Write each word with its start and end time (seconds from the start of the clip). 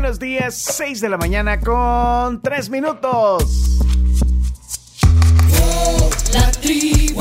buenos 0.00 0.20
días. 0.20 0.54
6 0.54 1.00
de 1.00 1.08
la 1.08 1.16
mañana 1.16 1.58
con 1.58 2.40
3 2.40 2.70
minutos. 2.70 3.42
La 6.32 6.52
tribu, 6.52 7.20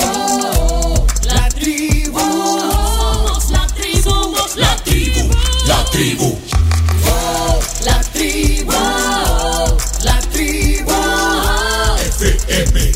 la 1.25 1.49
tribu, 1.49 2.19
somos 2.19 3.49
la 3.49 3.65
tribu, 3.65 4.01
somos 4.03 4.57
la 4.57 4.75
tribu, 4.83 5.27
la 5.67 5.85
tribu. 5.85 6.37
La 7.83 7.99
tribu, 8.13 8.71
la 10.03 10.19
tribu, 10.31 10.93
FM. 12.19 12.91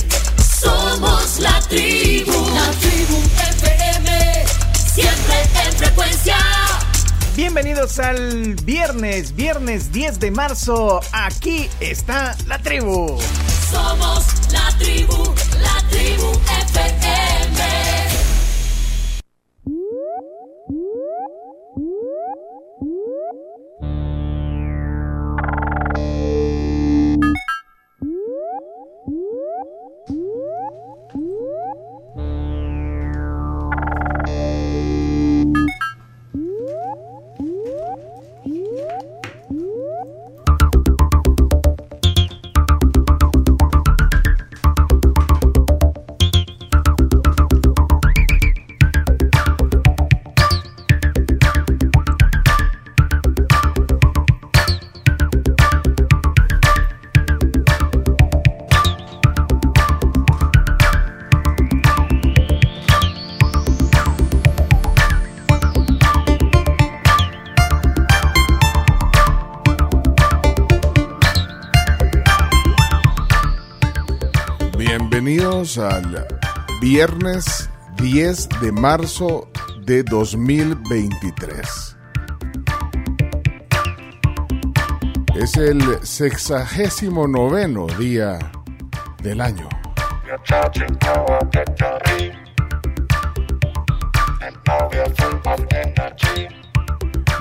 Somos 0.61 1.39
la 1.39 1.59
tribu, 1.61 2.33
la 2.53 2.71
tribu 2.79 3.17
FM, 3.57 4.45
siempre 4.93 5.41
en 5.65 5.73
frecuencia. 5.73 6.60
Bienvenidos 7.41 7.97
al 7.97 8.53
viernes, 8.53 9.35
viernes 9.35 9.91
10 9.91 10.19
de 10.19 10.29
marzo. 10.29 11.01
Aquí 11.11 11.67
está 11.79 12.37
la 12.45 12.59
tribu. 12.59 13.17
Somos 13.71 14.25
la 14.51 14.69
tribu, 14.77 15.33
la 15.59 15.87
tribu 15.89 16.39
FM. 16.69 17.00
Viernes 77.01 77.67
10 77.95 78.49
de 78.61 78.71
marzo 78.71 79.49
de 79.87 80.03
2023. 80.03 81.97
Es 85.33 85.57
el 85.57 85.81
sexagésimo 86.05 87.27
noveno 87.27 87.87
día 87.87 88.37
del 89.23 89.41
año. 89.41 89.67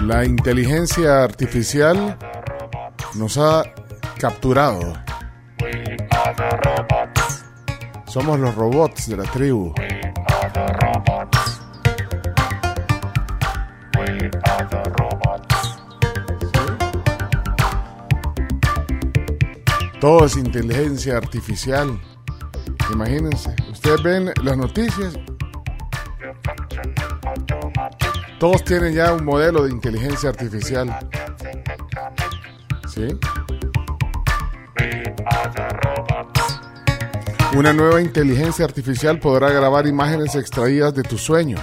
La 0.06 0.24
inteligencia 0.24 1.22
artificial 1.22 2.16
nos 3.14 3.36
ha 3.36 3.64
capturado. 4.18 4.94
Somos 8.10 8.40
los 8.40 8.52
robots 8.56 9.08
de 9.08 9.16
la 9.18 9.22
tribu. 9.22 9.72
Todo 20.00 20.24
es 20.24 20.36
inteligencia 20.36 21.18
artificial. 21.18 22.00
Imagínense, 22.92 23.54
ustedes 23.70 24.02
ven 24.02 24.32
las 24.42 24.56
noticias, 24.56 25.14
todos 28.40 28.64
tienen 28.64 28.92
ya 28.92 29.12
un 29.12 29.24
modelo 29.24 29.62
de 29.62 29.70
inteligencia 29.70 30.30
artificial. 30.30 30.98
¿sí? 32.88 33.06
Una 37.52 37.72
nueva 37.72 38.00
inteligencia 38.00 38.64
artificial 38.64 39.18
podrá 39.18 39.50
grabar 39.50 39.84
imágenes 39.86 40.36
extraídas 40.36 40.94
de 40.94 41.02
tus 41.02 41.20
sueños. 41.20 41.60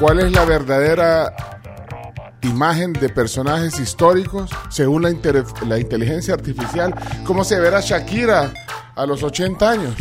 ¿Cuál 0.00 0.18
es 0.18 0.32
la 0.32 0.44
verdadera 0.44 1.32
imagen 2.42 2.92
de 2.92 3.08
personajes 3.08 3.78
históricos 3.78 4.50
según 4.68 5.02
la 5.02 5.78
inteligencia 5.78 6.34
artificial? 6.34 6.92
¿Cómo 7.24 7.44
se 7.44 7.60
verá 7.60 7.80
Shakira 7.80 8.52
a 8.96 9.06
los 9.06 9.22
80 9.22 9.70
años? 9.70 9.94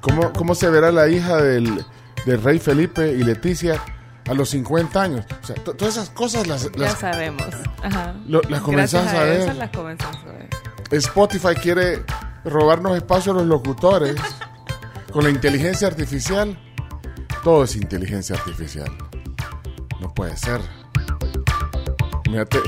¿Cómo, 0.00 0.32
¿Cómo 0.32 0.54
se 0.54 0.68
verá 0.68 0.90
la 0.90 1.08
hija 1.08 1.40
del, 1.40 1.84
del 2.26 2.42
rey 2.42 2.58
Felipe 2.58 3.12
y 3.12 3.22
Leticia 3.22 3.80
a 4.28 4.34
los 4.34 4.50
50 4.50 5.02
años. 5.02 5.26
O 5.42 5.46
sea, 5.46 5.56
todas 5.56 5.96
esas 5.96 6.10
cosas 6.10 6.46
las... 6.46 6.64
las 6.76 6.92
ya 6.92 6.96
sabemos. 6.96 7.46
Las 8.26 8.60
comenzás 8.60 9.12
Gracias 9.12 9.48
a, 9.48 9.50
a 9.50 9.54
las 9.54 9.70
comenzamos 9.70 10.18
a 10.24 10.32
ver. 10.32 10.48
Spotify 10.90 11.54
quiere 11.54 12.04
robarnos 12.44 12.96
espacio 12.96 13.32
a 13.32 13.36
los 13.36 13.46
locutores 13.46 14.16
con 15.12 15.24
la 15.24 15.30
inteligencia 15.30 15.88
artificial. 15.88 16.58
Todo 17.42 17.64
es 17.64 17.76
inteligencia 17.76 18.36
artificial. 18.36 18.90
No 20.00 20.12
puede 20.14 20.36
ser. 20.36 20.60
Mírate. 22.28 22.58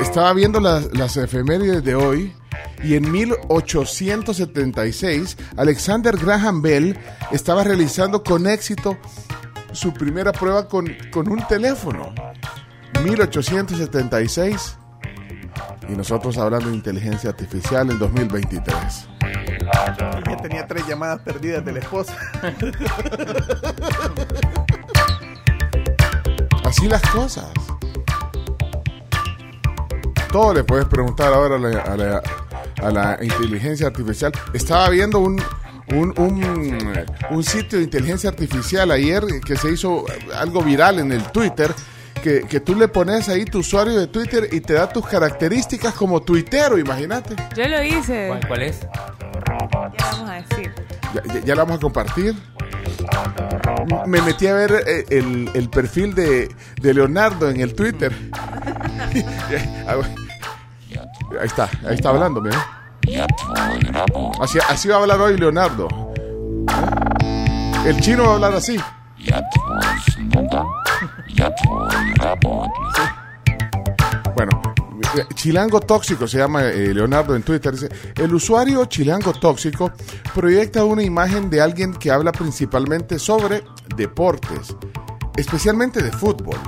Estaba 0.00 0.32
viendo 0.32 0.60
las, 0.60 0.86
las 0.96 1.16
efemérides 1.16 1.84
de 1.84 1.94
hoy 1.94 2.34
y 2.82 2.94
en 2.94 3.10
1876 3.10 5.36
Alexander 5.56 6.16
Graham 6.16 6.62
Bell 6.62 6.98
estaba 7.32 7.64
realizando 7.64 8.22
con 8.22 8.46
éxito 8.46 8.96
su 9.72 9.92
primera 9.92 10.30
prueba 10.32 10.68
con, 10.68 10.86
con 11.10 11.30
un 11.30 11.46
teléfono. 11.46 12.14
1876 13.02 14.78
y 15.88 15.92
nosotros 15.92 16.36
hablando 16.38 16.70
de 16.70 16.76
inteligencia 16.76 17.30
artificial 17.30 17.90
en 17.90 17.98
2023. 17.98 19.08
Ya 20.26 20.36
tenía 20.42 20.66
tres 20.66 20.86
llamadas 20.86 21.20
perdidas 21.20 21.64
de 21.64 21.72
la 21.72 21.78
esposa. 21.80 22.16
Así 26.64 26.88
las 26.88 27.02
cosas. 27.10 27.50
Todo 30.34 30.52
le 30.52 30.64
puedes 30.64 30.86
preguntar 30.86 31.32
ahora 31.32 31.54
a 31.54 31.58
la, 31.60 31.80
a 31.82 31.96
la- 31.96 32.22
a 32.82 32.90
la 32.90 33.18
inteligencia 33.22 33.86
artificial. 33.86 34.32
Estaba 34.52 34.88
viendo 34.90 35.20
un, 35.20 35.40
un, 35.92 36.12
un, 36.18 37.04
un 37.30 37.44
sitio 37.44 37.78
de 37.78 37.84
inteligencia 37.84 38.30
artificial 38.30 38.90
ayer 38.90 39.22
que 39.46 39.54
se 39.54 39.70
hizo 39.70 40.04
algo 40.36 40.60
viral 40.64 40.98
en 40.98 41.12
el 41.12 41.22
Twitter. 41.30 41.72
Que, 42.20 42.40
que 42.48 42.58
tú 42.58 42.74
le 42.74 42.88
pones 42.88 43.28
ahí 43.28 43.44
tu 43.44 43.58
usuario 43.60 43.96
de 43.96 44.08
Twitter 44.08 44.48
y 44.50 44.60
te 44.60 44.72
da 44.72 44.88
tus 44.88 45.06
características 45.06 45.94
como 45.94 46.20
tuitero, 46.22 46.78
imagínate. 46.78 47.36
Yo 47.56 47.68
lo 47.68 47.80
hice. 47.84 48.26
¿Cuál, 48.26 48.48
cuál 48.48 48.62
es? 48.62 48.80
Ya 48.80 50.10
vamos 50.10 50.30
a 50.30 50.34
decir. 50.42 50.72
Ya, 51.14 51.22
ya- 51.32 51.40
ya 51.44 51.54
la 51.54 51.62
vamos 51.62 51.78
a 51.78 51.80
compartir. 51.80 52.34
Me 54.06 54.20
metí 54.20 54.48
a 54.48 54.54
ver 54.54 54.82
eh, 54.84 55.04
el, 55.10 55.48
el 55.54 55.70
perfil 55.70 56.12
de, 56.14 56.48
de 56.82 56.92
Leonardo 56.94 57.48
en 57.50 57.60
el 57.60 57.72
Twitter. 57.74 58.12
Ahí 61.40 61.46
está, 61.46 61.68
ahí 61.86 61.94
está 61.94 62.10
hablando, 62.10 62.40
mira. 62.40 62.64
Así, 64.40 64.58
así 64.68 64.88
va 64.88 64.96
a 64.96 64.98
hablar 65.00 65.20
hoy 65.20 65.36
Leonardo. 65.36 65.88
El 67.86 68.00
chino 68.00 68.24
va 68.24 68.30
a 68.30 68.34
hablar 68.34 68.54
así. 68.54 68.78
Bueno, 74.34 74.62
Chilango 75.34 75.80
Tóxico 75.80 76.26
se 76.26 76.38
llama 76.38 76.64
eh, 76.64 76.94
Leonardo 76.94 77.36
en 77.36 77.42
Twitter. 77.42 77.72
Dice, 77.72 77.88
el 78.16 78.34
usuario 78.34 78.84
Chilango 78.86 79.32
Tóxico 79.32 79.92
proyecta 80.34 80.84
una 80.84 81.02
imagen 81.02 81.50
de 81.50 81.60
alguien 81.60 81.92
que 81.94 82.10
habla 82.10 82.32
principalmente 82.32 83.18
sobre 83.18 83.64
deportes, 83.96 84.74
especialmente 85.36 86.02
de 86.02 86.10
fútbol 86.10 86.58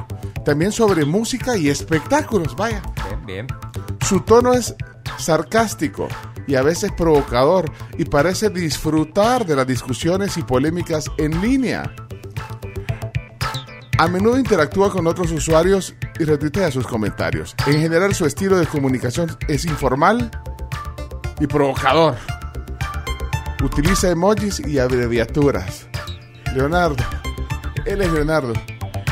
también 0.47 0.71
sobre 0.71 1.05
música 1.05 1.57
y 1.57 1.69
espectáculos, 1.69 2.55
vaya. 2.55 2.81
Bien, 3.09 3.27
bien. 3.27 3.47
Su 4.07 4.21
tono 4.21 4.55
es 4.55 4.77
sarcástico 5.19 6.07
y 6.47 6.55
a 6.55 6.63
veces 6.63 6.93
provocador 6.97 7.69
y 7.99 8.05
parece 8.05 8.49
disfrutar 8.49 9.45
de 9.45 9.57
las 9.57 9.67
discusiones 9.67 10.37
y 10.37 10.45
polémicas 10.45 11.11
en 11.19 11.41
línea. 11.41 11.93
A 13.99 14.07
menudo 14.07 14.39
interactúa 14.39 14.93
con 14.93 15.09
otros 15.09 15.33
usuarios 15.33 15.97
y 16.17 16.23
retuitea 16.23 16.71
sus 16.71 16.87
comentarios. 16.87 17.57
En 17.67 17.81
general 17.81 18.15
su 18.15 18.25
estilo 18.25 18.57
de 18.57 18.67
comunicación 18.67 19.37
es 19.49 19.65
informal 19.65 20.31
y 21.41 21.49
provocador. 21.49 22.15
Utiliza 23.65 24.11
emojis 24.11 24.61
y 24.61 24.79
abreviaturas. 24.79 25.89
Leonardo. 26.55 27.03
Él 27.85 28.01
es 28.01 28.13
Leonardo. 28.13 28.53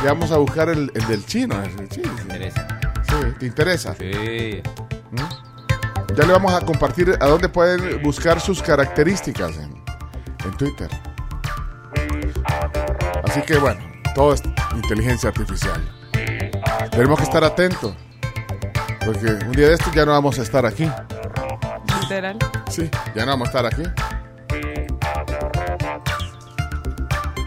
Ya 0.04 0.12
vamos 0.12 0.30
a 0.32 0.36
buscar 0.36 0.68
el, 0.68 0.92
el 0.94 1.06
del 1.06 1.24
chino. 1.24 1.62
el 1.62 1.88
chino. 1.88 2.12
Me 2.12 2.20
interesa. 2.20 2.66
Sí, 3.08 3.14
¿Te 3.38 3.46
interesa? 3.46 3.94
Sí. 3.94 4.62
Ya 6.14 6.26
le 6.26 6.32
vamos 6.32 6.52
a 6.52 6.60
compartir 6.60 7.16
a 7.18 7.26
dónde 7.26 7.48
pueden 7.48 8.02
buscar 8.02 8.38
sus 8.38 8.62
características 8.62 9.56
en, 9.56 9.82
en 10.44 10.56
Twitter. 10.58 10.90
Así 13.24 13.40
que 13.46 13.56
bueno, 13.56 13.80
todo 14.14 14.34
es 14.34 14.42
inteligencia 14.74 15.30
artificial. 15.30 15.80
Tenemos 16.90 17.18
que 17.18 17.24
estar 17.24 17.42
atentos. 17.42 17.96
Porque 19.06 19.26
un 19.26 19.52
día 19.52 19.68
de 19.68 19.74
estos 19.74 19.90
ya 19.94 20.04
no 20.04 20.12
vamos 20.12 20.38
a 20.38 20.42
estar 20.42 20.66
aquí. 20.66 20.86
Literal. 22.02 22.38
Sí, 22.68 22.90
ya 23.14 23.24
no 23.24 23.30
vamos 23.32 23.48
a 23.48 23.50
estar 23.50 23.64
aquí. 23.64 23.82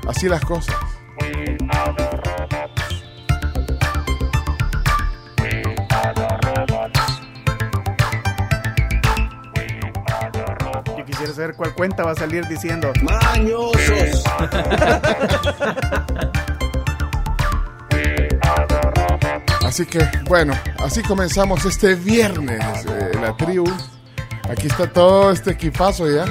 Así 0.08 0.28
las 0.28 0.44
cosas. 0.44 0.76
Quisiera 11.38 11.54
saber 11.54 11.56
cuál 11.56 11.74
cuenta 11.76 12.04
va 12.04 12.12
a 12.12 12.16
salir 12.16 12.48
diciendo. 12.48 12.92
Mañosos. 13.04 14.24
Así 19.66 19.86
que, 19.86 20.08
bueno, 20.26 20.54
así 20.80 21.02
comenzamos 21.04 21.64
este 21.66 21.94
viernes, 21.96 22.60
eh, 22.86 23.12
la 23.22 23.36
tribu. 23.38 23.72
Aquí 24.50 24.68
está 24.68 24.88
todo 24.92 25.32
este 25.32 25.52
equipazo 25.52 26.10
ya. 26.10 26.26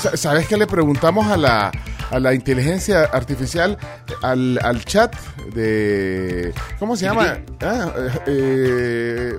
Sa- 0.00 0.16
¿Sabes 0.16 0.46
qué 0.46 0.56
le 0.56 0.66
preguntamos 0.66 1.26
a 1.26 1.36
la, 1.36 1.70
a 2.10 2.18
la 2.20 2.32
inteligencia 2.32 3.02
artificial, 3.12 3.76
al, 4.22 4.58
al 4.62 4.84
chat 4.84 5.14
de... 5.54 6.54
¿Cómo 6.78 6.96
se 6.96 7.04
llama? 7.06 7.38
Ah, 7.60 7.92
eh, 7.98 8.10
eh, 8.26 9.38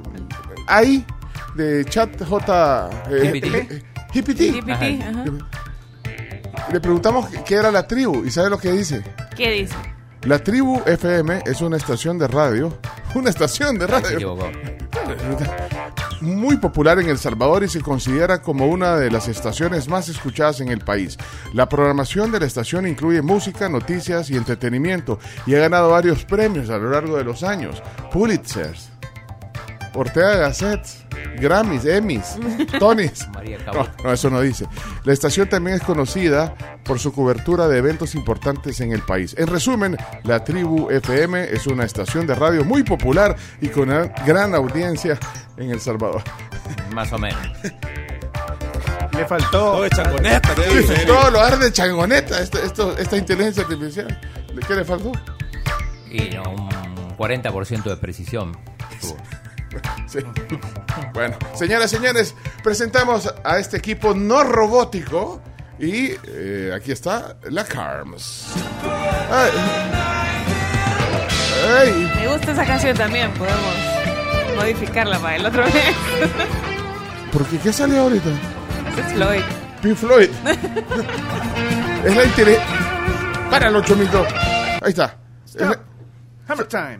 ahí, 0.67 1.03
de 1.55 1.85
chat 1.85 2.09
J... 2.23 2.89
eh, 3.09 3.81
GPT. 4.15 4.39
GPT. 4.39 4.63
GPT, 4.63 5.01
ajá. 5.03 5.25
Le 6.71 6.79
preguntamos 6.79 7.27
qué 7.45 7.55
era 7.55 7.69
la 7.69 7.85
tribu 7.85 8.23
y 8.25 8.31
¿sabe 8.31 8.49
lo 8.49 8.57
que 8.57 8.71
dice? 8.71 9.03
¿Qué 9.35 9.51
dice? 9.51 9.75
La 10.23 10.39
tribu 10.39 10.81
FM 10.85 11.43
es 11.45 11.61
una 11.61 11.77
estación 11.77 12.17
de 12.17 12.27
radio, 12.27 12.79
una 13.13 13.29
estación 13.29 13.77
de 13.77 13.85
radio 13.85 14.37
muy 16.21 16.57
popular 16.57 16.99
en 16.99 17.09
El 17.09 17.17
Salvador 17.17 17.63
y 17.63 17.69
se 17.69 17.81
considera 17.81 18.41
como 18.41 18.67
una 18.67 18.95
de 18.95 19.11
las 19.11 19.27
estaciones 19.27 19.87
más 19.89 20.09
escuchadas 20.09 20.61
en 20.61 20.69
el 20.69 20.79
país. 20.79 21.17
La 21.53 21.69
programación 21.69 22.31
de 22.31 22.39
la 22.39 22.45
estación 22.45 22.87
incluye 22.87 23.21
música, 23.21 23.69
noticias 23.69 24.29
y 24.29 24.35
entretenimiento 24.35 25.19
y 25.45 25.55
ha 25.55 25.59
ganado 25.59 25.89
varios 25.89 26.25
premios 26.25 26.69
a 26.69 26.77
lo 26.77 26.89
largo 26.89 27.17
de 27.17 27.23
los 27.23 27.43
años. 27.43 27.83
Pulitzers, 28.11 28.89
Ortega 29.95 30.35
Gasset, 30.35 30.81
Grammys, 31.39 31.85
Emmys, 31.85 32.35
Tonys. 32.79 33.27
María 33.29 33.57
No, 33.65 33.87
no, 34.03 34.11
eso 34.13 34.29
no 34.29 34.41
dice. 34.41 34.65
La 35.03 35.13
estación 35.13 35.47
también 35.49 35.77
es 35.77 35.83
conocida 35.83 36.53
por 36.83 36.99
su 36.99 37.11
cobertura 37.13 37.67
de 37.67 37.77
eventos 37.77 38.13
importantes 38.15 38.79
en 38.81 38.91
el 38.91 39.01
país. 39.01 39.35
En 39.37 39.47
resumen, 39.47 39.97
la 40.23 40.43
Tribu 40.43 40.89
FM 40.91 41.43
es 41.51 41.65
una 41.67 41.83
estación 41.85 42.27
de 42.27 42.35
radio 42.35 42.63
muy 42.65 42.83
popular 42.83 43.35
y 43.61 43.69
con 43.69 43.89
una 43.89 44.07
gran 44.25 44.53
audiencia 44.53 45.17
en 45.57 45.71
El 45.71 45.79
Salvador. 45.79 46.21
Más 46.93 47.11
o 47.13 47.17
menos. 47.17 47.39
Le 49.13 49.25
faltó. 49.25 49.49
Todo 49.51 49.85
es 49.85 49.91
changoneta, 49.91 50.53
¿qué 50.55 50.77
dice? 50.79 50.93
Eric? 50.93 51.07
Todo 51.07 51.31
lo 51.31 51.39
arde 51.39 51.71
changoneta, 51.71 52.39
esto- 52.41 52.61
esto- 52.61 52.97
esta 52.97 53.15
inteligencia 53.17 53.63
artificial. 53.63 54.21
¿De 54.53 54.61
qué 54.61 54.73
le 54.75 54.83
faltó? 54.83 55.11
Y 56.11 56.29
no, 56.35 56.43
un 56.51 57.17
40% 57.17 57.83
de 57.83 57.97
precisión. 57.97 58.57
Sí. 60.07 60.19
Bueno, 61.13 61.35
señoras 61.55 61.91
y 61.91 61.95
señores, 61.97 62.35
presentamos 62.63 63.33
a 63.43 63.57
este 63.57 63.77
equipo 63.77 64.13
no 64.13 64.43
robótico. 64.43 65.41
Y 65.77 66.11
eh, 66.27 66.71
aquí 66.73 66.91
está 66.91 67.35
la 67.49 67.65
Carms. 67.65 68.45
Ay. 69.29 69.51
Ay. 71.77 72.11
Me 72.15 72.27
gusta 72.27 72.51
esa 72.53 72.65
canción 72.65 72.95
también, 72.95 73.31
podemos 73.33 73.95
modificarla 74.55 75.19
para 75.19 75.35
el 75.35 75.45
otro 75.45 75.65
mes. 75.65 75.95
¿Por 77.31 77.45
qué? 77.47 77.57
¿Qué 77.57 77.73
salió 77.73 78.03
ahorita? 78.03 78.29
Es 78.97 79.13
Floyd. 79.13 79.41
Pink 79.81 79.97
Floyd. 79.97 80.29
es 82.05 82.15
la 82.15 82.23
inteligencia. 82.23 83.49
Para 83.49 83.67
el 83.67 83.75
8002. 83.75 84.27
Ahí 84.81 84.89
está. 84.89 85.17
Es 85.45 85.55
la, 85.55 85.79
Hammer 86.47 86.67
time. 86.67 86.99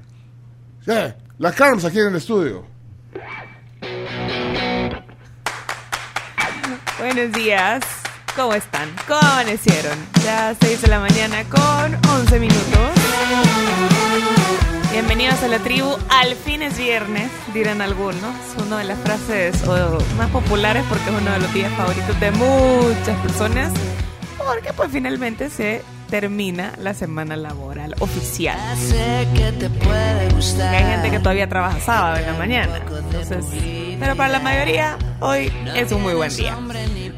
ya, 0.86 1.16
la 1.38 1.52
Carms 1.52 1.86
aquí 1.86 2.00
en 2.00 2.08
el 2.08 2.16
estudio. 2.16 2.66
Buenos 6.98 7.32
días. 7.34 7.84
¿Cómo 8.36 8.54
están? 8.54 8.90
¿Cómo 9.08 9.20
amanecieron? 9.20 9.98
Ya 10.24 10.56
6 10.60 10.82
de 10.82 10.88
la 10.88 11.00
mañana 11.00 11.44
con 11.46 11.96
11 12.20 12.40
minutos. 12.40 12.92
Bienvenidos 14.92 15.42
a 15.44 15.48
la 15.48 15.60
tribu. 15.60 15.96
Al 16.10 16.36
fin 16.36 16.62
es 16.62 16.78
viernes, 16.78 17.30
dirán 17.54 17.82
algunos. 17.82 18.36
Una 18.66 18.80
de 18.80 18.86
las 18.86 19.00
frases 19.00 19.56
más 20.18 20.30
populares 20.32 20.84
porque 20.90 21.04
es 21.04 21.22
uno 21.22 21.32
de 21.32 21.40
los 21.40 21.54
días 21.54 21.72
favoritos 21.74 22.20
de 22.20 22.32
muchas 22.32 23.18
personas. 23.22 23.74
Porque 24.38 24.74
pues 24.74 24.92
finalmente 24.92 25.50
se 25.50 25.82
termina 26.10 26.74
la 26.80 26.94
semana 26.94 27.36
laboral 27.36 27.96
oficial. 28.00 28.58
Que 29.34 29.52
te 29.52 29.70
puede 29.70 30.30
gustar. 30.34 30.74
Hay 30.76 30.84
gente 30.84 31.12
que 31.12 31.20
todavía 31.20 31.48
trabaja 31.48 31.80
sábado 31.80 32.18
en 32.18 32.26
la 32.26 32.34
mañana. 32.34 32.78
Entonces, 32.78 33.46
pero 34.00 34.16
para 34.16 34.30
la 34.30 34.40
mayoría, 34.40 34.98
hoy 35.20 35.52
es 35.76 35.92
un 35.92 36.02
muy 36.02 36.14
buen 36.14 36.36
día. 36.36 36.58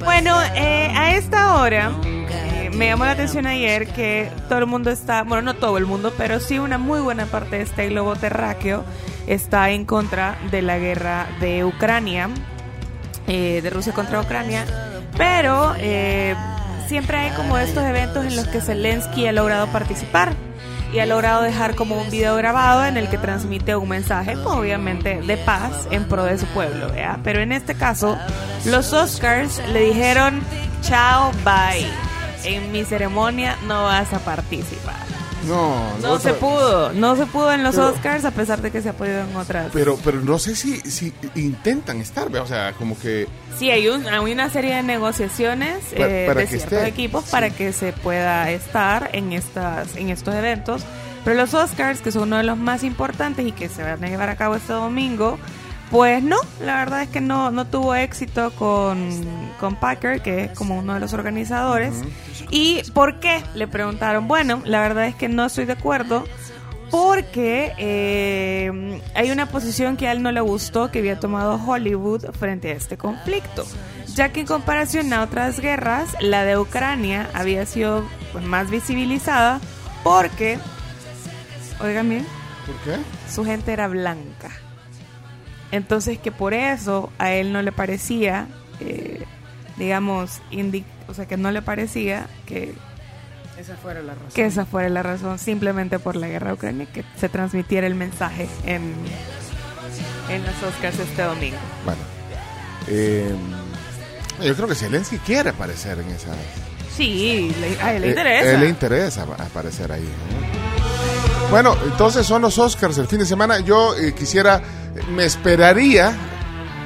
Bueno, 0.04 0.40
eh, 0.56 0.92
a 0.96 1.16
esta 1.16 1.56
hora 1.56 1.92
eh, 2.06 2.70
me 2.74 2.88
llamó 2.88 3.06
la 3.06 3.12
atención 3.12 3.48
ayer 3.48 3.88
que 3.88 4.30
todo 4.48 4.60
el 4.60 4.68
mundo 4.68 4.90
está, 4.92 5.24
bueno, 5.24 5.42
no 5.42 5.54
todo 5.56 5.78
el 5.78 5.86
mundo, 5.86 6.14
pero 6.18 6.40
sí 6.40 6.60
una 6.60 6.78
muy 6.78 7.00
buena 7.02 7.26
parte 7.26 7.58
de 7.58 7.64
este 7.64 7.90
globo 7.90 8.16
terráqueo 8.16 8.84
está 9.28 9.72
en 9.72 9.86
contra 9.86 10.38
de 10.52 10.62
la 10.62 10.78
guerra 10.78 11.28
de 11.40 11.66
Ucrania, 11.66 12.30
eh, 13.28 13.62
de 13.62 13.70
Rusia 13.70 13.94
contra 13.94 14.22
Ucrania, 14.22 14.66
pero 15.18 15.74
eh, 15.78 16.36
siempre 16.88 17.17
hay 17.17 17.32
como 17.32 17.58
estos 17.58 17.84
eventos 17.84 18.25
en 18.25 18.36
los 18.36 18.48
que 18.48 18.62
Zelensky 18.62 19.27
ha 19.27 19.32
logrado 19.32 19.67
participar 19.67 20.34
y 20.94 21.00
ha 21.00 21.06
logrado 21.06 21.41
dejar 21.41 21.75
como 21.75 22.00
un 22.00 22.10
video 22.10 22.36
grabado 22.36 22.86
en 22.86 22.98
el 22.98 23.10
que 23.10 23.17
transmite 23.17 23.75
un 23.75 23.89
mensaje, 23.89 24.34
pues, 24.34 24.56
obviamente, 24.56 25.22
de 25.22 25.38
paz 25.38 25.88
en 25.91 26.06
pro 26.06 26.24
de 26.24 26.38
su 26.38 26.46
pueblo, 26.48 26.89
¿vea? 26.91 27.20
Pero 27.24 27.41
en 27.41 27.51
este 27.51 27.75
caso, 27.75 28.17
los 28.65 28.94
Oscars 28.94 29.62
le 29.74 29.82
dijeron, 29.82 30.41
chao, 30.82 31.32
bye. 31.44 31.86
En 32.44 32.72
mi 32.72 32.86
ceremonia 32.86 33.58
no 33.67 33.84
vas 33.84 34.13
a 34.13 34.20
participar. 34.20 35.07
No, 35.46 35.98
No 36.01 36.20
se 36.20 36.34
pudo, 36.34 36.91
no 36.94 37.15
se 37.15 37.25
pudo 37.25 37.53
en 37.53 37.63
los 37.63 37.75
Pero- 37.75 37.89
Oscars 37.89 38.25
a 38.25 38.32
pesar 38.32 38.62
de 38.62 38.72
que 38.72 38.82
se 38.82 38.89
ha 38.89 38.94
podido 38.94 39.22
en 39.22 39.36
otras. 39.36 39.67
Pero, 39.74 39.98
pero 40.03 40.20
no 40.22 40.39
sé 40.39 40.56
si, 40.56 40.77
si 40.82 41.13
intentan 41.36 42.01
estar, 42.01 42.29
¿ve? 42.29 42.39
o 42.39 42.48
sea, 42.48 42.74
como 42.74 42.98
que 43.00 43.27
Sí, 43.58 43.70
hay, 43.72 43.88
un- 43.88 44.08
hay 44.08 44.32
una 44.34 44.50
serie 44.50 44.75
de 44.75 44.84
negociaciones 44.84 45.77
eh, 45.94 46.25
para 46.27 46.41
de 46.41 46.48
ciertos 46.48 46.74
esté. 46.74 46.88
equipos 46.88 47.25
para 47.25 47.50
que 47.50 47.72
se 47.74 47.94
pueda 47.94 48.50
estar 48.51 49.10
en 49.13 49.34
estas 49.34 49.96
en 49.96 50.10
estos 50.10 50.36
eventos. 50.36 50.84
Pero 51.24 51.36
los 51.38 51.53
Oscars, 51.53 52.00
que 52.01 52.12
son 52.12 52.24
uno 52.24 52.38
de 52.38 52.44
los 52.44 52.58
más 52.58 52.84
importantes 52.84 53.46
y 53.46 53.51
que 53.51 53.67
se 53.70 53.84
van 53.84 54.03
a 54.03 54.08
llevar 54.08 54.29
a 54.29 54.36
cabo 54.38 54.56
este 54.56 54.72
domingo, 54.74 55.38
pues 55.91 56.22
no, 56.24 56.38
la 56.62 56.77
verdad 56.77 57.03
es 57.03 57.10
que 57.10 57.22
no, 57.22 57.51
no 57.51 57.65
tuvo 57.65 57.96
éxito 57.96 58.51
con, 58.51 59.10
con 59.60 59.75
Packer, 59.75 60.22
que 60.22 60.46
es 60.46 60.51
como 60.51 60.79
uno 60.79 60.94
de 60.94 61.00
los 61.00 61.13
organizadores. 61.13 61.94
¿Y 62.50 62.82
por 62.94 63.20
qué? 63.20 63.44
Le 63.56 63.67
preguntaron. 63.67 64.27
Bueno, 64.27 64.62
la 64.65 64.82
verdad 64.82 65.08
es 65.08 65.15
que 65.15 65.29
no 65.29 65.46
estoy 65.46 65.65
de 65.65 65.74
acuerdo 65.74 66.25
porque 66.91 67.74
eh, 67.77 69.01
hay 69.13 69.32
una 69.32 69.48
posición 69.48 69.98
que 69.98 70.08
a 70.08 70.12
él 70.13 70.22
no 70.22 70.32
le 70.32 70.39
gustó 70.41 70.89
que 70.91 71.00
había 71.00 71.20
tomado 71.20 71.60
Hollywood 71.65 72.32
frente 72.32 72.72
a 72.72 72.75
este 72.75 72.98
conflicto, 72.98 73.65
ya 74.15 74.32
que 74.32 74.41
en 74.41 74.46
comparación 74.46 75.12
a 75.12 75.24
otras 75.24 75.60
guerras, 75.60 76.15
la 76.22 76.46
de 76.46 76.58
Ucrania 76.58 77.29
había 77.34 77.65
sido 77.65 78.06
pues, 78.32 78.46
más 78.46 78.70
visibilizada 78.70 79.60
porque, 80.03 80.58
oigan 81.82 82.08
bien, 82.08 82.25
¿Por 82.67 82.75
qué? 82.82 83.00
Su 83.29 83.46
gente 83.46 83.72
era 83.72 83.88
blanca. 83.88 84.51
Entonces 85.72 86.18
que 86.20 86.32
por 86.32 86.54
eso 86.54 87.12
a 87.20 87.32
él 87.34 87.52
no 87.54 87.62
le 87.62 87.72
parecía, 87.72 88.48
eh, 88.80 89.24
digamos, 89.78 90.42
indi- 90.52 90.86
o 91.08 91.14
sea, 91.14 91.26
que 91.28 91.38
no 91.38 91.52
le 91.52 91.62
parecía 91.62 92.28
que, 92.46 92.74
Esa 93.60 93.76
fuera 93.76 94.02
la 94.02 94.14
razón. 94.14 94.30
que 94.34 94.46
esa 94.46 94.66
fuera 94.66 94.88
la 94.90 95.04
razón, 95.04 95.40
simplemente 95.40 96.00
por 96.00 96.16
la 96.16 96.28
guerra 96.28 96.54
Ucrania, 96.54 96.86
que 96.94 97.04
se 97.20 97.28
transmitiera 97.30 97.86
el 97.88 97.96
mensaje 97.96 98.48
en, 98.66 98.94
en 100.30 100.44
los 100.46 100.64
Oscars 100.64 100.98
este 101.00 101.22
domingo. 101.24 101.58
Bueno. 101.86 102.00
eh, 102.88 103.30
yo 104.44 104.56
creo 104.56 104.68
que 104.68 104.76
Zelensky 104.76 105.18
quiere 105.20 105.50
aparecer 105.50 106.00
en 106.00 106.08
esa. 106.10 106.30
Sí, 106.96 107.54
le, 107.60 107.82
a 107.82 107.94
él 107.94 108.02
le 108.02 108.08
Eh, 108.08 108.10
interesa. 108.12 108.52
él 108.52 108.60
le 108.62 108.70
interesa 108.70 109.24
ap- 109.24 109.42
aparecer 109.42 109.92
ahí. 109.92 110.04
¿no? 110.04 111.50
Bueno, 111.50 111.76
entonces 111.86 112.26
son 112.26 112.42
los 112.42 112.58
Oscars 112.58 112.98
el 112.98 113.08
fin 113.08 113.20
de 113.20 113.26
semana. 113.26 113.60
Yo 113.60 113.96
eh, 113.98 114.14
quisiera, 114.14 114.62
me 115.12 115.25
esperaría, 115.25 116.16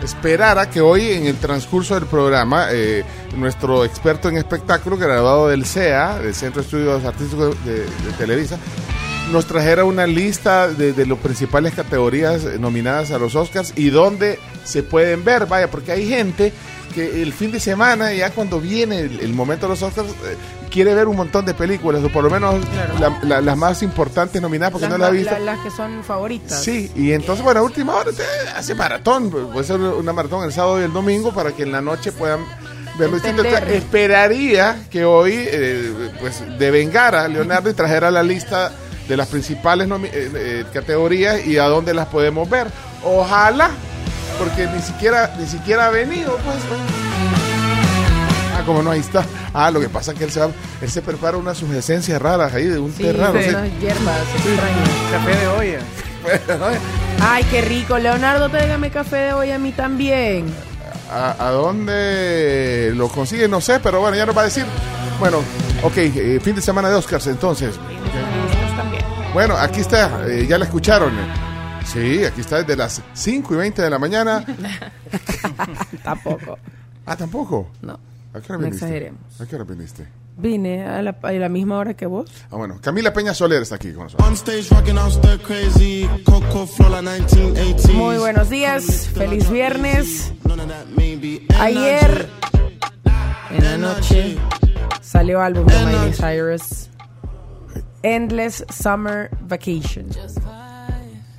esperara 0.04 0.70
que 0.70 0.82
hoy 0.82 1.12
en 1.12 1.26
el 1.26 1.38
transcurso 1.38 1.96
del 1.96 2.06
programa, 2.06 2.68
eh, 2.72 3.04
nuestro 3.36 3.86
experto 3.86 4.30
en 4.30 4.38
espectáculo, 4.38 4.98
graduado 4.98 5.48
del 5.48 5.66
CEA, 5.66 6.20
del 6.20 6.34
Centro 6.34 6.62
de 6.62 6.66
Estudios 6.66 7.06
Artísticos 7.06 7.56
de, 7.66 7.86
Televisa, 8.18 8.58
nos 9.32 9.46
trajera 9.46 9.86
una 9.86 10.08
lista 10.08 10.68
de, 10.68 10.94
de 10.94 11.06
las 11.06 11.18
principales 11.20 11.74
categorías 11.74 12.44
nominadas 12.60 13.12
a 13.12 13.20
los 13.20 13.36
Oscars 13.36 13.74
y 13.76 13.90
dónde 13.90 14.40
se 14.64 14.84
pueden 14.84 15.24
ver. 15.24 15.46
Vaya, 15.46 15.70
porque 15.70 15.92
hay 15.92 16.08
gente 16.08 16.52
que 16.94 17.22
el 17.24 17.32
fin 17.34 17.52
de 17.52 17.60
semana, 17.60 18.12
ya 18.14 18.32
cuando 18.32 18.60
viene 18.60 19.00
el, 19.00 19.20
el 19.22 19.34
momento 19.34 19.66
de 19.66 19.70
los 19.72 19.82
Oscars, 19.82 20.10
eh, 20.10 20.36
quiere 20.70 20.94
ver 20.94 21.08
un 21.08 21.16
montón 21.16 21.46
de 21.46 21.54
películas, 21.54 22.04
o 22.04 22.10
por 22.10 22.24
lo 22.24 22.30
menos 22.30 22.56
la- 23.00 23.18
la- 23.24 23.40
las 23.42 23.58
más 23.58 23.82
importantes 23.82 24.42
nominadas, 24.42 24.74
porque 24.74 24.88
las, 24.88 24.92
no 24.92 24.98
las 24.98 25.08
ha 25.10 25.12
visto. 25.12 25.32
la- 25.32 25.40
las 25.40 25.60
que 25.60 25.72
son 25.72 26.04
favoritas. 26.04 26.62
Sí, 26.64 26.92
y 26.96 27.14
entonces, 27.14 27.44
bueno, 27.46 27.62
a 27.62 27.64
última 27.64 27.96
hora 27.96 28.12
te 28.12 28.24
hace 28.56 28.76
maratón. 28.76 29.30
Puede 29.30 29.66
ser 29.66 29.80
una 29.80 30.12
maratón 30.12 30.44
el 30.44 30.52
sábado 30.52 30.82
y 30.82 30.84
el 30.84 30.92
domingo 30.94 31.34
para 31.34 31.54
que 31.54 31.64
en 31.64 31.72
la 31.72 31.82
noche 31.82 32.12
puedan 32.12 32.42
verlo. 33.00 33.18
Entonces, 33.24 33.54
esperaría 33.74 34.84
que 34.90 35.06
hoy, 35.06 35.34
eh, 35.38 36.12
pues, 36.20 36.44
devengara 36.60 37.28
Leonardo 37.30 37.70
y 37.70 37.74
trajera 37.74 38.12
la 38.12 38.22
lista 38.24 38.72
de 39.08 39.16
las 39.18 39.28
principales 39.30 39.90
eh, 39.90 40.10
eh, 40.14 40.66
categorías 40.74 41.46
y 41.46 41.58
a 41.58 41.66
dónde 41.66 41.94
las 41.94 42.08
podemos 42.08 42.50
ver. 42.50 42.68
Ojalá, 43.04 43.72
porque 44.44 44.68
ni 44.68 44.82
siquiera, 44.82 45.34
ni 45.40 45.46
siquiera 45.46 45.88
ha 45.88 45.90
venido, 45.90 46.36
pues. 46.44 46.58
Ah, 48.58 48.64
como 48.66 48.82
no, 48.82 48.92
ahí 48.92 49.00
está. 49.00 49.24
Ah, 49.54 49.72
lo 49.72 49.80
que 49.80 49.90
pasa 49.90 50.12
es 50.12 50.18
que 50.18 50.24
él 50.26 50.32
se, 50.32 50.40
va- 50.40 50.50
él 50.82 50.90
se 50.90 51.02
prepara 51.02 51.38
unas 51.38 51.58
sugerencias 51.58 52.22
raras 52.22 52.54
ahí 52.54 52.66
de 52.66 52.80
un 52.80 52.92
Sí, 52.94 53.04
té 53.04 53.14
raro. 53.14 53.40
sí. 53.42 53.50
unas 53.50 53.70
hierbas 53.80 54.20
extrañas. 54.36 54.90
Café 55.12 55.36
de 55.38 55.48
olla. 55.48 55.80
Ay, 57.22 57.44
qué 57.52 57.62
rico. 57.62 57.98
Leonardo, 57.98 58.50
tráigame 58.50 58.90
café 58.92 59.16
de 59.18 59.34
hoy 59.34 59.52
a 59.52 59.60
mí 59.60 59.72
también. 59.72 60.46
¿A, 61.12 61.36
a 61.40 61.52
dónde 61.52 62.92
lo 62.96 63.08
consigue? 63.10 63.48
No 63.48 63.60
sé, 63.62 63.80
pero 63.80 64.00
bueno, 64.00 64.16
ya 64.16 64.26
nos 64.26 64.36
va 64.38 64.42
a 64.42 64.46
decir. 64.46 64.66
Bueno, 65.20 65.40
ok, 65.84 65.98
eh, 65.98 66.40
fin 66.44 66.56
de 66.56 66.62
semana 66.62 66.90
de 66.90 66.96
Oscars 66.96 67.28
entonces. 67.28 67.76
También. 68.78 69.04
Bueno, 69.34 69.56
aquí 69.58 69.82
está, 69.82 70.24
eh, 70.28 70.46
ya 70.48 70.58
la 70.58 70.66
escucharon. 70.66 71.12
Sí, 71.86 72.24
aquí 72.24 72.42
está 72.42 72.58
desde 72.58 72.76
las 72.76 73.02
5 73.14 73.54
y 73.54 73.58
20 73.58 73.82
de 73.82 73.90
la 73.90 74.00
mañana. 74.00 74.46
Tampoco. 76.04 76.58
Ah, 77.06 77.16
tampoco. 77.18 77.70
No. 77.82 77.94
¿A 78.34 78.40
qué 78.40 78.54
hora 78.54 78.58
No 78.58 78.66
viniste? 78.66 78.86
exageremos. 78.86 79.42
¿A 79.42 79.46
qué 79.46 79.56
hora 79.56 79.66
viniste? 79.66 80.08
Vine 80.38 80.86
a 80.86 81.02
la, 81.02 81.18
a 81.22 81.32
la 81.34 81.50
misma 81.50 81.78
hora 81.78 81.94
que 81.96 82.06
vos. 82.06 82.32
Ah, 82.50 82.56
bueno, 82.56 82.78
Camila 82.82 83.12
Peña 83.12 83.34
Soler 83.34 83.62
está 83.62 83.76
aquí 83.76 83.92
con 83.92 84.04
nosotros. 84.04 84.28
On 84.28 84.34
stage 84.36 84.70
rocking 84.70 84.98
out 84.98 85.12
stir 85.12 85.40
crazy. 85.42 86.08
Coco 86.24 86.66
Flola 86.66 87.02
1980. 87.02 87.92
Muy 87.94 88.18
buenos 88.18 88.50
días. 88.50 89.10
Feliz 89.14 89.50
viernes. 89.50 90.32
Ayer 91.60 92.30
en 93.50 93.64
la 93.64 93.78
noche 93.78 94.38
salió 95.02 95.42
álbum 95.42 95.66
de 95.66 95.86
Miley 95.86 96.14
Cyrus. 96.14 96.90
Endless 98.04 98.64
Summer 98.70 99.30
Vacation. 99.42 100.08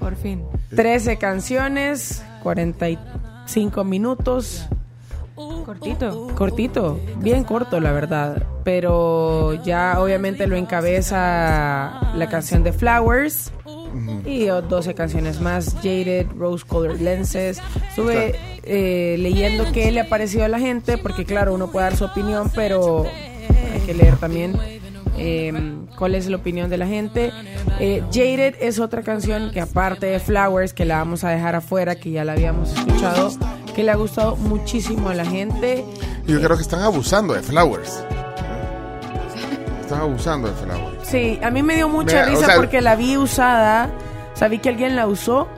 Por 0.02 0.16
fin. 0.16 0.42
13 0.74 1.16
canciones, 1.18 2.22
45 2.42 3.84
minutos. 3.84 4.66
Cortito. 5.64 6.28
Cortito, 6.36 7.00
bien 7.18 7.44
corto 7.44 7.80
la 7.80 7.92
verdad, 7.92 8.42
pero 8.64 9.54
ya 9.64 9.96
obviamente 9.98 10.46
lo 10.46 10.56
encabeza 10.56 12.12
la 12.14 12.28
canción 12.28 12.62
de 12.62 12.72
Flowers 12.72 13.50
y 14.26 14.48
o- 14.50 14.60
12 14.62 14.94
canciones 14.94 15.40
más, 15.40 15.74
Jaded, 15.76 16.26
Rose 16.36 16.64
Colored 16.66 17.00
Lenses. 17.00 17.60
Estuve 17.88 18.34
eh, 18.64 19.16
leyendo 19.18 19.64
qué 19.72 19.90
le 19.90 20.00
ha 20.00 20.08
parecido 20.08 20.44
a 20.44 20.48
la 20.48 20.58
gente, 20.58 20.98
porque 20.98 21.24
claro, 21.24 21.54
uno 21.54 21.70
puede 21.70 21.86
dar 21.86 21.96
su 21.96 22.04
opinión, 22.04 22.50
pero 22.54 23.04
hay 23.72 23.80
que 23.86 23.94
leer 23.94 24.16
también 24.16 24.54
eh, 25.16 25.52
cuál 25.98 26.14
es 26.14 26.28
la 26.28 26.36
opinión 26.36 26.70
de 26.70 26.78
la 26.78 26.86
gente. 26.86 27.32
Eh, 27.80 28.02
Jaded 28.12 28.54
es 28.60 28.78
otra 28.78 29.02
canción 29.02 29.50
que 29.52 29.60
aparte 29.60 30.06
de 30.06 30.20
Flowers, 30.20 30.72
que 30.72 30.84
la 30.84 30.98
vamos 30.98 31.24
a 31.24 31.30
dejar 31.30 31.54
afuera, 31.54 31.94
que 31.96 32.10
ya 32.10 32.24
la 32.24 32.32
habíamos 32.32 32.72
escuchado, 32.76 33.30
que 33.74 33.82
le 33.82 33.90
ha 33.90 33.96
gustado 33.96 34.36
muchísimo 34.36 35.08
a 35.08 35.14
la 35.14 35.24
gente. 35.24 35.84
Yo 36.26 36.40
creo 36.40 36.56
que 36.56 36.62
están 36.62 36.82
abusando 36.82 37.34
de 37.34 37.42
Flowers. 37.42 38.04
Están 39.82 40.00
abusando 40.00 40.48
de 40.48 40.54
Flowers. 40.54 41.08
Sí, 41.08 41.38
a 41.42 41.50
mí 41.50 41.62
me 41.62 41.76
dio 41.76 41.88
mucha 41.88 42.16
Vea, 42.16 42.26
o 42.26 42.30
risa 42.30 42.46
sea- 42.46 42.56
porque 42.56 42.80
la 42.80 42.96
vi 42.96 43.16
usada, 43.16 43.90
sabí 44.34 44.58
que 44.58 44.68
alguien 44.70 44.96
la 44.96 45.06
usó 45.06 45.48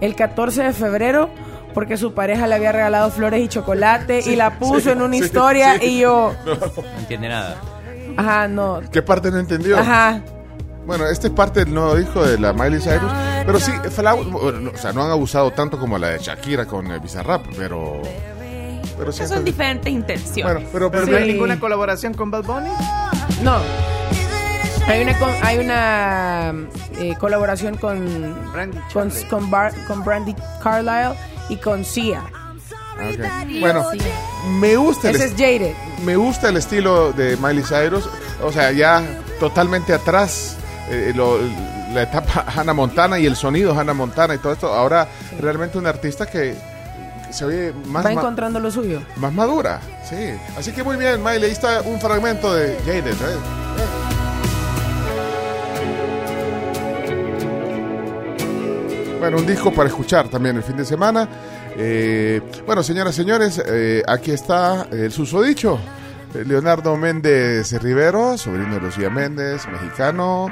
el 0.00 0.16
14 0.16 0.62
de 0.64 0.72
febrero 0.72 1.30
porque 1.74 1.96
su 1.96 2.14
pareja 2.14 2.46
le 2.46 2.54
había 2.54 2.72
regalado 2.72 3.10
flores 3.10 3.42
y 3.42 3.48
chocolate 3.48 4.20
y 4.24 4.36
la 4.36 4.58
puso 4.58 4.90
en 4.92 5.02
una 5.02 5.16
sí, 5.16 5.24
historia 5.24 5.78
sí. 5.80 5.86
y 5.86 5.98
yo, 6.00 6.32
No 6.46 6.52
entiende 7.00 7.28
nada. 7.28 7.56
Ajá, 8.16 8.48
no, 8.48 8.80
¿Qué 8.92 9.02
parte 9.02 9.30
no 9.30 9.38
entendió? 9.38 9.78
ajá, 9.78 10.20
Bueno, 10.86 11.06
este 11.06 11.28
es 11.28 11.32
parte 11.32 11.64
del 11.64 11.74
nuevo 11.74 11.94
disco 11.96 12.22
de 12.24 12.38
la 12.38 12.52
Miley 12.52 12.80
Cyrus. 12.80 13.10
Pero 13.46 13.58
sí, 13.60 13.72
Flowers, 13.90 14.30
bueno, 14.30 14.60
no, 14.60 14.70
o 14.70 14.76
sea, 14.76 14.92
no 14.92 15.02
han 15.04 15.10
abusado 15.10 15.50
tanto 15.52 15.78
como 15.78 15.96
la 15.98 16.08
de 16.08 16.18
Shakira 16.18 16.66
con 16.66 16.86
el 16.90 17.00
Bizarrap, 17.00 17.42
pero. 17.56 18.00
Pero 18.98 19.10
sí. 19.12 19.26
Son 19.26 19.44
diferentes 19.44 19.92
intenciones. 19.92 20.54
Bueno, 20.54 20.68
pero, 20.72 20.90
Pero 20.90 21.04
pero 21.04 21.06
no 21.12 21.16
hay 21.18 21.24
Sí. 21.26 21.32
ninguna 21.32 21.58
colaboración 21.58 22.14
con 22.14 22.30
Bad 22.30 22.44
Bunny. 22.44 22.70
no. 23.42 23.56
Hay 24.86 25.02
una, 25.02 25.18
con- 25.18 25.34
hay 25.42 25.58
una 25.58 26.52
eh, 26.98 27.14
colaboración 27.18 27.76
con, 27.78 28.04
Brandy 28.52 28.78
con, 28.92 29.10
con, 29.30 29.50
Bar- 29.50 29.72
con 29.86 30.04
Brandy 30.04 30.34
Carlisle 30.62 31.14
y 31.48 31.56
con 31.56 31.84
Sia. 31.86 32.22
Ah, 32.98 33.10
ok. 33.44 33.60
Bueno, 33.60 33.84
me 34.58 34.76
gusta 34.76 35.10
el 35.10 35.16
Ese 35.16 35.24
es 35.26 35.32
Jaded. 35.32 35.74
me 36.04 36.16
gusta 36.16 36.48
el 36.48 36.56
estilo 36.56 37.12
de 37.12 37.36
Miley 37.36 37.64
Cyrus, 37.64 38.08
o 38.42 38.52
sea, 38.52 38.70
ya 38.72 39.02
totalmente 39.40 39.92
atrás 39.92 40.56
eh, 40.90 41.12
lo- 41.14 41.38
la 41.92 42.02
etapa 42.02 42.44
Hannah 42.56 42.72
Montana 42.74 43.18
y 43.18 43.26
el 43.26 43.36
sonido 43.36 43.78
Hannah 43.78 43.94
Montana 43.94 44.34
y 44.34 44.38
todo 44.38 44.52
esto. 44.52 44.72
Ahora 44.72 45.08
realmente 45.40 45.78
una 45.78 45.88
artista 45.90 46.26
que 46.26 46.54
se 47.30 47.44
oye 47.44 47.72
más, 47.86 48.04
Va 48.06 48.12
encontrando 48.12 48.60
lo 48.60 48.70
suyo. 48.70 49.02
más 49.16 49.32
madura, 49.32 49.80
sí. 50.08 50.30
Así 50.56 50.70
que 50.72 50.82
muy 50.84 50.96
bien, 50.96 51.22
Miley, 51.22 51.44
ahí 51.44 51.50
está 51.50 51.82
un 51.82 52.00
fragmento 52.00 52.54
de 52.54 52.76
Jaded. 52.86 53.12
¿eh? 53.12 53.38
Bueno, 59.18 59.38
un 59.38 59.46
disco 59.46 59.72
para 59.72 59.88
escuchar 59.88 60.28
también 60.28 60.56
el 60.56 60.62
fin 60.62 60.76
de 60.76 60.84
semana. 60.84 61.26
Eh, 61.76 62.40
bueno, 62.66 62.82
señoras 62.82 63.14
y 63.14 63.16
señores, 63.16 63.62
eh, 63.66 64.02
aquí 64.06 64.30
está 64.30 64.86
el 64.92 65.10
susodicho. 65.12 65.78
eh, 66.34 66.44
Leonardo 66.46 66.96
Méndez 66.96 67.72
Rivero, 67.82 68.36
sobrino 68.38 68.74
de 68.74 68.80
Lucía 68.80 69.10
Méndez, 69.10 69.66
mexicano, 69.68 70.48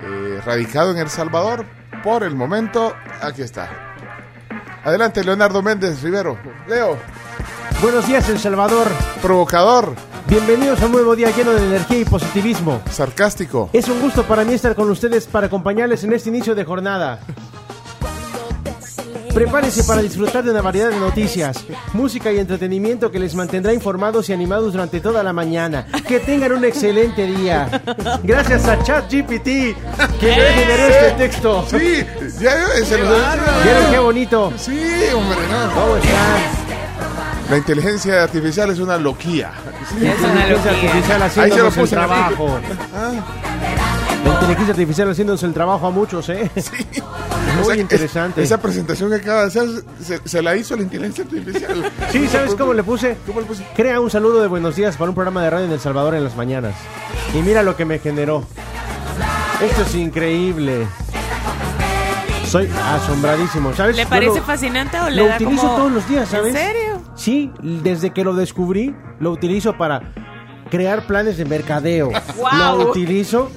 eh, 0.00 0.40
radicado 0.44 0.90
en 0.92 0.98
El 0.98 1.08
Salvador. 1.08 1.64
Por 2.02 2.22
el 2.24 2.34
momento, 2.34 2.92
aquí 3.20 3.42
está. 3.42 3.68
Adelante, 4.84 5.22
Leonardo 5.22 5.62
Méndez 5.62 6.02
Rivero. 6.02 6.36
Leo, 6.68 6.96
Buenos 7.80 8.06
días, 8.06 8.28
El 8.28 8.38
Salvador. 8.38 8.86
provocador, 9.20 9.94
Bienvenidos 10.28 10.80
a 10.80 10.86
un 10.86 10.92
nuevo 10.92 11.16
día 11.16 11.30
lleno 11.36 11.50
de 11.52 11.64
energía 11.66 11.98
y 11.98 12.04
positivismo. 12.04 12.80
sarcástico. 12.90 13.68
Es 13.72 13.88
un 13.88 14.00
gusto 14.00 14.22
para 14.22 14.44
mí 14.44 14.54
estar 14.54 14.74
con 14.76 14.88
ustedes 14.88 15.26
para 15.26 15.46
acompañarles 15.48 16.04
en 16.04 16.12
este 16.12 16.28
inicio 16.30 16.54
de 16.54 16.64
jornada. 16.64 17.18
Prepárense 19.34 19.82
para 19.84 20.02
disfrutar 20.02 20.44
de 20.44 20.50
una 20.50 20.60
variedad 20.60 20.90
de 20.90 20.98
noticias, 21.00 21.64
música 21.94 22.30
y 22.30 22.38
entretenimiento 22.38 23.10
que 23.10 23.18
les 23.18 23.34
mantendrá 23.34 23.72
informados 23.72 24.28
y 24.28 24.32
animados 24.34 24.72
durante 24.72 25.00
toda 25.00 25.22
la 25.22 25.32
mañana. 25.32 25.86
Que 26.06 26.20
tengan 26.20 26.52
un 26.52 26.64
excelente 26.64 27.26
día. 27.26 27.82
Gracias 28.22 28.66
a 28.68 28.82
ChatGPT 28.82 29.44
que 29.44 29.74
me 30.26 30.52
generó 30.54 30.86
este 30.86 31.10
texto. 31.16 31.64
Sí, 31.70 32.04
ya 32.40 32.66
se 32.84 32.98
los 32.98 33.08
¿Vieron 33.64 33.90
qué 33.90 33.98
bonito? 33.98 34.52
Sí, 34.58 34.78
hombre, 35.14 35.38
no. 35.50 35.74
¿Cómo 35.80 35.96
están? 35.96 36.72
La 37.50 37.56
inteligencia 37.56 38.22
artificial 38.22 38.70
es 38.70 38.78
una 38.78 38.98
loquía. 38.98 39.50
Es 39.96 40.20
una 40.20 40.46
Inteligencia 40.48 40.72
locura. 40.72 40.86
artificial 40.88 41.22
Ahí 41.44 41.50
se 41.50 41.58
lo 41.58 41.70
puse, 41.70 41.94
trabajo. 41.96 42.58
Ah, 42.94 43.12
La 44.24 44.34
inteligencia 44.34 44.72
artificial 44.72 45.10
haciéndose 45.10 45.46
el 45.46 45.52
trabajo 45.54 45.86
a 45.86 45.90
muchos, 45.90 46.28
¿eh? 46.28 46.50
O 47.52 47.64
Muy 47.64 47.74
sea, 47.74 47.76
interesante. 47.76 48.40
es- 48.40 48.46
esa 48.50 48.60
presentación 48.62 49.10
que 49.10 49.16
acaba 49.16 49.42
de 49.42 49.46
hacer 49.48 49.68
se, 50.02 50.20
se 50.26 50.42
la 50.42 50.56
hizo 50.56 50.74
la 50.74 50.82
inteligencia 50.82 51.24
artificial. 51.24 51.92
Sí, 52.10 52.26
¿sabes 52.26 52.54
cómo 52.54 52.72
le 52.72 52.82
puse? 52.82 53.16
¿Cómo 53.26 53.40
le 53.40 53.46
puse? 53.46 53.64
Crea 53.76 54.00
un 54.00 54.10
saludo 54.10 54.40
de 54.40 54.48
buenos 54.48 54.74
días 54.74 54.96
para 54.96 55.10
un 55.10 55.14
programa 55.14 55.42
de 55.42 55.50
radio 55.50 55.66
en 55.66 55.72
El 55.72 55.78
Salvador 55.80 56.14
en 56.14 56.24
las 56.24 56.34
mañanas. 56.34 56.74
Y 57.34 57.38
mira 57.42 57.62
lo 57.62 57.76
que 57.76 57.84
me 57.84 57.98
generó. 57.98 58.44
Esto 59.62 59.82
es 59.82 59.94
increíble. 59.94 60.86
Soy 62.46 62.68
asombradísimo, 62.94 63.74
¿sabes? 63.74 63.96
¿Le 63.96 64.06
parece 64.06 64.38
lo- 64.38 64.44
fascinante 64.44 64.98
o 65.00 65.10
le 65.10 65.16
Lo 65.16 65.26
da 65.28 65.36
utilizo 65.36 65.62
como... 65.62 65.76
todos 65.76 65.92
los 65.92 66.08
días, 66.08 66.28
¿sabes? 66.28 66.54
¿En 66.54 66.60
serio? 66.60 67.02
Sí, 67.14 67.52
desde 67.62 68.10
que 68.10 68.24
lo 68.24 68.34
descubrí, 68.34 68.94
lo 69.20 69.30
utilizo 69.30 69.76
para 69.76 70.00
crear 70.72 71.06
planes 71.06 71.36
de 71.36 71.44
mercadeo. 71.44 72.10
Lo 72.56 72.88
utilizo 72.90 73.50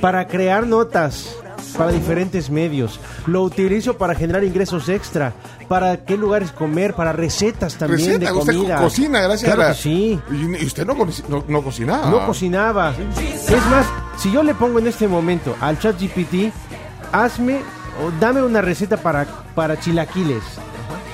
para 0.00 0.26
crear 0.26 0.66
notas 0.66 1.36
para 1.78 1.92
diferentes 1.92 2.50
medios. 2.50 2.98
Lo 3.26 3.42
utilizo 3.42 3.96
para 3.96 4.14
generar 4.16 4.42
ingresos 4.42 4.88
extra, 4.88 5.32
para 5.68 5.98
qué 6.04 6.16
lugares 6.16 6.50
comer, 6.50 6.94
para 6.94 7.12
recetas 7.12 7.76
también 7.76 8.00
Receta, 8.00 8.18
de 8.18 8.32
usted 8.32 8.52
co- 8.52 8.58
comida. 8.58 8.76
cocina 8.78 9.20
gracias 9.20 9.44
Claro 9.48 9.62
a 9.62 9.68
la... 9.68 9.74
que 9.74 9.80
sí. 9.80 10.20
Y, 10.32 10.62
y 10.62 10.66
usted 10.66 10.84
no, 10.86 10.96
co- 10.96 11.06
no, 11.28 11.44
no 11.46 11.62
cocinaba. 11.62 12.10
No 12.10 12.26
cocinaba. 12.26 12.94
Es 13.16 13.66
más, 13.70 13.86
si 14.18 14.32
yo 14.32 14.42
le 14.42 14.54
pongo 14.54 14.78
en 14.80 14.88
este 14.88 15.06
momento 15.06 15.54
al 15.60 15.78
chat 15.78 15.96
GPT, 16.00 16.52
hazme 17.12 17.60
o 18.04 18.10
dame 18.20 18.42
una 18.42 18.60
receta 18.60 18.96
para, 18.96 19.24
para 19.54 19.78
chilaquiles. 19.78 20.42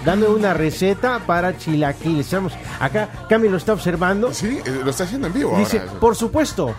Dame 0.05 0.27
una 0.27 0.53
receta 0.55 1.21
para 1.27 1.57
chilaquiles. 1.57 2.31
Vamos, 2.33 2.53
acá 2.81 3.09
Cami 3.29 3.49
lo 3.49 3.57
está 3.57 3.73
observando. 3.73 4.33
Sí, 4.35 4.59
eh, 4.65 4.81
lo 4.85 4.91
está 4.91 5.05
haciendo 5.05 5.29
en 5.29 5.33
vivo 5.33 5.57
Dice, 5.59 5.79
ahora. 5.79 5.93
por 6.01 6.17
supuesto, 6.17 6.75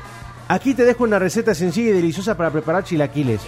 aquí 0.48 0.74
te 0.74 0.84
dejo 0.84 1.03
una 1.06 1.20
receta 1.20 1.53
sencilla 1.56 1.92
y 1.92 1.94
deliciosa 1.94 2.36
para 2.36 2.51
preparar 2.51 2.84
chilaquiles. 2.84 3.42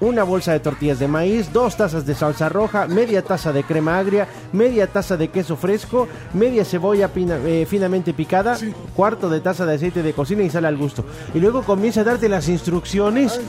Una 0.00 0.22
bolsa 0.22 0.52
de 0.52 0.60
tortillas 0.60 1.00
de 1.00 1.08
maíz, 1.08 1.52
dos 1.52 1.76
tazas 1.76 2.06
de 2.06 2.14
salsa 2.14 2.48
roja, 2.48 2.86
media 2.86 3.20
taza 3.22 3.52
de 3.52 3.64
crema 3.64 3.98
agria, 3.98 4.28
media 4.52 4.86
taza 4.86 5.16
de 5.16 5.26
queso 5.26 5.56
fresco, 5.56 6.06
media 6.34 6.64
cebolla 6.64 7.08
pina- 7.12 7.40
eh, 7.44 7.66
finamente 7.68 8.14
picada, 8.14 8.56
cuarto 8.94 9.28
de 9.28 9.40
taza 9.40 9.66
de 9.66 9.74
aceite 9.74 10.04
de 10.04 10.12
cocina 10.12 10.44
y 10.44 10.50
sal 10.50 10.66
al 10.66 10.76
gusto. 10.76 11.04
Y 11.34 11.40
luego 11.40 11.64
comienza 11.64 12.02
a 12.02 12.04
darte 12.04 12.28
las 12.28 12.48
instrucciones 12.48 13.40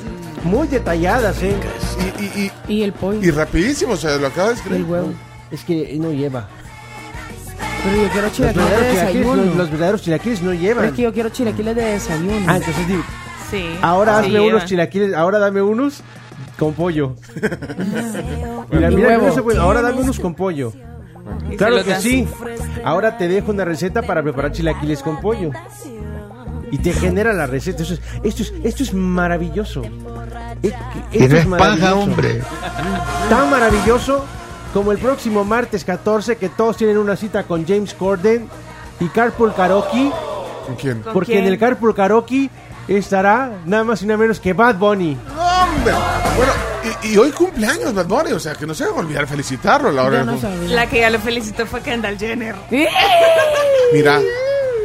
muy 0.44 0.68
detalladas, 0.68 1.44
¿eh? 1.44 1.54
Y, 2.20 2.24
y, 2.24 2.52
y, 2.68 2.74
Y 2.80 2.82
el 2.82 2.94
pollo. 2.94 3.20
y 3.22 3.30
rapidísimo, 3.30 3.94
o 3.94 3.98
sea, 3.98 4.18
lo 4.18 4.26
acaba 4.26 4.48
de 4.50 4.54
Y 4.56 4.58
el 4.58 4.60
escribir. 4.64 4.86
huevo. 4.88 5.14
Es 5.52 5.64
que 5.64 5.98
no 6.00 6.12
lleva. 6.12 6.48
Pero 7.84 7.96
yo 8.04 8.10
quiero 8.10 8.28
Los 8.28 8.34
chilaquiles 8.36 8.56
de 8.56 8.62
verdaderos 8.72 8.92
chilaquiles, 9.00 9.14
desayuno. 9.14 9.46
los, 9.46 9.56
los 9.56 9.72
verdaderos 9.72 10.02
chilaquiles 10.02 10.42
no 10.42 10.50
Pero 10.52 10.62
llevan. 10.62 10.86
es 10.86 10.92
que 10.94 11.02
yo 11.02 11.14
quiero 11.14 11.30
chilaquiles 11.30 11.76
de 11.76 11.84
desayuno. 11.84 12.46
Ah, 12.48 12.58
entonces 12.58 12.88
di- 12.88 13.00
Sí. 13.50 13.66
ahora 13.82 14.20
Sí, 14.20 14.26
hazme 14.28 14.42
unos 14.42 14.66
chilaquiles, 14.66 15.14
ahora 15.16 15.40
dame 15.40 15.62
unos 15.62 16.02
con 16.58 16.74
pollo. 16.74 17.16
Mira, 18.72 19.16
eso, 19.28 19.44
pues, 19.44 19.58
ahora 19.58 19.82
dame 19.82 20.02
unos 20.02 20.20
con 20.20 20.36
pollo. 20.36 20.72
Claro 21.58 21.84
que 21.84 21.96
sí. 21.96 22.28
Ahora 22.84 23.18
te 23.18 23.28
dejo 23.28 23.52
una 23.52 23.66
receta 23.66 24.02
para 24.04 24.22
preparar 24.22 24.52
chilaquiles 24.52 25.02
con 25.02 25.20
pollo. 25.22 25.52
Y 26.72 26.78
te 26.78 26.94
genera 26.94 27.34
la 27.34 27.48
receta. 27.48 27.82
Eso 27.84 27.96
es, 27.96 28.02
esto, 28.24 28.44
es, 28.44 28.54
esto 28.64 28.84
es 28.84 28.94
maravilloso. 28.94 29.82
Esto 31.12 31.36
es 31.38 31.46
maravilloso. 31.48 32.10
Tan 33.30 33.50
maravilloso 33.50 34.26
como 34.74 34.92
el 34.92 34.98
próximo 35.00 35.44
martes 35.46 35.84
14 35.84 36.38
que 36.38 36.50
todos 36.50 36.78
tienen 36.78 36.98
una 36.98 37.16
cita 37.16 37.44
con 37.44 37.66
James 37.68 37.94
Corden 37.94 38.48
y 39.00 39.08
Carpool 39.10 39.54
Karaoke. 39.54 40.12
¿Con 40.66 40.76
quién? 40.76 41.02
¿Con 41.02 41.14
Porque 41.14 41.34
quién? 41.34 41.46
en 41.46 41.54
el 41.54 41.60
Carpool 41.60 41.96
Karaoke 41.96 42.50
estará 42.88 43.52
nada 43.66 43.84
más 43.84 44.02
y 44.02 44.06
nada 44.06 44.18
menos 44.18 44.40
que 44.40 44.54
Bad 44.54 44.76
Bunny. 44.76 45.16
¡No, 45.16 45.64
hombre! 45.64 45.94
Bueno, 46.38 46.52
y, 47.04 47.08
y 47.14 47.18
hoy 47.18 47.32
cumpleaños 47.32 47.94
Bad 47.94 48.06
Bunny, 48.08 48.32
o 48.32 48.40
sea, 48.40 48.56
que 48.56 48.66
no 48.68 48.74
se 48.74 48.86
van 48.86 48.94
a 48.96 49.00
olvidar 49.00 49.28
felicitarlo 49.28 49.90
a 49.90 49.92
la 49.92 50.04
hora 50.04 50.24
de. 50.24 50.68
La 50.70 50.88
que 50.88 51.00
ya 51.00 51.10
lo 51.10 51.20
felicitó 51.20 51.66
fue 51.66 51.82
Kendall 51.82 52.18
Jenner. 52.18 52.56
Mira, 53.94 54.22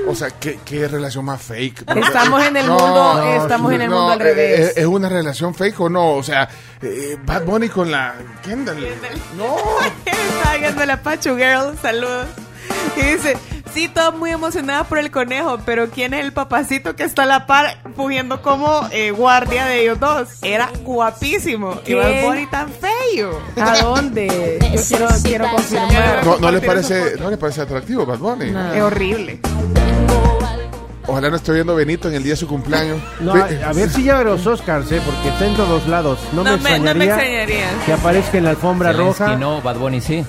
o 0.06 0.14
sea, 0.14 0.30
¿qué, 0.30 0.58
qué 0.64 0.86
relación 0.88 1.24
más 1.24 1.40
fake. 1.42 1.84
Estamos 1.96 2.44
en 2.44 2.56
el 2.56 2.66
mundo- 2.68 3.34
estamos 3.42 3.72
en 3.72 3.80
el 3.82 3.90
mundo 3.90 4.10
al 4.12 4.20
eh, 4.20 4.24
revés. 4.24 4.60
eh, 4.60 4.72
¿Es 4.76 4.86
una 4.86 5.08
relación 5.08 5.54
fake 5.54 5.80
o 5.80 5.88
no? 5.88 6.12
O 6.14 6.22
sea, 6.22 6.48
eh, 6.82 7.16
Bad 7.24 7.44
Bunny 7.44 7.68
con 7.68 7.90
la 7.90 8.14
Kendall. 8.42 8.86
No. 9.36 9.56
Estaba 10.06 10.56
viendo 10.58 10.84
la 10.86 11.02
Pachu 11.02 11.36
Girl, 11.36 11.76
saludos. 11.80 12.26
Y 12.96 13.02
dice, 13.02 13.36
sí, 13.74 13.88
todo 13.88 14.12
muy 14.12 14.30
emocionada 14.30 14.84
por 14.84 14.98
el 14.98 15.10
conejo, 15.10 15.58
pero 15.66 15.90
¿quién 15.90 16.14
es 16.14 16.24
el 16.24 16.32
papacito 16.32 16.94
que 16.96 17.02
está 17.02 17.24
a 17.24 17.26
la 17.26 17.46
par 17.46 17.78
fugiendo 17.96 18.40
como 18.40 18.88
eh, 18.92 19.10
guardia 19.10 19.66
de 19.66 19.82
ellos 19.82 20.00
dos? 20.00 20.28
Era 20.42 20.70
guapísimo. 20.82 21.72
Y 21.82 21.86
¿Qué? 21.88 21.94
Bad 21.96 22.22
Bunny 22.22 22.46
tan 22.46 22.68
feo. 22.70 23.40
¿A 23.60 23.76
dónde? 23.78 24.58
Yo 24.72 24.80
quiero, 24.88 25.08
quiero 25.22 25.50
confirmar. 25.50 26.24
No, 26.24 26.38
no 26.38 26.50
le 26.50 26.60
parece, 26.60 27.16
no 27.18 27.28
le 27.30 27.36
parece 27.36 27.60
atractivo 27.62 28.06
Bad 28.06 28.18
Bunny. 28.18 28.50
No. 28.50 28.72
Es 28.72 28.80
horrible. 28.82 29.40
Ojalá 31.06 31.28
no 31.28 31.36
esté 31.36 31.52
viendo 31.52 31.74
Benito 31.76 32.08
en 32.08 32.14
el 32.14 32.22
día 32.22 32.32
de 32.32 32.36
su 32.38 32.48
cumpleaños. 32.48 32.98
No, 33.20 33.34
a, 33.34 33.44
a 33.68 33.72
ver 33.74 33.90
si 33.90 34.02
lleva 34.02 34.22
los 34.24 34.46
Oscars, 34.46 34.90
¿eh? 34.90 35.02
porque 35.04 35.28
está 35.28 35.46
en 35.46 35.54
todos 35.54 35.86
lados. 35.86 36.18
No, 36.32 36.42
No 36.42 36.56
me, 36.56 36.62
me- 36.62 36.78
no 36.78 36.94
me 36.94 37.04
extrañaría 37.04 37.14
extrañaría. 37.14 37.84
que 37.84 37.92
aparezca 37.92 38.38
en 38.38 38.44
la 38.44 38.50
alfombra 38.50 38.92
Zelensky 38.92 39.22
roja. 39.24 39.36
no, 39.36 39.60
Bad 39.60 39.76
Bunny 39.76 40.00
sí. 40.00 40.24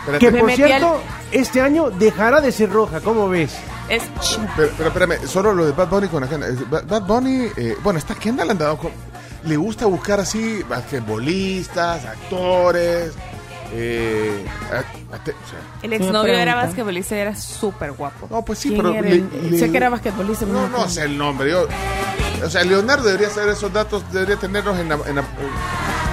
Espérate, 0.00 0.18
Que 0.26 0.30
Me 0.32 0.38
por 0.40 0.46
metí 0.48 0.62
cierto, 0.64 1.00
este 1.32 1.60
año 1.62 1.90
dejará 1.90 2.40
de 2.40 2.52
ser 2.52 2.70
roja, 2.70 3.00
¿cómo 3.00 3.28
ves? 3.28 3.52
Es 3.88 4.02
pero, 4.56 4.70
pero 4.76 4.88
espérame, 4.88 5.26
solo 5.26 5.52
lo 5.52 5.66
de 5.66 5.72
Bad 5.72 5.88
Bunny 5.88 6.08
con. 6.08 6.22
Eh, 6.24 6.28
Bad 6.70 7.02
Bunny, 7.02 7.48
eh, 7.56 7.76
bueno, 7.82 7.98
esta 7.98 8.14
Kendall 8.14 8.50
han 8.50 8.58
dado 8.58 8.78
con- 8.78 8.92
le 9.44 9.56
gusta 9.56 9.86
buscar 9.86 10.20
así 10.20 10.62
basquetbolistas, 10.68 12.04
actores. 12.04 13.12
Eh, 13.72 14.44
a- 14.72 15.14
a- 15.14 15.18
te- 15.24 15.30
o 15.30 15.48
sea, 15.48 15.58
el 15.82 15.92
exnovio 15.92 16.32
era 16.34 16.56
basquetbolista 16.56 17.14
y 17.16 17.20
era 17.20 17.36
súper 17.36 17.92
guapo. 17.92 18.26
no, 18.28 18.44
pues 18.44 18.58
sí, 18.58 18.70
¿Quién 18.70 18.82
pero 18.82 19.00
le- 19.00 19.50
le- 19.50 19.58
sé 19.58 19.70
que 19.70 19.76
era 19.76 19.88
basquetbolista. 19.88 20.44
No, 20.46 20.54
no 20.54 20.66
acuerdo. 20.66 20.88
sé 20.88 21.02
el 21.04 21.16
nombre. 21.16 21.50
Yo, 21.50 21.68
o 22.44 22.50
sea, 22.50 22.64
Leonardo 22.64 23.04
debería 23.04 23.30
saber 23.30 23.50
esos 23.50 23.72
datos, 23.72 24.02
debería 24.12 24.36
tenerlos 24.36 24.76
en 24.78 24.88
la, 24.88 24.98
en 25.06 25.14
la- 25.16 25.24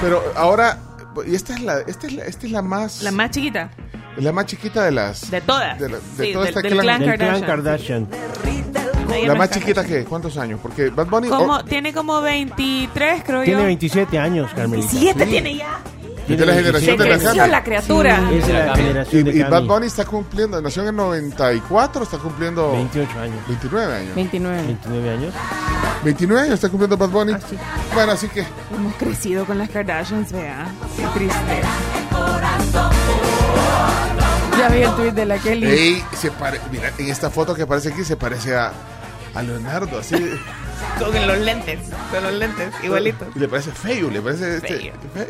pero 0.02 0.23
ahora 0.36 0.78
y 1.25 1.36
esta 1.36 1.53
es 1.53 1.62
la 1.62 1.80
esta 1.82 2.08
es 2.08 2.13
la, 2.13 2.25
esta 2.25 2.45
es 2.45 2.51
la 2.51 2.62
más 2.62 3.01
La 3.03 3.12
más 3.12 3.32
chiquita. 3.32 3.69
la 4.17 4.32
más 4.32 4.45
chiquita 4.45 4.84
de 4.84 4.91
las 4.91 5.30
De 5.32 5.41
todas. 5.41 5.80
de, 5.80 5.89
la- 5.89 5.97
de 5.97 6.25
Sí, 6.25 6.34
toda 6.34 6.45
del- 6.45 6.49
esta 6.56 6.62
del 6.62 6.77
clan 6.80 6.99
Del 7.01 7.17
clan 7.17 7.41
Kardashian. 7.41 8.08
La 9.25 9.36
más 9.36 9.49
chiquita 9.49 9.84
que 9.86 10.03
cuántos 10.06 10.38
años 10.38 10.60
porque 10.62 10.89
Bad 10.89 11.08
Bunny 11.08 11.30
Como, 11.30 11.53
oh, 11.56 11.63
tiene 11.63 11.93
como 11.93 12.21
23, 12.21 13.23
creo 13.23 13.43
Tiene 13.43 13.62
yo. 13.62 13.65
27 13.65 14.19
años, 14.19 14.51
Carmelita. 14.53 14.89
27 14.91 15.25
tiene 15.25 15.56
ya. 15.56 15.80
Es 16.27 16.39
de 16.39 16.45
la 16.45 16.53
generación 16.53 16.97
de 16.97 17.09
la 17.09 17.17
Cami. 17.19 17.51
la 17.51 17.63
criatura. 17.63 18.29
Es 18.31 18.47
de 18.47 18.53
la 18.53 18.75
generación 18.75 19.23
de 19.23 19.31
y. 19.31 19.43
Bad 19.43 19.63
Bunny 19.63 19.87
está 19.87 20.05
cumpliendo 20.05 20.61
nació 20.61 20.81
en 20.83 20.89
el 20.89 20.95
94 20.95 22.03
está 22.03 22.17
cumpliendo 22.17 22.71
28 22.73 23.19
años. 23.19 23.37
29 23.47 23.93
años 23.95 24.15
29. 24.15 24.61
29 24.63 25.09
años. 25.09 25.33
29 26.03 26.41
años 26.41 26.53
está 26.55 26.69
cumpliendo 26.69 26.97
Bad 26.97 27.09
Bunny 27.09 27.33
bueno 27.93 28.11
así 28.11 28.27
que 28.27 28.45
Hemos 28.75 28.93
crecido 28.95 29.45
con 29.45 29.57
las 29.57 29.69
Kardashians, 29.69 30.31
vea. 30.31 30.67
Qué 30.95 31.03
triste. 31.13 31.61
Ya 34.57 34.69
vi 34.69 34.81
el 34.81 34.91
tweet 34.95 35.11
de 35.11 35.25
la 35.25 35.37
Kelly. 35.37 35.67
ey, 35.67 36.03
se 36.19 36.31
pare- 36.31 36.59
mira 36.71 36.91
en 36.97 37.09
esta 37.09 37.29
foto 37.29 37.53
que 37.53 37.61
aparece 37.61 37.89
aquí 37.89 38.03
se 38.03 38.15
parece 38.17 38.55
a 38.55 38.71
a 39.38 39.43
Leonardo 39.43 40.00
así 40.00 40.15
Con 41.00 41.28
los 41.28 41.38
lentes. 41.39 41.80
Con 42.12 42.23
los 42.23 42.34
lentes, 42.34 42.69
igualitos. 42.84 43.28
Y 43.36 43.39
le 43.39 43.47
parece 43.47 43.71
feo, 43.71 44.10
le 44.12 44.21
parece 44.21 44.58
este, 44.58 44.67
Feo. 44.67 44.93
feo. 45.13 45.26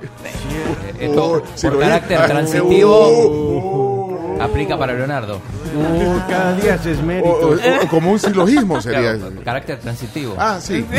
Esto, 1.00 1.24
Oh, 1.24 1.41
si 1.56 1.67
por 1.67 1.76
lo 1.76 1.80
carácter 1.82 2.17
ah, 2.22 2.26
transitivo, 2.28 4.38
aplica 4.41 4.78
para 4.78 4.93
Leonardo. 4.93 5.39
Uh, 5.76 6.20
cada 6.30 6.54
día 6.56 6.74
haces 6.74 7.00
O, 7.00 7.04
mérito. 7.04 7.30
o- 7.30 7.56
o 7.56 7.88
como 7.89 8.12
un 8.12 8.20
silogismo 8.20 8.82
sería. 8.82 9.15
Claro, 9.17 9.32
carácter 9.43 9.80
transitivo. 9.80 10.36
Ah, 10.38 10.60
sí. 10.62 10.86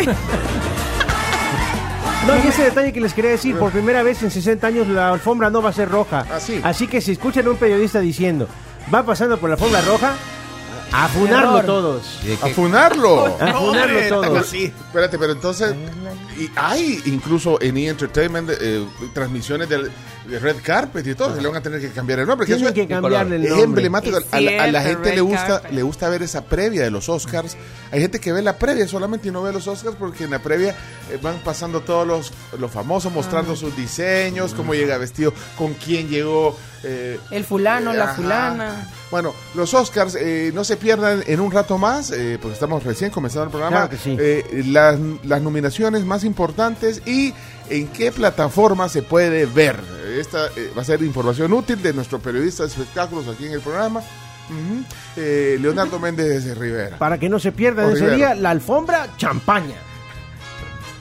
No, 2.26 2.34
y 2.44 2.48
ese 2.48 2.64
detalle 2.64 2.92
que 2.92 3.00
les 3.00 3.14
quería 3.14 3.30
decir, 3.30 3.56
por 3.56 3.70
primera 3.72 4.02
vez 4.02 4.22
en 4.22 4.30
60 4.30 4.66
años 4.66 4.86
la 4.88 5.10
alfombra 5.12 5.48
no 5.48 5.62
va 5.62 5.70
a 5.70 5.72
ser 5.72 5.88
roja. 5.88 6.26
Ah, 6.30 6.38
sí. 6.38 6.60
Así 6.62 6.86
que 6.86 7.00
si 7.00 7.12
escuchan 7.12 7.46
a 7.46 7.50
un 7.50 7.56
periodista 7.56 8.00
diciendo, 8.00 8.46
va 8.92 9.02
pasando 9.02 9.38
por 9.38 9.48
la 9.48 9.54
alfombra 9.54 9.80
roja, 9.80 10.12
a 10.92 11.08
funarlo 11.08 11.62
todos. 11.64 12.18
¿Y 12.22 12.28
de 12.28 12.34
A 12.34 12.48
funarlo. 12.48 13.26
A 13.40 13.52
funarlo 13.54 14.08
todos. 14.08 14.46
Sí. 14.46 14.64
Espérate, 14.64 15.18
pero 15.18 15.32
entonces. 15.32 15.74
Y 16.38 16.50
hay 16.56 17.02
incluso 17.06 17.60
en 17.60 17.76
E! 17.76 17.88
Entertainment 17.88 18.50
eh, 18.60 18.84
transmisiones 19.12 19.68
del- 19.68 19.84
de 19.84 19.92
Red 20.28 20.56
Carpet 20.62 21.06
y 21.06 21.14
todo, 21.14 21.34
se 21.34 21.40
le 21.40 21.48
van 21.48 21.56
a 21.56 21.60
tener 21.62 21.80
que 21.80 21.88
cambiar 21.90 22.18
el 22.18 22.26
nombre. 22.26 22.46
Tienen 22.46 22.64
eso 22.66 22.74
que 22.74 22.82
es- 22.82 22.88
cambiarle 22.88 23.36
el 23.36 23.44
es 23.44 23.50
nombre. 23.50 23.64
emblemático. 23.64 24.18
Es 24.18 24.26
A 24.30 24.40
la, 24.40 24.64
a 24.64 24.66
la 24.66 24.82
gente 24.82 25.14
le 25.14 25.20
gusta, 25.22 25.46
Carpet. 25.46 25.72
le 25.72 25.82
gusta 25.82 26.08
ver 26.08 26.22
esa 26.22 26.44
previa 26.44 26.82
de 26.82 26.90
los 26.90 27.08
Oscars. 27.08 27.56
Hay 27.90 28.00
gente 28.00 28.20
que 28.20 28.32
ve 28.32 28.42
la 28.42 28.58
previa 28.58 28.86
solamente 28.86 29.28
y 29.28 29.30
no 29.30 29.42
ve 29.42 29.52
los 29.52 29.66
Oscars 29.66 29.96
porque 29.96 30.24
en 30.24 30.30
la 30.32 30.40
previa 30.40 30.74
eh, 31.10 31.18
van 31.22 31.38
pasando 31.38 31.80
todos 31.80 32.06
los, 32.06 32.32
los 32.58 32.70
famosos 32.70 33.12
mostrando 33.12 33.56
sus 33.56 33.74
diseños, 33.76 34.52
cómo 34.54 34.74
llega 34.74 34.98
vestido, 34.98 35.32
con 35.56 35.72
quién 35.74 36.08
llegó. 36.08 36.56
eh, 36.84 37.18
El 37.30 37.44
fulano, 37.44 37.92
la 37.92 38.04
Ajá. 38.04 38.14
fulana. 38.14 38.88
Bueno, 39.10 39.34
los 39.54 39.72
Oscars 39.72 40.14
eh, 40.20 40.50
no 40.54 40.64
se 40.64 40.76
pierdan 40.76 41.24
en 41.26 41.40
un 41.40 41.50
rato 41.50 41.78
más, 41.78 42.10
eh, 42.10 42.38
porque 42.40 42.52
estamos 42.54 42.84
recién 42.84 43.10
comenzando 43.10 43.44
el 43.44 43.50
programa. 43.50 43.88
Claro 43.88 43.90
que 43.90 43.96
sí. 43.96 44.16
eh, 44.20 44.62
las, 44.66 44.98
las 45.24 45.40
nominaciones 45.40 46.04
más 46.04 46.24
importantes 46.24 47.00
y 47.06 47.32
en 47.70 47.88
qué 47.88 48.12
plataforma 48.12 48.88
se 48.88 49.02
puede 49.02 49.46
ver. 49.46 49.76
Esta 50.18 50.46
eh, 50.56 50.70
va 50.76 50.82
a 50.82 50.84
ser 50.84 51.02
información 51.02 51.52
útil 51.52 51.82
de 51.82 51.92
nuestro 51.92 52.18
periodista 52.18 52.62
de 52.64 52.70
espectáculos 52.70 53.26
aquí 53.28 53.46
en 53.46 53.52
el 53.52 53.60
programa. 53.60 54.02
Eh, 55.16 55.58
Leonardo 55.60 55.98
Méndez 55.98 56.56
Rivera. 56.56 56.96
Para 56.98 57.18
que 57.18 57.28
no 57.28 57.38
se 57.38 57.52
pierdan 57.52 57.90
ese 57.90 58.06
Rivera. 58.06 58.16
día, 58.16 58.34
la 58.34 58.50
alfombra 58.50 59.08
champaña. 59.16 59.76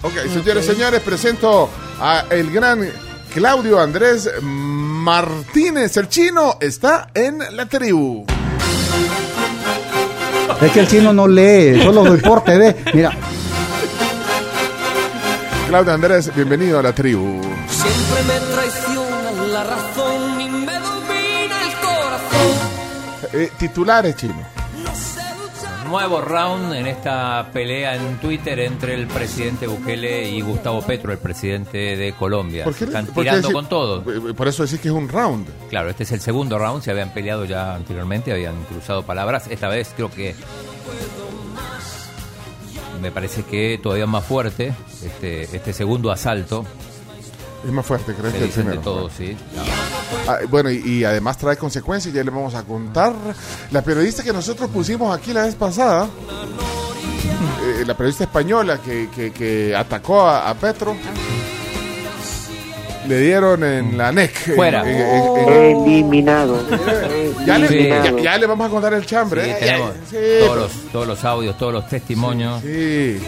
Ok, 0.02 0.14
señores, 0.34 0.66
señores, 0.66 1.02
presento 1.02 1.70
a 2.00 2.26
el 2.30 2.52
gran 2.52 2.88
Claudio 3.34 3.80
Andrés 3.80 4.30
Martínez. 4.42 5.96
El 5.98 6.10
chino 6.10 6.58
está 6.60 7.10
en 7.14 7.40
la 7.52 7.66
tribu. 7.68 8.26
Es 10.62 10.72
que 10.72 10.80
el 10.80 10.88
chino 10.88 11.14
no 11.14 11.28
lee, 11.28 11.82
solo 11.82 12.04
deporte 12.04 12.58
ve. 12.58 12.76
Mira, 12.94 13.16
Claudio 15.68 15.94
Andrés, 15.94 16.34
bienvenido 16.34 16.80
a 16.80 16.84
la 16.84 16.94
tribu. 16.94 17.42
Siempre 17.68 18.24
me 18.28 18.40
traiciona 18.56 19.32
la 19.52 19.64
razón 19.66 20.42
y 20.42 20.50
me 20.50 20.74
domina 20.74 21.62
el 21.70 21.76
corazón. 21.82 23.32
Eh, 23.34 23.52
titulares, 23.60 24.16
chino. 24.16 24.36
Nuevo 25.90 26.20
round 26.22 26.74
en 26.74 26.88
esta 26.88 27.50
pelea 27.54 27.96
en 27.96 28.18
Twitter 28.18 28.60
entre 28.60 28.94
el 28.94 29.08
presidente 29.08 29.68
Bukele 29.68 30.30
y 30.30 30.42
Gustavo 30.42 30.82
Petro, 30.82 31.12
el 31.14 31.18
presidente 31.18 31.96
de 31.96 32.14
Colombia. 32.14 32.66
¿Por 32.66 32.76
qué- 32.76 32.84
Están 32.86 33.06
por 33.06 33.16
qué 33.16 33.22
tirando 33.22 33.48
decir- 33.50 33.54
con 33.54 33.70
todo. 33.70 34.04
eh, 34.30 34.34
Por 34.34 34.48
eso 34.50 34.64
decís 34.64 34.80
que 34.82 34.90
es 34.90 34.94
un 34.94 35.08
round. 35.08 35.48
Claro, 35.70 35.90
este 35.90 36.04
es 36.04 36.12
el 36.12 36.20
segundo 36.20 36.58
round, 36.60 36.84
se 36.84 36.92
habían 36.92 37.14
peleado 37.14 37.46
ya 37.46 37.76
anteriormente, 37.76 38.32
habían 38.34 38.62
cruzado 38.66 39.04
palabras. 39.04 39.48
Esta 39.50 39.70
vez 39.70 39.94
creo 39.96 40.12
que 40.12 40.36
me 43.02 43.12
parece 43.12 43.44
que 43.44 43.80
todavía 43.82 44.06
más 44.08 44.24
fuerte 44.26 44.74
este, 45.04 45.44
este 45.44 45.74
segundo 45.74 46.12
asalto. 46.12 46.66
Es 47.66 47.72
más 47.72 47.86
fuerte, 47.86 48.14
¿crees 48.14 48.34
Se 48.34 48.40
que 48.40 48.46
el 48.46 48.52
primero? 48.52 48.82
todo, 48.82 49.10
sí. 49.10 49.36
Ah, 50.28 50.38
bueno, 50.50 50.70
y, 50.70 50.78
y 50.78 51.04
además 51.04 51.38
trae 51.38 51.58
consecuencias, 51.58 52.14
ya 52.14 52.24
le 52.24 52.30
vamos 52.30 52.54
a 52.56 52.64
contar. 52.64 53.14
La 53.72 53.82
periodista 53.82 54.24
que 54.24 54.32
nosotros 54.32 54.70
pusimos 54.70 55.18
aquí 55.18 55.34
la 55.34 55.44
vez 55.44 55.56
pasada, 55.56 56.08
eh, 57.64 57.84
la 57.86 57.96
periodista 57.98 58.24
española 58.26 58.80
que, 58.80 59.10
que- 59.14 59.32
que 59.32 59.76
atacó 59.76 60.22
a, 60.22 60.50
a 60.50 60.54
Petro, 60.54 60.96
le 63.08 63.22
dieron 63.22 63.64
en 63.64 63.98
la 63.98 64.12
NEC. 64.12 64.56
Fuera. 64.56 64.82
en- 64.82 64.98
en- 64.98 65.50
en- 65.50 65.54
Eliminado. 65.88 66.60
ya, 67.46 67.58
le, 67.58 67.68
Sí. 67.68 67.88
ya- 67.88 68.22
ya 68.22 68.38
le 68.38 68.46
vamos 68.46 68.68
a 68.68 68.70
contar 68.70 68.94
el 68.94 69.02
Sí, 69.02 69.08
chambre. 69.08 69.52
¿eh? 69.52 69.56
tenemos 69.60 69.92
Sí, 70.10 70.18
todos, 70.40 70.58
los, 70.58 70.72
todos 70.92 71.08
los 71.08 71.26
audios, 71.26 71.58
todos 71.58 71.74
los 71.74 71.88
testimonios. 71.88 72.62
sí. 72.62 73.20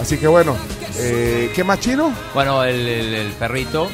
Así 0.00 0.16
que 0.16 0.28
bueno, 0.28 0.56
eh, 0.98 1.50
¿qué 1.54 1.64
más 1.64 1.80
chino? 1.80 2.12
Bueno, 2.32 2.62
el, 2.64 2.86
el- 2.86 3.14
el 3.14 3.32
perrito, 3.32 3.88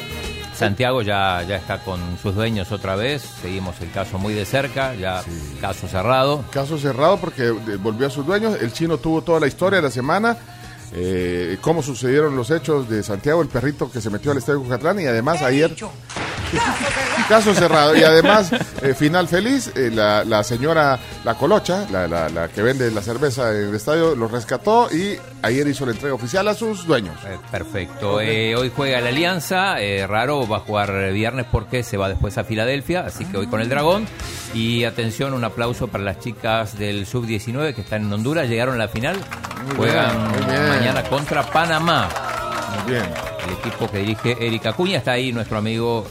Santiago 0.55 1.01
ya, 1.01 1.43
ya 1.47 1.55
está 1.57 1.79
con 1.79 1.99
sus 2.21 2.33
dueños 2.35 2.71
otra 2.71 2.95
vez. 2.95 3.23
Seguimos 3.41 3.75
el 3.81 3.91
caso 3.91 4.17
muy 4.19 4.33
de 4.33 4.45
cerca, 4.45 4.93
ya 4.95 5.21
caso 5.59 5.87
cerrado. 5.87 6.45
Caso 6.51 6.77
cerrado 6.77 7.17
porque 7.17 7.49
volvió 7.49 8.07
a 8.07 8.09
sus 8.09 8.25
dueños. 8.25 8.55
El 8.61 8.71
chino 8.71 8.97
tuvo 8.99 9.21
toda 9.21 9.39
la 9.39 9.47
historia 9.47 9.77
de 9.77 9.83
la 9.83 9.91
semana. 9.91 10.37
Eh, 10.93 11.57
cómo 11.61 11.81
sucedieron 11.81 12.35
los 12.35 12.51
hechos 12.51 12.89
de 12.89 13.03
Santiago, 13.03 13.41
el 13.41 13.47
perrito 13.47 13.91
que 13.91 14.01
se 14.01 14.09
metió 14.09 14.31
al 14.31 14.37
estadio 14.37 14.61
Cucatlán 14.61 14.99
y 14.99 15.05
además 15.05 15.41
ayer 15.41 15.75
caso 17.27 17.53
cerrado 17.53 17.95
y 17.95 18.03
además 18.03 18.51
eh, 18.81 18.93
final 18.93 19.27
feliz 19.27 19.71
eh, 19.75 19.89
la, 19.93 20.23
la 20.23 20.43
señora 20.43 20.99
la 21.23 21.33
colocha 21.35 21.85
la, 21.91 22.07
la- 22.07 22.29
la 22.29 22.47
que 22.49 22.61
vende 22.61 22.91
la 22.91 23.01
cerveza 23.01 23.49
en 23.51 23.69
el 23.69 23.75
estadio 23.75 24.15
lo 24.15 24.27
rescató 24.27 24.89
y 24.91 25.17
ayer 25.41 25.67
hizo 25.67 25.85
la 25.85 25.91
entrega 25.93 26.13
oficial 26.15 26.47
a 26.47 26.53
sus 26.53 26.85
dueños 26.85 27.15
Eh, 27.25 27.37
perfecto. 27.51 28.19
Eh, 28.21 28.55
hoy 28.55 28.71
juega 28.75 29.01
la 29.01 29.09
Alianza. 29.09 29.79
eh, 29.79 30.05
raro, 30.07 30.47
va 30.47 30.57
a 30.57 30.59
jugar 30.59 31.11
viernes 31.11 31.45
porque 31.51 31.83
se 31.83 31.97
va 31.97 32.09
después 32.09 32.37
a 32.37 32.43
Filadelfia. 32.43 33.01
Así 33.05 33.25
que 33.25 33.37
hoy 33.37 33.47
con 33.47 33.61
el 33.61 33.69
Dragón. 33.69 34.07
Y 34.53 34.83
atención, 34.83 35.33
un 35.33 35.43
aplauso 35.43 35.87
para 35.87 36.03
las 36.03 36.19
chicas 36.19 36.77
del 36.77 37.05
Sub-19 37.05 37.73
que 37.73 37.81
están 37.81 38.03
en 38.03 38.13
Honduras. 38.13 38.47
Llegaron 38.47 38.75
a 38.75 38.77
la 38.77 38.87
final. 38.87 39.17
Muy 39.67 39.75
Juegan 39.75 40.31
bien, 40.33 40.45
muy 40.45 40.51
bien. 40.55 40.67
mañana 40.69 41.03
contra 41.03 41.43
Panamá. 41.43 42.09
Muy 42.83 42.91
bien 42.93 43.05
El 43.47 43.53
equipo 43.53 43.89
que 43.89 43.97
dirige 43.99 44.37
Erika 44.39 44.73
Cuña. 44.73 44.97
Está 44.97 45.11
ahí 45.13 45.31
nuestro 45.31 45.57
amigo 45.57 46.05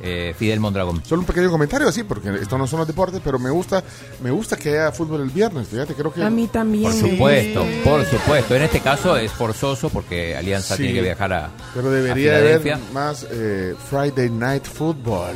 eh, 0.00 0.34
Fidel 0.38 0.60
Mondragón. 0.60 1.02
solo 1.04 1.20
un 1.22 1.26
pequeño 1.26 1.50
comentario 1.50 1.88
así 1.88 2.04
porque 2.04 2.30
esto 2.40 2.56
no 2.56 2.66
son 2.66 2.78
los 2.80 2.88
deportes 2.88 3.20
pero 3.24 3.38
me 3.38 3.50
gusta 3.50 3.82
me 4.22 4.30
gusta 4.30 4.56
que 4.56 4.70
haya 4.70 4.92
fútbol 4.92 5.22
el 5.22 5.30
viernes 5.30 5.68
fíjate 5.68 5.94
creo 5.94 6.12
que 6.12 6.22
A 6.22 6.30
mí 6.30 6.46
también. 6.46 6.84
Por 6.84 6.92
supuesto, 6.92 7.64
por 7.84 8.04
supuesto. 8.04 8.54
En 8.54 8.62
este 8.62 8.80
caso 8.80 9.16
es 9.16 9.32
forzoso 9.32 9.88
porque 9.90 10.36
Alianza 10.36 10.76
Sí. 10.76 10.82
tiene 10.82 10.94
que 10.98 11.02
viajar 11.02 11.32
a, 11.32 11.50
Pero 11.74 11.88
a 11.88 11.92
debería 11.92 12.36
haber 12.36 12.78
más 12.92 13.26
eh, 13.30 13.74
Friday 13.90 14.30
Night 14.30 14.64
Football. 14.64 15.34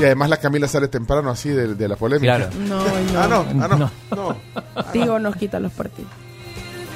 Y 0.00 0.04
además 0.04 0.28
la 0.30 0.36
Camila 0.36 0.68
sale 0.68 0.88
temprano 0.88 1.30
así 1.30 1.48
de, 1.48 1.74
de 1.74 1.88
la 1.88 1.96
polémica. 1.96 2.36
Claro. 2.36 2.50
No, 2.58 2.84
no. 2.84 3.18
Ah, 3.18 3.26
no, 3.28 3.64
ah, 3.64 3.68
no. 3.68 3.90
no. 4.16 4.36
Tigo 4.92 5.18
nos 5.18 5.36
quita 5.36 5.58
los 5.60 5.72
partidos. 5.72 6.10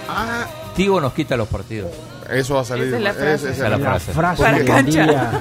Ah, 0.08 0.46
Tigo 0.74 1.00
nos 1.00 1.12
quita 1.12 1.36
los 1.36 1.48
partidos. 1.48 1.90
Eso 2.32 2.54
va 2.54 2.60
a 2.60 2.64
salir. 2.64 2.86
Esa 2.88 2.96
es 2.96 3.02
la 3.02 3.12
frase. 3.12 3.34
esa- 3.34 3.50
Esa 3.50 3.52
es 3.52 3.58
la 3.58 3.68
La 3.70 3.78
frase. 3.78 4.12
frase 4.12 4.42
Para 4.42 4.64
cancha. 4.64 5.40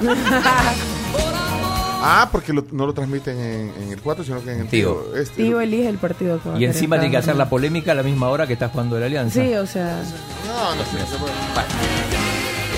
Ah, 2.02 2.28
porque 2.32 2.52
lo- 2.54 2.64
no 2.72 2.86
lo 2.86 2.94
transmiten 2.94 3.38
en, 3.38 3.72
en 3.82 3.92
el 3.92 4.00
4, 4.00 4.24
sino 4.24 4.42
que 4.42 4.52
en 4.52 4.60
el. 4.60 4.68
Tigo. 4.68 5.12
Este, 5.14 5.46
elige 5.46 5.86
el 5.86 5.98
partido 5.98 6.40
que 6.42 6.48
va 6.48 6.54
a 6.56 6.58
Y 6.58 6.64
encima 6.64 6.96
tiene 6.98 7.10
que 7.10 7.18
hacer 7.18 7.36
la 7.36 7.50
polémica 7.50 7.92
a 7.92 7.94
la 7.94 8.02
misma 8.02 8.28
hora 8.30 8.46
que 8.46 8.54
está 8.54 8.70
jugando 8.70 8.98
la 8.98 9.04
Alianza. 9.06 9.42
Sí, 9.42 9.52
o 9.54 9.66
sea, 9.66 10.00
No, 10.46 10.74
no 10.76 10.82
sé. 10.84 10.92
se 11.12 11.18
puede. 11.18 11.32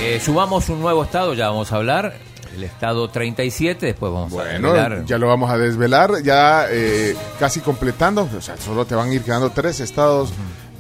Eh, 0.01 0.19
subamos 0.21 0.69
un 0.71 0.81
nuevo 0.81 1.05
estado, 1.05 1.35
ya 1.35 1.49
vamos 1.51 1.73
a 1.73 1.77
hablar. 1.77 2.15
El 2.57 2.65
estado 2.65 3.09
37, 3.09 3.87
después 3.87 4.13
vamos 4.13 4.33
a 4.33 4.35
Bueno, 4.35 4.73
revelar. 4.75 5.05
ya 5.07 5.17
lo 5.19 5.27
vamos 5.29 5.51
a 5.51 5.57
desvelar, 5.57 6.23
ya 6.23 6.67
eh, 6.69 7.17
casi 7.39 7.61
completando, 7.61 8.29
o 8.37 8.41
sea, 8.43 8.57
solo 8.59 8.85
te 8.85 8.95
van 8.95 9.09
a 9.09 9.15
ir 9.15 9.23
quedando 9.23 9.49
tres 9.51 9.81
estados 9.81 10.33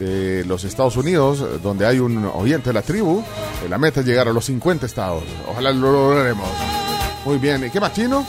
de 0.02 0.44
los 0.44 0.64
Estados 0.64 0.96
Unidos, 0.96 1.62
donde 1.62 1.86
hay 1.86 1.98
un 1.98 2.24
oyente 2.34 2.70
de 2.70 2.74
la 2.74 2.82
tribu. 2.82 3.20
Eh, 3.64 3.68
La 3.68 3.78
meta 3.78 4.00
es 4.00 4.06
llegar 4.06 4.28
a 4.28 4.32
los 4.32 4.44
50 4.46 4.86
estados. 4.86 5.22
Ojalá 5.50 5.72
lo 5.72 5.92
logremos. 5.92 6.48
Muy 7.24 7.38
bien, 7.38 7.64
¿y 7.64 7.70
qué 7.70 7.80
más 7.80 7.92
chino? 7.92 8.26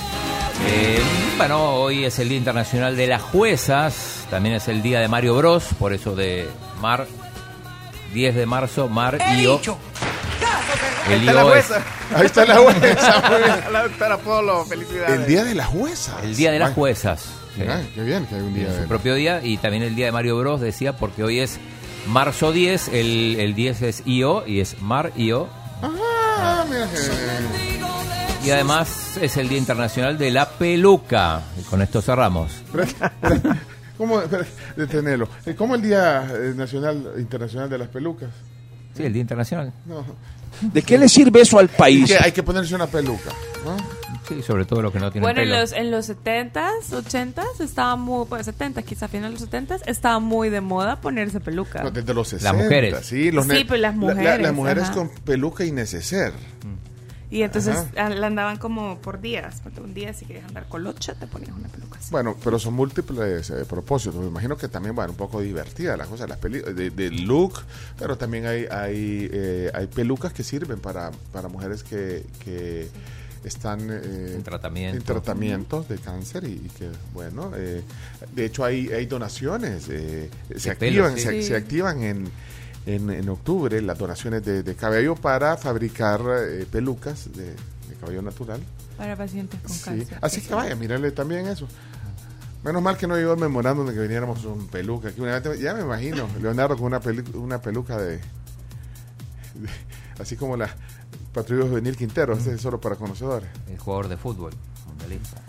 Eh, 0.67 1.01
bueno, 1.37 1.71
hoy 1.75 2.05
es 2.05 2.19
el 2.19 2.29
Día 2.29 2.37
Internacional 2.37 2.95
de 2.95 3.07
las 3.07 3.21
Juezas, 3.21 4.25
también 4.29 4.55
es 4.55 4.67
el 4.67 4.81
Día 4.81 4.99
de 4.99 5.07
Mario 5.07 5.35
Bros, 5.35 5.65
por 5.79 5.93
eso 5.93 6.15
de 6.15 6.47
Mar, 6.79 7.07
10 8.13 8.35
de 8.35 8.45
marzo, 8.45 8.87
Mar 8.87 9.17
y 9.35 9.47
O. 9.47 9.59
El 11.09 11.27
Está 11.27 11.33
la 11.33 11.41
es 11.41 11.47
jueza. 11.47 11.83
Ahí 12.15 12.25
está 12.25 12.45
la 12.45 12.57
jueza. 12.57 13.69
La 13.71 13.83
doctora 13.83 14.17
Polo, 14.17 14.63
felicidades. 14.65 15.19
El 15.19 15.25
día 15.25 15.43
de 15.43 15.55
las 15.55 15.67
juezas. 15.67 16.15
el 16.23 16.35
Día 16.35 16.51
de 16.51 16.59
las 16.59 16.73
Juezas. 16.73 17.25
Sí. 17.55 17.61
mira, 17.61 17.81
qué 17.93 18.03
bien 18.03 18.25
que 18.25 18.35
hay 18.35 18.41
un 18.41 18.53
día 18.53 18.81
su 18.81 18.87
propio 18.87 19.13
día 19.15 19.41
y 19.43 19.57
también 19.57 19.83
el 19.83 19.95
día 19.95 20.07
de 20.07 20.11
Mario 20.11 20.37
Bros 20.39 20.59
decía 20.61 20.95
porque 20.97 21.23
hoy 21.23 21.39
es 21.39 21.59
marzo 22.07 22.51
10, 22.51 22.87
el, 22.89 23.35
el 23.39 23.53
10 23.55 23.81
es 23.83 24.03
IO 24.05 24.45
y 24.47 24.59
es 24.59 24.81
Mar 24.81 25.11
IO 25.15 25.47
Ah, 25.81 26.65
mira 26.69 26.87
y 28.45 28.51
además 28.51 29.17
es 29.21 29.37
el 29.37 29.47
Día 29.47 29.57
Internacional 29.57 30.17
de 30.17 30.29
la 30.29 30.49
Peluca. 30.49 31.41
Y 31.57 31.63
con 31.63 31.81
esto 31.81 32.01
cerramos. 32.01 32.51
¿Cómo? 33.97 34.21
Detenelo. 34.75 35.29
Eh, 35.45 35.55
¿Cómo 35.55 35.75
el 35.75 35.81
Día 35.81 36.27
eh, 36.29 36.53
Nacional 36.53 37.13
Internacional 37.17 37.69
de 37.69 37.77
las 37.77 37.87
Pelucas? 37.87 38.31
Sí, 38.97 39.03
el 39.03 39.13
Día 39.13 39.21
Internacional. 39.21 39.71
No. 39.85 40.03
¿De 40.61 40.81
qué 40.81 40.97
le 40.97 41.07
sirve 41.07 41.39
eso 41.41 41.57
al 41.57 41.65
Es 41.67 41.71
país? 41.71 42.05
que 42.11 42.17
hay 42.17 42.33
que 42.33 42.43
ponerse 42.43 42.75
una 42.75 42.87
peluca. 42.87 43.29
¿no? 43.63 43.77
Sí, 44.27 44.41
sobre 44.41 44.65
todo 44.65 44.81
los 44.81 44.91
que 44.93 44.99
no 44.99 45.11
tienen 45.11 45.23
Bueno, 45.23 45.41
en 45.41 45.47
pelo. 45.49 45.59
los, 45.61 45.71
en 45.73 45.91
los 45.91 46.09
70s, 46.09 46.89
80s, 46.91 47.59
estaba 47.61 47.95
muy, 47.95 48.25
pues 48.27 48.45
70 48.45 48.81
quizá 48.83 49.05
a 49.05 49.09
finales 49.09 49.39
de 49.39 49.45
los 49.45 49.69
70s, 49.69 49.81
estaba 49.85 50.19
muy 50.19 50.49
de 50.49 50.61
moda 50.61 51.01
ponerse 51.01 51.39
peluca. 51.39 51.83
No, 51.83 51.91
desde 51.91 52.13
los 52.13 52.27
60. 52.29 52.53
mujeres. 52.63 53.05
Sí, 53.05 53.31
los 53.31 53.45
Sí, 53.45 53.51
ne- 53.51 53.65
pues 53.65 53.79
las 53.81 53.95
la- 53.97 54.07
la- 54.07 54.13
mujeres, 54.15 54.41
las 54.41 54.53
mujeres 54.53 54.83
ajá. 54.85 54.93
con 54.93 55.09
peluca 55.09 55.65
y 55.65 55.71
neceser. 55.71 56.33
Y 57.29 57.41
entonces 57.41 57.75
Ajá. 57.75 57.89
ah, 57.97 58.09
la 58.09 58.27
andaban 58.27 58.57
como 58.57 58.99
por 58.99 59.19
días. 59.19 59.59
porque 59.63 59.81
Un 59.81 59.95
día 59.95 60.13
si 60.13 60.23
querías 60.25 60.45
andar 60.47 60.67
colocha, 60.67 61.15
te 61.15 61.25
ponías 61.25 61.49
una 61.57 61.67
peluca 61.67 61.97
así. 61.97 62.11
Bueno, 62.11 62.37
pero 62.43 62.59
son 62.59 62.75
múltiples 62.75 63.49
eh, 63.49 63.65
propósitos. 63.67 64.21
Me 64.21 64.27
imagino 64.27 64.55
que 64.55 64.67
también, 64.67 64.93
bueno, 64.93 65.09
un 65.13 65.17
poco 65.17 65.41
divertida 65.41 65.97
la 65.97 66.05
cosa, 66.05 66.27
las 66.27 66.37
peli 66.37 66.59
de, 66.59 66.91
de 66.91 67.09
look, 67.09 67.53
pero 67.97 68.19
también 68.19 68.45
hay 68.45 68.65
hay, 68.69 69.29
eh, 69.33 69.71
hay 69.73 69.87
pelucas 69.87 70.31
que 70.31 70.43
sirven 70.43 70.77
para, 70.79 71.09
para 71.31 71.47
mujeres 71.47 71.81
que, 71.83 72.23
que 72.43 72.87
están 73.43 73.79
eh, 73.91 74.33
En 74.35 74.43
tratamiento. 74.43 74.97
en 74.97 75.03
tratamientos 75.03 75.87
de 75.89 75.97
cáncer 75.97 76.43
y, 76.45 76.51
y 76.53 76.71
que, 76.77 76.89
bueno, 77.13 77.51
eh, 77.55 77.83
de 78.35 78.45
hecho 78.45 78.63
hay, 78.63 78.87
hay 78.89 79.05
donaciones, 79.05 79.87
eh, 79.89 80.29
se, 80.55 80.75
pelo, 80.75 81.05
activan, 81.05 81.17
sí. 81.17 81.23
se, 81.23 81.41
Sí. 81.41 81.47
se 81.49 81.55
activan 81.55 82.03
en, 82.03 82.27
en, 82.85 83.09
en 83.09 83.29
octubre 83.29 83.81
las 83.81 83.97
donaciones 83.97 84.43
de, 84.45 84.63
de 84.63 84.75
cabello 84.75 85.15
para 85.15 85.57
fabricar 85.57 86.21
eh, 86.49 86.65
pelucas 86.71 87.31
de, 87.35 87.45
de 87.51 87.95
cabello 87.99 88.21
natural. 88.21 88.61
Para 88.97 89.15
pacientes 89.15 89.59
con 89.61 89.71
Sí, 89.71 89.83
cáncer. 89.83 90.17
así 90.21 90.41
que 90.41 90.53
vaya, 90.53 90.75
mírale 90.75 91.11
también 91.11 91.47
eso. 91.47 91.67
Menos 92.63 92.81
mal 92.81 92.95
que 92.95 93.07
no 93.07 93.17
llegó 93.17 93.33
el 93.33 93.39
memorándum 93.39 93.85
de 93.87 93.93
que 93.93 93.99
viniéramos 93.99 94.39
con 94.39 94.67
peluca. 94.67 95.09
aquí 95.09 95.19
una 95.19 95.39
vez- 95.39 95.59
ya 95.59 95.73
me 95.73 95.81
imagino, 95.81 96.29
Leonardo 96.41 96.77
con 96.77 96.85
una, 96.85 97.01
pelu- 97.01 97.35
una 97.35 97.61
peluca 97.61 97.97
de, 97.97 98.17
de- 98.17 98.21
Así 100.19 100.35
como 100.37 100.55
la 100.55 100.69
patrulla 101.33 101.67
juvenil 101.67 101.95
Quintero, 101.97 102.33
este 102.33 102.53
es 102.53 102.61
solo 102.61 102.79
para 102.79 102.95
conocedores. 102.95 103.49
El 103.69 103.77
jugador 103.79 104.07
de 104.07 104.17
fútbol, 104.17 104.53
mundialista. 104.87 105.41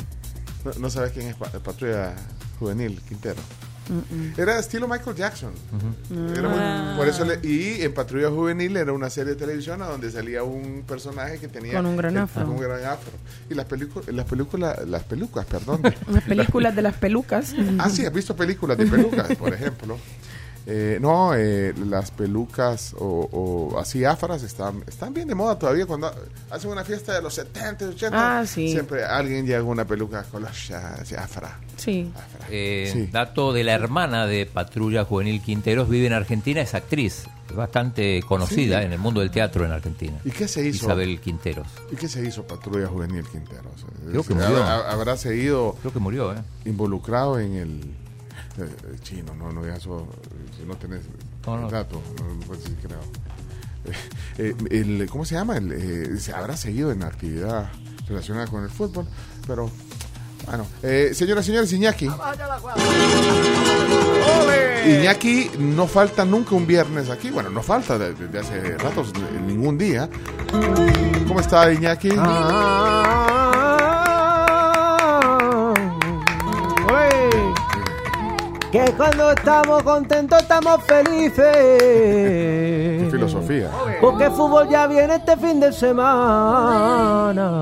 No, 0.64 0.72
no 0.80 0.90
sabes 0.90 1.12
quién 1.12 1.26
es 1.28 1.36
pa- 1.36 1.50
patrulla 1.50 2.14
juvenil 2.58 3.00
Quintero. 3.06 3.40
Era 4.38 4.58
estilo 4.58 4.88
Michael 4.88 5.14
Jackson. 5.14 5.52
Era 6.32 6.48
muy- 6.48 6.58
Ah. 6.58 6.94
por 6.96 7.06
eso 7.06 7.22
le- 7.26 7.38
y 7.46 7.82
en 7.82 7.92
Patrulla 7.92 8.30
Juvenil 8.30 8.74
era 8.78 8.94
una 8.94 9.10
serie 9.10 9.34
de 9.34 9.38
televisión 9.38 9.82
a 9.82 9.86
donde 9.88 10.10
salía 10.10 10.42
un 10.42 10.84
personaje 10.88 11.38
que 11.38 11.48
tenía 11.48 11.74
Con 11.74 11.84
un 11.84 11.96
gran 11.98 12.16
eh, 12.16 12.20
afro. 12.20 12.46
con 12.46 12.54
un 12.54 12.62
gran 12.62 12.82
afro. 12.82 13.12
Y 13.50 13.54
las 13.54 13.66
películas, 13.66 14.08
las 14.08 14.24
películas, 14.24 14.88
las 14.88 15.02
pelucas, 15.02 15.44
perdón. 15.44 15.82
Las 16.08 16.24
películas 16.24 16.74
de 16.74 16.80
las 16.80 16.94
pelucas. 16.94 17.54
Ah, 17.78 17.90
sí, 17.90 18.06
has 18.06 18.12
visto 18.14 18.34
películas 18.34 18.78
de 18.78 18.86
pelucas, 18.86 19.36
por 19.36 19.52
ejemplo. 19.54 19.98
Eh, 20.66 20.98
no, 20.98 21.34
eh, 21.34 21.74
las 21.86 22.10
pelucas 22.10 22.94
o, 22.98 23.28
o 23.30 23.78
así 23.78 24.02
afras 24.06 24.42
están, 24.42 24.82
están 24.86 25.12
bien 25.12 25.28
de 25.28 25.34
moda 25.34 25.58
todavía. 25.58 25.84
Cuando 25.84 26.10
hacen 26.50 26.70
una 26.70 26.82
fiesta 26.84 27.12
de 27.14 27.20
los 27.20 27.34
70, 27.34 27.88
80, 27.88 28.38
Ah, 28.40 28.46
sí. 28.46 28.70
siempre 28.70 29.04
alguien 29.04 29.44
lleva 29.46 29.62
una 29.64 29.84
peluca 29.84 30.24
así, 30.48 31.14
afra. 31.14 31.60
Sí. 31.76 32.10
afra. 32.16 32.46
Eh, 32.50 32.88
Sí. 32.92 33.08
Dato 33.12 33.52
de 33.52 33.62
la 33.62 33.74
hermana 33.74 34.26
de 34.26 34.46
Patrulla 34.46 35.04
Juvenil 35.04 35.42
Quinteros, 35.42 35.86
vive 35.88 36.06
en 36.06 36.14
Argentina, 36.14 36.62
es 36.62 36.72
actriz, 36.72 37.24
es 37.50 37.54
bastante 37.56 38.22
conocida 38.26 38.82
en 38.84 38.92
el 38.92 38.98
mundo 38.98 39.20
del 39.20 39.30
teatro 39.30 39.66
en 39.66 39.72
Argentina. 39.72 40.16
¿Y 40.24 40.30
qué 40.30 40.48
se 40.48 40.66
hizo? 40.66 40.86
Isabel 40.86 41.20
Quinteros. 41.20 41.66
¿Y 41.92 41.96
qué 41.96 42.08
se 42.08 42.24
hizo 42.26 42.42
Patrulla 42.46 42.86
Juvenil 42.86 43.24
Quintero? 43.30 43.70
O 43.74 43.78
sea, 43.78 43.88
Creo 44.10 44.22
que 44.22 44.34
murió. 44.34 44.62
ha- 44.64 44.90
habrá 44.90 45.16
seguido 45.18 45.76
Creo 45.82 45.92
que 45.92 45.98
murió, 45.98 46.32
¿eh? 46.32 46.38
involucrado 46.64 47.38
en 47.38 47.54
el, 47.54 47.80
eh, 48.58 48.68
el 48.92 49.00
chino, 49.02 49.34
no, 49.34 49.52
no 49.52 49.66
eso, 49.66 50.06
si 50.56 50.64
no 50.66 50.74
tenés 50.76 51.02
No, 51.46 51.56
no. 51.58 51.66
el 51.66 51.72
dato, 51.72 52.00
no, 52.20 52.34
no 52.34 52.40
puedes 52.46 52.64
decir 52.64 52.78
creo. 52.82 53.00
Eh, 53.86 53.92
eh, 54.38 54.54
el, 54.70 55.06
¿Cómo 55.10 55.26
se 55.26 55.34
llama? 55.34 55.58
El, 55.58 55.70
eh, 55.72 56.16
se 56.18 56.32
habrá 56.32 56.56
seguido 56.56 56.90
en 56.90 57.02
actividad 57.02 57.70
relacionada 58.08 58.46
con 58.46 58.64
el 58.64 58.70
fútbol, 58.70 59.06
pero 59.46 59.70
bueno, 60.46 60.66
eh, 60.82 61.10
señoras 61.14 61.44
y 61.44 61.48
señores, 61.48 61.70
Iñaki. 61.72 62.08
Iñaki 64.86 65.50
no 65.58 65.86
falta 65.86 66.24
nunca 66.24 66.54
un 66.54 66.66
viernes 66.66 67.10
aquí, 67.10 67.30
bueno, 67.30 67.50
no 67.50 67.62
falta 67.62 67.98
de- 67.98 68.14
desde 68.14 68.38
hace 68.38 68.78
ratos, 68.78 69.08
eh, 69.16 69.40
ningún 69.46 69.78
día. 69.78 70.08
¿Cómo 71.28 71.40
está 71.40 71.70
Iñaki? 71.72 72.08
Oye, 72.10 72.18
Que 78.74 78.92
cuando 78.96 79.30
estamos 79.30 79.84
contentos 79.84 80.42
estamos 80.42 80.82
felices. 80.82 81.38
Qué 81.38 83.08
filosofía. 83.08 83.70
Porque 84.00 84.24
el 84.24 84.32
fútbol 84.32 84.68
ya 84.68 84.88
viene 84.88 85.14
este 85.14 85.36
fin 85.36 85.60
de 85.60 85.72
semana. 85.72 87.52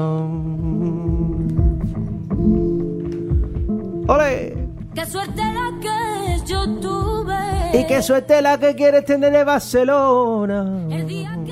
¡Ole! 4.09 4.69
Qué 4.95 5.05
suerte 5.05 5.43
la 5.43 5.79
que 5.83 6.47
yo 6.47 6.65
tuve. 6.81 7.79
Y 7.79 7.87
qué 7.87 8.01
suerte 8.01 8.41
la 8.41 8.57
que 8.57 8.75
quieres 8.75 9.05
tener 9.05 9.33
de 9.33 9.45
Barcelona. 9.45 10.87
El 10.89 11.07
día 11.07 11.39
que 11.45 11.52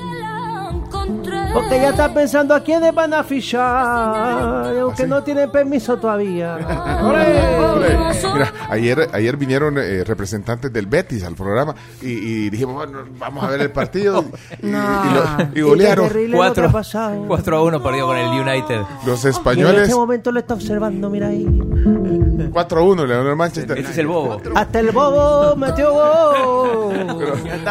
Porque 1.53 1.75
ya 1.81 1.89
está 1.89 2.13
pensando 2.13 2.53
a 2.55 2.61
quiénes 2.63 2.93
van 2.93 3.13
a 3.13 3.23
fichar. 3.23 4.73
Aunque 4.81 5.05
no 5.07 5.21
tienen 5.23 5.51
permiso 5.51 5.97
todavía. 5.97 6.57
Mira, 8.33 8.53
ayer, 8.69 9.09
ayer 9.13 9.37
vinieron 9.37 9.77
eh, 9.77 10.03
representantes 10.05 10.71
del 10.71 10.85
Betis 10.87 11.23
al 11.23 11.35
programa 11.35 11.75
y, 12.01 12.07
y 12.11 12.49
dijimos, 12.49 12.75
bueno, 12.75 12.99
vamos 13.19 13.43
a 13.43 13.47
ver 13.49 13.61
el 13.61 13.71
partido. 13.71 14.23
y, 14.61 14.67
y- 14.67 14.69
y 14.69 14.73
lo- 14.73 15.49
y 15.55 15.61
golearon. 15.61 16.09
lo 16.29 16.71
pasado. 16.71 17.25
4 17.27 17.57
a 17.57 17.63
1 17.63 17.83
perdió 17.83 18.05
con 18.07 18.17
el 18.17 18.27
United. 18.29 18.81
Los 19.05 19.23
Y 19.23 19.27
en 19.27 19.31
españoles 19.33 19.81
este 19.83 19.95
momento 19.95 20.31
lo 20.31 20.39
está 20.39 20.53
observando, 20.53 21.09
mira 21.09 21.27
ahí. 21.27 21.45
4 22.49 22.79
a 22.79 22.83
1 22.83 23.05
le 23.05 23.15
ganó 23.15 23.29
el 23.29 23.35
Manchester. 23.35 23.77
Ese 23.77 23.91
es 23.91 23.97
el 23.97 24.07
bobo. 24.07 24.41
Hasta 24.55 24.79
el 24.79 24.91
bobo 24.91 25.55
metió 25.55 25.91
gol. 25.91 27.17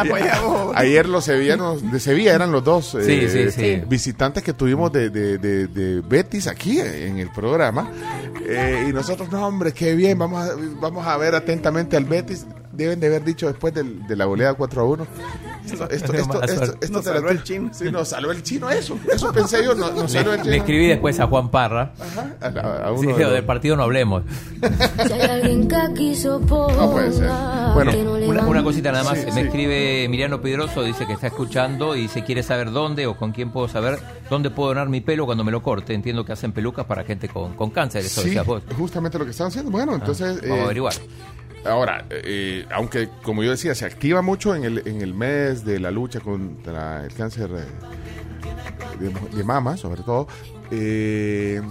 Pero, 0.03 0.71
ayer 0.75 1.07
los 1.09 1.25
sevillanos 1.25 1.91
de 1.91 1.99
Sevilla 1.99 2.33
eran 2.33 2.51
los 2.51 2.63
dos 2.63 2.95
eh, 2.95 3.03
Sí, 3.03 3.27
sí, 3.29 3.51
sí. 3.51 3.81
visitantes 3.87 4.43
que 4.43 4.53
tuvimos 4.53 4.91
de, 4.91 5.09
de- 5.09 5.37
de- 5.37 5.67
de 5.67 6.01
Betis 6.01 6.47
aquí 6.47 6.79
en 6.79 7.17
el 7.19 7.29
programa. 7.31 7.89
Eh, 8.47 8.87
y 8.89 8.93
nosotros, 8.93 9.31
no, 9.31 9.45
hombre, 9.45 9.73
qué 9.73 9.95
bien, 9.95 10.17
vamos 10.17 10.43
a, 10.49 10.55
vamos 10.79 11.05
a 11.05 11.17
ver 11.17 11.35
atentamente 11.35 11.97
al 11.97 12.05
Betis. 12.05 12.45
Deben 12.71 12.99
de 12.99 13.07
haber 13.07 13.23
dicho 13.23 13.47
después 13.47 13.73
del- 13.73 14.05
de 14.07 14.15
la 14.15 14.25
goleada 14.25 14.53
4 14.53 14.81
a 14.81 14.85
1. 14.85 15.07
Esto, 15.71 15.87
esto, 15.89 16.13
esto, 16.13 16.43
esto, 16.43 16.63
esto 16.81 16.91
Nos 16.97 17.05
salvó 17.05 17.29
el 17.29 17.43
chino. 17.43 17.69
Sí, 17.73 17.91
nos 17.91 18.07
salvó 18.09 18.31
el 18.31 18.43
chino, 18.43 18.69
eso. 18.69 18.97
Eso 19.11 19.31
pensé 19.31 19.63
yo, 19.63 19.73
no, 19.75 19.91
nos 19.91 20.11
salvó 20.11 20.31
el 20.33 20.39
chino. 20.41 20.51
le 20.51 20.57
escribí 20.57 20.87
después 20.87 21.19
a 21.19 21.27
Juan 21.27 21.49
Parra. 21.49 21.93
A, 22.41 22.49
la- 22.49 22.61
a 22.85 22.91
uno 22.91 23.01
Sí, 23.01 23.07
de 23.17 23.23
los- 23.23 23.31
del 23.33 23.43
partido 23.45 23.75
no 23.75 23.83
hablemos. 23.83 24.23
No 25.51 26.91
puede 26.91 27.11
ser. 27.11 27.29
Bueno, 27.73 27.91
Una, 28.47 28.63
cosita 28.63 28.91
nada 28.91 29.03
más. 29.03 29.17
Sí, 29.19 29.25
Me 29.27 29.31
sí. 29.33 29.39
escribe 29.41 30.03
Emiliano 30.05 30.41
Pedroso, 30.41 30.83
dice 30.83 31.05
que 31.05 31.13
está 31.13 31.27
escuchando 31.27 31.95
y 31.95 32.01
dice 32.03 32.23
quiere 32.23 32.43
saber 32.43 32.71
dónde 32.71 33.07
o 33.07 33.15
con 33.17 33.31
quién 33.31 33.51
puedo 33.51 33.67
saber 33.67 33.99
dónde 34.29 34.49
puedo 34.49 34.69
donar 34.69 34.89
mi 34.89 35.01
pelo 35.01 35.25
cuando 35.25 35.43
me 35.43 35.51
lo 35.51 35.61
corte. 35.63 35.93
Entiendo 35.93 36.25
que 36.25 36.33
hacen 36.33 36.51
pelucas 36.51 36.85
para 36.85 37.03
gente 37.03 37.27
con, 37.29 37.53
con 37.55 37.69
cáncer, 37.71 38.03
eso 38.05 38.21
Sí, 38.21 38.27
decías 38.27 38.45
vos. 38.45 38.63
justamente 38.77 39.17
lo 39.17 39.25
que 39.25 39.31
están 39.31 39.47
haciendo. 39.47 39.71
Bueno, 39.71 39.95
entonces... 39.95 40.41
Vamos 40.41 40.57
eh, 40.57 40.61
a 40.61 40.65
averiguar. 40.65 40.93
Ahora, 41.65 42.05
eh, 42.09 42.65
aunque 42.71 43.09
como 43.21 43.43
yo 43.43 43.51
decía, 43.51 43.75
se 43.75 43.85
activa 43.85 44.21
mucho 44.21 44.55
en 44.55 44.63
el, 44.63 44.87
en 44.87 45.01
el 45.01 45.13
mes 45.13 45.63
de 45.63 45.79
la 45.79 45.91
lucha 45.91 46.19
contra 46.19 47.05
el 47.05 47.13
cáncer 47.13 47.49
de, 47.51 49.09
de 49.35 49.43
mama, 49.43 49.77
sobre 49.77 50.01
todo, 50.03 50.27
eh, 50.71 51.61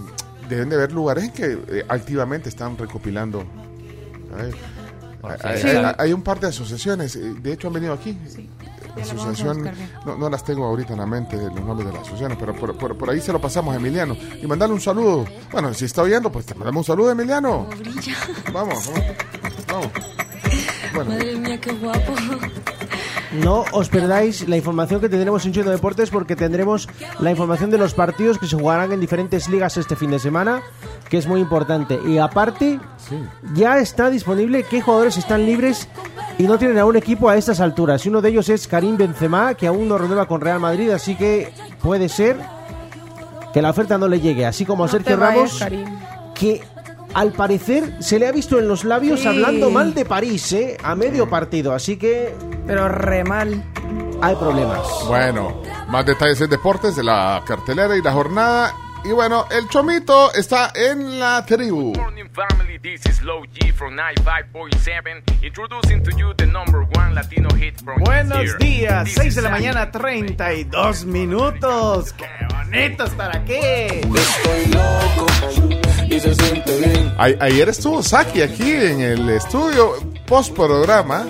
deben 0.49 0.69
de 0.69 0.75
haber 0.75 0.91
lugares 0.93 1.25
en 1.25 1.31
que 1.31 1.57
eh, 1.79 1.85
activamente 1.89 2.49
están 2.49 2.77
recopilando. 2.77 3.43
¿sabes? 4.29 4.55
Hay, 5.43 5.57
Sí. 5.61 5.67
hay- 5.67 5.95
hay 5.97 6.13
un 6.13 6.23
par 6.23 6.39
de 6.39 6.47
asociaciones, 6.47 7.15
eh, 7.15 7.33
de 7.41 7.53
hecho 7.53 7.67
han 7.67 7.73
venido 7.73 7.93
aquí. 7.93 8.17
Ya 8.25 8.60
lo 8.95 9.07
vamos 9.07 9.25
a 9.25 9.29
Asociación, 9.31 9.71
no, 10.05 10.17
no 10.17 10.29
las 10.29 10.43
tengo 10.43 10.65
ahorita 10.65 10.93
en 10.93 10.99
la 10.99 11.05
mente 11.05 11.37
los 11.37 11.61
nombres 11.61 11.87
de 11.87 11.93
las 11.93 12.01
asociaciones, 12.01 12.37
pero 12.39 12.53
por, 12.55 12.75
por- 12.75 12.97
por 12.97 13.09
ahí 13.09 13.21
se 13.21 13.31
lo 13.31 13.39
pasamos 13.39 13.73
a 13.73 13.77
Emiliano. 13.77 14.15
Y 14.41 14.45
mandarle 14.47 14.75
un 14.75 14.81
saludo. 14.81 15.25
Bueno, 15.51 15.73
si 15.73 15.85
está 15.85 16.01
oyendo, 16.01 16.31
pues 16.31 16.45
te 16.45 16.53
mandamos 16.55 16.81
un 16.81 16.85
saludo, 16.93 17.11
Emiliano. 17.11 17.67
Vamos, 18.53 18.87
vamos. 18.87 19.03
vamos. 19.67 19.87
Bueno, 20.93 21.11
Madre 21.11 21.35
mía, 21.37 21.59
qué 21.61 21.71
guapo. 21.73 22.13
No 23.33 23.63
os 23.71 23.87
perdáis 23.87 24.47
la 24.49 24.57
información 24.57 24.99
que 24.99 25.07
tendremos 25.07 25.45
en 25.45 25.53
Chino 25.53 25.71
Deportes 25.71 26.09
porque 26.09 26.35
tendremos 26.35 26.89
la 27.19 27.31
información 27.31 27.69
de 27.69 27.77
los 27.77 27.93
partidos 27.93 28.37
que 28.37 28.45
se 28.45 28.57
jugarán 28.57 28.91
en 28.91 28.99
diferentes 28.99 29.47
ligas 29.47 29.77
este 29.77 29.95
fin 29.95 30.11
de 30.11 30.19
semana, 30.19 30.61
que 31.09 31.17
es 31.17 31.27
muy 31.27 31.39
importante. 31.39 31.97
Y 32.05 32.17
aparte, 32.17 32.79
ya 33.53 33.79
está 33.79 34.09
disponible 34.09 34.63
qué 34.63 34.81
jugadores 34.81 35.15
están 35.17 35.45
libres 35.45 35.87
y 36.37 36.43
no 36.43 36.57
tienen 36.57 36.77
a 36.77 36.85
un 36.85 36.97
equipo 36.97 37.29
a 37.29 37.37
estas 37.37 37.61
alturas. 37.61 38.05
Y 38.05 38.09
uno 38.09 38.21
de 38.21 38.29
ellos 38.29 38.49
es 38.49 38.67
Karim 38.67 38.97
Benzema, 38.97 39.53
que 39.53 39.67
aún 39.67 39.87
no 39.87 39.97
renueva 39.97 40.27
con 40.27 40.41
Real 40.41 40.59
Madrid, 40.59 40.89
así 40.89 41.15
que 41.15 41.53
puede 41.81 42.09
ser 42.09 42.37
que 43.53 43.61
la 43.61 43.69
oferta 43.69 43.97
no 43.97 44.09
le 44.09 44.19
llegue. 44.19 44.45
Así 44.45 44.65
como 44.65 44.83
a 44.83 44.87
No 44.87 44.91
Sergio 44.91 45.17
vayas, 45.17 45.35
Ramos, 45.35 45.59
Karim. 45.59 45.85
que 46.35 46.61
al 47.13 47.31
parecer 47.33 47.95
se 48.01 48.19
le 48.19 48.27
ha 48.27 48.31
visto 48.31 48.59
en 48.59 48.67
los 48.67 48.83
labios 48.83 49.21
Sí. 49.21 49.27
hablando 49.27 49.69
mal 49.69 49.93
de 49.93 50.05
París, 50.05 50.51
¿eh? 50.53 50.77
A 50.83 50.95
medio 50.95 51.29
partido, 51.29 51.73
así 51.73 51.97
que 51.97 52.33
Pero 52.67 52.87
re 52.89 53.23
mal. 53.23 53.63
hay 54.21 54.35
problemas. 54.35 54.79
Bueno, 55.07 55.61
más 55.89 56.05
detalles 56.05 56.39
en 56.41 56.49
deportes 56.49 56.95
de 56.95 57.03
la 57.03 57.41
cartelera 57.45 57.95
y 57.97 58.01
la 58.01 58.11
jornada. 58.11 58.75
Y 59.03 59.09
bueno, 59.13 59.45
el 59.49 59.67
Chomito 59.67 60.31
está 60.33 60.71
en 60.75 61.19
la 61.19 61.43
tribu. 61.45 61.93
morning, 61.97 62.25
family. 62.33 62.77
This 62.79 63.01
is 63.07 63.21
Low 63.23 63.41
G 63.45 63.73
from 63.73 63.95
95.7, 63.95 65.23
introducing 65.43 66.03
to 66.03 66.11
you 66.17 66.33
the 66.35 66.45
number 66.45 66.81
one 66.95 67.13
Latino 67.15 67.49
hit 67.55 67.79
from 67.83 67.99
Buenos 68.03 68.57
días, 68.59 69.05
This 69.05 69.15
6 69.15 69.25
is 69.27 69.35
de 69.35 69.41
la 69.41 69.49
mañana, 69.49 69.91
32 69.91 71.05
minutos. 71.05 72.13
¡Qué 72.13 72.25
bonito 72.55 73.03
estar 73.05 73.35
aquí! 73.35 74.01
A- 77.17 77.45
ayer 77.45 77.69
estuvo 77.69 78.01
Saki 78.03 78.41
aquí 78.41 78.69
en 78.71 78.99
el 79.01 79.29
estudio 79.29 79.93
post 80.25 80.53
programa. 80.53 81.25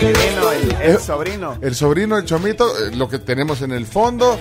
El, 0.00 0.92
el 0.92 0.98
sobrino. 0.98 1.56
El 1.60 1.74
sobrino, 1.74 2.16
el 2.18 2.24
chomito, 2.24 2.66
eh, 2.78 2.94
lo 2.96 3.08
que 3.08 3.18
tenemos 3.18 3.60
en 3.62 3.72
el 3.72 3.86
fondo. 3.86 4.38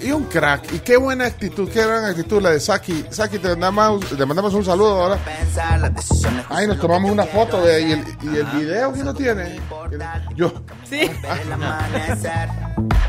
Y 0.00 0.10
un 0.12 0.24
crack. 0.24 0.72
Y 0.72 0.78
qué 0.80 0.96
buena 0.96 1.26
actitud, 1.26 1.68
qué 1.70 1.84
gran 1.86 2.04
actitud 2.04 2.40
la 2.42 2.50
de 2.50 2.60
Saki. 2.60 3.04
Saki, 3.10 3.38
te 3.38 3.48
mandamos, 3.48 4.10
le 4.12 4.26
mandamos 4.26 4.54
un 4.54 4.64
saludo 4.64 5.02
ahora. 5.02 5.18
Ahí 6.48 6.66
nos 6.66 6.78
tomamos 6.80 7.10
una 7.10 7.24
foto 7.24 7.60
de, 7.62 7.80
y, 7.82 7.92
el, 7.92 8.04
y 8.22 8.36
el 8.36 8.46
video 8.58 8.92
que 8.92 9.04
no 9.04 9.14
tiene. 9.14 9.60
Yo. 10.36 10.52
Sí. 10.88 11.10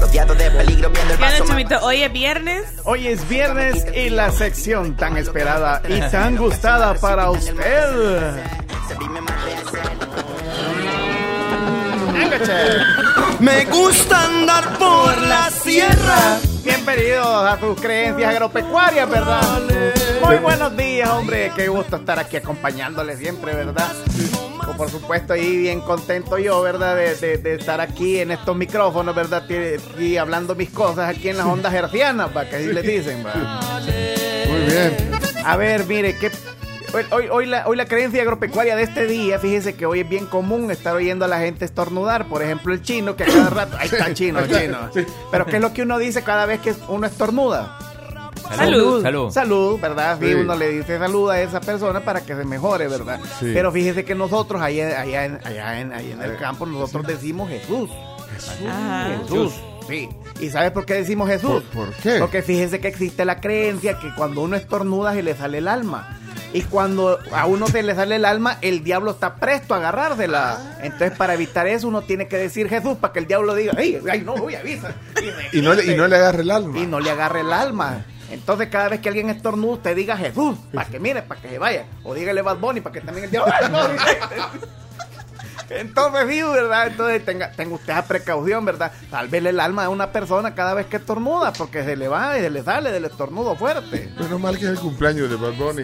Rodeado 0.00 0.34
de 0.34 0.50
peligro 0.50 0.90
viendo 0.90 1.12
el 1.14 1.18
¿Qué 1.18 1.24
onda, 1.24 1.38
vaso 1.38 1.44
Chomito? 1.46 1.78
Hoy 1.82 2.02
es 2.02 2.12
viernes. 2.12 2.64
Hoy 2.84 3.06
es 3.08 3.28
viernes 3.28 3.84
y 3.94 4.10
la 4.10 4.30
sección 4.30 4.96
tan 4.96 5.16
esperada 5.16 5.82
y 5.88 6.00
tan 6.10 6.36
gustada 6.36 6.94
para 6.94 7.30
usted. 7.30 8.34
Me 13.40 13.64
gusta 13.66 14.24
andar 14.24 14.78
por 14.78 15.22
la 15.22 15.50
sierra. 15.50 16.38
Bienvenidos 16.64 17.26
a 17.26 17.58
sus 17.60 17.80
creencias 17.80 18.30
agropecuarias, 18.30 19.08
¿verdad? 19.08 19.60
Muy 20.24 20.36
buenos 20.36 20.76
días, 20.76 21.08
hombre. 21.10 21.52
Qué 21.54 21.68
gusto 21.68 21.96
estar 21.96 22.18
aquí 22.18 22.36
acompañándoles 22.36 23.18
siempre, 23.18 23.54
¿verdad? 23.54 23.92
Por 24.76 24.90
supuesto, 24.90 25.32
ahí 25.32 25.56
bien 25.58 25.80
contento 25.80 26.38
yo, 26.38 26.60
¿verdad? 26.62 26.96
De, 26.96 27.14
de- 27.14 27.38
de 27.38 27.54
estar 27.54 27.80
aquí 27.80 28.18
en 28.20 28.30
estos 28.30 28.56
micrófonos, 28.56 29.14
¿verdad? 29.14 29.44
Y, 29.98 30.02
y 30.04 30.16
hablando 30.16 30.54
mis 30.54 30.70
cosas 30.70 31.08
aquí 31.14 31.28
en 31.28 31.38
las 31.38 31.46
ondas 31.46 31.72
hercianas, 31.72 32.30
¿va? 32.36 32.44
Que 32.48 32.56
así 32.56 32.66
les 32.72 32.84
dicen, 32.84 33.24
¿va? 33.24 33.80
Muy 34.48 34.60
bien. 34.70 35.10
A 35.44 35.56
ver, 35.56 35.84
mire, 35.86 36.16
¿qué, 36.18 36.30
hoy, 36.92 37.04
hoy, 37.10 37.28
hoy 37.30 37.46
la, 37.46 37.66
hoy 37.66 37.76
la 37.76 37.86
creencia 37.86 38.20
agropecuaria 38.22 38.76
de 38.76 38.82
este 38.82 39.06
día, 39.06 39.38
fíjese 39.38 39.74
que 39.74 39.86
hoy 39.86 40.00
es 40.00 40.08
bien 40.08 40.26
común 40.26 40.70
estar 40.70 40.94
oyendo 40.94 41.24
a 41.24 41.28
la 41.28 41.38
gente 41.38 41.64
estornudar. 41.64 42.26
Por 42.28 42.42
ejemplo, 42.42 42.74
el 42.74 42.82
chino, 42.82 43.16
que 43.16 43.24
a 43.24 43.26
cada 43.26 43.50
rato. 43.50 43.76
Ahí 43.78 43.88
está 43.90 44.06
el 44.06 44.14
chino, 44.14 44.40
el 44.40 44.48
chino. 44.50 44.90
Pero 45.30 45.46
¿qué 45.46 45.56
es 45.56 45.62
lo 45.62 45.72
que 45.72 45.82
uno 45.82 45.98
dice 45.98 46.22
cada 46.22 46.44
vez 46.46 46.60
que 46.60 46.74
uno 46.88 47.06
estornuda? 47.06 47.78
Salud. 48.54 49.02
Salud. 49.02 49.30
Salud, 49.30 49.80
¿verdad? 49.80 50.18
Sí, 50.20 50.26
Sí. 50.28 50.34
uno 50.34 50.54
le 50.54 50.68
dice 50.70 50.98
salud 50.98 51.30
a 51.30 51.40
esa 51.40 51.60
persona 51.60 52.00
para 52.00 52.20
que 52.20 52.34
se 52.34 52.44
mejore, 52.44 52.88
¿verdad? 52.88 53.20
Sí. 53.40 53.50
Pero 53.52 53.72
fíjese 53.72 54.04
que 54.04 54.14
nosotros 54.14 54.60
allá, 54.62 55.00
allá, 55.00 55.24
en, 55.24 55.38
allá, 55.44 55.80
en, 55.80 55.92
allá 55.92 56.12
en 56.14 56.22
el 56.22 56.36
campo, 56.36 56.66
nosotros 56.66 57.06
decimos 57.06 57.48
Jesús. 57.48 57.90
Ajá. 58.68 59.08
Jesús. 59.22 59.52
Sí. 59.88 60.08
¿Y 60.40 60.50
sabe 60.50 60.70
por 60.72 60.84
qué 60.84 60.94
decimos 60.94 61.28
Jesús? 61.28 61.62
¿Por- 61.72 61.86
por 61.86 61.94
qué? 61.94 62.18
Porque 62.18 62.42
fíjese 62.42 62.80
que 62.80 62.88
existe 62.88 63.24
la 63.24 63.40
creencia 63.40 63.98
que 63.98 64.12
cuando 64.14 64.40
uno 64.42 64.56
estornuda 64.56 65.12
se 65.14 65.22
le 65.22 65.34
sale 65.36 65.58
el 65.58 65.68
alma. 65.68 66.18
Y 66.52 66.62
cuando 66.62 67.18
a 67.32 67.46
uno 67.46 67.66
se 67.66 67.82
le 67.82 67.94
sale 67.94 68.16
el 68.16 68.24
alma, 68.24 68.58
el 68.62 68.82
diablo 68.82 69.10
está 69.12 69.34
presto 69.36 69.74
a 69.74 69.78
agarrársela. 69.78 70.78
Entonces, 70.82 71.12
para 71.16 71.34
evitar 71.34 71.66
eso, 71.66 71.86
uno 71.88 72.02
tiene 72.02 72.28
que 72.28 72.36
decir 72.38 72.68
Jesús 72.68 72.96
para 72.98 73.12
que 73.12 73.18
el 73.18 73.26
diablo 73.26 73.54
diga, 73.54 73.74
¡ay, 73.76 74.00
ay 74.10 74.22
no, 74.22 74.34
uy, 74.34 74.54
avisa! 74.54 74.94
Y 75.52 75.60
no, 75.60 75.74
le, 75.74 75.84
y 75.92 75.96
no 75.96 76.06
le 76.08 76.16
agarre 76.16 76.42
el 76.42 76.50
alma. 76.50 76.78
y 76.78 76.86
no 76.86 76.98
le 77.00 77.10
agarre 77.10 77.40
el 77.40 77.52
alma. 77.52 78.06
Entonces, 78.30 78.68
cada 78.68 78.88
vez 78.88 79.00
que 79.00 79.08
alguien 79.08 79.30
estornuda, 79.30 79.74
usted 79.74 79.96
diga 79.96 80.16
Jesús, 80.16 80.56
para 80.72 80.88
que 80.88 80.98
mire, 80.98 81.22
para 81.22 81.40
que 81.40 81.48
se 81.48 81.58
vaya. 81.58 81.86
O 82.02 82.14
dígale 82.14 82.42
Bad 82.42 82.58
Bunny, 82.58 82.80
para 82.80 82.92
que 82.92 83.00
también 83.00 83.24
el 83.26 83.30
diablo. 83.30 83.52
¡Ay, 83.60 83.68
no! 83.70 84.76
Entonces, 85.68 86.26
sí, 86.28 86.42
¿verdad? 86.42 86.86
Entonces, 86.86 87.24
tenga, 87.24 87.50
tenga 87.50 87.74
usted 87.74 87.92
esa 87.92 88.06
precaución, 88.06 88.64
¿verdad? 88.64 88.92
Salvele 89.10 89.50
el 89.50 89.60
alma 89.60 89.86
a 89.86 89.88
una 89.88 90.12
persona 90.12 90.54
cada 90.54 90.74
vez 90.74 90.86
que 90.86 90.96
estornuda, 90.96 91.52
porque 91.52 91.84
se 91.84 91.96
le 91.96 92.08
va 92.08 92.38
y 92.38 92.42
se 92.42 92.50
le 92.50 92.62
sale 92.62 92.92
del 92.92 93.04
estornudo 93.04 93.56
fuerte. 93.56 94.12
Menos 94.18 94.40
mal 94.40 94.58
que 94.58 94.64
es 94.66 94.70
el 94.70 94.78
cumpleaños 94.78 95.28
de 95.28 95.36
Bad 95.36 95.54
Bunny. 95.54 95.82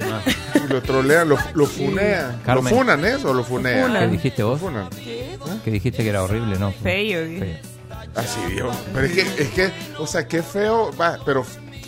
Y 0.54 0.72
lo 0.72 0.82
trolean, 0.82 1.28
lo, 1.28 1.36
lo 1.54 1.66
funean. 1.66 2.40
¿Lo 2.46 2.62
funan 2.62 3.04
eso 3.04 3.30
o 3.30 3.34
lo 3.34 3.42
funean? 3.44 3.92
¿Qué 3.92 4.06
dijiste 4.06 4.42
vos? 4.42 4.60
Funan. 4.60 4.88
Que 5.64 5.70
dijiste 5.70 6.02
que 6.02 6.08
era 6.08 6.22
horrible, 6.22 6.58
¿no? 6.58 6.70
Feo. 6.72 7.40
Feo. 7.40 7.56
Así, 8.14 8.40
viejo. 8.50 8.70
Pero 8.92 9.06
es 9.06 9.12
que, 9.12 9.42
es 9.42 9.50
que, 9.50 9.72
o 9.98 10.06
sea, 10.06 10.28
qué 10.28 10.42
feo. 10.42 10.90
Va, 10.96 11.18
pero 11.24 11.44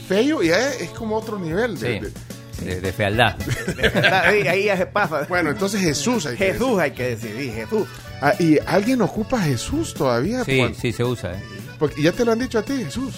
feo 0.09 0.43
ya 0.43 0.57
es, 0.71 0.83
es 0.83 0.91
como 0.91 1.17
otro 1.17 1.39
nivel. 1.39 1.79
de- 1.79 2.01
Sí. 2.01 2.01
de- 2.01 2.35
De, 2.75 2.81
de 2.81 2.93
fealdad. 2.93 3.37
Ahí, 4.25 4.47
ahí 4.47 4.65
ya 4.67 4.77
se 4.77 4.87
pasa. 4.87 5.27
Bueno, 5.29 5.51
entonces 5.51 5.81
Jesús 5.81 6.25
hay 6.25 6.37
que 6.37 6.53
Jesús 6.53 6.79
hay 6.79 6.93
que 6.93 7.17
decidir, 7.17 7.53
Jesús. 7.53 7.87
Ah, 8.23 8.33
¿Y 8.39 8.59
alguien 8.65 9.03
ocupa 9.03 9.41
Jesús 9.41 9.93
todavía? 9.93 10.45
Sí, 10.45 10.59
Juan? 10.61 10.75
sí, 10.75 10.93
se 10.93 11.03
usa, 11.05 11.33
¿eh? 11.35 11.43
Porque 11.81 12.01
ya 12.01 12.13
te 12.13 12.25
lo 12.25 12.31
han 12.33 12.39
dicho 12.39 12.61
a 12.61 12.63
ti, 12.63 12.77
Jesús. 12.77 13.17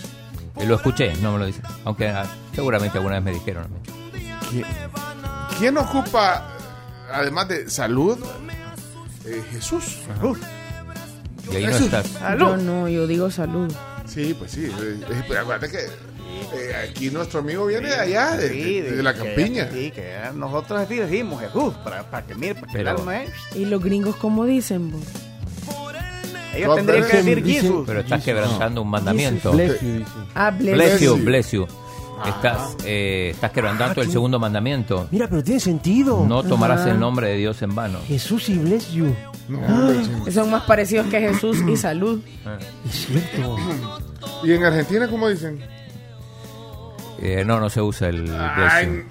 Eh, 0.56 0.64
Lo 0.66 0.76
escuché, 0.76 1.14
no 1.16 1.32
me 1.34 1.38
lo 1.40 1.46
dicen. 1.46 1.62
Aunque 1.84 2.08
ah, 2.08 2.24
seguramente 2.54 2.96
alguna 2.96 3.16
vez 3.16 3.24
me 3.24 3.32
dijeron. 3.32 3.64
a 3.64 3.68
mí. 3.68 3.76
¿Quién, 4.50 4.64
quién 5.58 5.76
ocupa, 5.76 6.48
además 7.12 7.46
de 7.48 7.68
salud, 7.68 8.18
eh, 9.26 9.42
Jesús? 9.52 9.98
Jesús. 10.14 10.38
Y 11.52 11.56
ahí 11.56 11.66
no 11.66 11.76
estás. 11.76 12.06
Salud. 12.08 12.38
Yo 12.40 12.56
no, 12.56 12.88
yo 12.88 13.06
digo 13.06 13.30
salud. 13.30 13.70
Sí, 14.06 14.34
pues 14.36 14.52
sí. 14.52 14.64
eh, 14.64 15.22
pero 15.28 15.40
acuérdate 15.42 15.70
que 15.70 15.78
eh, 16.54 16.88
aquí 16.90 17.10
nuestro 17.10 17.40
amigo 17.40 17.66
viene 17.66 17.88
de 17.88 17.94
allá, 17.96 18.36
de, 18.36 18.48
Sí, 18.50 18.80
de- 18.80 18.96
de 18.96 19.02
la 19.02 19.14
campiña. 19.14 19.68
Sí, 19.72 19.90
que 19.90 20.14
nosotros 20.34 20.80
así 20.80 20.96
decimos 20.96 21.40
Jesús, 21.40 21.74
para, 21.84 22.02
para 22.10 22.26
que 22.26 22.34
mire, 22.34 22.54
para 22.54 22.66
que 22.72 22.78
Pero- 22.78 23.10
es. 23.12 23.30
¿Y 23.54 23.64
los 23.64 23.82
gringos 23.82 24.16
cómo 24.16 24.44
dicen? 24.44 24.90
vos? 24.92 25.02
Ellos 26.54 26.68
No, 26.68 26.74
tendrían 26.76 27.02
pero 27.02 27.10
que 27.10 27.16
dicen- 27.18 27.26
decir 27.26 27.44
dicen- 27.44 27.62
Jesús. 27.62 27.84
Pero 27.86 28.00
estás 28.00 28.22
quebrantando 28.24 28.82
un 28.82 28.88
mandamiento. 28.88 29.52
Bless 29.52 29.80
you, 29.80 29.88
dice. 29.98 30.10
Ah, 30.34 30.50
bless. 30.50 30.74
Bless 30.74 31.00
you, 31.00 31.16
you. 31.18 31.24
bless 31.24 31.50
you. 31.52 31.66
Estás, 32.26 32.76
eh, 32.86 33.32
estás 33.34 33.50
quebrantando 33.50 34.00
el 34.00 34.10
segundo 34.10 34.38
mandamiento. 34.38 35.06
Mira, 35.10 35.28
pero 35.28 35.44
tiene 35.44 35.60
sentido. 35.60 36.24
No 36.26 36.42
tomarás 36.42 36.80
Ajá. 36.80 36.92
el 36.92 36.98
nombre 36.98 37.28
de 37.28 37.36
Dios 37.36 37.60
en 37.60 37.74
vano. 37.74 37.98
Jesús 38.08 38.48
y 38.48 38.54
bless 38.56 38.90
you. 38.92 39.14
No, 39.48 39.58
hombre, 39.58 39.98
sí. 40.24 40.32
Son 40.32 40.50
más 40.50 40.62
parecidos 40.62 41.08
que 41.08 41.20
Jesús 41.20 41.58
y 41.68 41.76
salud. 41.76 42.22
Es 42.88 43.06
cierto. 43.06 43.56
¿Y 44.44 44.52
en 44.52 44.64
Argentina 44.64 45.08
cómo 45.08 45.28
dicen? 45.28 45.60
Eh, 47.20 47.44
no, 47.46 47.58
no 47.60 47.70
se 47.70 47.80
usa 47.80 48.08
el 48.08 48.30
Ay, 48.38 49.04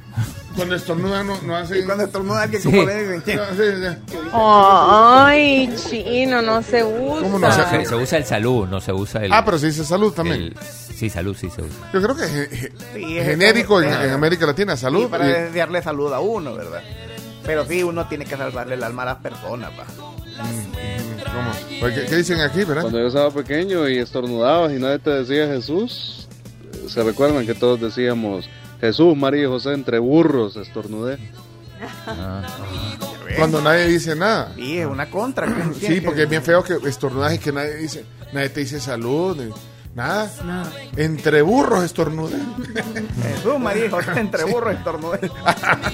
cuando 0.55 0.75
estornudan 0.75 1.25
no, 1.27 1.41
no 1.41 1.55
hacen... 1.57 1.79
Y 1.79 1.83
cuando 1.83 2.03
estornuda 2.05 2.43
alguien, 2.43 2.61
Sí. 2.61 2.69
como. 2.71 2.83
No, 2.83 2.91
sí, 2.91 3.63
sí. 3.81 4.17
Ay, 4.31 5.73
chino, 5.75 6.41
no 6.41 6.61
se 6.61 6.83
usa. 6.83 7.21
¿Cómo 7.21 7.39
no 7.39 7.51
se- 7.51 7.95
usa 7.95 8.17
el 8.17 8.25
salud, 8.25 8.67
no 8.67 8.79
se 8.79 8.93
usa 8.93 9.25
el. 9.25 9.33
Ah, 9.33 9.43
pero 9.43 9.57
se 9.57 9.67
dice 9.67 9.83
salud 9.83 10.13
también. 10.13 10.37
el- 10.41 10.57
sí, 10.95 11.09
salud 11.09 11.35
sí 11.35 11.49
se 11.49 11.61
usa. 11.61 11.89
Yo 11.93 12.01
creo 12.01 12.15
que 12.15 12.23
es 12.23 12.31
ge- 12.31 12.71
Sí, 12.93 13.17
es 13.17 13.25
genérico 13.27 13.81
en, 13.81 13.91
en 13.91 14.11
América 14.11 14.45
Latina, 14.45 14.77
salud. 14.77 15.03
Sí, 15.03 15.07
para 15.09 15.25
y- 15.29 15.33
desearle 15.33 15.81
salud 15.81 16.13
a 16.13 16.19
uno, 16.19 16.53
¿verdad? 16.55 16.81
Pero 17.43 17.65
sí, 17.65 17.83
uno 17.83 18.07
tiene 18.07 18.25
que 18.25 18.37
salvarle 18.37 18.75
el 18.75 18.83
alma 18.83 19.03
a 19.03 19.05
las 19.07 19.17
personas, 19.17 19.71
pa. 19.71 19.83
¿cómo? 20.35 21.79
Pues, 21.79 21.93
¿Qué, 21.95 22.05
qué 22.05 22.15
dicen 22.17 22.39
aquí, 22.41 22.63
verdad? 22.63 22.83
Cuando 22.83 22.99
yo 22.99 23.07
estaba 23.07 23.29
pequeño 23.31 23.87
y 23.89 23.97
estornudabas 23.99 24.71
y 24.71 24.75
nadie 24.79 24.99
te 24.99 25.09
decía 25.11 25.47
Jesús, 25.47 26.24
se 26.87 27.03
recuerdan 27.03 27.45
que 27.45 27.53
todos 27.55 27.79
decíamos 27.79 28.49
Jesús, 28.81 29.15
María 29.15 29.43
y 29.43 29.47
José 29.47 29.73
entre 29.73 29.99
burros 29.99 30.55
estornudé. 30.55 31.17
Ah. 32.07 32.43
Cuando 33.37 33.61
nadie 33.61 33.87
dice 33.87 34.15
nada. 34.15 34.53
Sí, 34.55 34.77
es 34.79 34.87
una 34.87 35.09
contra. 35.09 35.47
Sí, 35.79 35.87
que- 35.87 36.01
porque 36.01 36.23
es 36.23 36.29
bien 36.29 36.43
feo 36.43 36.63
que 36.63 36.77
estornudas 36.87 37.33
y 37.33 37.39
que 37.39 37.51
nadie 37.51 37.75
dice, 37.75 38.05
nadie 38.33 38.49
te 38.49 38.61
dice 38.61 38.79
salud, 38.79 39.37
nada. 39.93 40.31
Nada. 40.45 40.71
Entre 40.95 41.41
burros 41.41 41.83
estornudas. 41.83 42.39
Jesús, 43.21 43.59
María, 43.59 43.85
y 43.85 43.89
José, 43.89 44.11
entre 44.19 44.43
burros 44.45 44.73
estornudé. 44.75 45.29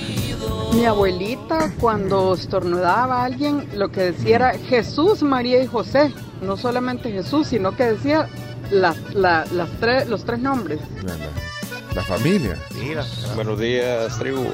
Mi 0.74 0.86
abuelita 0.86 1.72
cuando 1.80 2.34
estornudaba 2.34 3.22
a 3.22 3.26
alguien 3.26 3.67
lo 3.76 3.91
que 3.91 4.12
decía 4.12 4.36
era 4.36 4.58
Jesús, 4.58 5.22
María 5.24 5.62
y 5.63 5.67
José. 5.67 6.13
No 6.41 6.58
solamente 6.58 7.12
Jesús, 7.12 7.48
sino 7.48 7.76
que 7.76 7.84
decía 7.91 8.28
las, 8.72 9.14
la- 9.14 9.46
las 9.54 9.70
tres, 9.80 10.08
los 10.10 10.24
tres 10.24 10.40
nombres. 10.40 10.80
La, 11.04 11.16
la- 11.18 11.51
la 11.95 12.04
familia. 12.04 12.58
La- 12.95 13.34
Buenos 13.36 13.60
días, 13.60 14.17
tribu. 14.17 14.45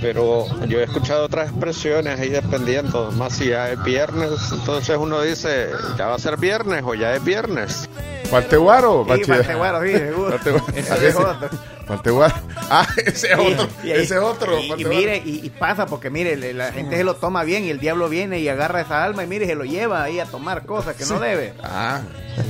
Pero 0.00 0.46
yo 0.66 0.78
he 0.80 0.84
escuchado 0.84 1.24
otras 1.26 1.48
expresiones 1.50 2.18
ahí 2.18 2.28
dependiendo, 2.30 3.10
más 3.12 3.34
si 3.34 3.48
ya 3.48 3.70
es 3.70 3.82
viernes, 3.82 4.30
entonces 4.52 4.96
uno 4.98 5.20
dice, 5.22 5.68
ya 5.98 6.06
va 6.06 6.14
a 6.14 6.18
ser 6.18 6.36
viernes 6.36 6.82
o 6.86 6.94
ya 6.94 7.14
es 7.14 7.22
viernes. 7.24 7.88
Falteguaro, 8.30 9.04
Sí, 9.16 9.24
Falteguaro, 9.24 9.82
sí, 9.84 9.92
seguro. 9.92 10.38
Ese 10.74 11.08
es 11.08 11.16
otro. 11.16 11.48
Falteguaro. 11.86 12.34
Ah, 12.72 12.86
ese 13.04 13.32
es 13.32 13.36
otro. 13.38 13.68
Y- 13.82 13.90
ese 13.90 14.14
es 14.14 14.20
otro. 14.20 14.56
Y, 14.60 14.84
mire, 14.84 15.20
y, 15.24 15.44
y 15.44 15.50
pasa 15.50 15.86
porque 15.86 16.08
mire, 16.08 16.36
la 16.54 16.70
gente 16.70 16.96
se 16.96 17.02
lo 17.02 17.16
toma 17.16 17.42
bien 17.42 17.64
y 17.64 17.70
el 17.70 17.80
diablo 17.80 18.08
viene 18.08 18.38
y 18.38 18.48
agarra 18.48 18.82
esa 18.82 19.02
alma 19.02 19.24
y 19.24 19.26
mire, 19.26 19.46
se 19.46 19.56
lo 19.56 19.64
lleva 19.64 20.04
ahí 20.04 20.20
a 20.20 20.26
tomar 20.26 20.64
cosas 20.64 20.94
que 20.94 21.04
no 21.06 21.18
debe. 21.18 21.52
Ah, 21.64 22.00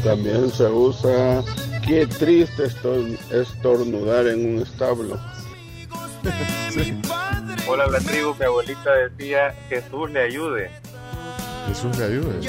También 0.04 0.50
se 0.52 0.64
usa 0.64 1.42
qué 1.90 2.06
triste 2.06 2.66
estor- 2.66 3.18
estornudar 3.32 4.28
en 4.28 4.54
un 4.54 4.62
establo. 4.62 5.18
Hola, 7.68 7.86
la 7.88 7.98
tribu, 7.98 8.32
mi 8.38 8.44
abuelita 8.44 8.92
decía 8.94 9.52
Jesús 9.68 10.08
le 10.12 10.20
ayude. 10.22 10.70
Jesús 11.66 11.98
le 11.98 12.04
ayude. 12.04 12.48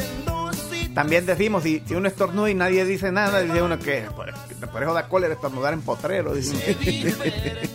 También 0.94 1.26
decimos, 1.26 1.64
si, 1.64 1.82
si 1.88 1.96
uno 1.96 2.08
estornuda 2.08 2.52
y 2.52 2.54
nadie 2.54 2.86
dice 2.86 3.12
nada, 3.12 3.42
dice 3.42 3.64
uno 3.64 3.80
que 3.80 4.06
por, 4.16 4.32
por 4.72 4.84
eso 4.84 4.94
da 4.94 5.08
cólera 5.10 5.34
estornudar 5.34 5.74
en 5.74 5.82
potrero. 5.82 6.36
dice. 6.36 6.76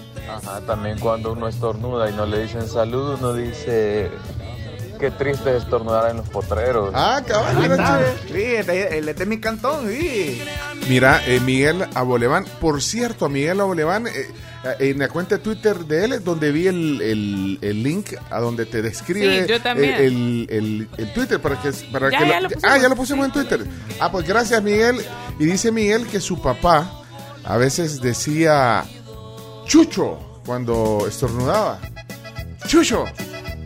Ajá, 0.29 0.61
también 0.61 0.99
cuando 1.01 1.33
uno 1.33 1.49
estornuda 1.49 2.09
y 2.11 2.13
no 2.13 2.27
le 2.27 2.43
dicen 2.43 2.69
salud, 2.69 3.17
uno 3.19 3.33
dice 3.33 4.09
qué 4.99 5.11
triste 5.11 5.57
es 5.57 5.63
estornudar 5.65 6.11
en 6.11 6.19
los 6.19 6.29
potreros. 6.29 6.91
Ah, 6.95 7.19
está, 7.21 7.51
chido. 7.61 7.77
Sí, 8.27 8.43
este- 8.43 8.99
el 8.99 9.15
de 9.15 9.27
mi 9.27 9.39
cantón, 9.39 9.89
sí. 9.89 10.43
Mira, 10.89 11.23
eh, 11.27 11.41
Miguel 11.41 11.87
Aboleván, 11.95 12.45
por 12.61 12.83
cierto, 12.83 13.27
a 13.27 13.29
Miguel 13.29 13.61
Aboleván, 13.61 14.07
eh, 14.07 14.13
eh, 14.65 14.91
en 14.91 14.99
la 14.99 15.09
cuenta 15.09 15.37
de 15.37 15.43
Twitter 15.43 15.77
de 15.79 16.05
él 16.05 16.25
donde 16.25 16.51
vi 16.53 16.67
el, 16.67 17.01
el- 17.03 17.59
el 17.63 17.83
link 17.83 18.15
a 18.31 18.41
donde 18.41 18.67
te 18.67 18.83
describe 18.83 19.43
Sí, 19.47 19.49
yo 19.53 19.61
también. 19.63 19.95
eh, 19.95 20.07
el, 20.07 20.47
el- 20.51 20.89
el 20.97 21.13
Twitter 21.13 21.41
para 21.41 21.61
que 21.61 21.71
para 21.93 22.11
Ya, 22.11 22.19
que 22.19 22.29
ya 22.29 22.41
lo 22.41 22.49
pusimos. 22.49 22.65
ah 22.73 22.79
ya 22.79 22.89
lo 22.89 22.97
pusimos 22.97 23.27
en 23.27 23.33
Twitter 23.33 23.61
ah 24.01 24.11
pues 24.11 24.27
gracias 24.27 24.61
Miguel 24.63 24.97
y 25.39 25.45
dice 25.45 25.71
Miguel 25.71 26.07
que 26.09 26.21
su 26.21 26.41
papá 26.43 26.91
a 27.45 27.57
veces 27.57 28.01
decía 28.01 28.85
chucho 29.67 30.41
cuando 30.45 31.07
estornudaba 31.09 31.79
chucho 32.67 33.05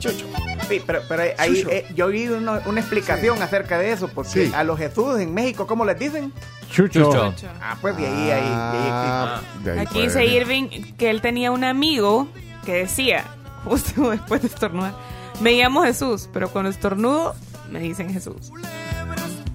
Chucho. 0.01 0.27
Sí, 0.69 0.83
pero, 0.85 1.03
pero 1.09 1.23
ahí 1.39 1.55
Chucho. 1.63 1.71
eh, 1.71 1.87
yo 1.95 2.09
vi 2.09 2.27
uno- 2.29 2.61
una 2.67 2.81
explicación 2.81 3.41
acerca 3.43 3.79
de 3.79 3.93
eso, 3.93 4.09
porque 4.09 4.47
Sí. 4.47 4.53
a 4.55 4.65
los 4.65 4.79
Jesús 4.79 5.19
en 5.21 5.33
México, 5.35 5.67
¿cómo 5.67 5.85
les 5.85 5.99
dicen? 5.99 6.33
Chucho. 6.71 7.33
Ah, 7.61 7.77
pues 7.81 7.97
de 7.97 8.07
ahí, 8.07 8.13
ahí, 8.13 8.29
de 8.31 8.31
ahí 8.31 8.41
Ah, 8.43 9.41
de 9.65 9.71
ahí 9.73 9.79
Aquí 9.81 10.03
dice. 10.03 10.25
Irving 10.25 10.69
que 10.97 11.11
él 11.11 11.21
tenía 11.21 11.51
un 11.53 11.65
amigo 11.65 12.29
que 12.65 12.73
decía, 12.75 13.25
justo 13.65 14.11
después 14.11 14.43
de 14.43 14.49
estornudar, 14.49 14.95
me 15.41 15.53
llamo 15.53 15.83
Jesús, 15.85 16.29
pero 16.33 16.49
cuando 16.49 16.71
estornudo 16.71 17.35
me 17.71 17.81
dicen 17.81 18.13
Jesús. 18.13 18.51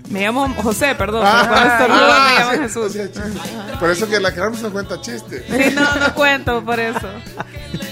Me 0.10 0.22
llamo 0.22 0.48
José, 0.62 0.94
perdón, 0.96 1.26
estornudo 1.26 2.14
ah, 2.14 2.28
me 2.30 2.40
llaman 2.40 2.56
sí, 2.56 2.62
Jesús. 2.64 2.92
sí, 2.94 3.00
sí. 3.12 3.22
Por 3.80 3.90
eso 3.90 4.08
que 4.08 4.20
la 4.20 4.34
Carmen 4.34 4.62
no 4.62 4.72
cuenta 4.72 5.02
chiste. 5.02 5.44
Sí, 5.50 5.74
no, 5.76 5.96
no 5.96 6.14
cuento 6.14 6.64
por 6.64 6.80
eso. 6.80 7.08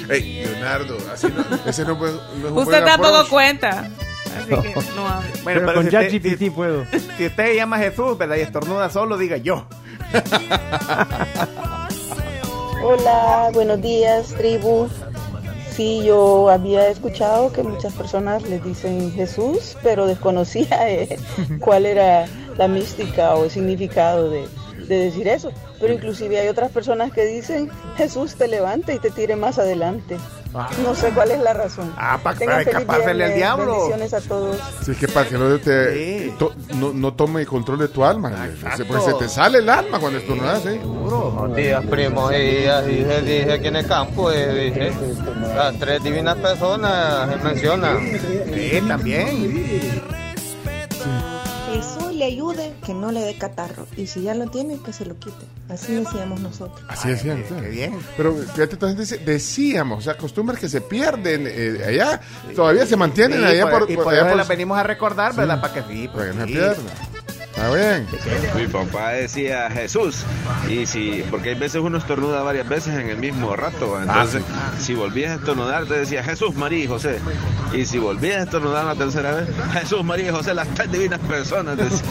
Ey, 0.09 0.43
Leonardo, 0.45 0.97
así 1.13 1.27
no, 1.27 1.43
ese 1.69 1.83
no, 1.85 1.97
puede- 1.97 2.13
no 2.13 2.47
es 2.47 2.51
un 2.51 2.57
Usted 2.59 2.85
tampoco 2.85 3.15
approach. 3.15 3.29
cuenta. 3.29 3.87
Así 4.37 4.49
que 4.49 4.75
no 4.95 5.07
hable. 5.07 5.29
Bueno, 5.43 5.45
Pero 5.61 5.65
pero, 5.65 5.73
con 5.75 5.85
si, 5.85 5.91
ChatGPT 5.91 6.55
puedo. 6.55 6.85
si, 7.17 7.25
usted 7.27 7.55
llama 7.55 7.77
Jesús, 7.79 8.17
¿verdad? 8.17 8.35
Y 8.37 8.41
estornuda 8.41 8.89
solo, 8.89 9.17
diga 9.17 9.37
yo. 9.37 9.65
Hola, 12.83 13.49
buenos 13.53 13.81
días, 13.81 14.27
tribu. 14.37 14.87
Sí, 15.75 16.03
yo 16.03 16.49
había 16.49 16.87
escuchado 16.87 17.51
que 17.51 17.63
muchas 17.63 17.93
personas 17.93 18.43
les 18.43 18.63
dicen 18.63 19.11
Jesús, 19.11 19.75
pero 19.81 20.05
desconocía 20.05 20.87
eh, 20.87 21.17
cuál 21.59 21.87
era 21.87 22.27
la 22.57 22.67
mística 22.67 23.33
o 23.33 23.45
el 23.45 23.49
significado 23.49 24.29
de, 24.29 24.47
de 24.87 24.95
decir 24.95 25.27
eso. 25.27 25.51
Pero 25.83 25.95
inclusive 25.95 26.39
hay 26.39 26.47
otras 26.47 26.71
personas 26.71 27.11
que 27.11 27.25
dicen 27.25 27.69
Jesús 27.97 28.35
te 28.35 28.47
levante 28.47 28.93
y 28.93 28.99
te 28.99 29.11
tire 29.11 29.35
más 29.35 29.59
adelante. 29.59 30.17
No 30.83 30.95
sé 30.95 31.09
cuál 31.09 31.31
es 31.31 31.39
la 31.41 31.53
razón. 31.53 31.91
Ah, 31.97 32.17
para 32.23 32.37
feliz 32.37 32.67
escapársele 32.67 33.25
al 33.25 33.33
diablo. 33.35 33.71
Bendiciones 33.73 34.13
a 34.13 34.21
todos. 34.21 34.55
Sí, 34.85 34.93
que 34.95 35.07
para 35.09 35.27
que 35.27 35.35
no, 35.37 35.57
te, 35.57 35.93
Sí. 36.27 36.33
to- 36.39 36.53
no, 36.75 36.93
no 36.93 37.13
tome 37.15 37.45
control 37.45 37.79
de 37.79 37.87
tu 37.89 38.05
alma. 38.05 38.31
Pues 38.87 39.03
se 39.03 39.13
te 39.15 39.27
sale 39.27 39.57
el 39.57 39.67
alma 39.69 39.99
cuando 39.99 40.19
estornudas, 40.19 40.65
¿eh? 40.67 40.79
Buenos 40.85 41.55
días, 41.55 41.83
primos. 41.87 42.31
Y 42.33 42.63
ya 42.63 42.81
dije, 42.81 43.21
dije 43.23 43.51
aquí 43.51 43.67
en 43.67 43.75
el 43.75 43.87
campo, 43.87 44.31
eh, 44.31 44.65
dije, 44.71 44.91
las 45.55 45.77
tres 45.79 46.01
divinas 46.03 46.37
personas 46.37 47.29
se 47.29 47.43
mencionan. 47.43 47.97
Sí, 48.53 48.81
también. 48.87 50.22
Le 52.23 52.27
ayude 52.31 52.73
que 52.85 52.93
no 52.93 53.11
le 53.11 53.19
dé 53.19 53.37
catarro. 53.37 53.85
Y 53.97 54.07
si 54.07 54.21
ya 54.21 54.33
lo 54.33 54.49
tiene, 54.49 54.79
que 54.79 54.93
se 54.93 55.05
lo 55.05 55.19
quite. 55.19 55.45
Así 55.67 55.93
decíamos 55.93 56.39
nosotros. 56.39 56.81
Así 56.87 57.09
decían. 57.09 57.35
qué- 57.37 57.43
ustedes. 57.43 57.61
qué 57.63 57.69
bien. 57.69 57.99
Pero 58.15 58.33
fíjate, 58.33 58.73
entonces 58.75 59.25
decíamos, 59.25 59.99
o 59.99 60.01
sea, 60.01 60.15
costumbres 60.17 60.57
que 60.57 60.69
se 60.69 60.79
pierden 60.79 61.45
eh, 61.49 61.83
allá, 61.85 62.21
todavía 62.55 62.85
se 62.85 62.95
mantienen 62.95 63.39
Sí, 63.39 63.45
allá 63.45 63.69
por- 63.69 63.79
por, 63.81 63.91
y 63.91 63.95
por 63.95 64.05
por 64.05 64.13
allá 64.13 64.27
por- 64.29 64.37
las 64.37 64.47
venimos 64.47 64.77
a 64.77 64.83
recordar, 64.83 65.35
¿verdad? 65.35 65.59
Para 65.59 65.73
que 65.73 65.83
sí, 65.93 66.07
para 66.07 66.31
que 66.31 66.33
no 66.37 66.47
se 66.47 66.75
sí. 66.75 66.81
Está 67.63 67.75
bien. 67.75 68.07
Mi 68.57 68.67
papá 68.67 69.11
decía 69.11 69.69
Jesús 69.71 70.25
y 70.69 70.85
si 70.85 71.23
porque 71.31 71.49
hay 71.49 71.55
veces 71.55 71.81
uno 71.81 71.97
estornuda 71.97 72.43
varias 72.43 72.67
veces 72.67 72.99
en 72.99 73.09
el 73.09 73.17
mismo 73.17 73.55
rato, 73.55 73.91
¿va? 73.91 74.01
entonces 74.01 74.43
si 74.79 74.93
volvías 74.93 75.31
a 75.31 75.35
estornudar 75.35 75.85
te 75.85 75.93
decía 75.93 76.25
Jesús, 76.25 76.53
María 76.55 76.83
y 76.83 76.87
José 76.87 77.19
y 77.71 77.85
si 77.85 77.99
volvías 77.99 78.41
a 78.41 78.43
estornudar 78.43 78.83
la 78.83 78.95
tercera 78.95 79.31
vez 79.31 79.47
Jesús, 79.71 80.03
María 80.03 80.27
y 80.27 80.31
José, 80.31 80.53
las 80.53 80.67
tres 80.73 80.91
divinas 80.91 81.21
personas, 81.21 81.77
decía. 81.77 82.01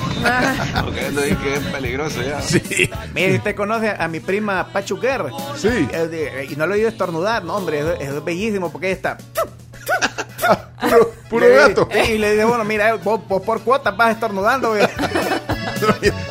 porque 0.83 1.09
él 1.09 1.17
dice 1.17 1.37
que 1.37 1.55
es 1.55 1.61
peligroso 1.61 2.23
ya. 2.23 2.41
Sí. 2.41 2.91
Mire, 3.15 3.37
usted 3.37 3.55
conoce 3.55 3.91
a 3.91 4.09
mi 4.09 4.21
prima 4.21 4.69
Pachu 4.73 4.99
Guerra. 4.99 5.33
Sí. 5.57 5.87
Eh, 5.93 6.49
y 6.51 6.57
no 6.57 6.67
lo 6.67 6.75
he 6.75 6.79
oído 6.79 6.89
estornudar, 6.89 7.45
no, 7.45 7.57
hombre, 7.57 7.81
es, 7.81 8.09
es 8.09 8.25
bellísimo 8.25 8.73
porque 8.73 8.87
ella 8.87 8.97
está. 8.97 9.19
Puro, 11.31 11.47
gato. 11.49 11.89
Y 12.09 12.19
le 12.19 12.33
dice, 12.33 12.45
bueno, 12.45 12.65
mira, 12.65 12.91
eh, 12.91 12.99
vos, 13.03 13.21
vos 13.29 13.43
por 13.43 13.63
cuotas 13.63 13.97
vas 13.97 14.15
estornudando. 14.15 14.75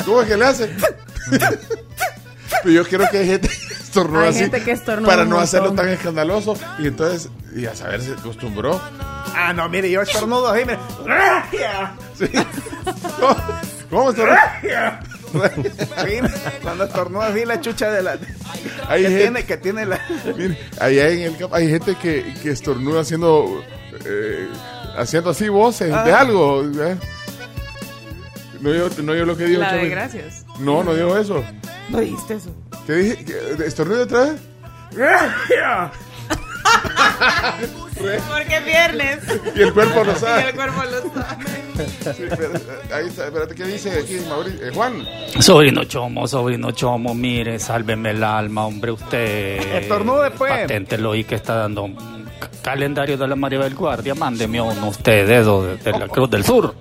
¿Cómo 0.05 0.21
es 0.21 0.27
que 0.27 0.37
le 0.37 0.45
hace? 0.45 0.69
Pero 2.63 2.73
yo 2.75 2.83
quiero 2.85 3.09
que 3.09 3.17
hay 3.19 3.27
gente 3.27 3.47
que 3.47 3.73
estornuda 3.73 4.23
Hay 4.23 4.29
así 4.29 4.39
gente 4.39 4.61
que 4.63 4.71
estornuda 4.71 5.07
para 5.09 5.25
no 5.25 5.39
hacerlo 5.39 5.73
tan 5.73 5.87
escandaloso 5.89 6.55
y 6.79 6.87
entonces, 6.87 7.29
y 7.55 7.65
a 7.65 7.75
saber, 7.75 8.01
se 8.01 8.11
acostumbró. 8.13 8.79
Ah, 9.33 9.53
no, 9.53 9.67
mire, 9.69 9.89
yo 9.89 10.01
estornudo 10.01 10.47
así, 10.49 10.63
mire. 10.65 10.77
Sí. 12.17 12.25
¿Cómo, 13.19 13.35
cómo 13.89 14.09
estornuda? 14.11 14.61
Sí, 15.31 16.19
Cuando 16.61 16.83
estornuda 16.83 17.27
así 17.27 17.45
la 17.45 17.59
chucha 17.61 17.89
de 17.89 18.03
la. 18.03 18.17
Hay 18.89 19.01
que, 19.03 19.07
gente- 19.09 19.21
tiene, 19.21 19.45
que 19.45 19.57
tiene 19.57 19.85
la. 19.85 19.99
Mire, 20.37 20.57
allá 20.79 21.07
en 21.09 21.19
el 21.21 21.37
campo 21.37 21.55
hay 21.55 21.69
gente 21.69 21.95
que, 21.95 22.33
que 22.43 22.51
estornuda 22.51 23.01
haciendo 23.01 23.63
eh, 24.05 24.49
haciendo 24.97 25.29
así 25.29 25.47
voces 25.47 25.87
de 25.87 25.93
Ah. 26.11 26.19
algo. 26.19 26.63
¿eh? 26.63 26.97
No 28.61 28.73
yo, 28.73 28.89
no 29.03 29.15
yo 29.15 29.25
lo 29.25 29.35
que 29.35 29.45
digo. 29.45 29.61
La 29.61 29.73
de 29.73 29.89
gracias. 29.89 30.45
No, 30.59 30.83
no 30.83 30.93
digo 30.93 31.17
eso. 31.17 31.43
¿No 31.89 31.99
dijiste 31.99 32.35
eso? 32.35 32.55
¿Qué 32.85 32.93
dije? 32.93 33.25
¿Que- 33.25 33.65
¿Estornudo 33.65 34.03
otra 34.03 34.19
vez? 34.25 34.41
Porque 38.01 38.57
es 38.57 38.65
viernes. 38.65 39.19
Y 39.55 39.61
el 39.61 39.73
cuerpo 39.73 40.03
lo 40.03 40.11
Y 40.13 40.15
sabe. 40.15 40.49
el 40.49 40.55
cuerpo 40.55 40.81
lo 40.83 41.13
sabe. 41.21 41.45
Sí, 42.15 42.23
pero, 42.29 42.55
eh, 42.55 42.61
ahí 42.93 43.07
está, 43.07 43.25
espérate, 43.27 43.55
¿qué 43.55 43.63
dice 43.65 43.91
aquí 43.99 44.17
Mauricio? 44.27 44.67
Eh, 44.67 44.71
Juan? 44.73 45.05
Sobrino 45.39 45.83
Chomo, 45.83 46.27
sobrino 46.27 46.71
Chomo, 46.71 47.13
mire, 47.13 47.59
sálveme 47.59 48.11
el 48.11 48.23
alma, 48.23 48.65
hombre, 48.65 48.91
usted. 48.91 49.57
Estornude, 49.81 50.31
pues. 50.31 50.51
Paténtelo 50.51 51.15
y 51.15 51.23
que 51.23 51.35
está 51.35 51.55
dando 51.55 51.83
un 51.83 51.95
c- 51.97 52.61
calendario 52.63 53.17
de 53.17 53.27
la 53.27 53.35
Maribel 53.35 53.73
Guardia. 53.75 54.15
Mándeme 54.15 54.61
uno 54.61 54.87
usted, 54.89 55.27
dedo 55.27 55.63
de, 55.65 55.77
de 55.77 55.91
la 55.91 56.07
Cruz 56.07 56.29
del 56.29 56.43
Sur. 56.43 56.73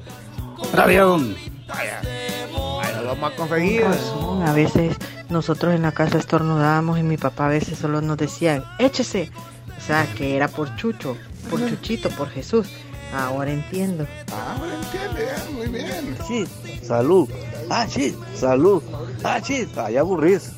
Ahí 1.72 2.94
lo 3.02 3.08
vamos 3.08 3.32
a 3.32 3.36
conseguir. 3.36 3.82
razón. 3.82 4.42
A 4.46 4.52
veces 4.52 4.96
nosotros 5.28 5.74
en 5.74 5.82
la 5.82 5.92
casa 5.92 6.18
estornudábamos 6.18 6.98
y 6.98 7.02
mi 7.02 7.16
papá 7.16 7.46
a 7.46 7.50
veces 7.50 7.78
solo 7.78 8.00
nos 8.00 8.16
decía, 8.18 8.64
échese. 8.78 9.30
O 9.76 9.80
sea, 9.82 10.06
que 10.14 10.36
era 10.36 10.48
por 10.48 10.74
Chucho, 10.76 11.16
por 11.48 11.60
Chuchito, 11.68 12.10
por 12.10 12.28
Jesús. 12.30 12.68
Ahora 13.14 13.50
entiendo. 13.50 14.06
Ah, 14.32 14.56
ahora 14.58 14.72
entiende, 14.74 15.26
muy 15.52 15.66
bien. 15.68 16.16
Sí, 16.28 16.46
salud. 16.86 17.28
Ah, 17.70 17.86
sí, 17.88 18.16
salud. 18.36 18.82
Ah, 19.24 19.40
sí, 19.42 19.66
ay, 19.76 19.96
aburrís. 19.96 20.52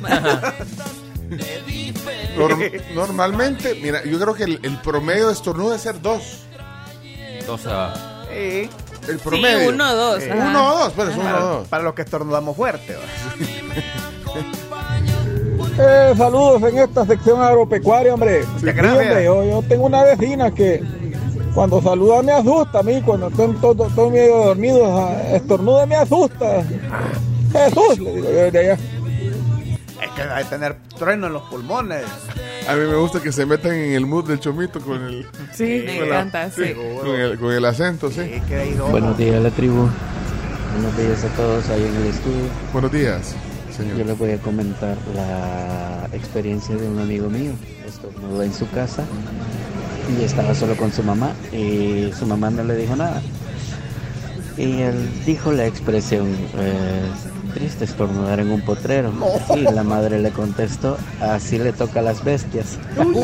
Norm- 2.36 2.70
normalmente, 2.94 3.74
mira, 3.80 4.04
yo 4.04 4.18
creo 4.20 4.34
que 4.34 4.44
el, 4.44 4.60
el 4.62 4.76
promedio 4.80 5.28
de 5.28 5.32
estornudo 5.32 5.70
debe 5.70 5.80
ser 5.82 6.00
dos. 6.02 6.40
Dos 7.46 7.66
a... 7.66 7.94
Sí. 8.30 8.68
El 9.08 9.18
promedio. 9.18 9.68
uno 9.70 9.90
o 9.92 9.94
dos, 9.94 10.22
Eh, 10.22 10.32
uno 10.34 10.74
o 10.74 10.78
dos, 10.78 10.92
pues 10.94 11.08
uno 11.14 11.22
Para, 11.24 11.44
o 11.44 11.48
dos. 11.58 11.68
para 11.68 11.82
los 11.84 11.94
que 11.94 12.02
estornudamos 12.02 12.56
fuerte. 12.56 12.96
Eh, 15.76 16.14
saludos 16.16 16.62
en 16.70 16.78
esta 16.78 17.04
sección 17.04 17.42
agropecuaria, 17.42 18.14
hombre. 18.14 18.44
Hombre, 18.44 19.24
yo, 19.24 19.44
yo 19.44 19.62
tengo 19.68 19.86
una 19.86 20.04
vecina 20.04 20.52
que 20.52 20.80
cuando 21.52 21.82
saluda 21.82 22.22
me 22.22 22.32
asusta 22.32 22.78
a 22.78 22.82
mí, 22.84 23.02
cuando 23.02 23.26
estoy 23.28 23.52
todo, 23.54 23.88
todo 23.94 24.10
medio 24.10 24.36
dormido, 24.44 24.84
ah, 24.86 25.12
estornuda 25.32 25.84
me 25.86 25.96
asusta. 25.96 26.62
Jesús, 27.52 27.98
le 27.98 28.12
digo 28.14 28.28
yo 28.28 28.34
desde 28.34 28.58
allá. 28.72 28.78
Es 30.02 30.10
que 30.10 30.22
hay 30.22 30.44
que 30.44 30.50
tener 30.50 30.76
trueno 30.98 31.26
en 31.28 31.32
los 31.32 31.42
pulmones. 31.44 32.04
A 32.68 32.74
mí 32.74 32.80
me 32.86 32.96
gusta 32.96 33.20
que 33.20 33.30
se 33.32 33.46
metan 33.46 33.72
en 33.74 33.92
el 33.92 34.06
mood 34.06 34.26
del 34.28 34.40
chomito 34.40 34.80
con 34.80 35.02
el. 35.02 35.26
Sí, 35.54 35.82
me 35.86 35.98
con 35.98 36.08
la- 36.08 36.14
encanta, 36.20 36.50
sí. 36.50 36.74
Con 37.02 37.14
el, 37.20 37.38
con 37.38 37.52
el 37.52 37.64
acento, 37.64 38.10
sí. 38.10 38.22
Buenos 38.90 39.16
días, 39.18 39.42
la 39.42 39.50
tribu. 39.50 39.88
Buenos 40.72 40.96
días 40.96 41.24
a 41.24 41.28
todos 41.36 41.68
ahí 41.70 41.82
en 41.84 41.94
el 41.96 42.06
estudio. 42.08 42.44
Buenos 42.72 42.90
días, 42.92 43.34
señor. 43.76 43.96
Yo 43.98 44.04
les 44.04 44.18
voy 44.18 44.30
a 44.32 44.38
comentar 44.38 44.96
la 45.14 46.08
experiencia 46.12 46.74
de 46.76 46.88
un 46.88 46.98
amigo 46.98 47.28
mío. 47.30 47.52
Estornudó 47.86 48.42
en 48.42 48.52
su 48.52 48.68
casa 48.70 49.04
y 50.18 50.24
estaba 50.24 50.54
solo 50.54 50.76
con 50.76 50.92
su 50.92 51.02
mamá 51.02 51.32
y 51.52 52.10
su 52.18 52.26
mamá 52.26 52.50
no 52.50 52.64
le 52.64 52.76
dijo 52.76 52.96
nada. 52.96 53.22
Y 54.56 54.82
él 54.82 55.08
dijo 55.26 55.52
la 55.52 55.66
expresión, 55.66 56.28
eh, 56.58 57.02
triste 57.54 57.84
estornudar 57.84 58.40
en 58.40 58.50
un 58.50 58.60
potrero. 58.60 59.12
Y 59.56 59.60
la 59.62 59.82
madre 59.82 60.18
le 60.18 60.30
contestó, 60.30 60.98
así 61.20 61.58
le 61.58 61.72
toca 61.72 62.00
a 62.00 62.02
las 62.02 62.22
bestias. 62.24 62.78
Saludos, 62.96 63.22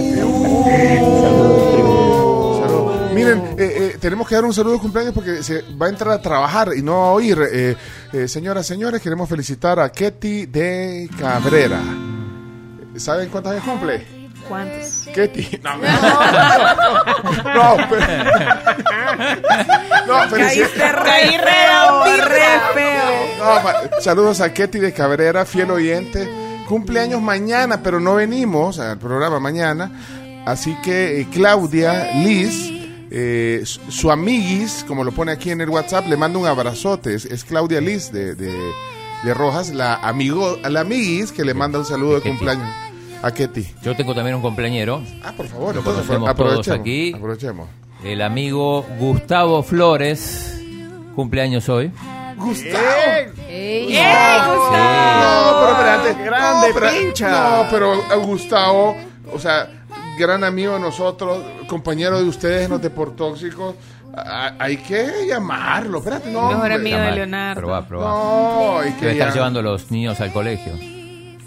tribu. 1.72 2.61
Salud. 2.61 3.11
Miren, 3.14 3.39
eh, 3.39 3.57
eh, 3.59 3.97
tenemos 4.01 4.28
que 4.28 4.37
dar 4.37 4.45
un 4.45 4.55
saludo 4.55 4.74
de 4.74 4.81
cumpleaños 4.81 5.12
porque 5.12 5.43
se 5.43 5.62
va 5.76 5.87
a 5.87 5.89
entrar 5.89 6.12
a 6.12 6.22
trabajar 6.22 6.70
y 6.76 6.83
no 6.83 6.95
a 6.95 7.12
oír. 7.12 7.39
Eh, 7.53 7.76
eh, 8.12 8.28
señoras, 8.28 8.66
señores, 8.66 9.03
queremos 9.03 9.28
felicitar 9.28 9.81
a 9.81 9.91
Ketty 9.91 10.47
de 10.47 11.11
Cabrera. 11.18 11.81
¿Saben 12.97 13.28
cuántos 13.28 13.53
años 13.53 13.64
cumple? 13.64 14.20
¿Cuántos? 14.51 15.09
Ketty. 15.14 15.61
No, 15.62 15.76
no, 17.76 17.86
pero- 17.88 18.07
no, 20.07 20.14
felici- 20.28 20.38
Caíste 20.38 20.92
re 20.92 21.38
feo, 21.38 22.05
re 22.26 22.61
feo. 22.74 23.11
No, 23.38 24.01
saludos 24.01 24.40
a 24.40 24.53
Ketty 24.53 24.78
de 24.78 24.92
Cabrera, 24.92 25.44
fiel 25.44 25.70
oyente. 25.70 26.28
Cumpleaños 26.68 27.20
mañana, 27.22 27.82
pero 27.82 27.98
no 28.01 28.14
venimos 28.16 28.78
al 28.78 28.98
programa 28.98 29.40
mañana. 29.40 29.90
Así 30.46 30.76
que 30.82 31.20
eh, 31.20 31.28
Claudia, 31.32 32.12
Liz, 32.14 32.70
eh, 33.11 33.62
su, 33.64 34.11
amiguis, 34.11 34.84
como 34.86 35.05
lo 35.05 35.12
pone 35.12 35.32
aquí 35.32 35.51
en 35.51 35.61
el 35.61 35.68
WhatsApp, 35.68 36.07
le 36.07 36.16
manda 36.16 36.38
un 36.38 36.46
abrazote. 36.46 37.14
Es, 37.14 37.24
es 37.24 37.44
Claudia 37.44 37.80
Liz 37.80 38.11
de, 38.12 38.34
de- 38.34 38.72
de 39.24 39.34
Rojas, 39.34 39.70
la 39.70 39.94
amigo, 39.96 40.57
la 40.68 40.80
amiguis 40.80 41.30
que 41.32 41.44
le 41.44 41.53
manda 41.55 41.78
un 41.78 41.84
saludo 41.84 42.14
de 42.14 42.20
cumpleaños 42.22 42.66
a 43.23 43.31
Ketty. 43.33 43.66
Yo 43.83 43.95
tengo 43.97 44.14
también 44.14 44.37
un 44.37 44.43
cumpleañero. 44.43 45.03
Ah, 45.23 45.33
por 45.37 45.47
favor, 45.47 45.75
Lo 45.75 45.81
entonces, 45.81 46.07
conocemos 46.07 46.35
todos 46.37 46.49
aprovechemos, 46.51 46.81
aquí. 46.81 47.12
aprovechemos. 47.14 47.68
El 48.05 48.23
amigo 48.23 48.85
Gustavo 48.99 49.62
Flores, 49.62 50.62
cumpleaños 51.14 51.68
hoy. 51.68 51.93
Gustavo. 52.37 52.85
¡Ey, 53.49 53.93
No, 53.93 55.61
pero 55.61 55.73
espérate. 55.73 56.25
Grande 56.25 56.68
no, 56.68 56.75
pero, 56.75 56.91
pincha. 56.91 57.31
No, 57.31 57.66
pero 57.71 57.93
a 58.11 58.14
Gustavo, 58.16 58.97
o 59.33 59.39
sea, 59.39 59.68
gran 60.18 60.43
amigo 60.45 60.75
de 60.75 60.81
nosotros, 60.81 61.45
compañero 61.66 62.18
de 62.23 62.29
ustedes 62.29 62.64
en 62.64 62.71
los 62.71 62.81
deportóxicos. 62.83 63.75
a- 64.16 64.55
Hay 64.59 64.79
que 64.79 65.27
llamarlo. 65.29 65.99
Espérate, 65.99 66.31
no. 66.33 66.49
Mejor 66.49 66.73
amigo 66.73 66.99
de. 66.99 67.11
Leonardo. 67.12 67.61
Probá, 67.61 67.87
probá. 67.87 68.05
No, 68.09 68.79
hay 68.81 68.93
que 68.95 69.01
Debe 69.07 69.12
estar 69.12 69.33
llevando 69.35 69.61
a 69.61 69.62
los 69.62 69.91
niños 69.91 70.21
al 70.21 70.33
colegio. 70.33 70.73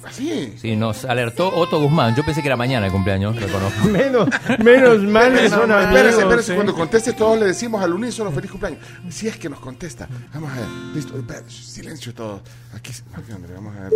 ¿Así? 0.05 0.53
Sí, 0.57 0.75
nos 0.75 1.05
alertó 1.05 1.53
Otto 1.55 1.79
Guzmán. 1.79 2.15
Yo 2.15 2.23
pensé 2.23 2.41
que 2.41 2.47
era 2.47 2.57
mañana 2.57 2.87
el 2.87 2.91
cumpleaños, 2.91 3.35
lo 3.35 3.47
conozco. 3.47 3.87
Menos, 3.89 4.27
menos 4.59 4.99
mal 5.03 5.33
que 5.33 5.49
son 5.49 5.71
amigos. 5.71 5.95
Espérese, 5.95 6.21
espérese. 6.21 6.55
Cuando 6.55 6.73
conteste, 6.73 7.13
todos 7.13 7.39
le 7.39 7.45
decimos 7.47 7.81
al 7.83 7.93
unísono 7.93 8.31
feliz 8.31 8.51
cumpleaños. 8.51 8.79
Si 9.09 9.27
es 9.27 9.37
que 9.37 9.49
nos 9.49 9.59
contesta. 9.59 10.07
Vamos 10.33 10.51
a 10.51 10.55
ver. 10.55 10.67
Listo. 10.93 11.13
Silencio 11.47 12.13
todos. 12.13 12.41
Aquí. 12.75 12.91
aquí, 13.13 13.31
André, 13.31 13.53
vamos 13.53 13.75
a 13.75 13.79
ver. 13.81 13.91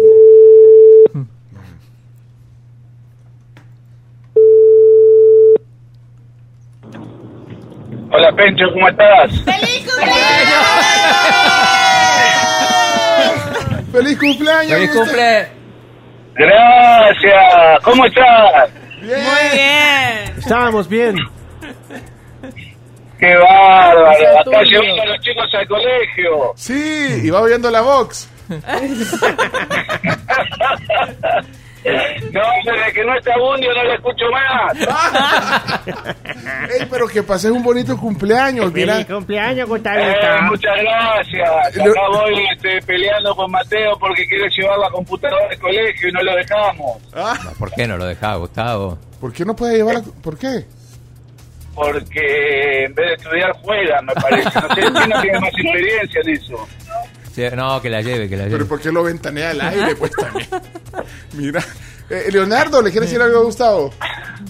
Hola 8.09 8.33
Pencho, 8.35 8.65
¿cómo 8.73 8.87
estás? 8.87 9.31
¡Feliz 9.43 9.85
cumpleaños! 9.85 10.67
¡Feliz 13.91 14.19
Gustavo! 14.19 15.03
cumple! 15.05 15.56
Gracias, 16.37 17.79
¿cómo 17.83 18.05
estás? 18.05 18.69
Muy 19.01 19.07
bien. 19.07 20.37
Estábamos 20.37 20.87
bien. 20.87 21.15
Qué 23.19 23.35
bárbaro, 23.35 24.39
acá 24.39 24.61
llevando 24.63 25.01
a 25.01 25.05
los 25.07 25.19
chicos 25.21 25.51
al 25.53 25.67
colegio. 25.67 26.53
Sí, 26.55 27.21
y 27.23 27.29
va 27.31 27.41
oyendo 27.41 27.71
la 27.71 27.81
Vox. 27.81 28.29
No, 32.31 32.41
desde 32.65 32.93
que 32.93 33.03
no 33.05 33.15
está 33.17 33.37
Bundio 33.37 33.73
no 33.73 33.83
lo 33.83 33.93
escucho 33.93 34.25
más. 34.31 34.73
Ey, 36.79 36.87
pero 36.89 37.07
que 37.07 37.23
pases 37.23 37.51
un 37.51 37.63
bonito 37.63 37.97
cumpleaños, 37.97 38.71
mira. 38.73 38.93
Feliz 38.95 39.07
cumpleaños, 39.07 39.59
Eh, 39.59 39.69
Gustavito. 39.69 40.41
muchas 40.49 40.75
gracias. 40.81 41.75
Lo- 41.77 41.91
Acá 41.91 42.01
voy 42.11 42.45
este, 42.53 42.81
peleando 42.85 43.35
con 43.35 43.51
Mateo 43.51 43.97
porque 43.99 44.25
quiere 44.27 44.49
llevar 44.49 44.79
la 44.79 44.89
computadora 44.89 45.47
al 45.49 45.59
colegio 45.59 46.09
y 46.09 46.11
no 46.11 46.21
lo 46.23 46.35
dejamos. 46.35 46.97
¿Por 47.57 47.71
qué 47.71 47.87
no 47.87 47.97
lo 47.97 48.05
dejaba, 48.05 48.35
Gustavo? 48.37 48.97
¿Por 49.21 49.31
qué 49.33 49.45
no 49.45 49.55
puede 49.55 49.77
llevar 49.77 49.95
la... 49.95 50.01
¿Por 50.01 50.37
qué? 50.37 50.65
Porque 51.73 52.85
en 52.85 52.95
vez 52.95 53.07
de 53.07 53.13
estudiar 53.13 53.51
juega, 53.61 54.01
me 54.01 54.13
parece. 54.13 54.49
No 54.59 54.67
sé, 54.75 54.81
¿quién 54.81 54.93
no 55.09 55.21
tiene 55.21 55.39
más 55.39 55.49
experiencia 55.53 56.21
en 56.23 56.29
eso? 56.29 56.67
Sí, 57.37 57.43
no, 57.55 57.79
que 57.83 57.91
la 57.91 58.01
lleve, 58.01 58.27
que 58.27 58.35
la 58.35 58.45
lleve. 58.45 58.55
Pero 58.55 58.67
¿por 58.67 58.81
qué 58.81 58.91
lo 58.91 59.03
ventanea 59.03 59.51
al 59.51 59.61
aire? 59.61 59.95
Pues 59.95 60.09
también. 60.11 60.47
Mira. 61.33 61.63
Eh, 62.09 62.29
Leonardo, 62.31 62.81
¿le 62.81 62.89
quiere 62.89 63.05
decir 63.05 63.21
algo 63.21 63.37
a 63.37 63.43
Gustavo? 63.43 63.93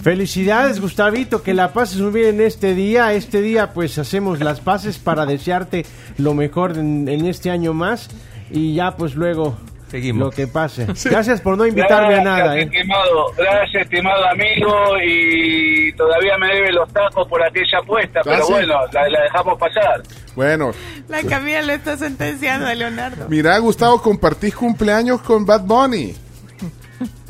Felicidades, 0.02 0.80
Gustavito, 0.80 1.42
que 1.42 1.52
la 1.52 1.74
pases 1.74 2.00
muy 2.00 2.12
bien 2.12 2.36
en 2.36 2.46
este 2.46 2.74
día. 2.74 3.12
Este 3.12 3.42
día, 3.42 3.74
pues 3.74 3.98
hacemos 3.98 4.40
las 4.40 4.60
paces 4.60 4.96
para 4.96 5.26
desearte 5.26 5.84
lo 6.16 6.32
mejor 6.32 6.78
en, 6.78 7.06
en 7.08 7.26
este 7.26 7.50
año 7.50 7.74
más. 7.74 8.08
Y 8.50 8.74
ya, 8.74 8.96
pues 8.96 9.16
luego, 9.16 9.58
Seguimos. 9.88 10.26
lo 10.26 10.30
que 10.30 10.46
pase. 10.46 10.86
Gracias 11.04 11.40
por 11.40 11.56
no 11.56 11.66
invitarme 11.66 12.16
a 12.16 12.20
nada, 12.22 12.54
Gracias, 12.54 12.56
¿eh? 12.56 12.76
estimado, 12.76 13.32
gracias, 13.36 13.82
estimado 13.84 14.26
amigo. 14.28 14.74
Y 15.04 15.92
todavía 15.94 16.36
me 16.38 16.48
debe 16.48 16.72
los 16.72 16.92
tacos 16.92 17.26
por 17.28 17.42
aquella 17.42 17.78
apuesta, 17.82 18.20
pero 18.22 18.46
bueno, 18.48 18.74
la, 18.92 19.08
la 19.08 19.22
dejamos 19.22 19.58
pasar. 19.58 20.02
Bueno, 20.36 20.72
La 21.08 21.22
Camila 21.22 21.62
le 21.62 21.74
está 21.74 21.96
sentenciando 21.96 22.66
a 22.66 22.74
Leonardo. 22.74 23.26
mira, 23.28 23.56
Gustavo, 23.58 24.00
compartís 24.02 24.54
cumpleaños 24.54 25.20
con 25.22 25.44
Bad 25.46 25.62
Bunny. 25.62 26.14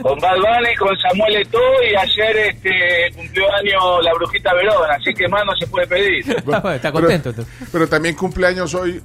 Con 0.03 0.19
Bad 0.19 0.37
Bunny, 0.37 0.75
con 0.77 0.97
Samuel 0.99 1.37
Eto'o 1.37 1.83
y 1.91 1.95
ayer 1.95 2.37
este, 2.49 3.11
cumplió 3.15 3.45
año 3.55 4.01
la 4.03 4.15
Brujita 4.15 4.55
Verón, 4.55 4.91
así 4.91 5.13
que 5.15 5.29
más 5.29 5.45
no 5.45 5.55
se 5.57 5.67
puede 5.67 5.87
pedir. 5.87 6.25
Está 6.75 6.91
contento. 6.93 7.31
entonces. 7.31 7.69
Pero 7.71 7.87
también 7.89 8.15
cumpleaños 8.15 8.75
hoy 8.75 9.01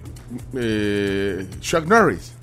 eh, 0.57 1.45
Chuck 1.59 1.85
Norris. 1.85 2.33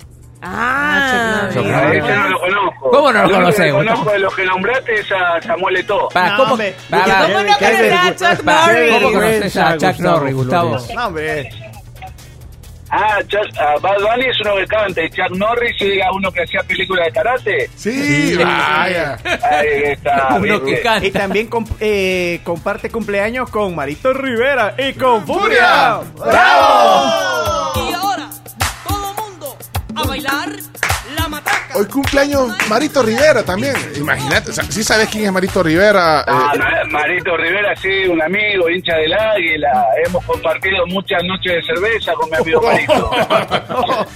Ah, 0.43 1.49
Chuck 1.53 1.65
Norris. 1.65 2.03
ese 2.03 2.15
no 2.15 2.29
lo 2.29 2.39
conozco. 2.39 2.89
¿Cómo 2.91 3.11
no 3.13 3.23
lo 3.27 3.31
conocemos? 3.31 3.83
conozco 3.85 4.11
de 4.11 4.19
los 4.19 4.35
que 4.35 4.45
nombraste 4.45 4.93
es 4.99 5.11
a 5.11 5.41
Samuel 5.41 5.77
Eto'o. 5.77 6.09
Para, 6.09 6.29
No, 6.31 6.37
¿cómo, 6.37 6.51
hombre. 6.53 6.75
para, 6.89 7.21
¿Cómo 7.27 7.33
no 7.43 7.57
Qué 7.59 7.65
conocer 7.65 7.93
a. 7.93 8.15
Chuck 8.15 8.43
para- 8.43 8.67
Norris? 8.67 8.93
¿cómo 8.93 9.11
conoces 9.13 9.57
a 9.57 9.77
Chuck 9.77 9.99
Norris, 9.99 10.35
Gustavo? 10.35 10.77
No, 10.95 11.05
hombre. 11.07 11.49
Ah, 12.93 13.19
Chuck- 13.25 13.57
ah, 13.57 13.75
Bad 13.81 14.01
Bunny 14.01 14.25
es 14.25 14.37
uno 14.41 14.55
que 14.57 14.65
canta 14.67 15.01
y 15.01 15.09
Chuck 15.11 15.29
Norris 15.37 15.75
era 15.79 16.11
uno 16.11 16.29
que 16.29 16.41
hacía 16.43 16.61
películas 16.63 17.05
de 17.05 17.11
karate. 17.13 17.69
Sí, 17.75 18.35
vaya. 18.35 19.17
Ahí 19.49 19.83
está. 19.93 20.27
Uno 20.37 20.61
que 20.61 20.81
canta. 20.81 21.05
Y 21.07 21.11
también 21.11 21.49
comp- 21.49 21.77
eh, 21.79 22.41
comparte 22.43 22.89
cumpleaños 22.89 23.49
con 23.49 23.73
Marito 23.75 24.11
Rivera 24.11 24.75
y 24.77 24.91
con 24.93 25.25
Furia. 25.25 26.01
¡Bravo! 26.17 27.71
Y 27.89 27.93
ahora, 27.93 28.20
bailar 30.11 30.49
la 31.17 31.27
matraca. 31.27 31.77
Hoy 31.77 31.85
cumpleaños 31.85 32.51
Marito 32.69 33.01
Rivera 33.03 33.43
también. 33.43 33.75
Imagínate, 33.95 34.51
o 34.51 34.53
sea, 34.53 34.63
¿sí 34.69 34.83
sabes 34.83 35.09
quién 35.09 35.25
es 35.25 35.31
Marito 35.31 35.61
Rivera? 35.63 36.21
Ah, 36.27 36.51
Eh, 36.53 36.57
Ma- 36.57 36.99
Marito 36.99 37.35
Rivera, 37.37 37.75
sí, 37.75 38.05
un 38.09 38.21
amigo, 38.21 38.69
hincha 38.69 38.95
del 38.95 39.13
águila. 39.13 39.85
Hemos 40.05 40.23
compartido 40.25 40.85
muchas 40.87 41.21
noches 41.23 41.53
de 41.55 41.63
cerveza 41.63 42.13
con 42.13 42.29
mi 42.29 42.37
amigo 42.37 42.61
Marito. 42.65 43.11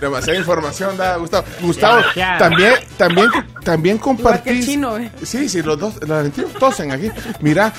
Demasiada 0.00 0.38
información 0.38 0.96
da 0.96 1.16
Gustavo. 1.16 1.46
Gustavo, 1.60 2.00
Ya, 2.14 2.32
ya. 2.32 2.38
también, 2.38 2.74
también, 2.96 3.28
también 3.64 3.98
compartís. 3.98 4.64
chino, 4.66 4.96
¿eh? 4.98 5.10
Sí, 5.22 5.48
sí, 5.48 5.62
los 5.62 5.78
dos, 5.78 5.94
los 6.00 6.10
argentinos 6.10 6.52
tosen 6.54 6.92
aquí. 6.92 7.10
Mira, 7.40 7.72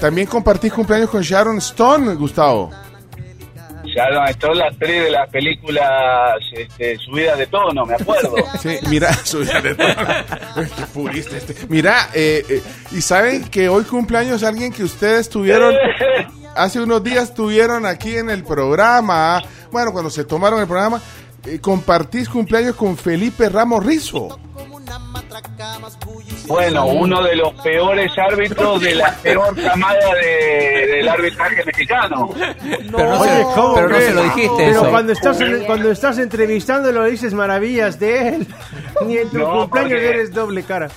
también 0.00 0.26
compartís 0.26 0.72
cumpleaños 0.72 1.10
con 1.10 1.22
Sharon 1.22 1.58
Stone, 1.58 2.14
Gustavo. 2.14 2.70
Ya 3.96 4.10
no, 4.10 4.26
esto 4.26 4.52
es 4.52 4.58
la 4.58 4.66
actriz 4.66 5.04
de 5.04 5.10
las 5.10 5.30
películas 5.30 6.34
este, 6.52 6.98
subidas 6.98 7.38
de 7.38 7.46
tono, 7.46 7.86
me 7.86 7.94
acuerdo. 7.94 8.34
Sí, 8.60 8.76
mira, 8.90 9.10
su 9.24 9.38
de 9.38 9.74
Qué 10.76 10.86
purista 10.92 11.34
este. 11.34 11.54
Mira, 11.70 12.10
eh, 12.12 12.44
eh, 12.46 12.62
y 12.92 13.00
saben 13.00 13.44
que 13.48 13.70
hoy 13.70 13.84
cumpleaños 13.84 14.42
alguien 14.42 14.70
que 14.70 14.84
ustedes 14.84 15.30
tuvieron, 15.30 15.74
hace 16.54 16.80
unos 16.80 17.02
días 17.02 17.32
tuvieron 17.32 17.86
aquí 17.86 18.18
en 18.18 18.28
el 18.28 18.44
programa. 18.44 19.42
Bueno, 19.72 19.92
cuando 19.92 20.10
se 20.10 20.24
tomaron 20.24 20.60
el 20.60 20.66
programa, 20.66 21.00
eh, 21.46 21.58
compartís 21.58 22.28
cumpleaños 22.28 22.76
con 22.76 22.98
Felipe 22.98 23.48
Ramos 23.48 23.82
Rizo. 23.82 24.38
Bueno, 26.46 26.86
uno 26.86 27.22
de 27.22 27.36
los 27.36 27.52
peores 27.54 28.12
árbitros 28.18 28.80
de 28.80 28.94
la 28.94 29.12
peor 29.16 29.54
camada 29.60 30.14
de- 30.14 30.86
del 30.96 31.08
arbitraje 31.08 31.64
mexicano. 31.64 32.30
Pero 32.34 32.90
no, 33.08 33.20
Oye, 33.20 33.30
se, 33.36 33.42
¿cómo 33.54 33.74
pero 33.74 33.88
no 33.88 33.96
se 34.00 34.14
lo 34.14 34.22
dijiste 34.22 34.54
Pero 34.56 34.70
eso. 34.70 34.90
cuando 34.90 35.12
estás, 35.12 35.40
en- 35.40 35.64
cuando 35.64 35.90
estás 35.90 36.18
entrevistándolo 36.18 37.04
dices 37.04 37.34
maravillas 37.34 37.98
de 37.98 38.28
él. 38.28 38.46
Ni 39.06 39.18
en 39.18 39.28
tu 39.30 39.38
No, 39.38 39.50
cumpleaños 39.62 39.92
porque- 39.92 40.08
eres 40.08 40.32
doble 40.32 40.62
cara. 40.62 40.88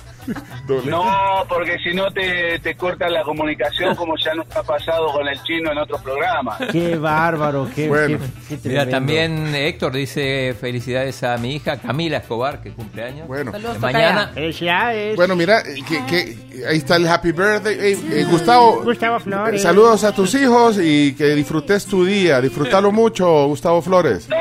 No, 0.86 1.44
porque 1.48 1.76
si 1.82 1.94
no 1.94 2.10
te, 2.10 2.58
te 2.60 2.74
cortan 2.74 3.12
la 3.12 3.22
comunicación 3.22 3.94
como 3.96 4.14
ya 4.16 4.34
nos 4.34 4.46
ha 4.56 4.62
pasado 4.62 5.12
con 5.12 5.26
el 5.26 5.42
chino 5.42 5.72
en 5.72 5.78
otros 5.78 6.00
programas. 6.02 6.58
Qué 6.72 6.96
bárbaro, 6.96 7.68
qué, 7.74 7.88
Bueno. 7.88 8.18
qué- 8.48 8.58
qué 8.60 8.68
Mira, 8.68 8.88
también 8.88 9.54
Héctor 9.54 9.92
dice 9.92 10.54
felicidades 10.60 11.22
a 11.24 11.36
mi 11.38 11.56
hija 11.56 11.78
Camila 11.78 12.18
Escobar, 12.18 12.62
que 12.62 12.70
cumple 12.72 13.04
años. 13.04 13.26
Bueno. 13.26 13.52
De 13.52 13.78
mañana. 13.78 14.30
Felicidades. 14.34 15.16
Bueno, 15.16 15.34
mira, 15.36 15.60
eh, 15.60 15.82
que, 15.88 16.04
que- 16.06 16.66
ahí 16.66 16.76
está 16.78 16.96
el 16.96 17.08
happy 17.08 17.32
birthday. 17.32 17.74
Eh, 17.78 17.98
eh, 18.12 18.24
Gustavo, 18.30 18.82
Gustavo 18.82 19.16
eh, 19.16 19.20
Flores. 19.20 19.62
saludos 19.62 20.04
a 20.04 20.12
tus 20.14 20.34
hijos 20.34 20.78
y 20.80 21.14
que 21.14 21.34
disfrutes 21.34 21.86
tu 21.86 22.04
día. 22.04 22.40
Disfrútalo 22.40 22.92
mucho, 22.92 23.46
Gustavo 23.46 23.82
Flores. 23.82 24.28
No, 24.28 24.36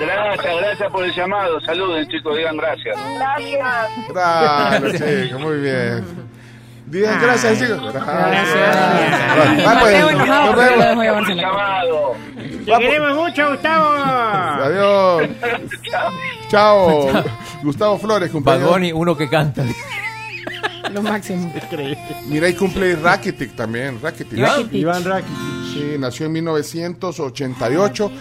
gracias, 0.00 0.56
gracias 0.60 0.90
por 0.90 1.04
el 1.04 1.12
llamado. 1.14 1.60
Saluden, 1.60 2.08
chicos, 2.08 2.36
digan 2.36 2.56
gracias. 2.56 2.96
Gracias. 3.16 3.88
Gracias, 4.08 5.23
muy 5.32 5.58
bien. 5.60 6.04
Digan 6.86 7.20
gracias, 7.20 7.58
chicos. 7.58 7.92
Gracias. 7.92 9.80
Pues, 9.80 10.18
nos 10.28 10.56
vemos. 10.56 11.26
Te 12.66 12.78
queremos 12.78 13.16
mucho, 13.16 13.50
Gustavo. 13.50 13.94
Adiós. 14.64 15.28
Chao. 16.48 17.24
Gustavo 17.62 17.98
Flores, 17.98 18.28
Bad 18.28 18.32
cumpleaños. 18.32 18.70
Bunny, 18.70 18.92
uno 18.92 19.16
que 19.16 19.28
canta. 19.28 19.64
Lo 20.92 21.02
máximo. 21.02 21.52
Mira, 22.26 22.48
y 22.48 22.54
cumple 22.54 22.94
Rakitic 22.96 23.56
también. 23.56 23.98
Rakitic. 24.02 24.38
Iván. 24.38 24.68
Iván 24.70 25.04
Rakitic. 25.04 25.36
Sí, 25.72 25.96
nació 25.98 26.26
en 26.26 26.32
1988. 26.32 28.12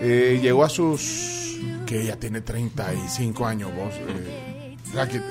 eh, 0.00 0.38
llegó 0.42 0.64
a 0.64 0.68
sus. 0.68 1.60
que 1.86 2.04
ya 2.04 2.16
tiene 2.16 2.40
35 2.40 3.46
años, 3.46 3.70
vos. 3.74 3.94
Eh, 3.94 4.76
Rakitic. 4.92 5.22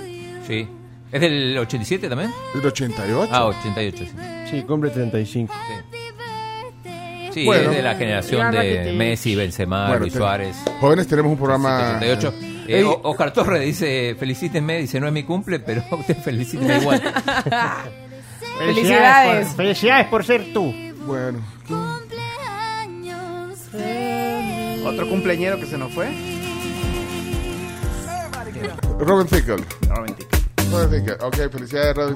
Sí. 0.47 0.67
¿Es 1.11 1.21
del 1.21 1.57
87 1.57 2.09
también? 2.09 2.31
¿Es 2.55 2.61
de 2.61 2.67
88? 2.67 3.29
Ah, 3.33 3.45
88, 3.45 3.97
sí. 4.05 4.11
Sí, 4.51 4.61
cumple 4.63 4.89
35. 4.91 5.53
Sí, 7.33 7.45
Bueno. 7.45 7.69
es 7.69 7.77
de 7.77 7.83
la 7.83 7.95
generación 7.95 8.51
de 8.51 8.57
Rakitic. 8.57 8.93
Messi, 8.97 9.35
Benzema, 9.35 9.87
Bueno, 9.87 9.99
Luis 10.01 10.13
te- 10.13 10.19
Suárez. 10.19 10.57
Jóvenes, 10.79 11.07
tenemos 11.07 11.31
un 11.31 11.37
programa. 11.37 11.99
78. 11.99 12.33
Ey, 12.67 12.81
Eh, 12.81 12.83
O- 12.83 12.99
Oscar 13.11 13.31
Torres 13.31 13.61
dice, 13.63 14.15
felicítenme, 14.19 14.79
dice, 14.79 14.99
no 14.99 15.07
es 15.07 15.13
mi 15.13 15.23
cumple, 15.23 15.59
pero 15.59 15.83
usted 15.91 16.17
felicítenme 16.17 16.77
igual. 16.79 17.01
Felicidades. 18.59 19.47
por- 19.49 19.55
felicidades 19.55 20.07
por 20.07 20.25
ser 20.25 20.51
tú. 20.53 20.73
bueno. 21.05 21.39
Otro 24.85 25.07
cumpleañero 25.09 25.59
que 25.59 25.65
se 25.67 25.77
nos 25.77 25.93
fue. 25.93 26.07
Robin 28.99 29.27
Thicke. 29.27 29.55
Robin 29.89 30.15
Thicke. 30.15 30.36
Ok, 31.21 31.35
felicidades. 31.51 32.15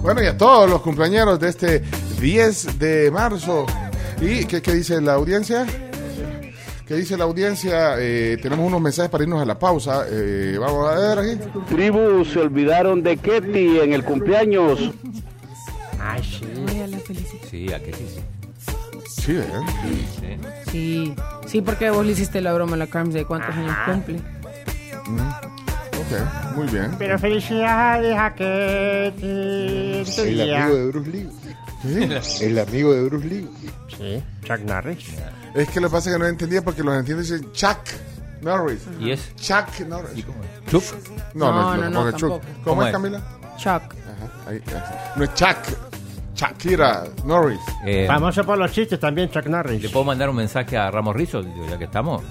Bueno, 0.00 0.22
y 0.22 0.26
a 0.26 0.36
todos 0.36 0.68
los 0.68 0.82
cumpleaños 0.82 1.38
de 1.38 1.48
este 1.48 1.82
10 2.20 2.78
de 2.78 3.10
marzo. 3.10 3.66
¿Y 4.20 4.44
qué, 4.44 4.60
qué 4.60 4.74
dice 4.74 5.00
la 5.00 5.14
audiencia? 5.14 5.66
¿Qué 6.86 6.94
dice 6.96 7.16
la 7.16 7.24
audiencia? 7.24 7.94
Eh, 7.98 8.38
tenemos 8.42 8.66
unos 8.66 8.80
mensajes 8.80 9.10
para 9.10 9.24
irnos 9.24 9.40
a 9.40 9.44
la 9.44 9.58
pausa. 9.58 10.04
Eh, 10.10 10.56
vamos 10.60 10.90
a 10.90 10.94
ver 10.94 11.18
aquí. 11.18 11.40
Tribu, 11.68 12.24
se 12.24 12.40
olvidaron 12.40 13.02
de 13.02 13.16
Ketty 13.16 13.80
en 13.80 13.92
el 13.92 14.04
cumpleaños. 14.04 14.90
Ay, 16.00 16.22
sí. 16.22 16.46
Sí, 17.50 17.72
a 17.72 17.78
que 17.78 17.92
sí. 17.92 18.06
sí. 18.08 18.22
Sí, 19.22 19.32
¿eh? 19.36 19.46
Sí. 20.20 20.38
Sí. 20.70 21.14
Sí, 21.46 21.62
porque 21.62 21.90
vos 21.90 22.04
le 22.04 22.12
hiciste 22.12 22.40
la 22.40 22.52
broma 22.52 22.74
a 22.74 22.78
la 22.78 22.88
Carms 22.88 23.14
de 23.14 23.24
cuántos 23.24 23.54
años 23.54 23.76
cumple. 23.86 24.20
Ok, 26.14 26.56
muy 26.56 26.66
bien. 26.68 26.90
Pero 26.98 27.18
felicidades 27.18 28.16
a 28.18 28.34
tu 28.34 28.42
El 28.44 30.34
día. 30.34 30.64
amigo 30.64 30.76
de 30.78 30.86
Bruce 30.88 31.10
Lee. 31.10 31.28
¿Sí? 31.82 32.44
El 32.44 32.58
amigo 32.58 32.92
de 32.94 33.02
Bruce 33.08 33.26
Lee. 33.26 33.48
Sí, 33.96 34.22
Chuck 34.44 34.60
Norris. 34.60 34.98
Es 35.54 35.68
que 35.68 35.80
lo 35.80 35.88
que 35.88 35.92
pasa 35.92 36.10
es 36.10 36.16
que 36.16 36.18
no 36.22 36.26
entendía 36.26 36.62
porque 36.62 36.82
los 36.82 36.94
entiendes 36.96 37.28
dicen 37.30 37.50
Chuck 37.52 37.78
Norris. 38.40 38.80
¿Y 39.00 39.10
es? 39.12 39.34
Chuck 39.36 39.80
Norris. 39.88 40.24
Chup. 40.70 40.82
No, 41.34 41.52
no, 41.52 41.52
No, 41.52 41.76
no, 41.76 41.82
no, 41.82 41.90
no, 41.90 42.04
no, 42.10 42.16
Chuck. 42.16 42.28
¿Cómo, 42.30 42.40
¿Cómo 42.64 42.82
es, 42.82 42.88
es? 42.88 42.92
Camila? 42.92 43.22
Chuck. 43.56 43.66
Ajá, 43.66 44.48
ahí, 44.50 44.56
ahí. 44.66 44.82
No 45.16 45.24
es 45.24 45.34
Chuck. 45.34 45.56
Shakira 46.34 47.04
Norris. 47.24 47.60
Eh, 47.84 48.04
Famoso 48.06 48.42
por 48.44 48.58
los 48.58 48.72
chistes 48.72 48.98
también, 48.98 49.30
Chuck 49.30 49.44
¿Le 49.44 49.50
Norris. 49.50 49.90
puedo 49.90 50.04
mandar 50.04 50.30
un 50.30 50.36
mensaje 50.36 50.76
a 50.76 50.90
Ramos 50.90 51.14
Rizzo, 51.14 51.42
ya 51.68 51.78
que 51.78 51.84
estamos? 51.84 52.22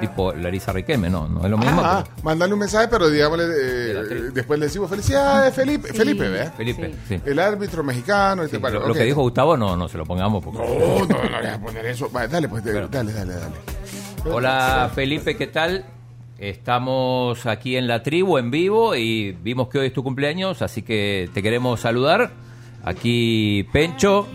Tipo 0.00 0.32
Larisa 0.32 0.72
Riquelme, 0.72 1.08
no, 1.08 1.28
no 1.28 1.44
es 1.44 1.50
lo 1.50 1.58
mismo. 1.58 1.80
Ah, 1.84 2.04
mandale 2.22 2.52
un 2.52 2.60
mensaje, 2.60 2.88
pero 2.88 3.08
digámosle, 3.08 3.44
eh, 3.44 3.94
después 4.32 4.58
le 4.58 4.66
decimos 4.66 4.90
felicidades, 4.90 5.54
Felipe, 5.54 5.92
Felipe, 5.92 6.28
¿ve? 6.28 6.38
pero- 6.38 6.56
Felipe, 6.56 6.94
sí. 7.08 7.20
El 7.24 7.38
árbitro 7.38 7.82
mexicano. 7.84 8.42
este, 8.42 8.58
bueno, 8.58 8.80
lo, 8.80 8.94
que 8.94 9.04
dijo 9.04 9.22
Gustavo 9.22 9.56
no, 9.56 9.76
no 9.76 9.88
se 9.88 9.98
lo 9.98 10.04
pongamos 10.04 10.42
porque... 10.44 10.58
No, 10.58 11.06
no, 11.06 11.22
no 11.22 11.40
le 11.40 11.46
voy 11.46 11.46
a 11.46 11.60
poner 11.60 11.86
eso. 11.86 12.10
Dale, 12.12 12.48
pues, 12.48 12.64
dale, 12.64 12.88
dale, 12.90 13.12
dale. 13.12 13.54
Hola 14.24 14.90
Felipe, 14.94 15.36
¿qué 15.36 15.46
tal? 15.48 15.84
Estamos 16.38 17.46
aquí 17.46 17.76
en 17.76 17.86
la 17.86 18.02
tribu 18.02 18.38
en 18.38 18.50
vivo 18.50 18.94
y 18.96 19.32
vimos 19.32 19.68
que 19.68 19.78
hoy 19.78 19.86
es 19.86 19.92
tu 19.92 20.02
cumpleaños, 20.02 20.60
así 20.62 20.82
que 20.82 21.30
te 21.32 21.42
queremos 21.42 21.80
saludar. 21.80 22.30
Aquí 22.84 23.68
Pencho. 23.72 24.26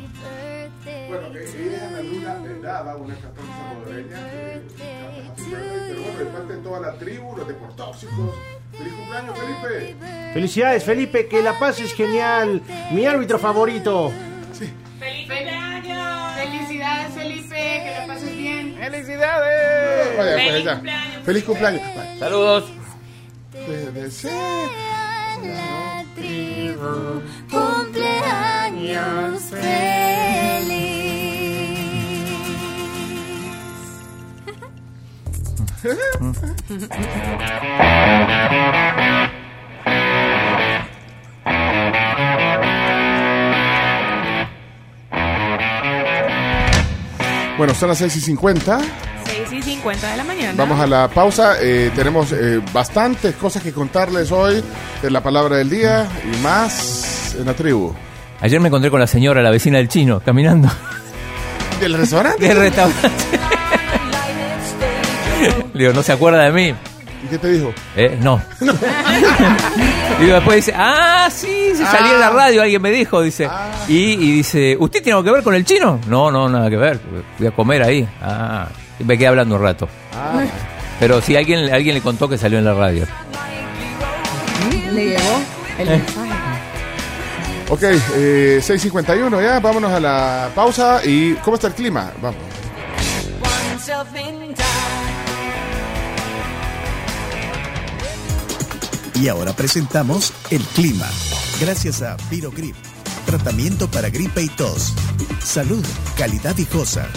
Tribu, 7.08 7.36
los 7.38 7.48
deportóxicos. 7.48 8.36
¡Feliz 8.78 8.94
cumpleaños, 8.94 9.40
Felipe! 9.40 9.96
Felicidades, 10.34 10.84
Felipe, 10.84 11.28
que 11.28 11.42
la 11.42 11.58
paz 11.58 11.80
es 11.80 11.94
genial. 11.94 12.62
Mi 12.92 13.06
árbitro 13.06 13.40
favorito. 13.40 14.12
¡Feliz 15.00 15.28
cumpleaños! 15.28 16.36
¡Felicidades, 16.36 17.14
Felipe! 17.14 17.56
¡Que 17.56 17.96
la 17.98 18.08
pases 18.08 18.38
bien! 18.38 18.76
¡Felicidades! 18.78 20.18
Vaya, 20.18 20.36
¡Feliz 20.36 20.52
pues 20.52 20.64
ya. 20.64 20.74
cumpleaños! 20.74 21.24
¡Feliz 21.24 21.44
cumpleaños! 21.44 21.82
Vaya. 21.96 22.20
Saludos. 22.20 22.66
Te 23.52 23.92
deseo. 23.92 24.32
Cumpleaños 27.50 29.44
feliz. 29.44 30.97
Bueno, 47.58 47.74
son 47.74 47.90
las 47.90 47.98
6 47.98 48.16
y 48.16 48.22
50. 48.22 48.80
6 49.26 49.52
y 49.52 49.62
50 49.64 50.12
de 50.12 50.18
la 50.18 50.24
mañana. 50.24 50.54
Vamos 50.56 50.80
a 50.80 50.86
la 50.86 51.08
pausa. 51.08 51.56
Eh, 51.60 51.92
tenemos 51.96 52.32
eh, 52.32 52.62
bastantes 52.72 53.36
cosas 53.36 53.64
que 53.64 53.74
contarles 53.74 54.32
hoy 54.32 54.64
de 55.02 55.10
la 55.10 55.24
palabra 55.24 55.58
del 55.58 55.70
día 55.70 56.08
y 56.32 56.38
más 56.44 57.36
en 57.38 57.46
la 57.46 57.54
tribu. 57.54 57.94
Ayer 58.42 58.60
me 58.60 58.68
encontré 58.68 58.92
con 58.92 59.00
la 59.00 59.08
señora, 59.08 59.42
la 59.42 59.50
vecina 59.50 59.80
del 59.80 59.88
chino, 59.88 60.20
caminando. 60.20 60.70
¿Del 61.80 61.94
restaurante? 61.96 62.48
Del 62.48 62.58
restaurante. 62.58 63.10
Le 65.78 65.84
digo, 65.84 65.94
¿no 65.94 66.02
se 66.02 66.12
acuerda 66.12 66.44
de 66.44 66.52
mí? 66.52 66.76
¿Y 67.24 67.28
qué 67.28 67.38
te 67.38 67.52
dijo? 67.52 67.72
Eh, 67.96 68.18
no. 68.20 68.42
y 70.20 70.26
después 70.26 70.56
dice, 70.58 70.74
ah, 70.76 71.30
sí, 71.32 71.72
se 71.76 71.86
salía 71.86 72.14
en 72.14 72.20
la 72.20 72.32
radio, 72.32 72.64
alguien 72.64 72.82
me 72.82 72.90
dijo, 72.90 73.22
dice. 73.22 73.48
Y, 73.88 74.14
y 74.14 74.32
dice, 74.32 74.76
¿usted 74.80 75.04
tiene 75.04 75.18
algo 75.18 75.24
que 75.24 75.32
ver 75.32 75.44
con 75.44 75.54
el 75.54 75.64
chino? 75.64 76.00
No, 76.08 76.32
no, 76.32 76.50
nada 76.50 76.68
que 76.70 76.78
ver. 76.78 77.00
Fui 77.38 77.46
a 77.46 77.52
comer 77.52 77.84
ahí. 77.84 78.08
Ah, 78.24 78.68
y 79.00 79.04
me 79.04 79.18
quedé 79.20 79.28
hablando 79.28 79.56
un 79.56 79.62
rato. 79.62 79.88
Ah, 80.16 80.42
Pero 81.00 81.22
sí, 81.22 81.36
alguien, 81.36 81.72
alguien 81.72 81.94
le 81.94 82.02
contó 82.02 82.28
que 82.28 82.40
salió 82.40 82.58
en 82.58 82.66
la 82.66 82.74
radio. 82.74 83.06
Le 84.92 85.10
llegó 85.10 85.42
el 85.78 85.90
mensaje. 85.90 86.32
Ok, 87.70 87.84
eh, 87.84 88.60
6.51 88.64 89.44
ya, 89.44 89.60
vámonos 89.60 89.92
a 89.92 90.00
la 90.00 90.50
pausa. 90.56 91.02
¿Y 91.06 91.34
cómo 91.36 91.56
está 91.56 91.68
el 91.68 91.74
clima? 91.74 92.12
Vamos. 92.20 92.42
Y 99.20 99.30
ahora 99.30 99.54
presentamos 99.54 100.32
el 100.52 100.62
clima. 100.62 101.08
Gracias 101.60 102.04
a 102.04 102.18
Virogrip. 102.30 102.76
Tratamiento 103.26 103.90
para 103.90 104.10
gripe 104.10 104.44
y 104.44 104.48
tos. 104.48 104.94
Salud, 105.44 105.84
calidad 106.16 106.56
y 106.60 106.66
cosa. 106.66 107.08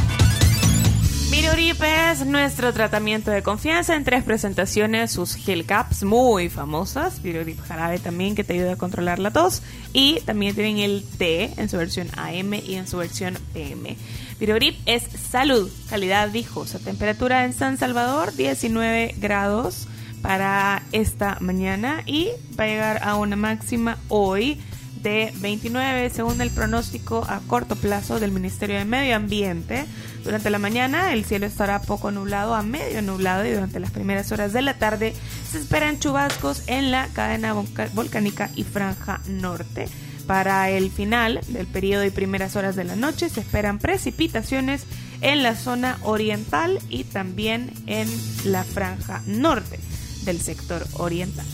Virurip 1.30 1.82
es 1.82 2.24
nuestro 2.24 2.72
tratamiento 2.72 3.30
de 3.30 3.42
confianza 3.42 3.94
en 3.94 4.04
tres 4.04 4.24
presentaciones, 4.24 5.12
sus 5.12 5.34
gel 5.34 5.64
caps 5.64 6.02
muy 6.02 6.48
famosas, 6.48 7.22
Virurip 7.22 7.60
jarabe 7.60 7.98
también 7.98 8.34
que 8.34 8.44
te 8.44 8.54
ayuda 8.54 8.72
a 8.72 8.76
controlar 8.76 9.18
la 9.18 9.30
tos 9.30 9.62
y 9.92 10.20
también 10.22 10.54
tienen 10.54 10.78
el 10.78 11.04
té 11.18 11.52
en 11.56 11.68
su 11.68 11.76
versión 11.76 12.08
AM 12.16 12.54
y 12.54 12.74
en 12.74 12.88
su 12.88 12.96
versión 12.96 13.38
PM. 13.52 13.96
Virurip 14.40 14.76
es 14.86 15.04
salud, 15.30 15.70
calidad 15.88 16.30
viejosa, 16.32 16.78
temperatura 16.78 17.44
en 17.44 17.52
San 17.52 17.78
Salvador 17.78 18.34
19 18.34 19.14
grados, 19.18 19.86
para 20.22 20.82
esta 20.92 21.38
mañana 21.40 22.02
y 22.06 22.28
va 22.58 22.64
a 22.64 22.66
llegar 22.66 23.00
a 23.02 23.16
una 23.16 23.36
máxima 23.36 23.98
hoy 24.08 24.60
de 25.02 25.32
29 25.36 26.10
según 26.10 26.40
el 26.40 26.50
pronóstico 26.50 27.24
a 27.28 27.40
corto 27.46 27.76
plazo 27.76 28.20
del 28.20 28.32
Ministerio 28.32 28.78
de 28.78 28.84
Medio 28.84 29.16
Ambiente. 29.16 29.86
Durante 30.24 30.50
la 30.50 30.58
mañana 30.58 31.12
el 31.12 31.24
cielo 31.24 31.46
estará 31.46 31.80
poco 31.80 32.10
nublado 32.10 32.54
a 32.54 32.62
medio 32.62 33.00
nublado 33.00 33.46
y 33.46 33.52
durante 33.52 33.80
las 33.80 33.90
primeras 33.90 34.30
horas 34.32 34.52
de 34.52 34.62
la 34.62 34.74
tarde 34.74 35.14
se 35.50 35.58
esperan 35.58 35.98
chubascos 35.98 36.62
en 36.66 36.90
la 36.90 37.08
cadena 37.08 37.54
volcánica 37.94 38.50
y 38.54 38.64
franja 38.64 39.20
norte. 39.26 39.88
Para 40.26 40.70
el 40.70 40.90
final 40.90 41.40
del 41.48 41.66
periodo 41.66 42.04
y 42.04 42.10
primeras 42.10 42.54
horas 42.54 42.76
de 42.76 42.84
la 42.84 42.94
noche 42.94 43.28
se 43.30 43.40
esperan 43.40 43.78
precipitaciones 43.78 44.84
en 45.22 45.42
la 45.42 45.56
zona 45.56 45.98
oriental 46.02 46.78
y 46.88 47.04
también 47.04 47.72
en 47.86 48.08
la 48.44 48.62
franja 48.64 49.22
norte 49.26 49.80
del 50.24 50.40
sector 50.40 50.86
oriental. 50.94 51.46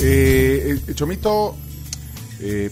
Eh, 0.00 0.80
eh, 0.86 0.94
Chomito, 0.94 1.54
eh, 2.40 2.70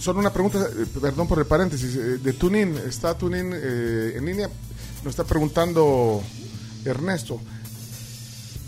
solo 0.00 0.18
una 0.18 0.32
pregunta, 0.32 0.58
eh, 0.58 0.86
perdón 1.00 1.28
por 1.28 1.38
el 1.38 1.46
paréntesis, 1.46 1.94
eh, 1.94 2.18
de 2.18 2.32
Tunin, 2.32 2.76
está 2.76 3.16
Tunin 3.16 3.52
eh, 3.54 4.14
en 4.16 4.26
línea, 4.26 4.50
nos 5.02 5.10
está 5.12 5.24
preguntando 5.24 6.22
Ernesto. 6.84 7.40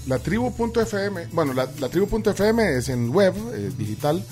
La 0.06 0.18
tribu.fm, 0.20 1.26
bueno, 1.32 1.52
la, 1.52 1.68
la 1.80 1.88
tribu.fm 1.88 2.76
es 2.78 2.88
en 2.88 3.10
web, 3.10 3.34
digital, 3.76 4.24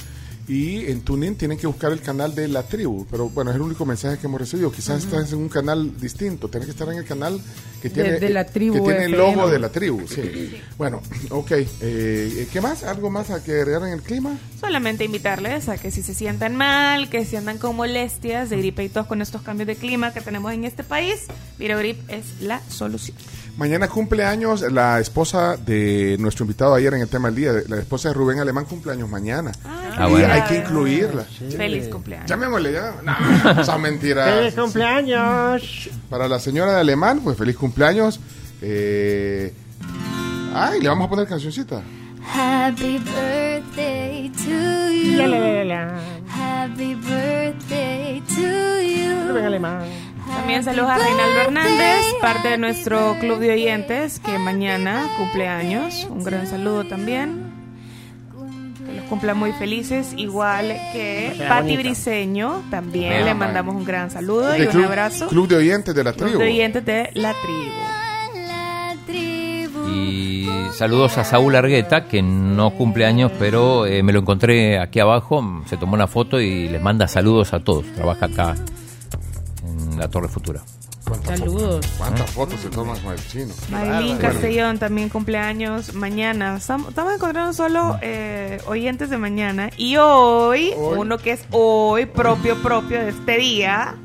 y 0.47 0.91
en 0.91 1.01
TuneIn 1.01 1.37
tienen 1.37 1.57
que 1.57 1.67
buscar 1.67 1.93
el 1.93 2.01
canal 2.01 2.35
de 2.35 2.49
la 2.49 2.63
tribu. 2.65 3.07
Pero 3.11 3.31
bueno, 3.31 3.51
es 3.51 3.57
el 3.57 3.63
único 3.63 3.87
mensaje 3.87 4.19
que 4.19 4.27
hemos 4.27 4.41
recibido. 4.41 4.71
Quizás 4.71 5.05
estás 5.05 5.33
en 5.33 5.39
un 5.39 5.49
canal 5.49 5.99
distinto. 5.99 6.49
Tienes 6.49 6.67
que 6.67 6.73
estar 6.73 6.89
en 6.89 6.99
el 6.99 7.05
canal 7.05 7.41
que 7.81 7.89
tiene, 7.89 8.19
de 8.19 8.29
la 8.29 8.45
tribu 8.45 8.75
que 8.75 8.81
tiene 8.81 9.05
el 9.07 9.13
logo 9.13 9.49
de 9.49 9.59
la 9.59 9.71
tribu. 9.71 10.07
Sí. 10.07 10.61
Bueno, 10.77 11.01
ok. 11.31 11.53
Eh, 11.81 12.49
¿Qué 12.53 12.61
más? 12.61 12.85
¿Algo 12.85 13.11
más 13.11 13.31
a 13.31 13.43
que 13.43 13.53
agregar 13.53 13.83
en 13.83 13.95
el 13.95 14.03
clima? 14.03 14.39
Solamente 14.61 15.05
invitarles 15.05 15.69
a 15.69 15.79
que 15.79 15.91
si 15.91 16.03
se 16.03 16.13
sientan 16.13 16.57
mal, 16.57 17.09
que 17.09 17.25
si 17.25 17.37
andan 17.37 17.59
con 17.59 17.77
molestias 17.77 18.51
de 18.51 18.59
gripe 18.59 18.85
y 18.85 18.89
tos 18.91 19.07
con 19.07 19.23
estos 19.23 19.43
cambios 19.43 19.67
de 19.67 19.77
clima 19.77 20.13
que 20.13 20.21
tenemos 20.21 20.53
en 20.53 20.65
este 20.65 20.85
país, 20.85 21.23
Virogrip 21.59 21.99
es 22.11 22.41
la 22.41 22.61
solución. 22.69 23.17
Mañana 23.57 23.87
cumple 23.87 24.25
años 24.25 24.63
la 24.73 24.99
esposa 24.99 25.57
de 25.57 26.17
nuestro 26.19 26.45
invitado 26.45 26.75
ayer 26.75 26.93
en 26.93 27.03
el 27.03 27.09
tema 27.09 27.29
del 27.29 27.37
día. 27.37 27.53
La 27.69 27.77
esposa 27.77 28.09
de 28.09 28.15
Rubén 28.15 28.41
Alemán 28.41 28.65
cumple 28.65 28.93
años 28.93 29.09
mañana. 29.09 29.53
Ah, 29.65 30.07
y 30.09 30.11
bueno. 30.11 30.33
hay 30.33 30.43
que 30.43 30.57
incluirla. 30.57 31.23
Feliz 31.23 31.89
cumpleaños. 31.89 32.29
Llamémosle 32.29 32.73
ya. 32.73 32.95
No, 33.55 33.65
son 33.65 33.81
mentiras. 33.81 34.29
¡Feliz 34.29 34.55
cumpleaños! 34.55 35.89
Para 36.11 36.27
la 36.27 36.41
señora 36.41 36.73
de 36.75 36.81
Alemán, 36.81 37.21
pues 37.23 37.39
feliz 37.39 37.57
cumpleaños. 37.57 38.19
Eh, 38.61 39.53
ay, 40.53 40.81
le 40.81 40.89
vamos 40.89 41.07
a 41.07 41.11
poner 41.11 41.29
cancioncita. 41.29 41.81
Happy 42.35 42.99
birthday 42.99 44.31
to 44.31 44.91
you. 44.91 45.17
La, 45.17 45.27
la, 45.29 45.39
la, 45.39 45.65
la. 45.65 46.01
Happy 46.29 46.97
birthday 46.97 48.21
to 48.35 48.83
you. 48.83 49.29
Rubén 49.29 49.45
Alemán. 49.45 50.14
También 50.27 50.65
saludos 50.65 50.91
a 50.91 50.99
Reinaldo 50.99 51.41
Hernández, 51.41 52.05
parte 52.21 52.49
de 52.49 52.59
nuestro 52.59 53.17
club 53.21 53.39
de 53.39 53.53
oyentes, 53.53 54.21
que 54.21 54.39
mañana 54.39 55.07
cumple 55.19 55.49
años. 55.49 56.07
Un 56.11 56.25
gran 56.25 56.47
saludo 56.47 56.85
también. 56.85 57.53
Que 58.87 58.93
los 58.93 59.05
cumpla 59.07 59.35
muy 59.35 59.53
felices, 59.53 60.13
igual 60.17 60.69
que 60.93 61.35
Pati. 61.49 61.77
Briseño. 61.77 62.63
También 62.71 63.11
Bien, 63.11 63.25
le 63.25 63.35
man. 63.35 63.49
mandamos 63.49 63.75
un 63.75 63.85
gran 63.85 64.11
saludo 64.11 64.51
De 64.51 64.59
y 64.59 64.63
un 64.63 64.69
club, 64.69 64.85
abrazo. 64.87 65.27
Club 65.29 65.49
de 65.49 65.57
oyentes 65.57 65.95
de 65.95 66.05
la 66.05 66.13
Club 66.13 66.25
tribu. 66.29 66.39
de 66.41 66.45
oyentes 66.47 66.85
de 66.85 67.11
la 67.15 67.35
tribu. 67.43 67.73
Y 69.91 70.49
saludos 70.73 71.19
a 71.19 71.25
Saúl 71.25 71.55
Argueta, 71.57 72.07
que 72.07 72.23
no 72.23 72.71
cumple 72.71 73.07
años, 73.07 73.31
pero 73.39 73.87
eh, 73.87 74.03
me 74.03 74.13
lo 74.13 74.21
encontré 74.21 74.79
aquí 74.79 74.99
abajo, 75.01 75.63
se 75.67 75.77
tomó 75.77 75.95
una 75.95 76.07
foto 76.07 76.41
y 76.41 76.69
les 76.69 76.81
manda 76.83 77.07
saludos 77.09 77.53
a 77.53 77.61
todos. 77.61 77.85
Trabaja 77.95 78.27
acá 78.27 78.55
en 79.95 80.01
la 80.01 80.09
Torre 80.09 80.29
Futura. 80.29 80.61
Saludos. 81.25 81.87
¿Cuántas 81.99 82.31
fotos 82.31 82.61
se 82.61 82.71
toman 82.71 82.99
con 83.01 83.13
el 83.13 83.29
chino? 83.29 83.53
Maylin 83.71 84.17
Castellón 84.19 84.79
también 84.79 85.09
cumpleaños 85.09 85.95
mañana. 85.95 86.57
Estamos, 86.57 86.89
estamos 86.89 87.15
encontrando 87.15 87.53
solo 87.53 87.99
eh, 88.01 88.61
oyentes 88.67 89.11
de 89.11 89.19
mañana. 89.19 89.71
Y 89.77 89.97
hoy, 89.97 90.73
uno 90.77 91.19
que 91.19 91.33
es 91.33 91.45
hoy, 91.51 92.07
propio, 92.07 92.61
propio 92.63 93.01
de 93.01 93.11
este 93.11 93.39
día. 93.39 93.97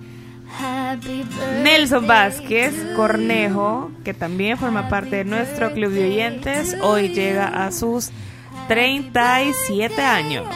Nelson 1.64 2.06
Vázquez 2.06 2.74
Cornejo, 2.96 3.92
que 4.04 4.14
también 4.14 4.58
forma 4.58 4.90
parte 4.90 5.18
de 5.18 5.26
nuestro 5.26 5.72
club 5.72 5.92
de 5.92 6.10
oyentes, 6.10 6.76
hoy 6.82 7.10
llega 7.10 7.66
a 7.66 7.72
sus 7.72 8.10
37 8.68 10.02
años. 10.02 10.48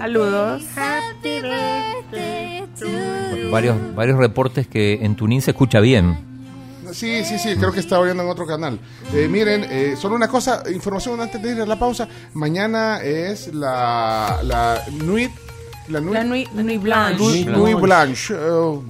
Saludos. 0.00 0.62
Happy 0.76 1.42
birthday 1.42 2.66
to 2.78 2.86
you. 2.86 3.50
Varios, 3.50 3.76
varios 3.94 4.16
reportes 4.16 4.66
que 4.66 4.94
en 5.02 5.14
Tunín 5.14 5.42
se 5.42 5.50
escucha 5.50 5.78
bien. 5.80 6.16
Sí, 6.90 7.22
sí, 7.22 7.38
sí, 7.38 7.54
creo 7.56 7.70
que 7.70 7.80
está 7.80 8.00
oyendo 8.00 8.22
en 8.22 8.30
otro 8.30 8.46
canal. 8.46 8.80
Eh, 9.12 9.28
miren, 9.28 9.62
eh, 9.64 9.96
solo 10.00 10.16
una 10.16 10.26
cosa, 10.26 10.62
información 10.72 11.20
antes 11.20 11.42
de 11.42 11.52
ir 11.52 11.60
a 11.60 11.66
la 11.66 11.78
pausa. 11.78 12.08
Mañana 12.32 13.02
es 13.02 13.52
la, 13.52 14.40
la 14.42 14.82
Nuit. 14.90 15.32
La 15.88 16.00
Nuit, 16.00 16.14
La 16.14 16.24
Nuit, 16.24 16.50
Nuit 16.52 16.80
Blanche. 16.80 17.22
Nuit, 17.22 17.48
Nuit 17.48 17.78
Blanche. 17.78 18.34
Oh, 18.34 18.82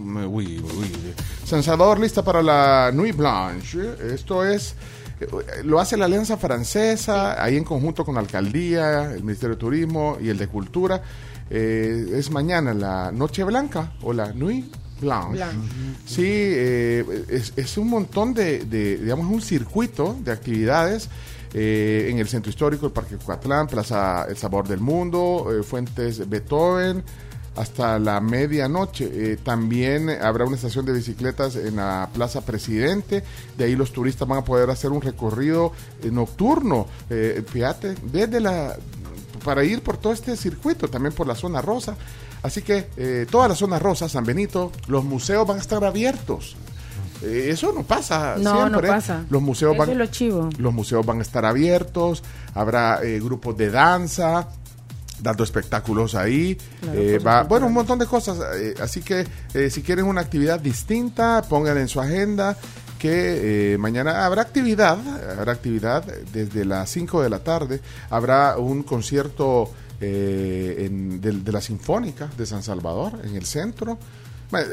Salvador 1.44 1.98
lista 1.98 2.22
para 2.22 2.40
la 2.40 2.92
Nuit 2.94 3.16
Blanche. 3.16 3.96
Esto 4.14 4.44
es. 4.44 4.76
Eh, 5.20 5.62
Lo 5.64 5.80
hace 5.80 5.96
la 5.96 6.06
Alianza 6.06 6.36
Francesa, 6.36 7.42
ahí 7.42 7.56
en 7.56 7.64
conjunto 7.64 8.04
con 8.04 8.14
la 8.14 8.20
Alcaldía, 8.20 9.12
el 9.12 9.22
Ministerio 9.22 9.56
de 9.56 9.60
Turismo 9.60 10.18
y 10.20 10.28
el 10.28 10.38
de 10.38 10.48
Cultura. 10.48 11.02
Eh, 11.50 12.12
es 12.14 12.30
mañana 12.30 12.72
la 12.74 13.10
Noche 13.10 13.42
Blanca 13.42 13.92
o 14.02 14.12
la 14.12 14.32
Nuit 14.32 14.72
Blanche. 15.00 15.32
Blanche. 15.32 15.68
Sí, 16.06 16.24
eh, 16.26 17.24
es, 17.28 17.52
es 17.56 17.76
un 17.76 17.88
montón 17.88 18.34
de, 18.34 18.64
de, 18.66 18.98
digamos, 18.98 19.26
un 19.26 19.42
circuito 19.42 20.16
de 20.22 20.30
actividades 20.30 21.08
eh, 21.52 22.08
en 22.10 22.18
el 22.18 22.28
Centro 22.28 22.50
Histórico, 22.50 22.86
el 22.86 22.92
Parque 22.92 23.16
Cuatlán, 23.16 23.66
Plaza 23.66 24.26
El 24.28 24.36
Sabor 24.36 24.68
del 24.68 24.78
Mundo, 24.80 25.48
Fuentes 25.64 26.28
Beethoven, 26.28 27.02
hasta 27.56 27.98
la 27.98 28.20
medianoche. 28.20 29.10
Eh, 29.12 29.36
también 29.42 30.08
habrá 30.10 30.44
una 30.44 30.56
estación 30.56 30.86
de 30.86 30.92
bicicletas 30.92 31.56
en 31.56 31.76
la 31.76 32.08
Plaza 32.12 32.40
Presidente, 32.42 33.22
de 33.58 33.64
ahí 33.64 33.76
los 33.76 33.92
turistas 33.92 34.26
van 34.28 34.38
a 34.38 34.44
poder 34.44 34.70
hacer 34.70 34.90
un 34.90 35.00
recorrido 35.02 35.72
eh, 36.02 36.10
nocturno, 36.10 36.86
eh, 37.10 37.42
fíjate, 37.46 37.94
desde 38.12 38.40
la 38.40 38.76
para 39.44 39.64
ir 39.64 39.82
por 39.82 39.96
todo 39.96 40.12
este 40.12 40.36
circuito, 40.36 40.88
también 40.88 41.14
por 41.14 41.26
la 41.26 41.34
zona 41.34 41.62
rosa. 41.62 41.96
Así 42.42 42.60
que 42.62 43.26
toda 43.30 43.48
la 43.48 43.54
zona 43.54 43.78
rosa, 43.78 44.06
San 44.08 44.24
Benito, 44.24 44.70
los 44.86 45.02
museos 45.04 45.46
van 45.46 45.56
a 45.58 45.60
estar 45.60 45.82
abiertos. 45.82 46.56
Eso 47.22 47.72
no 47.74 47.82
pasa 47.82 48.36
No, 48.38 48.54
siempre. 48.56 48.88
no 48.88 48.94
pasa. 48.94 49.24
Los 49.28 49.42
museos 49.42 49.72
Eso 49.74 49.78
van 49.80 49.90
es 49.90 49.96
lo 49.96 50.06
chivo. 50.06 50.48
los 50.58 50.72
museos 50.72 51.04
van 51.04 51.18
a 51.18 51.22
estar 51.22 51.44
abiertos, 51.44 52.22
habrá 52.54 53.02
eh, 53.02 53.20
grupos 53.20 53.56
de 53.58 53.70
danza, 53.70 54.48
dando 55.22 55.44
espectáculos 55.44 56.14
ahí, 56.14 56.56
Claro, 56.80 56.98
eh, 57.00 57.18
va- 57.18 57.42
bueno, 57.44 57.66
un 57.66 57.72
montón 57.74 57.98
de 57.98 58.06
cosas. 58.06 58.38
eh, 58.56 58.74
así 58.80 59.00
que 59.02 59.26
eh, 59.54 59.70
si 59.70 59.82
quieren 59.82 60.06
una 60.06 60.20
actividad 60.20 60.58
distinta, 60.60 61.42
pongan 61.48 61.78
en 61.78 61.88
su 61.88 62.00
agenda 62.00 62.56
que 62.98 63.72
eh, 63.74 63.78
mañana 63.78 64.26
habrá 64.26 64.42
actividad, 64.42 64.98
habrá 65.38 65.52
actividad 65.52 66.04
desde 66.32 66.64
las 66.64 66.90
5 66.90 67.22
de 67.22 67.30
la 67.30 67.38
tarde, 67.38 67.80
habrá 68.10 68.56
un 68.58 68.82
concierto 68.82 69.70
eh, 70.02 70.86
en- 70.86 71.20
de, 71.20 71.32
de 71.32 71.52
la 71.52 71.60
Sinfónica 71.60 72.28
de 72.36 72.46
San 72.46 72.62
Salvador 72.62 73.20
en 73.24 73.36
el 73.36 73.44
centro. 73.46 73.98
Eh, 74.52 74.64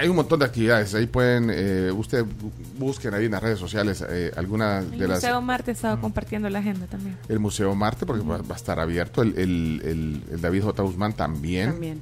Hay 0.00 0.08
un 0.08 0.16
montón 0.16 0.38
de 0.38 0.44
actividades, 0.44 0.94
ahí 0.94 1.06
pueden, 1.06 1.50
eh, 1.52 1.90
usted 1.90 2.24
bu- 2.24 2.50
busquen 2.78 3.12
ahí 3.14 3.24
en 3.26 3.32
las 3.32 3.42
redes 3.42 3.58
sociales 3.58 4.04
eh, 4.08 4.30
algunas 4.36 4.84
El 4.84 4.98
de 4.98 5.08
las... 5.08 5.18
Museo 5.22 5.40
Marte 5.42 5.70
estaba 5.72 6.00
compartiendo 6.00 6.48
la 6.48 6.60
agenda 6.60 6.86
también. 6.86 7.16
El 7.28 7.38
Museo 7.40 7.74
Marte, 7.74 8.06
porque 8.06 8.22
va, 8.24 8.38
va 8.38 8.54
a 8.54 8.56
estar 8.56 8.78
abierto, 8.78 9.22
el, 9.22 9.36
el- 9.38 9.82
el- 9.84 10.22
el 10.34 10.40
David 10.40 10.62
J. 10.62 10.82
Guzmán 10.82 11.12
también. 11.14 11.72
También. 11.72 12.00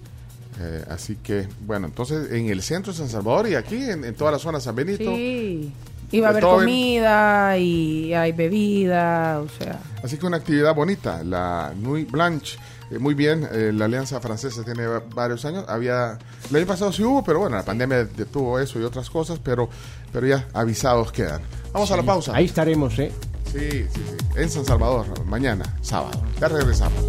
Eh, 0.61 0.85
así 0.89 1.17
que, 1.17 1.49
bueno, 1.67 1.87
entonces 1.89 2.31
en 2.31 2.49
el 2.49 2.63
centro 2.63 2.93
de 2.93 2.99
San 2.99 3.09
Salvador 3.09 3.49
y 3.49 3.55
aquí 3.57 3.77
en, 3.77 4.05
en 4.05 4.15
toda 4.15 4.31
la 4.31 4.39
zona 4.39 4.59
de 4.59 4.65
San 4.65 4.77
Benito. 4.77 5.03
Sí. 5.11 5.73
Y 6.13 6.21
va 6.21 6.29
a 6.29 6.31
haber 6.31 6.45
comida 6.45 7.59
y 7.59 8.15
hay 8.15 8.31
bebida, 8.33 9.41
o 9.41 9.49
sea. 9.49 9.81
Así 10.03 10.17
que 10.17 10.27
una 10.27 10.37
actividad 10.37 10.73
bonita, 10.75 11.25
la 11.25 11.73
Nuit 11.77 12.09
Blanche. 12.11 12.57
Eh, 12.91 12.99
muy 12.99 13.15
bien, 13.15 13.49
eh, 13.51 13.73
la 13.75 13.87
Alianza 13.87 14.21
Francesa 14.21 14.63
tiene 14.63 14.87
va- 14.87 15.03
varios 15.15 15.45
años. 15.45 15.65
Había 15.69 16.19
el 16.51 16.57
año 16.57 16.67
pasado 16.67 16.93
sí 16.93 17.03
hubo, 17.03 17.25
pero 17.25 17.41
bueno, 17.41 17.57
la 17.57 17.65
pandemia 17.65 18.05
detuvo 18.05 18.59
eso 18.59 18.79
y 18.79 18.83
otras 18.85 19.09
cosas, 19.11 19.39
pero, 19.43 19.69
pero 20.13 20.27
ya 20.27 20.47
avisados 20.53 21.11
quedan. 21.13 21.43
Vamos 21.73 21.91
a 21.91 21.97
la 21.97 22.03
pausa. 22.03 22.33
Ahí 22.35 22.45
estaremos, 22.45 22.99
¿eh? 22.99 23.11
Sí, 23.53 23.59
sí, 23.71 23.89
sí. 23.95 24.17
En 24.37 24.51
San 24.51 24.65
Salvador, 24.65 25.07
mañana, 25.27 25.65
sábado. 25.81 26.21
Ya 26.41 26.49
regresamos. 26.49 27.05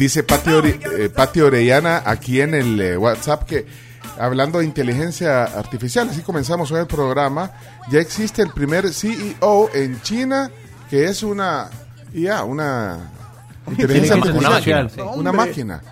Dice 0.00 0.22
Pati, 0.22 0.48
Ore- 0.50 0.80
eh, 0.98 1.10
Pati 1.10 1.42
Orellana 1.42 2.02
aquí 2.06 2.40
en 2.40 2.54
el 2.54 2.80
eh, 2.80 2.96
WhatsApp 2.96 3.44
que 3.44 3.66
hablando 4.18 4.58
de 4.58 4.64
inteligencia 4.64 5.44
artificial, 5.44 6.08
así 6.08 6.22
comenzamos 6.22 6.72
hoy 6.72 6.80
el 6.80 6.86
programa, 6.86 7.50
ya 7.90 8.00
existe 8.00 8.40
el 8.40 8.48
primer 8.50 8.94
CEO 8.94 9.68
en 9.74 10.00
China 10.00 10.50
que 10.88 11.04
es 11.04 11.22
una 11.22 11.68
IA, 12.14 12.44
una 12.44 13.10
inteligencia 13.66 14.14
artificial, 14.16 14.90
una 15.16 15.32
máquina. 15.32 15.82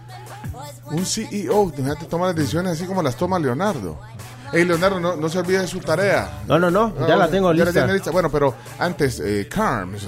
Un 0.91 1.05
CEO, 1.05 1.71
fíjate, 1.77 2.07
toma 2.07 2.29
las 2.29 2.37
decisiones 2.37 2.73
así 2.73 2.87
como 2.87 3.03
las 3.03 3.15
toma 3.15 3.39
Leonardo. 3.39 4.01
Hey, 4.55 4.65
Leonardo, 4.65 4.99
no, 4.99 5.17
no 5.17 5.29
se 5.29 5.39
olvide 5.39 5.59
de 5.61 5.67
su 5.67 5.81
tarea. 5.81 6.41
No, 6.49 6.59
no, 6.59 6.71
no, 6.71 6.95
ya 7.07 7.15
la 7.15 7.29
tengo 7.29 7.53
ya 7.53 7.65
lista. 7.93 8.11
Bueno, 8.11 8.31
pero 8.31 8.55
antes, 8.79 9.21
eh, 9.21 9.47
Carms. 9.51 10.07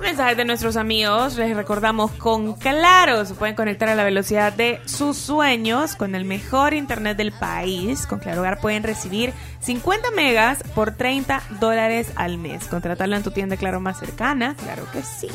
Mensajes 0.00 0.36
de 0.36 0.44
nuestros 0.44 0.76
amigos, 0.76 1.36
les 1.36 1.56
recordamos 1.56 2.10
con 2.12 2.54
Claro, 2.54 3.24
se 3.24 3.34
pueden 3.34 3.54
conectar 3.54 3.88
a 3.88 3.94
la 3.94 4.04
velocidad 4.04 4.52
de 4.52 4.80
sus 4.84 5.16
sueños 5.16 5.96
con 5.96 6.14
el 6.14 6.26
mejor 6.26 6.74
internet 6.74 7.16
del 7.16 7.32
país. 7.32 8.06
Con 8.06 8.18
Claro 8.18 8.42
Hogar 8.42 8.60
pueden 8.60 8.82
recibir 8.82 9.32
50 9.60 10.10
megas 10.10 10.62
por 10.74 10.92
30 10.92 11.42
dólares 11.60 12.12
al 12.16 12.36
mes. 12.36 12.66
Contratarlo 12.66 13.16
en 13.16 13.22
tu 13.22 13.30
tienda 13.30 13.56
Claro 13.56 13.80
más 13.80 13.98
cercana, 13.98 14.54
claro 14.62 14.86
que 14.92 15.02
sí. 15.02 15.28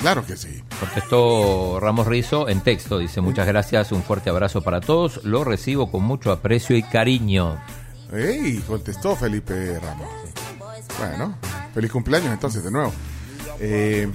Claro 0.00 0.24
que 0.24 0.36
sí. 0.36 0.62
Contestó 0.80 1.78
Ramos 1.80 2.06
Rizo 2.06 2.48
en 2.48 2.62
texto, 2.62 2.98
dice 2.98 3.20
muchas 3.20 3.46
gracias, 3.46 3.92
un 3.92 4.02
fuerte 4.02 4.30
abrazo 4.30 4.62
para 4.62 4.80
todos, 4.80 5.22
lo 5.24 5.44
recibo 5.44 5.90
con 5.90 6.02
mucho 6.02 6.32
aprecio 6.32 6.76
y 6.76 6.82
cariño. 6.82 7.60
¡Ey! 8.10 8.64
Contestó 8.66 9.14
Felipe 9.14 9.78
Ramos. 9.78 10.08
Bueno, 10.98 11.36
feliz 11.74 11.92
cumpleaños 11.92 12.32
entonces 12.32 12.64
de 12.64 12.70
nuevo. 12.70 12.92
Eh, 13.60 14.08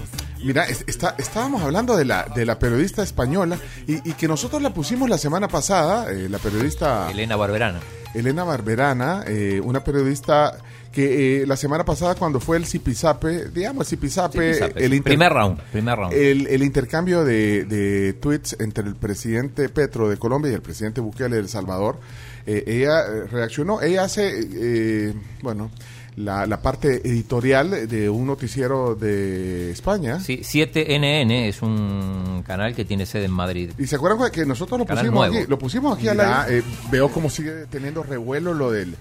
mira, 0.43 0.63
es- 0.65 0.83
está, 0.87 1.15
estábamos 1.17 1.61
hablando 1.61 1.95
de 1.95 2.05
la, 2.05 2.25
de 2.35 2.45
la 2.45 2.57
periodista 2.59 3.03
española 3.03 3.57
y, 3.87 3.97
y 4.09 4.13
que 4.13 4.27
nosotros 4.27 4.61
la 4.61 4.73
pusimos 4.73 5.09
la 5.09 5.17
semana 5.17 5.47
pasada, 5.47 6.11
eh, 6.11 6.27
la 6.29 6.39
periodista 6.39 7.09
Elena 7.11 7.35
Barberana. 7.35 7.79
Elena 8.13 8.43
Barberana, 8.43 9.23
eh, 9.27 9.61
una 9.63 9.83
periodista 9.83 10.57
que 10.91 11.41
eh, 11.41 11.45
la 11.45 11.57
semana 11.57 11.83
pasada 11.83 12.15
cuando 12.15 12.39
fue 12.39 12.55
el 12.55 12.65
Zipizape, 12.65 13.49
digamos 13.49 13.89
Zipizape, 13.89 14.53
Zipizape, 14.53 14.85
el 14.85 14.93
inter- 14.93 15.11
Primer 15.11 15.33
round, 15.33 15.59
primer 15.71 15.97
round. 15.97 16.13
El, 16.13 16.47
el 16.47 16.63
intercambio 16.63 17.25
de, 17.25 17.65
de 17.65 18.13
tweets 18.13 18.55
entre 18.59 18.85
el 18.87 18.95
presidente 18.95 19.67
Petro 19.67 20.07
de 20.09 20.15
Colombia 20.15 20.49
y 20.51 20.55
el 20.55 20.61
presidente 20.61 21.01
Bukele 21.01 21.35
de 21.35 21.41
El 21.41 21.49
Salvador, 21.49 21.99
eh, 22.47 22.63
ella 22.65 23.01
eh, 23.01 23.27
reaccionó, 23.29 23.81
ella 23.81 24.05
hace, 24.05 24.31
eh, 24.53 25.13
bueno, 25.41 25.69
la, 26.17 26.45
la 26.45 26.61
parte 26.61 27.01
editorial 27.07 27.87
de 27.87 28.09
un 28.09 28.27
noticiero 28.27 28.95
de 28.95 29.71
España. 29.71 30.19
Sí, 30.19 30.37
7NN 30.43 31.47
es 31.49 31.61
un 31.61 32.43
canal 32.47 32.73
que 32.75 32.85
tiene 32.85 33.05
sede 33.05 33.25
en 33.25 33.31
Madrid. 33.31 33.71
¿Y 33.77 33.87
se 33.87 33.95
acuerdan 33.97 34.31
que 34.31 34.45
nosotros 34.45 34.79
lo 34.79 34.85
Canal 34.85 35.05
pusimos 35.05 35.27
nuevo. 35.27 35.37
aquí? 35.41 35.49
Lo 35.49 35.59
pusimos 35.59 35.97
aquí 35.97 36.07
al 36.07 36.17
Mira. 36.17 36.43
aire. 36.43 36.59
Eh, 36.59 36.63
veo 36.91 37.09
cómo 37.09 37.29
sigue 37.29 37.65
teniendo 37.69 38.03
revuelo 38.03 38.53
lo 38.53 38.71
del 38.71 38.95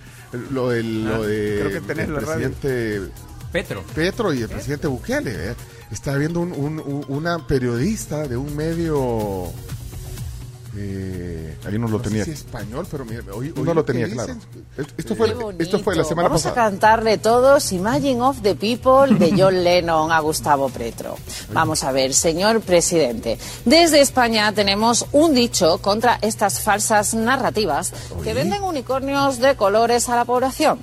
lo 0.51 0.71
del 0.71 1.05
lo 1.05 1.15
Ah, 1.23 1.27
de 1.27 1.59
creo 1.61 1.71
que 1.71 1.81
tenés 1.87 2.09
el 2.09 2.15
la 2.15 2.21
radio. 2.21 2.51
presidente 2.51 3.13
Petro. 3.53 3.85
Petro 3.95 4.35
y 4.35 4.43
el 4.43 4.49
presidente 4.49 4.87
Bukele. 4.89 5.51
eh. 5.51 5.55
Está 5.93 6.17
viendo 6.17 6.41
un- 6.41 7.05
una 7.09 7.47
periodista 7.47 8.27
de 8.27 8.37
un 8.37 8.57
medio 8.57 9.45
eh, 10.77 11.57
ahí 11.67 11.79
no 11.79 11.89
lo 11.89 11.99
No 11.99 12.05
sé 12.05 12.11
tenía 12.11 12.25
si 12.25 12.31
español, 12.33 12.87
pero 12.91 13.05
mire, 13.05 13.23
hoy, 13.31 13.53
no 13.57 13.75
lo 13.75 13.85
tenía 13.85 14.09
claro. 14.09 14.37
Esto 14.97 15.15
fue, 15.15 15.35
esto 15.59 15.79
fue 15.81 15.95
la 15.97 16.05
semana 16.05 16.29
Vamos 16.29 16.43
pasada. 16.43 16.67
a 16.67 16.71
cantarle 16.71 17.19
todos 17.19 17.73
Imagine 17.73 18.21
of 18.23 18.41
the 18.43 18.55
People 18.55 19.15
de 19.19 19.35
John 19.41 19.63
Lennon 19.63 20.11
a 20.11 20.21
Gustavo 20.21 20.69
Petro. 20.69 21.17
Vamos 21.53 21.85
a 21.85 21.93
ver, 21.93 22.15
señor 22.15 22.61
presidente. 22.61 23.39
Desde 23.65 24.01
España 24.01 24.53
tenemos 24.53 25.07
un 25.13 25.35
dicho 25.35 25.79
contra 25.79 26.19
estas 26.23 26.61
falsas 26.61 27.15
narrativas 27.15 27.93
que 28.23 28.35
venden 28.35 28.63
unicornios 28.63 29.39
de 29.39 29.57
colores 29.57 30.09
a 30.09 30.17
la 30.17 30.25
población. 30.25 30.79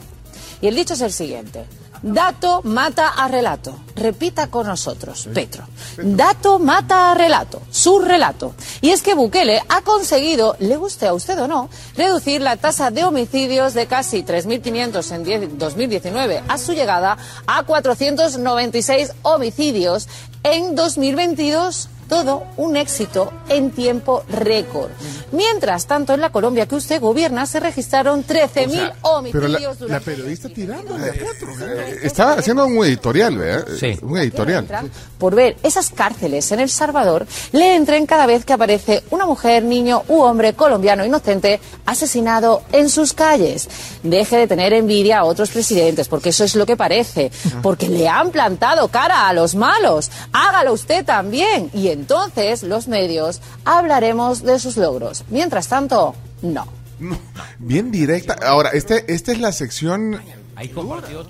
Y 0.61 0.67
el 0.67 0.75
dicho 0.75 0.93
es 0.93 1.01
el 1.01 1.11
siguiente. 1.11 1.65
Dato 2.01 2.61
mata 2.63 3.09
a 3.09 3.27
relato. 3.27 3.79
Repita 3.95 4.47
con 4.47 4.65
nosotros, 4.65 5.27
Petro. 5.33 5.67
Dato 5.97 6.57
mata 6.57 7.11
a 7.11 7.13
relato. 7.13 7.61
Su 7.69 7.99
relato. 7.99 8.55
Y 8.81 8.89
es 8.89 9.03
que 9.03 9.13
Bukele 9.13 9.61
ha 9.69 9.81
conseguido, 9.81 10.55
le 10.59 10.77
guste 10.77 11.07
a 11.07 11.13
usted 11.13 11.39
o 11.39 11.47
no, 11.47 11.69
reducir 11.95 12.41
la 12.41 12.57
tasa 12.57 12.89
de 12.89 13.03
homicidios 13.03 13.73
de 13.73 13.85
casi 13.85 14.23
3.500 14.23 15.11
en 15.11 15.23
10 15.23 15.57
2019 15.59 16.43
a 16.47 16.57
su 16.57 16.73
llegada 16.73 17.17
a 17.45 17.63
496 17.63 19.13
homicidios 19.21 20.07
en 20.43 20.75
2022 20.75 21.89
todo 22.11 22.43
un 22.57 22.75
éxito 22.75 23.31
en 23.47 23.71
tiempo 23.71 24.25
récord. 24.27 24.91
Mientras 25.31 25.87
tanto, 25.87 26.13
en 26.13 26.19
la 26.19 26.29
Colombia 26.29 26.65
que 26.65 26.75
usted 26.75 26.99
gobierna 26.99 27.45
se 27.45 27.61
registraron 27.61 28.25
13.000 28.27 28.67
Pero 29.31 29.47
la, 29.47 29.57
homicidios 29.57 29.79
la 29.79 29.85
durante 29.85 30.11
periodista 30.11 30.49
tirando 30.49 30.97
eh, 30.97 31.99
Estaba 32.03 32.33
haciendo 32.33 32.65
un 32.65 32.83
editorial, 32.83 33.37
¿verdad? 33.37 33.65
Sí. 33.79 33.97
Un 34.01 34.17
editorial. 34.17 34.67
por 35.17 35.35
ver 35.35 35.55
esas 35.63 35.89
cárceles 35.89 36.51
en 36.51 36.59
El 36.59 36.69
Salvador 36.69 37.25
le 37.53 37.77
entren 37.77 38.05
cada 38.05 38.25
vez 38.25 38.43
que 38.43 38.51
aparece 38.51 39.03
una 39.11 39.25
mujer, 39.25 39.63
niño 39.63 40.03
u 40.09 40.19
hombre 40.19 40.51
colombiano 40.51 41.05
inocente 41.05 41.61
asesinado 41.85 42.63
en 42.73 42.89
sus 42.89 43.13
calles. 43.13 43.69
Deje 44.03 44.35
de 44.35 44.47
tener 44.47 44.73
envidia 44.73 45.19
a 45.19 45.23
otros 45.23 45.49
presidentes, 45.51 46.09
porque 46.09 46.29
eso 46.29 46.43
es 46.43 46.55
lo 46.55 46.65
que 46.65 46.75
parece, 46.75 47.31
porque 47.61 47.87
le 47.87 48.09
han 48.09 48.31
plantado 48.31 48.89
cara 48.89 49.29
a 49.29 49.33
los 49.33 49.55
malos. 49.55 50.11
Hágalo 50.33 50.73
usted 50.73 51.05
también. 51.05 51.69
Y 51.73 52.00
entonces 52.01 52.63
los 52.63 52.87
medios 52.87 53.41
hablaremos 53.65 54.43
de 54.43 54.57
sus 54.59 54.75
logros. 54.77 55.23
Mientras 55.29 55.67
tanto, 55.67 56.15
no. 56.41 56.65
Bien 57.59 57.91
directa. 57.91 58.35
Ahora, 58.45 58.69
este, 58.73 59.11
esta 59.13 59.31
es 59.31 59.39
la 59.39 59.51
sección 59.51 60.19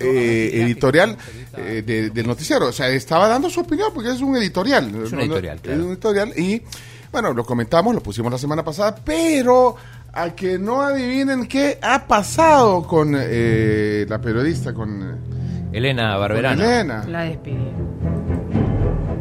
eh, 0.00 0.50
editorial 0.54 1.16
eh, 1.56 1.82
de- 1.86 2.10
del 2.10 2.26
noticiero. 2.26 2.66
O 2.66 2.72
sea, 2.72 2.88
estaba 2.88 3.28
dando 3.28 3.48
su 3.50 3.60
opinión 3.60 3.90
porque 3.94 4.10
es 4.10 4.20
un 4.20 4.36
editorial. 4.36 4.86
Es 4.88 4.94
un 4.94 5.02
No, 5.02 5.16
no, 5.16 5.22
editorial, 5.22 5.56
es 5.56 5.62
claro. 5.62 5.84
un 5.84 5.90
editorial 5.92 6.32
y, 6.38 6.62
bueno, 7.10 7.32
lo 7.32 7.44
comentamos, 7.44 7.94
lo 7.94 8.02
pusimos 8.02 8.30
la 8.32 8.38
semana 8.38 8.64
pasada, 8.64 8.94
pero 9.04 9.76
a 10.12 10.30
que 10.34 10.58
no 10.58 10.82
adivinen 10.82 11.46
qué 11.46 11.78
ha 11.80 12.06
pasado 12.06 12.86
con 12.86 13.14
eh, 13.18 14.04
la 14.08 14.20
periodista, 14.20 14.74
con, 14.74 15.02
eh, 15.02 15.78
Elena 15.78 16.12
con 16.12 16.20
Barberana. 16.20 16.64
Elena. 16.64 17.04
La 17.08 17.22
despidí. 17.22 17.72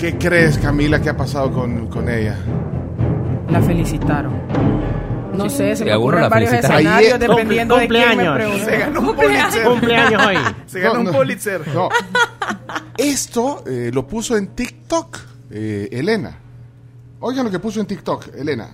¿Qué 0.02 0.18
crees, 0.18 0.58
Camila, 0.58 0.99
que 0.99 1.10
ha 1.10 1.16
pasado 1.18 1.52
con, 1.54 1.86
con 1.88 2.10
ella? 2.10 2.36
La 3.49 3.62
felicitaron. 3.62 4.34
No 5.36 5.47
sé, 5.49 5.70
se 5.76 5.76
Sí, 5.78 5.84
me 5.86 5.93
ocurren 5.93 6.22
la 6.24 6.30
varios 6.30 6.49
felicitaron. 6.49 6.80
escenarios 6.82 7.14
Ayer- 7.14 7.30
dependiendo 7.30 7.76
de 7.78 7.88
quién 7.88 8.02
me 8.02 8.08
cumpleaños. 8.16 8.36
pregunte. 8.36 8.66
Se 8.66 8.78
ganó 8.80 8.99
un 9.02 9.16
Pulitzer. 9.16 9.64
Cumpleaños 9.64 10.26
hoy. 10.26 10.36
Se 10.66 10.80
ganó 10.80 11.04
No, 11.04 11.10
un. 11.12 11.16
Pulitzer. 11.16 11.68
No. 11.74 11.89
Esto 12.97 13.64
eh, 13.68 13.91
lo 13.93 14.08
puso 14.08 14.36
en 14.38 14.47
TikTok, 14.47 15.20
eh, 15.52 15.89
Elena. 15.91 16.38
Oigan 17.20 17.45
lo 17.45 17.52
que 17.52 17.60
puso 17.60 17.80
en 17.80 17.86
TikTok, 17.86 18.36
Elena. 18.36 18.70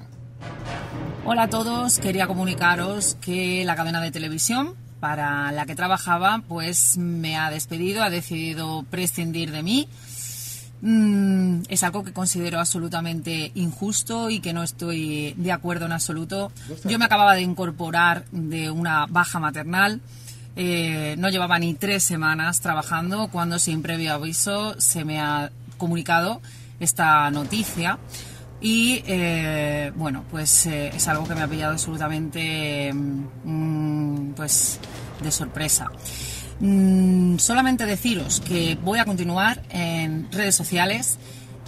Hola 1.26 1.44
a 1.44 1.50
todos, 1.50 2.00
quería 2.00 2.26
comunicaros 2.28 3.18
que 3.20 3.64
la 3.66 3.76
cadena 3.76 4.00
de 4.00 4.12
televisión 4.12 4.76
para 5.02 5.52
la 5.52 5.66
que 5.66 5.76
trabajaba 5.76 6.42
pues 6.48 6.98
me 6.98 7.36
ha 7.38 7.52
despedido, 7.52 8.02
ha 8.02 8.10
decidido 8.10 8.84
prescindir 8.90 9.52
de 9.52 9.62
mí. 9.62 9.90
Mm, 10.82 11.62
es 11.70 11.84
algo 11.84 12.04
que 12.04 12.14
considero 12.14 12.60
absolutamente 12.60 13.52
injusto 13.56 14.30
y 14.30 14.40
que 14.40 14.54
no 14.54 14.64
estoy 14.64 15.34
de 15.38 15.52
acuerdo 15.52 15.86
en 15.86 15.92
absoluto. 15.92 16.52
Yo 16.86 17.00
me 17.00 17.06
acababa 17.06 17.34
de 17.34 17.42
incorporar 17.42 18.26
de 18.32 18.70
una 18.70 19.06
baja 19.08 19.40
maternal. 19.40 20.02
eh, 20.60 21.16
no 21.20 21.30
llevaba 21.30 21.60
ni 21.60 21.76
tres 21.76 22.04
semanas 22.04 22.62
trabajando 22.62 23.28
cuando 23.28 23.60
sin 23.60 23.84
previo 23.84 24.14
aviso 24.14 24.80
se 24.80 25.06
me 25.06 25.20
ha 25.20 25.52
comunicado 25.78 26.42
esta 26.80 27.30
noticia. 27.32 28.00
Y 28.60 29.04
eh, 29.06 29.92
bueno, 29.96 30.24
pues 30.32 30.66
eh, 30.66 30.88
es 30.96 31.08
algo 31.08 31.28
que 31.28 31.36
me 31.36 31.42
ha 31.42 31.48
pillado 31.48 31.74
absolutamente 31.74 32.92
mm, 32.94 34.32
pues 34.32 34.80
de 35.22 35.32
sorpresa. 35.32 35.90
Mm, 36.60 37.38
solamente 37.38 37.86
deciros 37.86 38.40
que 38.40 38.78
voy 38.84 39.00
a 39.00 39.06
continuar 39.06 39.62
en 39.70 40.32
redes 40.32 40.56
sociales, 40.56 41.18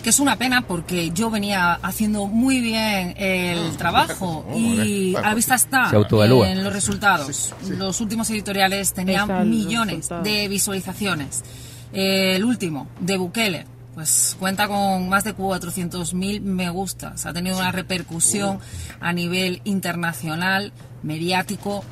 que 0.02 0.10
es 0.10 0.20
una 0.20 0.38
pena 0.38 0.62
porque 0.62 1.12
yo 1.12 1.30
venía 1.30 1.74
haciendo 1.74 2.26
muy 2.26 2.62
bien 2.62 3.14
el 3.18 3.76
trabajo 3.78 4.46
y 4.56 5.16
a 5.16 5.22
la 5.22 5.36
vista 5.36 5.56
está 5.56 5.92
en 5.92 6.64
los 6.64 6.74
resultados. 6.74 7.54
Los 7.68 8.02
últimos 8.02 8.30
editoriales 8.30 8.94
tenían 8.94 9.50
millones 9.50 10.10
de 10.24 10.48
visualizaciones. 10.48 11.44
El 11.92 12.44
último, 12.44 12.88
de 13.00 13.18
Bukele, 13.18 13.66
pues 13.94 14.38
cuenta 14.40 14.68
con 14.68 15.10
más 15.10 15.24
de 15.24 15.36
400.000 15.36 16.42
me 16.42 16.70
gustas. 16.70 17.26
Ha 17.26 17.34
tenido 17.34 17.58
una 17.58 17.72
repercusión 17.72 18.60
a 19.00 19.12
nivel 19.12 19.62
internacional, 19.66 20.72
mediático, 21.04 21.84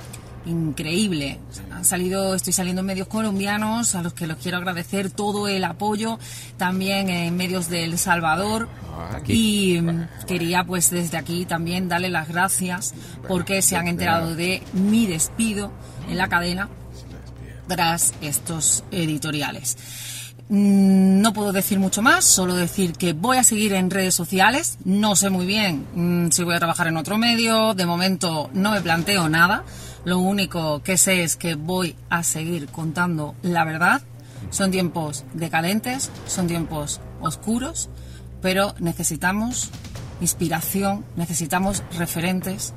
increíble. 0.46 1.40
Han 1.72 1.86
salido, 1.86 2.36
estoy 2.36 2.54
saliendo 2.54 2.82
en 2.82 2.86
medios 2.86 3.08
colombianos 3.08 3.96
a 3.96 4.02
los 4.02 4.14
que 4.14 4.28
los 4.28 4.38
quiero 4.38 4.58
agradecer 4.58 5.10
todo 5.10 5.48
el 5.48 5.64
apoyo, 5.64 6.20
también 6.58 7.10
en 7.10 7.36
medios 7.36 7.70
de 7.70 7.84
El 7.84 7.98
Salvador. 7.98 8.70
Y 9.28 9.80
mm, 9.82 10.08
quería 10.28 10.64
pues 10.64 10.90
desde 10.90 11.18
aquí 11.18 11.46
también 11.46 11.88
darle 11.88 12.10
las 12.10 12.28
gracias 12.28 12.94
porque 13.28 13.62
se 13.62 13.76
han 13.76 13.88
enterado 13.88 14.36
de 14.36 14.64
mi 14.74 15.06
despido 15.06 15.72
en 16.10 16.18
la 16.18 16.28
cadena 16.28 16.70
tras 17.68 18.14
estos 18.22 18.84
editoriales. 18.92 19.78
Mm, 20.50 21.22
No 21.22 21.34
puedo 21.34 21.52
decir 21.52 21.78
mucho 21.80 22.02
más, 22.02 22.24
solo 22.24 22.56
decir 22.56 22.94
que 22.94 23.14
voy 23.14 23.38
a 23.38 23.44
seguir 23.44 23.74
en 23.74 23.90
redes 23.90 24.16
sociales. 24.16 24.78
No 24.86 25.16
sé 25.16 25.30
muy 25.30 25.46
bien 25.46 25.86
mm, 25.94 26.32
si 26.32 26.44
voy 26.44 26.56
a 26.56 26.60
trabajar 26.60 26.88
en 26.88 26.98
otro 26.98 27.18
medio. 27.18 27.74
De 27.74 27.86
momento 27.86 28.50
no 28.54 28.72
me 28.72 28.82
planteo 28.82 29.28
nada. 29.30 29.64
Lo 30.06 30.20
único 30.20 30.82
que 30.84 30.98
sé 30.98 31.24
es 31.24 31.36
que 31.36 31.56
voy 31.56 31.96
a 32.10 32.24
seguir 32.24 32.68
contando 32.68 33.36
la 33.42 33.66
verdad. 33.66 34.02
Son 34.52 34.72
tiempos 34.72 35.26
decadentes, 35.34 36.10
son 36.28 36.48
tiempos 36.48 37.02
oscuros, 37.20 37.90
pero 38.42 38.74
necesitamos 38.80 39.70
inspiración, 40.22 41.04
necesitamos 41.18 41.84
referentes. 41.98 42.74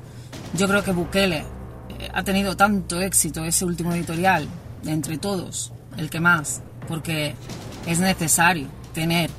Yo 0.57 0.67
creo 0.67 0.83
que 0.83 0.91
Bukele 0.91 1.37
eh, 1.37 2.09
ha 2.13 2.23
tenido 2.23 2.57
tanto 2.57 2.99
éxito 2.99 3.45
ese 3.45 3.63
último 3.63 3.93
editorial, 3.93 4.47
entre 4.85 5.17
todos, 5.17 5.71
el 5.97 6.09
que 6.09 6.19
más, 6.19 6.61
porque 6.87 7.35
es 7.87 7.99
necesario 7.99 8.67
tener 8.93 9.29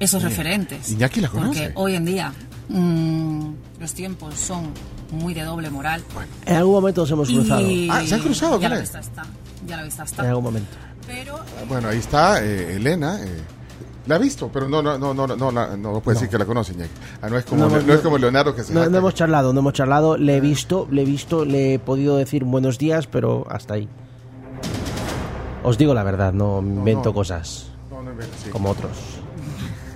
esos 0.00 0.22
Sí. 0.22 0.28
referentes. 0.28 0.90
Iñaki 0.90 1.20
la 1.20 1.28
conoce. 1.28 1.60
Porque 1.60 1.72
hoy 1.76 1.94
en 1.94 2.04
día 2.04 2.32
mm, 2.68 3.50
los 3.80 3.94
tiempos 3.94 4.34
son 4.34 4.70
muy 5.12 5.34
de 5.34 5.42
doble 5.42 5.70
moral. 5.70 6.02
En 6.44 6.56
algún 6.56 6.74
momento 6.74 7.02
nos 7.02 7.10
hemos 7.10 7.28
cruzado. 7.28 7.60
Y 7.62 7.88
Ah, 7.90 8.02
¿se 8.06 8.14
han 8.16 8.20
cruzado 8.22 8.60
Ya 8.60 8.68
la 8.68 8.80
vista 8.80 8.98
está. 9.00 9.22
Ya 9.66 9.76
la 9.76 9.82
vista 9.84 10.02
está. 10.04 10.22
En 10.22 10.28
algún 10.30 10.44
momento. 10.44 10.76
Pero 11.06 11.38
Bueno, 11.68 11.88
ahí 11.88 11.98
está 11.98 12.42
eh, 12.44 12.76
Elena. 12.76 13.18
eh, 13.22 13.40
la 14.06 14.16
ha 14.16 14.18
visto, 14.18 14.50
pero 14.52 14.68
no, 14.68 14.82
no, 14.82 14.98
no, 14.98 15.14
no, 15.14 15.26
no, 15.26 15.50
la- 15.52 15.76
no 15.76 16.00
puede 16.00 16.16
decir 16.16 16.28
que 16.28 16.38
la 16.38 16.44
conoce, 16.44 16.72
Iñaki. 16.72 16.90
Ah, 17.22 17.28
no 17.28 17.38
es 17.38 17.44
como, 17.44 17.62
No, 17.68 17.76
no, 17.76 17.80
no, 17.82 17.92
es 17.92 18.00
como 18.00 18.18
Leonardo 18.18 18.54
que 18.54 18.62
se 18.64 18.72
No, 18.72 18.88
no 18.88 18.98
hemos 18.98 19.14
charlado, 19.14 19.52
no 19.52 19.60
hemos 19.60 19.72
charlado. 19.72 20.16
Le 20.16 20.36
he 20.36 20.40
visto, 20.40 20.86
le 20.90 21.02
he 21.02 21.04
visto, 21.04 21.44
le 21.44 21.74
he 21.74 21.78
podido 21.78 22.16
decir 22.16 22.44
buenos 22.44 22.78
días, 22.78 23.06
pero 23.06 23.46
hasta 23.50 23.74
ahí. 23.74 23.88
Os 25.66 25.76
digo 25.76 25.92
la 25.94 26.02
verdad, 26.04 26.32
no 26.32 26.60
invento 26.60 27.08
no. 27.10 27.14
cosas 27.14 27.66
No, 27.90 28.00
no, 28.02 28.10
sí. 28.42 28.50
como 28.50 28.70
otros. 28.70 28.92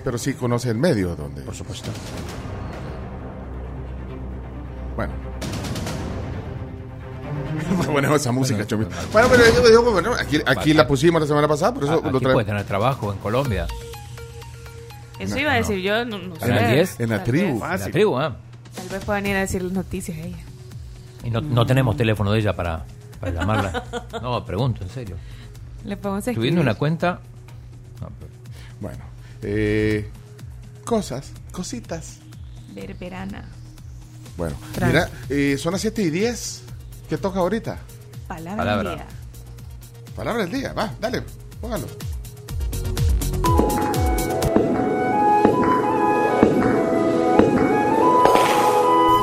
Pero 0.03 0.19
sí 0.19 0.35
conoce 0.35 0.69
el 0.71 0.77
medio 0.79 1.15
donde. 1.15 1.43
Por 1.43 1.55
supuesto. 1.55 1.91
Bueno. 4.97 5.13
bueno, 7.93 8.17
esa 8.17 8.33
música. 8.33 8.67
Bueno, 9.13 9.29
pero 9.31 9.43
yo 9.55 9.69
digo, 9.69 9.93
bueno, 9.93 10.13
aquí, 10.19 10.39
aquí 10.47 10.75
la 10.75 10.87
pusimos 10.87 11.21
la 11.21 11.27
semana 11.29 11.47
pasada, 11.49 11.75
por 11.75 11.85
eso 11.85 11.93
Ah, 11.93 11.97
lo 11.97 12.09
Aquí 12.09 12.19
traemos. 12.19 12.33
puede 12.33 12.47
tener 12.47 12.65
trabajo 12.65 13.13
en 13.13 13.19
Colombia. 13.19 13.67
Eso 15.19 15.39
iba 15.39 15.53
a 15.53 15.57
decir 15.57 15.79
yo, 15.81 16.05
no, 16.05 16.19
no 16.19 16.37
sé. 16.37 16.47
En 16.47 16.55
la 16.57 16.69
10. 16.69 17.01
En 17.01 17.11
la 17.11 17.17
Tal 17.19 17.25
tribu. 17.27 17.61
vez. 17.61 17.73
En 17.73 17.81
la 17.81 17.91
tribu, 17.91 18.19
ah. 18.19 18.37
Tal 18.75 18.89
vez 18.89 19.05
puedan 19.05 19.27
ir 19.27 19.37
a 19.37 19.41
decir 19.41 19.63
las 19.63 19.73
noticias 19.73 20.17
a 20.17 20.21
ella. 20.23 20.39
Y 21.25 21.31
no, 21.31 21.41
no 21.43 21.67
tenemos 21.67 21.97
teléfono 21.97 22.33
de 22.33 22.39
ella 22.41 22.57
para, 22.57 22.85
para 23.21 23.33
llamarla. 23.33 23.85
No, 24.23 24.45
pregunto, 24.45 24.83
en 24.83 24.91
serio. 24.91 25.17
Le 25.85 25.97
podemos 25.97 26.21
escribir. 26.21 26.37
Subiendo 26.41 26.61
una 26.61 26.75
cuenta. 26.75 27.21
Bueno, 28.81 29.05
eh, 29.43 30.09
cosas, 30.85 31.33
cositas. 31.53 32.19
Verberana. 32.75 33.45
Bueno, 34.37 34.57
mira, 34.87 35.11
eh, 35.29 35.57
son 35.59 35.73
las 35.73 35.81
7 35.83 36.03
y 36.03 36.11
10. 36.11 36.63
¿Qué 37.09 37.19
toca 37.19 37.41
ahorita? 37.41 37.79
Palabra, 38.29 38.57
Palabra. 38.57 38.91
del 38.91 38.99
día. 38.99 39.07
Palabra 40.17 40.43
del 40.43 40.53
día, 40.53 40.73
va, 40.73 40.95
dale, 41.01 41.23
póngalo. 41.61 41.87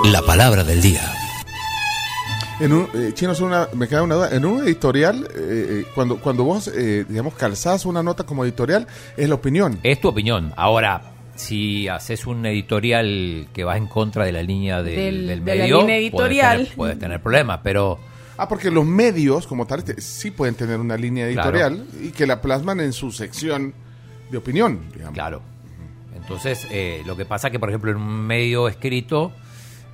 La 0.06 0.22
palabra 0.22 0.64
del 0.64 0.82
día. 0.82 1.17
En 2.60 2.74
un, 2.74 2.88
eh, 2.96 3.12
Chino, 3.14 3.34
una- 3.42 3.68
me 3.74 3.88
queda 3.88 4.02
una 4.02 4.16
duda. 4.16 4.36
En 4.36 4.44
un 4.44 4.64
editorial, 4.64 5.28
eh, 5.36 5.36
eh, 5.36 5.86
cuando, 5.94 6.18
cuando 6.18 6.44
vos, 6.44 6.68
eh, 6.70 7.06
digamos, 7.08 7.36
calzás 7.36 7.86
una 7.86 8.02
nota 8.02 8.24
como 8.26 8.44
editorial, 8.44 8.88
es 9.16 9.30
la 9.30 9.36
opinión. 9.36 9.80
Es 9.84 10.02
tu 10.02 10.08
opinión. 10.08 10.54
Ahora, 10.56 11.02
si 11.36 11.88
haces 11.88 12.26
un 12.26 12.44
editorial 12.48 13.48
que 13.54 13.64
va 13.64 13.78
en 13.78 13.86
contra 13.86 14.26
de 14.26 14.32
la 14.32 14.42
línea 14.42 14.82
del, 14.82 14.96
Del- 14.96 15.28
del 15.28 15.46
de 15.46 15.56
la 15.56 15.62
medio, 15.64 15.78
línea 15.82 15.86
puedes 15.86 16.02
editorial. 16.02 16.58
tener- 16.64 16.76
puedes 16.76 17.00
tener 17.00 17.22
problemas, 17.22 17.60
pero 17.64 18.00
Ah, 18.40 18.48
porque 18.48 18.70
los 18.70 18.86
medios, 18.86 19.46
como 19.48 19.66
tal, 19.66 19.84
te- 19.84 20.00
sí 20.00 20.30
pueden 20.32 20.54
tener 20.56 20.80
una 20.80 20.96
línea 20.96 21.26
editorial 21.28 21.76
Claro. 21.76 22.06
y 22.06 22.12
que 22.12 22.28
la 22.28 22.40
plasman 22.40 22.80
en 22.82 22.94
su 22.94 23.12
sección 23.12 23.74
de 24.32 24.38
opinión, 24.38 24.80
digamos. 24.94 25.14
Claro. 25.16 25.42
Entonces, 26.16 26.68
eh, 26.72 27.02
lo 27.06 27.16
que 27.18 27.26
pasa 27.26 27.50
que, 27.50 27.60
por 27.60 27.70
ejemplo, 27.70 27.90
en 27.92 27.98
un 27.98 28.28
medio 28.28 28.68
escrito, 28.68 29.32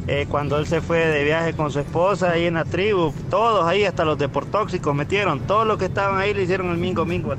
eh, 0.08 0.26
cuando 0.30 0.58
él 0.58 0.66
se 0.66 0.80
fue 0.80 0.98
de 1.06 1.24
viaje 1.24 1.52
con 1.54 1.70
su 1.72 1.80
esposa 1.80 2.30
ahí 2.30 2.44
en 2.46 2.54
la 2.54 2.64
tribu. 2.64 3.12
Todos 3.30 3.66
ahí, 3.66 3.84
hasta 3.84 4.04
los 4.04 4.16
deportóxicos 4.18 4.94
metieron. 4.94 5.40
Todos 5.40 5.66
los 5.66 5.78
que 5.78 5.86
estaban 5.86 6.18
ahí 6.20 6.32
le 6.34 6.42
hicieron 6.44 6.70
el 6.70 6.76
Mingo 6.78 7.04
Mingo 7.04 7.32
a. 7.32 7.36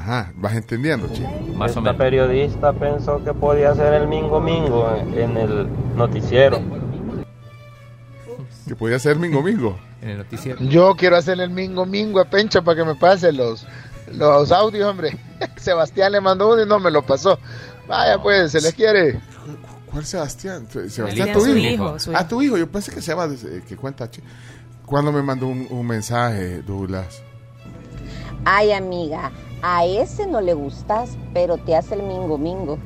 Ajá, 0.00 0.32
vas 0.36 0.54
entendiendo, 0.54 1.08
chico. 1.12 1.28
Más 1.54 1.68
o 1.76 1.78
Esta 1.78 1.80
menos. 1.80 1.96
periodista 1.96 2.72
pensó 2.72 3.22
que 3.24 3.32
podía 3.32 3.74
ser 3.74 3.94
el 3.94 4.08
Mingo 4.08 4.40
Mingo 4.40 4.94
en- 5.14 5.36
el 5.36 5.68
noticiero. 5.96 6.60
Que 8.66 8.74
podía 8.74 8.98
ser 8.98 9.16
Mingo 9.18 9.42
Mingo. 9.42 9.78
En 10.02 10.10
el 10.10 10.18
noticiero. 10.18 10.58
Yo 10.62 10.94
quiero 10.96 11.16
hacerle 11.16 11.44
el 11.44 11.50
mingo 11.50 11.86
mingo 11.86 12.20
a 12.20 12.26
Pencho 12.26 12.62
para 12.62 12.76
que 12.76 12.84
me 12.84 12.94
pase 12.94 13.32
los, 13.32 13.66
los 14.12 14.52
audios, 14.52 14.86
hombre. 14.86 15.16
Sebastián 15.56 16.12
le 16.12 16.20
mandó 16.20 16.52
uno 16.52 16.62
y 16.62 16.66
no 16.66 16.78
me 16.78 16.90
lo 16.90 17.00
pasó. 17.02 17.38
Vaya 17.88 18.20
pues, 18.20 18.52
se 18.52 18.60
les 18.60 18.74
quiere. 18.74 19.18
¿Cuál 19.94 20.06
Sebastián? 20.06 20.66
Sebastián, 20.68 21.32
tu 21.32 21.46
hijo. 21.46 21.56
hijo, 21.56 21.98
su 22.00 22.10
hijo. 22.10 22.26
tu 22.26 22.42
hijo. 22.42 22.58
Yo 22.58 22.68
pensé 22.68 22.90
que 22.90 23.00
se 23.00 23.12
llama, 23.12 23.32
eh, 23.32 23.62
que 23.66 23.76
cuenta. 23.76 24.10
Cuando 24.84 25.12
me 25.12 25.22
mandó 25.22 25.46
un, 25.46 25.68
un 25.70 25.86
mensaje, 25.86 26.62
Douglas. 26.62 27.22
Ay, 28.44 28.72
amiga, 28.72 29.30
a 29.62 29.86
ese 29.86 30.26
no 30.26 30.40
le 30.40 30.52
gustas, 30.52 31.16
pero 31.32 31.58
te 31.58 31.76
hace 31.76 31.94
el 31.94 32.02
mingo 32.02 32.36
mingo. 32.36 32.76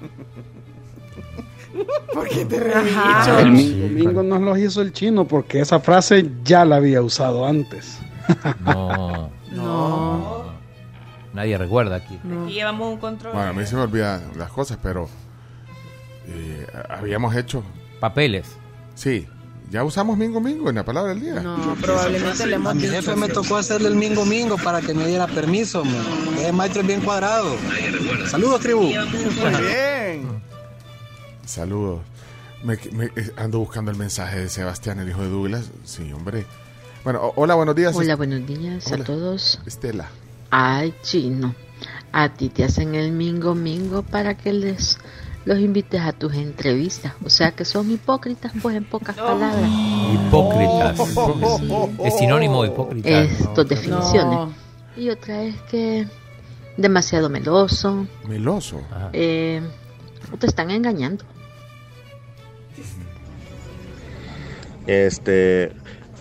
¿Por 2.14 2.26
qué 2.26 2.46
te 2.46 2.72
Ajá. 2.72 3.42
El 3.42 3.52
mingo 3.52 3.88
mingo 3.88 4.22
nos 4.22 4.40
lo 4.40 4.56
hizo 4.56 4.80
el 4.80 4.94
chino 4.94 5.28
porque 5.28 5.60
esa 5.60 5.78
frase 5.78 6.30
ya 6.42 6.64
la 6.64 6.76
había 6.76 7.02
usado 7.02 7.44
antes. 7.44 7.98
No. 8.64 9.30
No. 9.52 10.44
Nadie 11.34 11.58
recuerda 11.58 11.96
aquí. 11.96 12.18
Aquí 12.44 12.54
llevamos 12.54 12.94
un 12.94 12.98
control. 12.98 13.34
Bueno, 13.34 13.50
a 13.50 13.52
mí 13.52 13.66
se 13.66 13.76
me 13.76 13.82
olvidan 13.82 14.22
las 14.36 14.50
cosas, 14.50 14.78
pero 14.82 15.06
eh, 16.26 16.66
habíamos 16.88 17.34
hecho. 17.36 17.62
Papeles. 18.00 18.46
Sí. 18.94 19.26
Ya 19.70 19.82
usamos 19.82 20.16
Mingo 20.16 20.40
Mingo 20.40 20.68
en 20.70 20.76
la 20.76 20.84
palabra 20.84 21.10
del 21.12 21.20
día. 21.22 21.40
No, 21.40 21.74
probablemente 21.80 22.46
le 22.46 22.54
A 22.54 22.56
hemos 22.56 22.74
mi 22.76 22.82
dicho. 22.82 22.94
jefe 22.94 23.16
me 23.16 23.28
tocó 23.28 23.56
hacerle 23.56 23.88
el 23.88 23.96
mingo 23.96 24.24
mingo 24.24 24.56
para 24.58 24.80
que 24.80 24.94
me 24.94 25.04
diera 25.08 25.26
permiso. 25.26 25.82
Ese 26.38 26.52
maestro 26.52 26.82
es 26.82 26.86
bien 26.86 27.00
cuadrado. 27.00 27.56
Saludos, 28.28 28.60
tribu. 28.60 28.82
Muy 28.82 29.62
bien. 29.62 30.40
Saludos. 31.44 32.00
Me, 32.62 32.78
me- 32.92 33.06
eh, 33.16 33.32
ando 33.36 33.58
buscando 33.58 33.90
el 33.90 33.96
mensaje 33.96 34.38
de 34.40 34.48
Sebastián, 34.48 35.00
el 35.00 35.08
hijo 35.08 35.22
de 35.22 35.28
Douglas. 35.30 35.70
Sí, 35.84 36.12
hombre. 36.12 36.46
Bueno, 37.04 37.32
hola, 37.36 37.54
buenos 37.54 37.74
días. 37.76 37.94
Hola, 37.94 38.16
buenos 38.16 38.46
días 38.46 38.86
Hola. 38.90 39.02
a 39.02 39.04
todos. 39.06 39.60
Estela. 39.66 40.08
Ay, 40.50 40.94
chino, 41.02 41.54
a 42.12 42.28
ti 42.32 42.48
te 42.48 42.64
hacen 42.64 42.94
el 42.94 43.10
mingo 43.12 43.54
mingo 43.56 44.02
para 44.02 44.36
que 44.36 44.52
les 44.52 44.98
los 45.46 45.60
invites 45.60 46.00
a 46.00 46.12
tus 46.12 46.34
entrevistas. 46.34 47.14
O 47.24 47.30
sea 47.30 47.52
que 47.52 47.64
son 47.64 47.90
hipócritas, 47.90 48.52
pues 48.60 48.76
en 48.76 48.84
pocas 48.84 49.16
palabras. 49.16 49.70
Hipócritas. 50.12 51.00
Es 52.04 52.18
sinónimo 52.18 52.64
de 52.64 52.68
hipócrita. 52.68 53.08
Es 53.22 53.54
dos 53.54 53.66
definiciones. 53.66 54.24
No. 54.24 54.52
Y 54.96 55.08
otra 55.08 55.44
es 55.44 55.54
que 55.70 56.06
demasiado 56.76 57.30
meloso. 57.30 58.08
Meloso. 58.28 58.80
Eh, 59.12 59.62
te 60.38 60.46
están 60.46 60.70
engañando. 60.72 61.24
Este, 64.88 65.72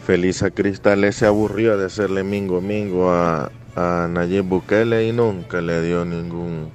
Felisa 0.06 0.52
Cristal 0.52 1.12
se 1.14 1.26
aburrió 1.26 1.78
de 1.78 1.86
hacerle 1.86 2.24
mingo 2.24 2.62
mingo 2.62 3.12
a, 3.12 3.52
a 3.76 4.08
Nayib 4.08 4.44
Bukele 4.44 5.08
y 5.08 5.12
nunca 5.12 5.62
le 5.62 5.82
dio 5.82 6.06
ningún 6.06 6.70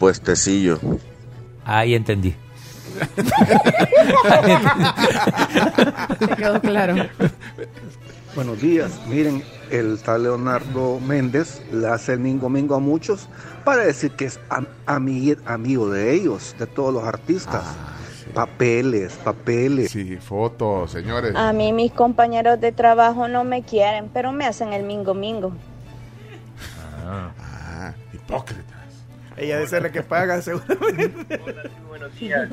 puestecillo. 0.00 0.80
Ahí 1.68 1.94
entendí. 1.94 2.34
Te 6.18 6.28
quedó 6.36 6.60
claro. 6.60 6.94
Buenos 8.34 8.60
días. 8.60 8.90
Miren, 9.06 9.42
el 9.70 9.98
tal 10.00 10.22
Leonardo 10.22 10.98
Méndez 11.00 11.60
le 11.70 11.88
hace 11.88 12.14
el 12.14 12.20
mingo 12.20 12.48
mingo 12.48 12.74
a 12.74 12.78
muchos 12.80 13.28
para 13.64 13.82
decir 13.82 14.12
que 14.12 14.24
es 14.24 14.40
am- 14.48 14.66
ami- 14.86 15.36
amigo 15.44 15.90
de 15.90 16.14
ellos, 16.14 16.56
de 16.58 16.66
todos 16.66 16.92
los 16.94 17.04
artistas. 17.04 17.62
Papeles, 18.32 19.12
papeles. 19.22 19.90
Sí, 19.90 20.16
fotos, 20.16 20.90
señores. 20.92 21.34
A 21.36 21.52
mí 21.52 21.72
mis 21.72 21.92
compañeros 21.92 22.58
de 22.60 22.72
trabajo 22.72 23.28
no 23.28 23.44
me 23.44 23.62
quieren, 23.62 24.08
pero 24.12 24.32
me 24.32 24.46
hacen 24.46 24.72
el 24.72 24.84
mingo 24.84 25.12
mingo. 25.14 25.52
Ah, 27.06 27.92
hipócritas. 28.12 28.67
Ella 29.38 29.56
debe 29.56 29.68
ser 29.68 29.82
la 29.82 29.92
que 29.92 30.02
paga, 30.02 30.42
seguramente. 30.42 31.40
Buenos 31.88 32.14
días. 32.18 32.48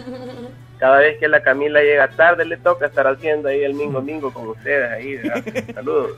Cada 0.78 1.00
vez 1.00 1.18
que 1.20 1.28
la 1.28 1.42
Camila 1.42 1.82
llega 1.82 2.08
tarde 2.10 2.46
le 2.46 2.58
toca 2.58 2.86
estar 2.88 3.08
haciendo 3.08 3.50
ahí 3.50 3.64
el 3.64 3.74
mingo 3.74 4.02
mingo 4.02 4.32
con 4.32 4.50
ustedes 4.50 4.92
ahí. 4.92 5.16
¿verdad? 5.18 5.44
Saludos. 5.74 6.12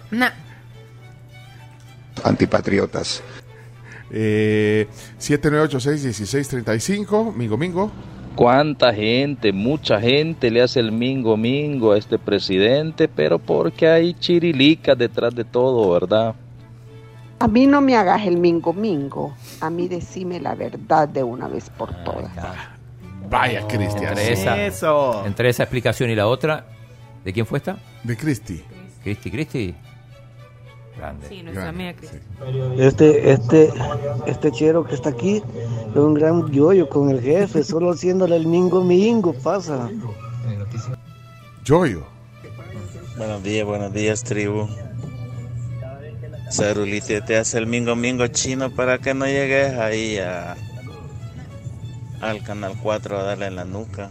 Antipatriotas. 2.24 3.24
Eh, 4.10 4.88
7986-1635, 5.20 7.36
Mingo 7.36 7.58
Mingo. 7.58 7.92
¿Cuánta 8.36 8.94
gente, 8.94 9.52
mucha 9.52 10.00
gente 10.00 10.50
le 10.52 10.62
hace 10.62 10.80
el 10.80 10.92
mingo 10.92 11.36
mingo 11.38 11.94
a 11.94 11.98
este 11.98 12.20
presidente? 12.20 13.08
Pero 13.08 13.40
porque 13.40 13.88
hay 13.88 14.14
chirilicas 14.14 14.96
detrás 14.98 15.34
de 15.34 15.44
todo, 15.44 15.92
¿verdad? 15.92 16.36
A 17.40 17.48
mí 17.48 17.68
no 17.68 17.82
me 17.82 17.96
hagas 17.96 18.26
el 18.26 18.38
mingo 18.38 18.74
mingo. 18.74 19.36
A 19.62 19.70
mí 19.70 19.88
decime 19.88 20.40
la 20.40 20.56
verdad 20.56 21.08
de 21.08 21.24
una 21.24 21.48
vez 21.48 21.70
por 21.70 21.94
todas. 22.04 22.32
Vaya, 23.30 23.68
Cristian. 23.68 24.10
Entre 24.10 24.34
esa, 24.34 24.66
Eso. 24.66 25.26
entre 25.26 25.50
esa 25.50 25.64
explicación 25.64 26.10
y 26.10 26.16
la 26.16 26.28
otra, 26.28 26.66
¿de 27.24 27.34
quién 27.34 27.46
fue 27.46 27.60
esta? 27.60 27.78
De 28.04 28.18
Cristi. 28.18 28.64
Cristi, 29.04 29.30
Cristi. 29.32 29.76
Grande. 30.98 31.28
Sí, 31.30 31.44
nuestra 31.44 31.70
amiga 31.70 31.94
Cris. 31.94 32.12
Este, 32.80 33.32
este, 33.32 33.72
este 34.26 34.52
chero 34.52 34.84
que 34.84 34.96
está 34.96 35.10
aquí 35.10 35.44
es 35.92 35.96
un 35.96 36.16
gran 36.16 36.50
yoyo 36.52 36.90
con 36.90 37.10
el 37.12 37.22
jefe, 37.22 37.64
solo 37.64 37.92
haciéndole 37.92 38.36
el 38.36 38.48
mingo 38.48 38.84
mingo, 38.84 39.34
pasa. 39.34 39.90
Yoyo. 41.64 42.04
Buenos 43.16 43.44
días, 43.44 43.66
buenos 43.68 43.94
días, 43.94 44.24
tribu. 44.24 44.68
Cerulite 46.52 47.22
te 47.22 47.38
hace 47.38 47.58
el 47.58 47.68
mingo 47.68 47.96
mingo 47.96 48.28
chino 48.28 48.72
para 48.72 48.98
que 49.00 49.14
no 49.14 49.26
llegues 49.26 49.74
ahí 49.78 50.18
a, 50.18 50.56
al 52.22 52.44
canal 52.44 52.74
4 52.82 53.20
a 53.20 53.24
darle 53.24 53.48
en 53.48 53.56
la 53.56 53.66
nuca. 53.66 54.10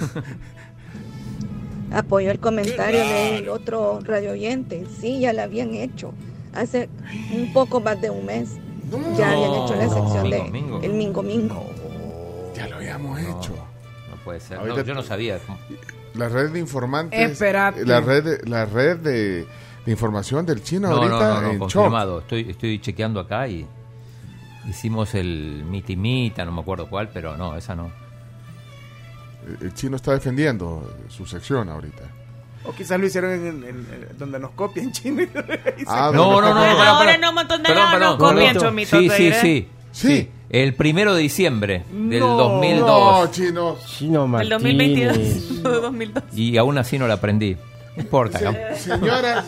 Apoyo 1.92 2.30
el 2.30 2.38
comentario 2.38 3.00
del 3.00 3.48
otro 3.48 4.00
radio 4.02 4.32
oyente. 4.32 4.84
Sí, 5.00 5.20
ya 5.20 5.32
lo 5.32 5.42
habían 5.42 5.74
hecho. 5.74 6.12
Hace 6.54 6.88
un 7.32 7.52
poco 7.52 7.80
más 7.80 8.00
de 8.00 8.10
un 8.10 8.26
mes. 8.26 8.50
Ya 9.16 9.30
habían 9.30 9.52
hecho 9.64 9.74
la 9.76 9.88
sección 9.88 10.30
de 10.30 10.42
Mingo, 10.44 10.50
mingo. 10.50 10.80
el 10.82 10.92
Mingo 10.94 11.22
Mingo. 11.22 11.70
Ya 12.54 12.68
lo 12.68 12.76
habíamos 12.76 13.20
hecho. 13.20 13.54
No 14.10 14.16
puede 14.24 14.40
ser. 14.40 14.58
Ahorita- 14.58 14.78
No, 14.80 14.84
yo 14.84 14.94
no 14.94 15.02
sabía. 15.02 15.38
La 16.14 16.28
red 16.28 16.50
de 16.50 16.58
informantes. 16.58 17.18
Esperate. 17.30 17.84
La 17.86 18.00
red, 18.00 18.24
de, 18.24 18.48
la 18.48 18.64
red 18.66 18.96
de 18.98 19.46
información 19.90 20.44
del 20.46 20.62
chino 20.62 20.88
No, 20.88 20.96
no, 20.96 21.02
ahorita 21.02 21.28
no, 21.34 21.40
no, 21.42 21.48
en 21.50 21.58
shock. 21.58 21.72
confirmado. 21.72 22.18
Estoy, 22.20 22.50
estoy 22.50 22.78
chequeando 22.80 23.20
acá 23.20 23.48
y 23.48 23.66
hicimos 24.68 25.14
el 25.14 25.64
mitimita, 25.68 26.44
no 26.44 26.52
me 26.52 26.60
acuerdo 26.60 26.88
cuál, 26.88 27.08
pero 27.12 27.36
no, 27.36 27.56
esa 27.56 27.74
no. 27.74 27.90
El 29.62 29.72
chino 29.74 29.96
está 29.96 30.12
defendiendo 30.12 30.94
su 31.08 31.24
sección 31.26 31.68
ahorita. 31.68 32.02
O 32.64 32.72
quizás 32.72 33.00
lo 33.00 33.06
hicieron 33.06 33.30
en, 33.32 33.46
en- 33.46 33.64
en- 33.64 34.18
donde 34.18 34.38
nos 34.38 34.50
copian 34.50 34.92
chino. 34.92 35.22
Ah, 35.86 36.10
No, 36.12 36.40
no, 36.40 36.52
no, 36.52 36.54
no, 36.54 36.60
Ahora 36.82 37.16
no, 37.16 37.28
un 37.30 37.34
montón 37.36 37.62
de 37.62 37.68
Perdón, 37.68 37.90
perdón. 37.92 38.18
copian 38.18 38.54
No, 38.54 38.60
no. 38.60 38.66
chomitos. 38.66 38.98
Sí, 39.00 39.08
sí, 39.10 39.32
sí. 39.32 39.68
Sí. 39.90 40.28
El 40.50 40.74
primero 40.74 41.14
de 41.14 41.22
diciembre 41.22 41.84
del 41.90 42.20
No. 42.20 42.36
2002. 42.36 42.86
No, 42.86 43.30
chino. 43.32 43.76
Chino 43.86 44.24
El 44.24 44.28
Martínez. 44.28 44.50
2022. 45.62 45.82
2002. 45.82 46.24
Y 46.34 46.56
aún 46.58 46.76
así 46.78 46.98
no 46.98 47.06
la 47.08 47.14
aprendí. 47.14 47.56
No 47.98 48.02
importa. 48.04 48.40
¿no? 48.40 48.54
Señoras. 48.76 49.44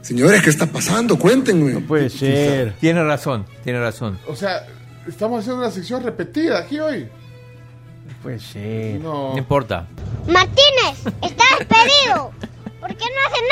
Señores, 0.00 0.42
¿qué 0.42 0.50
está 0.50 0.66
pasando? 0.66 1.18
Cuéntenme. 1.18 1.72
No 1.72 1.80
puede 1.80 2.08
ser. 2.08 2.74
Tiene 2.80 3.02
razón, 3.02 3.44
tiene 3.64 3.80
razón. 3.80 4.18
O 4.28 4.36
sea, 4.36 4.64
estamos 5.08 5.40
haciendo 5.40 5.62
una 5.62 5.70
sección 5.70 6.02
repetida 6.04 6.58
aquí 6.60 6.78
hoy. 6.78 7.02
No 8.06 8.14
puede 8.22 8.38
ser. 8.38 9.00
No. 9.00 9.32
No 9.32 9.38
importa. 9.38 9.86
Martínez, 10.28 11.04
está 11.22 11.44
despedido. 11.58 12.30
¿Por 12.80 12.88
qué 12.96 13.04
no 13.04 13.26
hace 13.26 13.42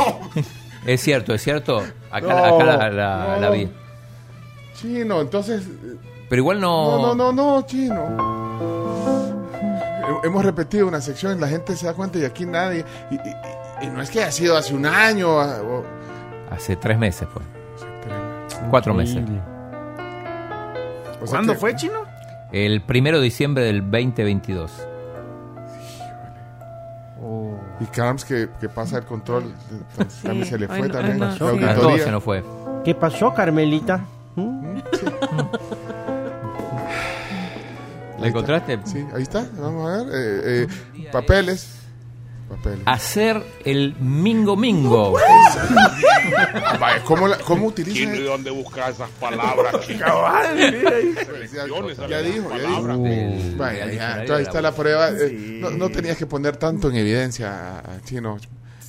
nada? 0.00 0.24
Es 0.86 1.02
cierto, 1.02 1.34
es 1.34 1.42
cierto. 1.42 1.82
Acá, 2.10 2.26
No, 2.26 2.44
acá 2.56 2.64
la, 2.64 2.90
la- 2.90 3.34
no. 3.36 3.40
la 3.42 3.50
vi. 3.50 3.68
Chino, 4.80 5.20
entonces. 5.20 5.62
Pero 6.30 6.40
igual 6.40 6.60
no. 6.60 6.98
No, 6.98 7.14
no, 7.14 7.32
no, 7.32 7.32
no, 7.60 7.66
chino. 7.66 8.16
He- 10.08 10.26
Hemos 10.26 10.44
repetido 10.44 10.86
una 10.88 11.00
sección, 11.00 11.40
la 11.40 11.48
gente 11.48 11.76
se 11.76 11.86
da 11.86 11.94
cuenta 11.94 12.18
y 12.18 12.24
aquí 12.24 12.46
nadie. 12.46 12.84
Y, 13.10 13.14
y- 13.16 13.86
y 13.86 13.86
no 13.88 14.00
es 14.02 14.10
que 14.10 14.20
haya 14.22 14.30
sido 14.32 14.56
hace 14.56 14.74
un 14.74 14.86
año. 14.86 15.30
o- 15.36 15.84
Hace 16.50 16.76
tres 16.76 16.98
meses 16.98 17.26
fue. 17.32 17.42
Cuatro 18.70 18.94
meses. 18.94 19.16
O 21.20 21.26
sea 21.26 21.36
¿Cuándo 21.38 21.52
que- 21.54 21.58
fue, 21.58 21.74
chino? 21.76 22.00
El 22.52 22.82
primero 22.82 23.18
de 23.18 23.24
diciembre 23.24 23.64
del 23.64 23.80
2022. 23.90 24.70
Oh. 27.22 27.58
Y 27.80 27.86
Carms 27.86 28.24
que, 28.24 28.48
que 28.60 28.68
pasa 28.68 28.98
el 28.98 29.04
control, 29.04 29.44
eh, 29.98 30.04
también 30.22 30.46
se 30.46 30.58
le 30.58 30.68
fue 30.68 30.88
también. 30.88 31.14
hoy 31.14 31.18
no, 31.20 31.26
la 31.26 31.32
sí. 31.36 31.42
A 31.44 31.48
auditoría. 31.48 31.74
todos 31.76 32.00
se 32.02 32.10
nos 32.10 32.22
fue. 32.22 32.44
¿Qué 32.84 32.94
pasó, 32.94 33.32
Carmelita? 33.34 34.04
¿Mm? 34.36 34.78
¿La 38.24 38.28
encontraste? 38.30 38.78
Sí, 38.84 39.04
ahí 39.14 39.22
está. 39.22 39.46
Vamos 39.58 39.88
a 39.90 40.02
ver. 40.04 40.06
eh, 40.14 40.66
eh, 40.98 41.08
papeles. 41.12 41.70
Papel. 42.48 42.82
Hacer 42.84 43.42
el 43.64 43.94
mingo 44.00 44.54
mingo. 44.56 45.12
Vaya, 46.80 47.02
¿cómo, 47.04 47.26
la- 47.26 47.38
cómo 47.38 47.66
utiliza? 47.66 47.96
¿Quién 47.96 48.14
y 48.16 48.20
dónde 48.20 48.50
busca 48.50 48.88
esas 48.90 49.08
palabras? 49.20 49.74
Cabal, 49.98 50.56
ahí. 50.58 51.14
Selecciones, 51.24 51.96
Ya 52.08 52.20
dijo, 52.20 52.50
ya 52.50 52.68
dijo. 52.68 52.98
Del- 52.98 53.56
Vaya, 53.56 53.90
ya, 53.92 54.14
ahí 54.36 54.42
está 54.42 54.60
la 54.60 54.72
prueba. 54.72 55.08
Eh, 55.10 55.58
No, 55.60 55.70
no 55.70 55.88
tenías 55.88 56.16
que 56.16 56.26
poner 56.26 56.56
tanto 56.56 56.90
en 56.90 56.96
evidencia 56.96 57.78
a, 57.78 58.00
Chino, 58.04 58.36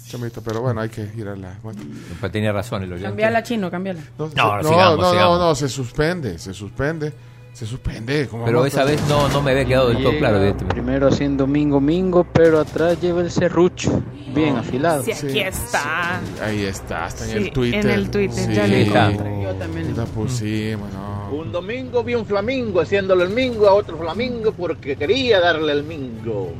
Chomito, 0.07 0.41
pero 0.41 0.61
bueno, 0.61 0.81
hay 0.81 0.89
que 0.89 1.09
ir 1.15 1.27
a 1.27 1.35
la 1.35 1.55
muestra. 1.63 1.85
Pues 2.19 2.31
tenía 2.31 2.51
razón 2.51 2.83
el 2.83 2.91
oyente. 2.91 3.07
Cambiala, 3.07 3.41
chino, 3.43 3.71
cambiala. 3.71 4.01
No, 4.19 4.29
No, 4.35 4.57
no, 4.61 4.69
sigamos, 4.69 4.99
no, 4.99 5.11
sigamos. 5.11 5.39
no, 5.39 5.45
no, 5.47 5.55
se 5.55 5.69
suspende, 5.69 6.37
se 6.39 6.53
suspende, 6.53 7.13
se 7.55 7.65
suspende. 7.65 8.27
¿cómo 8.27 8.43
Pero 8.43 8.65
esa 8.65 8.83
vez 8.83 9.01
no, 9.07 9.29
no 9.29 9.41
me 9.41 9.51
había 9.51 9.63
quedado 9.65 9.89
del 9.89 10.03
todo 10.03 10.17
claro. 10.17 10.57
Primero 10.67 11.07
haciendo 11.07 11.47
mingo 11.47 11.79
mingo, 11.79 12.25
pero 12.25 12.59
atrás 12.59 12.99
lleva 13.01 13.21
el 13.21 13.31
serrucho, 13.31 14.03
bien 14.33 14.57
afilado. 14.57 15.03
Sí, 15.03 15.13
aquí 15.13 15.39
está. 15.39 16.19
Ahí 16.43 16.63
está, 16.63 17.07
está 17.07 17.23
en 17.23 17.31
Sí, 17.31 17.37
el 17.37 17.51
Twitter. 17.51 17.85
en 17.85 17.89
el 17.91 18.09
Twitter, 18.11 18.51
ya 18.51 18.67
Sí, 18.67 18.73
encontré. 18.73 19.41
Yo 19.43 19.53
también. 19.55 19.95
La 19.95 20.03
pusimos, 20.05 20.91
no. 20.93 21.29
Un 21.31 21.51
domingo 21.53 22.03
vi 22.03 22.15
un 22.15 22.25
flamingo 22.25 22.81
haciéndole 22.81 23.23
el 23.23 23.29
mingo 23.29 23.67
a 23.67 23.73
otro 23.73 23.97
flamingo 23.97 24.51
porque 24.51 24.97
quería 24.97 25.39
darle 25.39 25.71
el 25.71 25.83
mingo. 25.83 26.51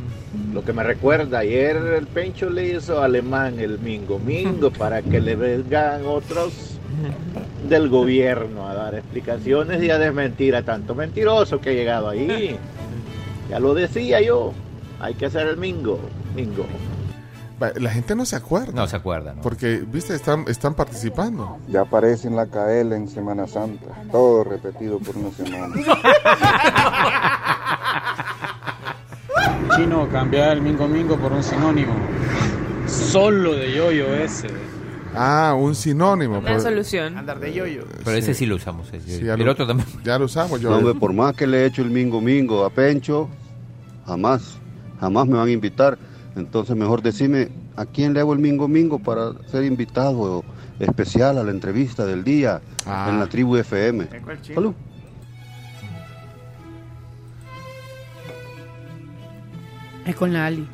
Lo 0.53 0.63
que 0.63 0.71
me 0.71 0.83
recuerda, 0.83 1.39
ayer 1.39 1.75
el 1.75 2.07
Pencho 2.07 2.49
le 2.49 2.69
hizo 2.69 3.01
alemán 3.01 3.59
el 3.59 3.79
mingo 3.79 4.17
mingo 4.19 4.71
para 4.71 5.01
que 5.01 5.19
le 5.19 5.35
vengan 5.35 6.05
otros 6.05 6.74
del 7.69 7.89
gobierno 7.89 8.67
a 8.67 8.73
dar 8.73 8.95
explicaciones 8.95 9.83
y 9.83 9.89
a 9.89 9.97
desmentir 9.97 10.55
a 10.55 10.63
tanto 10.63 10.95
mentiroso 10.95 11.59
que 11.59 11.71
ha 11.71 11.73
llegado 11.73 12.09
ahí. 12.09 12.57
Ya 13.47 13.59
lo 13.59 13.75
decía 13.75 14.19
yo, 14.21 14.53
hay 14.99 15.13
que 15.13 15.27
hacer 15.27 15.45
el 15.45 15.57
mingo, 15.57 15.99
mingo. 16.35 16.65
La 17.75 17.91
gente 17.91 18.15
no 18.15 18.25
se 18.25 18.35
acuerda. 18.35 18.73
No 18.73 18.87
se 18.87 18.95
acuerda, 18.95 19.33
¿no? 19.33 19.41
Porque, 19.41 19.83
viste, 19.87 20.15
están, 20.15 20.45
están 20.47 20.73
participando. 20.73 21.57
Ya 21.67 21.81
aparece 21.81 22.27
en 22.27 22.35
la 22.35 22.47
KL 22.47 22.93
en 22.93 23.07
Semana 23.07 23.47
Santa. 23.47 23.85
Todo 24.11 24.43
repetido 24.43 24.99
por 24.99 25.15
una 25.15 25.31
semana. 25.31 25.73
Chino, 29.75 30.09
cambiar 30.09 30.53
el 30.53 30.61
mingo 30.61 30.87
mingo 30.87 31.17
por 31.17 31.31
un 31.31 31.43
sinónimo. 31.43 31.93
Solo 32.87 33.53
de 33.53 33.73
yoyo 33.73 34.13
ese. 34.15 34.47
Ah, 35.17 35.55
un 35.57 35.75
sinónimo. 35.75 36.39
Una 36.39 36.59
solución. 36.59 37.17
Andar 37.17 37.39
de 37.39 37.53
yoyo. 37.53 37.85
Pero 38.03 38.17
ese 38.17 38.33
sí 38.33 38.45
lo 38.45 38.55
usamos. 38.55 38.91
ese. 38.93 39.19
Sí, 39.19 39.25
ya 39.25 39.33
el 39.35 39.39
lo- 39.43 39.51
otro 39.51 39.65
también. 39.67 39.87
Ya 40.03 40.17
lo 40.19 40.25
usamos, 40.25 40.59
yo. 40.61 40.69
No, 40.69 40.77
hombre, 40.77 40.93
por 40.95 41.13
más 41.13 41.35
que 41.35 41.47
le 41.47 41.61
he 41.61 41.65
hecho 41.65 41.81
el 41.81 41.89
mingo 41.89 42.21
mingo 42.21 42.63
a 42.65 42.69
Pencho, 42.69 43.29
jamás, 44.05 44.57
jamás 44.99 45.27
me 45.27 45.37
van 45.37 45.47
a 45.47 45.51
invitar. 45.51 45.97
Entonces 46.35 46.75
mejor 46.75 47.01
decime 47.01 47.49
a 47.75 47.85
quién 47.85 48.13
le 48.13 48.19
hago 48.19 48.33
el 48.33 48.39
mingo 48.39 48.67
mingo 48.67 48.99
para 48.99 49.31
ser 49.49 49.63
invitado 49.63 50.43
especial 50.79 51.37
a 51.37 51.43
la 51.43 51.51
entrevista 51.51 52.05
del 52.05 52.23
día 52.23 52.61
Ah. 52.85 53.07
en 53.09 53.19
la 53.19 53.27
tribu 53.27 53.55
FM. 53.55 54.07
Salud. 54.53 54.73
Es 60.05 60.15
con 60.15 60.33
la 60.33 60.45
Ali. 60.45 60.67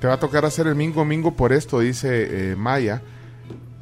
Te 0.00 0.06
va 0.06 0.14
a 0.14 0.20
tocar 0.20 0.44
hacer 0.44 0.66
el 0.66 0.74
mingo 0.74 1.04
mingo 1.04 1.34
por 1.34 1.52
esto, 1.52 1.80
dice 1.80 2.52
eh, 2.52 2.56
Maya. 2.56 3.02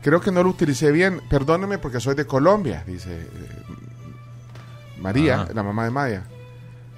Creo 0.02 0.20
que 0.20 0.30
no 0.30 0.42
lo 0.42 0.50
utilicé 0.50 0.92
bien. 0.92 1.20
Perdóneme 1.28 1.78
porque 1.78 2.00
soy 2.00 2.14
de 2.14 2.26
Colombia, 2.26 2.82
dice 2.86 3.10
eh, 3.12 3.26
María, 5.00 5.42
Ajá. 5.42 5.48
la 5.54 5.62
mamá 5.62 5.84
de 5.84 5.90
Maya. 5.90 6.22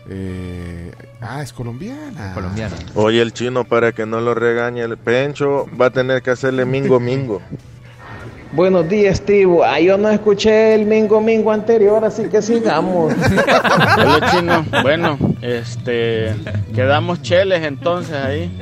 Eh, 0.08 0.92
ah, 1.20 1.42
es 1.42 1.52
colombiana. 1.52 2.32
Colombiano. 2.34 2.74
Oye, 2.94 3.22
el 3.22 3.32
chino, 3.32 3.64
para 3.64 3.92
que 3.92 4.04
no 4.06 4.20
lo 4.20 4.34
regañe 4.34 4.82
el 4.82 4.96
pencho, 4.96 5.66
va 5.80 5.86
a 5.86 5.90
tener 5.90 6.22
que 6.22 6.30
hacerle 6.30 6.64
mingo 6.64 6.98
mingo. 6.98 7.40
Buenos 8.52 8.86
días, 8.86 9.16
Steve. 9.16 9.60
Ah, 9.64 9.80
yo 9.80 9.96
no 9.96 10.10
escuché 10.10 10.74
el 10.74 10.84
mingo 10.84 11.22
mingo 11.22 11.50
anterior, 11.52 12.04
así 12.04 12.24
que 12.24 12.42
sigamos. 12.42 13.14
Hola, 13.96 14.30
chino. 14.30 14.66
Bueno, 14.82 15.16
este. 15.40 16.34
Quedamos 16.74 17.22
cheles 17.22 17.62
entonces 17.64 18.14
ahí. 18.14 18.52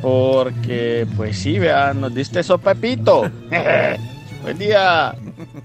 Porque, 0.00 1.06
pues 1.16 1.38
sí, 1.38 1.58
vea, 1.58 1.92
nos 1.92 2.14
diste 2.14 2.40
eso, 2.40 2.58
Pepito. 2.58 3.30
Buen 4.42 4.58
día. 4.58 5.14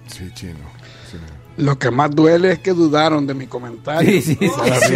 Sí, 0.08 0.30
chino. 0.34 0.60
sí. 1.10 1.18
Lo 1.58 1.78
que 1.78 1.92
más 1.92 2.10
duele 2.10 2.54
es 2.54 2.60
que 2.60 2.74
dudaron 2.74 3.28
de 3.28 3.36
mi 3.36 3.46
comentario. 3.46 4.10
Sí, 4.10 4.22
sí, 4.22 4.38
sí. 4.40 4.96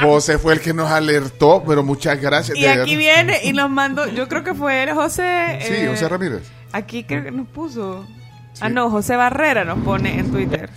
José 0.00 0.38
fue 0.38 0.54
el 0.54 0.60
que 0.60 0.72
nos 0.72 0.90
alertó, 0.90 1.64
pero 1.66 1.82
muchas 1.82 2.20
gracias. 2.20 2.56
Y 2.56 2.62
de 2.62 2.68
aquí 2.68 2.96
viene 2.96 3.40
y 3.42 3.52
nos 3.52 3.68
mandó, 3.68 4.06
yo 4.06 4.28
creo 4.28 4.44
que 4.44 4.54
fue 4.54 4.84
él, 4.84 4.92
José. 4.92 5.58
Sí, 5.62 5.74
eh, 5.74 5.88
José 5.90 6.08
Ramírez. 6.08 6.42
Aquí 6.72 7.02
creo 7.02 7.24
que 7.24 7.32
nos 7.32 7.48
puso. 7.48 8.06
Ah, 8.60 8.68
no, 8.68 8.90
José 8.90 9.16
Barrera 9.16 9.64
nos 9.64 9.78
pone 9.80 10.18
en 10.20 10.30
Twitter. 10.30 10.70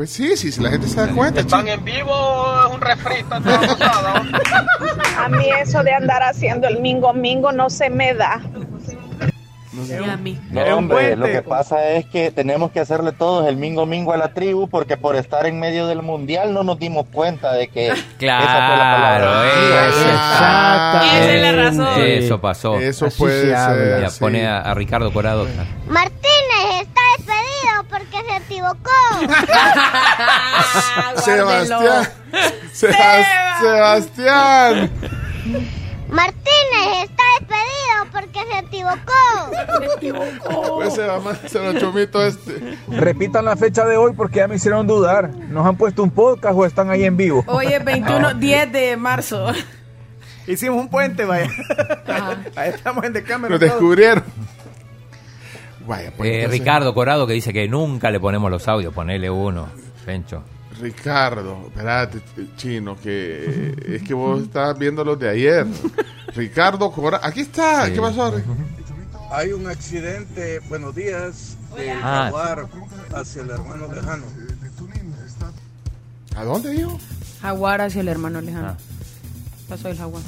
Pues 0.00 0.12
sí, 0.12 0.34
sí, 0.34 0.50
si 0.50 0.62
la 0.62 0.70
gente 0.70 0.88
se 0.88 0.98
da 0.98 1.12
cuenta. 1.12 1.44
chino. 1.46 1.66
en 1.68 1.84
vivo, 1.84 2.64
es 2.66 2.72
un 2.74 2.80
refrito. 2.80 3.34
A 3.34 5.28
mí 5.28 5.44
eso 5.60 5.82
de 5.82 5.92
andar 5.92 6.22
haciendo 6.22 6.66
el 6.68 6.80
mingo 6.80 7.12
mingo 7.12 7.52
no 7.52 7.68
se 7.68 7.90
me 7.90 8.14
da. 8.14 8.40
Y 9.74 9.92
a 10.08 10.16
mí. 10.16 10.40
No, 10.50 10.62
hombre, 10.78 11.16
lo 11.16 11.26
que 11.26 11.42
pasa 11.42 11.86
es 11.90 12.06
que 12.06 12.30
tenemos 12.30 12.70
que 12.72 12.80
hacerle 12.80 13.12
todos 13.12 13.46
el 13.46 13.56
mingo 13.56 13.84
mingo 13.84 14.14
a 14.14 14.16
la 14.16 14.32
tribu 14.32 14.68
porque 14.70 14.96
por 14.96 15.16
estar 15.16 15.44
en 15.44 15.60
medio 15.60 15.86
del 15.86 16.00
mundial 16.00 16.54
no 16.54 16.62
nos 16.64 16.78
dimos 16.78 17.04
cuenta 17.12 17.52
de 17.52 17.68
que 17.68 17.88
esa 17.88 17.94
fue 17.96 18.02
la 18.02 18.16
Claro, 18.18 19.26
palabra. 19.26 19.48
eso 19.86 20.00
Esa 20.00 21.34
es 21.34 21.42
la 21.42 21.52
razón. 21.52 22.00
Eso 22.00 22.40
pasó. 22.40 22.80
Eso 22.80 23.06
puede 23.18 23.42
se 23.48 23.54
habla. 23.54 23.76
ser. 23.84 24.00
Ya 24.00 24.08
sí. 24.08 24.18
pone 24.20 24.46
a, 24.48 24.60
a 24.60 24.72
Ricardo 24.72 25.12
Corado. 25.12 25.46
Martínez 25.88 26.80
está 26.80 27.00
despedido 27.18 27.84
porque 27.90 28.16
se 28.32 28.40
equivocó. 28.60 28.90
Sebastián. 31.22 32.08
Sebas- 32.72 33.60
Sebastián. 33.60 34.90
Martínez 36.08 37.04
está 37.04 37.22
despedido 37.38 38.06
porque 38.12 38.40
se 38.50 38.58
equivocó. 38.58 40.74
Pues 40.76 40.94
se 40.94 41.06
va 41.06 41.16
a 41.16 41.20
mandar 41.20 41.76
a 41.76 41.80
chomito 41.80 42.24
este. 42.26 42.78
Repitan 42.88 43.44
la 43.44 43.56
fecha 43.56 43.84
de 43.84 43.96
hoy 43.96 44.12
porque 44.16 44.36
ya 44.38 44.48
me 44.48 44.56
hicieron 44.56 44.86
dudar. 44.86 45.30
¿Nos 45.30 45.66
han 45.66 45.76
puesto 45.76 46.02
un 46.02 46.10
podcast 46.10 46.54
o 46.56 46.66
están 46.66 46.90
ahí 46.90 47.04
en 47.04 47.16
vivo? 47.16 47.44
Hoy 47.46 47.66
es 47.68 47.84
21, 47.84 48.34
10 48.34 48.72
de 48.72 48.96
marzo. 48.96 49.52
Hicimos 50.46 50.80
un 50.80 50.88
puente, 50.88 51.24
vaya. 51.24 51.48
Ahí 52.56 52.70
estamos 52.70 53.04
en 53.04 53.12
Decámara. 53.12 53.52
Lo 53.52 53.58
descubrieron. 53.58 54.24
Vaya, 55.86 56.12
pues. 56.16 56.30
Eh, 56.30 56.34
entonces- 56.42 56.60
Ricardo 56.60 56.94
Corado 56.94 57.26
que 57.26 57.32
dice 57.34 57.52
que 57.52 57.68
nunca 57.68 58.10
le 58.10 58.20
ponemos 58.20 58.50
los 58.50 58.66
audios. 58.68 58.92
Ponele 58.94 59.28
uno, 59.30 59.68
Pencho. 60.04 60.42
Ricardo, 60.80 61.64
espérate, 61.66 62.20
chino, 62.56 62.96
que 62.98 63.74
es 63.86 64.02
que 64.02 64.14
vos 64.14 64.42
estabas 64.42 64.78
viendo 64.78 65.04
los 65.04 65.18
de 65.18 65.28
ayer. 65.28 65.66
Ricardo 66.34 66.90
Cora, 66.90 67.20
aquí 67.22 67.40
está, 67.40 67.86
Sí. 67.86 67.92
¿qué 67.92 68.00
pasó? 68.00 68.34
Hay 69.32 69.52
un 69.52 69.66
accidente, 69.68 70.60
buenos 70.68 70.94
días, 70.94 71.56
de 71.76 71.90
Ah. 71.92 72.00
Jaguar 72.24 72.66
hacia 73.14 73.42
el 73.42 73.50
hermano 73.50 73.92
lejano. 73.92 74.24
¿A 76.36 76.44
dónde 76.44 76.70
dijo? 76.70 76.98
Jaguar 77.42 77.80
hacia 77.82 78.00
el 78.00 78.08
hermano 78.08 78.40
lejano. 78.40 78.68
Ah. 78.68 78.76
Pasó 79.68 79.88
el 79.88 79.98
jaguar. 79.98 80.22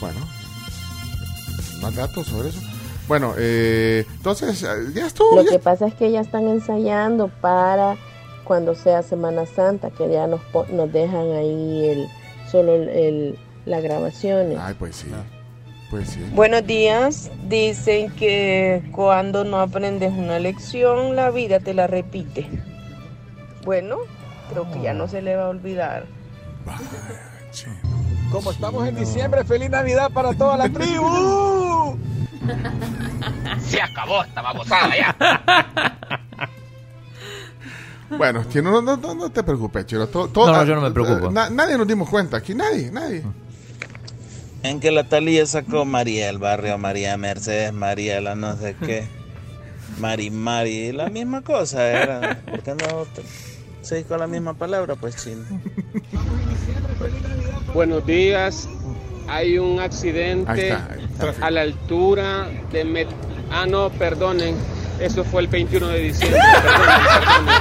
Bueno, 0.00 0.18
más 1.80 1.94
datos 1.94 2.26
sobre 2.26 2.48
eso. 2.48 2.60
Bueno, 3.12 3.34
eh, 3.36 4.06
entonces, 4.16 4.62
eh, 4.62 4.68
ya 4.94 5.06
estuvo. 5.06 5.36
Lo 5.36 5.42
ya- 5.42 5.50
que 5.50 5.58
pasa 5.58 5.86
es 5.86 5.92
que 5.92 6.10
ya 6.10 6.22
están 6.22 6.48
ensayando 6.48 7.28
para 7.28 7.96
cuando 8.44 8.74
sea 8.74 9.02
Semana 9.02 9.44
Santa, 9.44 9.90
que 9.90 10.08
ya 10.10 10.26
nos, 10.26 10.40
po- 10.44 10.64
nos 10.72 10.90
dejan 10.90 11.30
ahí 11.32 11.90
el, 11.90 12.06
solo 12.50 12.74
el, 12.74 12.88
el- 12.88 13.38
las 13.66 13.82
grabaciones. 13.82 14.56
Ay, 14.58 14.74
pues 14.78 14.96
sí. 14.96 15.08
Pues 15.90 16.08
sí. 16.08 16.20
Buenos 16.34 16.66
días. 16.66 17.30
Dicen 17.50 18.10
que 18.12 18.82
cuando 18.92 19.44
no 19.44 19.60
aprendes 19.60 20.10
una 20.14 20.38
lección, 20.38 21.14
la 21.14 21.30
vida 21.30 21.60
te 21.60 21.74
la 21.74 21.86
repite. 21.88 22.48
Bueno, 23.66 23.98
creo 24.50 24.72
que 24.72 24.80
ya 24.80 24.94
no 24.94 25.06
se 25.06 25.20
le 25.20 25.36
va 25.36 25.44
a 25.44 25.48
olvidar. 25.50 26.06
Como 28.30 28.52
estamos 28.52 28.88
en 28.88 28.96
diciembre, 28.96 29.44
feliz 29.44 29.68
Navidad 29.68 30.10
para 30.14 30.32
toda 30.32 30.56
la 30.56 30.70
tribu. 30.70 31.98
Se 33.60 33.80
acabó 33.80 34.22
esta 34.24 34.42
babosada 34.42 34.90
ya. 34.96 36.18
Bueno, 38.18 38.44
chino, 38.50 38.70
no, 38.70 38.82
no, 38.82 38.96
no, 38.98 39.14
no 39.14 39.30
te 39.30 39.42
preocupes, 39.42 39.86
chino. 39.86 40.06
todo- 40.06 40.28
todo- 40.28 40.46
No, 40.52 40.58
no, 40.58 40.64
yo 40.64 40.74
no 40.74 40.82
me 40.82 40.90
preocupo. 40.90 41.30
na- 41.30 41.48
nadie 41.48 41.78
nos 41.78 41.86
dimos 41.88 42.10
cuenta, 42.10 42.36
aquí 42.36 42.54
nadie, 42.54 42.90
nadie. 42.90 43.22
En 44.62 44.80
que 44.80 44.90
la 44.90 45.04
Talía 45.08 45.46
sacó 45.46 45.86
María 45.86 46.28
el 46.28 46.36
barrio, 46.36 46.76
María 46.76 47.16
Mercedes, 47.16 47.72
María 47.72 48.20
la 48.20 48.34
no 48.34 48.54
sé 48.58 48.76
qué, 48.84 49.08
Mari 49.98 50.30
Mari, 50.30 50.92
la 50.92 51.08
misma 51.08 51.40
cosa 51.40 51.88
era. 51.88 52.38
¿Por 52.44 52.62
qué 52.62 52.74
no 52.74 53.06
se 53.80 53.96
dijo 53.96 54.14
la 54.18 54.26
misma 54.26 54.52
palabra? 54.54 54.94
Pues 54.94 55.16
chino. 55.16 55.44
Buenos 57.72 58.04
días. 58.06 58.68
Hay 59.28 59.58
un 59.58 59.78
Ahí 59.80 59.86
accidente 59.86 60.68
está, 60.68 60.88
ahí, 60.92 61.06
tráfico. 61.18 61.46
a 61.46 61.50
la 61.50 61.60
altura 61.62 62.48
de... 62.70 62.84
Met- 62.86 63.06
ah, 63.50 63.66
no, 63.66 63.90
perdonen. 63.90 64.54
Eso 65.00 65.24
fue 65.24 65.42
el 65.42 65.48
21 65.48 65.88
de 65.88 65.98
diciembre. 66.00 66.40
Perdonen, 66.62 66.96
perdonen. 67.20 67.54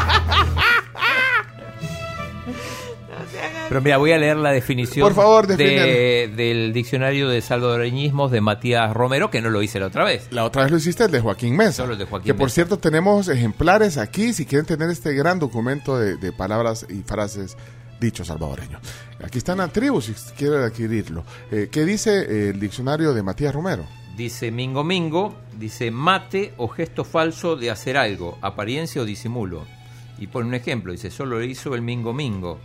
Pero 3.69 3.81
mira, 3.81 3.97
voy 3.97 4.11
a 4.11 4.17
leer 4.17 4.35
la 4.35 4.51
definición 4.51 5.05
Por 5.07 5.13
favor, 5.15 5.47
de- 5.47 6.29
del 6.35 6.73
diccionario 6.73 7.29
de 7.29 7.41
salvadoreñismos 7.41 8.29
de 8.29 8.41
Matías 8.41 8.93
Romero, 8.93 9.31
que 9.31 9.41
no 9.41 9.49
lo 9.49 9.61
hice 9.61 9.79
la 9.79 9.87
otra 9.87 10.03
vez. 10.03 10.27
La 10.31 10.43
otra 10.43 10.63
vez 10.63 10.71
lo 10.71 10.77
hiciste 10.77 11.05
el 11.05 11.11
de 11.11 11.21
Joaquín 11.21 11.55
Mesa. 11.55 11.83
Solo 11.83 11.93
el 11.93 11.99
de 11.99 12.05
Joaquín 12.05 12.25
que 12.25 12.33
por 12.33 12.47
Mesa. 12.47 12.55
cierto 12.55 12.79
tenemos 12.79 13.29
ejemplares 13.29 13.97
aquí 13.97 14.33
si 14.33 14.45
quieren 14.45 14.65
tener 14.65 14.89
este 14.89 15.13
gran 15.13 15.39
documento 15.39 15.97
de, 15.97 16.17
de 16.17 16.33
palabras 16.33 16.85
y 16.89 17.01
frases 17.03 17.55
dichos 18.01 18.27
salvadoreños. 18.27 18.81
Aquí 19.23 19.37
está 19.37 19.53
en 19.53 19.59
la 19.59 19.67
tribu 19.69 20.01
si 20.01 20.13
quieren 20.35 20.63
adquirirlo. 20.63 21.23
Eh, 21.51 21.69
¿Qué 21.71 21.85
dice 21.85 22.19
eh, 22.19 22.49
el 22.49 22.59
diccionario 22.59 23.13
de 23.13 23.23
Matías 23.23 23.53
Romero? 23.53 23.85
Dice 24.17 24.51
mingo 24.51 24.83
mingo, 24.83 25.35
dice 25.57 25.91
mate 25.91 26.53
o 26.57 26.67
gesto 26.67 27.05
falso 27.05 27.55
de 27.55 27.71
hacer 27.71 27.95
algo, 27.95 28.37
apariencia 28.41 29.01
o 29.01 29.05
disimulo. 29.05 29.65
Y 30.17 30.27
pone 30.27 30.47
un 30.49 30.55
ejemplo, 30.55 30.91
dice 30.91 31.09
solo 31.09 31.37
lo 31.37 31.43
hizo 31.43 31.73
el 31.75 31.81
mingo 31.81 32.11
mingo. 32.11 32.59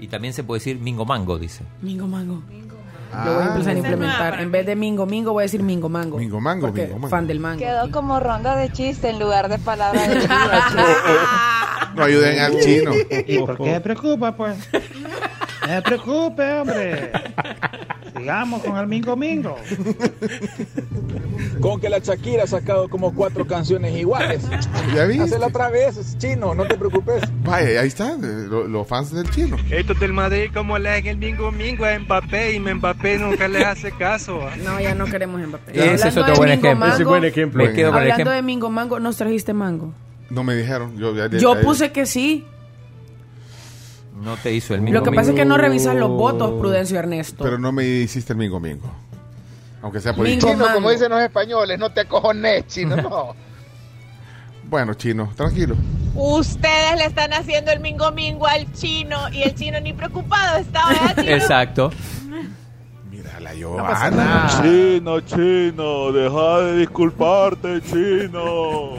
Y 0.00 0.08
también 0.08 0.34
se 0.34 0.42
puede 0.42 0.58
decir 0.58 0.80
mingo 0.80 1.04
mango, 1.04 1.38
dice. 1.38 1.62
Mingo 1.82 2.08
mango. 2.08 2.42
Ah. 3.12 3.24
Lo 3.26 3.34
voy 3.34 3.42
a 3.42 3.46
empezar 3.48 3.74
a 3.74 3.78
implementar. 3.78 4.40
En 4.40 4.50
vez 4.50 4.66
de 4.66 4.74
mingo 4.74 5.06
mingo 5.06 5.32
voy 5.32 5.42
a 5.42 5.44
decir 5.44 5.62
mingo 5.62 5.88
mango. 5.88 6.18
Mingo 6.18 6.40
mango, 6.40 6.72
mingo 6.72 6.94
mango. 6.94 7.08
fan 7.08 7.26
del 7.26 7.40
mango. 7.40 7.58
Quedó 7.58 7.90
como 7.90 8.18
ronda 8.18 8.56
de 8.56 8.72
chiste 8.72 9.10
en 9.10 9.18
lugar 9.18 9.48
de 9.48 9.58
palabra 9.58 10.08
de 10.08 10.14
No 11.94 12.04
ayuden 12.04 12.38
al 12.38 12.58
chino. 12.60 12.92
¿Y 13.26 13.38
por 13.38 13.56
qué 13.58 13.74
se 13.74 13.80
preocupa, 13.80 14.36
pues? 14.36 14.56
No 15.62 15.68
se 15.76 15.82
preocupe, 15.82 16.52
hombre. 16.54 17.12
Sigamos 18.16 18.64
con 18.64 18.76
el 18.78 18.86
Mingo 18.88 19.14
Mingo. 19.16 19.56
Con 21.60 21.80
que 21.80 21.88
la 21.88 21.98
Shakira 22.00 22.42
ha 22.42 22.46
sacado 22.48 22.88
como 22.88 23.14
cuatro 23.14 23.46
canciones 23.46 23.94
iguales. 23.96 24.42
¿Ya 24.94 25.04
viste? 25.04 25.22
Hacela 25.22 25.46
otra 25.46 25.70
vez, 25.70 26.18
chino, 26.18 26.52
no 26.54 26.64
te 26.66 26.76
preocupes. 26.76 27.22
Vaya, 27.44 27.80
ahí 27.80 27.86
están 27.88 28.50
lo- 28.50 28.66
los 28.66 28.88
fans 28.88 29.12
del 29.12 29.30
chino. 29.30 29.56
Estos 29.70 29.98
del 30.00 30.12
Madrid 30.12 30.50
como 30.52 30.78
le 30.78 30.90
hacen 30.90 31.06
el 31.06 31.16
mingo 31.18 31.52
mingo 31.52 31.84
a 31.84 31.96
Mbappé 31.96 32.54
y 32.54 32.58
Mbappé 32.60 33.18
nunca 33.18 33.46
les 33.46 33.64
hace 33.64 33.92
caso. 33.92 34.40
No, 34.64 34.80
ya 34.80 34.96
no 34.96 35.04
queremos 35.06 35.40
Mbappé. 35.46 35.94
Ese 35.94 36.08
es 36.08 36.16
otro 36.16 36.34
buen 36.34 36.50
ejemplo. 36.50 36.74
mango, 36.74 36.92
Ese 36.94 37.02
es 37.04 37.08
buen 37.08 37.24
ejemplo. 37.24 37.64
Me 37.64 37.72
quedo 37.72 37.92
con 37.92 38.02
el 38.02 38.10
Hablando 38.10 38.14
ejemplo. 38.14 38.32
de 38.32 38.42
mingo 38.42 38.68
mango, 38.70 38.98
¿nos 38.98 39.16
trajiste 39.16 39.52
mango? 39.54 39.94
No 40.32 40.42
me 40.44 40.54
dijeron. 40.54 40.96
Yo, 40.98 41.14
ya- 41.14 41.28
Yo 41.28 41.54
ya- 41.54 41.60
puse 41.60 41.92
que 41.92 42.06
sí. 42.06 42.46
No 44.22 44.36
te 44.36 44.52
hizo 44.52 44.74
el 44.74 44.80
mingo 44.82 44.98
Lo 44.98 45.04
que 45.04 45.10
pasa 45.12 45.30
es 45.30 45.36
que 45.36 45.44
no 45.44 45.56
revisas 45.58 45.94
los 45.96 46.10
votos, 46.10 46.52
Prudencio 46.58 46.98
Ernesto. 46.98 47.42
Pero 47.44 47.58
no 47.58 47.72
me 47.72 47.84
hiciste 47.84 48.32
el 48.32 48.38
mingo 48.38 48.60
mingo. 48.60 48.90
Aunque 49.82 50.00
sea 50.00 50.14
por 50.14 50.24
Mingo 50.26 50.48
Chino, 50.52 50.64
como 50.72 50.90
dicen 50.90 51.10
los 51.10 51.20
españoles, 51.20 51.76
no 51.78 51.90
te 51.90 52.02
acojones, 52.02 52.66
chino, 52.68 52.96
no. 52.96 53.34
Bueno, 54.70 54.94
chino, 54.94 55.30
tranquilo. 55.36 55.74
Ustedes 56.14 56.96
le 56.96 57.04
están 57.06 57.32
haciendo 57.34 57.72
el 57.72 57.80
mingo 57.80 58.10
mingo 58.12 58.46
al 58.46 58.72
chino 58.72 59.28
y 59.30 59.42
el 59.42 59.54
chino 59.54 59.78
ni 59.80 59.92
preocupado 59.92 60.58
está 60.60 60.82
ahora. 60.84 61.14
chino? 61.14 61.30
Exacto. 61.36 61.90
Mira 63.10 63.38
la 63.40 63.54
Giovanna. 63.54 64.10
nada. 64.10 64.62
Chino, 64.62 65.20
chino, 65.20 66.12
deja 66.12 66.58
de 66.60 66.76
disculparte, 66.78 67.82
chino. 67.82 68.92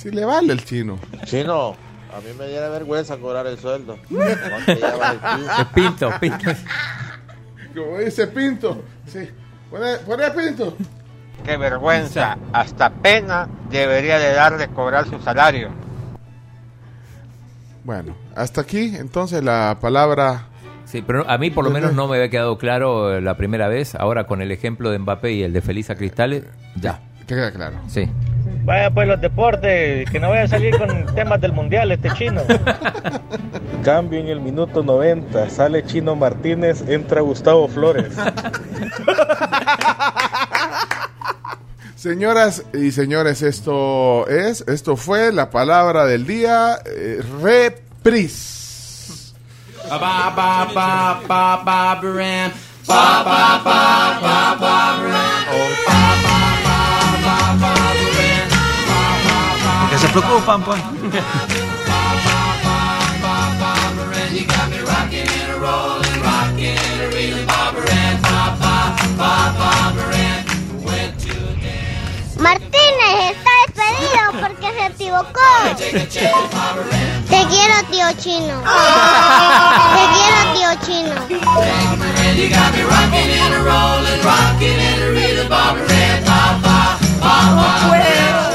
Si 0.00 0.10
le 0.10 0.24
vale 0.24 0.54
el 0.54 0.64
chino. 0.64 0.98
Chino, 1.26 1.76
a 2.10 2.20
mí 2.20 2.30
me 2.38 2.46
diera 2.46 2.70
vergüenza 2.70 3.18
cobrar 3.18 3.46
el 3.46 3.58
sueldo. 3.58 3.98
¿Cuánto 4.08 4.72
llevas 4.72 5.16
el 5.58 5.66
pinto, 5.74 6.10
pinto. 6.18 6.50
Como 7.74 7.98
dice 7.98 8.26
Pinto. 8.28 8.82
Sí. 9.06 9.28
Pone, 9.70 9.98
pone 9.98 10.30
Pinto. 10.30 10.74
Qué 11.44 11.58
vergüenza, 11.58 12.38
hasta 12.50 12.88
pena 12.88 13.46
debería 13.68 14.18
de 14.18 14.32
darle 14.32 14.68
cobrar 14.68 15.06
su 15.06 15.20
salario. 15.20 15.68
Bueno, 17.84 18.16
hasta 18.34 18.62
aquí 18.62 18.96
entonces 18.96 19.44
la 19.44 19.76
palabra. 19.82 20.46
Sí, 20.86 21.02
pero 21.06 21.28
a 21.28 21.36
mí 21.36 21.50
por 21.50 21.64
lo 21.64 21.70
menos 21.70 21.92
no 21.92 22.08
me 22.08 22.16
había 22.16 22.30
quedado 22.30 22.56
claro 22.56 23.14
eh, 23.14 23.20
la 23.20 23.36
primera 23.36 23.68
vez. 23.68 23.94
Ahora 23.94 24.26
con 24.26 24.40
el 24.40 24.50
ejemplo 24.50 24.90
de 24.90 24.98
Mbappé 24.98 25.32
y 25.32 25.42
el 25.42 25.52
de 25.52 25.60
Felisa 25.60 25.94
Cristales, 25.94 26.44
ya. 26.76 27.02
Te 27.26 27.34
queda 27.34 27.52
claro. 27.52 27.76
Sí. 27.86 28.08
Vaya 28.62 28.90
pues 28.90 29.08
los 29.08 29.20
deportes, 29.20 30.08
que 30.10 30.20
no 30.20 30.30
vaya 30.30 30.42
a 30.42 30.48
salir 30.48 30.76
con 30.78 31.06
temas 31.14 31.40
del 31.40 31.52
mundial 31.52 31.90
este 31.92 32.10
chino. 32.12 32.42
Cambio 33.84 34.20
en 34.20 34.28
el 34.28 34.40
minuto 34.40 34.82
90. 34.82 35.50
Sale 35.50 35.84
Chino 35.84 36.14
Martínez, 36.16 36.82
entra 36.88 37.20
Gustavo 37.22 37.68
Flores. 37.68 38.14
Señoras 41.96 42.64
y 42.72 42.92
señores, 42.92 43.42
esto 43.42 44.26
es, 44.26 44.64
esto 44.66 44.96
fue 44.96 45.32
la 45.32 45.50
palabra 45.50 46.06
del 46.06 46.26
día, 46.26 46.78
eh, 46.86 47.22
repris. 47.42 49.34
Baran. 69.18 70.44
Went 70.82 71.12
to 71.20 71.36
Martínez 72.40 73.16
está 73.30 73.52
despedido 73.66 74.22
porque 74.40 74.68
se 74.72 74.84
equivocó. 74.86 75.48
Te 77.28 77.40
quiero, 77.48 77.76
tío 77.90 78.08
chino. 78.16 78.54
Te 79.96 80.02
quiero, 80.14 80.38
tío 80.54 80.70
chino. 80.86 81.14
Got 88.10 88.49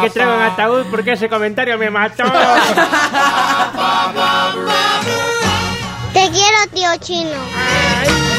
que 0.00 0.10
traiga 0.10 0.34
un 0.34 0.42
ataúd 0.42 0.86
porque 0.90 1.12
ese 1.12 1.28
comentario 1.28 1.78
me 1.78 1.90
mató. 1.90 2.24
Te 6.12 6.30
quiero, 6.30 6.56
tío 6.74 6.90
chino. 7.00 7.30
Qué 8.04 8.31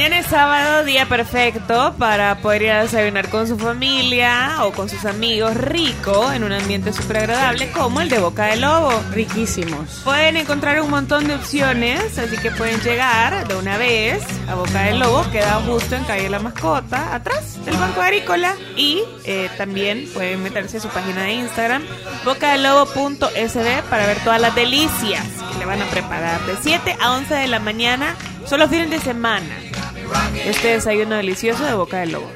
Mañana 0.00 0.20
es 0.20 0.28
sábado, 0.28 0.84
día 0.84 1.04
perfecto 1.04 1.94
para 1.98 2.38
poder 2.38 2.62
ir 2.62 2.70
a 2.70 2.82
desayunar 2.84 3.28
con 3.28 3.46
su 3.46 3.58
familia 3.58 4.64
o 4.64 4.72
con 4.72 4.88
sus 4.88 5.04
amigos 5.04 5.54
rico 5.54 6.32
en 6.32 6.42
un 6.42 6.52
ambiente 6.52 6.94
súper 6.94 7.18
agradable 7.18 7.70
como 7.70 8.00
el 8.00 8.08
de 8.08 8.18
Boca 8.18 8.46
de 8.46 8.56
Lobo. 8.56 8.98
Riquísimos. 9.10 10.00
Pueden 10.02 10.38
encontrar 10.38 10.80
un 10.80 10.88
montón 10.88 11.28
de 11.28 11.34
opciones, 11.34 12.16
así 12.16 12.38
que 12.38 12.50
pueden 12.50 12.80
llegar 12.80 13.46
de 13.46 13.54
una 13.56 13.76
vez 13.76 14.24
a 14.48 14.54
Boca 14.54 14.84
del 14.84 15.00
Lobo, 15.00 15.30
queda 15.30 15.60
justo 15.66 15.94
en 15.94 16.04
calle 16.04 16.30
La 16.30 16.38
Mascota, 16.38 17.14
atrás 17.14 17.62
del 17.66 17.76
Banco 17.76 18.00
Agrícola. 18.00 18.56
Y 18.78 19.02
eh, 19.24 19.50
también 19.58 20.08
pueden 20.14 20.42
meterse 20.42 20.78
a 20.78 20.80
su 20.80 20.88
página 20.88 21.24
de 21.24 21.34
Instagram, 21.34 21.84
bocadelobo.sb, 22.24 23.82
para 23.90 24.06
ver 24.06 24.18
todas 24.24 24.40
las 24.40 24.54
delicias 24.54 25.26
que 25.52 25.58
le 25.58 25.66
van 25.66 25.82
a 25.82 25.90
preparar 25.90 26.40
de 26.46 26.56
7 26.56 26.96
a 26.98 27.12
11 27.16 27.34
de 27.34 27.48
la 27.48 27.58
mañana, 27.58 28.16
solo 28.46 28.66
fines 28.66 28.88
de 28.88 28.98
semana. 28.98 29.44
Este 30.44 30.68
desayuno 30.68 31.16
delicioso 31.16 31.64
de 31.64 31.74
Boca 31.74 31.98
del 31.98 32.12
Lobo. 32.12 32.30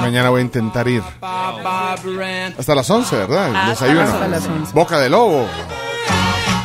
Mañana 0.00 0.30
voy 0.30 0.40
a 0.40 0.44
intentar 0.44 0.88
ir. 0.88 1.02
Hasta 2.58 2.74
las 2.74 2.88
11, 2.88 3.16
¿verdad? 3.16 3.48
El 3.48 3.70
desayuno. 3.70 4.00
hasta 4.02 4.28
las 4.28 4.46
11. 4.46 4.72
Boca 4.72 4.98
de 4.98 5.10
lobo. 5.10 5.46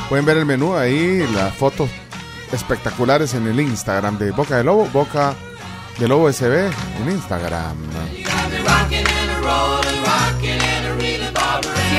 Pueden 0.10 0.26
ver 0.26 0.38
el 0.38 0.46
menú 0.46 0.76
ahí, 0.76 1.28
las 1.34 1.54
fotos 1.54 1.90
espectaculares 2.52 3.34
en 3.34 3.48
el 3.48 3.60
Instagram 3.60 4.18
de 4.18 4.32
Boca 4.32 4.58
de 4.58 4.64
Lobo, 4.64 4.86
Boca 4.94 5.34
de 6.00 6.08
Lobo 6.08 6.32
SB 6.32 6.70
en 7.02 7.12
Instagram. 7.12 7.76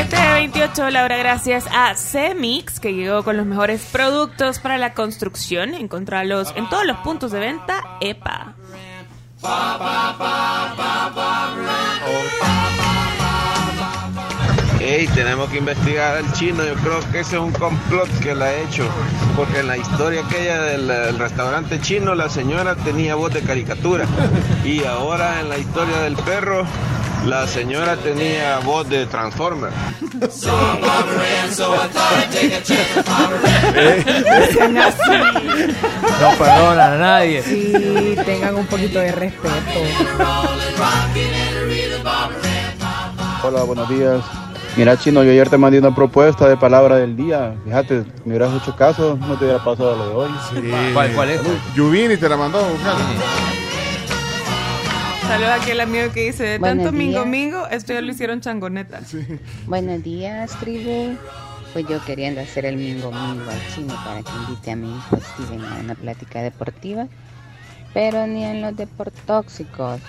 728, 0.09 0.91
Laura, 0.91 1.16
gracias 1.16 1.66
a 1.73 1.97
Cemix, 1.97 2.78
que 2.78 2.95
llegó 2.95 3.24
con 3.24 3.37
los 3.37 3.45
mejores 3.45 3.85
productos 3.91 4.61
para 4.61 4.78
la 4.78 4.95
construcción. 4.95 5.74
Encontralos 5.74 6.53
en 6.55 6.69
todos 6.69 6.87
los 6.87 6.97
puntos 6.99 7.33
de 7.33 7.41
venta 7.41 7.83
EPA. 8.01 8.55
Ey, 14.81 15.07
tenemos 15.09 15.48
que 15.51 15.59
investigar 15.59 16.16
al 16.16 16.32
chino. 16.32 16.65
Yo 16.65 16.74
creo 16.74 17.01
que 17.11 17.20
ese 17.20 17.36
es 17.36 17.43
un 17.43 17.53
complot 17.53 18.09
que 18.20 18.35
la 18.35 18.47
ha 18.47 18.55
hecho. 18.55 18.85
Porque 19.36 19.61
en 19.61 19.69
la 19.69 19.77
historia 19.77 20.23
aquella 20.24 20.62
del, 20.62 20.86
del 20.86 21.19
restaurante 21.19 21.81
chino, 21.81 22.15
la 22.15 22.28
señora 22.28 22.77
tenía 22.77 23.15
voz 23.15 23.32
de 23.32 23.40
caricatura. 23.40 24.05
Y 24.65 24.85
ahora 24.85 25.40
en 25.40 25.48
la 25.48 25.59
historia 25.59 25.98
del 26.01 26.16
perro, 26.16 26.66
la 27.27 27.47
señora 27.47 27.97
tenía 27.97 28.59
voz 28.61 28.89
de 28.89 29.07
Transformer. 29.07 29.70
No 36.20 36.31
perdonan 36.39 36.93
a 36.93 36.98
nadie. 36.98 37.43
Sí, 37.43 38.16
tengan 38.24 38.55
un 38.55 38.66
poquito 38.66 38.98
de 38.98 39.12
respeto. 39.12 39.55
Hola, 43.43 43.62
buenos 43.65 43.89
días. 43.89 44.20
Mira, 44.77 44.97
Chino, 44.98 45.23
yo 45.24 45.31
ayer 45.31 45.48
te 45.48 45.57
mandé 45.57 45.78
una 45.78 45.94
propuesta 45.94 46.47
de 46.48 46.57
palabra 46.57 46.97
del 46.97 47.16
día. 47.16 47.55
Fíjate, 47.65 48.05
me 48.24 48.36
hubieras 48.36 48.55
hecho 48.61 48.77
caso, 48.77 49.16
no 49.19 49.39
te 49.39 49.44
hubiera 49.44 49.65
pasado 49.65 49.97
lo 49.97 50.09
de 50.09 50.15
hoy. 50.15 50.31
¿Cuál, 50.93 51.12
cuál 51.12 51.31
es? 51.31 51.40
Yuvini 51.74 52.16
te 52.19 52.28
la 52.28 52.36
mandó. 52.36 52.61
Saluda 55.27 55.55
aquí 55.55 55.70
el 55.70 55.81
amigo 55.81 56.12
que 56.12 56.27
dice, 56.27 56.44
de 56.44 56.59
Buenos 56.59 56.85
tanto 56.85 56.93
mingo 56.97 57.20
días. 57.20 57.27
mingo, 57.27 57.66
esto 57.69 57.94
ya 57.94 58.01
lo 58.03 58.12
hicieron 58.12 58.40
changoneta. 58.43 59.01
Buenos 59.66 60.03
días, 60.03 60.53
tribu. 60.61 61.16
Pues 61.73 61.86
yo 61.89 62.03
queriendo 62.05 62.40
hacer 62.43 62.65
el 62.66 62.77
mingo 62.77 63.11
mingo 63.11 63.51
al 63.51 63.74
chino 63.74 63.94
para 64.05 64.23
que 64.23 64.31
invite 64.47 64.70
a 64.73 64.77
mi 64.77 64.94
hijo 64.94 65.16
Steven 65.16 65.65
a 65.65 65.74
una 65.81 65.94
plática 65.94 66.43
deportiva, 66.43 67.07
pero 67.93 68.27
ni 68.27 68.44
en 68.44 68.62
los 68.62 68.77
deportóxicos 68.77 70.01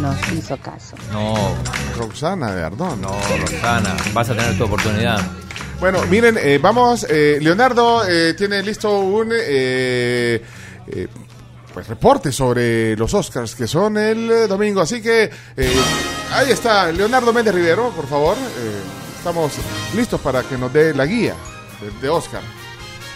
nos 0.00 0.32
hizo 0.32 0.56
caso. 0.58 0.96
No. 1.12 1.54
Roxana 1.96 2.52
de 2.54 2.62
Ardón. 2.64 3.00
No, 3.00 3.18
Roxana, 3.40 3.96
vas 4.12 4.30
a 4.30 4.34
tener 4.34 4.56
tu 4.56 4.64
oportunidad. 4.64 5.20
Bueno, 5.80 6.04
miren, 6.06 6.36
eh, 6.38 6.58
vamos, 6.60 7.06
eh, 7.08 7.38
Leonardo 7.40 8.06
eh, 8.06 8.34
tiene 8.34 8.62
listo 8.62 8.98
un 9.00 9.30
eh, 9.32 10.42
eh, 10.86 11.08
pues 11.72 11.86
reporte 11.88 12.32
sobre 12.32 12.94
los 12.96 13.14
Oscars 13.14 13.54
que 13.54 13.66
son 13.66 13.96
el 13.96 14.46
domingo, 14.48 14.82
así 14.82 15.00
que 15.00 15.30
eh, 15.56 15.72
ahí 16.34 16.50
está, 16.50 16.92
Leonardo 16.92 17.32
Méndez 17.32 17.54
Rivero, 17.54 17.90
por 17.90 18.06
favor, 18.06 18.36
eh, 18.36 18.80
estamos 19.16 19.52
listos 19.94 20.20
para 20.20 20.42
que 20.42 20.58
nos 20.58 20.70
dé 20.70 20.92
la 20.92 21.06
guía 21.06 21.34
de, 21.80 21.90
de 22.02 22.08
Oscar. 22.10 22.42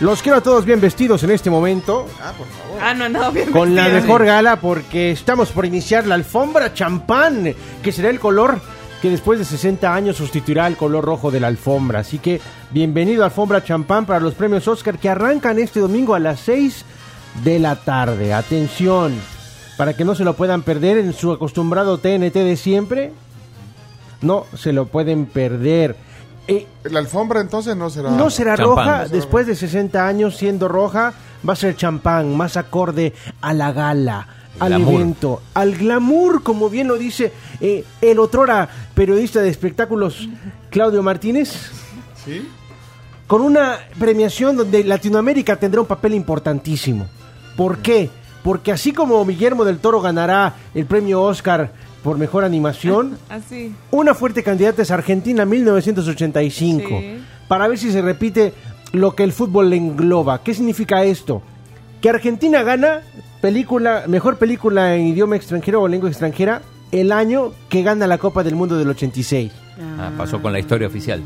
Los 0.01 0.23
quiero 0.23 0.39
a 0.39 0.41
todos 0.41 0.65
bien 0.65 0.81
vestidos 0.81 1.23
en 1.23 1.31
este 1.31 1.51
momento. 1.51 2.07
Ah, 2.21 2.33
por 2.37 2.47
favor. 2.49 2.79
Ah, 2.83 2.95
no, 2.95 3.09
no, 3.09 3.31
bien 3.31 3.53
Con 3.53 3.75
la 3.75 3.89
mejor 3.89 4.25
gala 4.25 4.57
porque 4.57 5.13
estamos 5.13 5.51
por 5.53 5.65
iniciar 5.65 6.07
la 6.07 6.17
alfombra 6.17 6.75
champán, 6.75 7.55
que 7.83 7.93
será 7.93 8.11
el 8.11 8.19
color 8.19 8.61
que 9.05 9.11
después 9.11 9.39
de 9.39 9.45
60 9.45 9.95
años 9.95 10.17
sustituirá 10.17 10.67
el 10.67 10.79
color 10.79 11.05
rojo 11.05 11.31
de 11.31 11.39
la 11.39 11.49
alfombra. 11.49 12.01
Así 12.01 12.19
que 12.19 12.41
bienvenido 12.71 13.23
a 13.23 13.27
Alfombra 13.27 13.63
Champán 13.63 14.07
para 14.07 14.19
los 14.19 14.33
premios 14.33 14.67
Oscar 14.67 14.99
que 14.99 15.11
arrancan 15.11 15.59
este 15.59 15.79
domingo 15.79 16.15
a 16.15 16.19
las 16.19 16.41
6 16.41 16.87
de 17.45 17.59
la 17.59 17.77
tarde. 17.77 18.33
Atención, 18.33 19.15
para 19.77 19.95
que 19.95 20.07
no 20.07 20.15
se 20.15 20.25
lo 20.25 20.37
puedan 20.37 20.63
perder 20.63 20.97
en 20.97 21.13
su 21.13 21.33
acostumbrado 21.33 21.99
TNT 21.99 22.33
de 22.33 22.57
siempre. 22.57 23.13
No 24.23 24.47
se 24.57 24.73
lo 24.73 24.87
pueden 24.87 25.27
perder. 25.27 25.97
Eh, 26.47 26.67
La 26.85 26.99
alfombra 26.99 27.41
entonces 27.41 27.75
no 27.77 27.89
será... 27.91 28.11
no 28.11 28.29
será 28.31 28.57
Champán. 28.57 28.77
roja, 28.77 29.05
después 29.09 29.47
de 29.47 29.57
60 29.57 30.07
años 30.07 30.37
siendo 30.37 30.69
roja, 30.69 31.15
va 31.47 31.55
a 31.55 31.57
ser 31.57 31.75
champán, 31.77 32.37
más 32.37 32.57
acorde 32.57 33.15
a 33.41 33.55
la 33.55 33.73
gala, 33.73 34.27
al 34.61 34.69
Glamour. 34.71 34.95
evento, 34.95 35.43
al 35.55 35.75
glamour, 35.77 36.43
como 36.43 36.69
bien 36.71 36.87
lo 36.89 36.97
dice 36.97 37.33
eh, 37.61 37.85
el 38.01 38.19
otrora 38.19 38.69
periodista 38.95 39.41
de 39.41 39.49
espectáculos, 39.49 40.29
Claudio 40.71 41.03
Martínez. 41.03 41.71
¿Sí? 42.25 42.49
Con 43.27 43.41
una 43.41 43.79
premiación 43.99 44.57
donde 44.57 44.85
Latinoamérica 44.85 45.57
tendrá 45.57 45.81
un 45.81 45.87
papel 45.87 46.15
importantísimo. 46.15 47.07
¿Por 47.57 47.79
qué? 47.79 48.11
Porque 48.43 48.71
así 48.71 48.93
como 48.93 49.25
Guillermo 49.25 49.65
del 49.65 49.79
Toro 49.79 50.03
ganará 50.03 50.55
el 50.75 50.85
premio 50.85 51.23
Oscar 51.23 51.73
por 52.05 52.19
mejor 52.19 52.45
animación, 52.45 53.19
Así. 53.29 53.75
una 53.91 54.15
fuerte 54.15 54.45
candidata 54.45 54.83
es 54.83 54.91
Argentina 54.93 55.45
1985. 55.45 56.89
Sí. 56.89 57.17
Para 57.49 57.67
ver 57.67 57.79
si 57.79 57.91
se 57.91 58.01
repite 58.03 58.53
lo 58.93 59.17
que 59.17 59.25
el 59.25 59.33
fútbol 59.33 59.71
le 59.71 59.77
engloba. 59.77 60.43
¿Qué 60.43 60.55
significa 60.55 61.03
esto? 61.03 61.43
Que 62.01 62.11
Argentina 62.11 62.63
gana 62.63 63.01
película, 63.41 64.05
mejor 64.07 64.37
película 64.37 64.95
en 64.95 65.07
idioma 65.09 65.37
extranjero 65.37 65.83
o 65.83 65.89
lengua 65.89 66.09
extranjera 66.11 66.63
el 66.93 67.11
año 67.11 67.53
que 67.69 67.83
gana 67.83 68.07
la 68.07 68.19
Copa 68.19 68.45
del 68.45 68.55
Mundo 68.55 68.77
del 68.77 68.89
86. 68.91 69.51
Ah, 69.99 70.13
pasó 70.17 70.41
con 70.41 70.53
la 70.53 70.61
historia 70.61 70.87
oficial. 70.87 71.23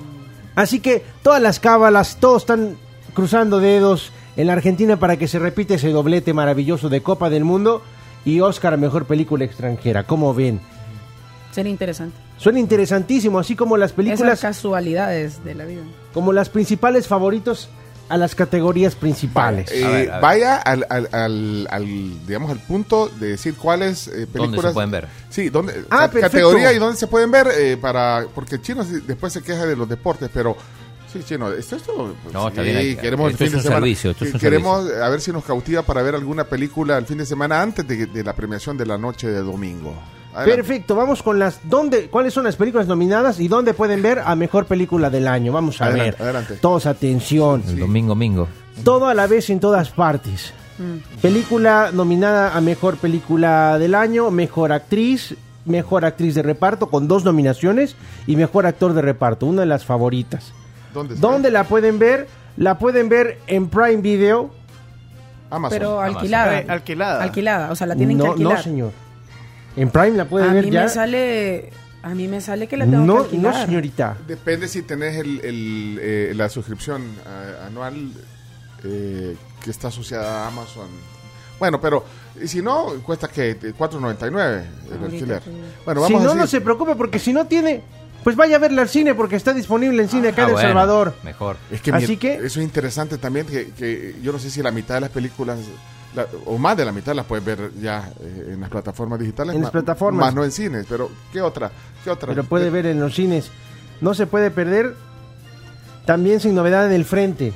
Así 0.55 0.81
que 0.81 1.05
todas 1.23 1.43
las 1.43 1.61
cábalas, 1.61 2.17
todos 2.19 2.43
están 2.43 2.77
cruzando 3.15 3.61
dedos 3.61 4.13
en 4.37 4.47
la 4.47 4.55
Argentina 4.55 4.97
para 4.97 5.17
que 5.17 5.29
se 5.29 5.39
repita 5.39 5.75
ese 5.75 5.91
doblete 5.91 6.33
maravilloso 6.33 6.89
de 6.89 7.03
Copa 7.03 7.29
del 7.31 7.45
Mundo 7.45 7.83
y 8.29 8.41
Oscar 8.41 8.75
a 8.75 8.77
Mejor 8.77 9.07
Película 9.07 9.45
Extranjera. 9.45 10.05
¿Cómo 10.05 10.35
ven? 10.35 10.61
Sería 11.53 11.71
interesante. 11.73 12.17
Suena 12.37 12.59
interesantísimo, 12.61 13.39
así 13.39 13.57
como 13.57 13.77
las 13.77 13.91
Esas 13.91 13.97
películas, 13.97 14.41
casualidades 14.41 15.43
de 15.45 15.55
la 15.55 15.65
vida. 15.65 15.81
como 16.13 16.33
las 16.33 16.49
principales 16.51 17.09
favoritos 17.09 17.69
a 18.11 18.17
las 18.17 18.35
categorías 18.35 18.95
principales. 18.95 19.71
Eh, 19.73 20.11
Vaya 20.23 20.57
al, 20.57 20.87
al, 20.89 21.09
al, 21.13 21.69
al, 21.71 22.27
digamos, 22.27 22.51
al 22.51 22.59
punto 22.61 23.09
de 23.09 23.29
decir 23.31 23.55
cuáles 23.57 24.09
eh, 24.09 24.27
películas... 24.27 24.67
se 24.71 24.75
pueden 24.75 24.91
ver? 24.91 25.09
Sí, 25.31 25.49
dónde, 25.51 25.73
Ah, 25.91 26.07
ca- 26.07 26.11
perfecto. 26.11 26.31
categoría 26.31 26.73
y 26.73 26.79
dónde 26.79 26.97
se 26.97 27.07
pueden 27.07 27.31
ver, 27.31 27.49
eh, 27.59 27.77
para 27.77 28.27
porque 28.35 28.55
el 28.57 28.63
chino 28.63 28.85
después 28.85 29.33
se 29.33 29.43
queja 29.43 29.67
de 29.67 29.75
los 29.77 29.89
deportes, 29.89 30.31
pero... 30.33 30.57
Sí, 31.13 31.21
chino, 31.25 31.51
esto, 31.53 31.77
esto 31.77 32.15
pues, 32.23 32.35
No, 32.35 32.49
está 32.49 32.61
sí, 32.63 32.67
bien, 32.69 32.77
hay- 32.79 32.97
queremos 32.97 33.31
esto 33.33 33.45
el 33.45 33.47
es 33.47 33.51
fin 33.51 33.51
de 33.53 33.57
un 33.57 33.63
semana. 33.63 33.77
servicio, 33.81 34.11
esto 34.11 34.25
es 34.27 34.35
un 34.35 34.41
queremos 34.41 34.91
a 34.93 35.09
ver 35.09 35.21
si 35.21 35.33
nos 35.33 35.43
cautiva 35.45 35.83
para 35.83 36.03
ver 36.03 36.15
alguna 36.15 36.45
película 36.45 36.99
el 36.99 37.07
fin 37.07 37.19
de 37.19 37.25
semana 37.27 37.63
antes 37.63 37.87
de, 37.89 38.07
de 38.07 38.23
la 38.25 38.35
premiación 38.35 38.77
de 38.77 38.85
la 38.87 38.99
noche 38.99 39.29
de 39.29 39.41
domingo. 39.41 39.95
Adelante. 40.35 40.57
Perfecto, 40.63 40.95
vamos 40.95 41.23
con 41.23 41.39
las 41.39 41.61
dónde, 41.65 42.09
cuáles 42.09 42.35
son 42.35 42.45
las 42.45 42.57
películas 42.57 42.87
nominadas 42.87 43.41
y 43.41 43.49
dónde 43.49 43.73
pueden 43.75 44.03
ver 44.03 44.21
a 44.25 44.37
mejor 44.37 44.67
película 44.67 45.09
del 45.09 45.27
año. 45.27 45.53
Vamos 45.53 45.81
a 45.81 45.87
Adelante, 45.87 46.11
ver. 46.13 46.23
adelante. 46.23 46.55
Todos 46.61 46.85
atención. 46.87 47.63
El 47.67 47.79
domingo 47.81 48.15
mingo. 48.15 48.47
Todo 48.85 49.07
a 49.09 49.15
la 49.15 49.27
vez 49.27 49.49
en 49.51 49.59
todas 49.61 49.89
partes. 49.91 50.53
Película 51.23 51.91
nominada 51.93 52.57
a 52.57 52.61
mejor 52.61 52.99
película 52.99 53.79
del 53.79 53.95
año, 53.97 54.31
mejor 54.31 54.73
actriz, 54.73 55.35
mejor 55.65 56.05
actriz 56.05 56.35
de 56.37 56.43
reparto 56.43 56.87
con 56.89 57.09
dos 57.09 57.25
nominaciones 57.25 57.97
y 58.27 58.37
mejor 58.37 58.67
actor 58.67 58.93
de 58.93 59.03
reparto, 59.03 59.47
una 59.47 59.63
de 59.63 59.67
las 59.67 59.85
favoritas. 59.85 60.53
¿Dónde 60.99 61.15
está? 61.15 61.27
¿Dónde 61.29 61.51
la 61.51 61.65
pueden 61.65 61.99
ver? 61.99 62.27
La 62.57 62.79
pueden 62.79 63.09
ver 63.09 63.39
en 63.47 63.69
Prime 63.69 63.99
Video. 63.99 64.51
Amazon. 65.51 65.79
Pero 65.79 66.01
alquilada. 66.01 66.61
Eh, 66.61 66.67
alquilada. 66.69 67.23
Alquilada, 67.23 67.73
o 67.73 67.77
sea, 67.77 67.87
la 67.87 67.97
tienen 67.97 68.19
no, 68.19 68.25
que 68.25 68.31
alquilar. 68.31 68.57
No, 68.59 68.63
señor. 68.63 68.93
En 69.77 69.91
Prime 69.91 70.11
la 70.17 70.25
pueden 70.25 70.51
a 70.51 70.55
ver 70.55 70.65
mí 70.65 70.71
ya. 70.73 70.83
me 70.83 70.89
sale 70.89 71.71
a 72.03 72.15
mí 72.15 72.29
me 72.29 72.41
sale 72.41 72.67
que 72.67 72.77
la 72.77 72.85
tengo 72.85 72.99
No, 72.99 73.15
que 73.19 73.21
alquilar. 73.37 73.55
no, 73.55 73.67
señorita. 73.67 74.17
Depende 74.27 74.69
si 74.69 74.83
tenés 74.83 75.17
el, 75.17 75.41
el, 75.45 75.99
eh, 76.01 76.33
la 76.35 76.49
suscripción 76.49 77.03
eh, 77.03 77.67
anual 77.67 78.11
eh, 78.85 79.37
que 79.63 79.71
está 79.71 79.89
asociada 79.89 80.45
a 80.45 80.49
Amazon. 80.49 80.89
Bueno, 81.59 81.81
pero 81.81 82.05
y 82.41 82.47
si 82.47 82.63
no, 82.63 82.87
cuesta 83.05 83.29
que 83.29 83.59
4.99 83.61 84.63
el 84.97 85.05
alquiler. 85.05 85.43
Bueno, 85.85 86.07
si 86.07 86.13
vamos 86.13 86.25
no, 86.27 86.31
a 86.33 86.35
no 86.35 86.43
decir, 86.43 86.59
se 86.59 86.65
preocupe 86.65 86.95
porque 86.95 87.19
si 87.19 87.33
no 87.33 87.47
tiene, 87.47 87.83
pues 88.29 88.37
vaya 88.37 88.57
a 88.57 88.59
verla 88.59 88.83
al 88.83 88.91
cine 88.91 89.15
porque 89.15 89.37
está 89.37 89.55
disponible 89.55 90.03
en 90.03 90.11
cine 90.11 90.29
acá 90.29 90.43
Ah, 90.43 90.45
en 90.45 90.49
El 90.51 90.53
bueno, 90.57 90.69
Salvador. 90.69 91.15
Mejor. 91.25 91.57
es 91.71 91.81
que 91.81 91.91
Así 91.93 92.09
mi- 92.09 92.17
que- 92.19 92.35
eso 92.35 92.45
es 92.45 92.57
interesante 92.59 93.17
también 93.17 93.47
que, 93.47 93.71
que 93.71 94.17
yo 94.23 94.33
no 94.33 94.39
sé 94.39 94.51
si 94.51 94.63
la 94.63 94.71
mitad 94.71 94.97
de 94.97 95.01
las 95.01 95.09
películas 95.09 95.59
la- 96.15 96.27
o 96.45 96.59
más 96.59 96.77
de 96.77 96.85
la 96.85 96.93
mitad 96.93 97.15
las 97.15 97.25
puedes 97.25 97.43
ver 97.43 97.71
ya 97.81 98.11
eh, 98.21 98.51
en 98.53 98.61
las 98.61 98.69
plataformas 98.69 99.19
digitales, 99.19 99.55
En 99.55 99.63
las 99.63 99.69
ma- 99.69 99.73
plataformas. 99.81 100.27
más 100.27 100.35
no 100.35 100.45
en 100.45 100.53
cines, 100.53 100.85
pero 100.87 101.11
¿qué 101.33 101.41
otra? 101.41 101.73
¿Qué 102.05 102.11
otra? 102.11 102.29
Pero 102.29 102.45
puede 102.45 102.69
ver 102.69 102.85
en 102.85 103.01
los 103.01 103.15
cines. 103.15 103.51
No 104.03 104.13
se 104.13 104.27
puede 104.27 104.51
perder. 104.51 104.95
También 106.05 106.39
sin 106.41 106.55
novedad 106.55 106.85
en 106.85 106.93
el 106.93 107.07
frente. 107.07 107.55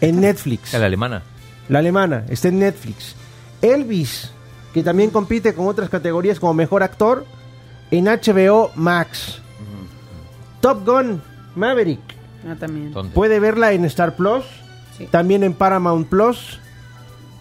En 0.00 0.20
Netflix. 0.20 0.72
¿Es 0.72 0.78
la 0.78 0.86
alemana? 0.86 1.22
La 1.68 1.80
alemana, 1.80 2.24
está 2.28 2.46
en 2.46 2.60
Netflix. 2.60 3.16
Elvis, 3.60 4.30
que 4.72 4.84
también 4.84 5.10
compite 5.10 5.52
con 5.52 5.66
otras 5.66 5.90
categorías 5.90 6.38
como 6.38 6.54
mejor 6.54 6.84
actor, 6.84 7.24
en 7.90 8.04
HBO 8.06 8.70
Max. 8.76 9.40
Top 10.60 10.84
Gun 10.86 11.20
Maverick. 11.54 12.00
Ah, 12.48 12.54
también. 12.58 12.92
Puede 13.12 13.40
verla 13.40 13.72
en 13.72 13.84
Star 13.86 14.14
Plus, 14.16 14.44
Sí. 14.96 15.06
también 15.10 15.42
en 15.42 15.52
Paramount 15.52 16.08
Plus, 16.08 16.58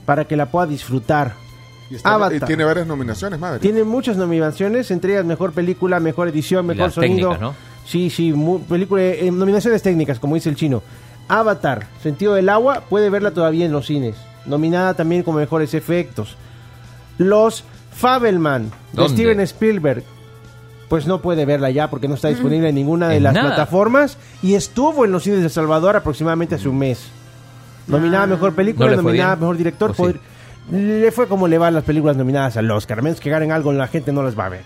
para 0.05 0.25
que 0.25 0.35
la 0.35 0.47
pueda 0.47 0.65
disfrutar. 0.67 1.33
Y 1.89 1.95
está- 1.95 2.15
Avatar. 2.15 2.35
y 2.43 2.45
tiene 2.45 2.63
varias 2.63 2.87
nominaciones. 2.87 3.39
Tiene 3.61 3.83
muchas 3.83 4.17
nominaciones, 4.17 4.89
entre 4.89 5.13
ellas 5.13 5.25
mejor 5.25 5.51
película, 5.53 5.99
mejor 5.99 6.27
edición, 6.29 6.65
mejor 6.65 6.85
las 6.85 6.93
sonido. 6.95 7.29
técnicas, 7.31 7.41
¿no? 7.41 7.55
Sí, 7.85 8.09
sí, 8.09 8.33
mu- 8.33 8.59
película, 8.61 9.03
eh, 9.03 9.29
nominaciones 9.31 9.83
técnicas, 9.83 10.19
como 10.19 10.33
dice 10.35 10.49
el 10.49 10.55
chino. 10.55 10.81
Avatar, 11.27 11.87
Sentido 12.01 12.33
del 12.33 12.49
Agua, 12.49 12.81
puede 12.89 13.09
verla 13.11 13.31
todavía 13.31 13.65
en 13.65 13.71
los 13.71 13.85
cines. 13.85 14.15
Nominada 14.47 14.93
también 14.95 15.21
como 15.23 15.37
mejores 15.39 15.73
efectos. 15.75 16.35
Los 17.19 17.63
Fabelman, 17.91 18.65
de 18.69 18.71
¿Dónde? 18.93 19.13
Steven 19.13 19.39
Spielberg. 19.41 20.03
Pues 20.89 21.07
no 21.07 21.21
puede 21.21 21.45
verla 21.45 21.69
ya 21.71 21.89
porque 21.89 22.07
no 22.07 22.15
está 22.15 22.27
disponible 22.27 22.69
en 22.69 22.75
ninguna 22.75 23.09
de 23.09 23.17
En 23.17 23.23
las 23.23 23.33
nada. 23.33 23.47
plataformas 23.47 24.17
y 24.43 24.53
estuvo 24.55 25.05
en 25.05 25.11
los 25.11 25.23
cines 25.23 25.39
de 25.39 25.45
El 25.45 25.51
Salvador 25.51 25.95
aproximadamente 25.95 26.55
hace 26.55 26.67
un 26.69 26.77
mes. 26.77 26.99
Nominada 27.87 28.23
a 28.23 28.27
Mejor 28.27 28.53
Película, 28.55 28.85
¿No 28.87 28.91
le 28.91 28.95
fue 28.97 29.03
nominada 29.03 29.31
a? 29.33 29.35
Mejor 29.35 29.57
Director. 29.57 29.95
Le 30.71 31.11
fue 31.11 31.27
como 31.27 31.47
le 31.47 31.57
van 31.59 31.75
las 31.75 31.83
películas 31.83 32.17
nominadas 32.17 32.57
al 32.57 32.69
Oscar. 32.71 32.99
A 32.99 33.01
menos 33.03 33.19
que 33.19 33.29
ganen 33.29 33.51
algo, 33.51 33.71
la 33.73 33.87
gente 33.87 34.11
no 34.11 34.23
las 34.23 34.37
va 34.37 34.45
a 34.47 34.49
ver. 34.49 34.61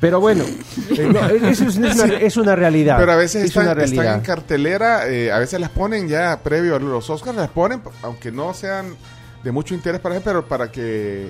Pero 0.00 0.20
bueno, 0.20 0.44
eh, 0.98 1.08
no, 1.12 1.48
es, 1.48 1.60
es 1.60 1.76
una, 1.76 2.04
es 2.16 2.36
una 2.36 2.56
realidad. 2.56 2.96
Pero 2.98 3.12
a 3.12 3.16
veces 3.16 3.42
es 3.44 3.48
están, 3.50 3.62
una 3.64 3.72
están 3.72 3.90
realidad. 3.90 4.14
en 4.16 4.20
cartelera, 4.22 5.08
eh, 5.08 5.30
a 5.30 5.38
veces 5.38 5.60
las 5.60 5.70
ponen 5.70 6.08
ya 6.08 6.40
previo 6.42 6.74
a 6.74 6.80
los 6.80 7.08
Oscars, 7.08 7.36
las 7.36 7.50
ponen, 7.50 7.80
aunque 8.02 8.32
no 8.32 8.52
sean 8.54 8.96
de 9.44 9.52
mucho 9.52 9.74
interés 9.74 10.00
para 10.00 10.16
ellos, 10.16 10.24
pero 10.24 10.44
para 10.44 10.70
que 10.72 11.28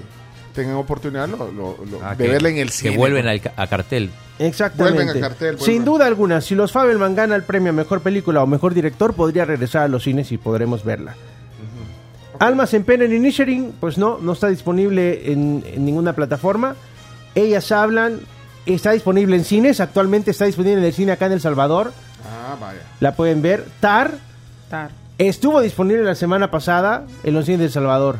tengan 0.55 0.77
oportunidad 0.77 1.29
lo- 1.29 1.53
lo- 1.53 1.77
lo- 1.91 2.01
Ah, 2.03 2.15
de 2.15 2.25
que- 2.25 2.31
verla 2.31 2.49
en 2.49 2.57
el 2.59 2.69
que 2.69 2.73
cine. 2.73 2.97
vuelven 2.97 3.29
al 3.29 3.43
a 3.57 3.67
cartel. 3.67 4.11
Exactamente. 4.39 5.05
Vuelven 5.05 5.23
a 5.23 5.29
cartel, 5.29 5.57
vuelven. 5.57 5.75
Sin 5.75 5.85
duda 5.85 6.07
alguna, 6.07 6.41
si 6.41 6.55
los 6.55 6.73
Fabelman 6.73 7.15
gana 7.15 7.37
el 7.37 7.45
premio 7.45 7.71
a 7.71 7.73
Mejor 7.73 8.01
Película 8.01 8.43
o 8.43 8.47
Mejor 8.47 8.75
Director, 8.75 9.15
podría 9.15 9.45
regresar 9.45 9.83
a 9.83 9.89
los 9.89 10.03
cines 10.03 10.33
y 10.33 10.39
podremos 10.39 10.85
verla. 10.85 11.15
Almas 12.41 12.75
en 12.75 12.85
Pena 12.85 13.05
en 13.05 13.13
Initiating, 13.13 13.75
pues 13.79 13.97
no, 13.97 14.19
no 14.19 14.33
está 14.33 14.49
disponible 14.49 15.31
en, 15.33 15.65
en 15.67 15.85
ninguna 15.85 16.15
plataforma. 16.15 16.75
Ellas 17.35 17.71
hablan, 17.71 18.21
está 18.67 18.91
disponible 18.93 19.37
en 19.37 19.45
cines, 19.45 19.81
actualmente 19.81 20.33
está 20.33 20.45
disponible 20.45 20.79
en 20.81 20.85
el 20.85 20.93
cine 20.93 21.13
acá 21.13 21.27
en 21.27 21.33
El 21.33 21.41
Salvador. 21.41 21.93
Ah, 22.29 22.57
vaya. 22.61 22.81
La 23.01 23.15
pueden 23.15 23.41
ver. 23.41 23.65
Tar 23.81 24.13
Tar. 24.69 24.91
estuvo 25.19 25.61
disponible 25.61 26.03
la 26.03 26.15
semana 26.15 26.51
pasada 26.51 27.07
en 27.23 27.35
los 27.35 27.45
cines 27.45 27.61
de 27.61 27.67
El 27.67 27.73
Salvador. 27.73 28.19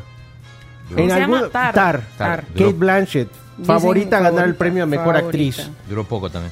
¿Cómo 0.93 1.09
se 1.09 1.19
llama? 1.19 1.49
Tar. 1.49 1.73
Tar. 1.73 2.01
Tar. 2.17 2.43
Kate 2.53 2.73
Blanchett, 2.73 3.29
favorita 3.63 4.17
a 4.17 4.21
ganar 4.21 4.45
el 4.47 4.55
premio 4.55 4.83
a 4.83 4.85
Mejor 4.85 5.15
favorita. 5.15 5.27
Actriz. 5.27 5.69
Duró 5.87 6.03
poco 6.03 6.29
también. 6.29 6.51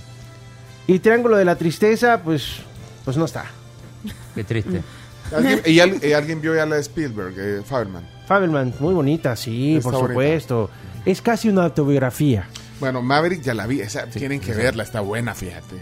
Y 0.87 0.99
Triángulo 0.99 1.37
de 1.37 1.45
la 1.45 1.55
Tristeza, 1.55 2.21
pues, 2.23 2.57
pues 3.05 3.17
no 3.17 3.25
está. 3.25 3.45
Qué 4.35 4.43
triste. 4.43 4.81
¿Alguien, 5.35 5.61
y, 5.65 5.79
al- 5.79 6.03
y 6.03 6.13
alguien 6.13 6.41
vio 6.41 6.53
ya 6.55 6.65
la 6.65 6.75
de 6.75 6.81
Spielberg, 6.81 7.33
eh, 7.37 7.61
Fabelman. 7.65 8.07
Fabelman, 8.27 8.73
muy 8.79 8.93
bonita, 8.93 9.35
sí, 9.35 9.77
Está 9.77 9.89
por 9.89 9.93
bonita. 10.01 10.13
supuesto. 10.13 10.69
Es 11.05 11.21
casi 11.21 11.49
una 11.49 11.63
autobiografía. 11.65 12.47
Bueno, 12.79 13.01
Maverick 13.01 13.41
ya 13.41 13.53
la 13.53 13.65
vi, 13.65 13.79
esa, 13.81 14.05
tienen 14.07 14.39
que 14.41 14.53
verla, 14.53 14.83
está 14.83 14.99
buena, 15.01 15.33
fíjate. 15.33 15.75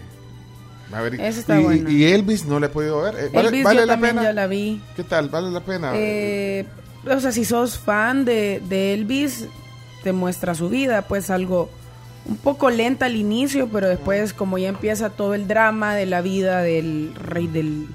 Maverick. 0.90 1.20
Esa 1.20 1.40
está 1.40 1.60
y, 1.60 1.64
buena. 1.64 1.90
y 1.90 2.04
Elvis 2.04 2.44
no 2.46 2.60
la 2.60 2.66
he 2.66 2.68
podido 2.68 3.00
ver. 3.02 3.14
Eh, 3.16 3.30
¿Vale, 3.32 3.48
Elvis 3.48 3.64
vale 3.64 3.80
yo 3.80 3.86
la 3.86 3.92
también 3.94 4.14
pena? 4.14 4.22
ya 4.28 4.32
la 4.32 4.46
vi. 4.46 4.80
¿Qué 4.94 5.04
tal? 5.04 5.28
¿Vale 5.28 5.50
la 5.50 5.60
pena? 5.60 5.92
Eh, 5.94 6.66
o 7.10 7.18
sea, 7.20 7.32
si 7.32 7.44
sos 7.44 7.78
fan 7.78 8.24
de, 8.24 8.62
de 8.68 8.94
Elvis, 8.94 9.46
te 10.02 10.12
muestra 10.12 10.54
su 10.54 10.68
vida, 10.68 11.02
pues 11.02 11.30
algo 11.30 11.68
un 12.24 12.36
poco 12.36 12.70
lenta 12.70 13.06
al 13.06 13.16
inicio, 13.16 13.68
pero 13.68 13.88
después 13.88 14.32
como 14.32 14.58
ya 14.58 14.68
empieza 14.68 15.10
todo 15.10 15.34
el 15.34 15.48
drama 15.48 15.94
de 15.94 16.06
la 16.06 16.20
vida 16.20 16.60
del 16.62 17.12
rey 17.16 17.48
del, 17.48 17.86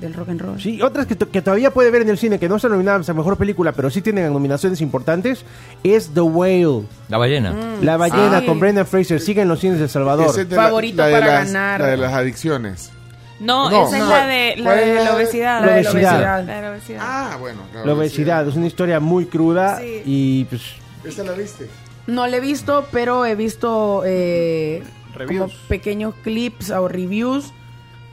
del 0.00 0.14
rock 0.14 0.28
and 0.30 0.40
roll. 0.40 0.60
Sí, 0.60 0.80
otras 0.80 1.06
que, 1.06 1.14
que 1.16 1.42
todavía 1.42 1.70
puede 1.72 1.90
ver 1.90 2.02
en 2.02 2.08
el 2.08 2.16
cine, 2.18 2.38
que 2.38 2.48
no 2.48 2.56
están 2.56 2.70
nominadas 2.72 3.08
a 3.08 3.14
Mejor 3.14 3.36
Película, 3.36 3.72
pero 3.72 3.90
sí 3.90 4.00
tienen 4.00 4.32
nominaciones 4.32 4.80
importantes, 4.80 5.44
es 5.84 6.10
The 6.14 6.20
Whale. 6.22 6.84
La 7.08 7.18
ballena. 7.18 7.54
La 7.82 7.96
ballena 7.98 8.40
Sí. 8.40 8.46
con 8.46 8.60
Brendan 8.60 8.86
Fraser. 8.86 9.20
Sigue 9.20 9.42
en 9.42 9.48
los 9.48 9.60
cines 9.60 9.78
de 9.78 9.84
El 9.84 9.90
Salvador. 9.90 10.26
Es 10.38 10.48
de 10.48 10.56
Favorito 10.56 11.02
de 11.02 11.12
para 11.12 11.26
las, 11.26 11.46
ganar. 11.52 11.80
La 11.80 11.86
de 11.88 11.96
las 11.98 12.12
adicciones. 12.14 12.92
No, 13.40 13.70
No, 13.70 13.86
esa 13.86 13.98
es 13.98 14.04
la 14.08 14.26
de 14.26 14.56
la, 14.56 14.64
¿Cuál 14.64 14.76
de 14.78 14.98
es? 14.98 15.04
la 15.04 15.14
obesidad. 15.14 15.60
La 15.64 15.72
obesidad. 15.72 16.44
La 16.44 16.54
de 16.56 16.62
la 16.62 16.70
obesidad. 16.70 17.00
Ah, 17.02 17.36
bueno. 17.38 17.60
La 17.84 17.92
obesidad. 17.92 18.48
Es 18.48 18.56
una 18.56 18.66
historia 18.66 18.98
muy 19.00 19.26
cruda 19.26 19.78
Sí. 19.78 20.02
y 20.06 20.44
pues... 20.46 20.62
¿Esta 21.08 21.24
la 21.24 21.32
viste? 21.32 21.68
No 22.06 22.26
la 22.26 22.36
he 22.36 22.40
visto, 22.40 22.86
pero 22.92 23.26
he 23.26 23.34
visto 23.34 24.02
eh, 24.06 24.82
como 25.26 25.48
pequeños 25.68 26.14
clips 26.22 26.70
o 26.70 26.88
reviews. 26.88 27.52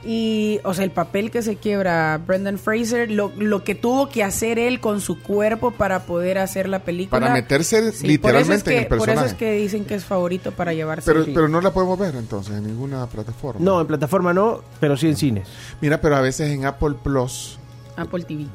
Y, 0.08 0.60
o 0.62 0.72
sea, 0.72 0.84
el 0.84 0.92
papel 0.92 1.32
que 1.32 1.42
se 1.42 1.56
quiebra 1.56 2.20
Brendan 2.24 2.58
Fraser, 2.58 3.10
lo, 3.10 3.32
lo 3.38 3.64
que 3.64 3.74
tuvo 3.74 4.08
que 4.08 4.22
hacer 4.22 4.56
él 4.60 4.78
con 4.78 5.00
su 5.00 5.20
cuerpo 5.20 5.72
para 5.72 6.04
poder 6.04 6.38
hacer 6.38 6.68
la 6.68 6.80
película. 6.84 7.18
Para 7.20 7.32
meterse 7.32 7.90
Sí, 7.90 8.06
literalmente 8.06 8.70
en 8.72 8.76
el 8.76 8.82
que, 8.84 8.88
Por 8.88 8.98
eso 8.98 9.04
personaje. 9.06 9.32
es 9.32 9.34
que 9.34 9.52
dicen 9.54 9.84
que 9.84 9.96
es 9.96 10.04
favorito 10.04 10.52
para 10.52 10.72
llevarse. 10.74 11.10
Pero, 11.10 11.24
el- 11.24 11.32
pero 11.34 11.48
no 11.48 11.60
la 11.60 11.72
podemos 11.72 11.98
ver 11.98 12.14
entonces 12.14 12.54
en 12.54 12.66
ninguna 12.68 13.06
plataforma. 13.08 13.60
No, 13.64 13.80
en 13.80 13.86
plataforma 13.88 14.32
no, 14.32 14.62
pero 14.78 14.96
sí 14.96 15.08
en 15.08 15.16
cines. 15.16 15.48
Mira, 15.80 16.00
pero 16.00 16.14
a 16.14 16.20
veces 16.20 16.50
en 16.52 16.66
Apple 16.66 16.94
Plus 17.02 17.58
Apple 17.96 18.22
TV. 18.22 18.46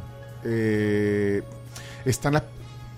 eh, 0.46 1.42
están 2.06 2.34
las 2.34 2.44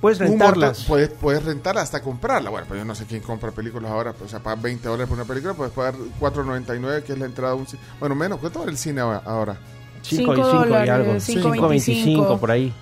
Puedes 0.03 0.19
rentarlas. 0.19 0.79
montón- 0.79 0.87
puedes, 0.87 1.09
puedes 1.09 1.43
rentarla 1.45 1.81
hasta 1.81 2.01
comprarla. 2.01 2.49
Bueno, 2.49 2.67
pues 2.67 2.77
yo 2.79 2.85
no 2.85 2.93
sé 2.93 3.05
quién 3.05 3.21
compra 3.21 3.51
películas 3.51 3.89
ahora. 3.89 4.11
Pues, 4.11 4.25
o 4.25 4.29
sea, 4.29 4.39
pagar 4.43 4.61
20 4.61 4.85
dólares 4.87 5.07
por 5.07 5.17
una 5.17 5.25
película, 5.25 5.53
puedes 5.53 5.71
pagar 5.73 5.95
4.99, 6.19 7.03
que 7.03 7.13
es 7.13 7.17
la 7.19 7.25
entrada 7.25 7.53
a 7.53 7.55
un 7.55 7.65
cine. 7.65 7.81
Bueno, 8.01 8.13
menos. 8.13 8.39
¿Cuánto 8.39 8.59
vale 8.59 8.71
el 8.73 8.77
cine 8.77 8.99
ahora- 9.01 9.21
ahora? 9.25 9.55
5 10.01 10.33
y 10.33 10.35
Cinco 10.35 10.51
5 10.51 10.85
y 10.85 10.89
algo. 10.89 11.19
cinco 11.21 11.49
5.25 11.53 11.69
veinticinco. 11.69 12.37
por 12.37 12.51
ahí. 12.51 12.73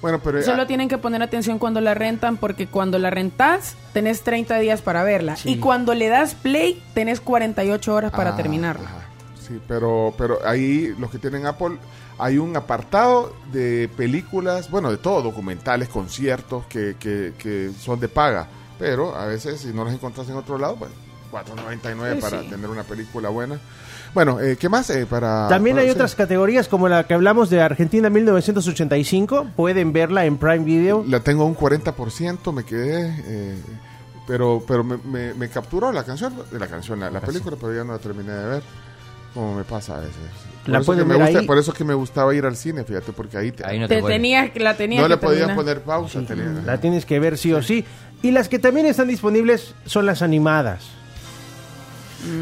Bueno, 0.00 0.18
pero... 0.24 0.42
Solo 0.42 0.62
ah, 0.62 0.66
tienen 0.66 0.88
que 0.88 0.96
poner 0.96 1.22
atención 1.22 1.58
cuando 1.58 1.82
la 1.82 1.92
rentan 1.92 2.38
porque 2.38 2.66
cuando 2.66 2.98
la 2.98 3.10
rentas 3.10 3.76
tenés 3.92 4.22
30 4.22 4.58
días 4.58 4.80
para 4.80 5.02
verla 5.02 5.36
Sí. 5.36 5.50
y 5.50 5.56
cuando 5.58 5.92
le 5.92 6.08
das 6.08 6.34
play 6.34 6.82
tenés 6.94 7.20
48 7.20 7.94
horas 7.94 8.10
para 8.10 8.30
ah, 8.30 8.36
terminarla. 8.36 8.88
ajá. 8.88 9.09
Sí, 9.50 9.60
pero, 9.66 10.14
pero 10.16 10.38
ahí 10.46 10.94
los 10.98 11.10
que 11.10 11.18
tienen 11.18 11.44
Apple, 11.44 11.76
hay 12.18 12.38
un 12.38 12.56
apartado 12.56 13.34
de 13.52 13.90
películas, 13.96 14.70
bueno, 14.70 14.90
de 14.92 14.96
todo, 14.98 15.22
documentales, 15.22 15.88
conciertos, 15.88 16.66
que, 16.66 16.94
que, 17.00 17.32
que 17.36 17.72
son 17.80 17.98
de 17.98 18.06
paga. 18.08 18.46
Pero 18.78 19.16
a 19.16 19.26
veces, 19.26 19.60
si 19.60 19.68
no 19.72 19.84
las 19.84 19.92
encontrás 19.94 20.28
en 20.28 20.36
otro 20.36 20.56
lado, 20.56 20.76
pues 20.76 20.90
4.99 21.32 22.14
Sí, 22.14 22.20
para 22.20 22.40
sí. 22.42 22.48
tener 22.48 22.70
una 22.70 22.84
película 22.84 23.28
buena. 23.28 23.58
Bueno, 24.14 24.40
eh, 24.40 24.56
¿qué 24.56 24.68
más? 24.68 24.88
Eh, 24.90 25.04
para, 25.06 25.48
También 25.48 25.74
para- 25.76 25.82
hay 25.82 25.88
sí. 25.88 25.94
otras 25.94 26.14
categorías 26.14 26.68
como 26.68 26.88
la 26.88 27.04
que 27.06 27.14
hablamos 27.14 27.50
de 27.50 27.60
Argentina 27.60 28.08
1985. 28.10 29.48
Pueden 29.56 29.92
verla 29.92 30.24
en 30.26 30.36
Prime 30.38 30.64
Video. 30.64 31.04
La 31.08 31.20
tengo 31.20 31.44
un 31.44 31.56
40%, 31.56 32.52
me 32.52 32.64
quedé... 32.64 33.14
eh, 33.26 33.58
pero 34.26 34.62
pero 34.66 34.84
me, 34.84 34.96
me, 34.98 35.34
me 35.34 35.48
capturó 35.48 35.90
la 35.90 36.04
canción, 36.04 36.32
la 36.52 36.68
canción, 36.68 37.00
la, 37.00 37.10
la 37.10 37.20
película, 37.20 37.56
pero 37.60 37.74
ya 37.74 37.82
no 37.82 37.94
la 37.94 37.98
terminé 37.98 38.30
de 38.32 38.46
ver. 38.46 38.62
Como 39.34 39.54
me 39.54 39.64
pasa 39.64 39.96
a 39.96 40.00
veces. 40.00 40.14
Por, 40.64 40.72
La 40.72 40.80
eso, 40.80 40.92
que 40.92 41.04
me 41.04 41.14
ver 41.14 41.22
gusta, 41.24 41.38
ahí. 41.40 41.46
por 41.46 41.58
eso 41.58 41.72
que 41.72 41.84
me 41.84 41.94
gustaba 41.94 42.34
ir 42.34 42.44
al 42.44 42.56
cine, 42.56 42.84
fíjate, 42.84 43.12
porque 43.12 43.36
ahí 43.38 43.52
te, 43.52 43.66
Ahí 43.66 43.78
no 43.78 43.88
Te 43.88 44.02
te 44.02 44.08
tenías, 44.08 44.50
la 44.56 44.76
tenías 44.76 45.00
no 45.00 45.06
que 45.08 45.14
le 45.14 45.16
podías 45.16 45.50
poner 45.52 45.80
pausa. 45.82 46.20
tenía- 46.26 46.62
La 46.66 46.78
tienes 46.80 47.06
que 47.06 47.18
ver 47.18 47.38
sí 47.38 47.52
o 47.52 47.62
sí. 47.62 47.84
Y 48.22 48.30
las 48.32 48.48
que 48.48 48.58
también 48.58 48.86
están 48.86 49.08
disponibles 49.08 49.74
son 49.86 50.04
las 50.04 50.20
animadas. 50.20 50.84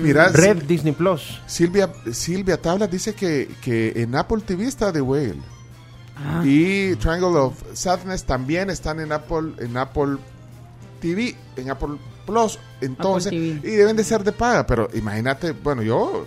Mira, 0.03 0.29
Red 0.31 0.65
Disney 0.65 0.93
Plus. 0.93 1.41
Silvia, 1.47 1.89
Silvia 2.13 2.61
Tablas 2.61 2.91
dice 2.91 3.15
que, 3.15 3.49
que 3.63 3.93
en 3.95 4.17
Apple 4.17 4.43
TV 4.45 4.67
está 4.67 4.93
The 4.93 5.01
Whale. 5.01 5.37
Ah. 6.17 6.43
Y 6.45 6.97
Triangle 6.97 7.39
of 7.39 7.63
Sadness 7.75 8.25
también 8.25 8.71
están 8.71 8.99
en 8.99 9.13
Apple, 9.13 9.53
en 9.59 9.77
Apple 9.77 10.17
TV, 11.01 11.37
en 11.57 11.71
Apple 11.71 11.97
Plus. 12.27 12.59
Entonces, 12.81 13.33
y 13.33 13.53
deben 13.61 13.97
de 13.97 14.03
ser 14.03 14.25
de 14.25 14.33
paga. 14.33 14.67
Pero 14.67 14.89
imagínate, 14.95 15.53
bueno, 15.53 15.83
yo 15.83 16.27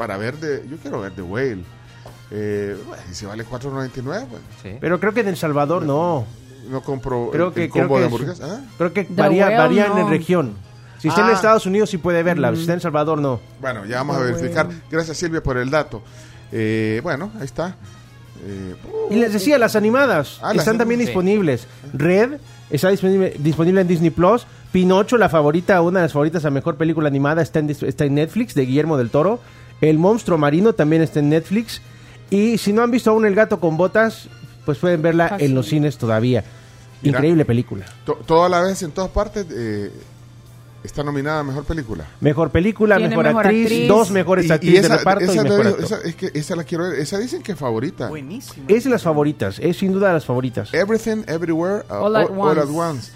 para 0.00 0.16
ver 0.16 0.38
de, 0.38 0.66
yo 0.66 0.78
quiero 0.78 0.98
ver 1.02 1.12
The 1.12 1.20
Whale. 1.20 1.62
Eh, 2.30 2.74
bueno, 2.88 3.02
y 3.10 3.14
si 3.14 3.26
vale 3.26 3.44
4.99, 3.44 4.02
bueno, 4.02 4.26
Sí. 4.62 4.70
Pero 4.80 4.98
creo 4.98 5.12
que 5.12 5.20
en 5.20 5.28
El 5.28 5.36
Salvador 5.36 5.82
no. 5.82 6.24
no 6.70 6.80
compro 6.82 7.28
Creo 7.30 7.48
el- 7.48 7.52
que, 7.52 7.64
el 7.64 7.70
creo 7.70 7.84
combo 7.86 7.96
que 7.96 8.00
de 8.00 8.06
es- 8.06 8.12
hamburguesas. 8.14 8.50
¿Ah? 8.50 8.60
Creo 8.78 8.92
que 8.94 9.04
The 9.04 9.12
varía, 9.12 9.50
varían 9.58 9.88
no. 9.90 9.98
en 9.98 10.08
región. 10.08 10.54
Si 10.98 11.08
está 11.08 11.20
en 11.20 11.26
Ah. 11.28 11.32
Estados 11.32 11.66
Unidos 11.66 11.90
sí 11.90 11.98
puede 11.98 12.22
verla. 12.22 12.54
Si 12.54 12.60
está 12.62 12.72
en 12.72 12.76
El 12.76 12.80
Salvador 12.82 13.18
no. 13.20 13.40
Bueno, 13.60 13.84
ya 13.84 13.96
vamos 13.98 14.16
a 14.16 14.20
Ah, 14.20 14.22
verificar. 14.24 14.68
Gracias 14.90 15.18
Silvia 15.18 15.42
por 15.42 15.58
el 15.58 15.68
dato. 15.68 16.02
Eh, 16.50 17.00
bueno, 17.02 17.30
ahí 17.38 17.44
está. 17.44 17.76
Eh, 18.46 18.74
Y 19.10 19.16
les 19.16 19.34
decía, 19.34 19.58
las 19.58 19.76
animadas 19.76 20.38
Ah, 20.40 20.48
las 20.54 20.58
están 20.58 20.78
también 20.78 21.00
sí. 21.00 21.06
disponibles. 21.06 21.66
Red 21.92 22.38
está 22.70 22.88
disponible, 22.88 23.34
disponible 23.38 23.82
en 23.82 23.86
Disney 23.88 24.10
Plus. 24.10 24.46
Pinocho, 24.72 25.18
la 25.18 25.28
favorita, 25.28 25.82
una 25.82 25.98
de 25.98 26.04
las 26.04 26.12
favoritas 26.12 26.44
a 26.46 26.50
mejor 26.50 26.76
película 26.76 27.08
animada, 27.08 27.42
está 27.42 27.58
en, 27.58 27.68
dis- 27.68 27.86
está 27.86 28.04
en 28.04 28.14
Netflix, 28.14 28.54
de 28.54 28.64
Guillermo 28.66 28.96
del 28.96 29.10
Toro. 29.10 29.40
El 29.80 29.98
monstruo 29.98 30.36
marino 30.38 30.72
también 30.74 31.02
está 31.02 31.20
en 31.20 31.28
Netflix. 31.30 31.80
Y 32.30 32.58
si 32.58 32.72
no 32.72 32.82
han 32.82 32.90
visto 32.90 33.10
aún 33.10 33.24
El 33.26 33.34
gato 33.34 33.58
con 33.60 33.76
botas, 33.76 34.28
pues 34.64 34.78
pueden 34.78 35.02
verla 35.02 35.28
Fácil. 35.30 35.46
en 35.46 35.54
los 35.54 35.66
cines 35.66 35.96
todavía. 35.98 36.44
Mira. 37.02 37.18
Increíble 37.18 37.44
película. 37.44 37.86
to- 38.04 38.20
toda 38.26 38.48
la 38.48 38.60
vez, 38.60 38.82
en 38.82 38.92
todas 38.92 39.10
partes, 39.10 39.46
eh, 39.50 39.90
está 40.84 41.02
nominada 41.02 41.40
a 41.40 41.42
Mejor 41.42 41.64
Película. 41.64 42.04
Mejor 42.20 42.50
película, 42.50 42.98
mejor, 42.98 43.24
mejor 43.24 43.46
actriz, 43.46 43.62
actriz. 43.66 43.88
dos 43.88 44.10
mejores 44.10 44.50
actrices 44.50 44.82
de 44.82 44.96
reparto 44.98 45.24
y 45.24 45.28
esa 45.30 45.42
mejor 45.44 45.64
la- 45.64 45.70
actor. 45.70 45.84
esa- 45.84 46.00
es 46.08 46.14
que 46.14 46.30
esa 46.34 46.56
la 46.56 46.64
quiero 46.64 46.84
ver. 46.84 46.98
Esa 47.00 47.18
dicen 47.18 47.42
que 47.42 47.52
es 47.52 47.58
favorita. 47.58 48.08
Buenísimo. 48.08 48.66
Es 48.68 48.84
de 48.84 48.90
las 48.90 49.02
favoritas, 49.02 49.58
es 49.60 49.78
sin 49.78 49.92
duda 49.92 50.08
de 50.08 50.14
las 50.14 50.26
favoritas. 50.26 50.72
Everything, 50.74 51.22
Everywhere, 51.26 51.84
uh, 51.90 51.94
All 52.04 52.16
at 52.16 52.28
all, 52.30 52.38
Once. 52.38 52.60
at 52.60 52.68
Once. 52.68 53.12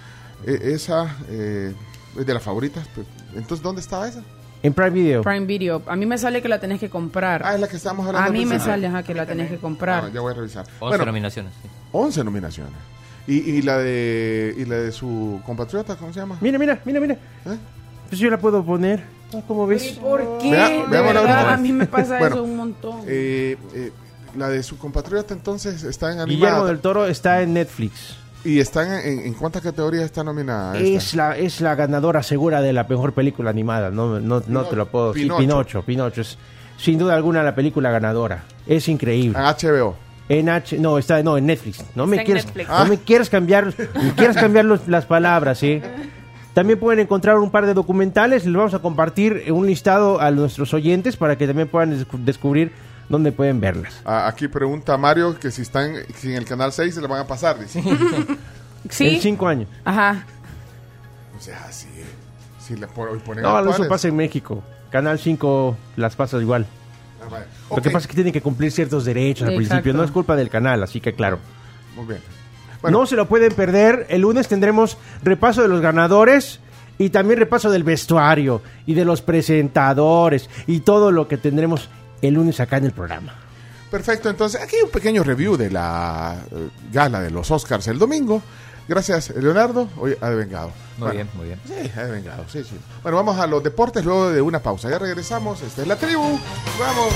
Eh, 0.47 0.73
esa 0.75 1.17
eh, 1.29 1.75
es 2.19 2.27
de 2.27 2.35
las 2.35 2.43
favoritas. 2.43 2.87
pues. 2.95 3.07
Entonces, 3.35 3.63
¿dónde 3.63 3.81
estaba 3.83 4.09
esa? 4.09 4.23
En 4.65 4.73
Prime 4.73 4.91
Video. 4.91 5.23
Prime 5.23 5.45
Video. 5.47 5.83
A 5.87 5.95
mí 5.95 6.07
me 6.07 6.17
sale 6.17 6.41
que 6.41 6.49
la 6.49 6.59
tenés 6.59 6.81
que 6.81 6.89
comprar. 6.89 7.43
Ah, 7.45 7.55
es 7.55 7.61
la 7.61 7.69
que 7.69 7.77
estamos 7.77 8.07
hablando. 8.07 8.29
a 8.29 8.33
mí 8.33 8.47
me 8.47 8.59
sale 8.59 8.87
ajá, 8.87 9.03
que 9.03 9.13
la 9.15 9.27
tenés 9.27 9.51
que 9.51 9.59
comprar. 9.59 10.05
Ah, 10.07 10.11
ya 10.13 10.21
voy 10.23 10.33
a 10.33 10.37
revisar. 10.37 10.65
11 10.65 10.79
Bueno, 10.81 11.05
nominaciones. 11.05 11.53
sí. 11.63 11.69
11 11.93 12.25
nominaciones. 12.25 12.73
Y, 13.27 13.35
y 13.39 13.63
la 13.63 13.77
de 13.79 14.55
y 14.57 14.65
la 14.65 14.77
de 14.77 14.91
su 14.93 15.41
compatriota, 15.45 15.97
¿cómo 15.97 16.13
se 16.15 16.21
llama? 16.21 16.39
Mira, 16.41 16.59
mira, 16.59 16.81
mira, 16.87 16.99
mira. 16.99 17.15
¿Eh? 17.15 17.59
Pues 18.09 18.19
yo 18.19 18.31
la 18.31 18.39
puedo 18.39 18.65
poner. 18.65 19.03
¿Cómo 19.47 19.67
ves? 19.67 19.85
¿Por 20.01 20.39
qué? 20.39 20.51
Vea- 20.51 20.69
De 20.87 21.03
verdad, 21.03 21.53
a 21.53 21.57
mí 21.59 21.71
me 21.73 21.87
pasa 21.87 22.19
Bueno, 22.19 22.37
eso 22.37 22.45
un 22.45 22.57
montón. 22.57 23.01
Eh, 23.07 23.59
eh, 23.75 23.93
la 24.37 24.49
de 24.49 24.63
su 24.63 24.79
compatriota 24.79 25.35
entonces 25.35 25.83
está 25.85 26.11
en 26.13 26.25
Guillermo 26.25 26.47
animada. 26.47 26.67
del 26.69 26.79
Toro 26.81 27.07
está 27.07 27.43
en 27.43 27.53
Netflix. 27.53 28.17
¿Y 28.45 28.61
está 28.61 29.03
en, 29.07 29.21
en, 29.21 29.35
cuántas 29.35 29.63
categorías 29.63 30.05
está 30.05 30.23
nominada? 30.23 30.77
esta? 30.77 30.87
Es 30.97 31.15
la, 31.15 31.37
es 31.39 31.61
la 31.61 31.75
ganadora 31.75 32.23
segura 32.23 32.61
de 32.61 32.73
la 32.73 32.85
mejor 32.85 33.13
película 33.15 33.51
animada. 33.51 33.91
No, 33.91 34.21
no, 34.21 34.43
no 34.47 34.65
te 34.65 34.77
lo 34.77 34.87
puedo 34.87 35.13
decir. 35.13 35.25
Pinocho. 35.29 35.41
Pinocho. 35.43 35.83
Pinocho. 35.83 36.21
Es 36.21 36.39
sin 36.77 36.99
duda 36.99 37.15
alguna 37.15 37.43
la 37.43 37.55
película 37.55 37.91
ganadora. 37.91 38.45
Es 38.67 38.89
increíble. 38.89 39.39
En 39.39 39.45
HBO. 39.45 39.97
En 40.29 40.49
H, 40.49 40.79
no, 40.79 40.97
está 40.99 41.23
no, 41.23 41.37
en 41.37 41.47
Netflix. 41.47 41.85
No 41.95 42.07
me 42.07 42.17
Está 42.17 42.25
quieres, 42.25 42.47
Netflix. 42.47 42.69
no 42.71 42.85
me 42.87 42.99
quieres 42.99 43.29
cambiar, 43.31 43.67
me 43.77 44.13
quieres 44.17 44.37
cambiar 44.37 44.65
los- 44.65 44.89
las 44.89 45.05
palabras, 45.05 45.59
¿sí? 45.59 45.83
También 46.55 46.79
pueden 46.79 47.01
encontrar 47.01 47.37
un 47.39 47.51
par 47.51 47.67
de 47.67 47.75
documentales. 47.75 48.45
Les 48.47 48.55
vamos 48.55 48.73
a 48.75 48.79
compartir 48.79 49.45
un 49.53 49.67
listado 49.67 50.21
a 50.21 50.31
nuestros 50.31 50.73
oyentes 50.73 51.17
para 51.17 51.37
que 51.37 51.47
también 51.47 51.69
puedan 51.69 51.93
descu- 51.93 52.19
descubrir 52.25 52.73
dónde 53.09 53.33
pueden 53.33 53.61
verlas. 53.61 54.01
Ah, 54.05 54.27
aquí 54.29 54.49
pregunta 54.49 54.97
Mario 54.97 55.39
que 55.39 55.51
si 55.51 55.63
están 55.63 55.95
si 56.17 56.31
en 56.31 56.37
el 56.37 56.45
canal 56.45 56.73
6 56.73 56.95
se 56.95 57.01
le 57.01 57.07
van 57.07 57.21
a 57.21 57.27
pasar. 57.27 57.59
Dice. 57.59 57.83
Sí. 58.91 59.15
En 59.15 59.21
cinco 59.23 59.49
años. 59.49 59.67
Ajá. 59.83 60.27
O 61.39 61.41
sea, 61.41 61.73
sí. 61.73 61.89
Si 62.61 62.77
le 62.77 62.87
pon- 62.87 63.09
hoy 63.09 63.19
ponen 63.19 63.43
No, 63.43 63.71
eso 63.71 63.89
pasa 63.89 64.09
en 64.09 64.17
México. 64.17 64.63
Canal 64.91 65.19
5 65.19 65.75
las 65.97 66.15
pasa 66.17 66.39
igual. 66.39 66.67
Ah, 67.25 67.29
vale. 67.31 67.47
Lo 67.71 67.77
que 67.77 67.89
pasa 67.91 68.01
es 68.05 68.07
que 68.09 68.15
tienen 68.15 68.33
que 68.35 68.43
cumplir 68.43 68.71
ciertos 68.73 69.07
derechos 69.07 69.49
al 69.49 69.55
Exacto. 69.55 69.69
principio. 69.69 69.95
No 69.95 70.05
es 70.05 70.11
culpa 70.11 70.37
del 70.37 70.51
canal, 70.51 70.83
así 70.83 71.01
que 71.01 71.15
claro. 71.15 71.39
Muy 71.97 72.05
bien. 72.05 72.21
No 72.91 73.07
se 73.07 73.17
lo 73.17 73.27
pueden 73.27 73.55
perder. 73.55 74.07
El 74.11 74.21
lunes 74.21 74.49
tendremos 74.49 74.99
repaso 75.23 75.63
de 75.63 75.69
los 75.69 75.81
ganadores 75.81 76.61
y 76.99 77.09
también 77.09 77.39
repaso 77.41 77.71
del 77.71 77.85
vestuario 77.85 78.61
y 78.85 78.93
de 78.93 79.07
los 79.07 79.23
presentadores 79.23 80.51
y 80.67 80.81
todo 80.81 81.11
lo 81.11 81.27
que 81.27 81.39
tendremos 81.39 81.89
el 82.27 82.35
lunes 82.35 82.61
acá 82.61 82.77
en 82.79 82.85
el 82.87 82.93
programa. 82.93 83.35
Perfecto, 83.91 84.29
entonces 84.29 84.61
aquí 84.61 84.77
hay 84.77 84.83
un 84.83 84.91
pequeño 84.91 85.23
review 85.23 85.57
de 85.57 85.71
la 85.71 86.37
eh, 86.51 86.69
gala 86.93 87.21
de 87.21 87.31
los 87.31 87.51
Oscars 87.51 87.87
el 87.89 87.99
domingo. 87.99 88.43
Gracias, 88.87 89.31
Leonardo. 89.31 89.89
Hoy 89.97 90.15
ha 90.21 90.29
devengado. 90.29 90.69
Muy 90.99 91.07
Bueno, 91.09 91.13
bien, 91.15 91.29
muy 91.35 91.47
bien. 91.47 91.61
Sí, 91.67 91.91
ha 91.97 92.05
devengado, 92.05 92.45
sí, 92.49 92.63
sí. 92.65 92.77
Bueno, 93.03 93.17
vamos 93.17 93.39
a 93.39 93.47
los 93.47 93.63
deportes 93.63 94.05
luego 94.05 94.31
de 94.31 94.43
una 94.43 94.61
pausa. 94.61 94.91
Ya 94.91 94.99
regresamos. 94.99 95.63
Esta 95.63 95.83
es 95.83 95.89
la 95.89 95.97
tribu. 95.97 96.39
Vamos. 96.79 97.13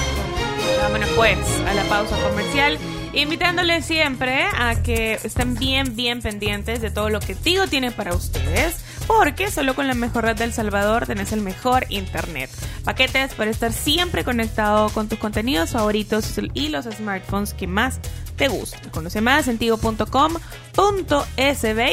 Vámonos 0.80 1.08
pues 1.10 1.38
a 1.66 1.74
la 1.74 1.82
pausa 1.84 2.16
comercial. 2.28 2.78
Invitándoles 3.12 3.84
siempre 3.84 4.44
a 4.44 4.82
que 4.82 5.14
estén 5.22 5.56
bien, 5.56 5.96
bien 5.96 6.22
pendientes 6.22 6.80
de 6.80 6.90
todo 6.90 7.10
lo 7.10 7.20
que 7.20 7.34
Tigo 7.34 7.66
tiene 7.66 7.90
para 7.90 8.14
ustedes. 8.14 8.76
Porque 9.08 9.50
solo 9.50 9.74
con 9.74 9.88
la 9.88 9.94
mejor 9.94 10.24
red 10.24 10.36
del 10.36 10.52
Salvador 10.52 11.06
tenés 11.06 11.32
el 11.32 11.40
mejor 11.40 11.86
internet. 11.88 12.50
Paquetes 12.84 13.34
para 13.34 13.50
estar 13.50 13.72
siempre 13.72 14.22
conectado 14.22 14.90
con 14.90 15.08
tus 15.08 15.18
contenidos 15.18 15.70
favoritos 15.70 16.38
y 16.54 16.68
los 16.68 16.84
smartphones 16.84 17.54
que 17.54 17.66
más 17.66 17.98
te 18.36 18.48
gustan. 18.48 18.90
Conoce 18.90 19.20
más 19.20 19.48
en 19.48 19.58
tigo.com.sb 19.58 20.04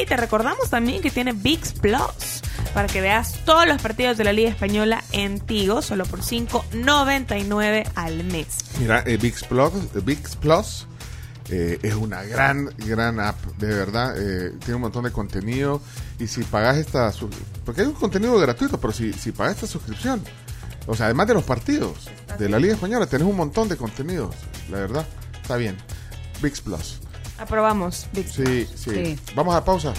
y 0.00 0.06
te 0.06 0.16
recordamos 0.16 0.70
también 0.70 1.02
que 1.02 1.10
tiene 1.10 1.32
VIX 1.32 1.72
Plus 1.72 2.42
para 2.74 2.86
que 2.86 3.00
veas 3.00 3.40
todos 3.46 3.66
los 3.66 3.80
partidos 3.80 4.18
de 4.18 4.24
la 4.24 4.34
Liga 4.34 4.50
Española 4.50 5.02
en 5.12 5.40
Tigo 5.40 5.80
solo 5.80 6.04
por 6.04 6.20
5.99 6.20 7.90
al 7.94 8.24
mes. 8.24 8.58
Mira, 8.78 9.02
eh, 9.06 9.16
VIX 9.16 9.44
Plus, 9.44 9.72
VIX 10.04 10.36
Plus 10.36 10.86
eh, 11.48 11.78
es 11.82 11.94
una 11.94 12.22
gran, 12.24 12.70
gran 12.78 13.20
app, 13.20 13.36
de 13.58 13.68
verdad. 13.68 14.14
eh, 14.18 14.52
tiene 14.60 14.74
un 14.76 14.82
montón 14.82 15.04
de 15.04 15.12
contenido. 15.12 15.80
Y 16.18 16.26
si 16.26 16.42
pagas 16.44 16.76
esta. 16.76 17.12
Porque 17.64 17.82
hay 17.82 17.86
un 17.86 17.94
contenido 17.94 18.36
gratuito, 18.38 18.78
pero 18.80 18.92
si, 18.92 19.12
si 19.12 19.32
pagas 19.32 19.54
esta 19.56 19.66
suscripción, 19.66 20.22
o 20.86 20.94
sea, 20.94 21.06
además 21.06 21.28
de 21.28 21.34
los 21.34 21.44
partidos 21.44 22.08
de 22.38 22.48
la 22.48 22.58
Liga 22.58 22.74
Española, 22.74 23.06
tenés 23.06 23.26
un 23.26 23.36
montón 23.36 23.68
de 23.68 23.76
contenidos. 23.76 24.34
La 24.70 24.78
verdad, 24.78 25.06
está 25.40 25.56
bien. 25.56 25.76
VIX 26.42 26.60
Plus. 26.62 27.00
Aprobamos. 27.38 28.06
VIX 28.12 28.32
Sí, 28.32 28.42
Plus. 28.42 28.68
sí, 28.74 28.90
Sí. 28.90 29.18
Vamos 29.34 29.54
a 29.54 29.64
pausa. 29.64 29.92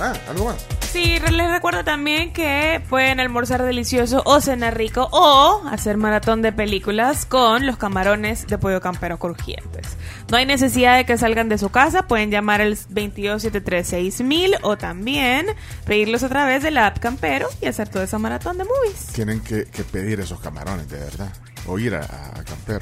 Ah, 0.00 0.14
algo 0.28 0.46
más. 0.46 0.56
Sí, 0.90 1.18
les 1.18 1.50
recuerdo 1.50 1.84
también 1.84 2.32
que 2.32 2.82
pueden 2.88 3.20
almorzar 3.20 3.62
delicioso 3.62 4.22
o 4.24 4.40
cenar 4.40 4.76
rico 4.76 5.08
o 5.12 5.62
hacer 5.70 5.96
maratón 5.98 6.42
de 6.42 6.52
películas 6.52 7.24
con 7.26 7.66
los 7.66 7.76
camarones 7.76 8.46
de 8.46 8.58
pollo 8.58 8.80
campero 8.80 9.18
crujientes. 9.18 9.96
No 10.32 10.38
hay 10.38 10.46
necesidad 10.46 10.96
de 10.96 11.04
que 11.04 11.18
salgan 11.18 11.50
de 11.50 11.58
su 11.58 11.68
casa, 11.68 12.08
pueden 12.08 12.30
llamar 12.30 12.62
al 12.62 12.74
22736000 12.74 14.60
o 14.62 14.78
también 14.78 15.44
pedirlos 15.84 16.22
a 16.22 16.30
través 16.30 16.62
de 16.62 16.70
la 16.70 16.86
app 16.86 17.00
Campero 17.00 17.50
y 17.60 17.66
hacer 17.66 17.90
toda 17.90 18.04
esa 18.04 18.18
maratón 18.18 18.56
de 18.56 18.64
movies. 18.64 19.08
Tienen 19.12 19.40
que, 19.40 19.66
que 19.66 19.84
pedir 19.84 20.20
esos 20.20 20.40
camarones, 20.40 20.88
de 20.88 20.98
verdad. 21.00 21.30
O 21.66 21.78
ir 21.78 21.94
a, 21.94 22.00
a 22.00 22.44
Camper. 22.44 22.80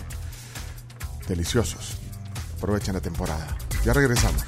Deliciosos. 1.27 1.98
Aprovechen 2.56 2.94
la 2.94 3.01
temporada. 3.01 3.59
Ya 3.85 3.94
regresamos. 3.94 4.44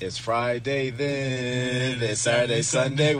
It's 0.00 0.18
Friday 0.18 0.90
then, 0.90 2.02
it's 2.02 2.22
Saturday, 2.22 2.64
Sunday. 2.64 3.14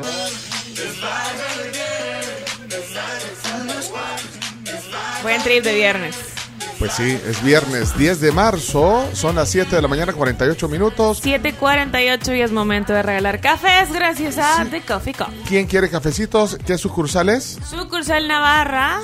Buen 5.23 5.43
trip 5.44 5.62
de 5.62 5.74
viernes. 5.77 6.36
Pues 6.78 6.93
sí, 6.93 7.19
es 7.27 7.43
viernes 7.43 7.97
10 7.97 8.20
de 8.20 8.32
marzo, 8.32 9.09
son 9.15 9.36
las 9.36 9.48
7 9.48 9.74
de 9.74 9.81
la 9.81 9.89
mañana, 9.89 10.12
48 10.12 10.69
minutos. 10.69 11.24
7.48 11.24 12.36
y 12.36 12.43
es 12.43 12.53
momento 12.53 12.93
de 12.93 13.03
regalar 13.03 13.40
cafés 13.40 13.90
gracias 13.90 14.36
a 14.36 14.66
The 14.70 14.82
Coffee 14.82 15.15
Cup. 15.15 15.28
¿Quién 15.48 15.66
quiere 15.66 15.89
cafecitos? 15.89 16.59
¿Qué 16.66 16.77
sucursal 16.77 17.31
es? 17.31 17.59
Sucursal 17.70 18.28
Navarra. 18.28 19.01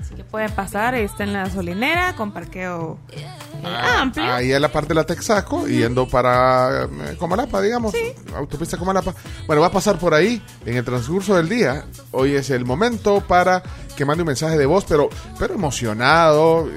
Así 0.00 0.16
que 0.16 0.24
pueden 0.24 0.50
pasar, 0.50 0.94
ahí 0.94 1.04
está 1.04 1.22
en 1.22 1.32
la 1.32 1.48
solinera 1.48 2.16
con 2.16 2.32
parqueo 2.32 2.98
eh, 3.12 3.24
amplio. 3.64 4.32
Ahí 4.32 4.52
en 4.52 4.60
la 4.60 4.72
parte 4.72 4.88
de 4.88 4.94
la 4.96 5.04
Texaco, 5.04 5.68
yendo 5.68 6.08
para 6.08 6.84
eh, 6.84 7.16
Comalapa, 7.18 7.60
digamos, 7.60 7.94
autopista 8.34 8.76
Comalapa. 8.76 9.14
Bueno, 9.46 9.62
va 9.62 9.68
a 9.68 9.72
pasar 9.72 9.96
por 9.96 10.12
ahí 10.12 10.42
en 10.66 10.76
el 10.76 10.84
transcurso 10.84 11.36
del 11.36 11.48
día. 11.48 11.84
Hoy 12.10 12.34
es 12.34 12.50
el 12.50 12.64
momento 12.64 13.20
para 13.20 13.62
que 13.96 14.04
mande 14.04 14.22
un 14.22 14.26
mensaje 14.26 14.58
de 14.58 14.66
voz, 14.66 14.84
pero, 14.88 15.08
pero 15.38 15.54
emocionado, 15.54 16.68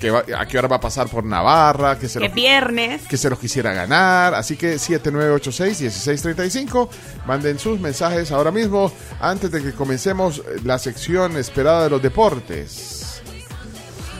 que 0.00 0.10
va- 0.10 0.24
a 0.36 0.46
qué 0.46 0.58
hora 0.58 0.66
va 0.66 0.76
a 0.76 0.80
pasar 0.80 1.08
por 1.08 1.22
Navarra, 1.24 1.98
que 1.98 2.08
se 2.08 2.18
Que 2.18 2.28
lo- 2.28 2.34
viernes. 2.34 3.02
que 3.06 3.16
se 3.16 3.28
los 3.30 3.38
quisiera 3.38 3.72
ganar. 3.74 4.34
Así 4.34 4.56
que 4.56 4.78
7986-1635. 4.78 6.88
Manden 7.26 7.58
sus 7.58 7.78
mensajes 7.78 8.32
ahora 8.32 8.50
mismo 8.50 8.90
antes 9.20 9.50
de 9.50 9.62
que 9.62 9.72
comencemos 9.72 10.42
la 10.64 10.78
sección 10.78 11.36
esperada 11.36 11.84
de 11.84 11.90
los 11.90 12.02
deportes. 12.02 13.22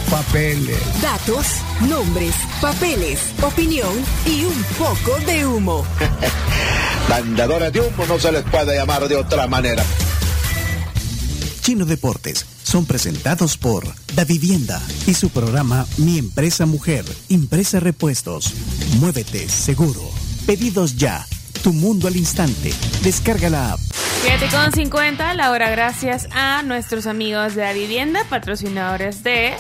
papeles. 0.10 0.80
Datos, 1.00 1.46
nombres, 1.88 2.34
papeles, 2.60 3.20
opinión 3.44 3.94
y 4.26 4.46
un 4.46 4.64
poco 4.80 5.16
de 5.28 5.46
humo. 5.46 5.86
Mandadores 7.10 7.72
de 7.72 7.82
humo 7.82 8.04
no 8.08 8.18
se 8.18 8.32
les 8.32 8.42
puede 8.46 8.76
llamar 8.76 9.08
de 9.08 9.18
otra 9.18 9.46
manera. 9.46 9.84
Chino 11.62 11.86
Deportes 11.86 12.48
son 12.64 12.88
presentados 12.88 13.58
por 13.58 13.86
Da 14.16 14.26
Vivienda 14.26 14.82
y 15.06 15.14
su 15.14 15.30
programa 15.30 15.86
Mi 15.98 16.18
Empresa 16.18 16.66
Mujer, 16.66 17.06
Impresa 17.30 17.80
Repuestos. 17.80 18.52
Muévete 19.00 19.48
seguro. 19.48 20.02
Pedidos 20.48 20.98
ya. 20.98 21.28
Tu 21.64 21.74
mundo 21.74 22.08
al 22.08 22.16
instante. 22.16 22.74
Descarga 23.04 23.50
la 23.50 23.74
app. 23.74 23.80
7 24.24 24.48
con 24.52 24.72
50, 24.72 25.34
la 25.36 25.52
hora 25.52 25.70
gracias 25.70 26.28
a 26.32 26.64
nuestros 26.64 27.06
amigos 27.06 27.54
de 27.56 27.62
la 27.62 27.74
vivienda, 27.74 28.24
patrocinadores 28.30 29.24
de 29.24 29.54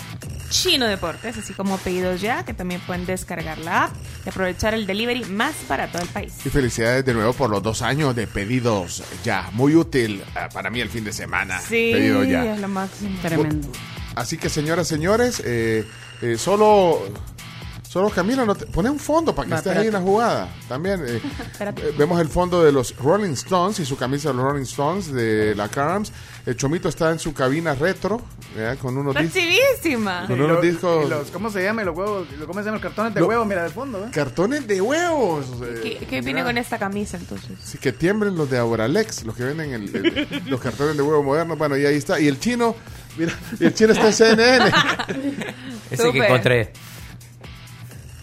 Chino 0.49 0.87
Deportes, 0.87 1.37
así 1.37 1.53
como 1.53 1.77
pedidos 1.77 2.19
ya, 2.19 2.43
que 2.43 2.53
también 2.53 2.81
pueden 2.81 3.05
descargar 3.05 3.59
la 3.59 3.85
app 3.85 3.91
y 4.25 4.29
aprovechar 4.29 4.73
el 4.73 4.87
delivery 4.87 5.25
más 5.25 5.53
barato 5.67 5.99
del 5.99 6.07
país. 6.07 6.33
Y 6.43 6.49
felicidades 6.49 7.05
de 7.05 7.13
nuevo 7.13 7.33
por 7.33 7.49
los 7.49 7.61
dos 7.61 7.81
años 7.83 8.15
de 8.15 8.25
pedidos 8.27 9.03
ya. 9.23 9.49
Muy 9.53 9.75
útil 9.75 10.21
eh, 10.35 10.49
para 10.53 10.69
mí 10.69 10.81
el 10.81 10.89
fin 10.89 11.03
de 11.03 11.13
semana. 11.13 11.59
Sí, 11.59 11.91
Pedido 11.93 12.23
ya. 12.23 12.53
es 12.53 12.59
lo 12.59 12.67
máximo. 12.67 13.17
Tremendo. 13.21 13.67
Así 14.15 14.37
que, 14.37 14.49
señoras, 14.49 14.87
señores, 14.87 15.41
eh, 15.45 15.85
eh, 16.21 16.37
solo, 16.37 16.99
solo 17.91 18.09
Camila, 18.09 18.45
no 18.45 18.55
te- 18.55 18.67
pone 18.67 18.89
un 18.89 18.97
fondo 18.99 19.35
para 19.35 19.47
que 19.47 19.51
Va, 19.51 19.57
estés 19.57 19.75
ahí 19.75 19.87
en 19.87 19.93
la 19.93 19.99
jugada. 19.99 20.47
También 20.69 21.03
eh, 21.05 21.21
eh, 21.59 21.93
vemos 21.97 22.21
el 22.21 22.29
fondo 22.29 22.63
de 22.63 22.71
los 22.71 22.95
Rolling 22.95 23.31
Stones 23.33 23.79
y 23.79 23.85
su 23.85 23.97
camisa 23.97 24.29
de 24.29 24.35
los 24.35 24.45
Rolling 24.45 24.63
Stones 24.63 25.11
de 25.11 25.53
la 25.55 25.67
Carms. 25.67 26.13
El 26.45 26.55
Chomito 26.55 26.87
está 26.87 27.11
en 27.11 27.19
su 27.19 27.33
cabina 27.33 27.75
retro, 27.75 28.21
¿verdad? 28.55 28.77
con 28.77 28.97
unos 28.97 29.13
chivísima. 29.33 30.25
Con 30.25 30.39
unos 30.39 30.61
discos. 30.61 31.05
Y 31.05 31.09
los- 31.09 31.31
¿Cómo 31.31 31.49
se 31.49 31.61
llama? 31.63 31.83
Los 31.83 31.97
huevos, 31.97 32.27
¿Cómo 32.47 32.53
se 32.53 32.59
llaman 32.65 32.73
los 32.75 32.81
cartones 32.81 33.13
de 33.13 33.19
Lo- 33.19 33.27
huevo? 33.27 33.43
Mira, 33.45 33.63
de 33.63 33.69
fondo, 33.71 34.05
¿eh? 34.05 34.09
Cartones 34.13 34.65
de 34.67 34.79
huevos. 34.79 35.45
eh, 35.61 35.79
¿Qué, 35.99 36.05
qué 36.07 36.21
viene 36.21 36.43
con 36.45 36.57
esta 36.57 36.79
camisa 36.79 37.17
entonces? 37.17 37.57
Sí, 37.61 37.77
que 37.77 37.91
tiemblen 37.91 38.35
los 38.37 38.49
de 38.49 38.57
Auralex, 38.57 39.25
los 39.25 39.35
que 39.35 39.43
venden 39.43 39.73
el- 39.73 39.93
el- 39.93 40.43
los 40.45 40.61
cartones 40.61 40.95
de 40.95 41.03
huevo 41.03 41.23
modernos. 41.23 41.57
Bueno, 41.57 41.75
y 41.77 41.85
ahí 41.85 41.95
está. 41.97 42.21
Y 42.21 42.27
el 42.29 42.39
chino, 42.39 42.73
mira, 43.17 43.33
y 43.59 43.65
el 43.65 43.73
chino 43.73 43.91
está 43.91 44.07
en 44.07 44.13
CNN. 44.13 44.71
Ese 45.91 46.11
que 46.11 46.17
encontré. 46.25 46.71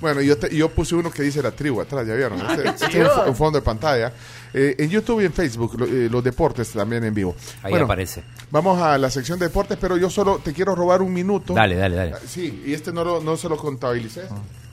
Bueno, 0.00 0.20
yo, 0.20 0.38
te- 0.38 0.54
yo 0.54 0.68
puse 0.70 0.94
uno 0.94 1.10
que 1.10 1.22
dice 1.22 1.42
la 1.42 1.50
tribu 1.50 1.80
atrás, 1.80 2.06
¿ya 2.06 2.14
vieron? 2.14 2.40
Ah, 2.40 2.52
Este, 2.54 2.68
este 2.68 2.86
es 3.02 3.08
un, 3.08 3.10
fo- 3.10 3.28
un 3.28 3.36
fondo 3.36 3.58
de 3.58 3.64
pantalla. 3.64 4.12
Eh, 4.54 4.76
en 4.78 4.88
YouTube 4.90 5.20
y 5.20 5.24
en 5.24 5.32
Facebook, 5.32 5.78
lo- 5.78 5.86
eh, 5.86 6.08
los 6.08 6.22
deportes 6.22 6.70
también 6.70 7.02
en 7.04 7.12
vivo. 7.12 7.34
Ahí 7.62 7.72
aparece. 7.84 8.22
Vamos 8.50 8.80
a 8.80 8.96
la 8.96 9.10
sección 9.10 9.38
de 9.38 9.46
deportes, 9.46 9.76
pero 9.80 9.96
yo 9.96 10.08
solo 10.08 10.38
te 10.38 10.52
quiero 10.52 10.74
robar 10.74 11.02
un 11.02 11.12
minuto. 11.12 11.52
Dale, 11.54 11.74
dale, 11.74 11.96
dale. 11.96 12.12
Ah, 12.14 12.18
Sí, 12.26 12.62
y 12.64 12.72
este 12.74 12.92
no, 12.92 13.02
lo, 13.04 13.20
no 13.20 13.36
se 13.36 13.48
lo 13.48 13.56
contabilicé. 13.56 14.22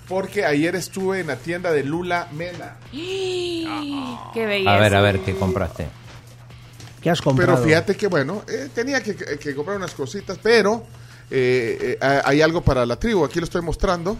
Porque 0.07 0.45
ayer 0.45 0.75
estuve 0.75 1.21
en 1.21 1.27
la 1.27 1.35
tienda 1.37 1.71
de 1.71 1.83
Lula 1.83 2.27
Mena. 2.31 2.77
Qué 4.33 4.45
belleza. 4.45 4.75
A 4.75 4.79
ver, 4.79 4.95
a 4.95 5.01
ver, 5.01 5.19
¿qué 5.21 5.35
compraste? 5.35 5.87
¿Qué 7.01 7.09
has 7.09 7.21
comprado? 7.21 7.53
Pero 7.55 7.63
fíjate 7.65 7.95
que, 7.95 8.07
bueno, 8.07 8.43
eh, 8.47 8.69
tenía 8.73 9.01
que 9.01 9.55
comprar 9.55 9.77
unas 9.77 9.93
cositas, 9.95 10.37
pero 10.41 10.83
eh, 11.31 11.97
eh, 12.01 12.21
hay 12.23 12.41
algo 12.41 12.61
para 12.61 12.85
la 12.85 12.97
tribu. 12.97 13.25
Aquí 13.25 13.39
lo 13.39 13.45
estoy 13.45 13.61
mostrando. 13.61 14.17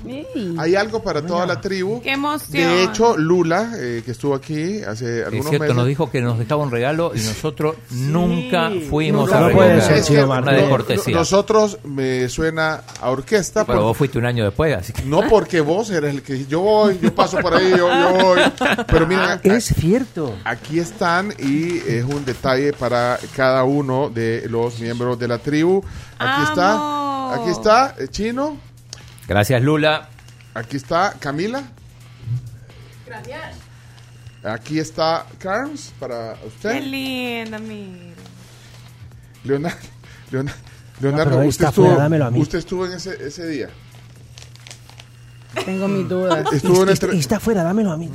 Hay 0.58 0.76
algo 0.76 1.04
para 1.04 1.22
toda 1.22 1.46
la 1.46 1.62
tribu. 1.62 2.02
¡Qué 2.02 2.14
emoción! 2.14 2.52
De 2.54 2.84
hecho, 2.84 3.16
Lula, 3.18 3.74
eh, 3.78 4.02
que 4.04 4.12
estuvo 4.12 4.34
aquí 4.34 4.82
hace 4.82 5.20
Es 5.22 5.26
algunos 5.28 5.50
cierto, 5.50 5.64
meses. 5.64 5.76
nos 5.76 5.88
dijo 5.88 6.10
que 6.10 6.22
nos 6.22 6.40
dejaba 6.40 6.64
un 6.64 6.72
regalo 6.72 7.12
y 7.16 7.20
nosotros 7.20 7.76
nunca 7.92 8.72
fuimos 8.90 9.30
No, 9.30 9.36
a 9.38 9.40
no 9.42 9.50
puede 9.52 9.82
ser, 9.82 9.98
Es 9.98 10.08
Chino 10.08 10.26
una 10.26 10.42
Martín. 10.42 10.56
descortesía. 10.62 11.16
Nosotros 11.16 11.78
me 11.84 12.28
suena 12.30 12.82
a 13.02 13.10
orquesta. 13.10 13.66
Pero 13.66 13.80
por- 13.80 13.88
vos 13.90 13.98
fuiste 13.98 14.18
un 14.18 14.26
año 14.26 14.44
después, 14.44 14.76
así 14.76 14.94
que... 14.94 15.04
No 15.04 15.28
porque 15.30 15.62
vos 15.62 15.90
eres 15.92 16.14
el 16.14 16.22
que 16.24 16.46
yo 16.46 16.62
voy, 16.62 16.98
yo 17.02 17.14
paso 17.14 17.38
por 17.40 17.54
ahí, 17.54 17.70
yo, 17.72 17.88
yo 17.90 18.14
voy. 18.24 18.40
Pero 18.88 19.08
mira, 19.08 19.40
Es 19.44 19.66
cierto. 19.66 20.34
aquí 20.44 20.80
están 20.80 21.34
y 21.38 21.78
es 21.88 22.04
un 22.04 22.26
detalle 22.26 22.74
para 22.74 23.20
cada 23.36 23.64
uno 23.64 24.10
de 24.10 24.48
los 24.50 24.80
miembros 24.80 25.20
de 25.20 25.28
la 25.28 25.38
tribu. 25.38 25.84
Aquí 26.18 26.44
está, 26.44 27.34
aquí 27.36 27.50
está 27.50 27.96
eh, 28.00 28.08
Chino, 28.08 28.58
Gracias, 29.28 29.62
Lula. 29.62 30.08
aquí 30.54 30.78
está 30.78 31.14
Camila, 31.20 31.64
Gracias. 33.06 33.56
aquí 34.44 34.80
está 34.80 35.26
Carms 35.40 35.94
para 36.00 36.36
Qué 36.36 36.48
usted. 36.48 36.82
linda, 36.84 37.60
mira. 37.60 38.16
Leonardo, 39.44 39.78
Leonardo, 41.02 41.38
usted, 41.40 41.50
está 41.50 41.70
estuvo, 41.70 41.88
mí. 42.32 42.40
usted 42.40 42.60
estuvo 42.60 42.86
en 42.86 42.94
ese, 42.94 43.28
ese 43.28 43.48
día. 43.48 43.70
Tengo 45.66 45.88
mis 45.88 46.08
dudas. 46.08 46.52
Estuvo 46.54 46.84
en 46.84 46.90
Está, 46.90 47.08
está 47.12 47.40
fuera, 47.40 47.64
dámelo 47.64 47.92
a 47.92 47.98
mí. 47.98 48.10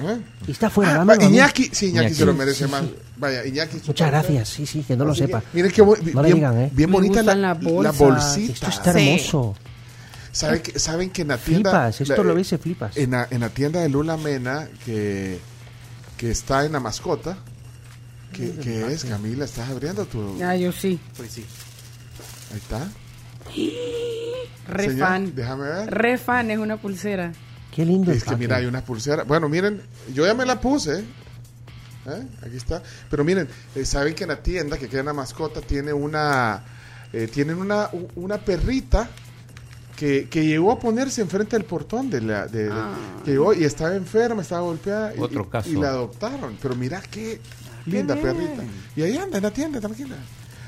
¿Eh? 0.00 0.18
Está 0.48 0.70
fuera, 0.70 1.02
Ah. 1.08 1.16
Iñaki, 1.24 1.70
sí, 1.72 1.86
Iñaki, 1.86 2.06
Iñaki. 2.06 2.14
se 2.14 2.24
lo 2.26 2.34
merece 2.34 2.64
Sí, 2.64 2.70
más. 2.70 2.82
sí. 2.82 2.94
Vaya, 3.16 3.46
Iñaki. 3.46 3.80
Muchas 3.86 4.10
gracias, 4.10 4.48
sí, 4.48 4.66
sí, 4.66 4.82
que 4.82 4.96
no 4.96 5.04
lo 5.04 5.12
Así 5.12 5.20
que, 5.20 5.26
sepa. 5.28 5.42
Miren 5.52 5.70
qué 5.70 5.82
bu- 5.84 5.98
No 6.12 6.20
le 6.22 6.26
bien, 6.28 6.34
digan, 6.36 6.58
¿eh? 6.58 6.70
bien 6.72 6.90
bonita 6.90 7.22
la, 7.22 7.54
gustan 7.54 7.74
las 7.82 7.84
la 7.84 7.90
bolsita. 7.92 8.52
Esto 8.54 8.66
está 8.70 8.92
Sí. 8.92 9.08
hermoso. 9.08 9.56
¿Saben 10.32 10.62
que, 10.62 10.78
saben 10.80 11.10
que 11.10 11.22
en 11.22 11.28
la 11.28 11.38
tienda. 11.38 11.70
Flipas, 11.70 12.00
esto 12.00 12.16
la- 12.24 12.28
lo 12.28 12.34
ves 12.34 12.52
y 12.52 12.56
flipas. 12.58 12.96
En 12.96 13.12
la, 13.12 13.28
en 13.30 13.40
la 13.40 13.50
tienda 13.50 13.80
de 13.82 13.88
Lula 13.88 14.16
Mena, 14.16 14.66
que, 14.84 15.38
que 16.16 16.30
está 16.32 16.64
en 16.64 16.72
la 16.72 16.80
mascota. 16.80 17.36
¿Qué, 18.32 18.52
qué 18.60 18.92
es, 18.92 19.04
Camila? 19.04 19.44
¿Estás 19.44 19.70
abriendo 19.70 20.04
tu.? 20.06 20.42
Ah, 20.42 20.56
yo 20.56 20.72
sí. 20.72 20.98
Pues 21.16 21.30
sí. 21.30 21.44
Ahí 22.52 22.56
está. 22.58 22.88
Re 24.66 24.84
Señor, 24.88 25.06
fan. 25.08 25.32
déjame 25.36 25.64
ver. 25.68 25.90
Re 25.94 26.18
fan, 26.18 26.50
es 26.50 26.58
una 26.58 26.78
pulsera. 26.78 27.32
Qué 27.74 27.84
lindo. 27.84 28.12
Es 28.12 28.24
que 28.24 28.36
mira, 28.36 28.56
hay 28.56 28.66
una 28.66 28.84
pulsera. 28.84 29.24
Bueno, 29.24 29.48
miren, 29.48 29.80
yo 30.12 30.24
ya 30.26 30.34
me 30.34 30.46
la 30.46 30.60
puse. 30.60 31.00
¿eh? 31.00 32.26
Aquí 32.46 32.56
está. 32.56 32.82
Pero 33.10 33.24
miren, 33.24 33.48
eh, 33.74 33.84
saben 33.84 34.14
que 34.14 34.24
en 34.24 34.28
la 34.30 34.42
tienda 34.42 34.78
que 34.78 34.88
queda 34.88 35.00
en 35.00 35.06
la 35.06 35.12
mascota 35.12 35.60
tiene 35.60 35.92
una. 35.92 36.62
eh, 37.12 37.28
tienen 37.32 37.56
una, 37.58 37.88
una 38.16 38.38
perrita 38.38 39.08
que, 39.96 40.28
que 40.28 40.44
llegó 40.44 40.72
a 40.72 40.78
ponerse 40.78 41.20
enfrente 41.22 41.56
del 41.56 41.64
portón 41.64 42.10
de 42.10 42.20
la. 42.20 42.46
de- 42.46 42.64
de- 42.64 42.70
que 43.24 43.30
llegó 43.32 43.52
y 43.54 43.64
estaba 43.64 43.94
enferma, 43.94 44.42
estaba 44.42 44.62
golpeada. 44.62 45.14
y- 45.14 45.20
Otro 45.20 45.44
y, 45.48 45.50
caso. 45.50 45.68
Y 45.70 45.74
la 45.74 45.88
adoptaron. 45.88 46.56
Pero 46.60 46.74
mira 46.76 47.00
qué 47.10 47.40
linda 47.86 48.14
bien. 48.14 48.26
perrita. 48.36 48.62
Y 48.96 49.02
ahí 49.02 49.16
anda 49.16 49.38
en 49.38 49.42
la 49.42 49.50
tienda, 49.50 49.80
tranquila. 49.80 50.16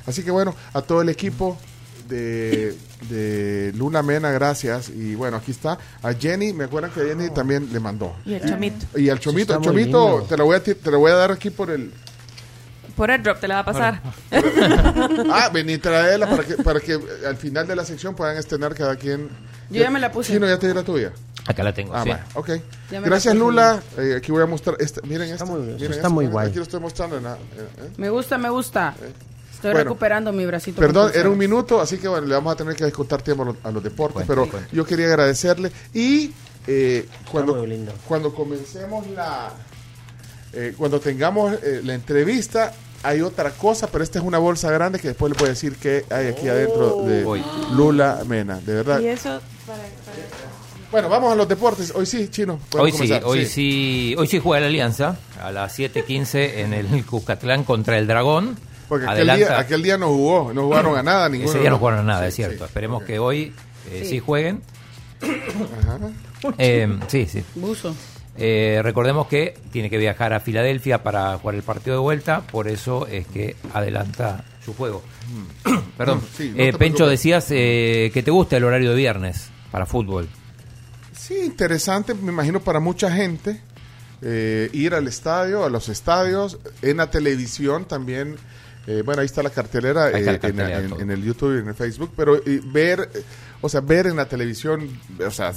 Así 0.06 0.22
que 0.22 0.30
bueno, 0.30 0.54
a 0.72 0.82
todo 0.82 1.02
el 1.02 1.08
equipo 1.08 1.58
de, 2.08 2.76
de 3.10 3.72
Luna 3.76 4.02
Mena, 4.02 4.30
gracias. 4.30 4.88
Y 4.90 5.14
bueno, 5.14 5.36
aquí 5.36 5.50
está. 5.50 5.78
A 6.02 6.12
Jenny, 6.14 6.52
me 6.52 6.64
acuerdan 6.64 6.90
que 6.90 7.00
Jenny 7.02 7.30
también 7.30 7.68
le 7.72 7.80
mandó. 7.80 8.14
Y 8.24 8.34
el 8.34 8.48
chomito. 8.48 8.98
Y 8.98 9.08
al 9.08 9.18
chomito, 9.20 9.52
el 9.54 9.58
está 9.60 9.70
muy 9.72 9.82
chomito, 9.82 10.26
te 10.28 10.36
lo, 10.36 10.44
voy 10.46 10.56
a, 10.56 10.62
te 10.62 10.90
lo 10.90 10.98
voy 10.98 11.10
a 11.12 11.14
dar 11.14 11.32
aquí 11.32 11.50
por 11.50 11.70
el. 11.70 11.92
Por 12.96 13.10
el 13.10 13.22
drop 13.22 13.38
te 13.40 13.46
la 13.48 13.56
va 13.56 13.60
a 13.60 13.64
pasar. 13.64 14.02
Ah, 15.30 15.50
vení, 15.52 15.76
traerla 15.78 16.28
para 16.28 16.44
que, 16.44 16.54
para 16.56 16.80
que 16.80 16.98
al 17.26 17.36
final 17.36 17.66
de 17.66 17.76
la 17.76 17.84
sección 17.84 18.14
puedan 18.14 18.36
estrenar 18.36 18.74
cada 18.74 18.96
quien. 18.96 19.28
Yo 19.70 19.82
ya 19.82 19.90
me 19.90 20.00
la 20.00 20.10
puse. 20.12 20.32
Chino, 20.32 20.46
ya 20.46 20.58
te 20.58 20.68
di 20.68 20.74
la 20.74 20.82
tuya. 20.82 21.12
Acá 21.46 21.62
la 21.62 21.72
tengo, 21.74 21.94
Ah, 21.94 22.02
sí. 22.02 22.08
bueno, 22.08 22.24
ok. 22.34 22.50
Gracias. 23.04 23.34
Lula. 23.36 23.80
Eh, 23.98 24.14
aquí 24.16 24.32
voy 24.32 24.42
a 24.42 24.46
mostrar. 24.46 24.76
Esta, 24.80 25.00
miren 25.02 25.30
esta. 25.30 25.44
miren 25.44 25.74
está 25.80 25.94
esta, 25.94 26.08
muy 26.08 26.24
miren, 26.24 26.32
guay. 26.32 26.48
Aquí 26.48 26.56
lo 26.56 26.62
estoy 26.62 26.80
mostrando. 26.80 27.18
en 27.18 27.24
la- 27.24 27.34
eh, 27.34 27.68
eh. 27.78 27.90
Me 27.98 28.08
gusta, 28.10 28.38
me 28.38 28.48
gusta. 28.48 28.94
Estoy 29.56 29.72
Bueno. 29.72 29.84
recuperando 29.84 30.32
mi 30.32 30.46
bracito. 30.46 30.80
Perdón, 30.80 31.10
era 31.14 31.28
un 31.28 31.38
minuto, 31.38 31.80
así 31.80 31.98
que 31.98 32.08
bueno, 32.08 32.26
le 32.26 32.34
vamos 32.34 32.52
a 32.52 32.56
tener 32.56 32.74
que 32.76 32.84
descontar 32.84 33.22
tiempo 33.22 33.42
a 33.42 33.46
los, 33.46 33.56
a 33.64 33.70
los 33.70 33.82
deportes, 33.82 34.14
Cuente, 34.26 34.32
pero 34.32 34.48
cuente. 34.50 34.68
yo 34.74 34.84
quería 34.84 35.06
agradecerle. 35.06 35.72
Y 35.94 36.30
eh, 36.66 37.06
cuando, 37.30 37.64
cuando 38.06 38.34
comencemos 38.34 39.06
la. 39.10 39.50
eh, 40.52 40.74
cuando 40.76 41.00
tengamos 41.00 41.54
eh, 41.62 41.80
la 41.84 41.94
entrevista, 41.94 42.72
hay 43.02 43.20
otra 43.22 43.50
cosa, 43.50 43.86
pero 43.86 44.02
esta 44.04 44.18
es 44.18 44.24
una 44.24 44.38
bolsa 44.38 44.70
grande 44.70 44.98
que 44.98 45.08
después 45.08 45.32
le 45.32 45.38
voy 45.38 45.46
a 45.46 45.50
decir 45.50 45.76
qué 45.76 46.04
hay 46.10 46.26
aquí 46.28 46.48
adentro 46.48 47.02
de 47.04 47.24
Uy. 47.24 47.42
Lula 47.72 48.22
Mena, 48.26 48.58
de 48.60 48.74
verdad. 48.74 49.00
Y 49.00 49.06
eso 49.06 49.40
para, 49.66 49.82
Bueno, 50.90 51.08
vamos 51.08 51.32
a 51.32 51.36
los 51.36 51.48
deportes. 51.48 51.92
Hoy 51.94 52.06
sí, 52.06 52.28
chino. 52.28 52.58
Hoy 52.76 52.92
sí, 52.92 53.10
hoy 53.24 53.46
sí, 53.46 54.14
hoy 54.18 54.26
sí 54.26 54.38
juega 54.38 54.60
la 54.62 54.66
Alianza 54.66 55.16
a 55.40 55.50
las 55.50 55.78
7:15 55.78 56.58
en 56.58 56.72
el 56.72 57.04
Cuscatlán 57.06 57.64
contra 57.64 57.98
el 57.98 58.06
Dragón. 58.06 58.56
Porque 58.88 59.06
aquel 59.06 59.36
día, 59.36 59.58
aquel 59.58 59.82
día 59.82 59.98
no 59.98 60.08
jugó, 60.08 60.52
no 60.52 60.62
jugaron 60.62 60.96
a 60.96 61.02
nada. 61.02 61.28
Ninguno 61.28 61.50
Ese 61.50 61.60
día 61.60 61.70
no 61.70 61.78
jugaron 61.78 62.00
a 62.00 62.02
nada, 62.04 62.22
Sí, 62.22 62.28
es 62.28 62.34
cierto. 62.34 62.58
sí. 62.58 62.64
Esperemos 62.64 63.02
que 63.02 63.18
hoy 63.18 63.52
eh, 63.90 64.00
sí. 64.02 64.08
Sí. 64.10 64.18
jueguen. 64.20 64.62
Ajá. 65.22 65.98
Eh, 66.58 66.98
sí, 67.08 67.26
sí. 67.26 67.42
Buzo. 67.54 67.94
Eh, 68.38 68.80
recordemos 68.82 69.26
que 69.28 69.58
tiene 69.72 69.88
que 69.88 69.96
viajar 69.96 70.32
a 70.34 70.40
Filadelfia 70.40 71.02
para 71.02 71.38
jugar 71.38 71.54
el 71.54 71.62
partido 71.62 71.96
de 71.96 72.00
vuelta, 72.02 72.42
por 72.42 72.68
eso 72.68 73.06
es 73.06 73.26
que 73.26 73.56
adelanta 73.72 74.44
su 74.64 74.74
juego. 74.74 75.02
Perdón. 75.96 76.20
Sí, 76.36 76.52
no 76.54 76.62
Eh, 76.62 76.72
Pencho, 76.74 77.06
decías 77.06 77.46
eh, 77.50 78.10
que 78.12 78.22
te 78.22 78.30
gusta 78.30 78.56
el 78.56 78.64
horario 78.64 78.90
de 78.90 78.96
viernes 78.96 79.48
para 79.70 79.86
fútbol. 79.86 80.28
Sí, 81.12 81.38
interesante, 81.44 82.14
me 82.14 82.30
imagino 82.30 82.60
para 82.60 82.78
mucha 82.78 83.10
gente 83.10 83.60
eh, 84.22 84.68
ir 84.72 84.94
al 84.94 85.08
estadio, 85.08 85.64
a 85.64 85.70
los 85.70 85.88
estadios, 85.88 86.58
en 86.82 86.98
la 86.98 87.10
televisión 87.10 87.86
también. 87.86 88.36
Eh, 88.86 89.02
bueno, 89.04 89.20
ahí 89.20 89.26
está 89.26 89.42
la 89.42 89.50
cartelera, 89.50 90.04
Ahí 90.06 90.20
está 90.20 90.48
la 90.48 90.70
eh, 90.80 90.84
en- 90.84 91.00
en, 91.00 91.10
el 91.10 91.22
YouTube 91.24 91.56
y 91.56 91.60
en 91.60 91.68
el 91.68 91.74
Facebook, 91.74 92.12
pero 92.16 92.36
eh, 92.36 92.60
ver 92.64 93.08
o 93.62 93.68
sea, 93.68 93.80
ver 93.80 94.06
en 94.06 94.16
la 94.16 94.26
televisión, 94.28 94.88
o 95.26 95.30
sea, 95.30 95.52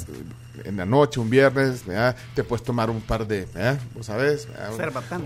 en 0.65 0.77
la 0.77 0.85
noche, 0.85 1.19
un 1.19 1.29
viernes, 1.29 1.85
¿verdad? 1.85 2.15
te 2.33 2.43
puedes 2.43 2.63
tomar 2.63 2.89
un 2.89 3.01
par 3.01 3.25
de, 3.27 3.45
¿verdad? 3.53 3.79
¿Vos 3.95 4.05
sabés? 4.05 4.47
¿verdad? 4.47 4.71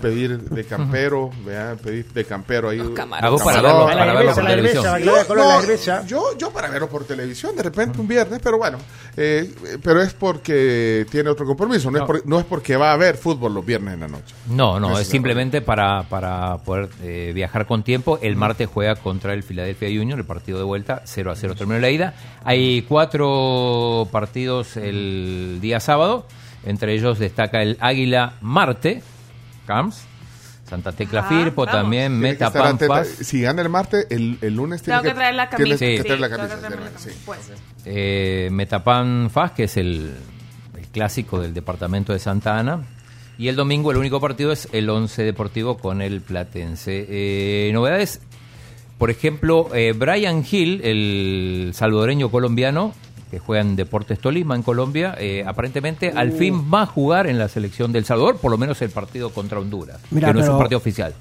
Pedir 0.00 0.38
de 0.40 0.64
campero, 0.64 1.30
¿verdad? 1.44 1.76
Pedir 1.82 2.06
de 2.12 2.24
campero 2.24 2.68
ahí. 2.70 2.80
Hago 3.26 3.38
para 3.44 3.62
verlo, 3.62 3.86
para 3.98 4.12
verlo 4.14 4.34
por 4.34 4.44
televisión. 4.56 5.04
No, 5.04 5.12
no, 5.36 5.60
yo, 6.06 6.38
yo 6.38 6.50
para 6.50 6.68
verlo 6.70 6.88
por 6.88 7.04
televisión, 7.04 7.56
de 7.56 7.62
repente 7.62 8.00
un 8.00 8.08
viernes, 8.08 8.40
pero 8.42 8.58
bueno, 8.58 8.78
eh, 9.16 9.52
pero 9.82 10.02
es 10.02 10.14
porque 10.14 11.06
tiene 11.10 11.30
otro 11.30 11.46
compromiso, 11.46 11.90
no, 11.90 11.98
Es 11.98 12.04
por- 12.04 12.26
no 12.26 12.38
es 12.38 12.44
porque 12.44 12.76
va 12.76 12.90
a 12.90 12.94
haber 12.94 13.16
fútbol 13.16 13.54
los 13.54 13.64
viernes 13.64 13.94
en 13.94 14.00
la 14.00 14.08
noche. 14.08 14.34
No, 14.48 14.78
no, 14.80 14.92
es 14.92 15.00
el 15.00 15.04
simplemente 15.06 15.60
para, 15.62 16.02
para 16.04 16.58
poder 16.58 16.88
eh, 17.02 17.32
viajar 17.34 17.66
con 17.66 17.82
tiempo. 17.82 18.18
El 18.22 18.36
martes 18.36 18.68
juega 18.72 18.96
contra 18.96 19.32
el 19.34 19.42
Philadelphia 19.42 19.88
Union, 20.00 20.18
el 20.18 20.24
partido 20.24 20.58
de 20.58 20.64
vuelta, 20.64 21.02
0 21.04 21.30
a 21.30 21.36
0 21.36 21.54
terminó 21.56 21.78
la 21.78 21.90
ida. 21.90 22.14
Hay 22.44 22.82
cuatro 22.82 24.08
partidos 24.10 24.76
el 24.76 25.23
día 25.60 25.80
sábado, 25.80 26.26
entre 26.64 26.94
ellos 26.94 27.18
destaca 27.18 27.62
el 27.62 27.76
Águila 27.80 28.34
Marte, 28.40 29.02
Camps, 29.66 30.02
Santa 30.68 30.92
Tecla 30.92 31.20
Ajá, 31.20 31.28
Firpo, 31.28 31.66
vamos. 31.66 31.80
también 31.82 32.18
Metapampas. 32.18 32.72
atenta. 33.08 33.24
Si 33.24 33.42
gana 33.42 33.60
el 33.62 33.68
martes, 33.68 34.06
el, 34.10 34.38
el 34.40 34.54
lunes 34.54 34.82
tiene 34.82 35.02
que 35.02 35.10
traer 35.12 35.34
la 35.34 35.48
camisa. 35.50 35.78
que 35.78 35.96
Sí, 35.98 36.02
traer 36.04 36.20
la 36.20 36.28
tengo 36.28 36.42
que 36.42 36.48
camisa, 36.68 36.98
sí. 36.98 37.10
Pues. 37.26 37.52
eh, 37.84 38.48
Metapan 38.50 39.28
Faz, 39.30 39.52
que 39.52 39.64
es 39.64 39.76
el, 39.76 40.12
el 40.78 40.86
clásico 40.88 41.40
del 41.40 41.52
departamento 41.52 42.12
de 42.14 42.18
Santa 42.18 42.58
Ana. 42.58 42.82
Y 43.36 43.48
el 43.48 43.56
domingo 43.56 43.90
el 43.90 43.96
único 43.98 44.20
partido 44.20 44.52
es 44.52 44.68
el 44.72 44.88
11 44.88 45.22
Deportivo 45.24 45.76
con 45.76 46.00
el 46.00 46.20
Platense. 46.22 47.04
Eh, 47.08 47.70
novedades, 47.74 48.20
por 48.96 49.10
ejemplo, 49.10 49.68
eh, 49.74 49.92
Brian 49.92 50.44
Hill, 50.48 50.80
el 50.84 51.72
salvadoreño 51.74 52.30
colombiano, 52.30 52.94
que 53.30 53.38
juega 53.38 53.62
en 53.62 53.76
Deportes 53.76 54.18
Tolima 54.18 54.54
en 54.54 54.62
Colombia, 54.62 55.14
eh, 55.18 55.44
aparentemente 55.46 56.12
al 56.14 56.30
Uh. 56.30 56.36
fin 56.38 56.70
va 56.72 56.82
a 56.82 56.86
jugar 56.86 57.26
en 57.26 57.38
la 57.38 57.48
selección 57.48 57.92
del 57.92 58.04
Salvador, 58.04 58.38
por 58.38 58.50
lo 58.50 58.58
menos 58.58 58.80
el 58.82 58.90
partido 58.90 59.30
contra 59.30 59.58
Honduras, 59.58 59.98
Mira, 60.10 60.28
que 60.28 60.34
no 60.34 60.40
es 60.40 60.48
un 60.48 60.58
partido 60.58 60.78
oficial. 60.78 61.14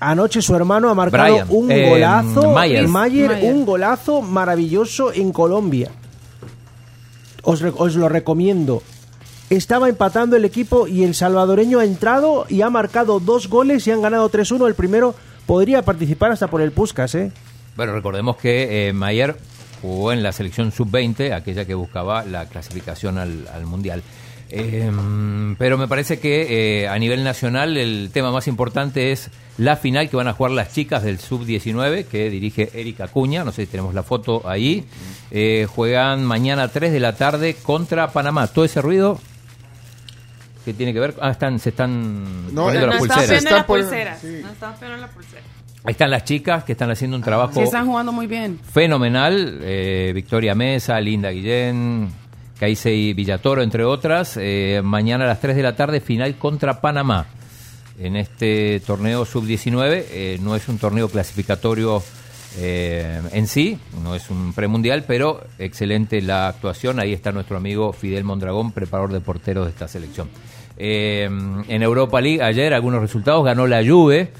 Anoche 0.00 0.42
su 0.42 0.54
hermano 0.56 0.88
ha 0.90 0.94
marcado 0.94 1.24
Brian, 1.32 1.46
un 1.50 1.70
eh, 1.70 1.88
golazo, 1.90 2.52
Mayer. 2.52 2.88
Mayer, 2.88 3.28
Mayer. 3.30 3.54
un 3.54 3.64
golazo 3.64 4.20
maravilloso 4.20 5.12
en 5.12 5.32
Colombia. 5.32 5.90
Os, 7.42 7.60
lo 7.94 8.08
recomiendo. 8.08 8.82
Estaba 9.50 9.88
empatando 9.88 10.36
el 10.36 10.44
equipo 10.44 10.86
y 10.86 11.04
el 11.04 11.14
salvadoreño 11.14 11.78
ha 11.80 11.84
entrado 11.84 12.46
y 12.48 12.62
ha 12.62 12.70
marcado 12.70 13.20
dos 13.20 13.48
goles 13.48 13.86
y 13.86 13.90
han 13.90 14.00
ganado 14.00 14.30
3-1. 14.30 14.66
El 14.66 14.74
primero 14.74 15.14
podría 15.46 15.82
participar 15.82 16.32
hasta 16.32 16.46
por 16.48 16.62
el 16.62 16.72
Puskas, 16.72 17.14
¿eh? 17.14 17.32
Bueno, 17.76 17.92
recordemos 17.92 18.36
que 18.36 18.88
eh, 18.88 18.92
Mayer 18.92 19.36
jugó 19.82 20.12
en 20.12 20.22
la 20.22 20.32
selección 20.32 20.72
sub-20, 20.72 21.32
aquella 21.34 21.64
que 21.66 21.74
buscaba 21.74 22.24
la 22.24 22.46
clasificación 22.46 23.18
al, 23.18 23.46
al 23.52 23.66
Mundial. 23.66 24.02
Eh, 24.54 24.90
pero 25.58 25.78
me 25.78 25.88
parece 25.88 26.18
que 26.20 26.82
eh, 26.82 26.88
a 26.88 26.98
nivel 26.98 27.24
nacional 27.24 27.76
el 27.78 28.10
tema 28.12 28.30
más 28.30 28.46
importante 28.48 29.10
es 29.10 29.30
la 29.56 29.76
final 29.76 30.10
que 30.10 30.16
van 30.16 30.28
a 30.28 30.34
jugar 30.34 30.52
las 30.52 30.74
chicas 30.74 31.02
del 31.02 31.18
sub-19 31.18 32.04
que 32.04 32.28
dirige 32.28 32.68
Erika 32.74 33.08
Cuña, 33.08 33.44
no 33.44 33.52
sé 33.52 33.64
si 33.64 33.70
tenemos 33.70 33.94
la 33.94 34.02
foto 34.02 34.42
ahí. 34.46 34.84
Eh, 35.30 35.66
juegan 35.74 36.24
mañana 36.24 36.64
a 36.64 36.68
3 36.68 36.92
de 36.92 37.00
la 37.00 37.16
tarde 37.16 37.54
contra 37.62 38.12
Panamá. 38.12 38.46
Todo 38.46 38.66
ese 38.66 38.82
ruido 38.82 39.18
que 40.66 40.74
tiene 40.74 40.92
que 40.92 41.00
ver... 41.00 41.14
Ah, 41.20 41.30
están, 41.30 41.58
se 41.58 41.70
están 41.70 42.54
No, 42.54 42.64
poniendo 42.64 42.86
No, 42.88 42.92
las 42.92 43.02
estaba 43.02 43.20
pulseras. 43.20 43.30
viendo 43.30 43.50
las 43.50 43.60
Están 43.60 43.66
pulseras. 43.66 44.20
sí. 44.20 44.38
No 44.42 44.50
estaba 44.52 44.76
viendo 44.78 44.96
las 44.98 45.10
pulseras. 45.10 45.44
Ahí 45.84 45.92
están 45.92 46.10
las 46.10 46.24
chicas 46.24 46.62
que 46.64 46.72
están 46.72 46.90
haciendo 46.90 47.16
un 47.16 47.22
trabajo 47.24 47.54
Sí, 47.54 47.60
están 47.60 47.86
jugando 47.86 48.12
muy 48.12 48.26
bien. 48.28 48.58
fenomenal. 48.60 49.58
eh, 49.62 50.12
Victoria 50.14 50.54
Mesa, 50.54 51.00
Linda 51.00 51.30
Guillén, 51.30 52.08
Caisei 52.58 53.12
Villatoro, 53.14 53.62
entre 53.62 53.84
otras. 53.84 54.36
Eh, 54.40 54.80
mañana 54.84 55.24
a 55.24 55.26
las 55.28 55.40
3 55.40 55.56
de 55.56 55.62
la 55.62 55.74
tarde, 55.74 56.00
final 56.00 56.36
contra 56.36 56.80
Panamá. 56.80 57.26
En 57.98 58.14
este 58.16 58.80
torneo 58.86 59.24
sub-19, 59.24 60.04
eh, 60.10 60.38
no 60.40 60.54
es 60.54 60.68
un 60.68 60.78
torneo 60.78 61.08
clasificatorio 61.08 62.02
eh, 62.58 63.20
en 63.32 63.46
sí, 63.48 63.78
no 64.04 64.14
es 64.14 64.30
un 64.30 64.52
premundial, 64.52 65.04
pero 65.06 65.42
excelente 65.58 66.20
la 66.22 66.48
actuación. 66.48 67.00
Ahí 67.00 67.12
está 67.12 67.32
nuestro 67.32 67.56
amigo 67.56 67.92
Fidel 67.92 68.24
Mondragón, 68.24 68.72
preparador 68.72 69.12
de 69.12 69.20
porteros 69.20 69.64
de 69.66 69.70
esta 69.72 69.88
selección. 69.88 70.28
Eh, 70.76 71.24
en 71.68 71.82
Europa 71.82 72.20
League, 72.20 72.42
ayer 72.42 72.72
algunos 72.72 73.00
resultados, 73.00 73.44
ganó 73.44 73.66
la 73.66 73.84
Juve 73.84 74.32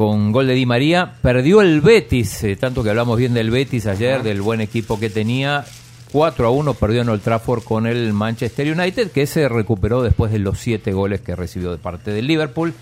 con 0.00 0.32
gol 0.32 0.46
de 0.46 0.54
Di 0.54 0.64
María. 0.64 1.12
Perdió 1.20 1.60
el 1.60 1.82
Betis, 1.82 2.42
eh, 2.44 2.56
tanto 2.56 2.82
que 2.82 2.88
hablamos 2.88 3.18
bien 3.18 3.34
del 3.34 3.50
Betis 3.50 3.84
ayer, 3.86 4.22
del 4.22 4.40
buen 4.40 4.62
equipo 4.62 4.98
que 4.98 5.10
tenía. 5.10 5.62
4 6.10 6.46
a 6.46 6.50
1 6.50 6.72
perdió 6.72 7.02
en 7.02 7.10
Old 7.10 7.20
Trafford 7.20 7.62
con 7.64 7.86
el 7.86 8.14
Manchester 8.14 8.72
United, 8.72 9.10
que 9.10 9.26
se 9.26 9.46
recuperó 9.46 10.00
después 10.02 10.32
de 10.32 10.38
los 10.38 10.58
7 10.58 10.90
goles 10.94 11.20
que 11.20 11.36
recibió 11.36 11.70
de 11.70 11.76
parte 11.76 12.12
del 12.12 12.26
Liverpool. 12.26 12.72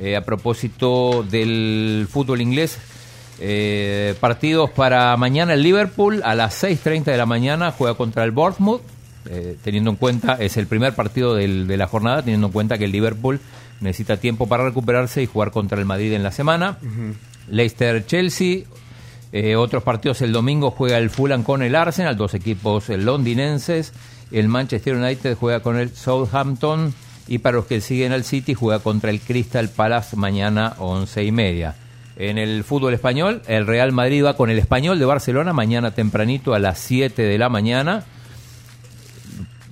Eh, 0.00 0.16
a 0.16 0.22
propósito 0.22 1.22
del 1.22 2.08
fútbol 2.10 2.40
inglés, 2.40 2.76
eh, 3.38 4.16
partidos 4.18 4.68
para 4.70 5.16
mañana 5.16 5.54
el 5.54 5.62
Liverpool 5.62 6.22
a 6.24 6.34
las 6.34 6.54
6.30 6.60 7.04
de 7.12 7.16
la 7.16 7.24
mañana 7.26 7.70
juega 7.70 7.94
contra 7.94 8.24
el 8.24 8.32
Bournemouth, 8.32 8.82
eh, 9.30 9.56
teniendo 9.62 9.90
en 9.90 9.96
cuenta, 9.96 10.38
es 10.40 10.56
el 10.56 10.66
primer 10.66 10.92
partido 10.96 11.36
del- 11.36 11.68
de 11.68 11.76
la 11.76 11.86
jornada, 11.86 12.22
teniendo 12.22 12.48
en 12.48 12.52
cuenta 12.52 12.78
que 12.78 12.86
el 12.86 12.90
Liverpool 12.90 13.38
necesita 13.80 14.16
tiempo 14.16 14.46
para 14.46 14.64
recuperarse 14.64 15.22
y 15.22 15.26
jugar 15.26 15.50
contra 15.50 15.78
el 15.78 15.84
Madrid 15.84 16.12
en 16.12 16.22
la 16.22 16.32
semana. 16.32 16.78
Leicester-Chelsea. 17.48 18.64
Eh, 19.32 19.56
otros 19.56 19.82
partidos 19.82 20.22
el 20.22 20.32
domingo 20.32 20.70
juega 20.70 20.98
el 20.98 21.10
Fulham 21.10 21.42
con 21.42 21.62
el 21.62 21.74
Arsenal, 21.74 22.16
dos 22.16 22.34
equipos 22.34 22.88
londinenses. 22.88 23.92
El 24.30 24.48
Manchester 24.48 24.94
United 24.96 25.36
juega 25.36 25.60
con 25.60 25.76
el 25.76 25.90
Southampton. 25.90 26.94
Y 27.26 27.38
para 27.38 27.56
los 27.56 27.66
que 27.66 27.80
siguen 27.80 28.12
al 28.12 28.24
City, 28.24 28.54
juega 28.54 28.80
contra 28.80 29.10
el 29.10 29.20
Crystal 29.20 29.68
Palace 29.68 30.16
mañana 30.16 30.74
once 30.78 31.24
y 31.24 31.32
media. 31.32 31.74
En 32.16 32.38
el 32.38 32.62
fútbol 32.62 32.94
español, 32.94 33.42
el 33.46 33.66
Real 33.66 33.90
Madrid 33.92 34.24
va 34.24 34.36
con 34.36 34.50
el 34.50 34.58
Español 34.58 34.98
de 34.98 35.04
Barcelona 35.04 35.52
mañana 35.52 35.92
tempranito 35.92 36.54
a 36.54 36.58
las 36.58 36.78
7 36.78 37.22
de 37.22 37.38
la 37.38 37.48
mañana. 37.48 38.04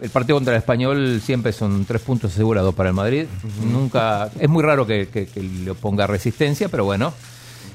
El 0.03 0.11
partido 0.11 0.37
contra 0.37 0.53
el 0.55 0.59
Español 0.59 1.21
siempre 1.25 1.53
son 1.53 1.85
tres 1.85 2.03
puntos 2.03 2.33
asegurados 2.33 2.75
para 2.75 2.89
el 2.91 2.95
Madrid. 2.95 3.27
Nunca 3.65 4.29
es 4.39 4.49
muy 4.49 4.63
raro 4.63 4.85
que, 4.87 5.07
que- 5.09 5.27
que 5.27 5.41
le 5.43 5.75
ponga 5.75 6.07
resistencia, 6.07 6.69
pero 6.69 6.85
bueno. 6.85 7.15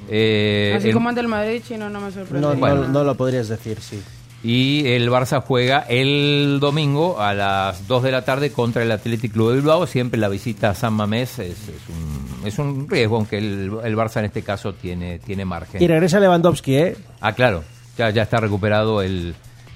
Eh, 0.10 0.74
Así 0.78 0.90
el- 0.90 0.94
como 0.94 1.10
el 1.10 1.16
del 1.16 1.28
Madrid, 1.28 1.62
chino, 1.68 1.90
no 1.90 2.02
me 2.02 2.12
sorprende. 2.12 2.42
No, 2.48 2.54
no, 2.56 2.88
no 2.88 3.04
lo 3.04 3.16
podrías 3.16 3.48
decir, 3.48 3.80
sí. 3.82 4.02
y 4.44 4.88
el 4.88 5.10
Barça 5.10 5.42
juega 5.42 5.80
el 5.90 6.60
domingo 6.62 7.20
a 7.20 7.34
las 7.34 7.88
2 7.88 8.04
de 8.04 8.12
la 8.12 8.24
tarde 8.24 8.52
contra 8.52 8.84
el 8.84 8.92
Athletic 8.92 9.32
Club 9.34 9.50
de 9.52 9.56
Bilbao. 9.58 9.88
Siempre 9.88 10.20
la 10.20 10.30
visita 10.30 10.70
a 10.70 10.76
San 10.76 10.94
Mamés 10.94 11.40
es, 11.40 11.52
es 11.52 11.82
un, 11.90 12.48
es 12.48 12.60
un 12.60 12.88
riesgo, 12.90 13.16
aunque 13.18 13.38
el, 13.40 13.72
el 13.84 13.96
Barça 13.98 14.20
en 14.20 14.26
este 14.26 14.44
caso 14.44 14.74
tiene, 14.74 15.20
tiene 15.20 15.44
margen. 15.44 15.82
Y 15.82 15.88
regresa 15.88 16.20
Lewandowski, 16.20 16.76
¿eh? 16.76 16.98
Ah, 17.20 17.34
claro, 17.34 17.64
ya, 17.98 18.10
ya 18.12 18.24
está 18.24 18.38
recuperado 18.38 19.02
el, 19.02 19.34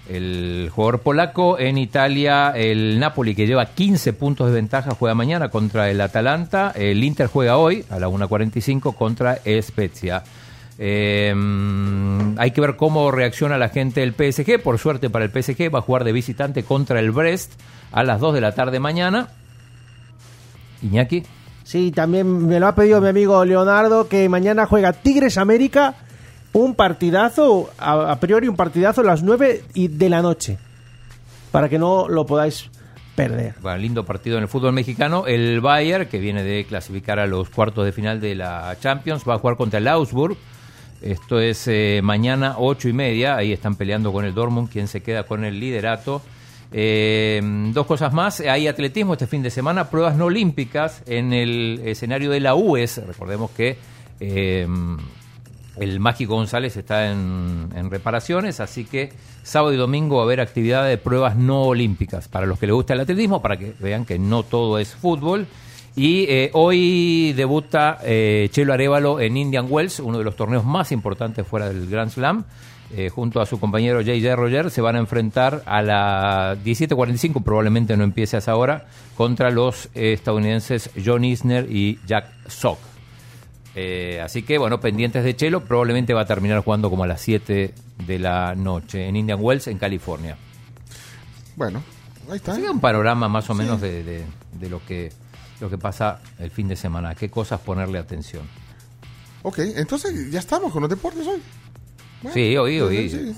el 0.10 0.70
jugador 0.74 1.00
polaco. 1.00 1.60
En 1.60 1.78
Italia, 1.78 2.52
el 2.56 3.00
Napoli, 3.00 3.36
que 3.36 3.48
lleva 3.48 3.66
15 3.66 4.14
puntos 4.14 4.48
de 4.48 4.54
ventaja, 4.54 4.92
juega 4.92 5.16
mañana 5.16 5.50
contra 5.50 5.90
el 5.90 6.02
Atalanta. 6.02 6.72
El 6.76 7.04
Inter 7.04 7.28
juega 7.28 7.58
hoy 7.58 7.86
a 7.90 8.00
la 8.00 8.08
1.45 8.08 8.96
contra 8.96 9.40
Spezia. 9.62 10.24
Eh, 10.78 11.34
hay 12.38 12.52
que 12.52 12.62
ver 12.62 12.76
cómo 12.76 13.12
reacciona 13.12 13.58
la 13.58 13.70
gente 13.70 14.02
del 14.02 14.14
PSG. 14.14 14.62
Por 14.62 14.80
suerte 14.80 15.10
para 15.10 15.26
el 15.26 15.32
PSG 15.32 15.74
va 15.74 15.80
a 15.80 15.84
jugar 15.84 16.04
de 16.04 16.12
visitante 16.12 16.64
contra 16.64 17.00
el 17.00 17.12
Brest 17.12 17.54
a 17.92 18.04
las 18.04 18.20
2 18.20 18.34
de 18.34 18.42
la 18.42 18.54
tarde 18.54 18.80
mañana. 18.80 19.30
Iñaki. 20.82 21.24
Sí, 21.64 21.92
también 21.92 22.48
me 22.48 22.60
lo 22.60 22.68
ha 22.68 22.76
pedido 22.76 23.00
mi 23.00 23.10
amigo 23.10 23.46
Leonardo 23.46 24.08
que 24.08 24.28
mañana 24.28 24.66
juega 24.66 24.94
Tigres 24.94 25.38
América, 25.38 25.96
un 26.54 26.76
partidazo, 26.76 27.70
a, 27.78 28.20
priori 28.20 28.48
un 28.48 28.56
partidazo 28.56 29.02
a 29.02 29.04
las 29.04 29.24
9 29.24 29.64
y 29.74 29.88
de 29.88 30.10
la 30.10 30.22
noche, 30.22 30.58
para 31.52 31.70
que 31.70 31.80
no 31.80 32.08
lo 32.10 32.26
podáis 32.26 32.70
perder. 33.16 33.56
Bueno, 33.62 33.78
lindo 33.78 34.06
partido 34.06 34.38
en 34.38 34.44
el 34.44 34.50
fútbol 34.50 34.74
mexicano. 34.74 35.28
El 35.28 35.62
Bayern, 35.62 36.08
que 36.08 36.20
viene 36.20 36.44
de 36.44 36.66
clasificar 36.66 37.20
a 37.20 37.28
los 37.28 37.50
cuartos 37.50 37.86
de 37.86 37.92
final 37.92 38.20
de 38.20 38.36
la 38.36 38.76
Champions, 38.80 39.24
va 39.28 39.36
a 39.36 39.40
jugar 39.40 39.58
contra 39.58 39.80
el 39.80 39.88
Augsburg. 39.88 40.38
Esto 41.02 41.40
es 41.40 41.68
eh, 41.68 42.02
mañana 42.04 42.56
ocho 42.58 42.88
y 42.88 42.94
media. 42.94 43.36
Ahí 43.36 43.52
están 43.52 43.76
peleando 43.76 44.12
con 44.12 44.26
el 44.26 44.34
Dortmund, 44.34 44.70
quien 44.70 44.88
se 44.88 45.02
queda 45.02 45.24
con 45.24 45.44
el 45.44 45.60
liderato. 45.60 46.22
Eh, 46.72 47.42
dos 47.74 47.86
cosas 47.86 48.14
más. 48.14 48.40
Hay 48.42 48.68
atletismo 48.68 49.14
este 49.14 49.28
fin 49.28 49.42
de 49.42 49.50
semana, 49.50 49.90
pruebas 49.90 50.16
no 50.16 50.26
olímpicas 50.26 51.04
en 51.06 51.34
el 51.34 51.82
escenario 51.86 52.30
de 52.30 52.40
la 52.40 52.56
UES. 52.56 53.06
Recordemos 53.06 53.52
que 53.52 53.78
eh, 54.20 54.68
el 55.78 56.00
Mágico 56.00 56.36
González 56.36 56.76
está 56.76 57.12
en, 57.12 57.70
reparaciones, 57.90 58.60
así 58.60 58.86
que 58.86 59.12
sábado 59.44 59.74
y 59.74 59.78
domingo 59.78 60.18
va 60.18 60.24
a 60.24 60.26
haber 60.26 60.42
actividad 60.42 60.88
de 60.88 60.98
pruebas 60.98 61.36
no 61.36 61.64
olímpicas 61.64 62.28
para 62.28 62.46
los 62.46 62.60
que 62.60 62.68
les 62.68 62.76
gusta 62.76 62.94
el 62.94 63.02
atletismo, 63.02 63.42
para 63.42 63.58
que 63.58 63.74
vean 63.80 64.06
que 64.06 64.20
no 64.20 64.44
todo 64.44 64.80
es 64.80 64.94
fútbol. 64.96 65.48
Y 65.96 66.26
eh, 66.30 66.52
hoy 66.54 67.34
debuta 67.34 68.00
eh, 68.04 68.48
Chelo 68.52 68.74
Arevalo 68.74 69.20
en 69.20 69.36
Indian 69.36 69.68
Wells, 69.70 70.00
uno 70.00 70.20
de 70.20 70.24
los 70.24 70.38
torneos 70.38 70.64
más 70.64 70.92
importantes 70.92 71.46
fuera 71.46 71.68
del 71.68 71.90
Grand 71.90 72.12
Slam. 72.12 72.46
eh, 72.94 73.10
junto 73.10 73.40
a 73.40 73.46
su 73.46 73.58
compañero 73.60 74.00
J.J. 74.00 74.36
Roger, 74.36 74.70
se 74.70 74.82
van 74.82 74.98
a 74.98 75.00
enfrentar 75.00 75.64
a 75.66 75.82
la 75.82 76.58
17.45, 76.64 77.42
probablemente 77.42 77.96
no 77.96 78.04
empiece 78.04 78.36
a 78.36 78.40
esa 78.40 78.56
hora, 78.56 78.86
contra 79.16 79.50
los 79.50 79.90
estadounidenses 79.94 80.90
John 81.04 81.24
Isner 81.24 81.68
y 81.72 82.00
Jack 82.06 82.30
Sock. 82.48 82.91
Eh, 83.76 84.20
así 84.22 84.44
que, 84.44 84.58
bueno, 84.58 84.80
pendientes 84.82 85.24
de 85.24 85.36
Chelo, 85.36 85.64
probablemente 85.64 86.14
va 86.14 86.22
a 86.22 86.26
terminar 86.26 86.62
jugando 86.64 86.90
como 86.90 87.04
a 87.04 87.08
las 87.08 87.22
7 87.22 87.74
de 88.06 88.20
la 88.20 88.54
noche 88.56 89.08
en 89.08 89.16
Indian 89.16 89.40
Wells, 89.42 89.68
en 89.68 89.78
California. 89.78 90.36
Bueno, 91.56 91.82
ahí 92.30 92.38
está. 92.38 92.56
Sigue 92.56 92.70
un 92.70 92.80
panorama 92.80 93.28
más 93.30 93.50
o 93.50 93.54
menos 93.54 93.80
de, 93.82 94.04
de- 94.04 94.24
de 94.60 94.70
lo 94.70 94.84
que 94.86 95.12
lo 95.62 95.70
que 95.70 95.78
pasa 95.78 96.20
el 96.40 96.50
fin 96.50 96.68
de 96.68 96.76
semana, 96.76 97.14
qué 97.14 97.30
cosas 97.30 97.60
ponerle 97.62 98.00
atención. 98.00 98.44
Ok, 99.44 99.60
entonces 99.60 100.32
ya 100.32 100.40
estamos 100.40 100.72
con 100.72 100.82
los 100.82 100.90
deportes 100.90 101.26
hoy. 101.28 101.40
Bueno, 102.24 102.34
Sí, 102.34 102.58
hoy, 102.58 102.80
hoy. 102.80 103.10
sí. 103.10 103.36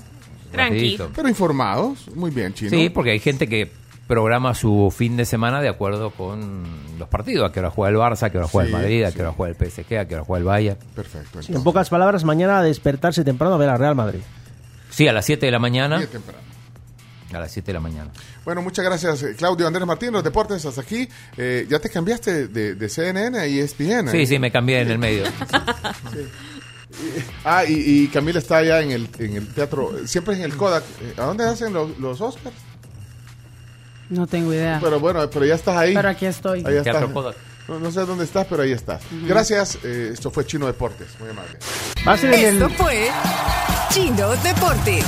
Rapidito. 0.52 1.10
Pero 1.14 1.28
informados, 1.28 2.08
muy 2.14 2.30
bien, 2.30 2.54
chino. 2.54 2.70
Sí, 2.70 2.88
porque 2.88 3.10
hay 3.10 3.18
gente 3.20 3.46
que 3.46 3.70
programa 4.06 4.54
su 4.54 4.92
fin 4.96 5.16
de 5.16 5.24
semana 5.24 5.60
de 5.62 5.68
acuerdo 5.68 6.10
con 6.10 6.64
los 6.98 7.08
partidos, 7.08 7.48
a 7.48 7.52
qué 7.52 7.60
hora 7.60 7.70
juega 7.70 7.90
el 7.90 7.96
Barça, 7.96 8.24
a 8.24 8.30
qué 8.30 8.38
hora 8.38 8.46
juega 8.48 8.68
Sí, 8.68 8.74
el 8.74 8.80
Madrid, 8.80 9.02
a 9.04 9.10
sí. 9.10 9.16
qué 9.16 9.22
hora 9.22 9.32
juega 9.32 9.56
el 9.58 9.70
PSG, 9.70 9.96
a 9.98 10.04
qué 10.06 10.14
hora 10.14 10.24
juega 10.24 10.38
el 10.38 10.44
Bayern. 10.44 10.78
Perfecto. 10.94 11.42
Sí, 11.42 11.54
en 11.54 11.62
pocas 11.64 11.88
palabras, 11.88 12.24
mañana 12.24 12.58
a 12.58 12.62
despertarse 12.62 13.24
temprano 13.24 13.54
a 13.54 13.58
ver 13.58 13.68
a 13.70 13.76
Real 13.76 13.94
Madrid. 13.94 14.20
Sí, 14.90 15.08
a 15.08 15.12
las 15.12 15.24
7 15.24 15.46
de 15.46 15.52
la 15.52 15.58
mañana. 15.58 15.96
Bien 15.98 16.08
temprano. 16.10 16.38
A 17.32 17.40
las 17.40 17.50
7 17.50 17.66
de 17.66 17.72
la 17.72 17.80
mañana. 17.80 18.10
Bueno, 18.44 18.62
muchas 18.62 18.84
gracias, 18.84 19.22
eh, 19.24 19.34
Claudio 19.36 19.66
Andrés 19.66 19.86
Martín, 19.86 20.12
los 20.12 20.22
deportes 20.22 20.64
hasta 20.66 20.82
aquí. 20.82 21.08
Eh, 21.36 21.66
ya 21.68 21.80
te 21.80 21.90
cambiaste 21.90 22.46
de, 22.48 22.74
de 22.76 22.88
CNN 22.88 23.36
a 23.38 23.46
ESPN. 23.46 24.08
Sí, 24.10 24.18
¿eh? 24.18 24.26
sí, 24.26 24.38
me 24.38 24.52
cambié 24.52 24.80
en 24.82 24.90
el 24.90 24.98
medio. 24.98 25.24
Ah, 27.44 27.64
y, 27.64 27.72
y 28.04 28.08
Camila 28.08 28.38
está 28.38 28.58
allá 28.58 28.80
en 28.80 28.92
el, 28.92 29.08
en 29.18 29.34
el 29.36 29.48
teatro, 29.52 30.06
siempre 30.06 30.36
en 30.36 30.42
el 30.42 30.56
Kodak. 30.56 30.84
Eh, 31.02 31.14
¿A 31.16 31.22
dónde 31.24 31.44
hacen 31.44 31.72
los, 31.72 31.98
los 31.98 32.20
Oscars? 32.20 32.54
No 34.10 34.26
tengo 34.26 34.52
idea. 34.52 34.78
Pero 34.82 35.00
bueno, 35.00 35.28
pero 35.30 35.44
ya 35.46 35.54
estás 35.54 35.76
ahí. 35.76 35.94
Pero 35.94 36.08
aquí 36.08 36.26
estoy. 36.26 36.62
Ahí 36.66 36.76
estás. 36.76 37.04
No, 37.66 37.78
no 37.80 37.90
sé 37.90 38.00
dónde 38.00 38.24
estás, 38.24 38.46
pero 38.48 38.62
ahí 38.62 38.72
estás. 38.72 39.00
Gracias. 39.26 39.78
eh, 39.82 40.10
esto 40.12 40.30
fue 40.30 40.44
Chino 40.46 40.66
Deportes. 40.66 41.08
Muy 41.18 41.30
amable. 41.30 41.58
Esto 42.36 42.68
fue 42.70 43.08
Chino 43.90 44.30
Deportes. 44.42 45.04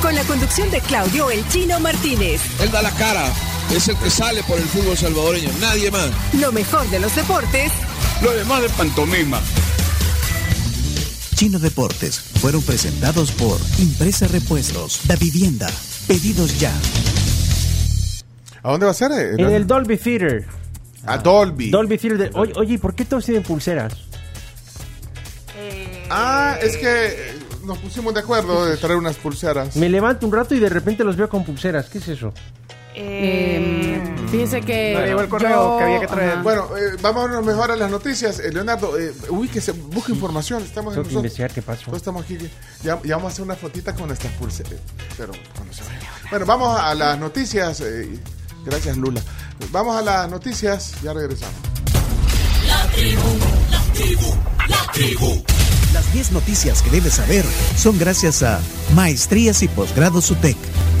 Con 0.00 0.14
la 0.14 0.22
conducción 0.24 0.70
de 0.70 0.80
Claudio 0.80 1.30
El 1.30 1.46
Chino 1.48 1.78
Martínez. 1.80 2.40
Él 2.60 2.70
da 2.72 2.82
la 2.82 2.90
cara, 2.92 3.24
es 3.70 3.86
el 3.88 3.96
que 3.98 4.10
sale 4.10 4.42
por 4.44 4.58
el 4.58 4.64
fútbol 4.64 4.96
salvadoreño, 4.96 5.50
nadie 5.60 5.90
más. 5.92 6.10
Lo 6.40 6.50
mejor 6.50 6.88
de 6.90 6.98
los 6.98 7.14
deportes 7.14 7.70
Lo 8.20 8.32
demás 8.32 8.62
de 8.62 8.68
pantomima. 8.70 9.40
Chino 11.36 11.58
Deportes 11.60 12.18
fueron 12.40 12.62
presentados 12.62 13.30
por 13.32 13.58
Impresa 13.78 14.26
Repuestos, 14.26 15.00
Da 15.04 15.14
Vivienda, 15.16 15.68
Pedidos 16.08 16.58
Ya. 16.58 16.72
¿A 18.62 18.70
dónde 18.70 18.86
va 18.86 18.92
a 18.92 18.94
ser? 18.94 19.10
eh? 19.12 19.34
En 19.38 19.50
el 19.50 19.66
Dolby 19.66 19.96
Theater. 19.96 20.46
A 21.06 21.18
Dolby. 21.18 21.70
Dolby 21.70 21.98
Theater. 21.98 22.18
de- 22.30 22.38
oye, 22.38 22.52
oye, 22.56 22.74
¿y 22.74 22.78
¿por 22.78 22.94
qué 22.94 23.04
todos 23.04 23.24
tienen 23.24 23.42
pulseras? 23.42 23.92
Ah, 26.10 26.56
es 26.60 26.76
que 26.76 27.06
eh, 27.06 27.38
nos 27.64 27.78
pusimos 27.78 28.12
de 28.14 28.20
acuerdo 28.20 28.66
de 28.66 28.76
traer 28.76 28.96
unas 28.96 29.16
pulseras. 29.16 29.76
Me 29.76 29.88
levanto 29.88 30.26
un 30.26 30.32
rato 30.32 30.54
y 30.54 30.60
de 30.60 30.68
repente 30.68 31.04
los 31.04 31.16
veo 31.16 31.28
con 31.28 31.44
pulseras. 31.44 31.88
¿Qué 31.88 31.98
es 31.98 32.08
eso? 32.08 32.32
Eh, 32.94 33.98
fíjese 34.30 34.60
que. 34.60 34.92
No 34.94 35.06
llegó 35.06 35.20
el 35.22 35.28
correo 35.28 35.50
yo- 35.72 35.78
que 35.78 35.84
había 35.84 36.00
que 36.00 36.06
traer. 36.06 36.30
Ajá. 36.32 36.42
Bueno, 36.42 36.68
eh, 36.76 36.96
vámonos 37.00 37.44
mejor 37.44 37.70
a 37.70 37.76
las 37.76 37.90
noticias. 37.90 38.38
Eh, 38.40 38.52
Leonardo, 38.52 38.98
eh, 38.98 39.12
ubíquese, 39.30 39.72
busque 39.72 40.12
información. 40.12 40.62
Estamos 40.62 40.92
Tengo 40.92 41.04
que 41.04 41.14
nosotros- 41.14 41.14
investigar 41.14 41.50
qué 41.52 41.62
pasó. 41.62 41.96
Estamos 41.96 42.24
aquí. 42.24 42.36
Ya, 42.82 43.00
ya 43.02 43.16
vamos 43.16 43.30
a 43.30 43.32
hacer 43.32 43.44
una 43.46 43.56
fotita 43.56 43.94
con 43.94 44.08
nuestras 44.08 44.32
pulseras. 44.34 44.74
Pero 45.16 45.32
cuando 45.56 45.72
se 45.72 45.82
vaya. 45.84 46.10
Bueno, 46.30 46.44
vamos 46.46 46.78
a 46.78 46.94
las 46.94 47.18
noticias. 47.18 47.82
Gracias, 48.64 48.96
Lula. 48.96 49.20
Vamos 49.70 49.96
a 49.96 50.02
las 50.02 50.30
noticias. 50.30 50.94
Ya 51.02 51.12
regresamos. 51.12 51.54
La 52.66 52.86
tribu, 52.90 53.38
la 53.70 53.82
tribu, 53.92 54.34
la 54.68 54.92
tribu. 54.92 55.44
Las 55.92 56.10
10 56.12 56.32
noticias 56.32 56.80
que 56.82 56.90
debes 56.90 57.14
saber 57.14 57.44
son 57.76 57.98
gracias 57.98 58.42
a 58.42 58.60
Maestrías 58.94 59.62
y 59.62 59.68
Posgrados 59.68 60.30
UTEC, 60.30 60.56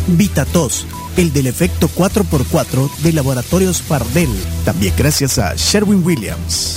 VitaTos, 0.08 0.86
el 1.16 1.32
del 1.32 1.46
efecto 1.46 1.88
4x4 1.88 2.94
de 2.98 3.12
Laboratorios 3.14 3.80
Pardel, 3.80 4.28
también 4.66 4.94
gracias 4.96 5.38
a 5.38 5.54
Sherwin 5.56 6.04
Williams. 6.04 6.76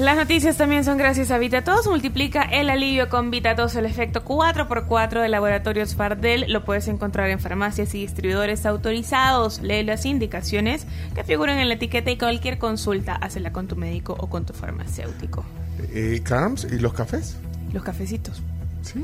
Las 0.00 0.16
noticias 0.16 0.56
también 0.56 0.82
son 0.82 0.96
gracias 0.96 1.30
a 1.30 1.36
VitaTos. 1.36 1.86
Multiplica 1.86 2.42
el 2.42 2.70
alivio 2.70 3.10
con 3.10 3.30
VitaTos, 3.30 3.76
el 3.76 3.84
efecto 3.84 4.24
4x4 4.24 5.20
de 5.20 5.28
Laboratorios 5.28 5.94
Fardel. 5.94 6.46
Lo 6.48 6.64
puedes 6.64 6.88
encontrar 6.88 7.28
en 7.28 7.38
farmacias 7.38 7.94
y 7.94 8.00
distribuidores 8.00 8.64
autorizados. 8.64 9.60
Lee 9.60 9.82
las 9.82 10.06
indicaciones 10.06 10.86
que 11.14 11.22
figuran 11.22 11.58
en 11.58 11.68
la 11.68 11.74
etiqueta 11.74 12.10
y 12.10 12.16
cualquier 12.16 12.56
consulta, 12.56 13.14
hazla 13.14 13.52
con 13.52 13.68
tu 13.68 13.76
médico 13.76 14.16
o 14.18 14.30
con 14.30 14.46
tu 14.46 14.54
farmacéutico. 14.54 15.44
Eh, 15.92 16.22
Carms, 16.24 16.66
¿y 16.72 16.78
los 16.78 16.94
cafés? 16.94 17.36
Los 17.74 17.82
cafecitos. 17.82 18.42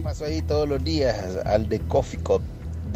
Paso 0.02 0.24
ahí 0.24 0.40
todos 0.40 0.66
los 0.66 0.82
días 0.82 1.44
al 1.44 1.68
de 1.68 1.78
Coffee 1.80 2.20
Cup 2.20 2.40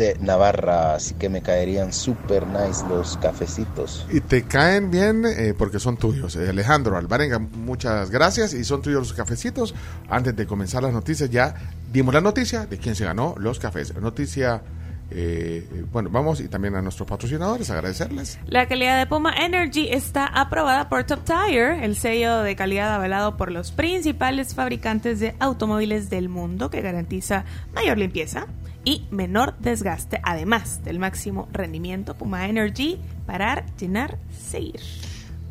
de 0.01 0.17
Navarra, 0.19 0.95
así 0.95 1.15
que 1.15 1.29
me 1.29 1.43
caerían 1.43 1.93
super 1.93 2.47
nice 2.47 2.83
los 2.89 3.19
cafecitos. 3.19 4.07
Y 4.11 4.21
te 4.21 4.45
caen 4.45 4.91
bien 4.91 5.27
eh, 5.27 5.55
porque 5.57 5.79
son 5.79 5.99
tuyos. 5.99 6.37
Eh, 6.37 6.49
Alejandro 6.49 6.97
Alvarenga, 6.97 7.39
muchas 7.39 8.11
gracias. 8.11 8.55
Y 8.55 8.65
son 8.65 8.81
tuyos 8.81 9.01
los 9.01 9.13
cafecitos. 9.13 9.75
Antes 10.09 10.35
de 10.35 10.47
comenzar 10.47 10.83
las 10.83 10.95
noticias, 10.95 11.29
ya 11.29 11.55
dimos 11.93 12.15
la 12.15 12.23
noticia 12.23 12.65
de 12.65 12.79
quién 12.79 12.95
se 12.97 13.05
ganó 13.05 13.35
los 13.37 13.59
cafés. 13.59 13.95
Noticia, 13.95 14.63
eh, 15.11 15.69
bueno, 15.93 16.09
vamos 16.09 16.41
y 16.41 16.49
también 16.49 16.77
a 16.77 16.81
nuestros 16.81 17.07
patrocinadores, 17.07 17.69
agradecerles. 17.69 18.39
La 18.47 18.67
calidad 18.69 18.99
de 18.99 19.07
Puma 19.07 19.35
Energy 19.37 19.89
está 19.91 20.25
aprobada 20.25 20.89
por 20.89 21.05
Top 21.05 21.21
Tire, 21.25 21.85
el 21.85 21.95
sello 21.95 22.39
de 22.39 22.57
calidad 22.57 22.95
avalado 22.95 23.37
por 23.37 23.53
los 23.53 23.71
principales 23.71 24.55
fabricantes 24.55 25.21
de 25.21 25.35
automóviles 25.41 26.09
del 26.09 26.31
mundo 26.31 26.71
que 26.71 26.81
garantiza 26.81 27.45
mayor 27.75 27.99
limpieza 27.99 28.47
y 28.85 29.07
menor 29.11 29.55
desgaste, 29.59 30.21
además 30.23 30.83
del 30.85 30.99
máximo 30.99 31.49
rendimiento. 31.53 32.15
Puma 32.15 32.47
Energy, 32.47 32.99
parar, 33.27 33.67
llenar, 33.77 34.19
seguir. 34.49 34.81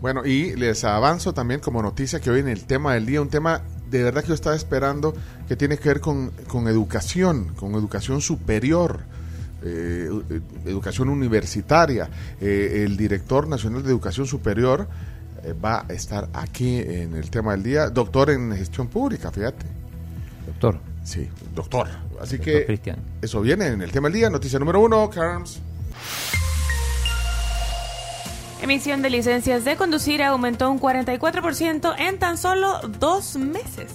Bueno, 0.02 0.26
y 0.26 0.56
les 0.56 0.84
avanzo 0.84 1.34
también 1.34 1.60
como 1.60 1.82
noticia 1.82 2.20
que 2.20 2.30
hoy 2.30 2.40
en 2.40 2.48
el 2.48 2.66
tema 2.66 2.94
del 2.94 3.06
día, 3.06 3.22
un 3.22 3.30
tema 3.30 3.62
de 3.90 4.04
verdad 4.04 4.22
que 4.22 4.30
yo 4.30 4.34
estaba 4.34 4.56
esperando 4.56 5.14
que 5.48 5.56
tiene 5.56 5.78
que 5.78 5.90
ver 5.90 6.00
con, 6.00 6.32
con 6.48 6.68
educación, 6.68 7.54
con 7.56 7.74
educación 7.74 8.22
superior. 8.22 9.02
eh, 9.64 10.10
eh, 10.30 10.42
educación 10.66 11.10
universitaria. 11.10 12.10
Eh, 12.40 12.84
el 12.86 12.96
director 12.98 13.48
nacional 13.48 13.84
de 13.84 13.90
educación 13.90 14.26
superior 14.26 14.88
eh, 15.44 15.54
va 15.54 15.86
a 15.88 15.94
estar 15.94 16.30
aquí 16.34 16.78
en 16.80 17.16
el 17.16 17.30
tema 17.30 17.52
del 17.52 17.64
día, 17.64 17.90
doctor 17.90 18.30
en 18.30 18.56
gestión 18.56 18.88
pública, 18.88 19.32
fíjate. 19.32 19.66
Doctor. 20.46 20.89
Sí, 21.10 21.28
doctor. 21.56 21.88
Así 22.22 22.38
Doctor 22.38 22.54
que 22.54 22.66
Cristian. 22.68 22.98
eso 23.22 23.42
viene 23.42 23.66
en 23.68 23.82
el 23.82 23.92
tema 23.92 24.10
del 24.10 24.14
día. 24.20 24.30
Noticia 24.30 24.60
número 24.60 24.80
uno, 24.80 25.10
Carms. 25.10 25.60
Emisión 28.62 29.02
de 29.02 29.10
licencias 29.10 29.64
de 29.66 29.76
conducir 29.76 30.22
aumentó 30.22 30.70
un 30.70 30.80
44% 30.80 31.96
en 31.98 32.20
tan 32.20 32.38
solo 32.38 32.80
dos 33.00 33.38
meses. 33.38 33.92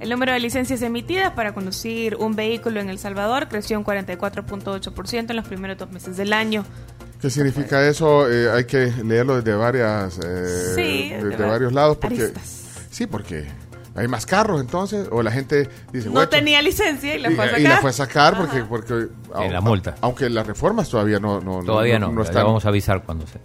El 0.00 0.10
número 0.10 0.32
de 0.32 0.40
licencias 0.40 0.82
emitidas 0.82 1.32
para 1.32 1.54
conducir 1.54 2.16
un 2.16 2.34
vehículo 2.36 2.80
en 2.80 2.90
El 2.90 2.98
Salvador 2.98 3.48
creció 3.48 3.78
un 3.78 3.84
44.8% 3.86 5.30
en 5.30 5.36
los 5.36 5.46
primeros 5.46 5.78
dos 5.78 5.90
meses 5.90 6.16
del 6.18 6.32
año. 6.32 6.66
¿Qué 7.22 7.30
significa 7.30 7.86
eso? 7.88 8.30
Eh, 8.30 8.50
hay 8.50 8.64
que 8.64 8.92
leerlo 9.02 9.36
desde 9.40 9.54
varias 9.56 10.18
eh, 10.22 10.72
Sí, 10.74 11.08
desde 11.14 11.28
de 11.30 11.36
va- 11.36 11.46
varios 11.52 11.72
lados 11.72 11.96
porque 11.96 12.20
aristas. 12.24 12.64
sí, 12.90 13.06
porque 13.06 13.46
hay 13.96 14.08
más 14.08 14.26
carros 14.26 14.60
entonces 14.60 15.06
o 15.10 15.22
la 15.22 15.30
gente 15.30 15.68
dice 15.92 16.06
No 16.08 16.14
"Güey, 16.14 16.28
tenía 16.28 16.60
licencia 16.62 17.14
y 17.14 17.20
la 17.20 17.30
y, 17.30 17.34
fue 17.36 17.44
a 17.44 17.48
sacar. 17.48 17.60
y 17.60 17.64
la 17.64 17.76
fue 17.78 17.90
a 17.90 17.92
sacar 17.92 18.36
porque 18.36 18.64
porque 18.64 19.06
la 19.50 19.60
multa. 19.60 19.94
aunque 20.00 20.28
las 20.30 20.46
reformas 20.46 20.88
todavía 20.88 21.20
no 21.20 21.40
no 21.40 21.62
Todavía 21.62 21.98
no, 21.98 22.10
no, 22.10 22.22
están. 22.22 22.44
vamos 22.44 22.64
a 22.64 22.68
avisar 22.70 23.02
cuando 23.04 23.26
se... 23.26 23.38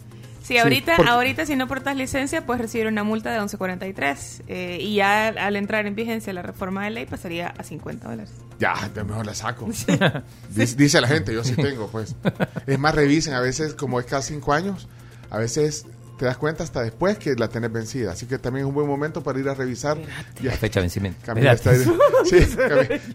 Sí, 0.43 0.57
ahorita, 0.57 0.95
porque- 0.95 1.11
ahorita 1.11 1.45
si 1.45 1.55
no 1.55 1.67
portas 1.67 1.95
licencia 1.95 2.43
puedes 2.43 2.59
recibir 2.63 2.87
una 2.87 3.03
multa 3.03 3.31
de 3.31 3.39
11.43 3.39 4.41
eh, 4.47 4.77
y 4.81 4.95
ya 4.95 5.27
al 5.27 5.55
entrar 5.55 5.85
en 5.85 5.93
vigencia 5.93 6.33
la 6.33 6.41
reforma 6.41 6.83
de 6.85 6.89
ley 6.89 7.05
pasaría 7.05 7.53
a 7.55 7.63
50 7.63 8.09
dólares. 8.09 8.31
ya 8.59 8.73
entonces 8.81 9.05
mejor 9.05 9.27
la 9.27 9.35
saco. 9.35 9.67
Dice, 10.49 10.75
dice 10.75 11.01
la 11.01 11.07
gente 11.07 11.33
yo 11.35 11.43
sí 11.43 11.53
tengo 11.55 11.87
pues. 11.91 12.15
Es 12.65 12.79
más 12.79 12.95
revisen 12.95 13.35
a 13.35 13.39
veces 13.41 13.75
como 13.75 13.99
es 13.99 14.07
cada 14.07 14.23
cinco 14.23 14.51
años 14.53 14.87
a 15.29 15.37
veces 15.37 15.85
te 16.19 16.25
das 16.25 16.37
cuenta 16.37 16.63
hasta 16.63 16.81
después 16.83 17.17
que 17.17 17.33
la 17.35 17.47
tenés 17.47 17.71
vencida 17.71 18.11
así 18.11 18.25
que 18.27 18.37
también 18.37 18.65
es 18.65 18.67
un 18.69 18.75
buen 18.75 18.85
momento 18.87 19.23
para 19.23 19.39
ir 19.39 19.47
a 19.49 19.53
revisar 19.55 19.97
Ya. 20.41 20.51
La 20.51 20.57
fecha 20.57 20.79
de 20.79 20.83
vencimiento. 20.83 21.19
Camila 21.25 21.53
está 21.53 21.71
ahí. 21.71 21.83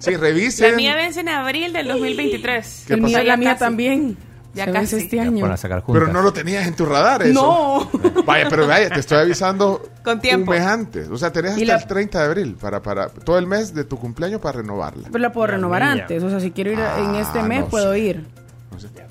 Sí, 0.01 0.16
revisen. 0.16 0.70
La 0.70 0.76
mía 0.76 0.94
vence 0.97 1.20
en 1.20 1.28
abril 1.28 1.72
del 1.72 1.86
2023. 1.89 2.85
¿Qué 2.86 2.94
El 2.94 3.01
pasó? 3.01 3.09
mío, 3.10 3.18
Ya 3.18 3.24
la 3.24 3.36
mía 3.36 3.51
casi. 3.51 3.60
también. 3.60 4.16
Ya 4.55 4.66
Se 4.66 4.72
casi. 4.72 4.97
este 4.97 5.20
año. 5.20 5.43
Van 5.43 5.51
a 5.52 5.56
sacar. 5.56 5.82
Pero 5.85 6.06
no 6.09 6.22
lo 6.22 6.32
tenías 6.32 6.66
en 6.66 6.74
tu 6.76 6.86
radar 6.86 7.22
eso. 7.24 7.32
No. 7.35 8.22
Vaya, 8.24 8.47
pero 8.48 8.66
vaya, 8.68 8.89
te 8.89 9.01
estoy 9.01 9.18
avisando 9.18 9.82
Con 10.05 10.20
tiempo. 10.20 10.52
un 10.52 10.56
mes 10.59 10.64
antes. 10.66 11.09
O 11.09 11.18
sea, 11.18 11.32
tenés 11.32 11.52
hasta 11.52 11.64
la- 11.64 11.74
el 11.76 11.86
30 11.86 12.18
de 12.20 12.24
abril 12.24 12.56
para, 12.60 12.81
para 12.81 13.09
todo 13.09 13.36
el 13.39 13.47
mes 13.48 13.74
de 13.74 13.82
tu 13.85 13.98
cumpleaños 13.98 14.40
para 14.40 14.59
renovarla. 14.59 15.09
Pero 15.10 15.18
la 15.18 15.32
puedo 15.32 15.48
renovar 15.48 15.82
mía. 15.82 16.02
antes. 16.02 16.22
O 16.22 16.31
sea, 16.31 16.39
si 16.40 16.52
quiero 16.52 16.70
ir 16.72 16.78
en 16.78 17.16
este 17.16 17.40
Ah, 17.40 17.43
mes, 17.43 17.60
no 17.60 17.68
puedo 17.68 17.93
sé. 17.94 17.98
ir. 17.98 18.24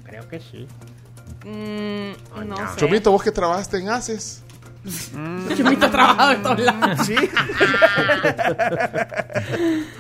Creo 0.06 0.28
que 0.30 0.40
sí. 0.40 0.66
Mm, 1.44 2.48
no 2.48 2.58
sé. 2.58 2.64
Chomito, 2.78 3.12
vos 3.12 3.24
que 3.24 3.32
trabajaste 3.32 3.78
en 3.80 3.90
ACES. 3.90 4.44
Chomito 5.58 5.86
ha 5.86 5.92
trabajado 5.92 6.32
en 6.34 6.44
todos 6.44 6.60
lados. 6.60 7.08
Sí. 7.08 7.16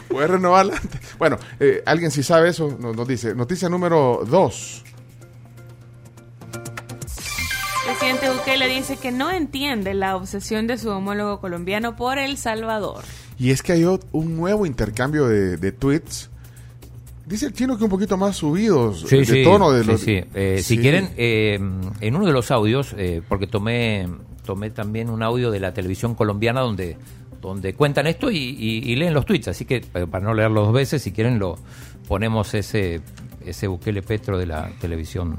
Puedes 0.09 0.29
renovarla 0.29 0.75
antes. 0.75 1.01
Bueno, 1.17 1.37
eh, 1.59 1.81
alguien 1.85 2.11
si 2.11 2.23
sabe 2.23 2.49
eso 2.49 2.75
nos, 2.79 2.95
nos 2.95 3.07
dice. 3.07 3.33
Noticia 3.35 3.69
número 3.69 4.23
2. 4.27 4.83
Presidente 7.85 8.29
Bukele 8.29 8.67
dice 8.67 8.97
que 8.97 9.11
no 9.11 9.29
entiende 9.31 9.93
la 9.93 10.15
obsesión 10.15 10.67
de 10.67 10.77
su 10.77 10.89
homólogo 10.89 11.39
colombiano 11.39 11.95
por 11.95 12.17
El 12.17 12.37
Salvador. 12.37 13.03
Y 13.37 13.51
es 13.51 13.61
que 13.61 13.73
hay 13.73 13.83
un 13.83 14.37
nuevo 14.37 14.65
intercambio 14.65 15.27
de, 15.27 15.57
de 15.57 15.71
tweets. 15.71 16.29
Dice 17.25 17.45
el 17.45 17.53
chino 17.53 17.77
que 17.77 17.85
un 17.85 17.89
poquito 17.89 18.17
más 18.17 18.35
subidos 18.35 19.05
Sí, 19.07 19.17
de 19.17 19.25
sí, 19.25 19.43
tono 19.43 19.71
de 19.71 19.83
los. 19.85 20.01
sí. 20.01 20.21
Eh, 20.33 20.59
Si 20.61 20.77
quieren, 20.77 21.09
eh, 21.15 21.55
en 22.01 22.15
uno 22.15 22.25
de 22.25 22.33
los 22.33 22.51
audios, 22.51 22.93
eh, 22.97 23.21
porque 23.29 23.47
tomé, 23.47 24.07
tomé 24.45 24.71
también 24.71 25.09
un 25.09 25.23
audio 25.23 25.49
de 25.49 25.59
la 25.61 25.73
televisión 25.73 26.15
colombiana 26.15 26.59
donde, 26.59 26.97
donde 27.41 27.73
cuentan 27.75 28.07
esto 28.07 28.29
y, 28.29 28.37
y- 28.37 28.91
y 28.91 28.95
leen 28.97 29.13
los 29.13 29.25
tweets, 29.25 29.47
así 29.47 29.63
que 29.63 29.77
eh, 29.77 30.05
para 30.09 30.25
no 30.25 30.33
leerlo 30.33 30.65
dos 30.65 30.73
veces, 30.73 31.01
si 31.01 31.11
quieren 31.13 31.39
lo 31.39 31.57
ponemos 32.09 32.53
ese, 32.55 32.99
ese 33.45 33.67
Bukele 33.67 34.01
Petro 34.01 34.37
de 34.37 34.45
la 34.45 34.69
televisión 34.81 35.37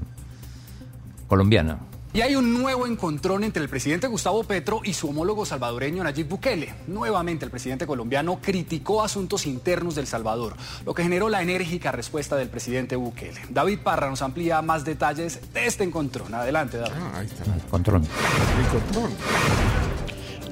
colombiana. 1.28 1.78
Y 2.14 2.20
hay 2.20 2.36
un 2.36 2.52
nuevo 2.52 2.86
encontrón 2.86 3.42
entre 3.42 3.60
el 3.60 3.68
presidente 3.68 4.06
Gustavo 4.06 4.44
Petro 4.44 4.82
y 4.84 4.94
su 4.94 5.08
homólogo 5.08 5.44
salvadoreño 5.44 6.04
Nayib 6.04 6.28
Bukele. 6.28 6.72
Nuevamente 6.86 7.44
el 7.44 7.50
presidente 7.50 7.88
colombiano 7.88 8.38
criticó 8.40 9.02
asuntos 9.02 9.46
internos 9.46 9.96
del 9.96 10.06
Salvador, 10.06 10.54
lo 10.86 10.94
que 10.94 11.02
generó 11.02 11.28
la 11.28 11.42
enérgica 11.42 11.90
respuesta 11.90 12.36
del 12.36 12.48
presidente 12.48 12.94
Bukele. 12.94 13.40
David 13.50 13.80
Parra 13.82 14.08
nos 14.08 14.22
amplía 14.22 14.62
más 14.62 14.84
detalles 14.84 15.40
de 15.52 15.66
este 15.66 15.82
encontrón. 15.82 16.32
Adelante, 16.32 16.76
David. 16.76 16.94
Ah, 16.96 17.18
ahí 17.18 17.26
está. 17.26 17.44
Control. 17.68 18.02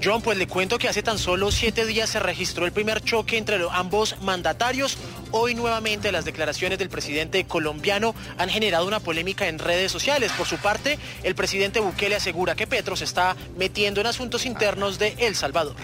John, 0.04 0.20
pues 0.20 0.36
le 0.36 0.48
cuento 0.48 0.78
que 0.78 0.88
hace 0.88 1.02
tan 1.02 1.16
solo 1.18 1.52
siete 1.52 1.86
días 1.86 2.10
se 2.10 2.18
registró 2.18 2.66
el 2.66 2.72
primer 2.72 3.02
choque 3.02 3.38
entre 3.38 3.58
los- 3.58 3.72
ambos 3.72 4.16
mandatarios. 4.22 4.98
Hoy 5.30 5.54
nuevamente 5.54 6.10
las 6.10 6.24
declaraciones 6.24 6.78
del 6.78 6.88
presidente 6.88 7.44
colombiano 7.44 8.14
han 8.36 8.48
generado 8.48 8.86
una 8.86 8.98
polémica 9.00 9.46
en 9.48 9.60
redes 9.60 9.92
sociales. 9.92 10.32
Por 10.32 10.46
su 10.48 10.56
parte, 10.56 10.98
el 11.22 11.34
presidente 11.36 11.78
Bukele 11.78 12.16
asegura 12.16 12.56
que 12.56 12.66
Petro 12.66 12.96
se 12.96 13.04
está 13.04 13.36
metiendo 13.56 14.00
en 14.00 14.08
asuntos 14.08 14.44
internos 14.44 14.98
de 14.98 15.14
El 15.18 15.36
Salvador. 15.36 15.76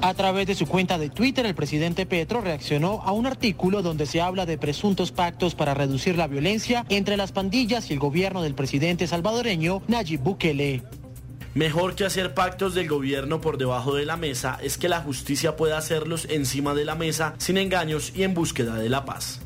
A 0.00 0.14
través 0.14 0.48
de 0.48 0.56
su 0.56 0.66
cuenta 0.66 0.98
de 0.98 1.08
Twitter, 1.10 1.46
el 1.46 1.54
presidente 1.54 2.06
Petro 2.06 2.40
reaccionó 2.40 3.02
a 3.04 3.12
un 3.12 3.26
artículo 3.28 3.82
donde 3.82 4.06
se 4.06 4.20
habla 4.20 4.44
de 4.44 4.58
presuntos 4.58 5.12
pactos 5.12 5.54
para 5.54 5.74
reducir 5.74 6.16
la 6.16 6.26
violencia 6.26 6.84
entre 6.88 7.16
las 7.16 7.30
pandillas 7.30 7.88
y 7.88 7.92
el 7.92 8.00
gobierno 8.00 8.42
del 8.42 8.56
presidente 8.56 9.06
salvadoreño 9.06 9.82
Nayib 9.86 10.20
Bukele. 10.20 10.82
Mejor 11.54 11.94
que 11.94 12.06
hacer 12.06 12.32
pactos 12.32 12.74
del 12.74 12.88
gobierno 12.88 13.42
por 13.42 13.58
debajo 13.58 13.94
de 13.94 14.06
la 14.06 14.16
mesa 14.16 14.58
es 14.62 14.78
que 14.78 14.88
la 14.88 15.02
justicia 15.02 15.54
pueda 15.54 15.76
hacerlos 15.76 16.26
encima 16.30 16.72
de 16.74 16.86
la 16.86 16.94
mesa 16.94 17.34
sin 17.36 17.58
engaños 17.58 18.12
y 18.14 18.22
en 18.22 18.32
búsqueda 18.32 18.76
de 18.76 18.88
la 18.88 19.04
paz. 19.04 19.42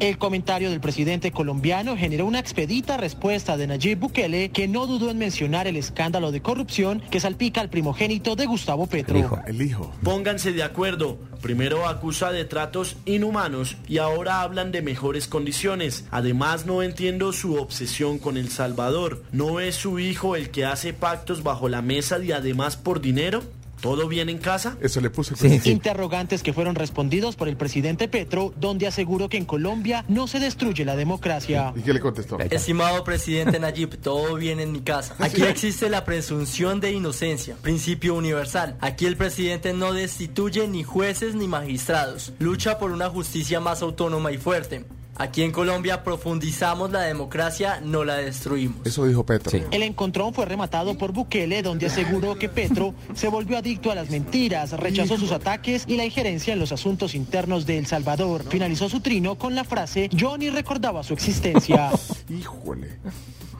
El 0.00 0.18
comentario 0.18 0.70
del 0.70 0.80
presidente 0.80 1.30
colombiano 1.30 1.96
generó 1.96 2.26
una 2.26 2.40
expedita 2.40 2.96
respuesta 2.96 3.56
de 3.56 3.68
Nayib 3.68 4.00
Bukele, 4.00 4.50
que 4.50 4.66
no 4.66 4.86
dudó 4.86 5.08
en 5.08 5.18
mencionar 5.18 5.68
el 5.68 5.76
escándalo 5.76 6.32
de 6.32 6.42
corrupción 6.42 7.00
que 7.10 7.20
salpica 7.20 7.60
al 7.60 7.70
primogénito 7.70 8.34
de 8.34 8.46
Gustavo 8.46 8.88
Petro. 8.88 9.40
El 9.46 9.62
hijo. 9.62 9.92
Pónganse 10.02 10.52
de 10.52 10.64
acuerdo. 10.64 11.18
Primero 11.40 11.86
acusa 11.86 12.32
de 12.32 12.44
tratos 12.44 12.96
inhumanos 13.04 13.76
y 13.86 13.98
ahora 13.98 14.40
hablan 14.40 14.72
de 14.72 14.82
mejores 14.82 15.28
condiciones. 15.28 16.06
Además 16.10 16.66
no 16.66 16.82
entiendo 16.82 17.32
su 17.32 17.54
obsesión 17.54 18.18
con 18.18 18.36
El 18.36 18.48
Salvador. 18.48 19.22
¿No 19.30 19.60
es 19.60 19.76
su 19.76 20.00
hijo 20.00 20.34
el 20.34 20.50
que 20.50 20.64
hace 20.64 20.92
pactos 20.92 21.44
bajo 21.44 21.68
la 21.68 21.82
mesa 21.82 22.18
y 22.18 22.32
además 22.32 22.76
por 22.76 23.00
dinero? 23.00 23.44
¿Todo 23.80 24.08
bien 24.08 24.28
en 24.28 24.38
casa? 24.38 24.76
Eso 24.80 25.00
le 25.00 25.10
puse. 25.10 25.34
Interrogantes 25.70 26.42
que 26.42 26.52
fueron 26.52 26.74
respondidos 26.74 27.36
por 27.36 27.48
el 27.48 27.56
presidente 27.56 28.08
Petro, 28.08 28.52
donde 28.56 28.86
aseguró 28.86 29.28
que 29.28 29.36
en 29.36 29.44
Colombia 29.44 30.04
no 30.08 30.26
se 30.26 30.40
destruye 30.40 30.84
la 30.84 30.96
democracia. 30.96 31.72
¿Y 31.76 31.80
qué 31.80 31.92
le 31.92 32.00
contestó? 32.00 32.38
Estimado 32.38 33.04
presidente 33.04 33.58
Nayib, 33.58 33.98
todo 33.98 34.36
bien 34.36 34.60
en 34.60 34.72
mi 34.72 34.80
casa. 34.80 35.14
Aquí 35.18 35.42
existe 35.42 35.88
la 35.88 36.04
presunción 36.04 36.80
de 36.80 36.92
inocencia, 36.92 37.56
principio 37.60 38.14
universal. 38.14 38.76
Aquí 38.80 39.06
el 39.06 39.16
presidente 39.16 39.72
no 39.72 39.92
destituye 39.92 40.66
ni 40.68 40.82
jueces 40.82 41.34
ni 41.34 41.48
magistrados. 41.48 42.32
Lucha 42.38 42.78
por 42.78 42.90
una 42.90 43.10
justicia 43.10 43.60
más 43.60 43.82
autónoma 43.82 44.32
y 44.32 44.38
fuerte. 44.38 44.84
Aquí 45.16 45.42
en 45.42 45.52
Colombia 45.52 46.02
profundizamos 46.02 46.90
la 46.90 47.02
democracia, 47.02 47.80
no 47.84 48.02
la 48.04 48.16
destruimos. 48.16 48.84
Eso 48.84 49.06
dijo 49.06 49.24
Petro. 49.24 49.60
El 49.70 49.82
encontrón 49.84 50.34
fue 50.34 50.44
rematado 50.44 50.98
por 50.98 51.12
Bukele, 51.12 51.62
donde 51.62 51.86
aseguró 51.86 52.36
que 52.36 52.48
Petro 52.48 52.94
se 53.14 53.28
volvió 53.28 53.56
adicto 53.58 53.92
a 53.92 53.94
las 53.94 54.10
mentiras, 54.10 54.72
rechazó 54.72 55.16
sus 55.16 55.30
ataques 55.30 55.84
y 55.86 55.96
la 55.96 56.04
injerencia 56.04 56.52
en 56.52 56.58
los 56.58 56.72
asuntos 56.72 57.14
internos 57.14 57.64
de 57.64 57.78
El 57.78 57.86
Salvador. 57.86 58.42
Finalizó 58.48 58.88
su 58.88 59.00
trino 59.00 59.36
con 59.36 59.54
la 59.54 59.62
frase, 59.62 60.08
yo 60.12 60.36
ni 60.36 60.50
recordaba 60.50 61.04
su 61.04 61.14
existencia. 61.14 61.90
Híjole. 62.28 62.98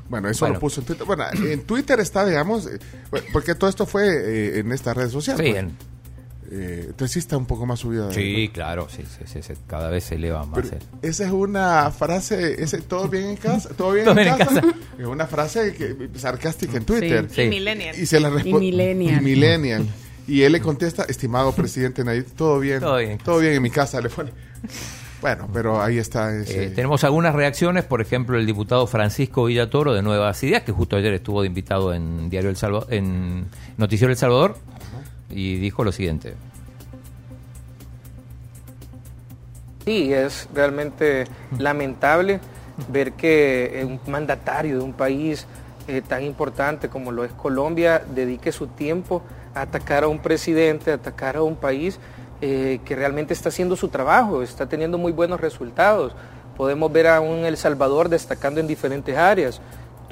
Bueno, 0.09 0.28
eso 0.28 0.40
Bueno. 0.40 0.55
lo 0.55 0.60
puso 0.60 0.81
en 0.81 0.86
Twitter. 0.86 1.06
Bueno, 1.06 1.24
en 1.32 1.62
Twitter 1.64 2.01
está, 2.01 2.26
digamos, 2.26 2.66
eh, 2.66 2.78
porque 3.32 3.55
todo 3.55 3.70
esto 3.70 3.86
fue 3.86 4.06
eh, 4.09 4.59
en 4.59 4.72
esta 4.72 4.93
red 4.93 5.09
social. 5.09 5.36
Sí, 5.36 5.44
pues. 5.44 5.56
en- 5.56 5.93
Eh, 6.50 6.84
entonces 6.88 7.12
sí 7.12 7.18
está 7.18 7.36
un 7.36 7.46
poco 7.46 7.66
más 7.66 7.80
subida. 7.80 8.12
Sí, 8.12 8.50
claro, 8.52 8.88
sí, 8.90 9.02
sí, 9.02 9.24
sí, 9.26 9.42
sí, 9.42 9.54
cada 9.66 9.90
vez 9.90 10.04
se 10.04 10.16
eleva 10.16 10.44
más. 10.44 10.60
Pero 10.68 10.82
esa 11.02 11.24
es 11.26 11.32
una 11.32 11.90
frase, 11.90 12.62
ese, 12.62 12.80
¿todo 12.82 13.08
bien 13.08 13.24
en 13.30 13.36
casa? 13.36 13.70
¿Todo 13.76 13.92
bien, 13.92 14.04
Todo 14.06 14.18
en, 14.18 14.28
en 14.28 14.36
casa? 14.38 14.60
casa. 14.60 14.74
Es 14.98 15.06
una 15.06 15.26
frase 15.26 15.74
que, 15.74 16.08
sarcástica 16.18 16.76
en 16.76 16.84
Twitter. 16.84 17.26
Sí. 17.30 17.42
Y 17.42 17.48
millennial. 17.48 17.98
Y 17.98 18.06
se 18.06 18.20
la 18.20 18.28
Y 18.28 18.32
responde. 18.32 18.58
millennial. 18.58 19.20
Y 19.20 19.24
millennial. 19.24 19.86
Y 20.26 20.42
él 20.42 20.52
le 20.52 20.60
contesta, 20.60 21.04
estimado 21.04 21.52
presidente 21.56 22.02
Nayib, 22.04 22.26
todo 22.32 22.58
bien. 22.60 22.80
Todo 22.80 22.96
bien. 22.98 23.18
Todo 23.18 23.38
bien 23.40 23.54
en 23.54 23.62
mi 23.62 23.70
casa. 23.70 24.00
Le 24.00 24.08
pone. 24.10 24.30
Bueno, 25.20 25.48
pero 25.52 25.80
ahí 25.82 25.96
está. 25.98 26.34
ese- 26.36 26.64
Eh, 26.64 26.68
tenemos 26.70 27.02
algunas 27.02 27.34
reacciones, 27.34 27.84
por 27.84 28.02
ejemplo, 28.02 28.38
el 28.38 28.44
diputado 28.44 28.86
Francisco 28.86 29.44
Villatoro 29.46 29.94
de 29.94 30.02
Nuevas 30.02 30.42
Ideas, 30.42 30.62
que 30.64 30.72
justo 30.72 30.96
ayer 30.96 31.14
estuvo 31.14 31.40
de 31.40 31.46
invitado 31.46 31.94
en 31.94 32.28
Diario 32.28 32.50
El 32.50 32.56
Salvador, 32.56 32.92
en 32.92 33.46
Noticiero 33.78 34.10
El 34.12 34.18
Salvador, 34.18 34.58
y 35.30 35.56
dijo 35.56 35.84
lo 35.84 35.92
siguiente. 35.92 36.34
Sí, 39.84 40.12
es 40.12 40.48
realmente 40.55 41.24
lamentable 41.59 42.40
ver 42.88 43.12
que 43.12 43.80
eh, 43.80 43.84
un 43.84 44.01
mandatario 44.06 44.78
de 44.78 44.84
un 44.84 44.94
país 44.94 45.46
eh, 45.86 46.01
tan 46.01 46.22
importante 46.22 46.88
como 46.88 47.12
lo 47.12 47.24
es 47.24 47.32
Colombia 47.32 48.02
dedique 48.14 48.51
su 48.51 48.68
tiempo 48.68 49.22
a 49.55 49.62
atacar 49.62 50.05
a 50.05 50.09
un 50.09 50.18
presidente, 50.20 50.90
a 50.90 50.94
atacar 50.94 51.36
a 51.36 51.42
un 51.42 51.56
país 51.56 51.98
eh, 52.40 52.80
que 52.84 52.96
realmente 52.96 53.34
está 53.34 53.51
haciendo 53.51 53.76
su 53.76 53.88
trabajo, 53.88 54.42
está 54.42 54.66
teniendo 54.66 54.96
muy 54.96 55.12
buenos 55.12 55.40
resultados. 55.40 56.12
Podemos 56.56 56.90
ver 56.90 57.09
a 57.09 57.20
un 57.20 57.44
El 57.44 57.56
Salvador 57.56 58.09
destacando 58.09 58.60
en 58.60 58.66
diferentes 58.66 59.16
áreas, 59.16 59.60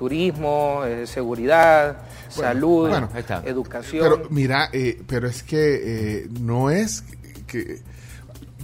turismo, 0.06 0.82
eh, 0.84 1.06
seguridad, 1.06 1.98
salud, 2.28 2.88
bueno, 2.88 3.08
educación. 3.44 4.02
Pero 4.02 4.28
mira, 4.30 4.68
eh, 4.72 5.00
pero 5.06 5.28
es 5.28 5.44
que 5.44 6.22
eh, 6.22 6.28
no 6.40 6.70
es 6.70 7.04
que 7.46 7.80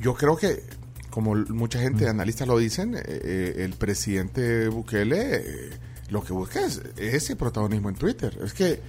yo 0.01 0.15
creo 0.15 0.37
que 0.37 0.65
como 1.11 1.37
mucha 1.37 1.79
gente 1.79 2.09
analistas 2.09 2.49
lo 2.49 2.59
dicen, 2.59 2.97
eh, 2.97 3.55
el 3.59 3.75
presidente 3.75 4.67
Bukele 4.69 5.37
eh, 5.37 5.71
lo 6.11 6.25
que 6.25 6.33
busca 6.33 6.65
es, 6.67 6.83
es 6.97 7.15
ese 7.15 7.37
protagonismo 7.37 7.89
en 7.89 7.95
Twitter. 7.95 8.37
Es 8.43 8.53
que 8.53 8.81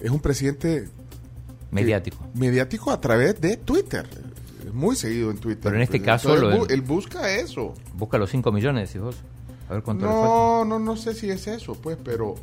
es 0.00 0.10
un 0.10 0.20
presidente 0.20 0.84
que- 0.84 1.74
Mediático. 1.74 2.26
mediático 2.34 2.90
a 2.90 3.00
través 3.00 3.40
de 3.40 3.56
Twitter. 3.56 4.04
Es 4.66 4.74
Muy 4.74 4.96
seguido 4.96 5.30
en 5.30 5.38
Twitter. 5.38 5.62
Pero 5.62 5.76
en 5.76 5.82
este 5.82 5.98
Entonces, 5.98 6.26
caso 6.28 6.36
lo 6.36 6.66
él, 6.66 6.82
busca 6.82 7.30
eso. 7.36 7.72
Busca 7.94 8.18
los 8.18 8.30
5 8.30 8.50
millones, 8.52 8.98
vos. 8.98 9.16
A 9.68 9.74
ver 9.74 9.82
cuánto 9.82 10.06
le 10.06 10.12
falta. 10.12 10.26
No, 10.28 10.64
no, 10.64 10.78
no 10.78 10.96
sé 10.96 11.14
si 11.14 11.28
es 11.30 11.46
eso, 11.46 11.74
pues, 11.74 11.98
pero, 12.02 12.34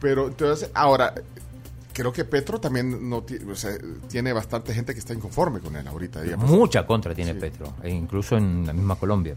pero 0.00 0.28
entonces, 0.28 0.70
ahora, 0.74 1.14
creo 1.92 2.12
que 2.12 2.24
Petro 2.24 2.60
también 2.60 3.08
no 3.10 3.24
o 3.50 3.54
sea, 3.54 3.72
tiene 4.08 4.32
bastante 4.32 4.72
gente 4.74 4.92
que 4.94 5.00
está 5.00 5.14
inconforme 5.14 5.60
con 5.60 5.74
él 5.76 5.86
ahorita, 5.86 6.22
digamos. 6.22 6.48
Mucha 6.50 6.86
contra 6.86 7.14
tiene 7.14 7.34
Petro, 7.34 7.74
e 7.82 7.90
incluso 7.90 8.36
en 8.36 8.66
la 8.66 8.72
misma 8.72 8.96
Colombia. 8.96 9.34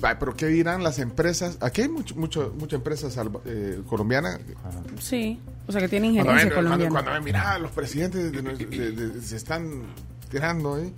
Pero 0.00 0.34
¿qué 0.34 0.46
dirán 0.46 0.82
las 0.82 0.98
empresas? 0.98 1.58
Aquí 1.60 1.82
hay 1.82 1.90
mucho, 1.90 2.16
mucho, 2.16 2.54
muchas 2.58 2.78
empresas 2.78 3.12
salva- 3.12 3.40
eh, 3.44 3.82
colombianas. 3.86 4.40
Sí, 4.98 5.38
o 5.66 5.72
sea 5.72 5.80
que 5.82 5.88
tiene 5.88 6.06
Cuando 6.14 6.32
injerencia 6.32 6.44
ven, 6.62 6.68
cuando, 6.70 6.70
colombiana. 6.88 6.90
cuando 6.92 7.10
ven, 7.12 7.24
mira, 7.24 7.58
los 7.58 7.70
presidentes 7.70 8.32
de 8.32 8.40
de- 8.42 8.90
de- 8.92 9.20
se 9.20 9.36
están 9.36 9.82
tirando 10.30 10.76
ahí. 10.76 10.90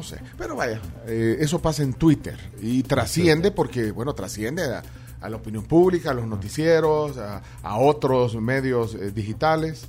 No 0.00 0.06
sé, 0.06 0.16
pero 0.38 0.56
vaya, 0.56 0.80
eh, 1.06 1.36
eso 1.40 1.60
pasa 1.60 1.82
en 1.82 1.92
Twitter 1.92 2.38
y 2.62 2.82
trasciende 2.84 3.50
porque, 3.50 3.90
bueno, 3.90 4.14
trasciende 4.14 4.64
a, 4.64 4.82
a 5.20 5.28
la 5.28 5.36
opinión 5.36 5.64
pública, 5.64 6.12
a 6.12 6.14
los 6.14 6.26
noticieros, 6.26 7.18
a, 7.18 7.42
a 7.62 7.76
otros 7.76 8.34
medios 8.36 8.94
eh, 8.94 9.10
digitales. 9.10 9.88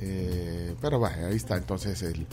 Eh, 0.00 0.74
pero 0.80 0.98
vaya, 0.98 1.26
ahí 1.26 1.36
está 1.36 1.58
entonces 1.58 2.00
el, 2.02 2.26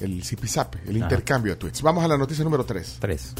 el 0.00 0.24
zipizape, 0.24 0.80
el 0.88 0.96
intercambio 0.96 1.52
de 1.52 1.56
tweets. 1.60 1.82
Vamos 1.82 2.02
a 2.02 2.08
la 2.08 2.18
noticia 2.18 2.42
número 2.42 2.64
3. 2.66 2.96
3. 2.98 3.34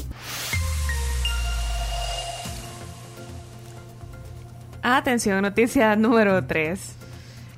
Atención, 4.83 5.41
noticia 5.41 5.97
número 5.97 6.45
3. 6.45 6.79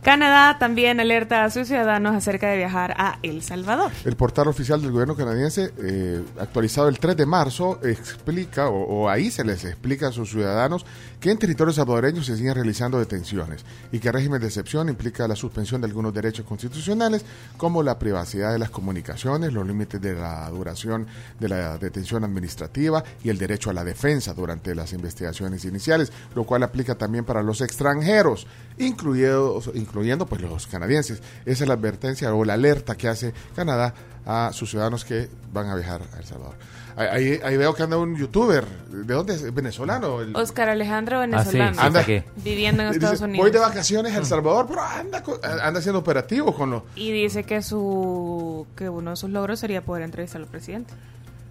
Canadá 0.08 0.58
también 0.58 1.02
alerta 1.02 1.44
a 1.44 1.50
sus 1.50 1.68
ciudadanos 1.68 2.16
acerca 2.16 2.48
de 2.48 2.56
viajar 2.56 2.94
a 2.98 3.20
El 3.24 3.42
Salvador. 3.42 3.92
El 4.06 4.16
portal 4.16 4.48
oficial 4.48 4.82
del 4.82 4.94
gobierno 4.94 5.18
canadiense, 5.18 5.74
eh, 5.80 6.24
actualizado 6.40 6.88
el 6.88 6.98
3 6.98 7.18
de 7.18 7.26
marzo, 7.26 7.82
explica, 7.84 8.70
o, 8.70 9.10
ahí 9.10 9.30
se 9.30 9.44
les 9.44 9.66
explica 9.66 10.08
a 10.08 10.12
sus 10.14 10.30
ciudadanos 10.30 10.86
que 11.20 11.30
en 11.30 11.38
territorio 11.38 11.74
salvadoreño 11.74 12.24
se 12.24 12.38
siguen 12.38 12.56
realizando 12.56 13.00
detenciones 13.00 13.66
y 13.92 14.00
que 14.00 14.08
el 14.08 14.14
régimen 14.14 14.40
de 14.40 14.48
excepción 14.48 14.88
implica 14.88 15.28
la 15.28 15.36
suspensión 15.36 15.82
de 15.82 15.88
algunos 15.88 16.14
derechos 16.14 16.46
constitucionales, 16.46 17.26
como 17.58 17.84
la 17.84 18.00
privacidad 18.00 18.54
de 18.54 18.60
las 18.60 18.70
comunicaciones, 18.70 19.52
los 19.52 19.68
límites 19.68 20.00
de 20.00 20.14
la 20.14 20.50
duración 20.50 21.06
de 21.38 21.50
la 21.50 21.78
detención 21.78 22.24
administrativa 22.24 23.04
y 23.26 23.30
el 23.30 23.38
derecho 23.38 23.72
a 23.72 23.74
la 23.74 23.84
defensa 23.84 24.34
durante 24.34 24.74
las 24.74 24.94
investigaciones 24.94 25.66
iniciales, 25.66 26.14
lo 26.34 26.46
cual 26.46 26.64
aplica 26.64 26.96
también 26.96 27.26
para 27.26 27.44
los 27.44 27.60
extranjeros, 27.60 28.48
incluidos, 28.78 29.70
incluyendo 29.98 30.26
pues 30.28 30.42
los 30.42 30.68
canadienses. 30.68 31.22
Esa 31.46 31.64
es 31.64 31.68
la 31.68 31.74
advertencia 31.74 32.34
o 32.34 32.46
la 32.46 32.54
alerta 32.54 32.96
que 32.96 33.08
hace 33.08 33.34
Canadá 33.56 33.94
a 34.26 34.52
sus 34.54 34.70
ciudadanos 34.70 35.04
que 35.06 35.28
van 35.52 35.68
a 35.70 35.76
viajar 35.76 36.02
a 36.14 36.20
El 36.20 36.26
Salvador. 36.26 36.56
Ahí, 36.98 37.58
veo 37.58 37.76
que 37.76 37.84
anda 37.84 37.96
un 37.98 38.16
youtuber, 38.16 38.66
¿de 38.90 39.14
dónde 39.14 39.36
es? 39.36 39.54
¿Venezolano? 39.54 40.20
El- 40.22 40.36
Oscar 40.36 40.70
Alejandro 40.70 41.20
venezolano. 41.20 41.74
sí, 41.74 41.80
anda, 41.80 42.00
saqué. 42.00 42.24
Viviendo 42.44 42.82
en 42.84 42.90
dice, 42.92 42.98
Estados 43.06 43.20
Voy 43.22 43.30
Unidos. 43.30 43.52
de 43.52 43.60
vacaciones 43.60 44.14
a 44.16 44.18
El 44.18 44.26
Salvador, 44.26 44.66
pero 44.68 44.82
anda, 44.82 45.24
anda 45.64 45.80
siendo 45.82 46.00
operativo 46.00 46.56
con 46.56 46.72
los... 46.72 46.84
Y 46.96 47.12
dice 47.12 47.44
que 47.44 47.62
su 47.62 48.66
que 48.76 48.90
uno 48.90 49.12
de 49.12 49.16
sus 49.16 49.30
logros 49.30 49.60
sería 49.60 49.82
poder 49.84 50.04
entrevistar 50.04 50.42
al 50.42 50.48
presidente. 50.48 50.92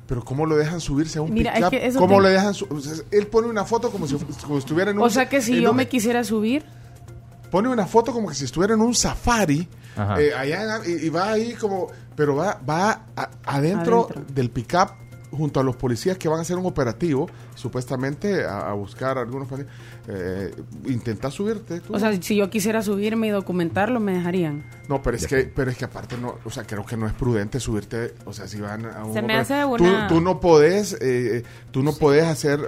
Pero 0.08 0.24
¿cómo 0.24 0.46
lo 0.46 0.56
dejan 0.56 0.80
subirse 0.80 1.18
a 1.18 1.22
un 1.22 1.32
Mira, 1.32 1.52
es 1.54 1.64
que 1.68 1.86
eso 1.86 1.98
¿Cómo 2.00 2.16
te- 2.18 2.22
le 2.24 2.28
dejan 2.30 2.52
su- 2.54 2.66
o 2.68 2.80
sea, 2.80 2.94
Él 3.12 3.26
pone 3.28 3.46
una 3.48 3.64
foto 3.64 3.90
como 3.90 4.06
si, 4.08 4.16
como 4.16 4.54
si 4.56 4.58
estuviera 4.58 4.90
en 4.90 4.98
un... 4.98 5.04
O 5.04 5.10
sea 5.10 5.28
que 5.28 5.40
si 5.42 5.60
yo 5.60 5.70
un- 5.70 5.76
me 5.76 5.86
quisiera 5.88 6.24
subir, 6.24 6.64
Pone 7.56 7.70
una 7.70 7.86
foto 7.86 8.12
como 8.12 8.28
que 8.28 8.34
si 8.34 8.44
estuviera 8.44 8.74
en 8.74 8.82
un 8.82 8.94
safari, 8.94 9.66
Ajá. 9.96 10.20
eh, 10.20 10.34
allá 10.34 10.76
en- 10.84 10.90
y, 10.90 11.06
y 11.06 11.08
va 11.08 11.30
ahí 11.32 11.54
como... 11.54 11.86
Pero 12.14 12.36
va, 12.36 12.60
va 12.68 13.06
a- 13.16 13.30
adentro, 13.46 14.08
Adentro. 14.10 14.34
del 14.34 14.50
pickup 14.50 14.90
junto 15.30 15.58
a 15.60 15.62
los 15.62 15.74
policías 15.76 16.18
que 16.18 16.28
van 16.28 16.38
a 16.38 16.42
hacer 16.42 16.56
un 16.58 16.66
operativo, 16.66 17.28
supuestamente 17.54 18.44
a, 18.44 18.68
a 18.70 18.72
buscar 18.74 19.16
a 19.16 19.22
algunos... 19.22 19.48
Eh, 20.08 20.54
intenta 20.84 21.30
subirte 21.30 21.80
tú. 21.80 21.94
o 21.94 21.98
sea, 21.98 22.12
si 22.22 22.36
yo 22.36 22.48
quisiera 22.50 22.82
subirme 22.82 23.26
y 23.28 23.30
documentarlo, 23.30 24.00
me 24.00 24.12
dejarían. 24.12 24.64
No, 24.88 25.00
pero 25.02 25.16
es 25.16 25.26
que, 25.26 25.44
pero 25.44 25.70
es 25.70 25.78
que 25.78 25.86
aparte 25.86 26.16
no, 26.18 26.34
o 26.44 26.50
sea, 26.50 26.62
creo 26.64 26.84
que 26.84 26.96
no 26.98 27.06
es 27.06 27.12
prudente 27.14 27.58
subirte, 27.58 28.14
o 28.26 28.32
sea, 28.34 28.46
si 28.46 28.60
van 28.60 28.84
a 28.84 29.02
un 29.04 29.14
Se 29.14 29.22
me 29.22 29.34
hace 29.36 29.62
tú, 29.62 29.82
una- 29.84 30.06
tú 30.08 30.20
no 30.20 30.40
podés, 30.40 30.96
eh, 31.00 31.42
tú 31.70 31.82
no 31.82 31.92
podés 31.94 32.24
hacer, 32.24 32.60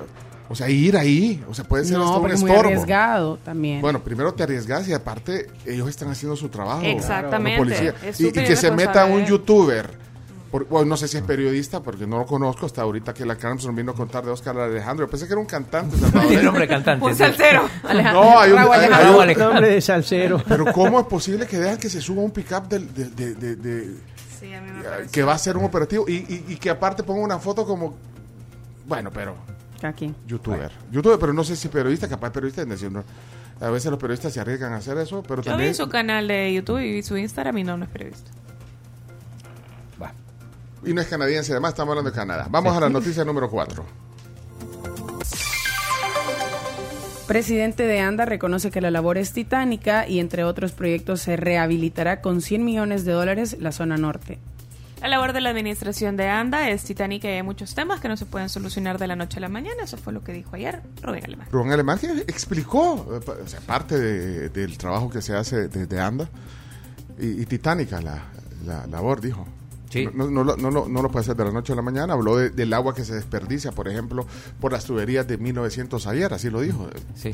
o 0.48 0.54
sea, 0.54 0.68
ir 0.70 0.96
ahí, 0.96 1.44
o 1.48 1.54
sea, 1.54 1.64
puede 1.64 1.84
ser 1.84 1.96
hasta 1.96 2.06
No, 2.08 2.14
un 2.16 2.20
porque 2.20 2.34
es 2.36 2.40
muy 2.40 2.50
estorbo. 2.50 2.70
arriesgado 2.70 3.36
también. 3.44 3.80
Bueno, 3.80 4.00
primero 4.02 4.32
te 4.34 4.42
arriesgas 4.44 4.88
y 4.88 4.92
aparte 4.94 5.48
ellos 5.66 5.88
están 5.88 6.10
haciendo 6.10 6.36
su 6.36 6.48
trabajo. 6.48 6.82
Exactamente. 6.84 7.58
policía. 7.58 7.94
Es 8.04 8.20
Y, 8.20 8.28
y 8.28 8.32
que 8.32 8.56
se 8.56 8.70
meta 8.70 9.04
un 9.04 9.24
youtuber. 9.26 9.90
por- 10.50 10.66
bueno, 10.66 10.86
no 10.86 10.96
sé 10.96 11.06
si 11.08 11.18
es 11.18 11.22
periodista 11.22 11.82
porque 11.82 12.06
no 12.06 12.16
lo 12.20 12.24
conozco 12.24 12.64
hasta 12.64 12.80
ahorita 12.80 13.12
que 13.12 13.26
la 13.26 13.36
Carmson 13.36 13.74
vino 13.76 13.92
a 13.92 13.94
contar 13.94 14.24
de 14.24 14.30
Oscar 14.30 14.56
Alejandro. 14.58 15.04
Yo 15.04 15.10
pensé 15.10 15.26
que 15.26 15.32
era 15.34 15.40
un 15.40 15.46
cantante. 15.46 15.94
El 16.30 16.42
nombre 16.44 16.66
cantante. 16.66 17.04
Un 17.04 17.14
salsero. 17.14 17.62
No, 18.12 18.38
hay 18.40 18.52
un, 18.52 18.58
hay- 18.58 18.64
hay 18.70 18.78
Alejandro. 18.86 19.16
un- 19.16 19.22
Alejandro. 19.22 19.52
Nombre 19.54 19.70
de 19.74 19.80
salsero. 19.82 20.42
pero 20.48 20.72
¿cómo 20.72 20.98
es 21.00 21.06
posible 21.06 21.46
que 21.46 21.58
dejan 21.58 21.76
que 21.76 21.90
se 21.90 22.00
suba 22.00 22.22
un 22.22 22.30
pickup 22.30 22.66
del, 22.68 22.94
de, 22.94 23.04
de- 23.10 23.34
de- 23.34 23.56
de- 23.56 23.94
Sí, 24.40 24.54
a 24.54 24.60
mí 24.62 24.70
me 24.70 24.80
eh, 24.80 25.06
que 25.12 25.22
va 25.22 25.34
a 25.34 25.38
ser 25.38 25.56
un 25.58 25.64
operativo 25.66 26.06
y, 26.08 26.14
y- 26.14 26.44
y 26.48 26.56
que 26.56 26.70
aparte 26.70 27.02
ponga 27.02 27.20
una 27.22 27.38
foto 27.38 27.66
como 27.66 27.94
bueno, 28.86 29.10
pero 29.12 29.34
Aquí. 29.82 30.14
youtuber, 30.26 30.72
youtuber, 30.90 31.18
pero 31.18 31.32
no 31.32 31.44
sé 31.44 31.56
si 31.56 31.68
periodista, 31.68 32.08
capaz 32.08 32.30
periodista 32.30 32.62
en. 32.62 33.04
A 33.60 33.70
veces 33.70 33.90
los 33.90 33.98
periodistas 33.98 34.32
se 34.32 34.40
arriesgan 34.40 34.72
a 34.72 34.76
hacer 34.76 34.96
eso, 34.98 35.22
pero 35.22 35.42
Yo 35.42 35.50
también 35.50 35.70
vi 35.70 35.74
su 35.74 35.88
canal 35.88 36.28
de 36.28 36.54
YouTube 36.54 36.80
y 36.80 37.02
su 37.02 37.16
Instagram 37.16 37.58
y 37.58 37.64
no, 37.64 37.76
no 37.76 37.84
es 37.84 37.90
periodista. 37.90 38.30
Va. 40.00 40.12
y 40.84 40.94
no 40.94 41.00
es 41.00 41.08
canadiense, 41.08 41.52
además 41.52 41.70
estamos 41.70 41.92
hablando 41.92 42.10
de 42.10 42.16
Canadá. 42.16 42.46
Vamos 42.50 42.76
a 42.76 42.80
la 42.80 42.88
noticia 42.88 43.24
número 43.24 43.50
4. 43.50 43.84
Presidente 47.26 47.82
de 47.82 48.00
ANDA 48.00 48.24
reconoce 48.24 48.70
que 48.70 48.80
la 48.80 48.90
labor 48.90 49.18
es 49.18 49.34
titánica 49.34 50.08
y 50.08 50.18
entre 50.18 50.44
otros 50.44 50.72
proyectos 50.72 51.20
se 51.20 51.36
rehabilitará 51.36 52.22
con 52.22 52.40
100 52.40 52.64
millones 52.64 53.04
de 53.04 53.12
dólares 53.12 53.56
la 53.60 53.70
zona 53.70 53.98
norte. 53.98 54.38
La 55.00 55.08
labor 55.08 55.32
de 55.32 55.40
la 55.40 55.50
administración 55.50 56.16
de 56.16 56.26
ANDA 56.28 56.70
es 56.70 56.82
titánica 56.84 57.28
y 57.28 57.32
hay 57.34 57.42
muchos 57.42 57.74
temas 57.74 58.00
que 58.00 58.08
no 58.08 58.16
se 58.16 58.26
pueden 58.26 58.48
solucionar 58.48 58.98
de 58.98 59.06
la 59.06 59.14
noche 59.16 59.38
a 59.38 59.40
la 59.40 59.48
mañana. 59.48 59.84
Eso 59.84 59.96
fue 59.96 60.12
lo 60.12 60.22
que 60.22 60.32
dijo 60.32 60.56
ayer 60.56 60.82
Rubén 61.02 61.24
Alemán. 61.24 61.46
Rubén 61.52 61.72
Alemán 61.72 61.98
que 61.98 62.10
explicó, 62.26 63.06
eh, 63.26 63.30
o 63.44 63.46
sea, 63.46 63.60
parte 63.60 63.98
de- 63.98 64.48
del 64.48 64.76
trabajo 64.76 65.08
que 65.08 65.22
se 65.22 65.34
hace 65.36 65.68
desde 65.68 66.00
ANDA 66.00 66.28
y, 67.18 67.42
y 67.42 67.46
titánica 67.46 68.00
la, 68.00 68.24
la 68.66 68.86
labor, 68.88 69.20
dijo. 69.20 69.46
Sí. 69.88 70.06
No, 70.12 70.24
no, 70.28 70.30
no, 70.30 70.44
lo- 70.44 70.56
no, 70.56 70.70
lo- 70.70 70.88
no 70.88 71.00
lo 71.02 71.10
puede 71.10 71.22
hacer 71.22 71.36
de 71.36 71.44
la 71.44 71.52
noche 71.52 71.72
a 71.72 71.76
la 71.76 71.82
mañana. 71.82 72.12
Habló 72.14 72.36
de- 72.36 72.50
del 72.50 72.72
agua 72.74 72.92
que 72.94 73.04
se 73.04 73.14
desperdicia, 73.14 73.70
por 73.72 73.88
ejemplo, 73.88 74.26
por 74.60 74.72
las 74.72 74.84
tuberías 74.84 75.26
de 75.28 75.38
1900 75.38 76.06
ayer, 76.08 76.34
así 76.34 76.50
lo 76.50 76.60
dijo. 76.60 76.88
Sí. 77.14 77.30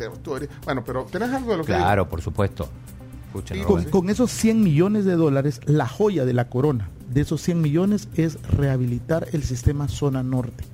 Bueno, 0.64 0.84
pero 0.84 1.04
¿tenés 1.10 1.30
algo 1.30 1.52
de 1.52 1.56
lo 1.56 1.64
que 1.64 1.72
Claro, 1.72 2.08
por 2.08 2.20
supuesto. 2.22 2.68
Con, 3.90 4.10
esos 4.10 4.30
100 4.30 4.62
millones 4.62 5.04
de 5.04 5.16
dólares, 5.16 5.60
la 5.66 5.88
joya 5.88 6.24
de 6.24 6.32
la 6.32 6.48
corona 6.48 6.88
de 7.12 7.20
esos 7.22 7.42
100 7.42 7.60
millones 7.60 8.08
es 8.14 8.40
rehabilitar 8.42 9.28
el 9.32 9.42
sistema 9.42 9.88
zona 9.88 10.22
norte. 10.22 10.64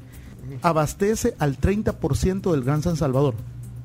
Abastece 0.62 1.34
al 1.38 1.58
30% 1.58 2.50
del 2.50 2.62
Gran 2.62 2.82
San 2.82 2.96
Salvador. 2.96 3.34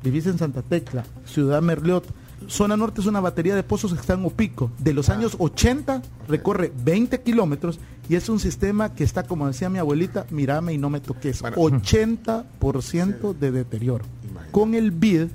Vivís 0.03 0.25
en 0.25 0.37
Santa 0.37 0.61
Tecla, 0.61 1.05
Ciudad 1.25 1.61
Merliot. 1.61 2.05
Zona 2.47 2.77
norte 2.77 3.01
es 3.01 3.07
una 3.07 3.21
batería 3.21 3.55
de 3.55 3.63
pozos 3.63 3.93
que 3.93 3.99
están 3.99 4.19
en 4.19 4.25
Opico. 4.25 4.71
De 4.77 4.93
los 4.93 5.09
años 5.09 5.35
80 5.39 6.01
recorre 6.27 6.71
20 6.83 7.21
kilómetros 7.21 7.79
y 8.09 8.15
es 8.15 8.29
un 8.29 8.39
sistema 8.39 8.93
que 8.93 9.03
está, 9.03 9.23
como 9.23 9.47
decía 9.47 9.69
mi 9.69 9.79
abuelita, 9.79 10.25
mirame 10.29 10.73
y 10.73 10.77
no 10.77 10.89
me 10.89 10.99
toques. 10.99 11.43
80% 11.43 13.33
de 13.37 13.51
deterioro. 13.51 14.05
Con 14.51 14.75
el 14.75 14.91
BID 14.91 15.29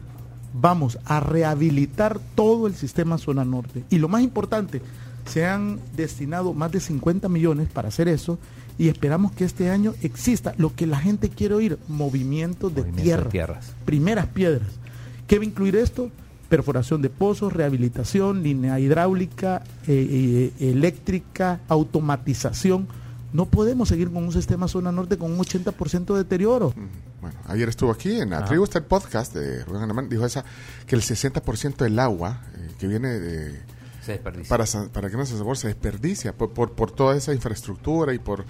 vamos 0.53 0.99
a 1.05 1.21
rehabilitar 1.21 2.21
todo 2.35 2.67
el 2.67 2.75
sistema 2.75 3.19
zona 3.19 3.45
norte. 3.45 3.85
Y 3.91 3.99
lo 3.99 4.09
más 4.09 4.23
importante, 4.23 4.83
se 5.27 5.47
han 5.47 5.79
destinado 5.97 6.53
más 6.55 6.73
de 6.73 6.81
50 6.81 7.29
millones 7.29 7.69
para 7.69 7.89
hacer 7.89 8.09
eso 8.09 8.39
y 8.79 8.89
esperamos 8.89 9.33
que 9.33 9.45
este 9.45 9.71
año 9.71 9.95
exista 10.03 10.55
lo 10.57 10.75
que 10.75 10.87
la 10.87 10.99
gente 10.99 11.29
quiere 11.29 11.55
oír, 11.55 11.79
movimiento 11.89 12.71
de 12.71 12.83
Movimiento 12.83 12.97
de 12.97 13.03
tierra, 13.03 13.31
tierras. 13.31 13.75
primeras 13.85 14.27
piedras. 14.27 14.69
¿Qué 15.27 15.39
va 15.39 15.45
a 15.45 15.47
incluir 15.47 15.77
esto? 15.77 16.11
Perforación 16.49 17.01
de 17.03 17.11
pozos, 17.11 17.53
rehabilitación, 17.53 18.43
línea 18.43 18.81
hidráulica, 18.81 19.63
eh, 19.87 20.53
eh, 20.59 20.71
eléctrica, 20.71 21.61
automatización. 21.69 22.89
No 23.33 23.47
podemos 23.47 23.89
seguir 23.89 24.11
con 24.11 24.25
un 24.25 24.33
sistema 24.33 24.67
zona 24.67 24.91
norte 24.91 25.17
con 25.17 25.31
un 25.31 25.39
80% 25.39 26.15
de 26.15 26.19
deterioro. 26.25 26.75
Bueno, 27.21 27.37
ayer 27.49 27.69
estuvo 27.69 27.91
aquí 27.91 28.21
en 28.21 28.31
la 28.31 28.45
tribu, 28.47 28.65
está 28.65 28.79
el 28.79 28.85
podcast 28.85 29.35
de 29.35 29.63
Rubén 29.65 29.83
Alemán, 29.83 30.09
dijo 30.09 30.25
esa 30.25 30.45
que 30.87 30.97
el 30.97 31.03
60% 31.03 31.77
del 31.77 31.99
agua 31.99 32.41
eh, 32.57 32.71
que 32.79 32.87
viene 32.87 33.09
de, 33.21 33.61
Se 34.03 34.13
desperdicia. 34.13 34.49
para, 34.49 34.65
San- 34.67 34.89
para 34.89 35.11
que 35.11 35.17
no 35.19 35.27
se 35.27 35.37
sabor 35.37 35.59
se 35.59 35.69
desperdicia 35.69 36.33
por, 36.33 36.53
por, 36.55 36.73
por 36.73 36.91
toda 36.93 37.15
esa 37.17 37.35
infraestructura 37.35 38.15
y 38.15 38.19
por 38.19 38.47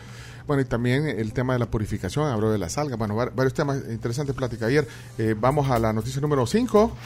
bueno 0.47 0.63
y 0.63 0.65
también 0.67 1.07
el 1.07 1.33
tema 1.33 1.53
de 1.55 1.59
la 1.59 1.67
purificación, 1.71 2.27
habló 2.31 2.51
de 2.53 2.59
las 2.59 2.79
algas, 2.79 2.97
bueno, 2.99 3.15
var- 3.17 3.33
varios 3.35 3.55
temas, 3.55 3.79
interesante 3.91 4.35
plática 4.35 4.67
ayer. 4.67 4.87
Eh, 5.19 5.35
vamos 5.39 5.69
a 5.71 5.79
la 5.81 5.93
noticia 5.93 6.21
número 6.21 6.47
5. 6.47 6.97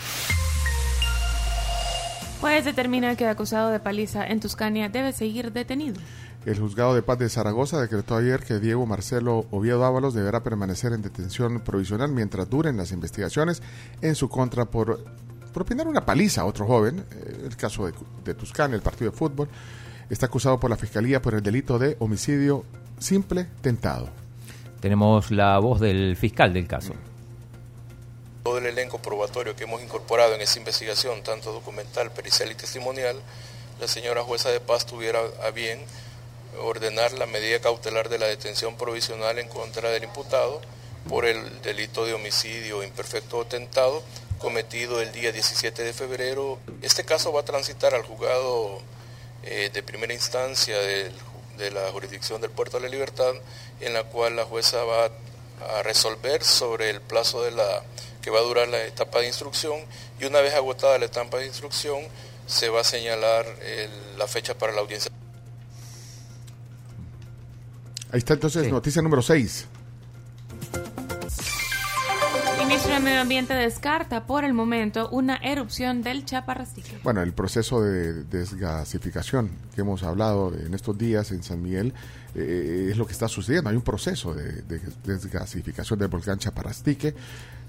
Juez 2.41 2.65
determina 2.65 3.17
que 3.17 3.25
el 3.25 3.31
acusado 3.31 3.71
de 3.71 3.81
paliza 3.81 4.27
en 4.27 4.39
Tuscania 4.41 4.89
debe 4.91 5.13
seguir 5.13 5.51
detenido. 5.53 5.97
El 6.47 6.59
juzgado 6.59 6.95
de 6.95 7.03
paz 7.03 7.19
de 7.19 7.31
Zaragoza 7.31 7.81
decretó 7.81 8.17
ayer 8.17 8.45
que 8.45 8.61
Diego 8.61 8.85
Marcelo 8.85 9.47
Oviedo 9.51 9.83
Ábalos 9.85 10.13
deberá 10.13 10.43
permanecer 10.43 10.93
en 10.93 11.01
detención 11.01 11.61
provisional 11.61 12.11
mientras 12.11 12.51
duren 12.51 12.77
las 12.77 12.93
investigaciones 12.93 13.63
en 14.03 14.15
su 14.15 14.29
contra 14.29 14.67
por 14.67 15.03
propinar 15.55 15.89
una 15.89 16.05
paliza 16.05 16.43
a 16.43 16.45
otro 16.45 16.67
joven. 16.67 17.07
Eh, 17.13 17.47
El 17.47 17.57
caso 17.57 17.87
de, 17.87 17.95
de 18.25 18.35
Tuscania, 18.35 18.77
el 18.77 18.83
partido 18.83 19.11
de 19.11 19.17
fútbol, 19.17 19.49
está 20.11 20.27
acusado 20.27 20.61
por 20.61 20.69
la 20.69 20.77
fiscalía 20.77 21.23
por 21.23 21.35
el 21.35 21.43
delito 21.43 21.79
de 21.79 21.97
homicidio 21.99 22.65
simple 22.99 23.47
tentado. 23.63 24.11
Tenemos 24.81 25.31
la 25.31 25.59
voz 25.61 25.81
del 25.81 26.15
fiscal 26.15 26.53
del 26.53 26.69
caso. 26.69 26.93
Todo 28.43 28.59
el 28.59 28.67
elenco 28.67 29.01
probatorio 29.01 29.57
que 29.57 29.65
hemos 29.65 29.83
incorporado 29.83 30.35
en 30.35 30.43
esa 30.43 30.59
investigación, 30.59 31.23
tanto 31.23 31.53
documental, 31.53 32.11
pericial 32.11 32.53
y 32.53 32.55
testimonial, 32.55 33.17
la 33.81 33.89
señora 33.89 34.23
jueza 34.23 34.51
de 34.51 34.61
paz 34.61 34.85
tuviera 34.85 35.21
a 35.43 35.51
bien 35.51 35.81
ordenar 36.61 37.13
la 37.13 37.27
medida 37.27 37.61
cautelar 37.61 38.09
de 38.09 38.19
la 38.19 38.27
detención 38.27 38.77
provisional 38.77 39.39
en 39.39 39.49
contra 39.49 39.91
del 39.91 40.05
imputado 40.05 40.61
por 41.09 41.27
el 41.27 41.63
delito 41.63 42.05
de 42.05 42.15
homicidio 42.15 42.83
imperfecto 42.83 43.39
o 43.39 43.47
tentado 43.47 44.03
cometido 44.39 45.01
el 45.01 45.13
día 45.13 45.33
17 45.33 45.83
de 45.83 45.93
febrero. 45.93 46.59
Este 46.83 47.05
caso 47.05 47.33
va 47.33 47.41
a 47.41 47.45
transitar 47.45 47.95
al 47.95 48.03
juzgado 48.03 48.81
eh, 49.43 49.71
de 49.73 49.83
primera 49.83 50.13
instancia 50.13 50.79
de 50.79 51.71
la 51.71 51.91
jurisdicción 51.93 52.41
del 52.41 52.51
Puerto 52.51 52.79
de 52.79 52.85
la 52.85 52.89
Libertad, 52.89 53.33
en 53.81 53.95
la 53.95 54.05
cual 54.05 54.37
la 54.37 54.45
jueza 54.45 54.83
va 54.85 55.11
a 55.77 55.83
resolver 55.83 56.43
sobre 56.43 56.91
el 56.91 57.01
plazo 57.01 57.43
de 57.43 57.53
la 57.53 57.83
que 58.23 58.31
va 58.31 58.41
a 58.41 58.43
durar 58.43 58.69
la 58.69 58.83
etapa 58.85 59.21
de 59.21 59.27
instrucción 59.27 59.79
y 60.19 60.25
una 60.25 60.41
vez 60.41 60.55
agotada 60.55 60.99
la 60.99 61.05
etapa 61.05 61.39
de 61.39 61.47
instrucción 61.47 62.01
se 62.47 62.71
va 62.71 62.81
a 62.81 62.85
señalar 62.85 63.47
la 64.17 64.27
fecha 64.27 64.57
para 64.57 64.73
la 64.73 64.81
audiencia. 64.81 65.11
Ahí 68.15 68.19
está 68.19 68.35
entonces 68.35 68.71
noticia 68.71 69.03
número 69.03 69.23
6. 69.23 69.67
Ministro 72.61 72.95
de 72.95 73.01
Medio 73.01 73.21
Ambiente 73.21 73.55
descarta 73.55 74.25
por 74.25 74.45
el 74.45 74.55
momento 74.55 75.09
una 75.11 75.35
erupción 75.39 76.01
del 76.05 76.25
Chaparrastique. 76.25 77.01
Bueno, 77.03 77.23
el 77.23 77.33
proceso 77.33 77.83
de 77.83 78.23
desgasificación 78.23 79.51
que 79.75 79.81
hemos 79.81 80.05
hablado 80.05 80.55
en 80.55 80.75
estos 80.75 80.97
días 80.97 81.33
en 81.33 81.43
San 81.43 81.61
Miguel 81.61 81.93
eh, 82.37 82.87
es 82.93 82.97
lo 82.97 83.05
que 83.05 83.15
está 83.15 83.27
sucediendo. 83.27 83.71
Hay 83.71 83.75
un 83.75 83.83
proceso 83.83 84.33
de, 84.33 84.63
desgasificación 85.03 85.99
del 85.99 86.07
volcán 86.07 86.39
Chaparrastique. 86.39 87.17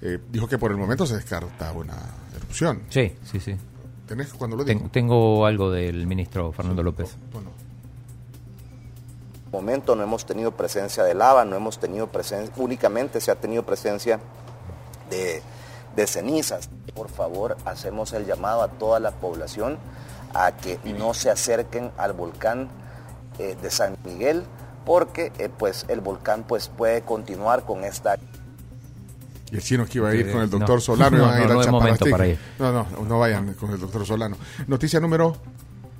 Eh, 0.04 0.20
dijo 0.32 0.48
que 0.48 0.60
por 0.60 0.70
el 0.70 0.78
momento 0.78 1.08
se 1.08 1.16
descarta 1.16 1.72
una 1.72 1.98
erupción. 2.38 2.84
Sí, 2.90 3.14
sí, 3.24 3.40
sí. 3.40 3.56
¿Tenés 4.08 4.32
cuando 4.36 4.56
lo 4.56 4.64
dijo? 4.64 4.90
tengo 4.92 5.48
algo 5.48 5.72
del 5.72 6.06
ministro 6.06 6.52
Fernando 6.52 6.84
López. 6.84 7.18
Bueno. 7.34 7.65
Momento 9.52 9.96
no 9.96 10.04
hemos 10.04 10.26
tenido 10.26 10.52
presencia 10.52 11.04
de 11.04 11.14
lava, 11.14 11.46
no 11.46 11.56
hemos 11.56 11.80
tenido 11.80 12.08
presencia, 12.08 12.54
únicamente 12.58 13.22
se 13.22 13.32
ha 13.32 13.36
tenido 13.36 13.64
presencia 13.64 14.20
de, 15.10 15.42
cenizas. 16.08 16.70
Por 16.94 17.10
favor, 17.10 17.58
hacemos 17.66 18.14
el 18.14 18.26
llamado 18.26 18.62
a 18.62 18.68
toda 18.68 19.00
la 19.00 19.12
población 19.12 19.78
a 20.34 20.52
que 20.52 20.78
no 20.98 21.14
se 21.14 21.30
acerquen 21.30 21.92
al 21.98 22.14
volcán 22.14 22.68
eh, 23.40 23.56
de 23.62 23.72
San 23.72 23.98
Miguel 24.04 24.44
porque 24.86 25.32
eh, 25.40 25.50
pues 25.50 25.86
el 25.88 26.02
volcán 26.02 26.44
pues 26.44 26.68
puede 26.68 27.02
continuar 27.02 27.64
con 27.64 27.84
esta 27.84 28.18
y 29.52 29.56
el 29.56 29.62
chino 29.62 29.86
que 29.86 30.00
iba 30.00 30.10
a 30.10 30.16
ir 30.16 30.32
con 30.32 30.42
el 30.42 30.50
doctor 30.50 30.82
Solano 30.82 31.18
no, 31.18 31.26
no, 31.28 31.48
no, 32.60 32.72
no, 32.84 33.06
no 33.08 33.20
vayan 33.20 33.54
con 33.54 33.72
el 33.72 33.80
doctor 33.80 34.06
Solano. 34.06 34.38
Noticia 34.68 35.00
número 35.00 35.38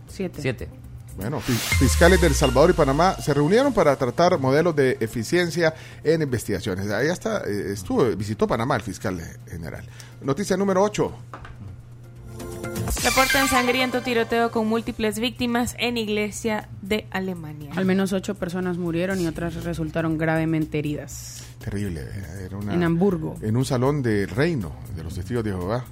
7. 0.08 0.42
Siete. 0.42 0.70
Bueno, 1.18 1.40
fiscales 1.40 2.20
de 2.20 2.28
El 2.28 2.36
Salvador 2.36 2.72
y 2.72 2.74
Panamá 2.74 3.16
se 3.16 3.34
reunieron 3.34 3.74
para 3.74 3.96
tratar 3.96 4.38
modelos 4.38 4.76
de 4.76 4.98
eficiencia 5.00 5.74
en 6.04 6.22
investigaciones. 6.22 6.92
Ahí 6.92 7.08
está, 7.08 7.44
eh, 7.46 7.72
estuvo, 7.72 8.04
visitó 8.16 8.48
Panamá 8.48 8.76
el 8.76 8.82
fiscal 8.82 9.22
general. 9.50 9.86
Noticia 10.22 10.58
número 10.58 10.84
8. 10.84 11.14
Reportan 13.04 13.48
sangriento 13.48 14.02
tiroteo 14.02 14.52
con 14.52 14.68
múltiples 14.68 15.20
víctimas 15.20 15.76
en 15.80 15.98
iglesia 15.98 16.70
de 16.82 17.08
Alemania. 17.12 17.72
Al 17.76 17.86
menos 17.86 18.14
ocho 18.14 18.36
personas 18.36 18.78
murieron 18.78 19.20
y 19.20 19.28
otras 19.28 19.64
resultaron 19.64 20.18
gravemente 20.18 20.80
heridas. 20.80 21.44
Terrible. 21.60 22.02
Eh, 22.02 22.50
en 22.72 22.84
Hamburgo. 22.84 23.36
En 23.42 23.58
un 23.58 23.66
salón 23.66 24.04
de 24.04 24.26
reino 24.26 24.76
de 24.96 25.04
los 25.04 25.16
testigos 25.16 25.44
de 25.44 25.52
Jehová, 25.52 25.86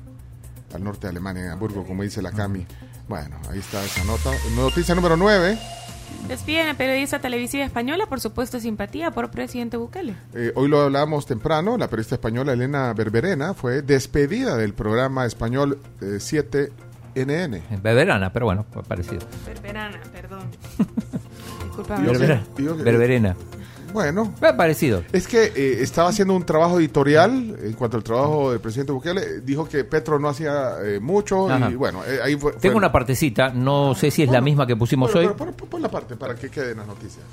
al 0.74 0.84
norte 0.84 1.08
de 1.08 1.12
Alemania, 1.12 1.46
en 1.46 1.52
Hamburgo, 1.52 1.86
como 1.86 2.04
dice 2.04 2.22
la 2.22 2.32
Cami. 2.32 2.66
Bueno, 3.08 3.36
ahí 3.52 3.60
está 3.60 3.84
esa 3.84 4.04
nota. 4.06 4.32
Noticia 4.56 4.96
número 4.96 5.18
9. 5.18 5.58
Despiden 6.28 6.70
a 6.70 6.74
periodista 6.76 7.20
televisiva 7.20 7.66
española 7.66 8.06
por 8.06 8.22
supuesto 8.22 8.60
simpatía 8.60 9.12
por 9.12 9.30
presidente 9.30 9.76
Bukele. 9.78 10.16
Eh, 10.34 10.54
hoy 10.56 10.70
lo 10.70 10.82
hablábamos 10.82 11.26
temprano, 11.26 11.78
la 11.78 11.90
periodista 11.90 12.16
española 12.16 12.54
Elena 12.54 12.94
Berberena 12.94 13.54
fue 13.54 13.82
despedida 13.82 14.56
del 14.56 14.74
programa 14.74 15.26
español 15.26 15.80
7NN. 16.00 16.72
Eh, 17.16 17.62
Berberana, 17.82 18.32
pero 18.32 18.46
bueno, 18.46 18.66
parecido. 18.88 19.20
Berberana, 19.46 20.00
perdón. 20.14 20.50
Berberena. 22.84 23.36
Bueno. 23.94 24.34
parecido. 24.58 25.04
Es 25.12 25.28
que 25.28 25.46
eh, 25.56 25.82
estaba 25.82 26.10
haciendo 26.10 26.34
un 26.34 26.46
trabajo 26.46 26.80
editorial 26.80 27.58
en 27.62 27.74
cuanto 27.74 27.98
al 27.98 28.04
trabajo 28.04 28.52
del 28.52 28.60
presidente 28.60 28.92
Bukele. 28.92 29.42
Dijo 29.42 29.68
que 29.68 29.84
Petro 29.84 30.20
no 30.20 30.30
hacía 30.30 30.74
eh, 30.84 31.00
mucho 31.00 31.48
y 31.70 31.76
bueno, 31.76 32.04
eh, 32.06 32.20
ahí 32.24 32.36
fue, 32.36 32.54
Tengo 32.54 32.78
una 32.78 32.92
partecita, 32.92 33.50
no 33.50 33.96
sé 33.96 34.12
si 34.12 34.24
es 34.24 34.30
la 34.30 34.42
misma 34.42 34.68
que 34.68 34.76
pusimos 34.76 35.14
hoy. 35.16 35.30
Pero, 35.38 35.52
pon, 35.54 35.82
la 35.82 35.90
parte 35.90 36.16
para 36.16 36.36
que 36.36 36.50
queden 36.50 36.78
las 36.78 36.88
noticias. 36.88 37.24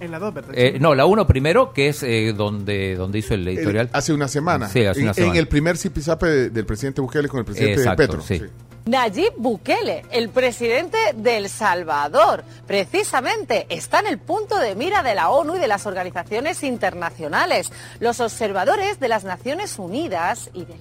En 0.00 0.12
la 0.12 0.18
2, 0.20 0.32
¿verdad? 0.32 0.54
no, 0.80 0.94
la 0.94 1.06
1 1.06 1.26
primero, 1.26 1.72
que 1.72 1.88
es 1.88 2.00
donde, 2.36 2.94
donde 2.94 3.18
hizo 3.18 3.34
el 3.34 3.46
editorial. 3.46 3.90
hace 3.92 4.12
una 4.12 4.28
semana. 4.28 4.68
Sí, 4.68 4.84
hace 4.84 5.02
una 5.02 5.12
semana. 5.12 5.34
En 5.34 5.38
el 5.38 5.48
primer 5.48 5.76
zipizape 5.76 6.50
del 6.50 6.64
presidente 6.64 7.00
Bukele 7.00 7.28
con 7.28 7.40
el 7.40 7.44
presidente 7.44 7.84
Petro. 7.96 8.20
sí. 8.20 8.40
Nayib 8.88 9.34
Bukele, 9.36 10.06
el 10.10 10.30
presidente 10.30 10.96
de 11.14 11.36
El 11.36 11.50
Salvador, 11.50 12.42
precisamente 12.66 13.66
está 13.68 14.00
en 14.00 14.06
el 14.06 14.16
punto 14.16 14.56
de 14.56 14.74
mira 14.74 15.02
de 15.02 15.14
la 15.14 15.28
ONU 15.28 15.56
y 15.56 15.58
de 15.58 15.68
las 15.68 15.84
organizaciones 15.84 16.62
internacionales. 16.62 17.70
Los 18.00 18.18
observadores 18.20 18.98
de 18.98 19.08
las 19.08 19.24
Naciones 19.24 19.78
Unidas 19.78 20.48
y 20.54 20.64
de 20.64 20.78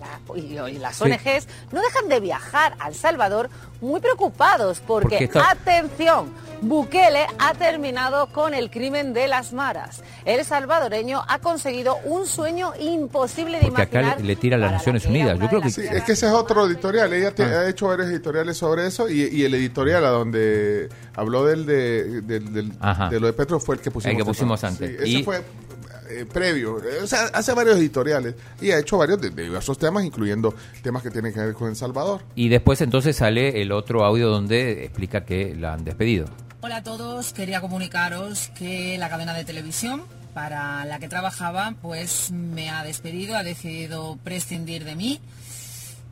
las 0.79 1.01
ONGs 1.01 1.49
no 1.73 1.81
dejan 1.81 2.07
de 2.07 2.21
viajar 2.21 2.77
a 2.79 2.87
El 2.87 2.95
Salvador 2.95 3.49
muy 3.81 3.99
preocupados 3.99 4.81
porque, 4.85 5.29
atención, 5.33 6.31
Bukele 6.61 7.25
ha 7.37 7.53
terminado 7.53 8.27
con 8.27 8.53
el 8.53 8.69
crimen 8.69 9.13
de 9.13 9.27
las 9.27 9.53
maras. 9.53 10.03
El 10.25 10.43
salvadoreño 10.43 11.21
ha 11.27 11.39
conseguido 11.39 11.97
un 12.05 12.25
sueño 12.25 12.73
imposible 12.79 13.59
de 13.59 13.67
porque 13.67 13.81
imaginar. 13.83 14.13
acá 14.13 14.23
le, 14.23 14.35
tira 14.35 14.57
a 14.57 14.59
las 14.59 14.71
Naciones 14.71 15.05
Unidas. 15.05 15.39
Yo 15.39 15.47
creo 15.47 15.61
que 15.61 15.69
sí, 15.69 15.81
es 15.81 16.03
que 16.03 16.13
ese 16.13 16.27
es 16.27 16.33
otro 16.33 16.65
editorial. 16.67 17.13
Ella 17.13 17.33
ah. 17.37 17.43
ha 17.43 17.69
hecho 17.69 17.87
varios 17.87 18.09
editoriales 18.09 18.57
sobre 18.57 18.87
eso 18.87 19.09
y, 19.09 19.43
el 19.47 19.53
editorial 19.53 20.03
a 20.05 20.09
donde 20.09 20.89
habló 21.15 21.45
del 21.45 21.65
de, 21.65 22.21
de 22.21 23.19
lo 23.19 23.27
de 23.27 23.33
Petro 23.33 23.59
fue 23.59 23.75
el 23.75 23.81
que 23.81 23.91
pusimos, 23.91 24.11
el 24.11 24.17
que 24.17 24.25
pusimos 24.25 24.63
antes. 24.63 25.01
ese 25.01 25.23
fue 25.23 25.41
eh, 26.09 26.25
previo, 26.25 26.75
o 27.03 27.07
sea, 27.07 27.25
hace 27.33 27.53
varios 27.53 27.77
editoriales 27.77 28.35
y 28.61 28.71
ha 28.71 28.79
hecho 28.79 28.97
varios 28.97 29.21
de, 29.21 29.29
diversos 29.29 29.77
temas, 29.77 30.03
incluyendo 30.03 30.53
temas 30.81 31.03
que 31.03 31.11
tienen 31.11 31.33
que 31.33 31.39
ver 31.39 31.53
con 31.53 31.69
El 31.69 31.75
Salvador. 31.75 32.21
Y 32.35 32.49
después 32.49 32.81
entonces 32.81 33.15
sale 33.15 33.61
el 33.61 33.71
otro 33.71 34.03
audio 34.03 34.29
donde 34.29 34.85
explica 34.85 35.25
que 35.25 35.55
la 35.55 35.73
han 35.73 35.83
despedido. 35.83 36.27
Hola 36.61 36.77
a 36.77 36.83
todos, 36.83 37.33
quería 37.33 37.61
comunicaros 37.61 38.49
que 38.57 38.97
la 38.97 39.09
cadena 39.09 39.33
de 39.33 39.45
televisión 39.45 40.03
para 40.33 40.85
la 40.85 40.99
que 40.99 41.07
trabajaba 41.07 41.75
pues 41.81 42.31
me 42.31 42.69
ha 42.69 42.83
despedido, 42.83 43.35
ha 43.35 43.43
decidido 43.43 44.17
prescindir 44.23 44.83
de 44.83 44.95
mí. 44.95 45.21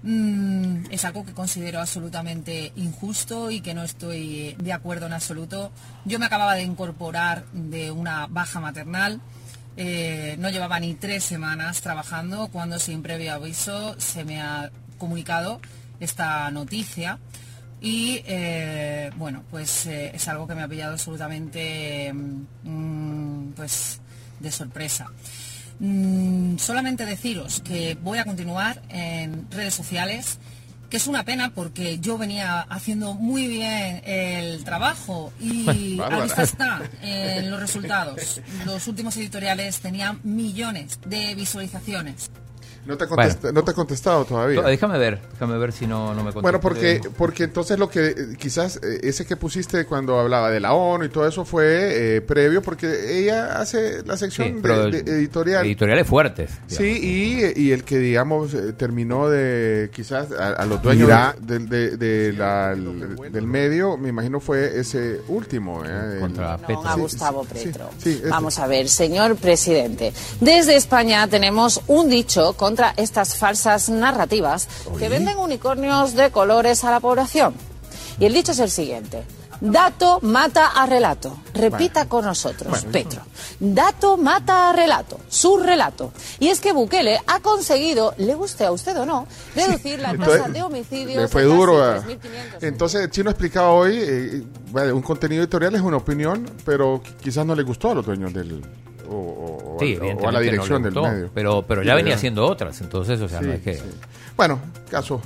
Mm, 0.02 0.92
es 0.92 1.04
algo 1.04 1.26
que 1.26 1.34
considero 1.34 1.80
absolutamente 1.80 2.72
injusto 2.76 3.50
y 3.50 3.62
que 3.62 3.74
no 3.74 3.84
estoy 3.84 4.56
de 4.60 4.72
acuerdo 4.72 5.08
en 5.08 5.14
absoluto. 5.14 5.72
Yo 6.06 6.20
me 6.20 6.28
acababa 6.28 6.54
de 6.54 6.62
incorporar 6.62 7.46
de 7.54 7.90
una 7.90 8.28
baja 8.28 8.60
maternal. 8.60 9.20
Eh, 9.78 10.36
no 10.40 10.50
llevaba 10.50 10.80
ni 10.80 10.94
tres 10.94 11.24
semanas 11.24 11.82
trabajando 11.82 12.48
cuando 12.48 12.80
sin 12.80 13.02
previo 13.02 13.34
aviso 13.34 14.00
se 14.00 14.24
me 14.24 14.42
ha 14.42 14.72
comunicado 14.98 15.60
esta 16.00 16.50
noticia 16.50 17.20
y 17.82 18.22
eh, 18.26 19.12
bueno 19.18 19.44
pues 19.52 19.86
eh, 19.88 20.12
es 20.14 20.28
algo 20.30 20.48
que 20.48 20.56
me 20.56 20.64
ha 20.64 20.68
pillado 20.70 20.94
absolutamente 20.94 22.14
mm, 22.14 23.52
pues 23.56 24.00
de 24.40 24.52
sorpresa. 24.52 25.08
Mm, 25.80 26.58
solamente 26.58 27.06
deciros 27.06 27.60
que 27.60 27.98
voy 28.02 28.18
a 28.20 28.24
continuar 28.24 28.82
en 28.88 29.52
redes 29.52 29.74
sociales 29.74 30.40
que 30.90 30.98
es 30.98 31.08
una 31.08 31.24
pena 31.24 31.52
porque 31.54 32.00
yo 32.00 32.18
venía 32.18 32.62
haciendo 32.62 33.14
muy 33.14 33.48
bien 33.48 34.02
el 34.06 34.64
trabajo 34.64 35.32
y 35.40 35.68
ahí 35.70 36.00
está 36.38 36.82
en 37.02 37.50
los 37.52 37.60
resultados. 37.60 38.42
Los 38.66 38.88
últimos 38.88 39.16
editoriales 39.18 39.80
tenían 39.80 40.20
millones 40.24 41.00
de 41.06 41.36
visualizaciones. 41.36 42.30
No 42.86 42.98
te, 42.98 43.06
no 43.52 43.64
te 43.64 43.72
ha 43.72 43.74
contestado 43.74 44.26
todavía. 44.26 44.62
Déjame 44.62 45.00
ver, 45.00 45.20
déjame 45.32 45.58
ver 45.58 45.72
si 45.72 45.88
no, 45.88 46.14
no 46.14 46.24
me 46.24 46.32
contesta. 46.32 46.42
Bueno, 46.42 46.60
porque, 46.60 47.02
porque 47.18 47.46
entonces 47.46 47.80
lo 47.80 47.90
que 47.90 48.10
eh, 48.10 48.16
quizás 48.38 48.78
eh, 48.78 49.00
ese 49.02 49.26
que 49.26 49.36
pusiste 49.36 49.86
cuando 49.86 50.20
hablaba 50.20 50.52
de 50.52 50.60
la 50.60 50.74
ONU 50.74 51.06
y 51.06 51.10
todo 51.10 51.28
eso 51.28 51.46
fue 51.46 52.18
eh, 52.18 52.22
previo, 52.22 52.62
porque 52.62 53.20
ella 53.20 53.60
hace 53.60 54.04
la 54.04 54.18
sección 54.18 54.62
de, 54.62 55.00
editorial. 55.00 55.66
Editoriales 55.66 56.06
fuertes. 56.06 56.52
Sí, 56.68 56.84
y, 56.84 57.60
y, 57.60 57.72
el 57.72 57.84
que, 57.84 57.98
digamos, 57.98 58.56
terminó 58.78 59.30
de 59.30 59.90
quizás 59.92 60.32
a, 60.32 60.64
los 60.66 60.82
dueños 60.84 61.10
del, 61.42 61.68
de, 61.68 61.98
del 61.98 63.48
medio, 63.48 63.98
me 63.98 64.10
imagino 64.10 64.40
fue 64.40 64.80
ese 64.80 65.22
último. 65.28 65.82
Contra 66.20 66.58
Petro. 66.58 66.88
a 66.88 66.96
Gustavo 66.96 67.44
Petro. 67.46 67.90
Vamos 68.30 68.60
a 68.60 68.68
ver, 68.68 68.90
señor 68.90 69.36
presidente. 69.38 70.14
Desde 70.40 70.76
España 70.76 71.28
tenemos 71.28 71.82
un 71.88 72.10
dicho 72.10 72.54
con 72.54 72.75
contra 72.76 72.94
estas 72.98 73.38
falsas 73.38 73.88
narrativas 73.88 74.68
que 75.00 75.08
venden 75.08 75.38
unicornios 75.38 76.14
de 76.14 76.30
colores 76.30 76.84
a 76.84 76.92
la 76.92 77.00
población. 77.00 77.54
Y 78.20 78.26
el 78.26 78.34
dicho 78.34 78.52
es 78.52 78.60
el 78.60 78.70
siguiente. 78.70 79.24
Dato 79.62 80.20
mata 80.22 80.68
a 80.68 80.86
relato. 80.86 81.38
Repita 81.54 82.10
con 82.10 82.26
nosotros, 82.26 82.84
Petro. 82.92 83.22
Dato 83.62 84.18
mata 84.18 84.70
a 84.70 84.74
relato. 84.74 85.22
Su 85.30 85.56
relato. 85.58 86.12
Y 86.42 86.50
es 86.50 86.60
que 86.60 86.74
Bukele 86.74 87.18
ha 87.26 87.40
conseguido, 87.40 88.14
le 88.18 88.36
guste 88.36 88.66
a 88.66 88.74
usted 88.74 88.98
o 88.98 89.06
no, 89.06 89.26
reducir 89.56 90.00
la 90.00 90.14
tasa 90.18 90.50
de 90.50 90.62
homicidios. 90.62 91.22
Le 91.22 91.28
fue 91.30 91.44
duro. 91.44 91.82
A... 91.82 92.04
Entonces, 92.60 93.04
el 93.04 93.10
chino 93.10 93.30
explicaba 93.30 93.70
hoy, 93.72 93.98
eh, 93.98 94.92
un 94.92 95.02
contenido 95.02 95.44
editorial 95.44 95.76
es 95.76 95.82
una 95.82 95.96
opinión, 95.96 96.46
pero 96.66 97.02
quizás 97.22 97.46
no 97.46 97.56
le 97.56 97.64
gustó 97.64 97.92
a 97.92 97.96
los 97.96 98.06
dueños 98.06 98.34
del, 98.34 98.62
o, 99.10 99.78
a 100.26 100.32
la 100.32 100.40
dirección 100.40 100.84
del 100.84 100.94
medio. 100.94 101.30
Pero, 101.34 101.64
pero 101.64 101.84
ya 101.84 101.96
venía 101.96 102.16
haciendo 102.16 102.46
otras, 102.46 102.80
entonces, 102.82 103.20
o 103.22 103.28
sea, 103.28 103.42
no 103.42 103.54
es 103.54 103.62
que... 103.62 103.80
Bueno, 104.36 104.60
caso, 104.90 105.22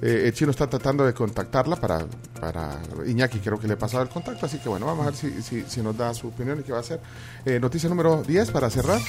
eh, 0.00 0.24
el 0.26 0.32
chino 0.32 0.50
está 0.50 0.66
tratando 0.66 1.04
de 1.04 1.12
contactarla 1.12 1.76
para, 1.76 2.06
para 2.40 2.78
Iñaki, 3.06 3.40
creo 3.40 3.58
que 3.58 3.66
le 3.66 3.74
ha 3.74 3.78
pasado 3.78 4.02
el 4.02 4.08
contacto, 4.08 4.46
así 4.46 4.58
que 4.58 4.68
bueno, 4.68 4.86
vamos 4.86 5.06
a 5.06 5.10
ver 5.10 5.18
si, 5.18 5.42
si, 5.42 5.62
si 5.62 5.80
nos 5.82 5.96
da 5.96 6.14
su 6.14 6.28
opinión 6.28 6.60
y 6.60 6.62
qué 6.62 6.72
va 6.72 6.78
a 6.78 6.82
hacer. 6.82 7.00
Eh, 7.44 7.58
noticia 7.60 7.88
número 7.88 8.22
10 8.22 8.50
para 8.50 8.70
cerrar. 8.70 9.00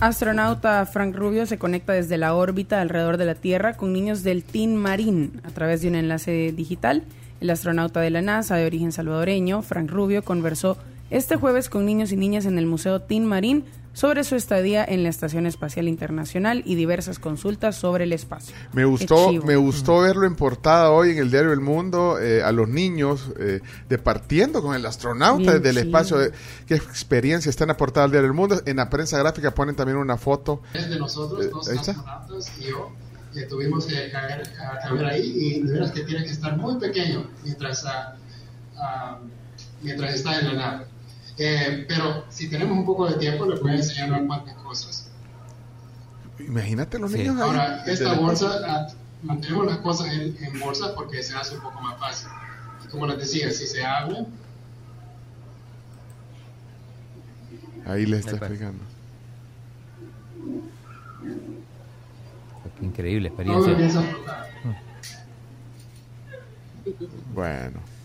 Astronauta 0.00 0.84
Frank 0.84 1.16
Rubio 1.16 1.46
se 1.46 1.58
conecta 1.58 1.94
desde 1.94 2.18
la 2.18 2.34
órbita 2.34 2.80
alrededor 2.80 3.16
de 3.16 3.24
la 3.24 3.34
Tierra 3.34 3.76
con 3.76 3.92
niños 3.94 4.22
del 4.22 4.44
Team 4.44 4.74
Marine 4.74 5.30
a 5.42 5.50
través 5.50 5.80
de 5.80 5.88
un 5.88 5.94
enlace 5.94 6.52
digital. 6.52 7.02
El 7.40 7.50
astronauta 7.50 8.00
de 8.00 8.10
la 8.10 8.22
NASA 8.22 8.56
de 8.56 8.66
origen 8.66 8.92
salvadoreño, 8.92 9.62
Frank 9.62 9.90
Rubio, 9.90 10.22
conversó 10.22 10.76
este 11.10 11.36
jueves 11.36 11.68
con 11.68 11.86
niños 11.86 12.12
y 12.12 12.16
niñas 12.16 12.46
en 12.46 12.58
el 12.58 12.66
Museo 12.66 13.00
Tin 13.00 13.24
Marín 13.24 13.64
sobre 13.96 14.24
su 14.24 14.34
estadía 14.34 14.84
en 14.84 15.02
la 15.02 15.08
Estación 15.08 15.46
Espacial 15.46 15.88
Internacional 15.88 16.62
y 16.66 16.74
diversas 16.74 17.18
consultas 17.18 17.76
sobre 17.76 18.04
el 18.04 18.12
espacio. 18.12 18.54
Me 18.74 18.84
gustó, 18.84 19.32
me 19.42 19.56
gustó 19.56 20.00
verlo 20.00 20.26
en 20.26 20.36
portada 20.36 20.90
hoy 20.90 21.12
en 21.12 21.18
el 21.18 21.30
diario 21.30 21.50
El 21.50 21.62
Mundo 21.62 22.20
eh, 22.20 22.42
a 22.42 22.52
los 22.52 22.68
niños 22.68 23.30
eh, 23.38 23.62
departiendo 23.88 24.60
con 24.60 24.76
el 24.76 24.84
astronauta 24.84 25.54
desde 25.54 25.70
el 25.70 25.78
espacio. 25.78 26.18
qué 26.66 26.74
experiencia 26.74 27.48
está 27.48 27.64
en 27.64 27.68
la 27.68 27.76
portada 27.78 28.04
del 28.04 28.12
diario 28.12 28.28
El 28.28 28.34
Mundo. 28.34 28.60
En 28.66 28.76
la 28.76 28.90
prensa 28.90 29.18
gráfica 29.18 29.50
ponen 29.52 29.74
también 29.74 29.96
una 29.96 30.18
foto. 30.18 30.60
Es 30.74 30.90
de 30.90 30.98
nosotros, 30.98 31.46
eh, 31.46 31.48
dos 31.50 31.66
astronautas 31.66 32.52
y 32.60 32.64
yo. 32.64 32.92
Que 33.32 33.44
tuvimos 33.44 33.86
que 33.86 34.10
caer, 34.10 34.42
a 34.60 35.08
ahí 35.08 35.32
y 35.34 35.62
de 35.62 35.72
veras 35.72 35.92
que 35.92 36.02
tiene 36.02 36.22
que 36.22 36.32
estar 36.32 36.54
muy 36.58 36.78
pequeño 36.78 37.30
mientras, 37.44 37.82
uh, 37.84 39.26
mientras 39.82 40.14
está 40.14 40.38
en 40.38 40.48
la 40.48 40.52
nave. 40.52 40.95
Eh, 41.38 41.84
pero 41.88 42.24
si 42.30 42.48
tenemos 42.48 42.78
un 42.78 42.86
poco 42.86 43.08
de 43.08 43.18
tiempo, 43.18 43.44
les 43.46 43.60
voy 43.60 43.72
a 43.72 43.76
enseñar 43.76 44.08
unas 44.10 44.26
cuantas 44.26 44.54
cosas. 44.62 45.10
Imagínate 46.38 46.98
los 46.98 47.10
niños 47.12 47.38
Ahora, 47.40 47.84
esta 47.84 48.14
bolsa, 48.14 48.88
mantenemos 49.22 49.66
las 49.66 49.78
cosas 49.78 50.08
en, 50.12 50.60
bolsa 50.60 50.94
porque 50.94 51.22
se 51.22 51.34
hace 51.34 51.56
un 51.56 51.62
poco 51.62 51.80
más 51.80 51.98
fácil. 51.98 52.28
como 52.90 53.06
les 53.06 53.18
decía, 53.18 53.50
si 53.50 53.66
se 53.66 53.84
abre. 53.84 54.26
Ahí 57.86 58.06
le 58.06 58.18
está 58.18 58.32
explicando. 58.32 58.82
Qué 62.78 62.84
increíble 62.84 63.28
experiencia. 63.28 64.02
Bueno. 67.34 67.95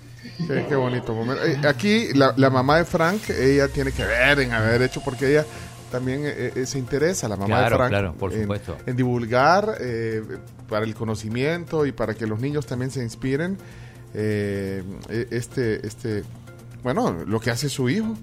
Qué, 0.47 0.75
bonito 0.75 1.13
momento. 1.13 1.43
Eh, 1.43 1.59
aquí 1.67 2.09
la, 2.13 2.49
mamá 2.49 2.77
de 2.77 2.85
Frank, 2.85 3.29
ella 3.29 3.67
tiene 3.67 3.91
que 3.91 4.05
ver 4.05 4.39
en 4.39 4.51
haber 4.51 4.81
hecho, 4.81 5.01
porque 5.03 5.29
ella 5.29 5.45
también 5.91 6.21
eh, 6.25 6.53
eh, 6.55 6.65
se 6.65 6.77
interesa, 6.77 7.27
la 7.27 7.35
mamá 7.35 7.63
de 7.63 7.75
Frank, 7.75 8.15
por 8.15 8.33
supuesto. 8.33 8.77
En, 8.85 8.95
divulgar 8.95 9.77
para 10.69 10.85
el 10.85 10.95
conocimiento 10.95 11.85
y 11.85 11.91
para 11.91 12.13
que 12.13 12.27
los 12.27 12.39
niños 12.39 12.65
también 12.65 12.91
se 12.91 13.01
inspiren. 13.01 13.57
este, 14.13 15.85
este, 15.85 16.23
bueno, 16.83 17.23
lo 17.25 17.39
que 17.39 17.51
hace 17.51 17.69
su 17.69 17.89
hijo. 17.89 18.15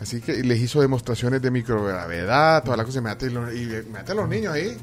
Así 0.00 0.20
que 0.20 0.44
les 0.44 0.60
hizo 0.60 0.80
demostraciones 0.80 1.42
de 1.42 1.50
microgravedad, 1.50 2.62
toda 2.62 2.76
la 2.76 2.84
cosa, 2.84 3.00
y 3.00 3.02
mete 3.02 4.12
a 4.12 4.14
los 4.14 4.28
niños 4.28 4.54
ahí. 4.54 4.76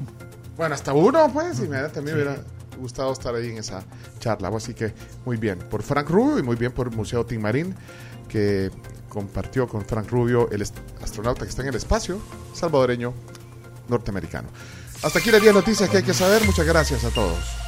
Bueno, 0.58 0.74
hasta 0.74 0.92
uno, 0.92 1.30
pues, 1.32 1.58
y 1.60 1.68
me 1.68 1.78
también 1.88 2.16
hubiera 2.16 2.36
gustado 2.76 3.12
estar 3.12 3.34
ahí 3.34 3.48
en 3.48 3.58
esa 3.58 3.84
charla. 4.18 4.48
Así 4.48 4.74
que 4.74 4.92
muy 5.24 5.36
bien 5.36 5.58
por 5.58 5.82
Frank 5.82 6.08
Rubio 6.08 6.38
y 6.38 6.42
muy 6.42 6.56
bien 6.56 6.72
por 6.72 6.94
Museo 6.94 7.24
Timarín, 7.26 7.74
que 8.28 8.70
compartió 9.08 9.66
con 9.66 9.84
Frank 9.84 10.10
Rubio, 10.10 10.50
el 10.50 10.62
astronauta 10.62 11.44
que 11.44 11.50
está 11.50 11.62
en 11.62 11.68
el 11.68 11.74
espacio, 11.74 12.18
salvadoreño 12.52 13.14
norteamericano. 13.88 14.48
Hasta 15.02 15.18
aquí 15.18 15.30
las 15.30 15.42
10 15.42 15.54
noticias 15.54 15.88
que 15.88 15.98
hay 15.98 16.02
que 16.02 16.14
saber. 16.14 16.44
Muchas 16.44 16.66
gracias 16.66 17.04
a 17.04 17.10
todos. 17.10 17.65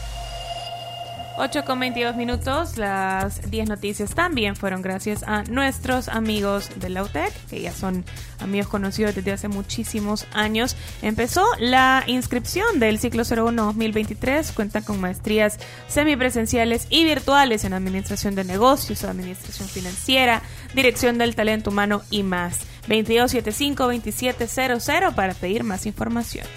8 1.41 1.65
con 1.65 1.79
22 1.79 2.17
minutos, 2.17 2.79
las 2.79 3.49
10 3.49 3.69
noticias 3.69 4.13
también 4.13 4.57
fueron 4.57 4.83
gracias 4.83 5.23
a 5.23 5.45
nuestros 5.45 6.09
amigos 6.09 6.69
de 6.77 6.89
la 6.89 7.05
UTEC, 7.05 7.33
que 7.49 7.61
ya 7.61 7.73
son 7.73 8.05
amigos 8.41 8.67
conocidos 8.67 9.15
desde 9.15 9.31
hace 9.31 9.47
muchísimos 9.47 10.27
años. 10.33 10.75
Empezó 11.01 11.47
la 11.61 12.03
inscripción 12.09 12.81
del 12.81 12.99
ciclo 12.99 13.23
01 13.23 13.67
2023, 13.67 14.51
cuenta 14.51 14.83
con 14.83 15.01
maestrías 15.01 15.61
semipresenciales 15.87 16.89
y 16.91 17.05
virtuales 17.05 17.63
en 17.63 17.73
administración 17.73 18.35
de 18.35 18.43
negocios, 18.43 19.05
administración 19.05 19.69
financiera, 19.69 20.43
dirección 20.75 21.19
del 21.19 21.37
talento 21.37 21.71
humano 21.71 22.03
y 22.11 22.25
más. 22.25 22.63
2275-2700 22.89 25.15
para 25.15 25.35
pedir 25.35 25.63
más 25.63 25.87
información. 25.87 26.49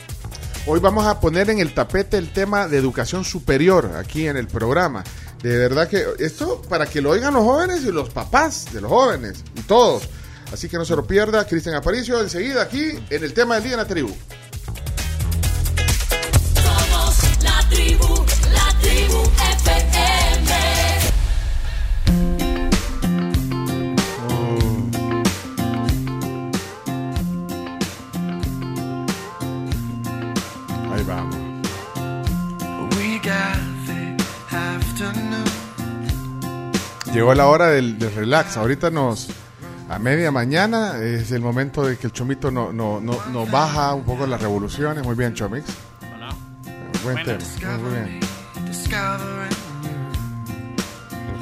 Hoy 0.68 0.80
vamos 0.80 1.08
a 1.08 1.20
poner 1.20 1.50
en 1.50 1.60
el 1.60 1.74
tapete 1.74 2.18
el 2.18 2.32
tema 2.32 2.68
de 2.68 2.78
educación 2.78 3.26
superior 3.26 3.94
aquí 3.98 4.28
en 4.28 4.38
el 4.38 4.48
programa. 4.48 5.04
De 5.42 5.58
verdad 5.58 5.90
que 5.90 6.06
esto 6.20 6.62
para 6.70 6.86
que 6.86 7.02
lo 7.02 7.10
oigan 7.10 7.34
los 7.34 7.44
jóvenes 7.44 7.84
y 7.84 7.92
los 7.92 8.12
papás 8.12 8.72
de 8.72 8.80
los 8.80 8.92
jóvenes 8.92 9.44
y 9.56 9.62
todos. 9.62 10.04
Así 10.54 10.70
que 10.70 10.78
no 10.78 10.86
se 10.86 10.96
lo 10.96 11.08
pierda. 11.08 11.48
Cristian 11.48 11.74
Aparicio 11.74 12.22
enseguida 12.22 12.62
aquí 12.62 12.92
en 13.10 13.24
el 13.24 13.34
tema 13.34 13.56
del 13.56 13.64
día 13.64 13.74
en 13.74 13.80
la 13.80 13.88
tribu. 13.88 14.16
Somos 16.54 17.44
la 17.44 17.70
tribu, 17.70 18.26
la 18.54 18.80
tribu 18.82 19.24
Llegó 37.14 37.34
la 37.34 37.48
hora 37.48 37.68
del, 37.68 38.00
relax. 38.00 38.58
Ahorita 38.58 38.90
nos. 38.90 39.30
A 39.90 40.00
media 40.00 40.32
mañana 40.32 41.04
es 41.04 41.34
el 41.34 41.42
momento 41.42 41.86
de 41.86 41.98
que 41.98 42.08
el 42.08 42.14
Chomito 42.14 42.50
no, 42.50 42.72
no, 42.72 43.02
no, 43.02 43.46
baja 43.48 43.94
un 43.94 44.04
poco 44.04 44.26
las 44.26 44.42
revoluciones. 44.42 45.04
Muy 45.04 45.16
bien, 45.16 45.34
Chomix. 45.34 45.66
Hola. 46.16 46.34
Buen 47.04 47.26
tema. 47.26 47.78
Muy 47.78 47.92
bien. 47.92 48.20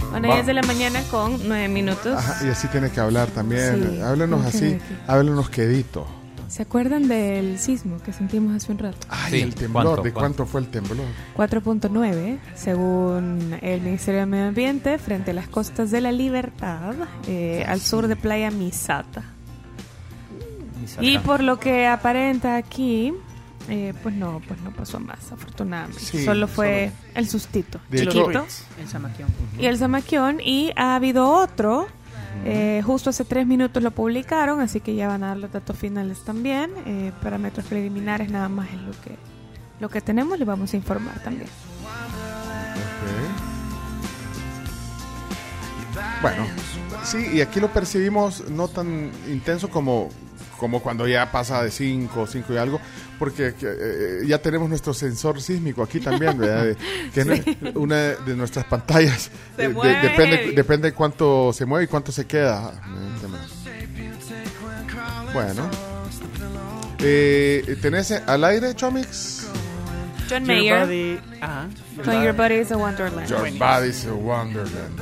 Bueno, 0.09 0.33
10 0.33 0.45
de 0.47 0.53
la 0.53 0.63
mañana 0.63 1.03
con 1.11 1.39
9 1.47 1.67
minutos. 1.67 2.19
y 2.43 2.47
así 2.47 2.67
tiene 2.69 2.89
que 2.89 2.99
hablar 2.99 3.27
también. 3.29 4.01
háblenos 4.03 4.43
así, 4.45 4.79
háblenos 5.07 5.51
quedito. 5.51 6.07
¿Se 6.49 6.63
acuerdan 6.63 7.07
del 7.07 7.59
sismo 7.59 7.99
que 7.99 8.11
sentimos 8.11 8.55
hace 8.55 8.71
un 8.71 8.80
rato? 8.80 9.05
Ay, 9.07 9.41
el 9.41 9.53
temblor. 9.53 10.01
¿De 10.01 10.11
cuánto 10.11 10.47
fue 10.47 10.61
el 10.61 10.67
temblor? 10.67 11.05
4.9, 11.38 12.39
según 12.55 13.55
el 13.61 13.81
Ministerio 13.81 14.21
de 14.21 14.26
Medio 14.26 14.47
Ambiente, 14.47 14.97
frente 14.97 15.30
a 15.30 15.34
las 15.35 15.47
costas 15.47 15.91
de 15.91 16.01
la 16.01 16.11
Libertad, 16.11 16.95
eh, 17.27 17.63
al 17.67 17.80
sur 17.81 18.07
de 18.07 18.15
Playa 18.15 18.49
Misata. 18.49 19.23
Y 20.99 21.19
por 21.19 21.43
lo 21.43 21.59
que 21.59 21.85
aparenta 21.85 22.57
aquí, 22.57 23.13
eh, 23.69 23.93
pues 24.01 24.15
no, 24.15 24.41
pues 24.47 24.59
no 24.61 24.71
pasó 24.71 24.99
más, 24.99 25.31
afortunadamente. 25.31 26.26
solo 26.26 26.47
fue 26.47 26.91
el 27.13 27.30
sustito, 27.30 27.80
chiquito. 27.91 28.47
el 28.80 28.88
zamaquión. 28.88 29.30
Y 29.59 29.67
el 29.67 29.77
zamaquión, 29.77 30.39
y 30.43 30.71
ha 30.76 30.95
habido 30.95 31.30
otro 31.30 31.88
eh, 32.45 32.81
justo 32.85 33.10
hace 33.10 33.26
tres 33.26 33.45
minutos 33.45 33.81
lo 33.84 33.91
publicaron, 33.91 34.61
así 34.61 34.80
que 34.80 34.95
ya 34.95 35.07
van 35.07 35.23
a 35.23 35.27
dar 35.30 35.38
los 35.38 35.51
datos 35.51 35.77
finales 35.77 36.23
también. 36.23 36.72
Eh, 36.85 37.11
parámetros 37.22 37.65
preliminares 37.65 38.30
nada 38.31 38.49
más 38.49 38.69
es 38.69 38.81
lo 38.81 38.91
que, 38.91 39.15
lo 39.80 39.89
que 39.89 40.01
tenemos, 40.01 40.39
le 40.39 40.45
vamos 40.45 40.73
a 40.73 40.77
informar 40.77 41.19
también. 41.23 41.49
Bueno, 46.22 46.45
sí, 47.03 47.26
y 47.34 47.41
aquí 47.41 47.60
lo 47.60 47.69
percibimos 47.69 48.49
no 48.49 48.68
tan 48.68 49.11
intenso 49.27 49.69
como 49.69 50.10
como 50.60 50.81
cuando 50.81 51.07
ya 51.07 51.31
pasa 51.31 51.64
de 51.64 51.72
5 51.72 52.27
5 52.27 52.53
y 52.53 52.57
algo, 52.57 52.81
porque 53.19 53.53
eh, 53.61 54.21
ya 54.25 54.41
tenemos 54.41 54.69
nuestro 54.69 54.93
sensor 54.93 55.41
sísmico 55.41 55.83
aquí 55.83 55.99
también, 55.99 56.37
¿verdad? 56.37 56.75
que 57.13 57.21
es 57.21 57.75
una 57.75 57.97
de 57.97 58.35
nuestras 58.35 58.65
pantallas. 58.65 59.29
Eh, 59.57 59.67
depende, 60.01 60.53
depende 60.55 60.93
cuánto 60.93 61.51
se 61.53 61.65
mueve 61.65 61.83
y 61.85 61.87
cuánto 61.87 62.11
se 62.11 62.25
queda. 62.25 62.71
Bueno. 65.33 65.69
Eh, 67.01 67.77
¿Tenés 67.81 68.11
al 68.11 68.43
aire, 68.43 68.73
Chomix? 68.75 69.47
John 70.29 70.45
Your 70.45 70.47
Mayer. 70.47 70.79
body- 70.85 71.19
ajá. 71.41 71.67
Con 72.03 72.23
Your 72.23 72.33
Body 72.35 72.55
is 72.55 72.71
a 72.71 72.77
Wonderland. 72.77 73.27
Your 73.29 73.49
body's 73.57 74.05
a 74.05 74.13
wonderland. 74.13 74.99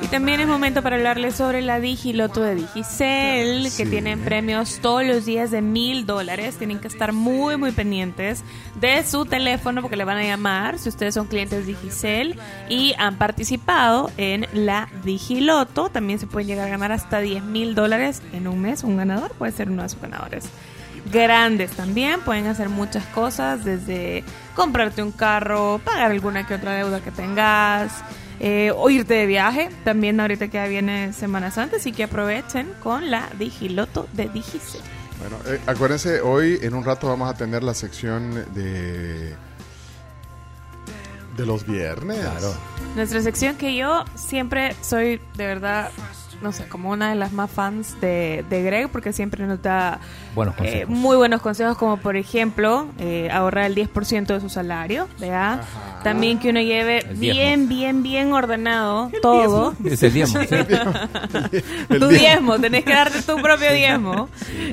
Y 0.00 0.06
también 0.06 0.40
es 0.40 0.46
momento 0.46 0.80
para 0.82 0.96
hablarles 0.96 1.34
sobre 1.34 1.60
la 1.60 1.80
Digiloto 1.80 2.40
de 2.40 2.54
Digicel, 2.54 3.64
que 3.64 3.84
Sí. 3.84 3.86
tienen 3.86 4.20
premios 4.20 4.78
todos 4.80 5.04
los 5.04 5.26
días 5.26 5.50
de 5.50 5.60
mil 5.60 6.06
dólares. 6.06 6.56
Tienen 6.56 6.78
que 6.78 6.86
estar 6.86 7.12
muy, 7.12 7.56
muy 7.56 7.72
pendientes 7.72 8.42
de 8.80 9.02
su 9.04 9.24
teléfono 9.26 9.82
porque 9.82 9.96
le 9.96 10.04
van 10.04 10.18
a 10.18 10.22
llamar 10.22 10.78
si 10.78 10.88
ustedes 10.88 11.14
son 11.14 11.26
clientes 11.26 11.66
Digicel 11.66 12.38
y 12.68 12.94
han 12.96 13.16
participado 13.16 14.10
en 14.16 14.46
la 14.52 14.88
Digiloto. 15.04 15.88
También 15.90 16.20
se 16.20 16.28
pueden 16.28 16.46
llegar 16.48 16.68
a 16.68 16.70
ganar 16.70 16.92
hasta 16.92 17.18
10 17.18 17.42
mil 17.42 17.74
dólares 17.74 18.22
en 18.32 18.46
un 18.46 18.60
mes. 18.62 18.84
Un 18.84 18.96
ganador 18.96 19.32
puede 19.32 19.50
ser 19.52 19.68
uno 19.68 19.82
de 19.82 19.88
sus 19.88 20.00
ganadores. 20.00 20.48
Grandes 21.12 21.72
también, 21.72 22.20
pueden 22.20 22.46
hacer 22.46 22.68
muchas 22.68 23.04
cosas, 23.06 23.64
desde 23.64 24.22
comprarte 24.54 25.02
un 25.02 25.10
carro, 25.12 25.80
pagar 25.84 26.10
alguna 26.12 26.46
que 26.46 26.54
otra 26.54 26.72
deuda 26.74 27.00
que 27.00 27.10
tengas, 27.10 27.92
eh, 28.40 28.72
o 28.74 28.90
irte 28.90 29.14
de 29.14 29.26
viaje. 29.26 29.70
También 29.84 30.20
ahorita 30.20 30.48
que 30.48 30.58
ya 30.58 30.66
viene 30.66 31.12
Semana 31.12 31.50
Santa, 31.50 31.76
así 31.76 31.92
que 31.92 32.04
aprovechen 32.04 32.68
con 32.82 33.10
la 33.10 33.28
Digiloto 33.38 34.08
de 34.12 34.28
Digicel. 34.28 34.80
Bueno, 35.18 35.36
eh, 35.46 35.60
acuérdense, 35.66 36.20
hoy 36.20 36.58
en 36.62 36.74
un 36.74 36.84
rato 36.84 37.08
vamos 37.08 37.28
a 37.28 37.34
tener 37.34 37.62
la 37.62 37.74
sección 37.74 38.44
de 38.54 39.34
de 41.38 41.46
los 41.46 41.64
viernes. 41.64 42.18
Claro. 42.18 42.52
Nuestra 42.96 43.22
sección 43.22 43.56
que 43.56 43.74
yo 43.74 44.04
siempre 44.16 44.74
soy 44.82 45.20
de 45.36 45.46
verdad, 45.46 45.90
no 46.40 46.52
sé, 46.52 46.68
como 46.68 46.90
una 46.90 47.10
de 47.10 47.16
las 47.16 47.32
más 47.32 47.50
fans 47.50 48.00
de, 48.00 48.44
de 48.48 48.62
Greg, 48.62 48.88
porque 48.90 49.12
siempre 49.12 49.46
nos 49.46 49.60
da 49.62 49.98
Buenos 50.34 50.54
eh, 50.54 50.58
consejos. 50.58 50.88
muy 50.90 51.16
buenos 51.16 51.42
consejos, 51.42 51.76
como 51.76 51.96
por 51.96 52.16
ejemplo 52.16 52.86
eh, 52.98 53.28
ahorrar 53.32 53.66
el 53.66 53.74
10% 53.74 54.26
de 54.26 54.40
su 54.40 54.48
salario, 54.48 55.08
¿verdad? 55.18 55.62
También 56.04 56.38
que 56.38 56.50
uno 56.50 56.60
lleve 56.60 57.04
bien, 57.16 57.68
bien, 57.68 58.02
bien 58.02 58.32
ordenado 58.32 59.10
todo. 59.20 59.74
Es 59.84 60.02
el 60.02 60.12
diezmo, 60.12 60.40
sí. 60.42 60.54
El 61.88 61.98
tu 61.98 62.08
diezmo. 62.08 62.08
diezmo, 62.08 62.58
tenés 62.58 62.84
que 62.84 62.92
darte 62.92 63.22
tu 63.22 63.36
propio 63.42 63.72
diezmo. 63.72 64.28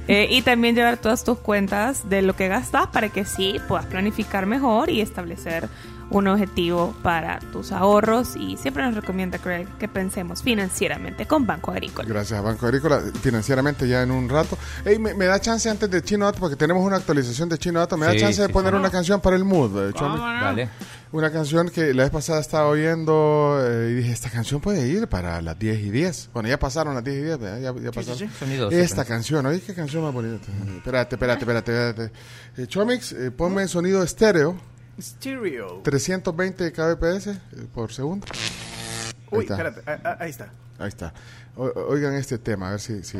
Eh, 0.07 0.27
y 0.29 0.41
también 0.43 0.75
llevar 0.75 0.97
todas 0.97 1.23
tus 1.23 1.39
cuentas 1.39 2.09
de 2.09 2.21
lo 2.21 2.35
que 2.35 2.47
gastas 2.47 2.87
para 2.87 3.09
que 3.09 3.25
sí 3.25 3.55
puedas 3.67 3.85
planificar 3.87 4.45
mejor 4.45 4.89
y 4.89 5.01
establecer 5.01 5.67
un 6.09 6.27
objetivo 6.27 6.95
para 7.03 7.39
tus 7.51 7.71
ahorros. 7.71 8.35
Y 8.35 8.57
siempre 8.57 8.83
nos 8.83 8.95
recomienda 8.95 9.37
Craig, 9.37 9.67
que 9.79 9.87
pensemos 9.87 10.43
financieramente 10.43 11.25
con 11.25 11.45
Banco 11.45 11.71
Agrícola. 11.71 12.07
Gracias, 12.07 12.41
Banco 12.43 12.65
Agrícola. 12.65 13.01
Financieramente 13.21 13.87
ya 13.87 14.01
en 14.03 14.11
un 14.11 14.29
rato. 14.29 14.57
Ey, 14.85 14.99
me, 14.99 15.13
me 15.13 15.25
da 15.25 15.39
chance 15.39 15.69
antes 15.69 15.89
de 15.89 16.01
Chino 16.01 16.25
Dato, 16.25 16.39
porque 16.39 16.55
tenemos 16.55 16.85
una 16.85 16.97
actualización 16.97 17.49
de 17.49 17.57
Chino 17.57 17.79
Dato. 17.79 17.97
Me 17.97 18.05
da 18.05 18.11
Sí, 18.13 18.19
chance 18.19 18.41
de 18.41 18.47
sí, 18.47 18.53
poner 18.53 18.73
sí. 18.73 18.79
una 18.79 18.89
canción 18.89 19.19
para 19.21 19.35
el 19.35 19.43
mood. 19.43 19.91
Dale. 19.93 20.69
Una 21.11 21.31
canción 21.31 21.69
que 21.69 21.93
la 21.93 22.03
vez 22.03 22.11
pasada 22.11 22.41
estaba 22.41 22.67
oyendo 22.67 23.57
eh, 23.61 23.91
y 23.91 23.93
dije, 23.95 24.11
esta 24.11 24.29
canción 24.29 24.59
puede 24.59 24.85
ir 24.87 25.07
para 25.07 25.41
las 25.41 25.57
10 25.57 25.79
y 25.85 25.89
10. 25.89 26.29
Bueno, 26.33 26.49
ya 26.49 26.59
pasaron 26.59 26.93
las 26.93 27.03
10 27.05 27.17
y 27.17 27.21
10, 27.23 27.39
¿verdad? 27.39 27.59
Ya, 27.73 27.81
ya 27.81 27.91
pasaron. 27.91 28.17
sí. 28.19 28.29
Sonido 28.37 28.69
Esta 28.69 29.05
canción, 29.05 29.45
oye, 29.45 29.61
qué 29.61 29.73
canción 29.73 30.03
más 30.03 30.13
bonita. 30.13 30.45
Espérate, 30.77 31.15
espérate, 31.15 31.39
espérate. 31.41 31.71
espérate. 31.89 32.11
Eh, 32.57 32.67
Chomix, 32.67 33.13
eh, 33.13 33.31
ponme 33.31 33.67
sonido 33.67 34.03
estéreo. 34.03 34.57
Stereo. 34.99 35.81
320 35.83 36.71
kbps 36.71 37.27
eh, 37.27 37.37
por 37.73 37.91
segundo. 37.91 38.25
Ahí 38.31 39.39
Uy, 39.39 39.43
está. 39.43 39.53
espérate, 39.55 39.81
ah, 39.87 39.99
ah, 40.03 40.17
ahí 40.19 40.29
está. 40.29 40.49
Ahí 40.79 40.87
está. 40.87 41.13
O- 41.55 41.71
oigan 41.89 42.13
este 42.15 42.37
tema, 42.37 42.67
a 42.67 42.71
ver 42.71 42.79
si... 42.79 43.03
si... 43.03 43.17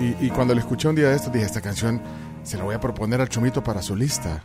Y, 0.00 0.26
y 0.26 0.30
cuando 0.30 0.54
le 0.54 0.60
escuché 0.60 0.88
un 0.88 0.94
día 0.94 1.08
de 1.08 1.16
esto, 1.16 1.30
dije, 1.30 1.44
esta 1.44 1.60
canción 1.60 2.00
se 2.44 2.56
la 2.56 2.64
voy 2.64 2.74
a 2.74 2.80
proponer 2.80 3.20
al 3.20 3.28
Chomito 3.28 3.62
para 3.64 3.82
su 3.82 3.96
lista. 3.96 4.42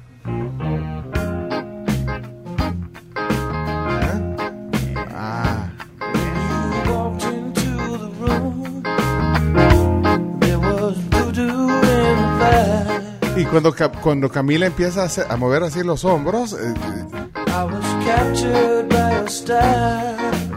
Cuando, 13.61 13.75
cuando 14.01 14.29
Camila 14.29 14.65
empieza 14.65 15.03
a, 15.03 15.05
hacer- 15.05 15.27
a 15.29 15.37
mover 15.37 15.61
así 15.63 15.83
los 15.83 16.03
hombros, 16.05 16.53
eh, 16.53 16.73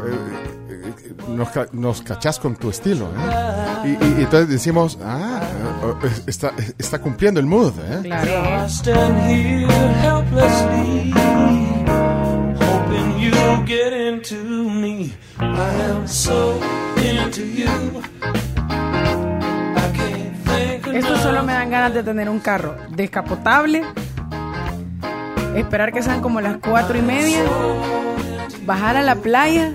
eh, 0.05 1.15
nos, 1.29 1.49
nos 1.73 2.01
cachás 2.03 2.39
con 2.39 2.57
tu 2.57 2.71
estilo. 2.71 3.07
¿eh? 3.07 3.19
Y, 3.85 3.89
y- 4.05 4.15
y 4.19 4.23
entonces 4.23 4.49
decimos, 4.49 4.99
ah, 5.05 5.41
está, 6.27 6.53
está 6.79 6.99
cumpliendo 7.01 7.39
el 7.39 7.47
mood. 7.47 7.73
¿eh? 7.81 8.01
I 18.37 18.46
solo 21.23 21.43
me 21.43 21.53
dan 21.53 21.71
ganas 21.71 21.95
de 21.95 22.03
tener 22.03 22.29
un 22.29 22.41
carro 22.41 22.77
descapotable, 22.91 23.83
esperar 25.55 25.93
que 25.93 26.03
sean 26.03 26.21
como 26.21 26.41
las 26.41 26.59
cuatro 26.59 26.99
y 26.99 27.03
media, 27.03 27.41
bajar 28.65 28.97
a 28.97 29.03
la 29.03 29.17
playa, 29.17 29.73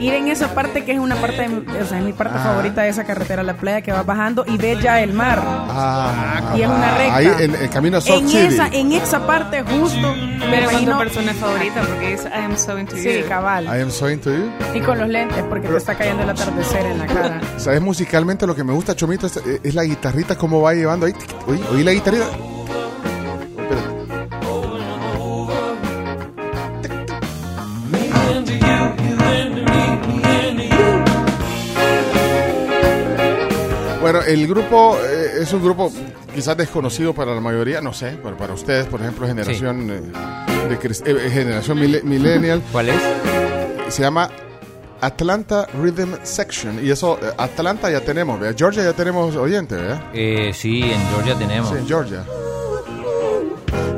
ir 0.00 0.14
en 0.14 0.28
esa 0.28 0.54
parte 0.54 0.84
que 0.84 0.92
es 0.92 0.98
una 0.98 1.16
parte, 1.16 1.48
de- 1.48 1.82
o 1.82 1.86
sea, 1.86 1.98
es 1.98 2.04
mi 2.04 2.12
parte 2.12 2.34
Ah. 2.38 2.42
favorita 2.44 2.82
de 2.82 2.88
esa 2.88 3.04
carretera 3.04 3.42
a 3.42 3.44
la 3.44 3.54
playa 3.54 3.82
que 3.82 3.92
va 3.92 4.02
bajando 4.02 4.44
y 4.46 4.56
ves 4.56 4.80
ya 4.82 5.00
el 5.00 5.12
mar. 5.12 5.40
Ah, 5.44 6.52
y 6.56 6.62
es 6.62 6.68
una 6.68 6.96
recta. 6.96 7.16
Ahí 7.16 7.30
en 7.40 7.54
el 7.54 7.70
camino 7.70 7.98
a 7.98 8.00
Salt 8.00 8.22
en 8.22 8.28
City. 8.28 8.46
esa, 8.46 8.66
en 8.68 8.92
esa 8.92 9.26
parte 9.26 9.62
justo. 9.62 10.14
me 10.40 10.56
Pero 10.56 10.62
es 10.70 10.76
tu 10.76 10.82
imagino- 10.82 10.98
persona 10.98 11.34
favorita 11.34 11.82
porque 11.82 12.14
es 12.14 12.24
I 12.24 12.28
am 12.44 12.56
so 12.56 12.78
into 12.78 12.96
Sí, 12.96 13.20
you. 13.20 13.28
cabal. 13.28 13.64
I 13.66 13.82
am 13.82 13.90
so 13.90 14.10
into 14.10 14.30
you. 14.34 14.50
Y 14.74 14.80
con 14.80 14.98
los 14.98 15.08
lentes 15.08 15.44
porque 15.48 15.68
te 15.68 15.76
está 15.76 15.94
cayendo 15.94 16.22
el 16.22 16.30
atardecer 16.30 16.86
en 16.86 16.98
la 16.98 17.06
cara. 17.06 17.40
¿Sabes 17.58 17.80
musicalmente 17.82 18.46
lo 18.46 18.54
que 18.56 18.64
me 18.64 18.72
gusta, 18.72 18.96
Chomito? 18.96 19.26
Es, 19.26 19.38
es 19.62 19.74
la 19.74 19.84
guitarrita, 19.84 20.36
cómo 20.36 20.60
va 20.62 20.72
llevando 20.74 21.06
ahí. 21.06 21.12
Oí, 21.46 21.60
oí 21.72 21.84
la 21.84 21.92
guitarrita. 21.92 22.24
Bueno, 34.10 34.26
el 34.26 34.44
grupo 34.48 34.98
eh, 35.04 35.42
es 35.42 35.52
un 35.52 35.62
grupo 35.62 35.92
quizás 36.34 36.56
desconocido 36.56 37.14
para 37.14 37.32
la 37.32 37.40
mayoría, 37.40 37.80
no 37.80 37.92
sé, 37.92 38.18
pero 38.20 38.36
para 38.36 38.54
ustedes, 38.54 38.86
por 38.86 39.00
ejemplo, 39.00 39.24
generación 39.24 39.88
eh, 39.88 40.02
de 40.68 40.74
eh, 41.26 41.30
generación 41.30 41.78
mille- 41.78 42.02
millennial. 42.02 42.60
¿Cuál 42.72 42.88
es? 42.88 42.96
Se 43.88 44.02
llama 44.02 44.28
Atlanta 45.00 45.68
Rhythm 45.80 46.14
Section 46.24 46.84
y 46.84 46.90
eso 46.90 47.20
Atlanta 47.38 47.88
ya 47.88 48.00
tenemos, 48.00 48.40
¿verdad? 48.40 48.56
Georgia 48.58 48.82
ya 48.82 48.94
tenemos 48.94 49.36
oyente, 49.36 49.76
¿verdad? 49.76 50.02
Eh, 50.12 50.50
sí, 50.54 50.82
en 50.82 51.00
Georgia 51.14 51.38
tenemos. 51.38 51.70
Sí, 51.70 51.76
en 51.76 51.86
Georgia. 51.86 52.24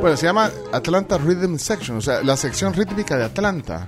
Bueno, 0.03 0.15
se 0.19 0.27
llama 0.27 0.51
Atlanta 0.73 1.17
Rhythm 1.17 1.57
Section, 1.57 1.97
o 1.97 2.01
sea, 2.03 2.23
la 2.23 2.37
sección 2.37 2.75
rítmica 2.75 3.17
de 3.17 3.25
Atlanta. 3.25 3.87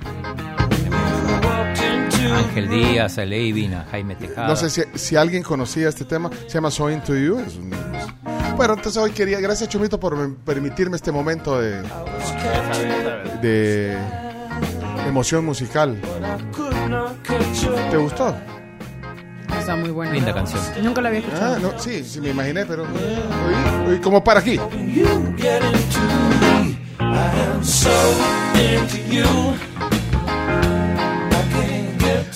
Ángel 2.32 2.68
Díaz, 2.68 3.18
a 3.18 3.24
Leivin, 3.24 3.74
a 3.74 3.84
Jaime 3.90 4.14
Tejada. 4.16 4.48
No 4.48 4.56
sé 4.56 4.70
si, 4.70 4.82
si 4.94 5.16
alguien 5.16 5.42
conocía 5.42 5.88
este 5.88 6.04
tema. 6.04 6.30
Se 6.46 6.54
llama 6.54 6.70
So 6.70 6.90
Into 6.90 7.14
You. 7.14 7.38
es 7.40 7.56
un- 7.56 7.70
Bueno, 8.56 8.74
entonces 8.74 9.02
hoy 9.02 9.10
quería. 9.10 9.40
Gracias, 9.40 9.68
Chumito, 9.68 9.98
por 9.98 10.16
me- 10.16 10.34
permitirme 10.44 10.96
este 10.96 11.10
momento 11.12 11.60
de. 11.60 11.82
de. 13.42 13.96
emoción 15.08 15.44
musical. 15.44 15.96
¿Te 17.90 17.96
gustó? 17.96 18.34
Está 19.58 19.76
muy 19.76 19.90
buena. 19.90 20.12
Linda 20.12 20.32
canción. 20.34 20.60
Nunca 20.82 21.00
la 21.00 21.08
había 21.08 21.20
escuchado. 21.20 21.54
Ah, 21.56 21.58
no, 21.60 21.78
sí, 21.78 22.02
sí, 22.04 22.20
me 22.20 22.30
imaginé, 22.30 22.64
pero. 22.66 22.86
Como 24.02 24.22
para 24.22 24.40
aquí. 24.40 24.58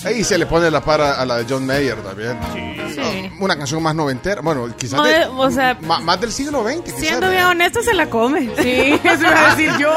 Ahí 0.09 0.23
se 0.23 0.37
le 0.37 0.45
pone 0.45 0.69
la 0.71 0.81
para 0.81 1.19
a 1.21 1.25
la 1.25 1.37
de 1.37 1.45
John 1.47 1.65
Mayer 1.65 1.95
también. 1.97 2.37
Sí. 2.95 3.31
Una 3.39 3.55
canción 3.57 3.81
más 3.81 3.95
noventera. 3.95 4.41
Bueno, 4.41 4.67
quizás. 4.75 4.93
No, 4.97 5.03
de- 5.05 5.25
o 5.25 5.49
sea, 5.51 5.77
más 5.81 6.19
del 6.19 6.31
siglo 6.31 6.63
XX. 6.63 6.81
quizás, 6.83 6.99
Siendo 6.99 7.29
bien 7.29 7.43
honesto, 7.43 7.81
se 7.83 7.93
la 7.93 8.07
come. 8.09 8.49
Sí, 8.61 8.99
eso 9.03 9.21
iba 9.21 9.51
a 9.51 9.55
decir 9.55 9.71
yo. 9.79 9.95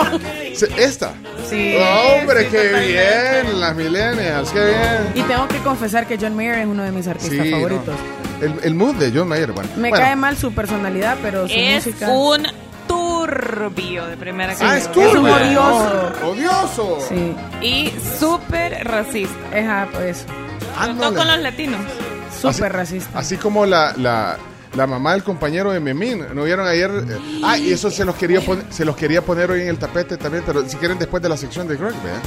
Esta. 0.76 1.14
Sí. 1.48 1.76
Hombre, 1.76 2.44
sí, 2.44 2.48
qué 2.50 2.58
totalmente. 2.58 3.42
bien, 3.42 3.60
las 3.60 3.74
millennials, 3.76 4.50
qué 4.50 4.64
bien. 4.64 5.12
Y 5.14 5.22
tengo 5.22 5.48
que 5.48 5.58
confesar 5.58 6.06
que 6.06 6.18
John 6.20 6.36
Mayer 6.36 6.58
es 6.60 6.66
uno 6.66 6.82
de 6.84 6.92
mis 6.92 7.06
artistas 7.08 7.38
Sí, 7.44 7.50
favoritos. 7.50 7.86
no. 7.86 8.22
El, 8.46 8.54
el 8.64 8.74
mood 8.74 8.94
de 8.96 9.12
John 9.14 9.28
Mayer, 9.28 9.52
bueno. 9.52 9.70
Me 9.76 9.90
Bueno, 9.90 10.04
cae 10.04 10.16
mal 10.16 10.36
su 10.36 10.52
personalidad, 10.52 11.16
pero 11.22 11.46
su 11.48 11.54
Es 11.54 11.86
música. 11.86 12.08
un 12.10 12.46
turbio 13.26 14.06
de 14.06 14.16
primera 14.16 14.54
Ah, 14.60 14.76
es 14.76 14.86
categoría. 14.88 15.10
Es 15.10 15.14
un 15.16 15.22
turbio. 15.24 15.36
odioso. 15.64 16.26
Odioso. 16.26 16.98
Sí. 17.08 17.34
Y 17.60 17.92
súper 18.18 18.84
racista. 18.86 19.36
Ajá, 19.58 19.88
pues. 19.92 20.26
Sobre 20.78 20.94
todo 20.94 21.14
con 21.14 21.26
los 21.26 21.38
latinos. 21.38 21.80
Súper 22.40 22.72
racista. 22.72 23.18
Así 23.18 23.36
como 23.36 23.66
la, 23.66 23.92
la, 23.96 24.36
la 24.74 24.86
mamá 24.86 25.12
del 25.12 25.22
compañero 25.22 25.70
de 25.72 25.80
Memín. 25.80 26.24
¿No 26.34 26.44
vieron 26.44 26.66
ayer? 26.66 26.90
Eh, 27.08 27.18
Ah, 27.44 27.58
y 27.58 27.72
eso 27.72 27.90
se 27.90 28.04
los 28.04 28.14
quería 28.16 28.40
poner, 28.40 28.64
se 28.70 28.84
los 28.84 28.96
quería 28.96 29.22
poner 29.22 29.50
hoy 29.50 29.62
en 29.62 29.68
el 29.68 29.78
tapete 29.78 30.16
también, 30.16 30.44
pero 30.46 30.66
si 30.68 30.76
quieren 30.76 30.98
después 30.98 31.22
de 31.22 31.28
la 31.28 31.36
sección 31.36 31.66
de 31.68 31.76
Greg, 31.76 31.92
vean. 32.02 32.20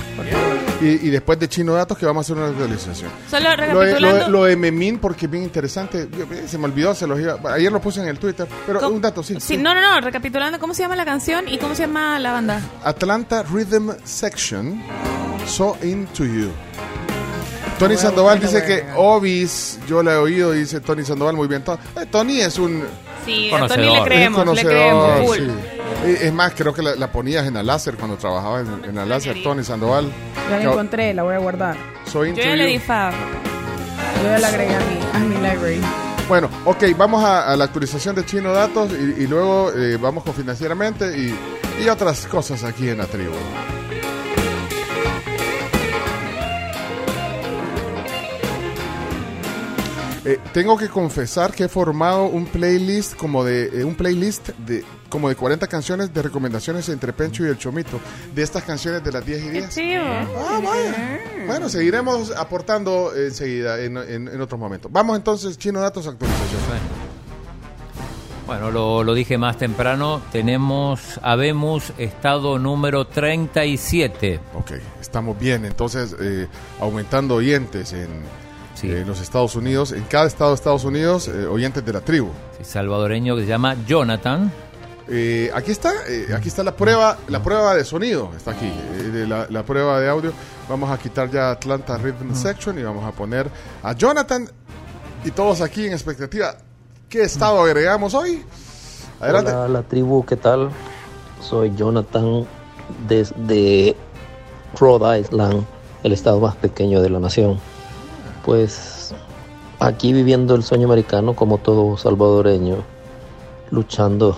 Y, 0.82 1.08
y 1.08 1.10
después 1.10 1.40
de 1.40 1.48
Chino 1.48 1.74
Datos 1.74 1.98
que 1.98 2.06
vamos 2.06 2.22
a 2.22 2.34
hacer 2.34 2.38
una 2.44 2.52
actualización. 2.52 3.10
Solo 3.30 3.50
Lo 3.74 3.80
de, 3.80 4.00
lo 4.00 4.14
de- 4.16 4.28
lo 4.30 4.44
de 4.44 4.56
Memín, 4.56 5.00
porque 5.00 5.26
es 5.26 5.32
bien 5.32 5.44
interesante. 5.44 6.08
Se 6.48 6.58
me 6.58 6.66
olvidó, 6.66 6.94
se 6.94 7.08
los 7.08 7.20
iba. 7.20 7.38
Ayer 7.54 7.72
lo 7.72 7.80
puse 7.82 8.02
en 8.02 8.08
el 8.10 8.20
Twitter, 8.20 8.48
pero 8.68 8.88
un 8.90 9.02
dato, 9.02 9.24
sí. 9.24 9.36
Sí, 9.40 9.58
no, 9.58 9.74
no, 9.74 9.82
no, 9.82 10.02
recapitulando, 10.02 10.60
¿cómo 10.60 10.74
se 10.74 10.84
llama 10.84 10.96
la 10.96 11.06
canción 11.06 11.48
y 11.48 11.58
cómo 11.58 11.74
se 11.76 11.84
llama 11.84 12.20
la 12.20 12.32
banda? 12.34 12.62
Atlanta 12.84 13.44
Rhythm 13.44 13.92
Section, 14.04 14.82
So 15.48 15.78
Into 15.84 16.26
You. 16.26 16.52
Tony 17.80 17.98
Sandoval 17.98 18.40
dice 18.40 18.64
que 18.64 18.84
Obis, 18.96 19.80
yo 19.88 20.02
la 20.02 20.14
he 20.14 20.18
oído, 20.18 20.52
dice 20.54 20.80
Tony 20.80 21.04
Sandoval, 21.04 21.36
muy 21.36 21.48
bien. 21.48 21.64
Eh, 21.98 22.06
Tony 22.10 22.40
es 22.42 22.58
un 22.58 22.84
Sí, 23.26 23.52
a 23.54 23.68
Tony 23.68 23.90
le 23.94 24.04
creemos, 24.04 24.40
le 24.40 24.46
conocedor, 24.46 24.72
creemos, 24.72 25.26
full. 25.26 25.38
sí. 26.06 26.16
Es 26.22 26.34
más, 26.34 26.54
creo 26.56 26.74
que 26.74 26.82
la, 26.84 26.96
la 26.96 27.12
ponías 27.12 27.46
en 27.48 27.56
la 27.56 27.64
láser 27.64 27.96
cuando 27.96 28.16
trabajaba 28.18 28.62
en, 28.62 28.86
en 28.86 28.96
la 28.96 29.06
láser, 29.06 29.42
Tony 29.44 29.64
Sandoval. 29.64 30.12
Ya 30.50 30.58
la 30.58 30.64
encontré, 30.64 31.14
la 31.14 31.24
voy 31.24 31.34
a 31.36 31.40
guardar. 31.40 31.76
So 32.06 32.24
Yo 32.24 32.34
ya 32.36 32.56
le 32.56 32.66
di 32.66 32.80
fab. 32.80 33.12
Yo 34.24 34.30
ya 34.30 34.38
la 34.40 34.48
agregué 34.48 34.76
a 34.76 34.80
mi, 34.80 35.00
a 35.14 35.20
mi 35.20 35.36
library. 35.36 35.82
Bueno, 36.30 36.50
ok, 36.66 36.84
vamos 36.98 37.24
a, 37.24 37.52
a 37.52 37.58
la 37.58 37.66
actualización 37.66 38.16
de 38.16 38.26
Chino 38.26 38.52
Datos 38.54 38.90
y, 38.92 39.24
y 39.24 39.28
luego 39.28 39.72
eh, 39.76 39.98
vamos 39.98 40.24
con 40.24 40.34
financieramente 40.34 41.16
y, 41.18 41.36
y 41.84 41.90
otras 41.90 42.26
cosas 42.28 42.64
aquí 42.64 42.90
en 42.90 43.00
la 43.00 43.06
tribu. 43.06 43.34
Eh, 50.26 50.40
tengo 50.54 50.76
que 50.76 50.90
confesar 50.90 51.54
que 51.54 51.66
he 51.66 51.70
formado 51.70 52.26
un 52.26 52.48
playlist 52.48 53.16
como 53.16 53.44
de 53.44 53.82
eh, 53.82 53.84
un 53.84 53.94
playlist 53.94 54.50
de 54.66 54.84
como 55.08 55.30
de 55.30 55.36
40 55.36 55.68
canciones 55.68 56.12
de 56.14 56.22
recomendaciones 56.24 56.90
entre 56.90 57.14
Pencho 57.14 57.46
y 57.46 57.50
el 57.50 57.60
Chomito 57.60 58.00
de 58.34 58.42
estas 58.42 58.64
canciones 58.64 59.04
de 59.04 59.12
las 59.12 59.24
10 59.24 59.44
y 59.44 59.50
10. 59.50 59.78
Ah, 60.00 60.60
vaya. 60.64 61.20
Bueno, 61.46 61.70
seguiremos 61.70 62.32
aportando 62.32 63.16
enseguida 63.16 63.80
en, 63.80 63.98
en, 63.98 64.28
en 64.28 64.42
otros 64.42 64.60
momentos. 64.60 64.92
Vamos 64.92 65.16
entonces, 65.16 65.60
Chino 65.60 65.80
Datos, 65.80 66.08
actualización. 66.08 66.60
Bueno, 68.48 68.70
lo, 68.70 69.04
lo 69.04 69.14
dije 69.14 69.38
más 69.40 69.58
temprano, 69.58 70.22
tenemos 70.32 71.20
Habemos 71.24 71.94
estado 71.98 72.60
número 72.60 73.06
37. 73.06 74.40
Ok, 74.54 74.74
estamos 75.02 75.38
bien, 75.40 75.66
entonces 75.66 76.16
eh, 76.20 76.48
aumentando 76.80 77.36
oyentes 77.36 77.94
en 77.94 78.10
eh, 78.92 79.04
los 79.06 79.22
Estados 79.22 79.56
Unidos, 79.56 79.92
en 79.92 80.04
cada 80.04 80.28
estado 80.28 80.52
de 80.52 80.56
Estados 80.56 80.84
Unidos, 80.84 81.28
eh, 81.28 81.46
oyentes 81.46 81.86
de 81.86 81.94
la 81.94 82.02
tribu. 82.02 82.30
salvadoreño 82.62 83.36
que 83.36 83.44
se 83.44 83.48
llama 83.48 83.76
Jonathan. 83.86 84.52
Eh, 85.08 85.52
aquí 85.54 85.72
está, 85.72 85.92
eh, 86.08 86.28
aquí 86.36 86.48
está 86.48 86.64
la 86.64 86.76
prueba, 86.76 87.18
la 87.28 87.42
prueba 87.44 87.76
de 87.76 87.86
sonido, 87.86 88.32
está 88.36 88.52
aquí, 88.52 88.66
eh, 88.66 89.04
de 89.04 89.28
la, 89.28 89.46
la 89.50 89.64
prueba 89.64 90.00
de 90.00 90.10
audio. 90.10 90.34
Vamos 90.68 90.90
a 90.90 90.98
quitar 90.98 91.30
ya 91.30 91.52
Atlanta 91.52 91.98
Rhythm 91.98 92.34
Section 92.34 92.80
y 92.80 92.84
vamos 92.84 93.06
a 93.06 93.12
poner 93.12 93.48
a 93.84 93.94
Jonathan 93.94 94.50
y 95.24 95.32
todos 95.32 95.62
aquí 95.62 95.86
en 95.86 95.94
expectativa. 95.94 96.56
¿Qué 97.08 97.22
estado 97.22 97.62
agregamos 97.62 98.16
hoy? 98.16 98.44
Adelante. 99.20 99.52
Hola, 99.52 99.68
la 99.68 99.84
tribu, 99.84 100.26
¿qué 100.26 100.38
tal? 100.38 100.72
Soy 101.40 101.72
Jonathan 101.76 102.46
desde 103.08 103.96
Rhode 104.80 105.20
Island, 105.20 105.66
el 106.04 106.14
estado 106.14 106.40
más 106.40 106.56
pequeño 106.56 107.02
de 107.02 107.12
la 107.12 107.20
nación. 107.20 107.60
Pues 108.46 109.16
aquí 109.80 110.14
viviendo 110.14 110.54
el 110.54 110.62
sueño 110.62 110.86
americano 110.86 111.36
como 111.36 111.58
todo 111.58 111.98
salvadoreño, 111.98 112.78
luchando 113.72 114.38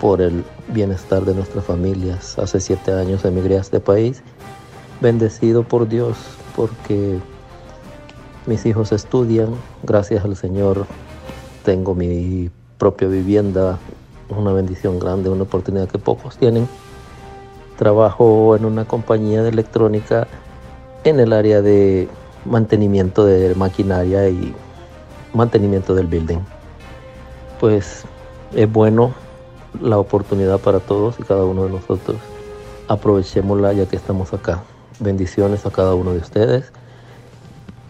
por 0.00 0.22
el 0.22 0.44
bienestar 0.68 1.26
de 1.26 1.34
nuestras 1.34 1.66
familias. 1.66 2.38
Hace 2.38 2.58
siete 2.58 2.92
años 2.92 3.26
emigré 3.26 3.58
a 3.58 3.60
este 3.60 3.80
país, 3.80 4.22
bendecido 5.02 5.62
por 5.62 5.88
Dios 5.88 6.16
porque 6.56 7.18
mis 8.46 8.64
hijos 8.64 8.92
estudian, 8.92 9.48
gracias 9.82 10.24
al 10.24 10.34
Señor 10.34 10.86
tengo 11.64 11.94
mi 11.94 12.50
propia 12.78 13.08
vivienda, 13.08 13.78
una 14.30 14.52
bendición 14.52 14.98
grande, 14.98 15.28
una 15.28 15.42
oportunidad 15.42 15.86
que 15.86 15.98
pocos 15.98 16.38
tienen. 16.38 16.66
Trabajo 17.76 18.56
en 18.56 18.64
una 18.64 18.86
compañía 18.86 19.42
de 19.42 19.50
electrónica 19.50 20.26
en 21.04 21.20
el 21.20 21.34
área 21.34 21.60
de 21.60 22.08
mantenimiento 22.44 23.24
de 23.24 23.54
maquinaria 23.54 24.28
y 24.28 24.54
mantenimiento 25.34 25.94
del 25.94 26.06
building. 26.06 26.38
Pues 27.60 28.04
es 28.54 28.72
bueno 28.72 29.14
la 29.80 29.98
oportunidad 29.98 30.58
para 30.60 30.80
todos 30.80 31.18
y 31.18 31.22
cada 31.22 31.44
uno 31.44 31.64
de 31.64 31.70
nosotros. 31.70 32.16
Aprovechémosla 32.88 33.72
ya 33.72 33.86
que 33.86 33.96
estamos 33.96 34.32
acá. 34.32 34.62
Bendiciones 35.00 35.66
a 35.66 35.70
cada 35.70 35.94
uno 35.94 36.12
de 36.12 36.18
ustedes. 36.18 36.72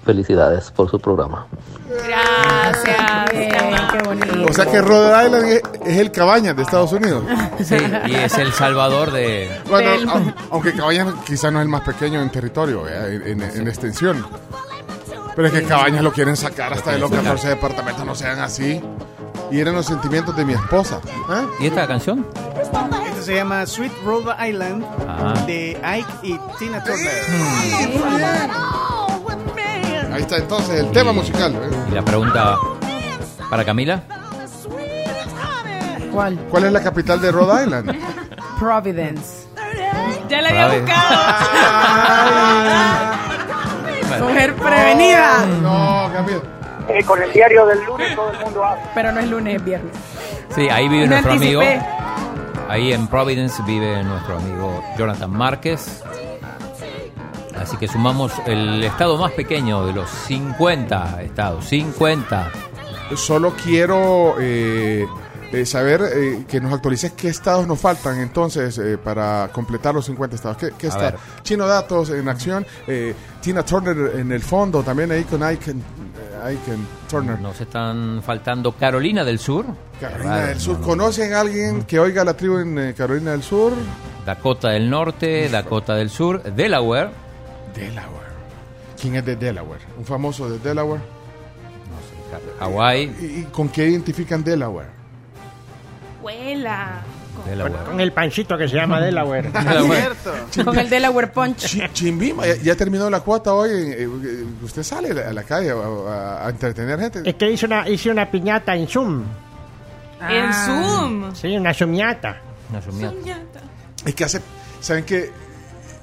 Felicidades 0.08 0.70
por 0.70 0.90
su 0.90 0.98
programa. 0.98 1.46
Gracias. 1.86 3.30
qué 3.30 3.98
bonito. 4.06 4.46
O 4.48 4.52
sea 4.54 4.64
que 4.64 4.80
Rhode 4.80 5.26
Island 5.26 5.44
es, 5.48 5.62
es 5.84 5.98
el 5.98 6.10
Cabañas 6.10 6.56
de 6.56 6.62
Estados 6.62 6.92
Unidos. 6.94 7.24
Sí, 7.62 7.76
y 8.06 8.14
es 8.14 8.38
el 8.38 8.50
Salvador 8.54 9.10
de... 9.12 9.50
Bueno, 9.68 9.90
au- 10.14 10.34
aunque 10.50 10.72
Cabañas 10.72 11.08
quizás 11.26 11.52
no 11.52 11.58
es 11.58 11.64
el 11.64 11.68
más 11.68 11.82
pequeño 11.82 12.22
en 12.22 12.30
territorio, 12.30 12.84
¿verdad? 12.84 13.12
en, 13.12 13.42
en- 13.42 13.50
en 13.60 13.68
extensión. 13.68 14.26
Pero 15.36 15.48
es 15.48 15.52
que 15.52 15.64
Cabañas 15.64 16.02
lo 16.02 16.10
quieren 16.10 16.38
sacar 16.38 16.72
hasta 16.72 16.92
de 16.92 17.00
los 17.00 17.10
14 17.10 17.46
departamentos, 17.48 18.06
no 18.06 18.14
sean 18.14 18.40
así. 18.40 18.80
Y 19.50 19.60
eran 19.60 19.74
los 19.74 19.84
sentimientos 19.84 20.34
de 20.34 20.46
mi 20.46 20.54
esposa. 20.54 21.00
¿eh? 21.04 21.46
¿Y 21.60 21.66
esta 21.66 21.86
canción? 21.86 22.26
Esto 22.62 23.22
se 23.22 23.34
llama 23.34 23.66
Sweet 23.66 23.92
Rhode 24.06 24.48
Island 24.48 24.86
Ah. 25.06 25.34
de 25.46 25.78
Ike 25.84 26.12
y 26.22 26.38
Tina 26.58 26.82
Turner. 26.82 27.12
Ahí 30.18 30.22
está 30.24 30.36
entonces 30.38 30.80
el 30.80 30.90
tema 30.90 31.12
musical. 31.12 31.54
¿eh? 31.54 31.70
Y 31.92 31.94
la 31.94 32.02
pregunta 32.04 32.56
para 33.48 33.64
Camila. 33.64 34.02
¿Cuál? 36.12 36.36
¿Cuál 36.50 36.64
es 36.64 36.72
la 36.72 36.82
capital 36.82 37.20
de 37.20 37.30
Rhode 37.30 37.62
Island? 37.62 37.96
Providence. 38.58 39.46
Ya 40.28 40.42
la 40.42 40.48
había 40.48 40.66
Providence. 40.66 40.92
buscado. 44.08 44.28
Mujer 44.28 44.54
prevenida. 44.56 45.46
No, 45.62 46.10
Camila. 46.12 46.40
Eh, 46.88 47.04
con 47.04 47.22
el 47.22 47.32
diario 47.32 47.64
del 47.66 47.84
lunes 47.84 48.16
todo 48.16 48.32
el 48.32 48.38
mundo 48.40 48.64
habla. 48.64 48.90
Pero 48.96 49.12
no 49.12 49.20
es 49.20 49.28
lunes, 49.28 49.54
es 49.54 49.64
viernes. 49.64 49.92
Sí, 50.52 50.68
ahí 50.68 50.88
vive 50.88 51.04
No 51.04 51.10
nuestro 51.10 51.32
amigo. 51.34 51.62
Ahí 52.68 52.92
en 52.92 53.06
Providence 53.06 53.62
vive 53.64 54.02
nuestro 54.02 54.38
amigo 54.38 54.82
Jonathan 54.98 55.30
Márquez. 55.30 56.02
Así 57.60 57.76
que 57.76 57.88
sumamos 57.88 58.32
el 58.46 58.82
estado 58.84 59.18
más 59.18 59.32
pequeño 59.32 59.86
de 59.86 59.92
los 59.92 60.08
50 60.08 61.22
estados. 61.22 61.64
50. 61.66 62.52
Solo 63.16 63.54
quiero 63.54 64.36
eh, 64.38 65.06
eh, 65.50 65.64
saber 65.64 66.02
eh, 66.14 66.44
que 66.46 66.60
nos 66.60 66.74
actualices 66.74 67.12
qué 67.12 67.28
estados 67.28 67.66
nos 67.66 67.80
faltan 67.80 68.20
entonces 68.20 68.76
eh, 68.76 68.98
para 68.98 69.48
completar 69.50 69.94
los 69.94 70.04
50 70.04 70.36
estados. 70.36 70.58
¿Qué, 70.58 70.72
qué 70.76 70.88
está? 70.88 71.14
Chino 71.42 71.66
Datos 71.66 72.10
en 72.10 72.28
acción. 72.28 72.66
Tina 73.40 73.64
Turner 73.64 74.18
en 74.18 74.30
el 74.32 74.42
fondo, 74.42 74.82
también 74.82 75.10
ahí 75.10 75.24
con 75.24 75.42
Ike, 75.42 75.74
Ike 76.44 76.76
Turner. 77.08 77.40
Nos 77.40 77.58
están 77.60 78.22
faltando 78.22 78.72
Carolina 78.72 79.24
del 79.24 79.38
Sur. 79.38 79.64
Carolina 79.98 80.36
Raro, 80.36 80.46
del 80.48 80.60
Sur. 80.60 80.74
no, 80.74 80.80
no. 80.80 80.86
¿Conocen 80.86 81.32
a 81.32 81.40
alguien 81.40 81.84
que 81.84 81.98
oiga 81.98 82.24
la 82.24 82.34
tribu 82.34 82.58
en 82.58 82.92
Carolina 82.92 83.30
del 83.30 83.42
Sur? 83.42 83.72
Dakota 84.26 84.70
del 84.70 84.90
Norte, 84.90 85.48
Dakota 85.48 85.94
del 85.94 86.10
Sur, 86.10 86.42
Delaware. 86.42 87.27
Delaware. 87.74 88.28
¿Quién 89.00 89.16
es 89.16 89.24
de 89.24 89.36
Delaware? 89.36 89.80
¿Un 89.96 90.04
famoso 90.04 90.48
de 90.50 90.58
Delaware? 90.58 91.00
Hawái. 92.60 93.02
¿Y, 93.20 93.24
y 93.40 93.42
con 93.52 93.68
qué 93.68 93.86
identifican 93.88 94.42
Delaware? 94.44 94.88
Huela. 96.22 97.00
Con 97.86 98.00
el 98.00 98.12
panchito 98.12 98.58
que 98.58 98.68
se 98.68 98.74
llama 98.76 99.00
Delaware. 99.00 99.50
Con 100.64 100.76
el 100.76 100.90
Delaware 100.90 101.28
Punch. 101.28 101.56
Chi- 101.66 101.88
Chimbima, 101.92 102.44
ya, 102.46 102.56
ya 102.56 102.74
terminó 102.74 103.08
la 103.08 103.20
cuota 103.20 103.54
hoy. 103.54 103.70
eh, 103.70 103.96
eh, 104.02 104.44
usted 104.62 104.82
sale 104.82 105.10
a 105.22 105.32
la 105.32 105.44
calle 105.44 105.70
a, 105.70 105.74
a- 105.74 106.46
a 106.46 106.50
entretener 106.50 106.98
gente. 106.98 107.22
Es 107.24 107.36
que 107.36 107.48
hice 107.50 107.66
una, 107.66 107.88
hice 107.88 108.10
una 108.10 108.28
piñata 108.28 108.74
en 108.74 108.88
Zoom. 108.88 109.22
En 110.28 110.52
Zoom. 110.52 111.34
Sí, 111.34 111.56
una 111.56 111.72
sumiata. 111.72 112.40
Una 112.70 112.82
sumiata. 112.82 113.60
Es 114.04 114.14
que 114.16 114.24
hace. 114.24 114.42
¿Saben 114.80 115.04
que 115.04 115.30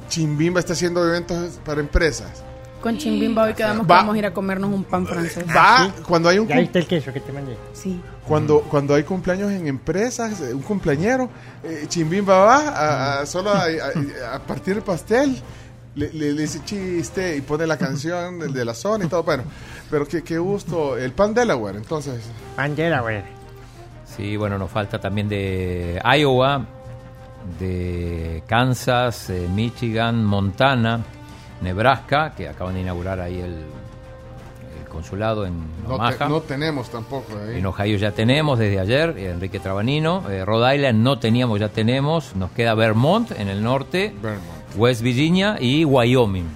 Chimbimba 0.09 0.59
está 0.59 0.73
haciendo 0.73 1.07
eventos 1.07 1.59
para 1.65 1.79
empresas? 1.81 2.43
Con 2.81 2.97
Chimbimba 2.97 3.43
hoy 3.43 3.53
quedamos 3.55 3.87
que 3.87 3.91
Va. 3.91 3.97
vamos 3.97 4.15
a 4.15 4.17
ir 4.19 4.25
a 4.27 4.33
comernos 4.33 4.71
un 4.71 4.83
pan 4.83 5.07
francés. 5.07 5.43
Va 5.55 5.91
cuando 6.07 6.29
hay 6.29 6.37
un. 6.37 6.47
Ya 6.47 6.59
viste 6.59 6.79
el 6.79 6.85
queso 6.87 7.11
que 7.11 7.19
te 7.19 7.31
mandé. 7.31 7.57
Sí. 7.73 7.99
Cuando, 8.27 8.61
cuando 8.61 8.93
hay 8.93 9.03
cumpleaños 9.03 9.51
en 9.51 9.67
empresas, 9.67 10.39
eh, 10.41 10.53
un 10.53 10.61
cumpleañero, 10.61 11.29
eh, 11.63 11.85
Chimbimba 11.87 12.37
va 12.37 12.57
a, 12.57 13.19
a- 13.21 13.25
solo 13.25 13.49
a, 13.51 13.63
a- 13.63 14.35
a 14.35 14.39
partir 14.39 14.75
el 14.77 14.83
pastel, 14.83 15.35
le, 15.95 16.11
le- 16.13 16.33
le 16.33 16.41
dice 16.43 16.61
chiste 16.63 17.35
y 17.37 17.41
pone 17.41 17.65
la 17.65 17.77
canción 17.77 18.37
del 18.39 18.53
de 18.53 18.65
la 18.65 18.73
zona 18.75 19.05
y 19.05 19.07
todo. 19.07 19.23
Bueno, 19.23 19.43
Pero 19.89 20.07
qué, 20.07 20.21
qué 20.23 20.37
gusto. 20.37 20.95
El 20.97 21.11
pan 21.13 21.33
Delaware, 21.33 21.77
entonces. 21.77 22.21
Pan 22.55 22.75
Delaware. 22.75 23.23
Sí, 24.15 24.37
bueno, 24.37 24.57
nos 24.59 24.69
falta 24.69 24.99
también 24.99 25.27
de 25.27 25.99
Iowa, 26.19 26.65
de 27.59 28.43
Kansas, 28.47 29.29
eh, 29.29 29.47
Michigan, 29.53 30.23
Montana, 30.25 31.01
Nebraska, 31.61 32.33
que 32.35 32.47
acaban 32.49 32.75
de 32.75 32.81
inaugurar 32.81 33.19
ahí 33.19 33.39
el, 33.39 33.53
el 34.81 34.89
consulado 34.89 35.45
en 35.45 35.53
No, 35.87 35.95
Omaha. 35.95 36.17
te- 36.17 36.25
no 36.29 36.41
tenemos 36.41 36.89
tampoco 36.89 37.37
ahí. 37.37 37.57
En 37.59 37.65
Ohio 37.65 37.97
ya 37.97 38.11
tenemos 38.11 38.59
desde 38.59 38.79
ayer, 38.79 39.15
eh, 39.17 39.31
Enrique 39.31 39.59
Trabanino. 39.59 40.23
Eh, 40.29 40.43
Rhode 40.45 40.75
Island 40.75 40.99
no 41.03 41.19
teníamos, 41.19 41.59
ya 41.59 41.69
tenemos. 41.69 42.35
Nos 42.35 42.51
queda 42.51 42.73
Vermont 42.75 43.31
en 43.31 43.47
el 43.47 43.63
norte, 43.63 44.13
West 44.75 45.01
Virginia 45.01 45.57
y 45.59 45.85
Wyoming. 45.85 46.47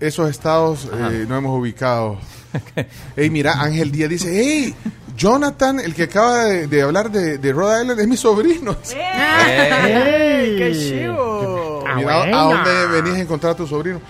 Esos 0.00 0.28
estados 0.30 0.88
eh, 0.92 1.24
no 1.28 1.36
hemos 1.36 1.58
ubicado. 1.58 2.18
Ey, 3.16 3.30
mira, 3.30 3.60
Ángel 3.60 3.90
Díaz 3.90 4.10
dice, 4.10 4.28
hey, 4.32 4.74
Jonathan, 5.16 5.80
el 5.80 5.94
que 5.94 6.04
acaba 6.04 6.44
de, 6.44 6.66
de 6.66 6.82
hablar 6.82 7.10
de, 7.10 7.38
de 7.38 7.52
Rhode 7.52 7.82
Island, 7.82 8.00
es 8.00 8.08
mi 8.08 8.16
sobrino. 8.16 8.76
¡Ey, 8.94 10.56
qué 10.56 10.72
chivo! 10.72 11.84
Mira, 11.96 12.22
¿a 12.22 12.42
dónde 12.44 12.86
venías 12.88 13.16
a 13.16 13.20
encontrar 13.20 13.52
a 13.52 13.56
tu 13.56 13.66
sobrino? 13.66 14.00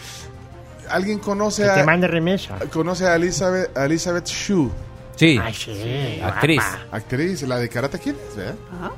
¿Alguien 0.91 1.19
conoce 1.19 1.63
Que 1.65 1.71
a, 1.71 1.75
te 1.77 1.85
mande 1.85 2.07
remesa. 2.07 2.59
conoce 2.73 3.07
a 3.07 3.17
Elizabeth, 3.17 3.77
a 3.77 3.85
Elizabeth 3.87 4.27
Shue? 4.27 4.71
Sí, 5.17 5.39
Ay, 5.43 5.55
sí, 5.55 6.21
actriz. 6.25 6.61
guapa. 6.61 6.97
Actriz, 6.97 7.43
la 7.43 7.59
de 7.59 7.69
Karate 7.69 7.99
Kid, 8.01 8.15
¿verdad? 8.37 8.55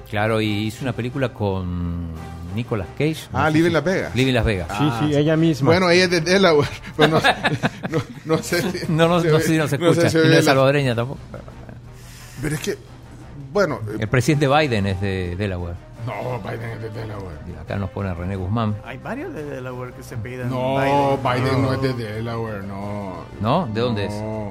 Claro, 0.08 0.40
y 0.40 0.66
hizo 0.66 0.78
una 0.82 0.92
película 0.94 1.28
con 1.32 2.08
Nicolas 2.54 2.86
Cage. 2.96 3.16
Ah, 3.32 3.48
sé 3.48 3.52
Live 3.52 3.62
si- 3.64 3.66
in 3.68 3.72
Las 3.74 3.84
Vegas. 3.84 4.14
Live 4.14 4.28
in 4.30 4.34
Las 4.34 4.44
Vegas. 4.44 4.68
Sí, 4.78 4.84
sí, 5.00 5.14
ella 5.16 5.36
misma. 5.36 5.66
Bueno, 5.70 5.90
ella 5.90 6.04
es 6.04 6.10
de 6.10 6.20
Delaware. 6.22 6.68
pero 6.96 7.08
no, 7.08 7.20
no, 7.90 8.02
no 8.24 8.42
sé 8.42 8.62
si... 8.62 8.78
No, 8.88 9.08
no, 9.08 9.20
no 9.22 9.40
sé 9.40 9.46
si 9.46 9.58
no 9.58 9.68
se 9.68 9.76
escucha. 9.76 10.08
si 10.08 10.16
y 10.16 10.20
no 10.20 10.26
oye 10.26 10.38
es 10.38 10.44
la- 10.44 10.50
salvadoreña 10.52 10.94
tampoco. 10.94 11.20
Pero 12.42 12.54
es 12.54 12.60
que, 12.60 12.78
bueno... 13.52 13.80
eh, 13.88 13.96
El 14.00 14.08
presidente 14.08 14.46
Biden 14.48 14.86
es 14.86 15.00
de 15.00 15.36
Delaware. 15.36 15.76
No, 16.06 16.38
Biden 16.40 16.70
es 16.70 16.82
de 16.82 16.90
Delaware. 16.90 17.36
Y 17.52 17.56
acá 17.60 17.76
nos 17.76 17.90
pone 17.90 18.14
René 18.14 18.36
Guzmán. 18.36 18.76
Hay 18.84 18.98
varios 18.98 19.34
de 19.34 19.44
Delaware 19.44 19.92
que 19.92 20.02
se 20.02 20.16
piden. 20.16 20.48
No, 20.50 21.18
Biden, 21.18 21.62
no 21.62 21.72
es 21.72 21.82
de 21.82 21.92
Delaware, 21.94 22.62
no. 22.62 23.24
¿No? 23.40 23.66
¿De 23.66 23.80
dónde 23.80 24.04
es? 24.06 24.14
No. 24.14 24.50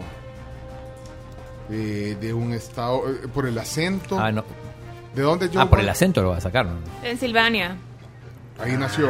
Eh, 1.69 2.17
de 2.19 2.33
un 2.33 2.53
estado, 2.53 3.09
eh, 3.09 3.27
por 3.33 3.45
el 3.47 3.57
acento. 3.57 4.19
Ah, 4.19 4.31
no. 4.31 4.43
¿De 5.15 5.21
dónde 5.21 5.49
yo? 5.49 5.61
Ah, 5.61 5.69
por 5.69 5.79
el 5.79 5.87
acento 5.87 6.21
lo 6.21 6.29
va 6.31 6.37
a 6.37 6.41
sacar. 6.41 6.65
¿no? 6.65 6.73
Pensilvania. 7.01 7.77
Ahí 8.59 8.73
nació. 8.77 9.09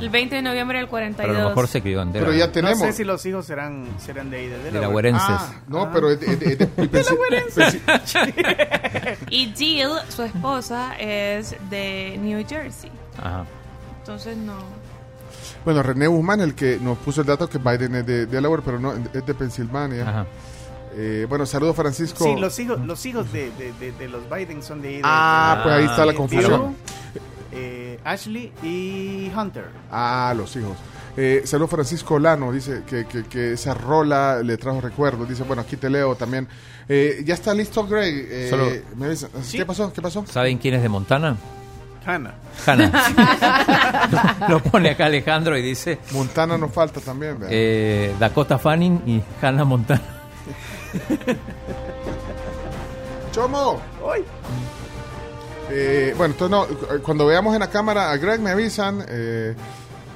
El 0.00 0.10
20 0.10 0.36
de 0.36 0.42
noviembre 0.42 0.78
del 0.78 0.88
42. 0.88 1.26
Pero 1.32 1.38
a 1.38 1.42
lo 1.44 1.48
mejor 1.50 1.68
se 1.68 1.80
crió 1.82 2.02
en 2.02 2.12
Pero 2.12 2.26
Delaware. 2.26 2.46
ya 2.46 2.52
tenemos. 2.52 2.78
No 2.80 2.84
sé 2.86 2.92
si 2.92 3.04
los 3.04 3.24
hijos 3.26 3.46
serán, 3.46 3.86
serán 3.98 4.30
de 4.30 4.36
ahí, 4.38 4.46
de 4.48 4.58
Delaware. 4.58 4.72
Delawarenses. 5.12 5.22
Ah, 5.28 5.54
no, 5.68 5.90
pero 5.92 6.10
es 6.10 6.20
de, 6.20 6.36
de- 6.36 6.56
de-. 6.56 6.68
Y 9.30 9.52
Jill, 9.56 9.88
su 10.08 10.22
esposa, 10.22 10.94
es 10.98 11.56
de 11.70 12.18
New 12.22 12.44
Jersey. 12.48 12.90
Ajá. 13.18 13.44
Entonces 14.00 14.36
no. 14.36 14.54
Bueno, 15.64 15.82
René 15.82 16.06
Guzmán, 16.08 16.40
el 16.40 16.54
que 16.54 16.78
nos 16.80 16.98
puso 16.98 17.22
el 17.22 17.26
dato 17.26 17.48
que 17.48 17.58
Biden 17.58 17.94
es 17.96 18.06
de 18.06 18.26
Delaware, 18.26 18.62
pero 18.64 18.78
no, 18.78 18.92
es 18.92 19.24
de 19.26 19.34
Pensilvania. 19.34 20.08
Ajá. 20.08 20.26
Eh, 20.96 21.26
bueno, 21.28 21.44
saludos 21.46 21.74
Francisco. 21.74 22.22
Sí, 22.24 22.36
los 22.38 22.56
hijos, 22.58 22.78
los 22.80 23.04
hijos 23.06 23.32
de, 23.32 23.50
de, 23.52 23.72
de, 23.80 23.92
de 23.92 24.08
los 24.08 24.28
Biden 24.30 24.62
son 24.62 24.80
de 24.82 24.88
ahí. 24.88 24.94
de- 24.96 25.02
Ah, 25.04 25.54
de- 25.56 25.62
pues 25.64 25.74
ahí 25.74 25.84
está 25.86 26.04
la 26.04 26.12
de 26.12 26.18
confusión. 26.18 26.76
Eh, 27.54 27.98
Ashley 28.04 28.52
y 28.62 29.30
Hunter. 29.36 29.66
Ah, 29.90 30.34
los 30.36 30.54
hijos. 30.56 30.76
Eh, 31.16 31.42
saludos 31.44 31.70
Francisco 31.70 32.18
Lano, 32.18 32.50
dice 32.50 32.82
que, 32.86 33.06
que, 33.06 33.24
que 33.24 33.52
esa 33.52 33.72
rola 33.74 34.42
le 34.42 34.56
trajo 34.56 34.80
recuerdos. 34.80 35.28
Dice, 35.28 35.44
bueno, 35.44 35.62
aquí 35.62 35.76
te 35.76 35.88
leo 35.88 36.16
también. 36.16 36.48
Eh, 36.88 37.22
ya 37.24 37.34
está 37.34 37.54
listo, 37.54 37.86
Greg. 37.86 38.26
Eh, 38.28 38.46
Solo- 38.50 38.68
¿me 38.96 39.06
avisan? 39.06 39.30
¿Qué 39.50 39.64
pasó? 39.64 39.92
¿Qué 39.92 40.02
pasó? 40.02 40.24
¿Saben 40.26 40.58
quién 40.58 40.74
es 40.74 40.82
de 40.82 40.88
Montana? 40.88 41.36
Hannah. 42.04 42.34
Hannah. 42.66 42.90
lo 44.48 44.60
pone 44.62 44.90
acá 44.90 45.06
Alejandro 45.06 45.56
y 45.56 45.62
dice 45.62 45.98
Montana 46.12 46.58
nos 46.58 46.70
falta 46.70 47.00
también. 47.00 47.34
¿verdad? 47.38 47.48
eh, 47.50 48.14
Dakota 48.18 48.58
Fanning 48.58 49.02
y 49.06 49.22
Hannah 49.40 49.64
Montana. 49.64 50.02
¡Chomo! 53.32 53.80
Eh, 55.70 56.14
bueno, 56.16 56.34
entonces 56.34 56.50
no, 56.50 56.66
cu- 56.66 57.02
cuando 57.02 57.26
veamos 57.26 57.54
en 57.54 57.60
la 57.60 57.70
cámara 57.70 58.10
a 58.10 58.16
Greg 58.16 58.40
me 58.40 58.50
avisan 58.50 59.04
eh, 59.08 59.54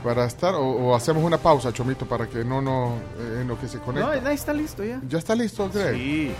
para 0.05 0.25
estar 0.27 0.55
o, 0.55 0.61
o 0.63 0.95
hacemos 0.95 1.25
una 1.25 1.39
pausa, 1.39 1.73
Chomito, 1.73 2.07
para 2.07 2.27
que 2.27 2.45
no, 2.45 2.61
no, 2.61 2.97
eh, 3.19 3.39
en 3.43 3.49
lo 3.49 3.59
que 3.59 3.67
se 3.69 3.79
No, 3.79 3.85
conecta. 3.85 4.29
ahí 4.29 4.35
está 4.35 4.53
listo 4.53 4.85
ya. 4.85 5.01
¿Ya 5.09 5.19
está 5.19 5.35
listo, 5.35 5.69
Greg? 5.73 5.95
Sí. 5.95 6.33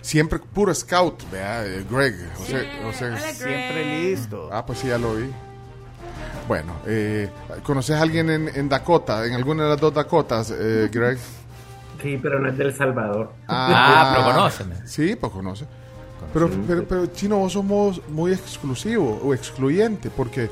Siempre 0.00 0.38
puro 0.38 0.74
scout, 0.74 1.22
vea, 1.30 1.64
eh, 1.66 1.84
Greg. 1.90 2.14
O 2.40 2.44
sea, 2.44 2.60
o 2.88 2.92
sea, 2.92 3.16
Siempre 3.18 4.02
listo. 4.10 4.48
Ah, 4.52 4.64
pues 4.64 4.78
sí, 4.80 4.88
ya 4.88 4.98
lo 4.98 5.14
vi. 5.14 5.30
Bueno, 6.46 6.72
eh, 6.86 7.28
¿conoces 7.62 7.96
a 7.96 8.02
alguien 8.02 8.30
en, 8.30 8.48
en 8.54 8.68
Dakota, 8.68 9.26
en 9.26 9.34
alguna 9.34 9.64
de 9.64 9.70
las 9.70 9.80
dos 9.80 9.92
Dakotas, 9.92 10.52
eh, 10.56 10.88
Greg? 10.92 11.18
Sí, 12.02 12.18
pero 12.22 12.38
no 12.38 12.48
es 12.48 12.56
del 12.56 12.74
Salvador. 12.74 13.32
Ah, 13.48 14.14
pero 14.16 14.34
conóceme. 14.34 14.74
Sí, 14.86 15.16
pues 15.16 15.32
conoce. 15.32 15.66
Pero, 16.32 16.50
pero, 16.66 16.84
pero, 16.84 17.06
Chino, 17.06 17.38
vos 17.38 17.52
somos 17.52 18.00
muy 18.08 18.32
exclusivo 18.32 19.20
o 19.24 19.32
excluyente, 19.34 20.10
porque 20.14 20.50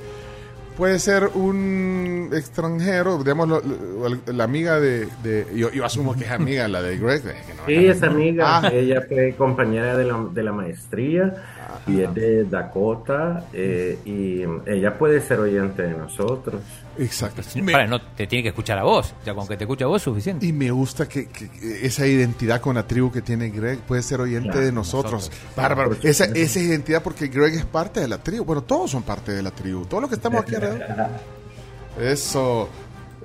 puede 0.77 0.99
ser 0.99 1.31
un 1.35 2.31
extranjero, 2.35 3.19
digamos, 3.19 3.49
lo- 3.49 3.61
lo- 3.63 4.33
la 4.33 4.45
amiga 4.45 4.79
de... 4.81 5.07
de- 5.23 5.47
yo, 5.55 5.71
yo 5.71 5.85
asumo 5.85 6.15
que 6.15 6.25
es 6.25 6.31
amiga 6.31 6.67
la 6.69 6.83
de 6.83 6.99
Greg. 6.99 7.23
que 7.23 7.55
no 7.55 7.67
Sí, 7.67 7.87
es 7.87 8.03
amiga. 8.03 8.59
Ah. 8.59 8.69
Ella 8.73 9.03
fue 9.09 9.35
compañera 9.37 9.97
de 9.97 10.05
la, 10.05 10.27
de 10.33 10.43
la 10.43 10.53
maestría 10.53 11.35
y 11.87 12.01
es 12.01 12.13
de 12.15 12.45
Dakota 12.45 13.45
eh, 13.53 13.99
y 14.05 14.43
ella 14.71 14.99
puede 14.99 15.21
ser 15.21 15.41
oyente 15.41 15.83
de 15.83 15.95
nosotros. 15.97 16.61
Exacto. 16.99 17.43
Para, 17.71 17.87
no 17.87 18.01
te 18.01 18.27
tiene 18.27 18.43
que 18.45 18.49
escuchar 18.51 18.79
a 18.79 18.85
vos. 18.85 19.15
Ya 19.25 19.35
con 19.35 19.47
que 19.47 19.57
te 19.57 19.65
escuche 19.65 19.85
a 19.85 19.87
vos 19.87 19.97
es 19.99 20.03
suficiente. 20.05 20.47
Y 20.47 20.53
me 20.53 20.71
gusta 20.71 21.09
que, 21.09 21.27
que- 21.29 21.51
esa 21.87 22.07
identidad 22.07 22.61
con 22.61 22.75
la 22.77 22.87
tribu 22.87 23.11
que 23.13 23.23
tiene 23.23 23.51
Greg 23.51 23.81
puede 23.81 24.03
ser 24.03 24.21
oyente 24.21 24.51
Claro, 24.51 24.67
de 24.67 24.73
nosotros. 24.73 25.13
nosotros. 25.13 25.41
Bárbaro. 25.57 25.97
Esa, 26.03 26.25
esa 26.25 26.59
identidad 26.61 27.03
porque 27.03 27.29
Greg 27.29 27.55
es 27.55 27.65
parte 27.65 28.01
de 28.01 28.09
la 28.09 28.19
tribu. 28.19 28.45
Bueno, 28.45 28.63
todos 28.63 28.91
son 28.91 29.03
parte 29.03 29.33
de 29.33 29.43
la 29.43 29.51
tribu. 29.51 29.85
Todos 29.87 30.01
los 30.03 30.09
que 30.11 30.17
estamos 30.17 30.41
aquí 30.43 30.55
alrededor. 30.55 30.87
Eso. 32.01 32.69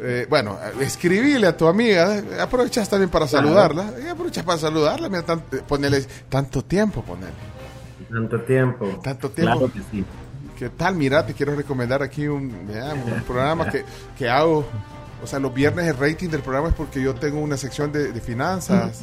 Eh, 0.04 0.26
bueno, 0.30 0.58
escribile 0.80 1.46
a 1.48 1.56
tu 1.56 1.68
amiga. 1.68 2.24
Aprovechas 2.40 2.90
también 2.90 3.10
para 3.10 3.28
Claro. 3.28 3.48
saludarla. 3.48 3.94
Aprovechas 4.12 4.44
para 4.44 4.58
saludarla. 4.58 5.10
Mira, 5.10 5.24
tan- 5.24 5.42
ponele 5.68 6.02
tanto 6.30 6.64
tiempo, 6.64 7.04
ponele. 7.04 7.32
Tanto 8.12 8.42
tiempo. 8.42 9.00
Tanto 9.04 9.30
tiempo. 9.30 9.58
Claro 9.58 9.72
que 9.74 9.80
sí. 9.92 10.04
¿Qué 10.62 10.70
tal? 10.70 10.94
Mira, 10.94 11.26
te 11.26 11.34
quiero 11.34 11.56
recomendar 11.56 12.04
aquí 12.04 12.28
un, 12.28 12.70
programa 13.26 13.68
que, 13.68 13.84
que 14.16 14.30
hago. 14.30 14.64
O 15.24 15.26
sea, 15.26 15.40
los 15.40 15.52
viernes 15.52 15.88
el 15.88 15.98
rating 15.98 16.30
del 16.30 16.44
programa 16.44 16.70
es 16.70 16.76
porque 16.76 17.02
yo 17.02 17.16
tengo 17.16 17.40
una 17.40 17.58
sección 17.58 17.92
de, 17.92 18.12
de 18.12 18.22
finanzas. 18.22 19.02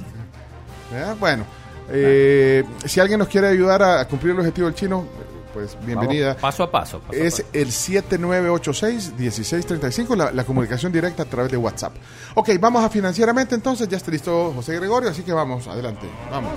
Bueno, 1.19 1.45
eh, 1.91 2.63
si 2.85 3.01
alguien 3.01 3.19
nos 3.19 3.27
quiere 3.27 3.49
ayudar 3.49 3.83
a, 3.83 3.99
a 3.99 4.07
cumplir 4.07 4.35
el 4.35 4.39
objetivo 4.39 4.69
del 4.69 4.77
chino, 4.77 5.05
pues 5.53 5.77
bienvenida. 5.85 6.29
Vamos 6.29 6.43
paso 6.43 6.63
a 6.63 6.71
paso. 6.71 7.01
paso 7.01 7.13
a 7.13 7.17
Es 7.17 7.41
paso. 7.41 7.49
el 7.53 7.69
7986-1635, 7.71 10.15
la, 10.15 10.31
la 10.31 10.45
comunicación 10.45 10.93
directa 10.93 11.25
a 11.25 11.27
través 11.27 11.51
de 11.51 11.57
WhatsApp. 11.57 11.93
Ok, 12.37 12.51
vamos 12.61 12.85
a 12.85 12.89
financieramente 12.89 13.57
entonces. 13.57 13.89
Ya 13.89 13.97
está 13.97 14.13
listo 14.13 14.53
José 14.55 14.77
Gregorio, 14.77 15.11
así 15.11 15.25
que 15.25 15.33
vamos, 15.33 15.67
adelante. 15.67 16.07
Vamos. 16.31 16.53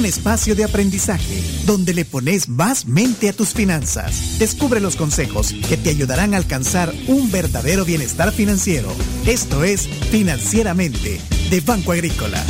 Un 0.00 0.06
espacio 0.06 0.54
de 0.54 0.64
aprendizaje 0.64 1.42
donde 1.66 1.92
le 1.92 2.06
pones 2.06 2.48
más 2.48 2.86
mente 2.86 3.28
a 3.28 3.34
tus 3.34 3.52
finanzas. 3.52 4.38
Descubre 4.38 4.80
los 4.80 4.96
consejos 4.96 5.52
que 5.68 5.76
te 5.76 5.90
ayudarán 5.90 6.32
a 6.32 6.38
alcanzar 6.38 6.90
un 7.06 7.30
verdadero 7.30 7.84
bienestar 7.84 8.32
financiero. 8.32 8.88
Esto 9.26 9.62
es 9.62 9.86
Financieramente 9.86 11.20
de 11.50 11.60
Banco 11.60 11.92
Agrícola. 11.92 12.42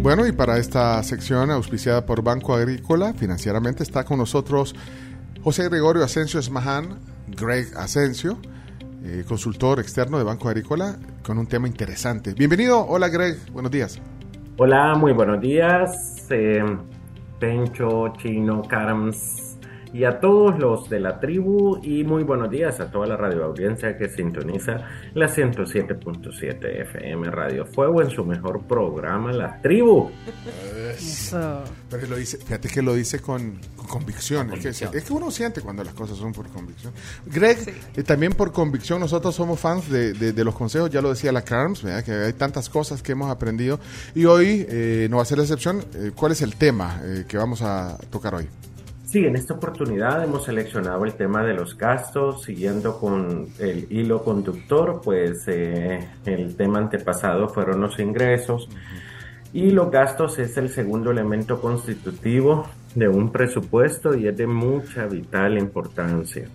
Bueno, 0.00 0.26
y 0.26 0.32
para 0.32 0.58
esta 0.58 1.00
sección 1.04 1.52
auspiciada 1.52 2.04
por 2.04 2.20
Banco 2.20 2.54
Agrícola, 2.54 3.14
financieramente 3.14 3.84
está 3.84 4.02
con 4.02 4.18
nosotros 4.18 4.74
José 5.44 5.68
Gregorio 5.68 6.02
Asensio 6.02 6.40
Esmaján, 6.40 6.98
Greg 7.28 7.68
Asensio, 7.76 8.40
eh, 9.04 9.22
consultor 9.24 9.78
externo 9.78 10.18
de 10.18 10.24
Banco 10.24 10.48
Agrícola, 10.48 10.98
con 11.22 11.38
un 11.38 11.46
tema 11.46 11.68
interesante. 11.68 12.34
Bienvenido, 12.34 12.84
hola 12.84 13.08
Greg, 13.08 13.38
buenos 13.52 13.70
días. 13.70 14.00
Hola, 14.58 14.94
muy 14.94 15.12
buenos 15.12 15.38
días. 15.42 16.26
eh, 16.30 16.64
Pencho, 17.38 18.14
Chino, 18.16 18.62
Carams 18.62 19.45
y 19.96 20.04
a 20.04 20.20
todos 20.20 20.58
los 20.58 20.90
de 20.90 21.00
la 21.00 21.18
tribu 21.18 21.78
y 21.82 22.04
muy 22.04 22.22
buenos 22.22 22.50
días 22.50 22.80
a 22.80 22.90
toda 22.90 23.06
la 23.06 23.16
radio 23.16 23.44
audiencia 23.44 23.96
que 23.96 24.10
sintoniza 24.10 24.76
la 25.14 25.26
107.7 25.26 26.82
FM 26.82 27.30
Radio 27.30 27.64
Fuego 27.64 28.02
en 28.02 28.10
su 28.10 28.22
mejor 28.22 28.66
programa, 28.66 29.32
La 29.32 29.58
Tribu. 29.62 30.10
Eso. 30.90 31.64
Pero 31.88 32.08
lo 32.08 32.16
dice, 32.16 32.36
fíjate 32.36 32.68
que 32.68 32.82
lo 32.82 32.92
dice 32.92 33.20
con, 33.20 33.58
con 33.74 33.86
convicción. 33.86 34.52
Es, 34.52 34.60
que, 34.60 34.68
es, 34.68 35.04
que, 35.04 35.12
uno 35.14 35.30
siente 35.30 35.62
cuando 35.62 35.82
las 35.82 35.94
cosas 35.94 36.18
son 36.18 36.34
por 36.34 36.46
convicción. 36.48 36.92
Greg, 37.24 37.56
eh, 37.96 38.02
también 38.02 38.34
por 38.34 38.52
convicción, 38.52 39.00
nosotros 39.00 39.34
somos 39.34 39.58
fans 39.58 39.88
de, 39.88 40.12
de, 40.12 40.44
los 40.44 40.54
consejos, 40.54 40.90
ya 40.90 41.00
lo 41.00 41.08
decía 41.08 41.32
la 41.32 41.40
Carms, 41.42 41.86
que 42.04 42.12
hay 42.12 42.32
tantas 42.34 42.68
cosas 42.68 43.02
que 43.02 43.12
hemos 43.12 43.30
aprendido. 43.30 43.80
Y 44.14 44.26
hoy 44.26 44.66
eh, 44.68 45.06
no 45.08 45.16
va 45.16 45.22
a 45.22 45.26
ser 45.26 45.38
la 45.38 45.44
excepción. 45.44 45.82
Eh, 45.94 46.10
¿Cuál 46.14 46.32
es 46.32 46.42
el 46.42 46.54
tema 46.56 47.00
que 47.26 47.38
vamos 47.38 47.62
a 47.62 47.96
tocar 48.10 48.34
hoy? 48.34 48.46
Sí, 49.06 49.24
en 49.24 49.36
esta 49.36 49.54
oportunidad 49.54 50.24
hemos 50.24 50.46
seleccionado 50.46 51.04
el 51.04 51.14
tema 51.14 51.44
de 51.44 51.54
los 51.54 51.78
gastos, 51.78 52.42
siguiendo 52.42 52.98
con 52.98 53.46
el 53.60 53.86
hilo 53.88 54.24
conductor, 54.24 55.00
pues 55.02 55.46
el 55.46 56.56
tema 56.56 56.80
antepasado 56.80 57.48
fueron 57.48 57.80
los 57.80 58.00
ingresos. 58.00 58.68
Y 59.52 59.70
los 59.70 59.92
gastos 59.92 60.40
es 60.40 60.56
el 60.56 60.70
segundo 60.70 61.12
elemento 61.12 61.60
constitutivo 61.60 62.66
de 62.96 63.06
un 63.06 63.30
presupuesto 63.30 64.12
y 64.16 64.26
es 64.26 64.36
de 64.36 64.48
mucha 64.48 65.06
vital 65.06 65.56
importancia. 65.56 66.48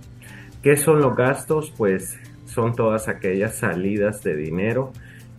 ¿Qué 0.61 0.75
son 0.75 0.99
los 0.99 1.15
gastos? 1.15 1.71
Pues 1.77 2.17
son 2.45 2.75
todas 2.75 3.07
aquellas 3.07 3.55
salidas 3.55 4.23
de 4.23 4.35
dinero 4.35 4.91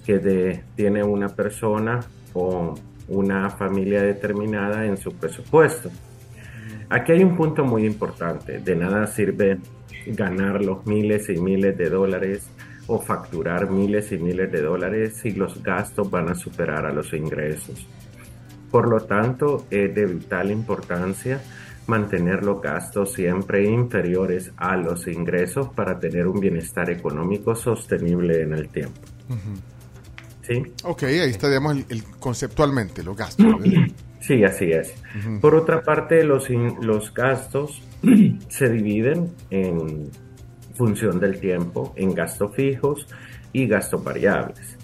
que 0.07 0.63
tiene 0.75 1.05
una 1.05 1.29
persona 1.29 2.01
o 2.33 2.75
una 3.09 3.51
familia 3.51 4.03
determinada 4.03 4.87
en 4.87 4.97
su 4.97 5.13
presupuesto. 5.13 5.91
Aquí 6.93 7.13
hay 7.13 7.25
un 7.25 7.35
punto 7.35 7.65
muy 7.65 7.87
importante. 7.87 8.59
De 8.59 8.77
nada 8.77 9.07
sirve 9.07 9.59
ganar 10.09 10.63
los 10.63 10.85
miles 10.85 11.31
y 11.31 11.41
miles 11.41 11.75
de 11.79 11.89
dólares 11.89 12.51
o 12.87 13.01
facturar 13.01 13.71
miles 13.71 14.13
y 14.13 14.19
miles 14.19 14.53
de 14.53 14.61
dólares 14.61 15.17
si 15.23 15.31
los 15.31 15.63
gastos 15.63 16.11
van 16.11 16.29
a 16.29 16.35
superar 16.35 16.85
a 16.85 16.93
los 16.93 17.15
ingresos. 17.15 17.89
Por 18.71 18.91
lo 18.91 19.01
tanto, 19.01 19.65
es 19.71 19.95
de 19.95 20.05
vital 20.05 20.51
importancia 20.51 21.41
mantener 21.87 22.45
los 22.45 22.61
gastos 22.61 23.15
siempre 23.15 23.65
inferiores 23.65 24.53
a 24.59 24.77
los 24.77 25.07
ingresos 25.09 25.71
para 25.71 25.99
tener 25.99 26.27
un 26.27 26.41
bienestar 26.41 26.91
económico 26.91 27.55
sostenible 27.55 28.43
en 28.43 28.53
el 28.53 28.69
tiempo. 28.69 29.01
¿Sí? 30.43 30.63
Ok, 30.85 31.05
ahí 31.05 31.31
está, 31.31 31.49
digamos, 31.49 31.75
el, 31.89 32.05
conceptualmente, 32.21 33.03
los 33.03 33.17
gastos. 33.17 33.47
Sí, 34.23 34.45
así 34.45 34.71
es. 34.71 34.95
Por 35.41 35.57
otra 35.57 35.83
parte, 35.83 36.23
los, 36.23 36.49
los 36.49 37.13
gastos 37.13 37.83
se 38.49 38.69
dividen 38.71 39.33
en 39.51 40.11
función 40.75 41.19
del 41.19 41.41
tiempo 41.41 41.93
en 41.97 42.15
gastos 42.15 42.55
fijos 42.55 43.09
y 43.53 43.67
gastos 43.67 44.03
variables. 44.03 44.79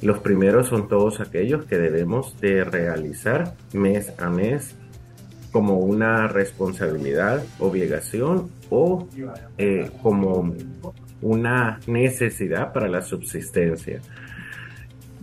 Los 0.00 0.20
primeros 0.20 0.68
son 0.68 0.88
todos 0.88 1.20
aquellos 1.20 1.64
que 1.66 1.76
debemos 1.76 2.40
de 2.40 2.62
realizar 2.62 3.54
mes 3.72 4.12
a 4.18 4.30
mes 4.30 4.76
como 5.50 5.78
una 5.78 6.28
responsabilidad, 6.28 7.42
obligación 7.58 8.48
o 8.70 9.08
eh, 9.58 9.90
como 10.02 10.54
una 11.20 11.80
necesidad 11.88 12.72
para 12.72 12.88
la 12.88 13.02
subsistencia. 13.02 14.00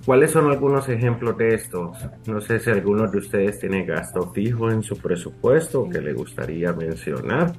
¿Cuáles 0.05 0.31
son 0.31 0.49
algunos 0.49 0.89
ejemplos 0.89 1.37
de 1.37 1.55
estos? 1.55 1.97
No 2.25 2.41
sé 2.41 2.59
si 2.59 2.69
alguno 2.71 3.07
de 3.07 3.19
ustedes 3.19 3.59
tiene 3.59 3.85
gasto 3.85 4.31
fijo 4.31 4.71
en 4.71 4.81
su 4.81 4.97
presupuesto 4.97 5.87
que 5.89 6.01
le 6.01 6.13
gustaría 6.13 6.73
mencionar. 6.73 7.53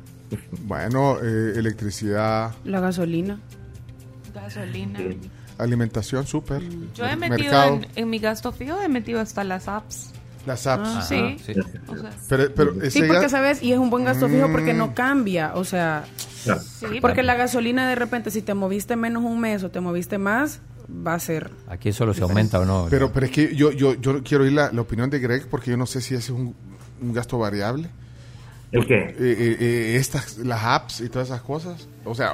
Bueno, 0.63 1.19
eh, 1.23 1.53
electricidad. 1.57 2.53
La 2.65 2.81
gasolina. 2.81 3.39
Gasolina. 4.35 4.99
Alimentación, 5.59 6.27
súper. 6.27 6.63
Mm. 6.63 6.93
Yo 6.95 7.07
he 7.07 7.17
metido 7.17 7.81
en, 7.95 8.11
mi 8.11 8.19
gasto 8.19 8.51
fijo, 8.51 8.81
he 8.81 8.89
metido 8.89 9.21
hasta 9.21 9.45
las 9.45 9.69
apps. 9.69 10.11
Las 10.47 10.67
apps. 10.67 10.89
Ah, 10.89 11.03
sí. 11.03 11.37
sí. 11.45 11.53
pero, 12.29 12.75
sí, 12.91 13.03
porque 13.07 13.29
sabes, 13.29 13.63
y 13.63 13.73
es 13.73 13.79
un 13.79 13.91
buen 13.91 14.05
gasto 14.05 14.29
fijo 14.29 14.51
porque 14.51 14.75
no 14.75 14.89
mm. 14.89 14.95
cambia. 14.95 15.53
O 15.55 15.65
sea, 15.65 16.05
porque 17.01 17.23
la 17.23 17.35
gasolina 17.35 17.89
de 17.89 17.95
repente, 17.95 18.33
si 18.33 18.43
te 18.43 18.55
moviste 18.55 18.97
menos 18.97 19.23
un 19.23 19.39
mes 19.39 19.63
o 19.63 19.71
te 19.71 19.81
moviste 19.81 20.19
más, 20.19 20.61
va 20.89 21.15
a 21.15 21.19
ser. 21.19 21.51
Aquí 21.69 21.93
solo 21.93 22.15
se 22.15 22.23
aumenta 22.23 22.61
o 22.61 22.65
no. 22.65 22.87
Pero, 22.91 23.13
pero 23.13 23.27
es 23.27 23.33
que 23.33 23.55
yo, 23.55 23.73
yo, 23.73 23.95
yo 23.95 24.23
quiero 24.23 24.45
oír 24.45 24.53
la, 24.53 24.71
opinión 24.81 25.11
de 25.11 25.19
Greg 25.19 25.49
porque 25.49 25.71
yo 25.71 25.77
no 25.77 25.87
sé 25.87 26.01
si 26.01 26.15
es 26.15 26.31
un, 26.31 26.55
un 27.01 27.13
gasto 27.13 27.39
variable. 27.39 27.89
¿El 28.73 28.87
qué? 28.87 28.95
Eh, 28.95 29.15
eh, 29.19 29.57
eh, 29.61 29.97
estas, 29.97 30.39
las 30.39 30.65
apps 30.65 31.03
y 31.03 31.11
todas 31.11 31.29
esas 31.29 31.43
cosas. 31.43 31.87
O 32.05 32.15
sea, 32.15 32.33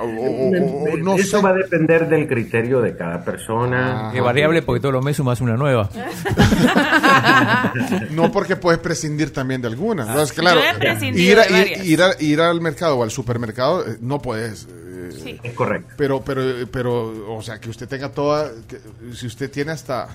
no 0.99 1.17
Eso 1.17 1.43
va 1.43 1.51
a 1.51 1.55
depender 1.55 2.09
del 2.09 2.29
criterio 2.29 2.81
de 2.81 2.97
cada 2.97 3.25
persona. 3.25 4.13
Es 4.15 4.23
variable 4.23 4.63
porque 4.63 4.81
todos 4.81 4.95
los 4.95 5.05
meses 5.05 5.17
sumas 5.17 5.41
una 5.41 5.57
nueva. 5.57 5.91
no 8.13 8.31
porque 8.31 8.55
puedes 8.55 8.79
prescindir 8.79 9.33
también 9.33 9.61
de 9.61 9.67
algunas. 9.67 10.09
Ah. 10.09 10.25
claro, 10.33 10.61
ir, 11.03 11.39
ir, 11.83 12.01
ir, 12.21 12.41
al 12.41 12.61
mercado 12.61 12.99
o 12.99 13.03
al 13.03 13.11
supermercado 13.11 13.85
no 14.01 14.23
puedes. 14.23 14.69
Sí. 15.13 15.41
Es 15.43 15.55
correcto. 15.55 15.95
Pero, 15.97 16.23
pero, 16.23 16.43
pero, 16.71 17.37
o 17.37 17.43
sea, 17.43 17.61
que 17.61 17.71
usted 17.71 17.89
tenga 17.89 18.11
toda, 18.11 18.51
si 19.15 19.27
usted 19.27 19.51
tiene 19.51 19.73
hasta, 19.73 20.09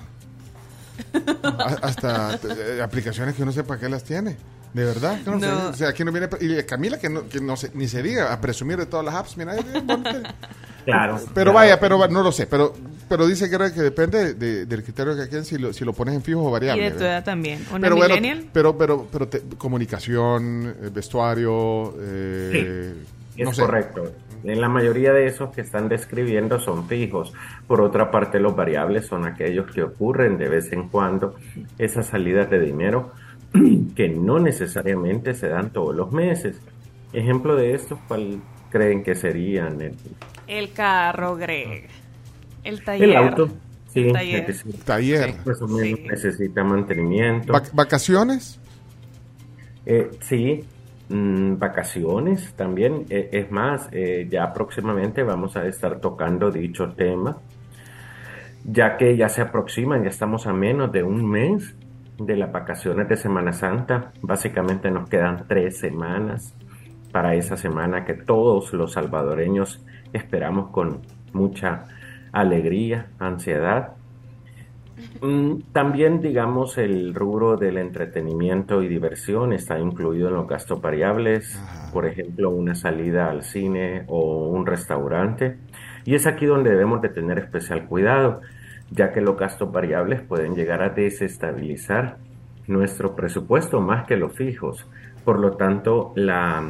hasta 1.82 2.38
aplicaciones 2.82 3.34
que 3.34 3.42
uno 3.42 3.52
sepa 3.52 3.78
que 3.78 3.88
las 3.88 4.04
tiene. 4.04 4.36
¿De 4.72 4.84
verdad? 4.84 5.20
No, 5.24 5.68
O 5.68 5.72
sea, 5.72 5.90
aquí 5.90 6.02
no 6.02 6.10
viene... 6.10 6.28
Y 6.40 6.60
Camila, 6.64 6.98
que, 6.98 7.08
no, 7.08 7.28
que 7.28 7.40
no 7.40 7.56
se, 7.56 7.70
ni 7.74 7.86
se 7.86 8.02
diga, 8.02 8.32
a 8.32 8.40
presumir 8.40 8.76
de 8.76 8.86
todas 8.86 9.06
las 9.06 9.14
apps. 9.14 9.36
Mira, 9.36 9.54
Claro. 10.84 11.20
Pero 11.32 11.52
vaya, 11.52 11.78
pero 11.78 12.08
no 12.08 12.22
lo 12.22 12.32
sé. 12.32 12.46
Pero 12.46 12.74
pero 13.08 13.26
dice 13.26 13.50
que, 13.50 13.56
que 13.72 13.80
depende 13.80 14.34
del 14.34 14.82
criterio 14.82 15.16
que 15.16 15.28
queden 15.28 15.44
si 15.44 15.58
lo, 15.58 15.72
si 15.72 15.84
lo 15.84 15.92
pones 15.92 16.14
en 16.14 16.22
fijo 16.22 16.44
o 16.44 16.50
variable. 16.50 16.86
Y 16.86 16.90
de 16.90 16.96
tu 16.96 17.04
edad 17.04 17.24
también. 17.24 17.64
pero 17.80 17.96
Bueno, 17.96 18.16
pero, 18.52 18.76
pero, 18.78 19.08
pero 19.10 19.28
comunicación, 19.58 20.74
eh, 20.82 20.90
vestuario... 20.92 21.94
Eh, 22.00 22.94
sí, 23.34 23.42
es 23.42 23.58
correcto. 23.58 24.12
En 24.44 24.60
la 24.60 24.68
mayoría 24.68 25.12
de 25.12 25.26
esos 25.26 25.50
que 25.54 25.62
están 25.62 25.88
describiendo 25.88 26.60
son 26.60 26.86
fijos. 26.86 27.32
Por 27.66 27.80
otra 27.80 28.10
parte, 28.10 28.38
los 28.38 28.54
variables 28.54 29.06
son 29.06 29.26
aquellos 29.26 29.70
que 29.72 29.82
ocurren 29.82 30.36
de 30.36 30.48
vez 30.48 30.70
en 30.72 30.88
cuando. 30.88 31.36
Esas 31.78 32.06
salidas 32.06 32.50
de 32.50 32.60
dinero 32.60 33.12
que 33.96 34.08
no 34.08 34.38
necesariamente 34.38 35.34
se 35.34 35.48
dan 35.48 35.70
todos 35.70 35.94
los 35.94 36.12
meses. 36.12 36.60
Ejemplo 37.12 37.56
de 37.56 37.74
esto, 37.74 37.98
¿cuál 38.06 38.40
creen 38.70 39.02
que 39.02 39.14
serían? 39.14 39.80
El, 40.46 40.72
carro, 40.72 41.36
Greg. 41.36 41.88
El 42.64 42.82
taller. 42.82 43.08
El 43.08 43.16
auto. 43.16 43.48
Sí, 43.88 44.08
el 44.08 44.12
taller. 44.84 45.36
Pues, 45.44 45.60
necesita 45.62 46.64
mantenimiento. 46.64 47.52
¿Vacaciones? 47.72 48.58
Eh, 49.86 50.10
sí, 50.20 50.64
mm, 51.08 51.58
vacaciones 51.58 52.54
también. 52.54 53.06
Eh, 53.10 53.30
es 53.32 53.50
más, 53.50 53.88
eh, 53.92 54.26
ya 54.30 54.52
próximamente 54.52 55.22
vamos 55.22 55.56
a 55.56 55.66
estar 55.66 56.00
tocando 56.00 56.50
dicho 56.50 56.92
tema, 56.92 57.38
ya 58.64 58.96
que 58.96 59.16
ya 59.16 59.28
se 59.28 59.42
aproximan, 59.42 60.02
ya 60.02 60.10
estamos 60.10 60.46
a 60.46 60.52
menos 60.52 60.92
de 60.92 61.02
un 61.02 61.28
mes 61.28 61.74
de 62.18 62.36
las 62.36 62.52
vacaciones 62.52 63.08
de 63.08 63.16
Semana 63.16 63.52
Santa. 63.52 64.12
Básicamente 64.22 64.90
nos 64.90 65.08
quedan 65.08 65.46
tres 65.48 65.78
semanas 65.78 66.54
para 67.12 67.34
esa 67.34 67.56
semana 67.56 68.04
que 68.04 68.14
todos 68.14 68.72
los 68.72 68.92
salvadoreños 68.92 69.84
esperamos 70.12 70.70
con 70.70 71.02
mucha 71.32 71.84
alegría, 72.32 73.10
ansiedad. 73.18 73.94
Mm, 75.20 75.72
también, 75.72 76.20
digamos, 76.20 76.78
el 76.78 77.14
rubro 77.14 77.56
del 77.56 77.78
entretenimiento 77.78 78.82
y 78.82 78.88
diversión 78.88 79.52
está 79.52 79.78
incluido 79.78 80.28
en 80.28 80.34
los 80.34 80.46
gastos 80.46 80.80
variables, 80.80 81.60
por 81.92 82.06
ejemplo, 82.06 82.50
una 82.50 82.74
salida 82.74 83.30
al 83.30 83.42
cine 83.42 84.04
o 84.08 84.48
un 84.48 84.66
restaurante. 84.66 85.58
Y 86.04 86.14
es 86.14 86.26
aquí 86.26 86.46
donde 86.46 86.70
debemos 86.70 87.00
de 87.00 87.08
tener 87.08 87.38
especial 87.38 87.86
cuidado, 87.86 88.40
ya 88.90 89.12
que 89.12 89.20
los 89.20 89.36
gastos 89.36 89.72
variables 89.72 90.22
pueden 90.22 90.54
llegar 90.54 90.82
a 90.82 90.90
desestabilizar 90.90 92.18
nuestro 92.66 93.14
presupuesto 93.14 93.80
más 93.80 94.06
que 94.06 94.16
los 94.16 94.32
fijos. 94.32 94.86
Por 95.24 95.40
lo 95.40 95.56
tanto, 95.56 96.12
la 96.16 96.62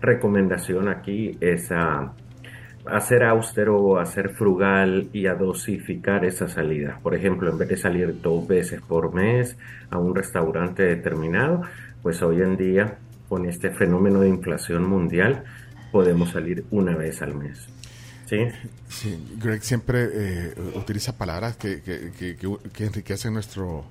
recomendación 0.00 0.88
aquí 0.88 1.36
es 1.40 1.70
a, 1.70 2.14
hacer 2.86 3.24
austero 3.24 3.78
o 3.80 3.98
hacer 3.98 4.30
frugal 4.30 5.08
y 5.12 5.26
a 5.26 5.34
dosificar 5.34 6.24
esas 6.24 6.52
salidas. 6.52 7.00
Por 7.00 7.14
ejemplo, 7.14 7.50
en 7.50 7.58
vez 7.58 7.68
de 7.68 7.76
salir 7.76 8.20
dos 8.20 8.46
veces 8.48 8.80
por 8.80 9.12
mes 9.14 9.56
a 9.90 9.98
un 9.98 10.14
restaurante 10.14 10.82
determinado, 10.82 11.62
pues 12.02 12.22
hoy 12.22 12.40
en 12.42 12.56
día, 12.56 12.98
con 13.28 13.46
este 13.46 13.70
fenómeno 13.70 14.20
de 14.20 14.28
inflación 14.28 14.88
mundial, 14.88 15.44
podemos 15.92 16.30
salir 16.30 16.64
una 16.70 16.96
vez 16.96 17.20
al 17.22 17.34
mes. 17.34 17.66
Sí. 18.26 18.46
Greg 19.38 19.62
siempre 19.62 20.08
eh, 20.12 20.54
utiliza 20.76 21.16
palabras 21.18 21.56
que, 21.56 21.82
que, 21.82 22.84
enriquecen 22.84 23.34
nuestro 23.34 23.84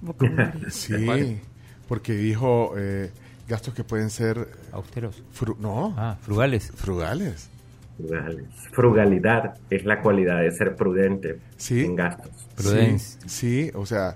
vocabulario. 0.00 0.60
sí, 0.70 1.40
porque 1.88 2.14
dijo 2.14 2.74
eh, 2.78 3.10
gastos 3.48 3.74
que 3.74 3.82
pueden 3.82 4.10
ser... 4.10 4.48
Austeros. 4.72 5.22
fru- 5.36 5.56
no. 5.58 5.92
Ah, 5.96 6.16
frugales. 6.22 6.70
Frugales. 6.76 7.50
Frugales. 7.98 8.44
Frugalidad 8.72 9.54
es 9.70 9.84
la 9.84 10.00
cualidad 10.00 10.40
de 10.40 10.50
ser 10.52 10.74
prudente 10.76 11.38
Sí. 11.56 11.84
en 11.84 11.96
gastos. 11.96 12.30
Sí, 12.58 12.96
sí, 13.26 13.70
o 13.74 13.84
sea, 13.84 14.14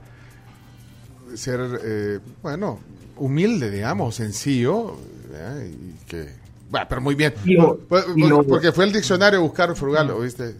ser, 1.35 1.61
eh, 1.85 2.19
bueno, 2.43 2.79
humilde, 3.17 3.71
digamos, 3.71 4.15
sencillo, 4.15 4.97
¿eh? 5.33 5.71
y 5.73 6.05
que, 6.09 6.27
bueno, 6.71 6.87
pero 6.89 7.01
muy 7.01 7.15
bien, 7.15 7.35
Y 7.45 7.55
lo- 7.55 7.77
Pues- 7.79 8.05
y 8.17 8.27
lo- 8.29 8.43
porque 8.45 8.73
fue 8.73 8.85
el 8.85 8.93
diccionario 8.93 9.41
a 9.41 9.43
buscar 9.43 9.75
frugal, 9.77 10.11
¿oíste? 10.11 10.55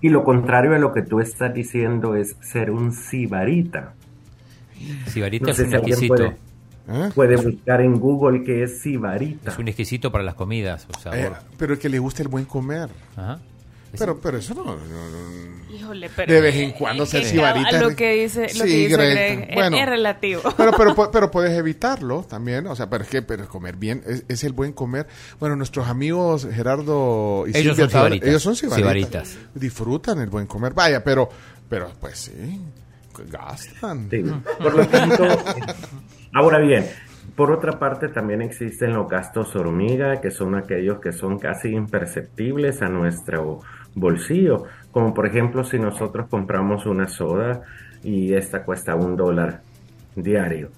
Y 0.00 0.10
lo 0.10 0.22
contrario 0.22 0.70
de 0.72 0.78
lo 0.78 0.92
que 0.92 1.02
tú 1.02 1.18
estás 1.20 1.52
diciendo 1.52 2.14
es 2.14 2.36
ser 2.40 2.70
un 2.70 2.92
sibarita. 2.92 3.94
Sibarita 5.08 5.46
No 5.46 5.52
es 5.52 5.58
un 5.58 5.74
exquisito. 5.74 6.34
¿Eh? 6.88 7.10
Puede 7.14 7.36
buscar 7.36 7.80
en 7.82 7.98
Google 8.00 8.42
qué 8.44 8.62
es 8.62 8.80
sibarita. 8.80 9.50
Es 9.50 9.58
un 9.58 9.68
exquisito 9.68 10.10
para 10.10 10.24
las 10.24 10.34
comidas. 10.34 10.86
O 10.96 10.98
sabor. 10.98 11.18
Eh, 11.18 11.30
pero 11.58 11.78
que 11.78 11.88
le 11.88 11.98
guste 11.98 12.22
el 12.22 12.28
buen 12.28 12.44
comer. 12.46 12.88
Ajá. 13.16 13.38
Pero, 13.98 14.20
pero 14.20 14.36
eso 14.36 14.52
no, 14.54 14.64
no- 14.64 14.76
no- 14.76 15.74
Híjole, 15.74 16.10
pero 16.14 16.32
de 16.32 16.40
vez 16.42 16.54
en 16.56 16.72
cuando 16.72 17.04
eh, 17.04 17.06
ser 17.06 17.22
eh, 17.22 17.24
sibarita. 17.26 17.80
Lo 17.80 17.96
que 17.96 18.22
dice, 18.22 18.42
lo 18.42 18.48
Sí, 18.48 18.58
que 18.58 18.64
dice 18.66 18.96
Greg, 18.96 19.14
Greg, 19.14 19.46
es- 19.50 19.54
bueno. 19.54 19.76
es, 19.78 19.86
relativo. 19.86 20.42
Pero, 20.58 20.72
pero, 20.76 21.10
pero 21.10 21.30
puedes 21.30 21.56
evitarlo 21.58 22.22
también, 22.22 22.66
o 22.66 22.76
sea, 22.76 22.90
pero 22.90 23.04
es 23.04 23.10
que 23.10 23.22
pero 23.22 23.48
comer 23.48 23.76
bien 23.76 24.02
es, 24.06 24.24
es 24.28 24.44
el 24.44 24.52
buen 24.52 24.72
comer. 24.72 25.06
Bueno, 25.40 25.56
nuestros 25.56 25.88
amigos 25.88 26.46
Gerardo 26.52 27.44
y 27.46 27.50
Ellos 27.50 27.76
Silvia 27.76 27.76
son 27.76 27.90
sibaritas. 27.90 28.28
ellos 28.28 28.42
son 28.42 28.56
sibaritas. 28.56 29.28
Sibaritas. 29.28 29.38
Disfrutan 29.54 30.18
el 30.20 30.28
buen 30.28 30.46
comer. 30.46 30.74
Vaya, 30.74 31.02
pero, 31.02 31.30
pero 31.70 31.90
pues 31.98 32.18
sí, 32.18 32.60
gastan. 33.30 34.08
Por 34.58 34.74
lo 34.74 34.86
tanto, 34.86 35.24
ahora 36.34 36.58
bien, 36.58 36.84
por 37.36 37.52
otra 37.52 37.78
parte 37.78 38.08
también 38.08 38.42
existen 38.42 38.94
los 38.94 39.08
gastos 39.08 39.54
hormiga, 39.54 40.20
que 40.20 40.30
son 40.30 40.54
aquellos 40.54 41.00
que 41.00 41.12
son 41.12 41.38
casi 41.38 41.68
imperceptibles 41.68 42.82
a 42.82 42.88
nuestro 42.88 43.60
bolsillo, 43.94 44.64
como 44.90 45.14
por 45.14 45.26
ejemplo 45.26 45.64
si 45.64 45.78
nosotros 45.78 46.28
compramos 46.28 46.86
una 46.86 47.08
soda 47.08 47.62
y 48.02 48.34
esta 48.34 48.64
cuesta 48.64 48.94
un 48.94 49.16
dólar 49.16 49.62
diario, 50.16 50.70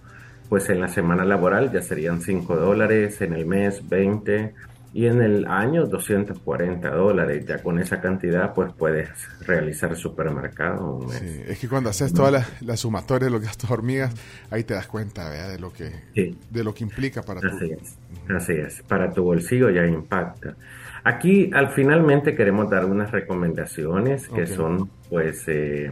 pues 0.48 0.68
en 0.70 0.80
la 0.80 0.88
semana 0.88 1.24
laboral 1.24 1.72
ya 1.72 1.80
serían 1.80 2.20
5 2.20 2.56
dólares, 2.56 3.20
en 3.22 3.32
el 3.34 3.46
mes 3.46 3.88
20 3.88 4.54
y 4.92 5.06
en 5.06 5.22
el 5.22 5.46
año 5.46 5.86
240 5.86 6.90
dólares. 6.90 7.44
Ya 7.46 7.62
con 7.62 7.78
esa 7.78 8.00
cantidad 8.00 8.52
pues 8.54 8.72
puedes 8.72 9.08
realizar 9.46 9.94
supermercado. 9.96 11.06
Sí, 11.10 11.42
es 11.46 11.58
que 11.58 11.68
cuando 11.68 11.90
haces 11.90 12.12
toda 12.12 12.30
la, 12.30 12.46
la 12.60 12.76
sumatoria 12.76 13.26
de 13.26 13.30
los 13.32 13.40
gastos 13.42 13.70
hormigas, 13.70 14.14
ahí 14.50 14.64
te 14.64 14.74
das 14.74 14.86
cuenta 14.86 15.28
¿verdad? 15.28 15.50
de 15.50 15.58
lo 15.58 15.72
que 15.72 15.90
Sí. 16.14 16.36
de 16.50 16.64
lo 16.64 16.74
que 16.74 16.84
implica 16.84 17.22
para 17.22 17.40
tu 17.40 17.46
Así 17.48 17.70
es, 17.70 17.98
así 18.34 18.52
es. 18.52 18.82
Para 18.82 19.12
tu 19.12 19.22
bolsillo 19.24 19.70
ya 19.70 19.86
impacta. 19.86 20.56
Aquí 21.04 21.50
al 21.54 21.70
finalmente 21.70 22.34
queremos 22.34 22.68
dar 22.68 22.84
unas 22.84 23.10
recomendaciones 23.10 24.28
que 24.28 24.46
son 24.46 24.90
pues 25.08 25.44
eh, 25.46 25.90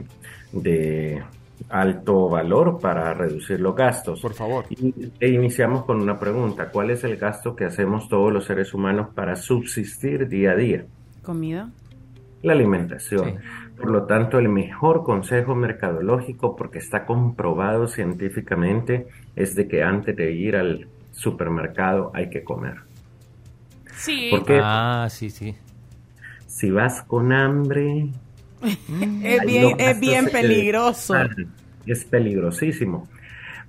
de 0.52 1.22
alto 1.68 2.28
valor 2.28 2.78
para 2.80 3.12
reducir 3.14 3.60
los 3.60 3.74
gastos. 3.74 4.20
Por 4.20 4.34
favor. 4.34 4.64
Y, 4.70 4.92
e 5.20 5.28
iniciamos 5.28 5.84
con 5.84 6.00
una 6.00 6.18
pregunta. 6.18 6.70
¿Cuál 6.70 6.90
es 6.90 7.04
el 7.04 7.16
gasto 7.16 7.54
que 7.56 7.64
hacemos 7.64 8.08
todos 8.08 8.32
los 8.32 8.44
seres 8.44 8.72
humanos 8.74 9.08
para 9.14 9.36
subsistir 9.36 10.28
día 10.28 10.52
a 10.52 10.56
día? 10.56 10.84
¿Comida? 11.22 11.70
La 12.42 12.52
alimentación. 12.52 13.36
Por 13.76 13.90
lo 13.90 14.04
tanto, 14.06 14.38
el 14.38 14.48
mejor 14.48 15.02
consejo 15.04 15.54
mercadológico, 15.54 16.54
porque 16.56 16.78
está 16.78 17.04
comprobado 17.04 17.86
científicamente, 17.88 19.08
es 19.36 19.54
de 19.54 19.66
que 19.68 19.82
antes 19.82 20.16
de 20.16 20.32
ir 20.32 20.56
al 20.56 20.86
supermercado 21.12 22.10
hay 22.14 22.30
que 22.30 22.44
comer. 22.44 22.76
Sí. 23.96 24.28
Porque 24.30 24.60
Ah, 24.62 25.08
sí, 25.10 25.30
sí. 25.30 25.56
si 26.46 26.70
vas 26.70 27.02
con 27.02 27.32
hambre, 27.32 28.10
Es 28.62 29.40
ahí 29.40 29.46
bien, 29.46 29.76
es 29.78 30.00
bien 30.00 30.26
peligroso. 30.26 31.14
Es 31.86 32.04
peligrosísimo. 32.04 33.08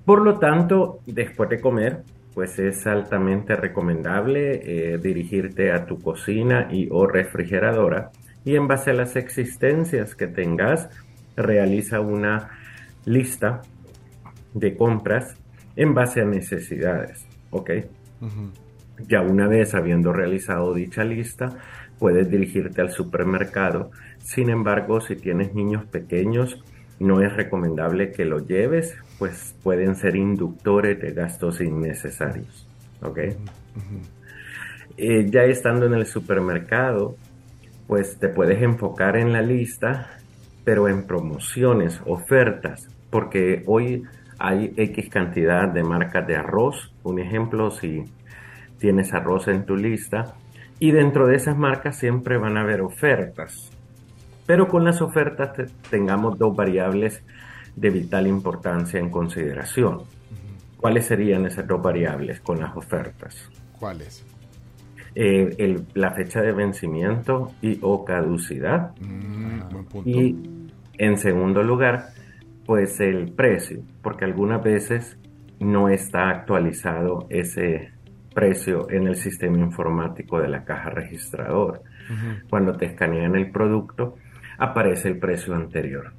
Por 0.04 0.22
lo 0.22 0.38
tanto, 0.38 1.00
después 1.06 1.48
de 1.50 1.60
comer, 1.60 2.02
pues 2.34 2.58
es 2.58 2.86
altamente 2.86 3.56
recomendable 3.56 4.60
eh, 4.64 4.98
dirigirte 4.98 5.72
a 5.72 5.86
tu 5.86 6.00
cocina 6.00 6.68
y 6.70 6.88
o 6.90 7.06
refrigeradora 7.06 8.10
y 8.44 8.56
en 8.56 8.66
base 8.66 8.90
a 8.90 8.94
las 8.94 9.16
existencias 9.16 10.14
que 10.14 10.26
tengas, 10.26 10.88
realiza 11.36 12.00
una 12.00 12.50
lista 13.04 13.62
de 14.54 14.76
compras 14.76 15.34
en 15.76 15.94
base 15.94 16.20
a 16.20 16.24
necesidades, 16.24 17.26
¿ok? 17.50 17.70
Ya 19.08 19.22
una 19.22 19.46
vez 19.46 19.74
habiendo 19.74 20.12
realizado 20.12 20.74
dicha 20.74 21.04
lista, 21.04 21.56
puedes 21.98 22.30
dirigirte 22.30 22.80
al 22.80 22.90
supermercado. 22.90 23.90
Sin 24.22 24.50
embargo, 24.50 25.00
si 25.00 25.16
tienes 25.16 25.54
niños 25.54 25.84
pequeños, 25.86 26.62
no 27.00 27.22
es 27.22 27.32
recomendable 27.34 28.12
que 28.12 28.24
lo 28.24 28.46
lleves, 28.46 28.96
pues 29.18 29.56
pueden 29.62 29.96
ser 29.96 30.16
inductores 30.16 31.00
de 31.00 31.12
gastos 31.12 31.60
innecesarios. 31.60 32.68
¿Ok? 33.02 33.18
Eh, 34.96 35.26
ya 35.30 35.44
estando 35.44 35.86
en 35.86 35.94
el 35.94 36.04
supermercado, 36.04 37.16
pues 37.86 38.18
te 38.18 38.28
puedes 38.28 38.62
enfocar 38.62 39.16
en 39.16 39.32
la 39.32 39.40
lista, 39.40 40.10
pero 40.62 40.88
en 40.88 41.06
promociones, 41.06 42.00
ofertas, 42.04 42.86
porque 43.08 43.62
hoy 43.66 44.04
hay 44.38 44.74
X 44.76 45.08
cantidad 45.08 45.68
de 45.68 45.82
marcas 45.82 46.26
de 46.26 46.36
arroz. 46.36 46.92
Un 47.02 47.18
ejemplo, 47.18 47.70
si 47.70 48.04
tienes 48.78 49.12
arroz 49.12 49.48
en 49.48 49.64
tu 49.64 49.76
lista, 49.76 50.34
y 50.78 50.92
dentro 50.92 51.26
de 51.26 51.36
esas 51.36 51.56
marcas 51.56 51.96
siempre 51.96 52.38
van 52.38 52.56
a 52.56 52.62
haber 52.62 52.80
ofertas. 52.80 53.69
Pero 54.50 54.66
con 54.66 54.84
las 54.84 55.00
ofertas 55.00 55.52
te- 55.52 55.66
tengamos 55.90 56.36
dos 56.36 56.56
variables 56.56 57.22
de 57.76 57.88
vital 57.88 58.26
importancia 58.26 58.98
en 58.98 59.08
consideración. 59.08 59.98
¿Cuáles 60.76 61.06
serían 61.06 61.46
esas 61.46 61.68
dos 61.68 61.80
variables 61.80 62.40
con 62.40 62.58
las 62.58 62.76
ofertas? 62.76 63.48
¿Cuáles? 63.78 64.26
Eh, 65.14 65.54
el- 65.58 65.86
la 65.94 66.10
fecha 66.10 66.42
de 66.42 66.50
vencimiento 66.50 67.52
y 67.62 67.78
o 67.80 68.04
caducidad. 68.04 68.90
Mm, 69.00 69.68
buen 69.70 69.84
punto. 69.84 70.10
Y 70.10 70.36
en 70.98 71.16
segundo 71.16 71.62
lugar, 71.62 72.06
pues 72.66 72.98
el 72.98 73.30
precio, 73.30 73.82
porque 74.02 74.24
algunas 74.24 74.64
veces 74.64 75.16
no 75.60 75.88
está 75.88 76.28
actualizado 76.28 77.28
ese 77.30 77.92
precio 78.34 78.90
en 78.90 79.06
el 79.06 79.14
sistema 79.14 79.58
informático 79.58 80.40
de 80.40 80.48
la 80.48 80.64
caja 80.64 80.90
registradora. 80.90 81.78
Cuando 82.48 82.72
te 82.72 82.86
escanean 82.86 83.36
el 83.36 83.52
producto, 83.52 84.16
aparece 84.60 85.08
el 85.08 85.18
precio 85.18 85.54
anterior. 85.54 86.12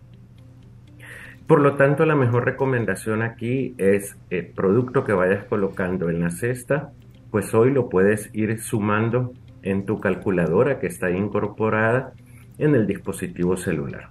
Por 1.47 1.61
lo 1.61 1.75
tanto, 1.75 2.05
la 2.05 2.15
mejor 2.15 2.45
recomendación 2.45 3.21
aquí 3.21 3.75
es 3.77 4.17
el 4.29 4.47
producto 4.47 5.03
que 5.03 5.13
vayas 5.13 5.45
colocando 5.45 6.09
en 6.09 6.21
la 6.21 6.29
cesta, 6.29 6.91
pues 7.29 7.53
hoy 7.53 7.71
lo 7.71 7.87
puedes 7.87 8.29
ir 8.33 8.61
sumando 8.61 9.33
en 9.61 9.85
tu 9.85 9.99
calculadora 9.99 10.79
que 10.79 10.87
está 10.87 11.11
incorporada 11.11 12.13
en 12.57 12.75
el 12.75 12.87
dispositivo 12.87 13.57
celular. 13.57 14.09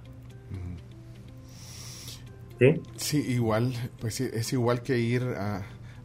¿Sí? 2.59 2.79
Sí, 2.95 3.25
igual, 3.31 3.73
pues 3.99 4.21
es 4.21 4.53
igual 4.53 4.83
que 4.83 4.99
ir 4.99 5.23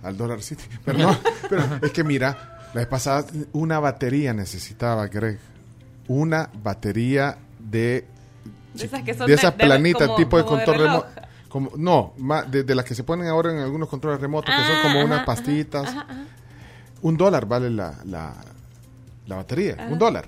al 0.02 0.16
Dollar 0.16 0.40
City. 0.40 0.64
Pero 0.84 0.98
no, 0.98 1.18
pero 1.50 1.62
es 1.82 1.90
que 1.90 2.02
mira, 2.02 2.58
la 2.72 2.80
vez 2.80 2.86
pasada 2.86 3.26
una 3.52 3.78
batería 3.78 4.32
necesitaba, 4.32 5.06
Greg. 5.08 5.38
Una 6.08 6.48
batería 6.62 7.36
de, 7.58 8.06
De 8.76 8.86
esas 8.86 9.02
que 9.02 9.14
son 9.14 9.26
de 9.26 9.34
esas 9.34 9.52
de- 9.56 9.58
de- 9.58 9.64
planitas 9.64 10.16
tipo 10.16 10.36
de 10.36 10.44
como 10.44 10.56
de 10.58 10.64
control 10.64 10.86
reloj. 10.86 11.04
remoto. 11.04 11.28
Como, 11.48 11.70
no, 11.76 12.12
ma- 12.18 12.42
de, 12.42 12.64
de 12.64 12.74
las 12.74 12.84
que 12.84 12.94
se 12.94 13.02
ponen 13.04 13.28
ahora 13.28 13.52
en 13.52 13.58
algunos 13.58 13.88
controles 13.88 14.20
remotos, 14.20 14.54
que 14.54 14.60
son 14.62 14.76
Ah, 14.76 14.82
como 14.82 14.96
ajá, 14.98 15.04
unas 15.06 15.24
pastitas. 15.24 15.88
ajá, 15.88 16.00
ajá. 16.08 16.24
Un 17.02 17.16
dólar 17.16 17.46
vale 17.46 17.70
la, 17.70 17.94
la, 18.04 18.34
la 19.26 19.36
batería, 19.36 19.76
Ah. 19.78 19.88
un 19.90 19.98
dólar. 19.98 20.26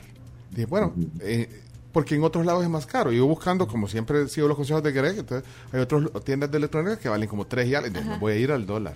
Dije, 0.51 0.67
bueno, 0.67 0.94
eh, 1.20 1.62
porque 1.93 2.15
en 2.15 2.23
otros 2.23 2.47
lados 2.47 2.62
es 2.62 2.70
más 2.70 2.86
caro. 2.86 3.10
Yo 3.12 3.27
buscando, 3.27 3.67
como 3.67 3.89
siempre 3.89 4.28
sigo 4.28 4.47
los 4.49 4.57
consejos 4.57 4.83
de 4.83 4.93
Greg, 4.93 5.18
entonces 5.18 5.49
hay 5.73 5.81
otras 5.81 6.02
tiendas 6.25 6.51
de 6.51 6.59
electrónica 6.59 6.99
que 6.99 7.09
valen 7.09 7.28
como 7.28 7.47
3 7.47 7.67
y 7.67 7.75
algo. 7.75 7.89
Entonces, 7.89 8.10
Ajá. 8.10 8.20
voy 8.20 8.33
a 8.33 8.36
ir 8.36 8.52
al 8.52 8.65
dólar. 8.67 8.94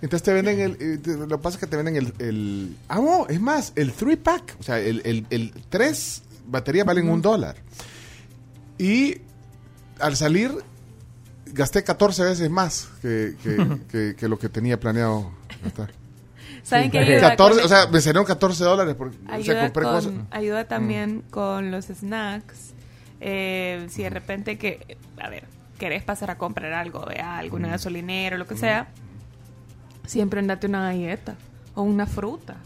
Entonces 0.00 0.22
te 0.22 0.32
venden 0.32 0.60
el, 0.60 0.72
eh, 0.78 0.98
te- 1.02 1.16
lo 1.16 1.26
que 1.26 1.38
pasa 1.38 1.56
es 1.56 1.60
que 1.60 1.66
te 1.66 1.76
venden 1.76 1.96
el, 1.96 2.12
el 2.18 2.76
ah, 2.88 2.96
no, 3.00 3.26
es 3.28 3.40
más, 3.40 3.72
el 3.76 3.92
3 3.92 4.16
pack, 4.18 4.56
o 4.60 4.62
sea, 4.62 4.78
el, 4.78 5.00
el, 5.04 5.26
el 5.30 5.52
3 5.70 6.22
baterías 6.46 6.86
valen 6.86 7.08
un 7.10 7.20
dólar. 7.22 7.56
Y 8.78 9.20
al 10.00 10.16
salir 10.16 10.52
gasté 11.46 11.82
14 11.84 12.22
veces 12.24 12.50
más 12.50 12.88
que, 13.02 13.34
que, 13.42 13.78
que- 13.90 14.16
que 14.16 14.28
lo 14.28 14.38
que 14.38 14.48
tenía 14.48 14.78
planeado 14.78 15.30
gastar. 15.62 15.92
¿Saben 16.62 16.90
qué 16.90 16.98
ayuda 16.98 17.30
14, 17.30 17.56
con- 17.60 17.64
o 17.64 17.68
sea, 17.68 17.86
me 17.86 18.00
salieron 18.00 18.24
14 18.24 18.64
dólares 18.64 18.94
porque 18.98 19.16
o 19.16 19.26
sea, 19.26 19.34
Ayuda, 19.34 19.62
compré 19.64 19.82
con- 19.84 19.92
cosas. 19.94 20.12
ayuda 20.30 20.64
también 20.64 21.22
con 21.30 21.70
los 21.70 21.86
snacks. 21.86 22.72
Eh, 23.20 23.86
si 23.88 24.02
de 24.02 24.10
repente 24.10 24.58
que, 24.58 24.98
a 25.18 25.28
ver, 25.28 25.44
querés 25.78 26.02
pasar 26.02 26.30
a 26.30 26.36
comprar 26.38 26.72
algo, 26.72 27.06
vea, 27.06 27.38
alguna 27.38 27.68
gasolinera 27.68 28.36
o 28.36 28.38
lo 28.38 28.46
que 28.46 28.56
sea, 28.56 28.88
siempre 30.06 30.40
andate 30.40 30.66
una 30.66 30.82
galleta 30.82 31.36
o 31.74 31.82
una 31.82 32.06
fruta. 32.06 32.56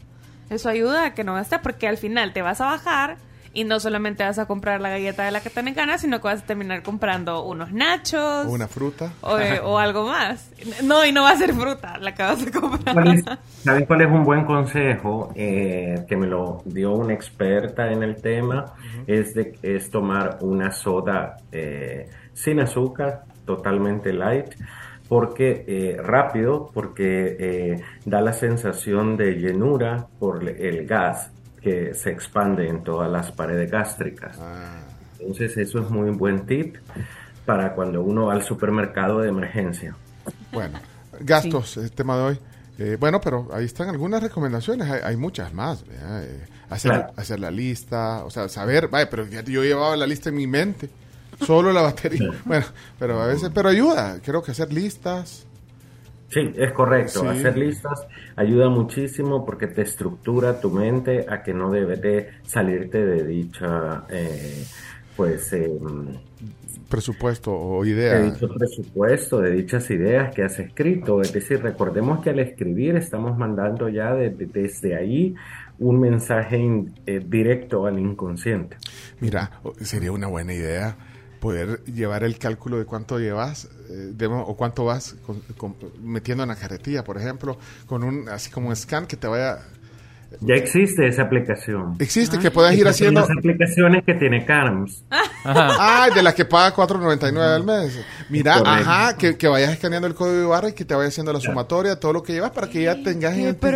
Eso 0.49 0.69
ayuda 0.69 1.05
a 1.07 1.15
que 1.15 1.23
no 1.23 1.35
gastes 1.35 1.61
porque 1.63 1.87
al 1.87 1.99
final 1.99 2.33
te 2.33 2.43
vas 2.43 2.61
a 2.61 2.67
bajar 2.67 3.19
y 3.53 3.65
no 3.65 3.81
solamente 3.81 4.23
vas 4.23 4.39
a 4.39 4.47
comprar 4.47 4.81
la 4.81 4.91
galleta 4.91 5.25
de 5.25 5.33
la 5.33 5.41
que 5.41 5.51
tenés 5.51 5.75
ganas, 5.75 6.01
sino 6.03 6.19
que 6.20 6.29
vas 6.29 6.43
a 6.43 6.47
terminar 6.47 6.83
comprando 6.83 7.45
unos 7.45 7.73
nachos. 7.73 8.47
O 8.47 8.51
una 8.51 8.69
fruta. 8.69 9.12
O, 9.23 9.39
eh, 9.39 9.61
o 9.61 9.79
algo 9.79 10.07
más. 10.07 10.51
No, 10.85 11.05
y 11.05 11.11
no 11.12 11.23
va 11.23 11.31
a 11.31 11.37
ser 11.37 11.53
fruta 11.55 11.99
la 11.99 12.15
que 12.15 12.23
vas 12.23 12.47
a 12.47 12.51
comprar. 12.61 12.95
¿Cuál 12.95 13.15
es- 13.15 13.25
¿Saben 13.65 13.87
cuál 13.87 14.03
es 14.03 14.07
un 14.09 14.23
buen 14.25 14.45
consejo 14.45 15.33
eh, 15.35 16.05
que 16.09 16.17
me 16.17 16.27
lo 16.29 16.62
dio 16.65 16.93
una 16.93 17.12
experta 17.12 17.91
en 17.91 18.03
el 18.03 18.20
tema? 18.23 18.67
es, 19.07 19.35
de, 19.35 19.59
es 19.62 19.91
tomar 19.91 20.39
una 20.43 20.70
soda 20.70 21.37
eh, 21.51 22.09
sin 22.35 22.61
azúcar, 22.61 23.25
totalmente 23.45 24.12
light, 24.12 24.55
porque 25.09 25.65
eh, 25.67 25.97
rápido, 26.01 26.70
porque 26.73 27.37
eh, 27.41 27.83
da 28.05 28.20
la 28.20 28.33
sensación 28.33 29.17
de 29.17 29.33
llenura 29.35 30.07
por 30.20 30.49
el 30.49 30.87
gas 30.87 31.33
que 31.63 31.95
se 31.95 32.11
expande 32.11 32.69
en 32.69 32.83
todas 32.83 33.11
las 33.11 33.31
paredes 33.33 33.71
gástricas. 33.71 34.39
Entonces 35.19 35.57
eso 35.57 35.81
es 35.81 35.91
muy 35.91 36.11
buen 36.11 36.47
tip 36.47 36.77
para 37.45 37.75
cuando 37.75 38.03
uno 38.03 38.27
va 38.27 38.35
al 38.35 38.43
supermercado 38.43 39.21
de 39.21 39.29
emergencia. 39.29 39.95
Bueno, 40.53 40.79
gastos, 41.21 41.77
el 41.77 41.93
tema 41.93 42.17
de 42.17 42.23
hoy. 42.23 42.39
Eh, 42.79 42.97
bueno, 42.99 43.21
pero 43.21 43.49
ahí 43.53 43.67
están 43.67 43.91
algunas 43.91 44.23
recomendaciones, 44.23 44.89
hay, 44.91 45.01
hay 45.05 45.17
muchas 45.17 45.53
más. 45.53 45.85
Eh, 45.91 46.47
hacer, 46.71 46.93
Claro. 46.93 47.13
hacer 47.17 47.39
la 47.41 47.51
lista, 47.51 48.25
o 48.25 48.31
sea, 48.31 48.49
saber, 48.49 48.89
vaya, 48.89 49.11
pero 49.11 49.27
yo 49.27 49.63
llevaba 49.63 49.97
la 49.97 50.07
lista 50.07 50.31
en 50.31 50.37
mi 50.37 50.47
mente, 50.47 50.89
solo 51.45 51.73
la 51.73 51.83
batería. 51.83 52.31
Bueno, 52.47 52.65
pero 52.99 53.21
a 53.21 53.27
veces, 53.27 53.51
pero 53.55 53.69
ayuda, 53.69 54.19
creo 54.25 54.43
que 54.43 54.53
hacer 54.53 54.73
listas. 54.73 55.47
Sí, 56.31 56.52
es 56.57 56.73
correcto. 56.73 57.20
Sí. 57.20 57.26
Hacer 57.26 57.59
listas 57.59 58.07
ayuda 58.36 58.68
muchísimo 58.70 59.44
porque 59.44 59.67
te 59.67 59.83
estructura 59.83 60.60
tu 60.60 60.70
mente 60.70 61.26
a 61.28 61.42
que 61.42 61.52
no 61.52 61.70
debes 61.70 62.00
de 62.00 62.28
salirte 62.44 63.05
de 63.05 63.25
dicha, 63.26 64.05
eh, 64.09 64.65
pues, 65.17 65.52
eh, 65.52 65.70
Presupuesto 66.89 67.52
o 67.52 67.84
de 67.84 67.91
idea. 67.91 68.20
dicho 68.20 68.49
presupuesto, 68.49 69.41
de 69.41 69.52
dichas 69.52 69.89
ideas 69.91 70.34
que 70.34 70.42
has 70.42 70.59
escrito. 70.59 71.20
Es 71.20 71.33
decir, 71.33 71.62
recordemos 71.62 72.20
que 72.20 72.31
al 72.31 72.41
escribir 72.41 72.97
estamos 72.97 73.39
mandando 73.39 73.89
ya 73.89 74.12
de- 74.15 74.31
de- 74.31 74.47
desde 74.47 74.97
ahí 74.97 75.34
un 75.78 76.00
mensaje 76.00 76.59
in- 76.59 76.92
eh, 77.07 77.20
directo 77.25 77.86
al 77.86 77.99
inconsciente. 77.99 78.76
Mira, 79.20 79.50
sería 79.81 80.10
una 80.10 80.26
buena 80.26 80.52
idea 80.52 80.97
poder 81.41 81.83
llevar 81.86 82.23
el 82.23 82.39
cálculo 82.39 82.78
de 82.78 82.85
cuánto 82.85 83.19
llevas 83.19 83.69
eh, 83.89 84.12
de- 84.15 84.27
o 84.27 84.55
cuánto 84.57 84.85
vas 84.85 85.17
con- 85.27 85.41
con- 85.57 85.75
metiendo 86.02 86.44
en 86.44 86.51
la 86.51 86.57
carretilla, 86.57 87.02
por 87.02 87.17
ejemplo, 87.19 87.59
con 87.86 88.05
un 88.05 88.28
así 88.28 88.51
como 88.51 88.69
un 88.69 88.77
scan 88.77 89.07
que 89.07 89.17
te 89.17 89.27
vaya 89.27 89.59
Ya 90.43 90.55
existe 90.55 91.09
esa 91.09 91.23
aplicación. 91.23 91.97
Existe, 91.99 92.39
que 92.39 92.52
puedas 92.52 92.73
ir 92.77 92.86
haciendo 92.86 93.20
las 93.23 93.31
aplicaciones 93.36 94.05
que 94.05 94.15
tiene 94.15 94.44
Carms. 94.47 95.02
Ah, 95.43 96.09
de 96.15 96.23
la 96.23 96.35
que 96.35 96.44
paga 96.44 96.75
4.99 96.77 97.39
al 97.41 97.65
mes. 97.65 97.99
Mira, 98.28 98.57
ajá, 98.57 99.17
que, 99.17 99.39
que 99.39 99.49
vayas 99.49 99.73
escaneando 99.73 100.07
el 100.07 100.15
código 100.15 100.39
de 100.39 100.44
barra 100.44 100.69
y 100.69 100.73
que 100.75 100.85
te 100.85 100.94
vaya 100.94 101.09
haciendo 101.09 101.33
la 101.33 101.41
sumatoria, 101.41 101.99
todo 101.99 102.12
lo 102.12 102.23
que 102.23 102.35
llevas 102.35 102.51
para 102.51 102.69
que 102.69 102.83
ya 102.83 103.02
tengas 103.02 103.35
en, 103.39 103.47
anti- 103.49 103.67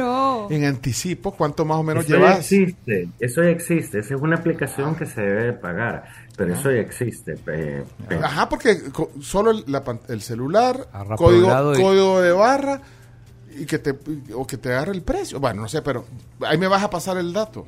en 0.50 0.64
anticipo 0.66 1.32
cuánto 1.34 1.64
más 1.64 1.78
o 1.78 1.82
menos 1.82 2.04
Eso 2.04 2.12
ya 2.12 2.18
llevas. 2.18 2.38
existe, 2.40 3.08
eso 3.18 3.42
ya 3.42 3.48
existe. 3.48 3.98
Esa 4.00 4.14
es 4.14 4.20
una 4.20 4.36
aplicación 4.36 4.94
que 4.94 5.06
se 5.06 5.22
debe 5.22 5.54
pagar, 5.54 6.04
pero 6.36 6.54
eso 6.54 6.70
ya 6.70 6.80
existe. 6.80 7.36
eh. 7.46 7.84
Ajá, 8.22 8.48
porque 8.48 8.78
solo 9.20 9.50
el, 9.52 9.64
la 9.66 9.82
el 10.08 10.20
celular, 10.22 10.88
código, 11.16 11.74
y- 11.74 11.80
código 11.82 12.20
de 12.20 12.32
barra 12.32 12.80
y 13.56 13.66
que 13.66 13.78
te 13.78 13.94
o 14.34 14.46
que 14.46 14.56
te 14.56 14.70
agarre 14.70 14.92
el 14.92 15.02
precio. 15.02 15.38
Bueno, 15.40 15.62
no 15.62 15.68
sé, 15.68 15.80
pero 15.82 16.04
ahí 16.40 16.58
me 16.58 16.66
vas 16.68 16.82
a 16.82 16.90
pasar 16.90 17.16
el 17.18 17.32
dato. 17.32 17.66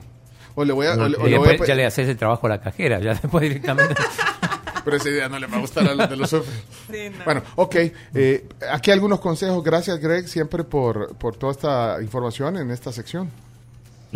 O 0.55 0.65
le 0.65 0.73
voy 0.73 0.87
a, 0.87 0.95
o 0.95 1.09
le- 1.09 1.17
o 1.17 1.27
Y 1.27 1.31
le 1.31 1.39
voy 1.39 1.49
a 1.49 1.51
después 1.51 1.61
pe- 1.61 1.73
ya 1.73 1.75
le 1.75 1.87
haces 1.87 2.09
el 2.09 2.17
trabajo 2.17 2.47
a 2.47 2.51
la 2.51 2.61
cajera, 2.61 2.99
ya 2.99 3.11
después 3.23 3.43
directamente. 3.43 3.95
Pero 4.85 4.97
esa 4.99 5.09
idea 5.11 5.29
no 5.29 5.39
le 5.41 5.49
va 5.49 5.57
a 5.57 5.61
gustar 5.61 5.87
a 5.89 5.95
los 5.97 6.09
de 6.09 6.17
los 6.17 6.31
sufres. 6.31 6.63
Bueno, 7.25 7.43
ok. 7.57 7.75
eh, 8.15 8.49
aquí 8.71 8.91
algunos 8.93 9.19
consejos. 9.21 9.63
Gracias, 9.65 9.99
Greg, 9.99 10.29
siempre 10.29 10.63
por, 10.65 11.17
por 11.17 11.37
toda 11.37 11.51
esta 11.53 11.99
información 12.01 12.57
en 12.57 12.71
esta 12.71 12.93
sección. 12.93 13.29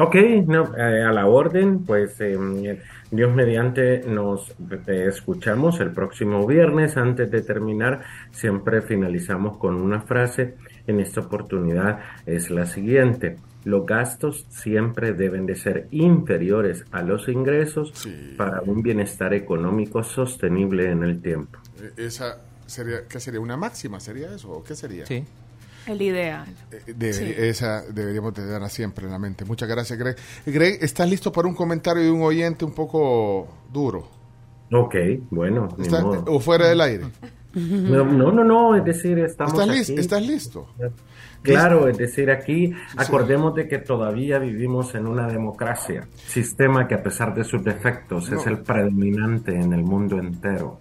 Ok, 0.01 0.17
no, 0.47 0.77
eh, 0.77 1.03
a 1.03 1.13
la 1.13 1.27
orden, 1.27 1.85
pues 1.85 2.21
eh, 2.21 2.39
Dios 3.11 3.35
mediante 3.35 4.01
nos 4.07 4.51
eh, 4.87 5.07
escuchamos 5.09 5.81
el 5.81 5.91
próximo 5.93 6.47
viernes. 6.47 6.97
Antes 6.97 7.31
de 7.31 7.43
terminar, 7.43 8.03
siempre 8.31 8.83
finalizamos 8.83 9.59
con 9.59 9.75
una 9.75 10.01
frase. 10.01 10.57
En 10.87 11.01
esta 11.01 11.21
oportunidad 11.21 12.01
es 12.27 12.51
la 12.51 12.67
siguiente. 12.67 13.37
Los 13.65 13.85
gastos 13.85 14.47
siempre 14.49 15.13
deben 15.13 15.45
de 15.45 15.55
ser 15.55 15.87
inferiores 15.91 16.85
a 16.93 17.03
los 17.03 17.29
ingresos 17.29 17.93
para 18.37 18.63
un 18.63 18.83
bienestar 18.83 19.35
económico 19.35 20.03
sostenible 20.03 20.91
en 20.91 21.03
el 21.03 21.21
tiempo. 21.21 21.59
Eh, 21.81 22.07
Esa 22.07 22.39
sería, 22.67 23.07
¿qué 23.07 23.21
sería? 23.21 23.41
¿Una 23.41 23.57
máxima? 23.57 24.01
¿Sería 24.01 24.35
eso? 24.35 24.51
¿O 24.51 24.65
qué 24.65 24.75
sería? 24.75 25.05
Sí. 25.05 25.25
El 25.91 26.03
ideal. 26.03 26.47
Eh, 26.71 26.95
Debe- 26.97 27.13
Sí. 27.13 27.35
Esa 27.37 27.83
deberíamos 27.83 28.33
tenerla 28.35 28.69
siempre 28.69 29.07
en 29.07 29.11
la 29.13 29.19
mente. 29.19 29.45
Muchas 29.45 29.69
gracias, 29.69 29.99
Greg. 29.99 30.17
Greg, 30.47 30.79
¿estás 30.83 31.09
listo 31.09 31.33
para 31.33 31.49
un 31.49 31.55
comentario 31.55 32.03
de 32.03 32.11
un 32.11 32.23
oyente 32.23 32.65
un 32.65 32.73
poco 32.73 33.49
duro? 33.73 34.09
Ok, 34.73 34.95
bueno. 35.31 35.69
ni 35.77 35.87
¿Está- 35.87 36.03
modo. 36.03 36.25
¿O 36.29 36.39
fuera 36.41 36.69
del 36.69 36.81
aire? 36.81 37.05
No, 37.55 38.05
no, 38.05 38.31
no, 38.31 38.45
no, 38.45 38.77
es 38.77 38.85
decir, 38.85 39.19
estamos 39.19 39.53
¿Estás, 39.55 39.69
aquí. 39.91 39.99
¿Estás 39.99 40.25
listo? 40.25 40.69
Claro, 41.43 41.89
es 41.89 41.97
decir, 41.99 42.31
aquí 42.31 42.73
acordemos 42.97 43.55
de 43.57 43.67
que 43.67 43.79
todavía 43.79 44.39
vivimos 44.39 44.95
en 44.95 45.07
una 45.09 45.27
democracia, 45.27 46.07
sistema 46.29 46.87
que 46.87 46.95
a 46.95 47.03
pesar 47.03 47.35
de 47.35 47.43
sus 47.43 47.65
defectos 47.65 48.27
es 48.31 48.45
No. 48.45 48.51
el 48.53 48.59
predominante 48.59 49.53
en 49.59 49.73
el 49.73 49.83
mundo 49.83 50.19
entero. 50.19 50.79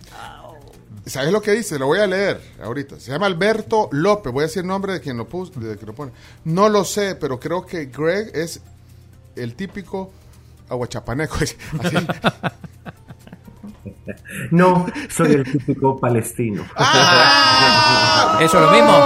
¿Sabes 1.10 1.32
lo 1.32 1.42
que 1.42 1.52
dice? 1.52 1.80
Lo 1.80 1.88
voy 1.88 2.00
a 2.00 2.08
leer 2.08 2.40
ahorita. 2.64 3.00
Se 3.00 3.12
llama 3.12 3.26
Alberto 3.26 3.90
López. 3.92 4.32
Voy 4.32 4.44
a 4.44 4.48
decir 4.48 4.62
el 4.62 4.68
nombre 4.68 4.94
de 4.94 5.02
quien 5.02 5.18
lo 5.18 5.28
puso, 5.28 5.60
de 5.60 5.76
quien 5.76 5.88
lo 5.88 5.94
pone. 5.94 6.12
No 6.46 6.70
lo 6.70 6.84
sé, 6.86 7.16
pero 7.16 7.40
creo 7.40 7.66
que 7.66 7.86
Greg 7.86 8.32
es 8.34 8.62
el 9.36 9.56
típico 9.56 10.12
aguachapaneco. 10.70 11.36
Así. 11.40 11.56
No, 14.52 14.86
soy 15.10 15.34
el 15.34 15.44
típico 15.52 16.00
palestino. 16.00 16.66
¡Ah! 16.76 18.40
¿Eso 18.42 18.58
es 18.58 18.66
lo 18.66 18.72
mismo? 18.72 18.98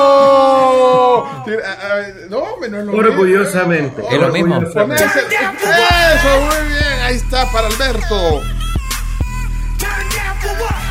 No, 2.30 2.67
no 2.67 2.80
es 2.80 2.85
lo 2.85 2.93
Orgullosamente. 2.93 4.01
mismo. 4.01 4.09
Es 4.11 4.19
lo 4.19 4.30
mismo. 4.32 4.61
Eso, 4.61 4.85
muy 4.85 4.95
bien. 6.67 6.99
Ahí 7.03 7.15
está 7.15 7.51
para 7.51 7.67
Alberto. 7.67 8.41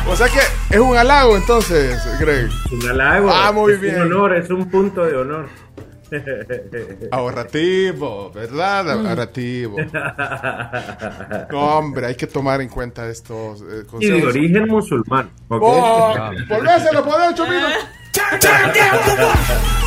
O 0.09 0.15
sea 0.15 0.27
que 0.27 0.39
es 0.75 0.79
un 0.79 0.95
halago 0.97 1.35
entonces, 1.37 1.99
Greg. 2.19 2.49
Un 2.71 2.89
halago. 2.89 3.29
Ah, 3.31 3.51
muy 3.51 3.73
es 3.73 3.81
bien. 3.81 3.95
un 3.95 4.01
honor, 4.13 4.35
es 4.35 4.49
un 4.49 4.69
punto 4.69 5.03
de 5.05 5.15
honor. 5.15 5.47
Ahorrativo, 7.11 8.31
¿verdad? 8.31 8.91
Ahorrativo. 8.91 9.77
No, 11.51 11.59
hombre, 11.77 12.05
hay 12.07 12.15
que 12.15 12.27
tomar 12.27 12.61
en 12.61 12.69
cuenta 12.69 13.07
estos 13.07 13.61
eh, 13.61 13.63
y 13.65 13.75
de 13.77 13.85
consejos. 13.85 14.23
origen 14.29 14.67
musulmán. 14.67 15.29
¿ok? 15.47 15.61
¡Oh! 15.63 16.15
¡Volvéselo, 16.49 17.03
poder, 17.03 17.33
Chomino! 17.35 17.67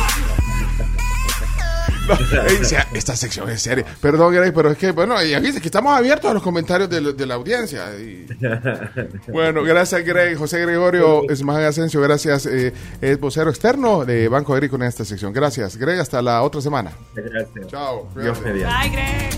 No, 2.59 2.65
sea, 2.65 2.87
esta 2.93 3.15
sección 3.15 3.49
es 3.49 3.61
seria. 3.61 3.85
Perdón, 4.01 4.33
Greg, 4.33 4.53
pero 4.53 4.71
es 4.71 4.77
que, 4.77 4.91
bueno, 4.91 5.21
ya 5.23 5.39
viste 5.39 5.59
que 5.61 5.67
estamos 5.67 5.97
abiertos 5.97 6.29
a 6.31 6.33
los 6.33 6.43
comentarios 6.43 6.89
de, 6.89 7.13
de 7.13 7.25
la 7.25 7.35
audiencia. 7.35 7.85
y- 7.99 8.25
Bueno, 9.31 9.63
gracias, 9.63 10.03
Greg. 10.05 10.37
José 10.37 10.59
Gregorio 10.61 11.29
Esmagan 11.29 11.65
Asensio, 11.65 12.01
gracias. 12.01 12.45
eh, 12.45 12.73
es 13.01 13.19
vocero 13.19 13.49
externo 13.49 14.05
de 14.05 14.27
Banco 14.27 14.53
Agrícola 14.53 14.85
en 14.85 14.89
esta 14.89 15.05
sección. 15.05 15.33
Gracias, 15.33 15.77
Greg. 15.77 15.99
Hasta 15.99 16.21
la 16.21 16.41
otra 16.43 16.61
semana. 16.61 16.91
Gracias. 17.15 17.67
Chao. 17.67 18.09
Dios 18.15 18.37
cuídate. 18.37 18.53
mediante. 18.53 18.89
Bye, 18.89 18.89
Greg. 18.95 19.29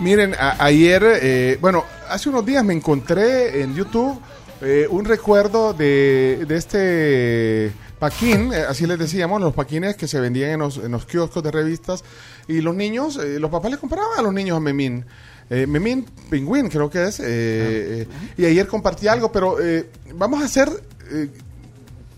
Miren, 0.00 0.34
a- 0.38 0.56
ayer, 0.64 1.02
eh, 1.04 1.58
bueno, 1.60 1.84
hace 2.08 2.28
unos 2.30 2.44
días 2.46 2.64
me 2.64 2.72
encontré 2.72 3.60
en 3.62 3.74
YouTube 3.74 4.18
eh, 4.62 4.86
un 4.90 5.04
recuerdo 5.04 5.72
de, 5.74 6.44
de 6.48 6.56
este 6.56 7.72
paquín, 7.98 8.50
eh, 8.52 8.64
así 8.68 8.86
les 8.86 8.98
decíamos, 8.98 9.40
los 9.42 9.52
paquines 9.54 9.96
que 9.96 10.08
se 10.08 10.18
vendían 10.20 10.50
en 10.52 10.60
los, 10.60 10.78
en 10.78 10.90
los 10.92 11.04
kioscos 11.04 11.42
de 11.42 11.50
revistas 11.50 12.02
y 12.48 12.60
los 12.62 12.74
niños, 12.74 13.18
eh, 13.18 13.38
los 13.38 13.50
papás 13.50 13.70
les 13.72 13.80
compraban 13.80 14.18
a 14.18 14.22
los 14.22 14.32
niños 14.32 14.56
a 14.56 14.60
Memín. 14.60 15.04
Eh, 15.50 15.66
Memín 15.66 16.06
Pingüín 16.30 16.68
creo 16.68 16.88
que 16.88 17.04
es. 17.08 17.20
eh, 17.20 17.24
eh, 17.26 18.06
y 18.38 18.44
ayer 18.46 18.66
compartí 18.68 19.06
algo, 19.08 19.30
pero 19.32 19.60
eh, 19.60 19.86
vamos 20.14 20.40
a 20.42 20.46
hacer 20.46 20.70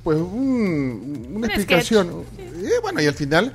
pues 0.04 0.18
un- 0.18 1.26
una 1.30 1.36
Un 1.38 1.44
explicación. 1.44 2.24
Y 2.38 2.80
bueno, 2.82 3.00
y 3.00 3.06
al 3.06 3.14
final 3.14 3.52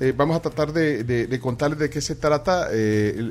eh, 0.00 0.12
vamos 0.16 0.36
a 0.36 0.40
tratar 0.40 0.72
de, 0.72 1.04
de- 1.04 1.26
de 1.26 1.40
contarles 1.40 1.78
de 1.78 1.90
qué 1.90 2.00
se 2.00 2.16
trata 2.16 2.68
eh, 2.72 3.30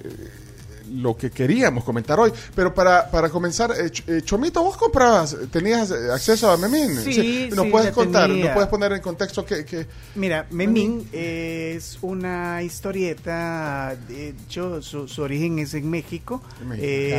lo 0.91 1.15
que 1.15 1.31
queríamos 1.31 1.83
comentar 1.83 2.19
hoy. 2.19 2.31
Pero 2.55 2.73
para, 2.73 3.09
para 3.09 3.29
comenzar, 3.29 3.71
eh, 3.71 3.91
eh, 4.07 4.21
Chomito, 4.23 4.63
vos 4.63 4.77
comprabas, 4.77 5.35
tenías 5.51 5.91
eh, 5.91 6.11
acceso 6.11 6.49
a 6.49 6.57
Memín. 6.57 6.95
Sí, 6.97 7.49
¿Nos 7.53 7.65
sí, 7.65 7.71
puedes 7.71 7.91
contar, 7.91 8.27
tenía. 8.29 8.45
nos 8.45 8.53
puedes 8.53 8.69
poner 8.69 8.91
en 8.93 9.01
contexto 9.01 9.45
que... 9.45 9.65
que 9.65 9.87
Mira, 10.15 10.47
Memín 10.51 11.07
es 11.11 11.97
una 12.01 12.63
historieta, 12.63 13.95
de 14.07 14.29
hecho 14.29 14.81
su, 14.81 15.07
su 15.07 15.21
origen 15.21 15.59
es 15.59 15.73
en 15.73 15.89
México. 15.89 16.41
En 16.61 16.69
México, 16.69 16.85
Eh, 16.87 17.09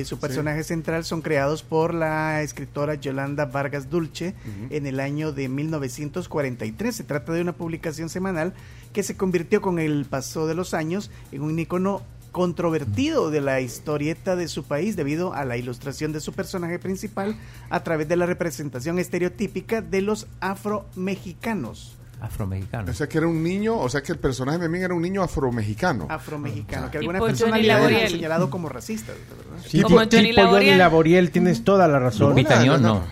claro. 0.00 0.04
Su 0.04 0.18
personaje 0.18 0.64
central 0.64 1.04
son 1.04 1.22
creados 1.22 1.62
por 1.62 1.94
la 1.94 2.42
escritora 2.42 2.94
Yolanda 2.94 3.46
Vargas 3.46 3.90
Dulce 3.90 4.34
en 4.70 4.86
el 4.86 5.00
año 5.00 5.32
de 5.32 5.48
1943. 5.48 6.94
Se 6.94 7.04
trata 7.04 7.32
de 7.32 7.40
una 7.40 7.52
publicación 7.52 8.08
semanal 8.08 8.52
que 8.92 9.02
se 9.02 9.16
convirtió 9.16 9.60
con 9.60 9.78
el 9.78 10.04
paso 10.04 10.46
de 10.46 10.54
los 10.54 10.72
años 10.74 11.10
en 11.32 11.42
un 11.42 11.58
icono 11.58 12.02
controvertido 12.34 13.30
de 13.30 13.40
la 13.40 13.60
historieta 13.60 14.34
de 14.34 14.48
su 14.48 14.64
país 14.64 14.96
debido 14.96 15.32
a 15.34 15.44
la 15.44 15.56
ilustración 15.56 16.12
de 16.12 16.20
su 16.20 16.32
personaje 16.32 16.80
principal 16.80 17.36
a 17.70 17.84
través 17.84 18.08
de 18.08 18.16
la 18.16 18.26
representación 18.26 18.98
estereotípica 18.98 19.80
de 19.80 20.02
los 20.02 20.26
afromexicanos. 20.40 21.94
Afromexicano. 22.20 22.90
O 22.90 22.94
sea, 22.94 23.06
que 23.08 23.18
era 23.18 23.26
un 23.28 23.42
niño, 23.42 23.76
o 23.78 23.88
sea, 23.88 24.02
que 24.02 24.10
el 24.12 24.18
personaje 24.18 24.58
de 24.58 24.68
Memín 24.68 24.82
era 24.82 24.94
un 24.94 25.02
niño 25.02 25.22
afromexicano. 25.22 26.06
afromexicano, 26.10 26.90
que 26.90 26.98
Tipo 26.98 27.10
algunas 27.10 27.22
personas 27.22 27.60
le 27.60 27.72
han 27.72 28.08
señalado 28.10 28.50
como 28.50 28.68
¿verdad? 29.12 29.64
Tipo, 29.70 29.88
Como 29.88 29.98
Johnny 30.00 30.08
tipo 30.08 30.16
Johnny 30.16 30.32
Laboriel. 30.32 30.78
Laboriel, 30.78 31.30
tienes 31.30 31.62
toda 31.64 31.86
la 31.86 31.98
razón. 32.00 32.34
No. 32.34 32.78
No. 32.78 33.02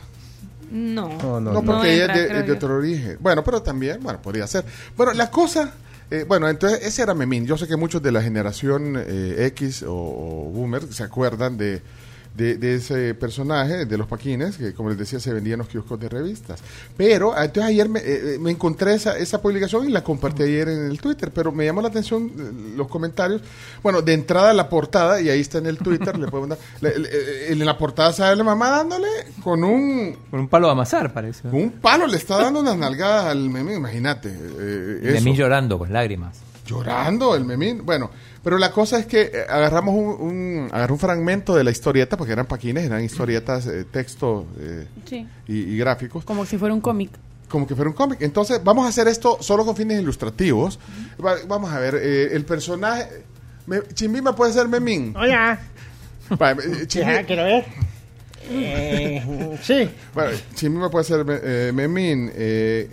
No, 0.71 1.09
no, 1.19 1.41
No, 1.41 1.53
no. 1.53 1.63
porque 1.63 1.95
ella 1.95 2.05
entra, 2.07 2.23
es 2.23 2.29
de, 2.33 2.43
de 2.45 2.53
otro 2.53 2.77
origen. 2.77 3.19
Bueno, 3.21 3.45
pero 3.45 3.61
también, 3.63 4.03
bueno, 4.03 4.21
podría 4.23 4.47
ser. 4.47 4.65
Bueno, 4.97 5.13
la 5.13 5.31
cosa, 5.31 5.75
eh, 6.13 6.25
bueno, 6.29 6.49
entonces 6.49 6.81
ese 6.83 7.03
era 7.03 7.15
Memín. 7.15 7.47
Yo 7.47 7.57
sé 7.57 7.67
que 7.67 7.77
muchos 7.77 8.03
de 8.03 8.13
la 8.13 8.23
generación 8.23 8.97
eh, 8.99 9.47
X 9.47 9.83
o, 9.83 9.95
o 9.95 10.51
Boomer 10.51 10.93
se 10.93 11.03
acuerdan 11.03 11.57
de, 11.57 11.81
de, 12.35 12.57
de 12.57 12.77
ese 12.77 13.15
personaje, 13.15 13.85
de 13.85 13.99
los 13.99 14.07
paquines, 14.07 14.57
que 14.57 14.73
como 14.73 14.89
les 14.89 14.99
decía 14.99 15.21
se 15.21 15.33
vendían 15.35 15.55
en 15.55 15.59
los 15.59 15.69
kioscos 15.69 16.01
de 16.01 16.09
revistas. 16.09 16.61
Pero, 16.97 17.35
ah, 17.37 17.45
entonces 17.45 17.71
ayer 17.71 17.89
me, 17.89 18.01
eh, 18.01 18.35
eh, 18.35 18.39
me 18.41 18.51
encontré 18.51 18.95
esa, 18.95 19.19
esa 19.19 19.43
publicación 19.43 19.89
y 19.89 19.93
la 19.93 20.03
compartí 20.03 20.43
ayer 20.43 20.69
en 20.69 20.87
el 20.91 20.99
Twitter, 21.01 21.31
pero 21.35 21.53
me 21.53 21.65
llamó 21.65 21.83
la 21.83 21.89
atención 21.89 22.31
eh, 22.39 22.75
los 22.77 22.89
comentarios. 22.89 23.43
Bueno, 23.83 24.01
de 24.01 24.15
entrada 24.15 24.55
la 24.55 24.69
portada, 24.69 25.21
y 25.21 25.29
ahí 25.29 25.41
está 25.41 25.59
en 25.59 25.67
el 25.67 25.77
Twitter, 25.79 26.17
le 26.19 26.29
pueden 26.29 26.51
dar, 26.51 26.59
le- 26.81 26.99
le- 26.99 27.53
en 27.53 27.65
la 27.65 27.77
portada 27.77 28.13
sale 28.13 28.37
la 28.37 28.45
mamá 28.45 28.71
dándole 28.71 29.09
con 29.43 29.63
un 29.63 30.17
Con 30.31 30.41
un 30.41 30.49
palo 30.49 30.69
de 30.69 30.73
amasar, 30.73 31.13
parece. 31.13 31.49
un 31.49 31.71
palo 31.73 32.07
le 32.07 32.17
está 32.17 32.39
dando 32.39 32.61
unas 32.61 32.77
nalgadas 32.79 33.27
al 33.27 33.51
memín, 33.51 33.77
imagínate. 33.77 34.31
eh, 34.31 35.13
De 35.13 35.21
mí 35.21 35.37
llorando 35.37 35.79
con 35.79 35.93
lágrimas. 35.93 36.39
Llorando 36.67 37.35
el 37.35 37.45
memín. 37.45 37.85
Bueno, 37.85 38.11
pero 38.43 38.59
la 38.59 38.71
cosa 38.73 38.99
es 38.99 39.07
que 39.07 39.23
eh, 39.23 39.31
agarramos 39.49 39.95
un, 39.95 40.07
un, 40.29 40.69
agarré 40.73 40.93
un 40.93 40.99
fragmento 40.99 41.55
de 41.55 41.65
la 41.65 41.71
historieta, 41.71 42.17
porque 42.17 42.33
eran 42.33 42.47
paquines, 42.47 42.85
eran 42.85 43.03
historietas, 43.05 43.67
eh, 43.67 43.85
texto 43.91 44.47
eh, 44.59 44.87
Sí. 45.07 45.27
y, 45.49 45.59
y 45.75 45.77
gráficos, 45.79 46.25
Como 46.25 46.45
si 46.47 46.59
fuera 46.59 46.75
un 46.75 46.81
cómic. 46.81 47.11
como 47.49 47.67
que 47.67 47.75
fuera 47.75 47.91
un 47.91 47.97
cómic. 47.97 48.21
Entonces, 48.23 48.61
vamos 48.65 48.87
a 48.87 48.89
hacer 48.89 49.09
esto 49.09 49.39
solo 49.41 49.65
con 49.65 49.77
fines 49.77 50.01
ilustrativos. 50.01 50.79
Va- 51.25 51.37
vamos 51.47 51.71
a 51.71 51.79
ver, 51.79 51.95
eh, 51.97 52.29
el 52.33 52.45
personaje... 52.45 53.09
Me, 53.67 53.81
Chimbima 53.95 54.35
puede 54.35 54.53
ser 54.53 54.67
memín. 54.69 55.15
Hola. 55.17 55.59
Va, 56.41 56.53
eh, 56.53 56.87
Ya, 56.89 57.23
quiero 57.25 57.45
ver. 57.45 57.65
Eh, 58.51 59.57
sí. 59.63 59.89
Bueno, 60.15 60.37
Chimbima 60.55 60.91
puede 60.91 61.05
ser 61.05 61.25
eh, 61.29 61.71
memín. 61.73 62.31
eh, 62.35 62.89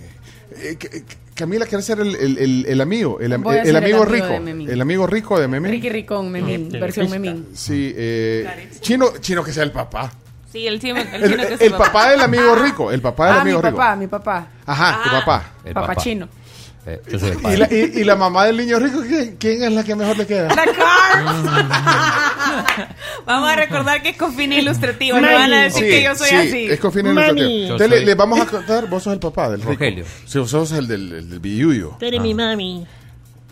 eh, 0.55 0.77
C- 0.79 1.03
Camila 1.39 1.65
quiere 1.65 1.81
ser 1.81 1.99
el, 2.01 2.15
el, 2.15 2.37
el, 2.37 2.65
el 2.67 2.81
amigo, 2.81 3.19
el, 3.19 3.31
el 3.31 3.33
el 3.33 3.75
amigo 3.75 4.03
amigo 4.03 4.05
rico, 4.05 4.27
de 4.27 4.39
Memín. 4.39 4.69
el 4.69 4.81
amigo 4.81 5.07
rico 5.07 5.39
de 5.39 5.47
Memín. 5.47 5.71
Ricky 5.71 5.89
Ricón, 5.89 6.31
Memín, 6.31 6.69
versión 6.69 7.09
Memín. 7.09 7.47
Sí, 7.53 7.93
eh, 7.95 8.69
chino, 8.81 9.13
chino 9.19 9.43
que 9.43 9.51
sea 9.53 9.63
el 9.63 9.71
papá. 9.71 10.11
Sí, 10.51 10.65
el 10.67 10.79
chino, 10.79 10.99
el 10.99 11.07
El, 11.23 11.29
chino 11.31 11.43
que 11.47 11.53
el 11.53 11.59
se 11.59 11.69
papá 11.71 12.09
del 12.11 12.21
amigo 12.21 12.55
rico, 12.55 12.91
el 12.91 13.01
papá 13.01 13.27
del 13.27 13.33
Ah, 13.33 13.35
mi 13.37 13.41
amigo 13.51 13.61
rico. 13.61 13.77
papá, 13.77 13.95
mi 13.95 14.07
papá. 14.07 14.47
Ajá, 14.65 15.01
tu 15.03 15.09
papá. 15.11 15.51
El 15.63 15.73
Papá 15.73 15.87
papá. 15.87 16.01
chino. 16.01 16.27
Eh, 16.89 17.01
yo 17.11 17.19
soy 17.19 17.29
el 17.31 17.53
Y 17.53 17.57
la, 17.57 17.67
y, 17.71 17.91
y 18.01 18.03
la 18.03 18.15
mamá 18.15 18.45
del 18.45 18.57
niño 18.57 18.79
rico, 18.79 19.01
¿quién, 19.07 19.35
quién 19.37 19.63
es 19.63 19.71
la 19.71 19.83
que 19.83 19.95
mejor 19.95 20.17
le 20.17 20.25
queda? 20.27 20.47
Vamos 23.25 23.49
a 23.49 23.55
recordar 23.55 24.01
que 24.01 24.09
es 24.09 24.17
con 24.17 24.33
fin 24.33 24.51
ilustrativo. 24.53 25.19
No 25.19 25.27
van 25.31 25.53
a 25.53 25.63
decir 25.63 25.83
Sí, 25.83 25.89
que 25.89 26.03
yo 26.03 26.15
soy 26.15 26.29
sí, 26.29 26.35
así. 26.35 26.65
Es 26.65 26.79
con 26.79 26.91
fines 26.91 27.11
ilustrativos. 27.13 27.49
Yo 27.51 27.61
Entonces, 27.73 27.89
le, 27.89 27.95
soy- 27.97 28.05
le 28.05 28.15
vamos 28.15 28.39
a 28.39 28.45
contar, 28.45 28.87
vos 28.89 29.03
sos 29.03 29.13
el 29.13 29.19
papá 29.19 29.49
del 29.49 29.59
rico. 29.61 29.73
Rogelio. 29.73 30.05
Sí, 30.25 30.39
vos 30.39 30.49
sos 30.49 30.71
el 30.71 30.87
del, 30.87 31.13
el 31.13 31.29
del 31.29 31.39
billuyo. 31.39 31.95
Tú 31.99 32.05
eres 32.05 32.21
mi 32.21 32.33
mami. 32.33 32.85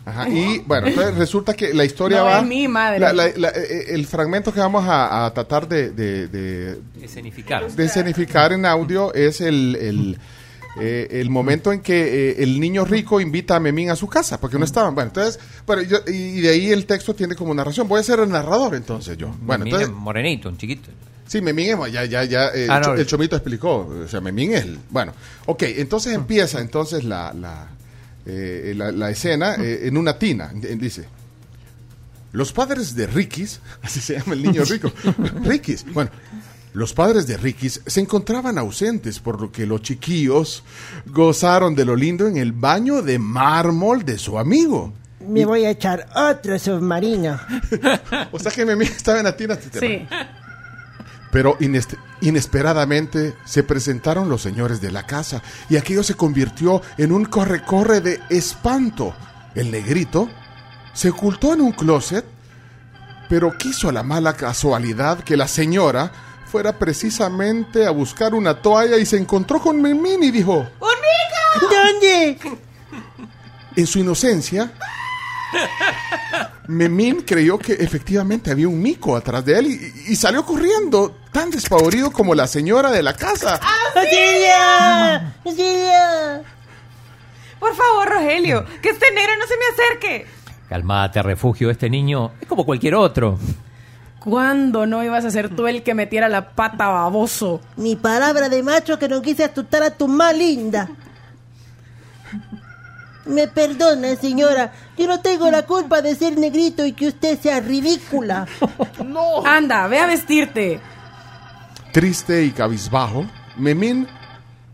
Ajá, 0.06 0.30
y 0.30 0.60
bueno, 0.66 0.88
entonces 0.88 1.16
resulta 1.16 1.54
que 1.54 1.74
la 1.74 1.84
historia 1.84 2.20
No, 2.20 2.24
va... 2.26 2.40
es 2.40 2.46
mi 2.46 2.66
madre. 2.70 2.98
la- 3.00 3.12
la- 3.12 3.28
la- 3.36 3.50
eh, 3.50 3.88
el 3.90 4.06
fragmento 4.08 4.54
que 4.54 4.60
vamos 4.62 4.86
a, 4.88 5.26
a 5.26 5.34
tratar 5.34 5.68
de, 5.68 5.90
de, 5.92 6.28
de, 6.30 6.80
Escenificar. 7.02 7.70
de 7.70 7.86
escenificar 7.86 8.54
en 8.54 8.66
audio 8.66 9.14
es 9.14 9.42
el, 9.42 9.76
el, 9.76 10.18
eh, 10.80 11.08
el 11.12 11.30
momento 11.30 11.72
en 11.72 11.82
que 11.82 12.30
eh, 12.32 12.44
el 12.44 12.60
niño 12.60 12.86
rico 12.86 13.20
invita 13.22 13.56
a 13.56 13.60
Memín 13.60 13.90
a 13.90 13.96
su 13.96 14.08
casa, 14.08 14.40
porque 14.40 14.58
no 14.60 14.66
estaban. 14.66 14.94
Bueno, 14.96 15.10
entonces, 15.10 15.40
bueno, 15.66 15.82
yo- 15.84 16.00
y 16.08 16.42
de 16.42 16.50
ahí 16.50 16.72
el 16.72 16.86
texto 16.86 17.14
tiene 17.16 17.36
como 17.36 17.54
narración. 17.54 17.88
Voy 17.88 18.00
a 18.00 18.04
ser 18.04 18.20
el 18.20 18.30
narrador 18.30 18.76
entonces 18.76 19.18
yo. 19.18 19.36
Bueno, 19.42 19.66
entonces, 19.66 19.90
morenito, 19.90 20.50
un 20.50 20.58
chiquito. 20.58 20.90
sí, 21.28 21.42
Memín 21.42 21.70
es, 21.84 21.92
ya, 21.92 22.06
ya, 22.06 22.24
ya, 22.24 22.48
eh, 22.50 22.68
Ah, 22.70 22.76
el, 22.78 22.82
no. 22.82 22.86
cho- 22.88 22.96
el 22.96 23.06
chomito 23.08 23.36
explicó, 23.36 23.88
o 24.06 24.08
sea, 24.08 24.22
Memín 24.22 24.54
es 24.54 24.64
el, 24.64 24.80
bueno, 24.90 25.14
ok, 25.46 25.64
entonces 25.64 26.14
empieza 26.14 26.60
entonces 26.62 27.04
la, 27.04 27.34
la, 27.34 27.68
la, 28.26 28.92
la 28.92 29.10
escena 29.10 29.56
en 29.58 29.98
una 29.98 30.18
tina, 30.20 30.52
dice. 30.54 31.06
Los 32.34 32.52
padres 32.52 32.94
de 32.94 33.08
Rikis, 33.08 33.62
así 33.82 34.00
se 34.02 34.20
llama 34.20 34.34
el 34.34 34.44
niño 34.44 34.64
rico, 34.66 34.92
Rikis, 35.44 35.86
bueno, 35.94 36.12
los 36.78 36.94
padres 36.94 37.26
de 37.26 37.38
Rikis 37.38 37.82
se 37.88 38.02
encontraban 38.02 38.60
ausentes, 38.60 39.20
por 39.20 39.42
lo 39.42 39.52
que 39.52 39.66
los 39.66 39.82
chiquillos 39.82 40.64
gozaron 41.08 41.74
de 41.74 41.84
lo 41.86 41.96
lindo 41.96 42.28
en 42.28 42.38
el 42.38 42.52
baño 42.52 43.02
de 43.02 43.18
mármol 43.18 44.06
de 44.06 44.20
su 44.20 44.38
amigo. 44.38 44.94
Me 45.28 45.44
voy 45.44 45.66
a 45.66 45.72
echar 45.72 46.08
otro 46.16 46.60
submarino. 46.60 47.40
O 48.32 48.38
sea 48.38 48.52
que 48.52 48.64
Memín 48.64 48.90
estaba 48.90 49.18
en 49.18 49.24
la 49.24 49.36
tina. 49.36 49.58
Sí. 49.80 50.08
Pero 51.32 51.58
inesperadamente 52.22 53.34
se 53.44 53.64
presentaron 53.64 54.30
los 54.30 54.44
señores 54.44 54.80
de 54.80 54.92
la 54.92 55.02
casa 55.02 55.42
y 55.72 55.78
aquello 55.78 56.04
se 56.04 56.14
convirtió 56.14 56.84
en 57.00 57.12
un 57.12 57.26
corre-corre 57.26 58.02
de 58.02 58.20
espanto. 58.30 59.16
El 59.56 59.72
negrito 59.72 60.30
se 60.94 61.10
ocultó 61.10 61.56
en 61.56 61.62
un 61.62 61.72
closet, 61.72 62.24
pero 63.30 63.58
quiso 63.58 63.92
la 63.92 64.04
mala 64.04 64.34
casualidad 64.34 65.24
que 65.24 65.38
la 65.38 65.48
señora 65.48 66.27
fuera 66.48 66.78
precisamente 66.78 67.86
a 67.86 67.92
buscar 67.92 68.34
una 68.34 68.62
toalla 68.62 68.98
y 68.98 69.06
se 69.06 69.18
encontró 69.18 69.60
con 69.60 69.82
Memín 69.82 70.24
y 70.24 70.32
dijo, 70.32 70.66
¿Dónde? 70.80 72.40
en 73.76 73.88
su 73.88 74.00
inocencia, 74.00 74.72
Memín 76.68 77.22
creyó 77.22 77.58
que 77.58 77.74
efectivamente 77.74 78.52
había 78.52 78.68
un 78.68 78.82
mico 78.82 79.16
atrás 79.16 79.46
de 79.46 79.60
él 79.60 79.68
y, 79.68 80.12
y 80.12 80.16
salió 80.16 80.46
corriendo, 80.46 81.16
tan 81.32 81.52
despavorido 81.52 82.12
como 82.12 82.34
la 82.36 82.48
señora 82.48 82.92
de 82.92 83.04
la 83.04 83.14
casa. 83.14 83.60
¡Otilia! 83.96 85.36
¡Otilia! 85.44 86.42
Por 87.60 87.76
favor, 87.76 88.10
Rogelio, 88.10 88.66
que 88.82 88.90
este 88.90 89.12
negro 89.12 89.34
no 89.40 89.48
se 89.48 89.58
me 89.58 89.66
acerque. 89.74 90.26
Calmate, 90.70 91.24
refugio. 91.24 91.70
Este 91.70 91.90
niño 91.90 92.32
es 92.42 92.48
como 92.48 92.66
cualquier 92.66 92.96
otro. 92.96 93.40
¿Cuándo 94.30 94.86
no 94.86 95.02
ibas 95.06 95.24
a 95.24 95.32
ser 95.32 95.56
tú 95.56 95.68
el 95.68 95.84
que 95.84 95.94
metiera 95.94 96.28
la 96.28 96.50
pata 96.50 96.90
baboso? 96.90 97.62
Mi 97.78 97.96
palabra 97.96 98.50
de 98.50 98.62
macho 98.62 99.00
que 99.00 99.08
no 99.08 99.22
quise 99.22 99.46
asustar 99.46 99.84
a 99.84 99.92
tu 99.92 100.10
más 100.10 100.36
linda. 100.36 100.90
Me 103.26 103.48
perdona, 103.48 104.18
señora. 104.18 104.74
Yo 104.98 105.08
no 105.08 105.22
tengo 105.22 105.50
la 105.50 105.66
culpa 105.66 106.02
de 106.02 106.14
ser 106.14 106.38
negrito 106.38 106.86
y 106.86 106.92
que 106.92 107.08
usted 107.08 107.40
sea 107.40 107.62
ridícula. 107.62 108.46
no. 109.06 109.46
Anda, 109.46 109.88
ve 109.88 110.00
a 110.00 110.08
vestirte. 110.08 110.82
Triste 111.94 112.44
y 112.44 112.52
cabizbajo, 112.52 113.26
Memín 113.56 114.10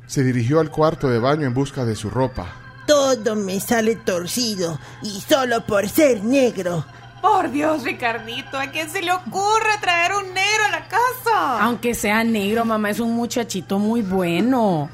se 0.08 0.24
dirigió 0.24 0.62
al 0.62 0.72
cuarto 0.72 1.10
de 1.10 1.20
baño 1.20 1.46
en 1.46 1.54
busca 1.54 1.86
de 1.86 1.96
su 1.96 2.10
ropa. 2.10 2.48
Todo 2.88 3.36
me 3.36 3.60
sale 3.60 3.98
torcido 3.98 4.80
y 5.04 5.22
solo 5.22 5.64
por 5.64 5.88
ser 5.88 6.24
negro. 6.24 6.84
Por 7.24 7.52
Dios, 7.52 7.86
Ricardito, 7.86 8.60
¿a 8.60 8.68
quién 8.68 8.90
se 8.90 9.02
le 9.02 9.14
ocurre 9.14 9.78
traer 9.80 10.12
un 10.12 10.34
negro 10.34 10.66
a 10.68 10.72
la 10.72 10.88
casa? 10.90 11.64
Aunque 11.64 11.94
sea 11.94 12.22
negro, 12.26 12.66
mamá, 12.66 12.90
es 12.90 13.00
un 13.00 13.16
muchachito 13.16 13.80
muy 13.80 14.02
bueno. 14.02 14.90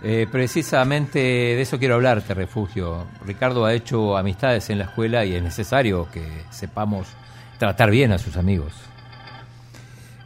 Eh, 0.00 0.28
precisamente 0.30 1.18
de 1.18 1.60
eso 1.60 1.80
quiero 1.80 1.96
hablarte, 1.96 2.34
refugio. 2.34 3.04
Ricardo 3.24 3.64
ha 3.64 3.74
hecho 3.74 4.16
amistades 4.16 4.70
en 4.70 4.78
la 4.78 4.84
escuela 4.84 5.24
y 5.24 5.34
es 5.34 5.42
necesario 5.42 6.08
que 6.12 6.44
sepamos 6.50 7.08
tratar 7.58 7.90
bien 7.90 8.12
a 8.12 8.18
sus 8.18 8.36
amigos. 8.36 8.72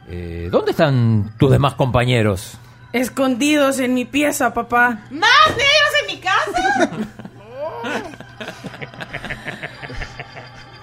Eh, 0.09 0.49
¿Dónde 0.51 0.71
están 0.71 1.33
tus 1.39 1.49
demás 1.49 1.73
compañeros? 1.73 2.59
Escondidos 2.93 3.79
en 3.79 3.95
mi 3.95 4.05
pieza, 4.05 4.53
papá. 4.53 5.05
¿Más 5.09 5.47
negros 5.47 5.91
en 6.01 6.07
mi 6.07 6.21
casa? 6.21 8.10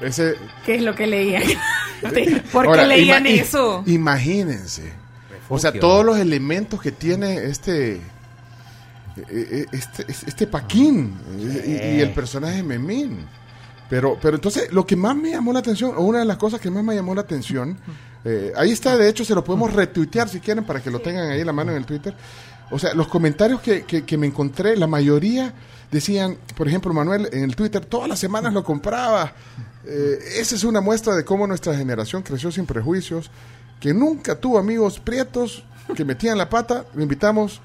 Ese, 0.01 0.35
¿Qué 0.65 0.77
es 0.77 0.83
lo 0.83 0.95
que 0.95 1.07
leían? 1.07 1.43
¿Por 2.53 2.63
qué 2.65 2.69
Ahora, 2.69 2.87
leían 2.87 3.25
ima- 3.25 3.41
eso? 3.41 3.83
Imagínense. 3.87 4.93
O 5.49 5.59
sea, 5.59 5.73
todos 5.73 6.05
los 6.05 6.19
elementos 6.19 6.81
que 6.81 6.93
tiene 6.93 7.45
este 7.47 7.95
eh, 7.95 8.01
eh, 9.29 9.67
este, 9.73 10.05
este 10.09 10.47
Paquín 10.47 11.15
y, 11.39 11.97
y 11.97 12.01
el 12.01 12.13
personaje 12.13 12.63
Memín. 12.63 13.27
Pero, 13.91 14.19
pero 14.21 14.37
entonces, 14.37 14.71
lo 14.73 14.87
que 14.87 14.95
más 14.97 15.17
me 15.17 15.31
llamó 15.31 15.53
la 15.53 15.61
atención, 15.61 15.95
o 15.97 16.03
una 16.03 16.19
de 16.19 16.27
las 16.27 16.37
cosas 16.37 16.61
que 16.61 16.71
más 16.71 16.85
me 16.85 16.95
llamó 16.95 17.15
la 17.15 17.23
atención, 17.23 17.79
eh, 18.25 18.53
ahí 18.55 18.71
está, 18.71 18.97
de 18.99 19.09
hecho, 19.09 19.25
se 19.25 19.35
lo 19.35 19.43
podemos 19.43 19.73
retuitear 19.73 20.29
si 20.29 20.41
quieren 20.41 20.65
para 20.65 20.81
que 20.83 20.91
lo 20.91 21.01
tengan 21.01 21.31
ahí 21.31 21.41
en 21.41 21.47
la 21.47 21.55
mano 21.55 21.71
en 21.73 21.79
el 21.79 21.87
Twitter. 21.87 22.15
O 22.71 22.79
sea, 22.79 22.93
los 22.93 23.09
comentarios 23.09 23.63
que, 23.63 23.85
que- 23.85 24.05
que 24.05 24.19
me 24.19 24.27
encontré, 24.27 24.77
la 24.77 24.87
mayoría 24.87 25.55
decían, 25.91 26.39
por 26.57 26.69
ejemplo, 26.69 26.93
Manuel, 26.93 27.29
en 27.33 27.45
el 27.45 27.57
Twitter, 27.57 27.85
todas 27.85 28.09
las 28.09 28.19
semanas 28.19 28.53
lo 28.53 28.65
compraba. 28.65 29.33
Eh, 29.85 30.19
esa 30.37 30.55
es 30.55 30.65
una 30.65 30.81
muestra 30.81 31.15
de 31.15 31.25
cómo 31.25 31.47
nuestra 31.47 31.75
generación 31.77 32.23
creció 32.23 32.51
sin 32.51 32.67
prejuicios, 32.67 33.31
que 33.81 33.95
nunca 33.95 34.35
tuvo 34.35 34.59
amigos 34.59 35.01
prietos 35.01 35.65
que 35.95 36.05
metían 36.05 36.37
la 36.37 36.49
pata, 36.49 36.85
lo 36.95 37.03
invitamos 37.03 37.61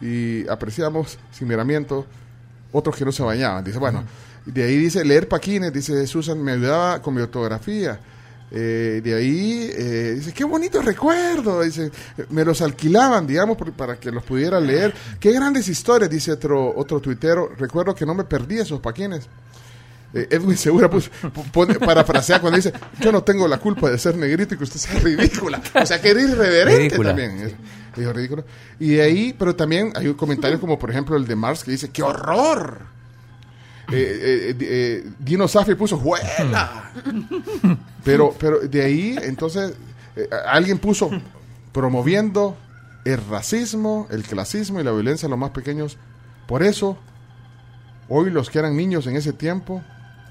y 0.00 0.46
apreciamos 0.48 1.18
sin 1.30 1.46
miramiento 1.46 2.06
otros 2.72 2.96
que 2.96 3.04
no 3.04 3.12
se 3.12 3.22
bañaban. 3.22 3.62
Dice, 3.64 3.78
bueno, 3.78 4.04
de 4.44 4.64
ahí 4.64 4.76
dice 4.76 5.04
leer 5.04 5.28
paquines, 5.28 5.72
dice 5.72 6.06
Susan, 6.06 6.42
me 6.42 6.52
ayudaba 6.52 7.00
con 7.00 7.14
mi 7.14 7.20
ortografía. 7.20 8.00
Eh, 8.56 9.00
de 9.02 9.14
ahí 9.16 9.68
eh, 9.74 10.12
dice, 10.16 10.32
qué 10.32 10.44
bonito 10.44 10.80
recuerdo, 10.80 11.62
dice, 11.62 11.90
me 12.30 12.44
los 12.44 12.62
alquilaban, 12.62 13.26
digamos, 13.26 13.56
por- 13.56 13.72
para 13.72 13.96
que 13.96 14.12
los 14.12 14.22
pudiera 14.22 14.60
leer. 14.60 14.94
Qué 15.18 15.32
grandes 15.32 15.66
historias, 15.66 16.08
dice 16.08 16.30
otro, 16.30 16.72
otro 16.76 17.00
tuitero. 17.00 17.50
Recuerdo 17.58 17.94
que 17.96 18.06
no 18.06 18.14
me 18.14 18.22
perdí 18.22 18.58
esos 18.60 18.78
paquines. 18.80 19.26
Eh, 20.14 20.28
Edwin 20.30 20.56
Segura 20.56 20.88
puso, 20.88 21.10
pone, 21.52 21.74
parafrasea 21.80 22.40
cuando 22.40 22.56
dice, 22.56 22.72
yo 23.00 23.10
no 23.10 23.24
tengo 23.24 23.48
la 23.48 23.58
culpa 23.58 23.90
de 23.90 23.98
ser 23.98 24.16
negrito 24.16 24.54
y 24.54 24.58
que 24.58 24.62
usted 24.62 24.78
sea 24.78 25.00
ridícula. 25.00 25.60
O 25.74 25.84
sea, 25.84 26.00
que 26.00 26.10
era 26.10 26.22
irreverente 26.22 26.78
Ridícula. 26.84 27.08
también. 27.08 27.52
Dijo 27.96 28.12
ridículo. 28.12 28.44
Y 28.78 28.90
de 28.90 29.02
ahí, 29.02 29.34
pero 29.36 29.56
también 29.56 29.92
hay 29.96 30.12
comentarios 30.14 30.60
como 30.60 30.78
por 30.78 30.90
ejemplo 30.92 31.16
el 31.16 31.26
de 31.26 31.34
Mars 31.34 31.64
que 31.64 31.72
dice, 31.72 31.90
¡qué 31.90 32.04
horror! 32.04 32.78
Eh, 33.92 34.52
eh, 34.52 34.56
eh, 34.60 35.10
Dino 35.18 35.46
Safi 35.46 35.74
puso, 35.74 35.98
¡juela! 35.98 36.90
Pero, 38.04 38.34
pero 38.38 38.60
de 38.60 38.82
ahí, 38.82 39.16
entonces, 39.22 39.72
eh, 40.14 40.28
alguien 40.46 40.78
puso, 40.78 41.10
promoviendo 41.72 42.54
el 43.06 43.18
racismo, 43.28 44.06
el 44.10 44.24
clasismo 44.24 44.78
y 44.78 44.84
la 44.84 44.92
violencia 44.92 45.26
a 45.26 45.30
los 45.30 45.38
más 45.38 45.52
pequeños. 45.52 45.96
Por 46.46 46.62
eso, 46.62 46.98
hoy 48.10 48.30
los 48.30 48.50
que 48.50 48.58
eran 48.58 48.76
niños 48.76 49.06
en 49.06 49.16
ese 49.16 49.32
tiempo 49.32 49.82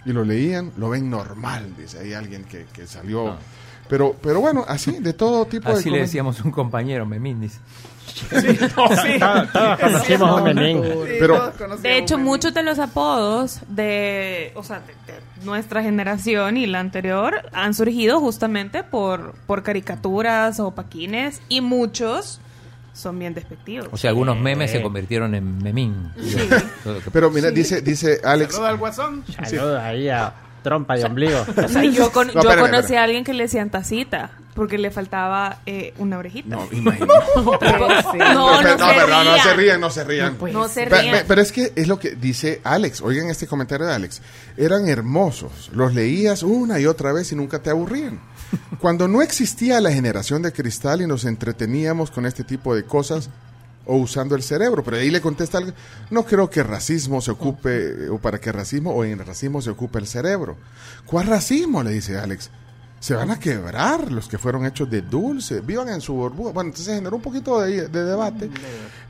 y 0.05 0.13
lo 0.13 0.23
leían, 0.23 0.71
lo 0.77 0.89
ven 0.89 1.09
normal, 1.09 1.73
dice 1.75 1.97
ahí 1.97 2.13
alguien 2.13 2.43
que, 2.43 2.67
que 2.71 2.85
salió. 2.85 3.29
Ah. 3.29 3.39
Pero, 3.89 4.15
pero 4.21 4.39
bueno, 4.39 4.63
así, 4.67 4.99
de 4.99 5.13
todo 5.13 5.45
tipo 5.45 5.69
de 5.69 5.79
Así 5.79 5.89
le 5.89 5.99
decíamos 5.99 6.41
un 6.41 6.51
compañero, 6.51 7.07
Memín, 8.31 8.51
dice. 8.53 8.69
Todos- 8.69 9.51
todos 9.51 9.79
conocimos 9.79 10.29
a 10.29 10.33
un 10.35 10.43
Memín. 10.43 10.83
Pero- 11.19 11.51
de 11.81 11.97
hecho, 11.97 12.17
muchos 12.17 12.53
de 12.53 12.63
los 12.63 12.79
apodos 12.79 13.59
de, 13.67 14.51
o 14.55 14.63
sea, 14.63 14.79
de, 14.81 14.93
de 15.11 15.19
nuestra 15.45 15.83
generación 15.83 16.57
y 16.57 16.65
la 16.65 16.79
anterior 16.79 17.49
han 17.53 17.73
surgido 17.73 18.19
justamente 18.19 18.83
por, 18.83 19.33
por 19.47 19.63
caricaturas 19.63 20.59
o 20.59 20.71
paquines 20.71 21.41
y 21.49 21.61
muchos 21.61 22.39
son 22.93 23.17
bien 23.17 23.33
despectivos. 23.33 23.89
O 23.91 23.97
sea, 23.97 24.11
algunos 24.11 24.37
memes 24.37 24.69
se 24.71 24.81
convirtieron 24.81 25.33
en 25.35 25.57
Memín. 25.63 26.11
Pero 27.11 27.31
mira, 27.31 27.49
dice, 27.51 27.81
dice 27.81 28.19
Alex. 28.23 28.53
Saluda 28.53 28.69
al 28.69 28.77
guasón. 28.77 29.23
Saludos 29.43 29.79
ahí 29.81 30.09
a 30.09 30.33
trompa 30.61 30.95
de 30.95 31.03
ombligo. 31.05 31.43
O 31.57 31.67
sea, 31.67 31.83
yo, 31.83 32.11
con- 32.11 32.27
No, 32.27 32.33
yo 32.35 32.39
espérame, 32.41 32.61
conocí 32.61 32.79
espérame. 32.83 33.01
a 33.01 33.03
alguien 33.03 33.23
que 33.23 33.33
le 33.33 33.43
decían 33.43 33.69
tacita 33.69 34.29
porque 34.53 34.77
le 34.77 34.91
faltaba 34.91 35.61
eh, 35.65 35.93
una 35.97 36.17
orejita. 36.17 36.55
No, 36.55 36.67
imagínate. 36.71 37.13
No, 38.33 38.61
no, 38.61 39.07
no, 39.07 39.23
no 39.23 39.37
se 39.43 39.53
rían. 39.55 39.81
no 39.81 39.89
se 39.89 40.03
rían. 40.03 40.37
No 40.51 40.67
se 40.67 40.85
Pero 41.27 41.41
es 41.41 41.51
que 41.51 41.73
es 41.75 41.87
lo 41.87 41.99
que 41.99 42.11
dice 42.11 42.61
Alex. 42.63 43.01
Oigan 43.01 43.29
este 43.29 43.47
comentario 43.47 43.85
de 43.85 43.93
Alex. 43.93 44.21
Eran 44.57 44.87
hermosos. 44.87 45.69
Los 45.73 45.93
leías 45.93 46.43
una 46.43 46.79
y 46.79 46.85
otra 46.85 47.13
vez 47.13 47.31
y 47.31 47.35
nunca 47.35 47.59
te 47.59 47.69
aburrían. 47.69 48.19
Cuando 48.79 49.07
no 49.07 49.21
existía 49.21 49.81
la 49.81 49.91
generación 49.91 50.41
de 50.41 50.51
cristal 50.51 51.01
y 51.01 51.07
nos 51.07 51.25
entreteníamos 51.25 52.11
con 52.11 52.25
este 52.25 52.43
tipo 52.43 52.75
de 52.75 52.83
cosas 52.83 53.29
o 53.85 53.97
usando 53.97 54.35
el 54.35 54.43
cerebro. 54.43 54.83
Pero 54.83 54.97
ahí 54.97 55.09
le 55.09 55.21
contesta 55.21 55.57
algo. 55.57 55.71
No 56.09 56.25
creo 56.25 56.49
que 56.49 56.63
racismo 56.63 57.21
se 57.21 57.31
ocupe, 57.31 58.09
o 58.09 58.19
para 58.19 58.39
que 58.39 58.51
racismo 58.51 58.91
o 58.91 59.03
en 59.03 59.19
racismo 59.19 59.61
se 59.61 59.69
ocupe 59.69 59.99
el 59.99 60.07
cerebro. 60.07 60.57
¿Cuál 61.05 61.27
racismo? 61.27 61.83
Le 61.83 61.91
dice 61.91 62.17
Alex. 62.17 62.49
Se 63.03 63.15
van 63.15 63.31
a 63.31 63.37
quebrar 63.37 64.13
los 64.13 64.29
que 64.29 64.37
fueron 64.37 64.65
hechos 64.65 64.89
de 64.89 65.01
dulce. 65.01 65.59
Vivan 65.59 65.89
en 65.89 65.99
su 65.99 66.13
burbuja. 66.13 66.53
Bueno, 66.53 66.69
entonces 66.69 66.95
generó 66.95 67.17
un 67.17 67.21
poquito 67.21 67.59
de, 67.59 67.89
de 67.89 68.03
debate. 68.05 68.49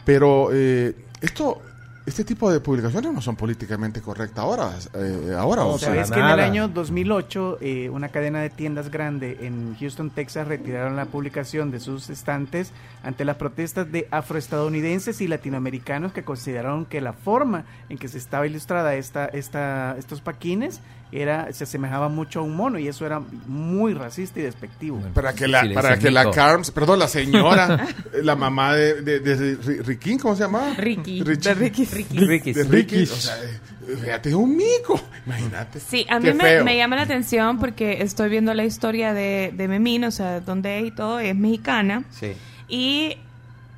Pero 0.03 0.49
eh, 0.51 0.95
esto, 1.22 1.61
este 2.03 2.23
tipo 2.23 2.51
de 2.51 2.59
publicaciones 2.59 3.13
no 3.13 3.22
son 3.22 3.35
políticamente 3.35 4.01
correctas 4.01 4.39
ahora. 4.39 4.72
eh, 4.95 5.35
ahora 5.38 5.65
o 5.65 5.77
sea, 5.77 5.89
¿Sabes 5.89 6.09
que 6.09 6.19
en 6.19 6.25
el 6.25 6.39
año 6.39 6.69
2008 6.69 7.59
eh, 7.61 7.89
una 7.91 8.09
cadena 8.09 8.41
de 8.41 8.49
tiendas 8.49 8.89
grande 8.89 9.38
en 9.41 9.75
Houston, 9.80 10.09
Texas 10.09 10.47
retiraron 10.47 10.95
la 10.95 11.05
publicación 11.05 11.69
de 11.69 11.80
sus 11.80 12.09
estantes 12.09 12.72
ante 13.03 13.25
las 13.25 13.35
protestas 13.35 13.91
de 13.91 14.07
afroestadounidenses 14.09 15.22
y 15.22 15.27
latinoamericanos 15.27 16.13
que 16.13 16.23
consideraron 16.23 16.85
que 16.85 16.99
la 16.99 17.13
forma 17.13 17.65
en 17.89 17.99
que 17.99 18.07
se 18.07 18.17
estaba 18.17 18.47
ilustrada 18.47 18.95
esta, 18.95 19.25
esta, 19.27 19.95
estos 19.99 20.19
paquines 20.19 20.81
era 21.22 21.51
se 21.53 21.64
asemejaba 21.66 22.09
mucho 22.09 22.40
a 22.40 22.43
un 22.43 22.56
mono 22.56 22.80
y 22.80 22.88
eso 22.88 23.06
era 23.06 23.19
muy 23.48 23.93
racista 23.93 24.40
y 24.40 24.43
despectivo. 24.43 25.00
Para 25.14 25.33
que 25.33 25.48
la, 25.48 25.64
para 25.74 25.98
que 25.98 26.09
la 26.11 26.30
Carms, 26.32 26.72
perdón, 26.72 27.00
la 27.00 27.08
señora, 27.08 27.88
la 28.24 28.35
mamá 28.35 28.74
de, 28.74 29.01
de, 29.01 29.19
de 29.19 29.58
Ri- 29.59 29.83
Riquín, 29.83 30.17
¿cómo 30.19 30.35
se 30.35 30.43
llama? 30.43 30.74
Ricky. 30.77 31.22
Richi- 31.24 31.43
De 31.43 31.53
Ricky. 31.53 31.85
Ricky. 31.85 32.53
De 32.53 32.64
Ricky. 32.64 33.03
O 33.03 33.06
sea, 33.08 33.35
eh, 33.43 33.95
fíjate, 34.01 34.30
es 34.30 34.35
un 34.35 34.56
mico. 34.56 35.00
Imagínate. 35.25 35.80
Sí, 35.80 36.06
a 36.09 36.19
mí 36.19 36.33
me, 36.33 36.64
me 36.64 36.77
llama 36.77 36.95
la 36.95 37.03
atención 37.03 37.59
porque 37.59 38.01
estoy 38.01 38.30
viendo 38.30 38.53
la 38.53 38.66
historia 38.66 39.14
de, 39.14 39.53
de 39.56 39.67
Memín, 39.67 40.03
o 40.06 40.11
sea, 40.11 40.40
donde 40.40 40.80
es 40.80 40.85
y 40.88 40.92
todo, 40.92 41.19
es 41.19 41.35
mexicana. 41.35 42.03
Sí. 42.11 42.33
Y 42.67 43.17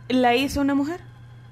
la 0.09 0.35
hizo 0.35 0.61
una 0.61 0.75
mujer. 0.75 0.99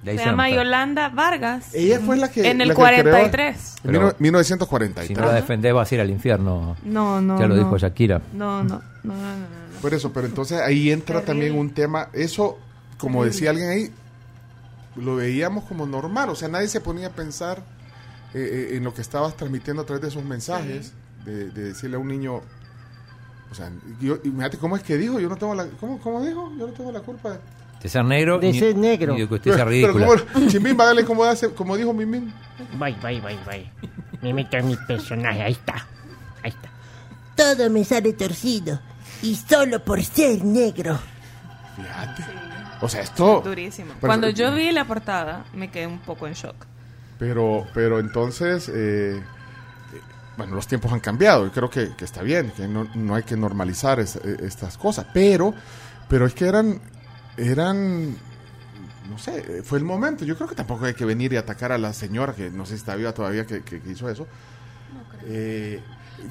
Se 0.03 0.15
llama. 0.17 0.49
Yolanda 0.49 1.09
Vargas. 1.09 1.73
Ella 1.73 1.99
fue 1.99 2.17
la 2.17 2.29
que. 2.29 2.49
En 2.49 2.61
el 2.61 2.67
la 2.69 2.73
que 2.75 2.81
creó- 2.81 3.03
43. 3.03 3.75
En 3.85 3.91
mil- 3.91 4.01
1943. 4.19 5.07
Si 5.07 5.13
no 5.13 5.25
la 5.25 5.33
defendés 5.33 5.73
vas 5.73 5.91
a 5.91 5.95
ir 5.95 6.01
al 6.01 6.09
infierno. 6.09 6.75
No, 6.83 7.21
no, 7.21 7.39
Ya 7.39 7.47
lo 7.47 7.55
no. 7.55 7.63
dijo 7.63 7.77
Shakira. 7.77 8.21
No, 8.33 8.63
no, 8.63 8.81
no, 9.03 9.13
no, 9.13 9.15
no, 9.15 9.37
no. 9.37 9.81
Por 9.81 9.93
eso, 9.93 10.11
pero 10.13 10.27
entonces 10.27 10.59
ahí 10.61 10.91
entra 10.91 11.21
también 11.21 11.57
un 11.57 11.73
tema, 11.73 12.07
eso, 12.13 12.57
como 12.97 13.25
decía 13.25 13.49
alguien 13.49 13.69
ahí, 13.69 13.91
lo 14.95 15.15
veíamos 15.17 15.63
como 15.65 15.85
normal, 15.85 16.29
o 16.29 16.35
sea, 16.35 16.47
nadie 16.47 16.67
se 16.69 16.79
ponía 16.79 17.07
a 17.07 17.11
pensar 17.11 17.59
eh, 18.33 18.69
eh, 18.71 18.77
en 18.77 18.83
lo 18.83 18.93
que 18.93 19.01
estabas 19.01 19.35
transmitiendo 19.35 19.81
a 19.81 19.85
través 19.85 20.01
de 20.03 20.07
esos 20.07 20.23
mensajes, 20.23 20.93
de, 21.25 21.49
de 21.49 21.63
decirle 21.65 21.97
a 21.97 21.99
un 21.99 22.07
niño, 22.07 22.35
o 23.51 23.55
sea, 23.55 23.71
yo, 23.99 24.19
imagínate 24.23 24.57
cómo 24.57 24.75
es 24.77 24.83
que 24.83 24.97
dijo, 24.97 25.19
yo 25.19 25.27
no 25.29 25.35
tengo 25.35 25.53
la, 25.53 25.65
¿cómo, 25.79 25.99
cómo 25.99 26.23
dijo? 26.25 26.49
Yo 26.57 26.67
no 26.67 26.73
tengo 26.73 26.91
la 26.91 27.01
culpa 27.01 27.37
de... 27.83 27.89
Ser 27.89 28.05
negro. 28.05 28.39
De 28.39 28.51
ni- 28.51 28.59
ser 28.59 28.75
negro. 28.75 29.13
ni 29.13 29.21
de 29.21 29.27
que 29.27 29.33
usted 29.35 29.55
sea 29.55 29.65
Pero 29.65 29.93
ridícula. 29.93 30.23
¿cómo, 30.33 30.47
Chimbín, 30.47 30.77
va 30.79 30.83
a 30.83 30.87
darle 30.87 31.05
como, 31.05 31.23
hace, 31.23 31.49
como 31.53 31.77
dijo 31.77 31.93
Mimín. 31.93 32.33
Voy, 32.77 32.95
voy, 33.01 33.19
voy, 33.19 33.37
voy. 33.45 33.69
Me 34.21 34.33
meto 34.33 34.57
en 34.57 34.67
mi 34.67 34.75
personaje. 34.77 35.41
Ahí 35.43 35.51
está. 35.53 35.85
Ahí 36.43 36.49
está. 36.51 36.69
Todo 37.35 37.69
me 37.69 37.83
sale 37.83 38.13
torcido. 38.13 38.79
Y 39.21 39.35
solo 39.35 39.83
por 39.83 40.03
ser 40.03 40.43
negro. 40.43 40.97
Fíjate. 41.75 42.23
O 42.81 42.89
sea, 42.89 43.01
esto... 43.01 43.41
Durísimo. 43.43 43.93
Pero- 43.99 44.07
Cuando 44.07 44.29
yo 44.29 44.53
vi 44.53 44.71
la 44.71 44.85
portada, 44.85 45.45
me 45.53 45.69
quedé 45.71 45.87
un 45.87 45.99
poco 45.99 46.27
en 46.27 46.33
shock. 46.33 46.55
Pero, 47.17 47.65
pero 47.73 47.99
entonces, 47.99 48.67
eh, 48.69 49.15
eh, 49.17 49.21
bueno, 50.35 50.55
los 50.55 50.67
tiempos 50.67 50.91
han 50.91 50.99
cambiado 50.99 51.47
y 51.47 51.49
creo 51.51 51.69
que, 51.69 51.95
que 51.95 52.03
está 52.03 52.21
bien, 52.21 52.51
que 52.51 52.67
no, 52.67 52.87
no 52.95 53.15
hay 53.15 53.23
que 53.23 53.37
normalizar 53.37 53.99
es- 54.01 54.17
eh, 54.17 54.37
estas 54.41 54.77
cosas, 54.77 55.05
pero, 55.13 55.53
pero 56.09 56.25
es 56.25 56.33
que 56.33 56.45
eran, 56.45 56.81
eran, 57.37 58.11
no 59.09 59.17
sé, 59.17 59.39
eh, 59.39 59.61
fue 59.63 59.77
el 59.79 59.83
momento. 59.85 60.25
Yo 60.25 60.35
creo 60.35 60.47
que 60.47 60.55
tampoco 60.55 60.85
hay 60.85 60.93
que 60.93 61.05
venir 61.05 61.33
y 61.33 61.37
atacar 61.37 61.71
a 61.71 61.77
la 61.77 61.93
señora, 61.93 62.33
que 62.33 62.49
no 62.49 62.65
sé 62.65 62.71
si 62.73 62.79
está 62.79 62.95
viva 62.95 63.13
todavía, 63.13 63.45
que, 63.45 63.61
que- 63.61 63.81
hizo 63.89 64.09
eso. 64.09 64.27
Eh, 65.25 65.81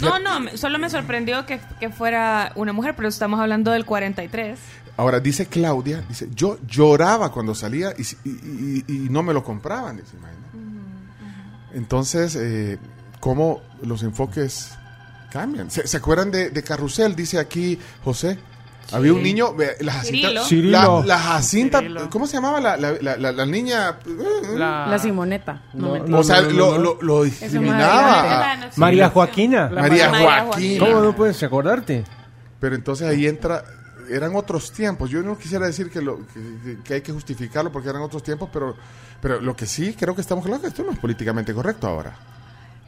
No, 0.01 0.19
no, 0.19 0.41
me- 0.41 0.57
solo 0.57 0.79
me 0.79 0.89
sorprendió 0.89 1.45
que, 1.45 1.61
que 1.81 1.91
fuera 1.91 2.53
una 2.55 2.73
mujer, 2.73 2.95
pero 2.97 3.09
estamos 3.09 3.41
hablando 3.41 3.71
del 3.73 3.85
43. 3.85 4.59
Ahora, 4.97 5.21
dice 5.21 5.47
Claudia, 5.47 6.03
dice, 6.09 6.29
yo 6.35 6.59
lloraba 6.67 7.33
cuando 7.33 7.55
salía 7.55 7.93
y, 7.99 8.03
y- 8.29 8.85
y- 8.87 8.95
y 9.07 9.09
no 9.11 9.23
me 9.23 9.33
lo 9.35 9.43
compraban. 9.43 9.97
dice, 9.97 10.17
imagina. 10.17 10.39
Entonces, 11.75 12.37
eh, 12.37 12.79
¿cómo 13.21 13.63
los 13.83 14.03
enfoques 14.03 14.73
cambian? 15.31 15.71
¿Se, 15.71 15.87
se 15.87 15.97
acuerdan 15.97 16.31
de, 16.31 16.51
de 16.51 16.63
Carrusel? 16.63 17.17
Dice 17.17 17.39
aquí 17.39 17.79
José. 18.05 18.39
Había 18.91 19.13
un 19.15 19.23
niño, 19.23 19.55
la 19.81 19.93
Jacinta, 19.93 20.45
Cirilo. 20.45 21.01
la, 21.01 21.07
la 21.07 21.19
Jacinta, 21.19 21.79
Cirilo. 21.79 22.11
¿cómo 22.11 22.27
se 22.27 22.35
llamaba 22.37 22.61
la, 22.61 22.77
la, 22.77 22.93
la- 23.01 23.17
la- 23.17 23.33
la 23.33 23.47
niña? 23.47 23.97
La, 24.55 24.99
Simoneta. 24.99 25.63
No, 25.75 25.99
No, 25.99 26.19
o 26.19 26.25
sea, 26.25 26.43
no, 26.43 26.51
lo, 26.51 26.79
no. 26.79 26.95
lo, 27.01 27.23
discriminaba. 27.25 28.53
a- 28.53 28.71
María 28.77 29.09
Joaquina. 29.11 29.71
La 29.71 29.83
María 29.83 30.11
María 30.11 30.45
Joaquina. 30.45 30.87
¿Cómo 30.87 31.01
no 31.01 31.15
puedes 31.17 31.43
acordarte? 31.43 32.05
Pero 32.61 32.75
entonces 32.75 33.09
ahí 33.09 33.27
entra, 33.27 33.65
eran 34.11 34.35
otros 34.37 34.73
tiempos. 34.73 35.09
Yo 35.11 35.23
no 35.23 35.39
quisiera 35.39 35.67
decir 35.67 35.91
que, 35.91 36.03
lo, 36.03 36.19
que, 36.27 36.79
que 36.85 36.95
hay 36.95 37.01
que 37.01 37.13
justificarlo 37.13 37.73
porque 37.73 37.89
eran 37.89 38.03
otros 38.03 38.23
tiempos, 38.23 38.51
pero, 38.53 38.77
pero 39.21 39.41
lo 39.41 39.57
que 39.57 39.67
sí 39.67 39.95
creo 39.99 40.15
que 40.15 40.21
estamos 40.21 40.45
claros 40.45 40.59
es 40.61 40.63
que 40.65 40.69
esto 40.69 40.83
no 40.85 40.93
es 40.93 40.99
políticamente 40.99 41.55
correcto 41.55 41.87
ahora. 41.89 42.15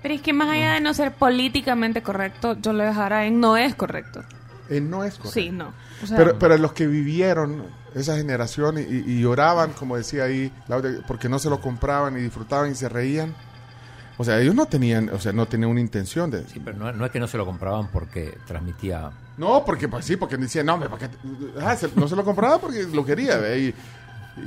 Pero 0.03 0.15
es 0.15 0.21
que 0.21 0.35
más 0.35 0.51
allá 0.51 0.75
de 0.75 0.81
no 0.81 0.93
ser 0.93 1.13
políticamente 1.13 2.03
correcto, 2.03 2.59
yo 2.61 2.75
lo 2.75 2.85
dejara 2.85 3.25
en 3.25 3.41
no 3.41 3.57
es 3.57 3.75
correcto. 3.75 4.23
Eh, 4.71 4.81
no 4.81 5.05
es 5.05 5.15
correcto. 5.15 5.41
Sí, 5.41 5.51
no. 5.51 5.73
O 6.03 6.07
sea, 6.07 6.17
pero, 6.17 6.39
pero 6.39 6.57
los 6.59 6.73
que 6.73 6.87
vivieron 6.87 7.65
esa 7.95 8.17
generación 8.17 8.79
y, 8.79 8.83
y- 8.83 9.21
lloraban, 9.21 9.73
como 9.73 9.97
decía 9.97 10.25
ahí, 10.25 10.51
Claudia, 10.67 11.01
porque 11.07 11.29
no 11.29 11.39
se 11.39 11.51
lo 11.51 11.61
compraban 11.61 12.17
y 12.19 12.21
disfrutaban 12.23 12.71
y 12.73 12.75
se 12.75 12.89
reían. 12.89 13.35
O 14.17 14.25
sea, 14.25 14.41
ellos 14.41 14.55
no 14.55 14.67
tenían, 14.67 15.09
o 15.11 15.19
sea, 15.19 15.33
no 15.33 15.47
tenían 15.47 15.71
una 15.71 15.81
intención 15.81 16.31
de... 16.31 16.45
Sí, 16.49 16.61
pero 16.65 16.77
no, 16.79 16.93
no 16.93 17.05
es 17.05 17.11
que 17.11 17.19
no 17.21 17.27
se 17.27 17.37
lo 17.37 17.45
compraban 17.45 17.89
porque 17.89 18.39
transmitía. 18.47 19.11
No, 19.37 19.65
porque 19.65 19.89
pues 19.89 20.05
sí, 20.05 20.17
porque 20.17 20.37
decían, 20.37 20.67
no, 20.67 20.75
hombre, 20.75 20.89
¿para 20.89 21.09
qué 21.09 21.17
te-?" 21.17 21.61
Ah, 21.61 21.75
se- 21.77 21.91
no 21.97 22.07
se 22.09 22.15
lo 22.17 22.25
compraba 22.25 22.59
porque 22.61 22.85
lo 22.85 23.05
quería, 23.05 23.39
ve, 23.39 23.59
y, 23.59 23.75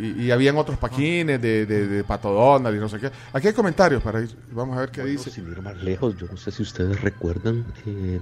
y, 0.02 0.24
y 0.24 0.32
habían 0.32 0.56
otros 0.58 0.78
paquines 0.78 1.42
de, 1.42 1.66
de, 1.66 1.88
de 1.88 2.04
Pato 2.06 2.32
Donald 2.32 2.76
y 2.78 2.80
no 2.80 2.88
sé 2.88 2.98
qué. 3.00 3.12
Aquí 3.34 3.48
hay 3.48 3.54
comentarios 3.54 4.02
para 4.02 4.22
ir, 4.22 4.34
vamos 4.52 4.78
a 4.78 4.82
ver 4.82 4.90
qué 4.92 5.04
dice. 5.04 5.30
Sin 5.30 5.50
ir 5.52 5.62
más 5.62 5.76
lejos, 5.84 6.16
yo 6.18 6.28
no 6.32 6.38
sé 6.38 6.52
si 6.52 6.64
ustedes 6.64 7.02
recuerdan, 7.02 7.66
eh, 7.86 8.22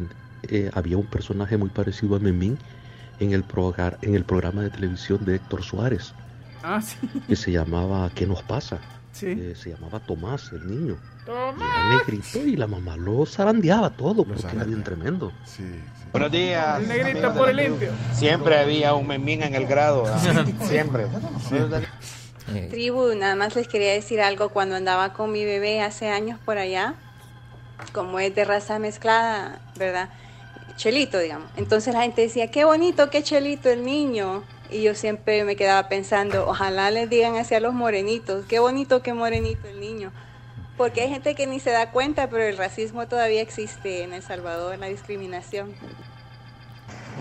eh, 0.50 0.72
había 0.74 0.98
un 0.98 1.06
personaje 1.06 1.58
muy 1.58 1.70
parecido 1.70 2.16
a 2.16 2.20
Memín 2.20 2.58
en 3.20 3.32
el, 3.34 3.48
proga- 3.48 3.98
en 4.02 4.16
el 4.16 4.24
programa 4.26 4.62
de 4.64 4.70
televisión 4.70 5.24
de 5.26 5.36
Héctor 5.36 5.64
Suárez, 5.64 6.14
Ah, 6.64 6.82
sí. 6.82 6.98
que 7.28 7.36
se 7.36 7.52
llamaba 7.52 8.10
¿Qué 8.16 8.26
nos 8.26 8.42
pasa? 8.44 8.80
Sí. 9.12 9.28
Eh, 9.28 9.54
se 9.56 9.70
llamaba 9.72 10.00
Tomás, 10.02 10.52
el 10.52 10.68
niño. 10.68 10.98
Y 11.26 11.30
era 11.32 11.98
negrito 11.98 12.40
y 12.40 12.56
la 12.58 12.68
mamá 12.68 12.98
lo 12.98 13.26
zarandeaba 13.26 13.90
todo, 13.92 14.26
porque 14.26 14.46
era 14.54 14.64
bien 14.66 14.84
tremendo. 14.84 15.32
Buenos 16.12 16.32
días. 16.32 16.82
El 16.82 16.88
negrito 16.88 17.34
por 17.34 17.50
el 17.50 17.56
limpio. 17.58 17.92
Siempre 18.14 18.60
había 18.60 18.94
un 18.94 19.08
memín 19.08 19.42
en 19.44 19.56
el 19.56 19.66
grado. 19.66 20.06
¿ah? 20.06 20.20
Siempre. 20.68 21.08
Tribu, 22.70 23.16
nada 23.16 23.36
más 23.36 23.56
les 23.56 23.68
quería 23.68 23.92
decir 23.94 24.22
algo. 24.22 24.50
Cuando 24.50 24.76
andaba 24.76 25.14
con 25.14 25.32
mi 25.32 25.46
bebé 25.46 25.82
hace 25.82 26.10
años 26.10 26.40
por 26.46 26.58
allá, 26.58 26.94
como 27.92 28.20
es 28.20 28.36
de 28.36 28.46
raza 28.46 28.78
mezclada, 28.80 29.60
¿verdad? 29.78 30.10
Chelito, 30.78 31.20
digamos. 31.20 31.50
Entonces 31.56 31.94
la 31.94 32.02
gente 32.02 32.22
decía, 32.22 32.52
qué 32.52 32.66
bonito, 32.66 33.10
qué 33.10 33.24
chelito 33.24 33.70
el 33.70 33.86
niño. 33.86 34.44
Y 34.70 34.82
yo 34.82 34.96
siempre 34.96 35.44
me 35.44 35.56
quedaba 35.56 35.88
pensando, 35.88 36.48
ojalá 36.48 36.90
les 36.92 37.10
digan 37.10 37.36
así 37.36 37.54
a 37.54 37.60
los 37.60 37.74
morenitos, 37.74 38.46
qué 38.46 38.60
bonito, 38.60 39.02
qué 39.04 39.14
morenito 39.14 39.68
el 39.68 39.80
niño. 39.80 40.12
Porque 40.76 41.02
hay 41.02 41.10
gente 41.10 41.36
que 41.36 41.48
ni 41.48 41.60
se 41.60 41.70
da 41.70 41.92
cuenta, 41.92 42.30
pero 42.30 42.44
el 42.44 42.58
racismo 42.58 43.08
todavía 43.08 43.42
existe 43.42 44.04
en 44.04 44.14
El 44.14 44.24
Salvador, 44.24 44.78
la 44.78 44.88
discriminación. 44.88 45.74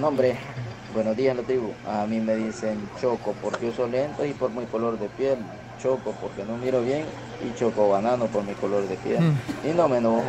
No, 0.00 0.08
hombre, 0.08 0.36
buenos 0.92 1.16
días, 1.16 1.36
la 1.36 1.42
tribu. 1.42 1.73
A 1.86 2.07
mí 2.07 2.18
me 2.18 2.34
dicen 2.34 2.89
choco 3.00 3.34
porque 3.41 3.66
uso 3.66 3.86
lentes 3.86 4.28
y 4.28 4.33
por 4.33 4.50
mi 4.50 4.65
color 4.66 4.99
de 4.99 5.08
piel. 5.08 5.39
Choco 5.81 6.15
porque 6.20 6.44
no 6.44 6.57
miro 6.57 6.83
bien 6.83 7.05
y 7.44 7.57
choco 7.57 7.91
banano 7.91 8.26
por 8.26 8.42
mi 8.42 8.55
color 8.55 8.89
de 8.89 8.97
piel. 8.97 9.20
Y 9.65 9.68
no 9.74 9.89
me 9.89 9.99
enojo. 9.99 10.24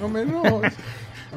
No 0.00 0.08
me 0.08 0.22
enojo. 0.22 0.60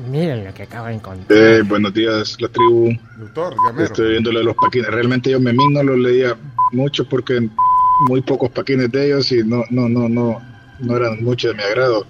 Miren 0.10 0.45
lo 0.45 0.53
que 0.53 0.64
acabo 0.64 0.88
de 0.88 0.94
encontrar. 0.94 1.38
Eh, 1.40 1.61
buenos 1.64 1.94
días, 1.94 2.38
la 2.40 2.48
tribu. 2.48 2.92
Doctor, 3.20 3.56
llamero. 3.66 3.86
Estoy 3.86 4.11
viendo 4.11 4.32
lo 4.32 4.40
de 4.40 4.45
los 4.45 4.56
paquines. 4.56 4.88
Realmente 4.90 5.30
yo 5.32 5.40
Memín 5.40 5.74
no 5.74 5.84
los 5.84 5.98
leía 6.00 6.38
mucho 6.72 7.08
porque 7.08 7.50
muy 8.08 8.22
pocos 8.22 8.50
paquines 8.52 8.92
de 8.92 9.08
ellos 9.08 9.32
y 9.32 9.44
no, 9.44 9.64
no, 9.70 9.90
no, 9.90 10.08
no, 10.08 10.42
no 10.80 10.95
eran 10.98 11.22
mucho 11.24 11.50
de 11.50 11.56
mi 11.56 11.64
agrado. 11.64 12.06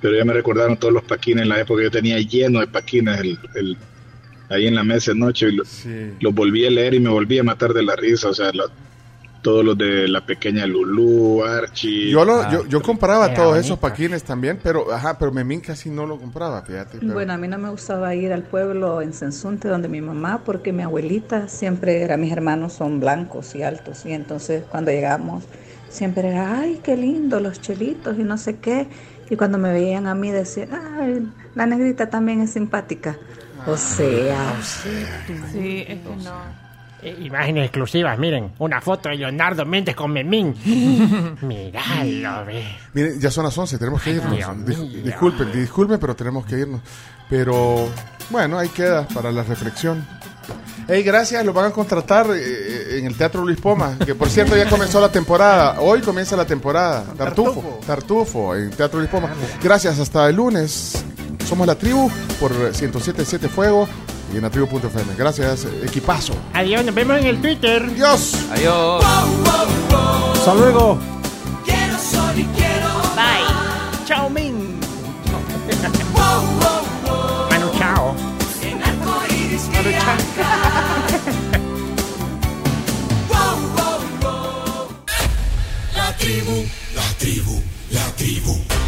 Pero 0.00 0.16
ya 0.16 0.24
me 0.24 0.32
recordaron 0.32 0.76
todos 0.76 0.94
los 0.94 1.02
paquines 1.02 1.42
en 1.42 1.48
la 1.48 1.60
época. 1.60 1.82
Yo 1.82 1.90
tenía 1.90 2.18
lleno 2.20 2.60
de 2.60 2.68
paquines 2.68 3.18
el, 3.20 3.38
el- 3.56 3.76
ahí 4.50 4.66
en 4.66 4.76
la 4.76 4.84
mesa 4.84 5.12
de 5.12 5.18
noche 5.18 5.48
y 5.48 5.56
lo- 5.56 5.64
los 6.20 6.34
volví 6.34 6.64
a 6.66 6.70
leer 6.70 6.94
y 6.94 7.00
me 7.00 7.10
volví 7.10 7.38
a 7.38 7.42
matar 7.42 7.74
de 7.74 7.82
la 7.82 7.96
risa. 7.96 8.28
O 8.28 8.34
sea, 8.34 8.52
lo- 8.52 8.70
todos 9.42 9.64
los 9.64 9.78
de 9.78 10.08
la 10.08 10.20
pequeña 10.26 10.66
Lulú, 10.66 11.44
Archie. 11.44 12.10
Yo, 12.10 12.24
lo, 12.24 12.40
Ah, 12.42 12.48
yo, 12.52 12.66
yo 12.66 12.82
compraba 12.82 13.32
todos 13.34 13.56
esos 13.58 13.78
paquines 13.78 14.24
también, 14.24 14.58
pero 14.62 14.92
ajá, 14.92 15.18
pero 15.18 15.30
Memín 15.32 15.60
casi 15.60 15.90
no 15.90 16.06
lo 16.06 16.18
compraba, 16.18 16.62
fíjate. 16.62 16.98
pero- 16.98 17.12
Bueno, 17.14 17.32
a 17.32 17.38
mí 17.38 17.46
no 17.48 17.58
me 17.58 17.70
gustaba 17.70 18.14
ir 18.14 18.32
al 18.32 18.42
pueblo 18.42 19.00
en 19.00 19.12
Sensunte 19.12 19.68
donde 19.68 19.88
mi 19.88 20.00
mamá, 20.00 20.42
porque 20.44 20.72
mi 20.72 20.82
abuelita 20.82 21.48
siempre 21.48 22.02
era, 22.02 22.16
mis 22.16 22.32
hermanos 22.32 22.72
son 22.72 23.00
blancos 23.00 23.54
y 23.54 23.62
altos, 23.62 24.04
y 24.06 24.12
entonces 24.12 24.64
cuando 24.70 24.90
llegamos 24.90 25.44
siempre 25.88 26.28
era, 26.28 26.60
ay, 26.60 26.80
qué 26.82 26.96
lindo, 26.96 27.40
los 27.40 27.60
chelitos 27.60 28.18
y 28.18 28.22
no 28.24 28.36
sé 28.38 28.56
qué, 28.56 28.88
y 29.30 29.36
cuando 29.36 29.56
me 29.58 29.72
veían 29.72 30.06
a 30.06 30.14
mí 30.14 30.30
decían, 30.30 30.68
ay, 30.98 31.26
la 31.54 31.66
negrita 31.66 32.10
también 32.10 32.40
es 32.40 32.50
simpática. 32.50 33.16
O 33.66 33.76
sea, 33.76 34.54
Sí, 35.52 35.84
es 35.86 35.98
que 36.00 36.16
no. 36.24 36.57
Eh, 37.02 37.16
Imágenes 37.20 37.64
exclusivas, 37.66 38.18
miren. 38.18 38.52
Una 38.58 38.80
foto 38.80 39.08
de 39.08 39.16
Leonardo 39.16 39.64
Méndez 39.64 39.94
con 39.94 40.12
Memín. 40.12 40.54
Miralo, 41.42 42.44
ve. 42.46 42.64
Miren, 42.94 43.20
ya 43.20 43.30
son 43.30 43.44
las 43.44 43.56
11, 43.56 43.78
tenemos 43.78 44.02
que 44.02 44.10
irnos. 44.10 44.38
Dis- 44.66 45.02
disculpen, 45.02 45.52
disculpen, 45.52 45.98
pero 46.00 46.14
tenemos 46.16 46.44
que 46.46 46.58
irnos. 46.58 46.80
Pero 47.28 47.88
bueno, 48.30 48.58
ahí 48.58 48.68
queda 48.68 49.06
para 49.08 49.30
la 49.30 49.42
reflexión. 49.42 50.04
Hey, 50.88 51.02
gracias, 51.02 51.44
lo 51.44 51.52
van 51.52 51.66
a 51.66 51.70
contratar 51.70 52.26
eh, 52.34 52.98
en 52.98 53.04
el 53.06 53.14
Teatro 53.14 53.44
Luis 53.44 53.60
Poma, 53.60 53.96
que 54.04 54.14
por 54.14 54.28
cierto 54.30 54.56
ya 54.56 54.68
comenzó 54.68 55.00
la 55.00 55.10
temporada. 55.10 55.80
Hoy 55.80 56.00
comienza 56.00 56.34
la 56.36 56.46
temporada. 56.46 57.04
Tartufo. 57.16 57.80
Tartufo, 57.86 58.56
en 58.56 58.70
Teatro 58.70 58.98
Luis 58.98 59.10
Poma. 59.10 59.28
Gracias, 59.62 59.98
hasta 59.98 60.26
el 60.28 60.36
lunes. 60.36 61.04
Somos 61.46 61.66
la 61.66 61.74
tribu 61.74 62.10
por 62.40 62.52
107.7 62.52 63.48
Fuego 63.48 63.86
y 64.32 64.36
en 64.36 64.42
nativo.fm. 64.42 65.14
Gracias, 65.16 65.66
equipazo. 65.82 66.34
Adiós, 66.54 66.84
nos 66.84 66.94
vemos 66.94 67.18
en 67.18 67.26
el 67.26 67.40
Twitter. 67.40 67.82
Adiós. 67.82 68.34
Adiós. 68.52 69.04
Hasta 70.34 70.54
luego. 70.54 70.98
Quiero, 71.64 71.98
soy, 71.98 72.44
quiero. 72.56 72.88
Bye. 73.14 74.06
Chao, 74.06 74.28
Min. 74.30 74.78
Manu, 77.50 77.70
chao. 77.78 78.14
Manu, 78.48 79.90
chao. 80.00 80.08
La 85.94 86.16
tribu, 86.16 86.66
la 86.94 87.02
tribu, 87.18 87.62
la 87.90 88.04
tribu. 88.16 88.87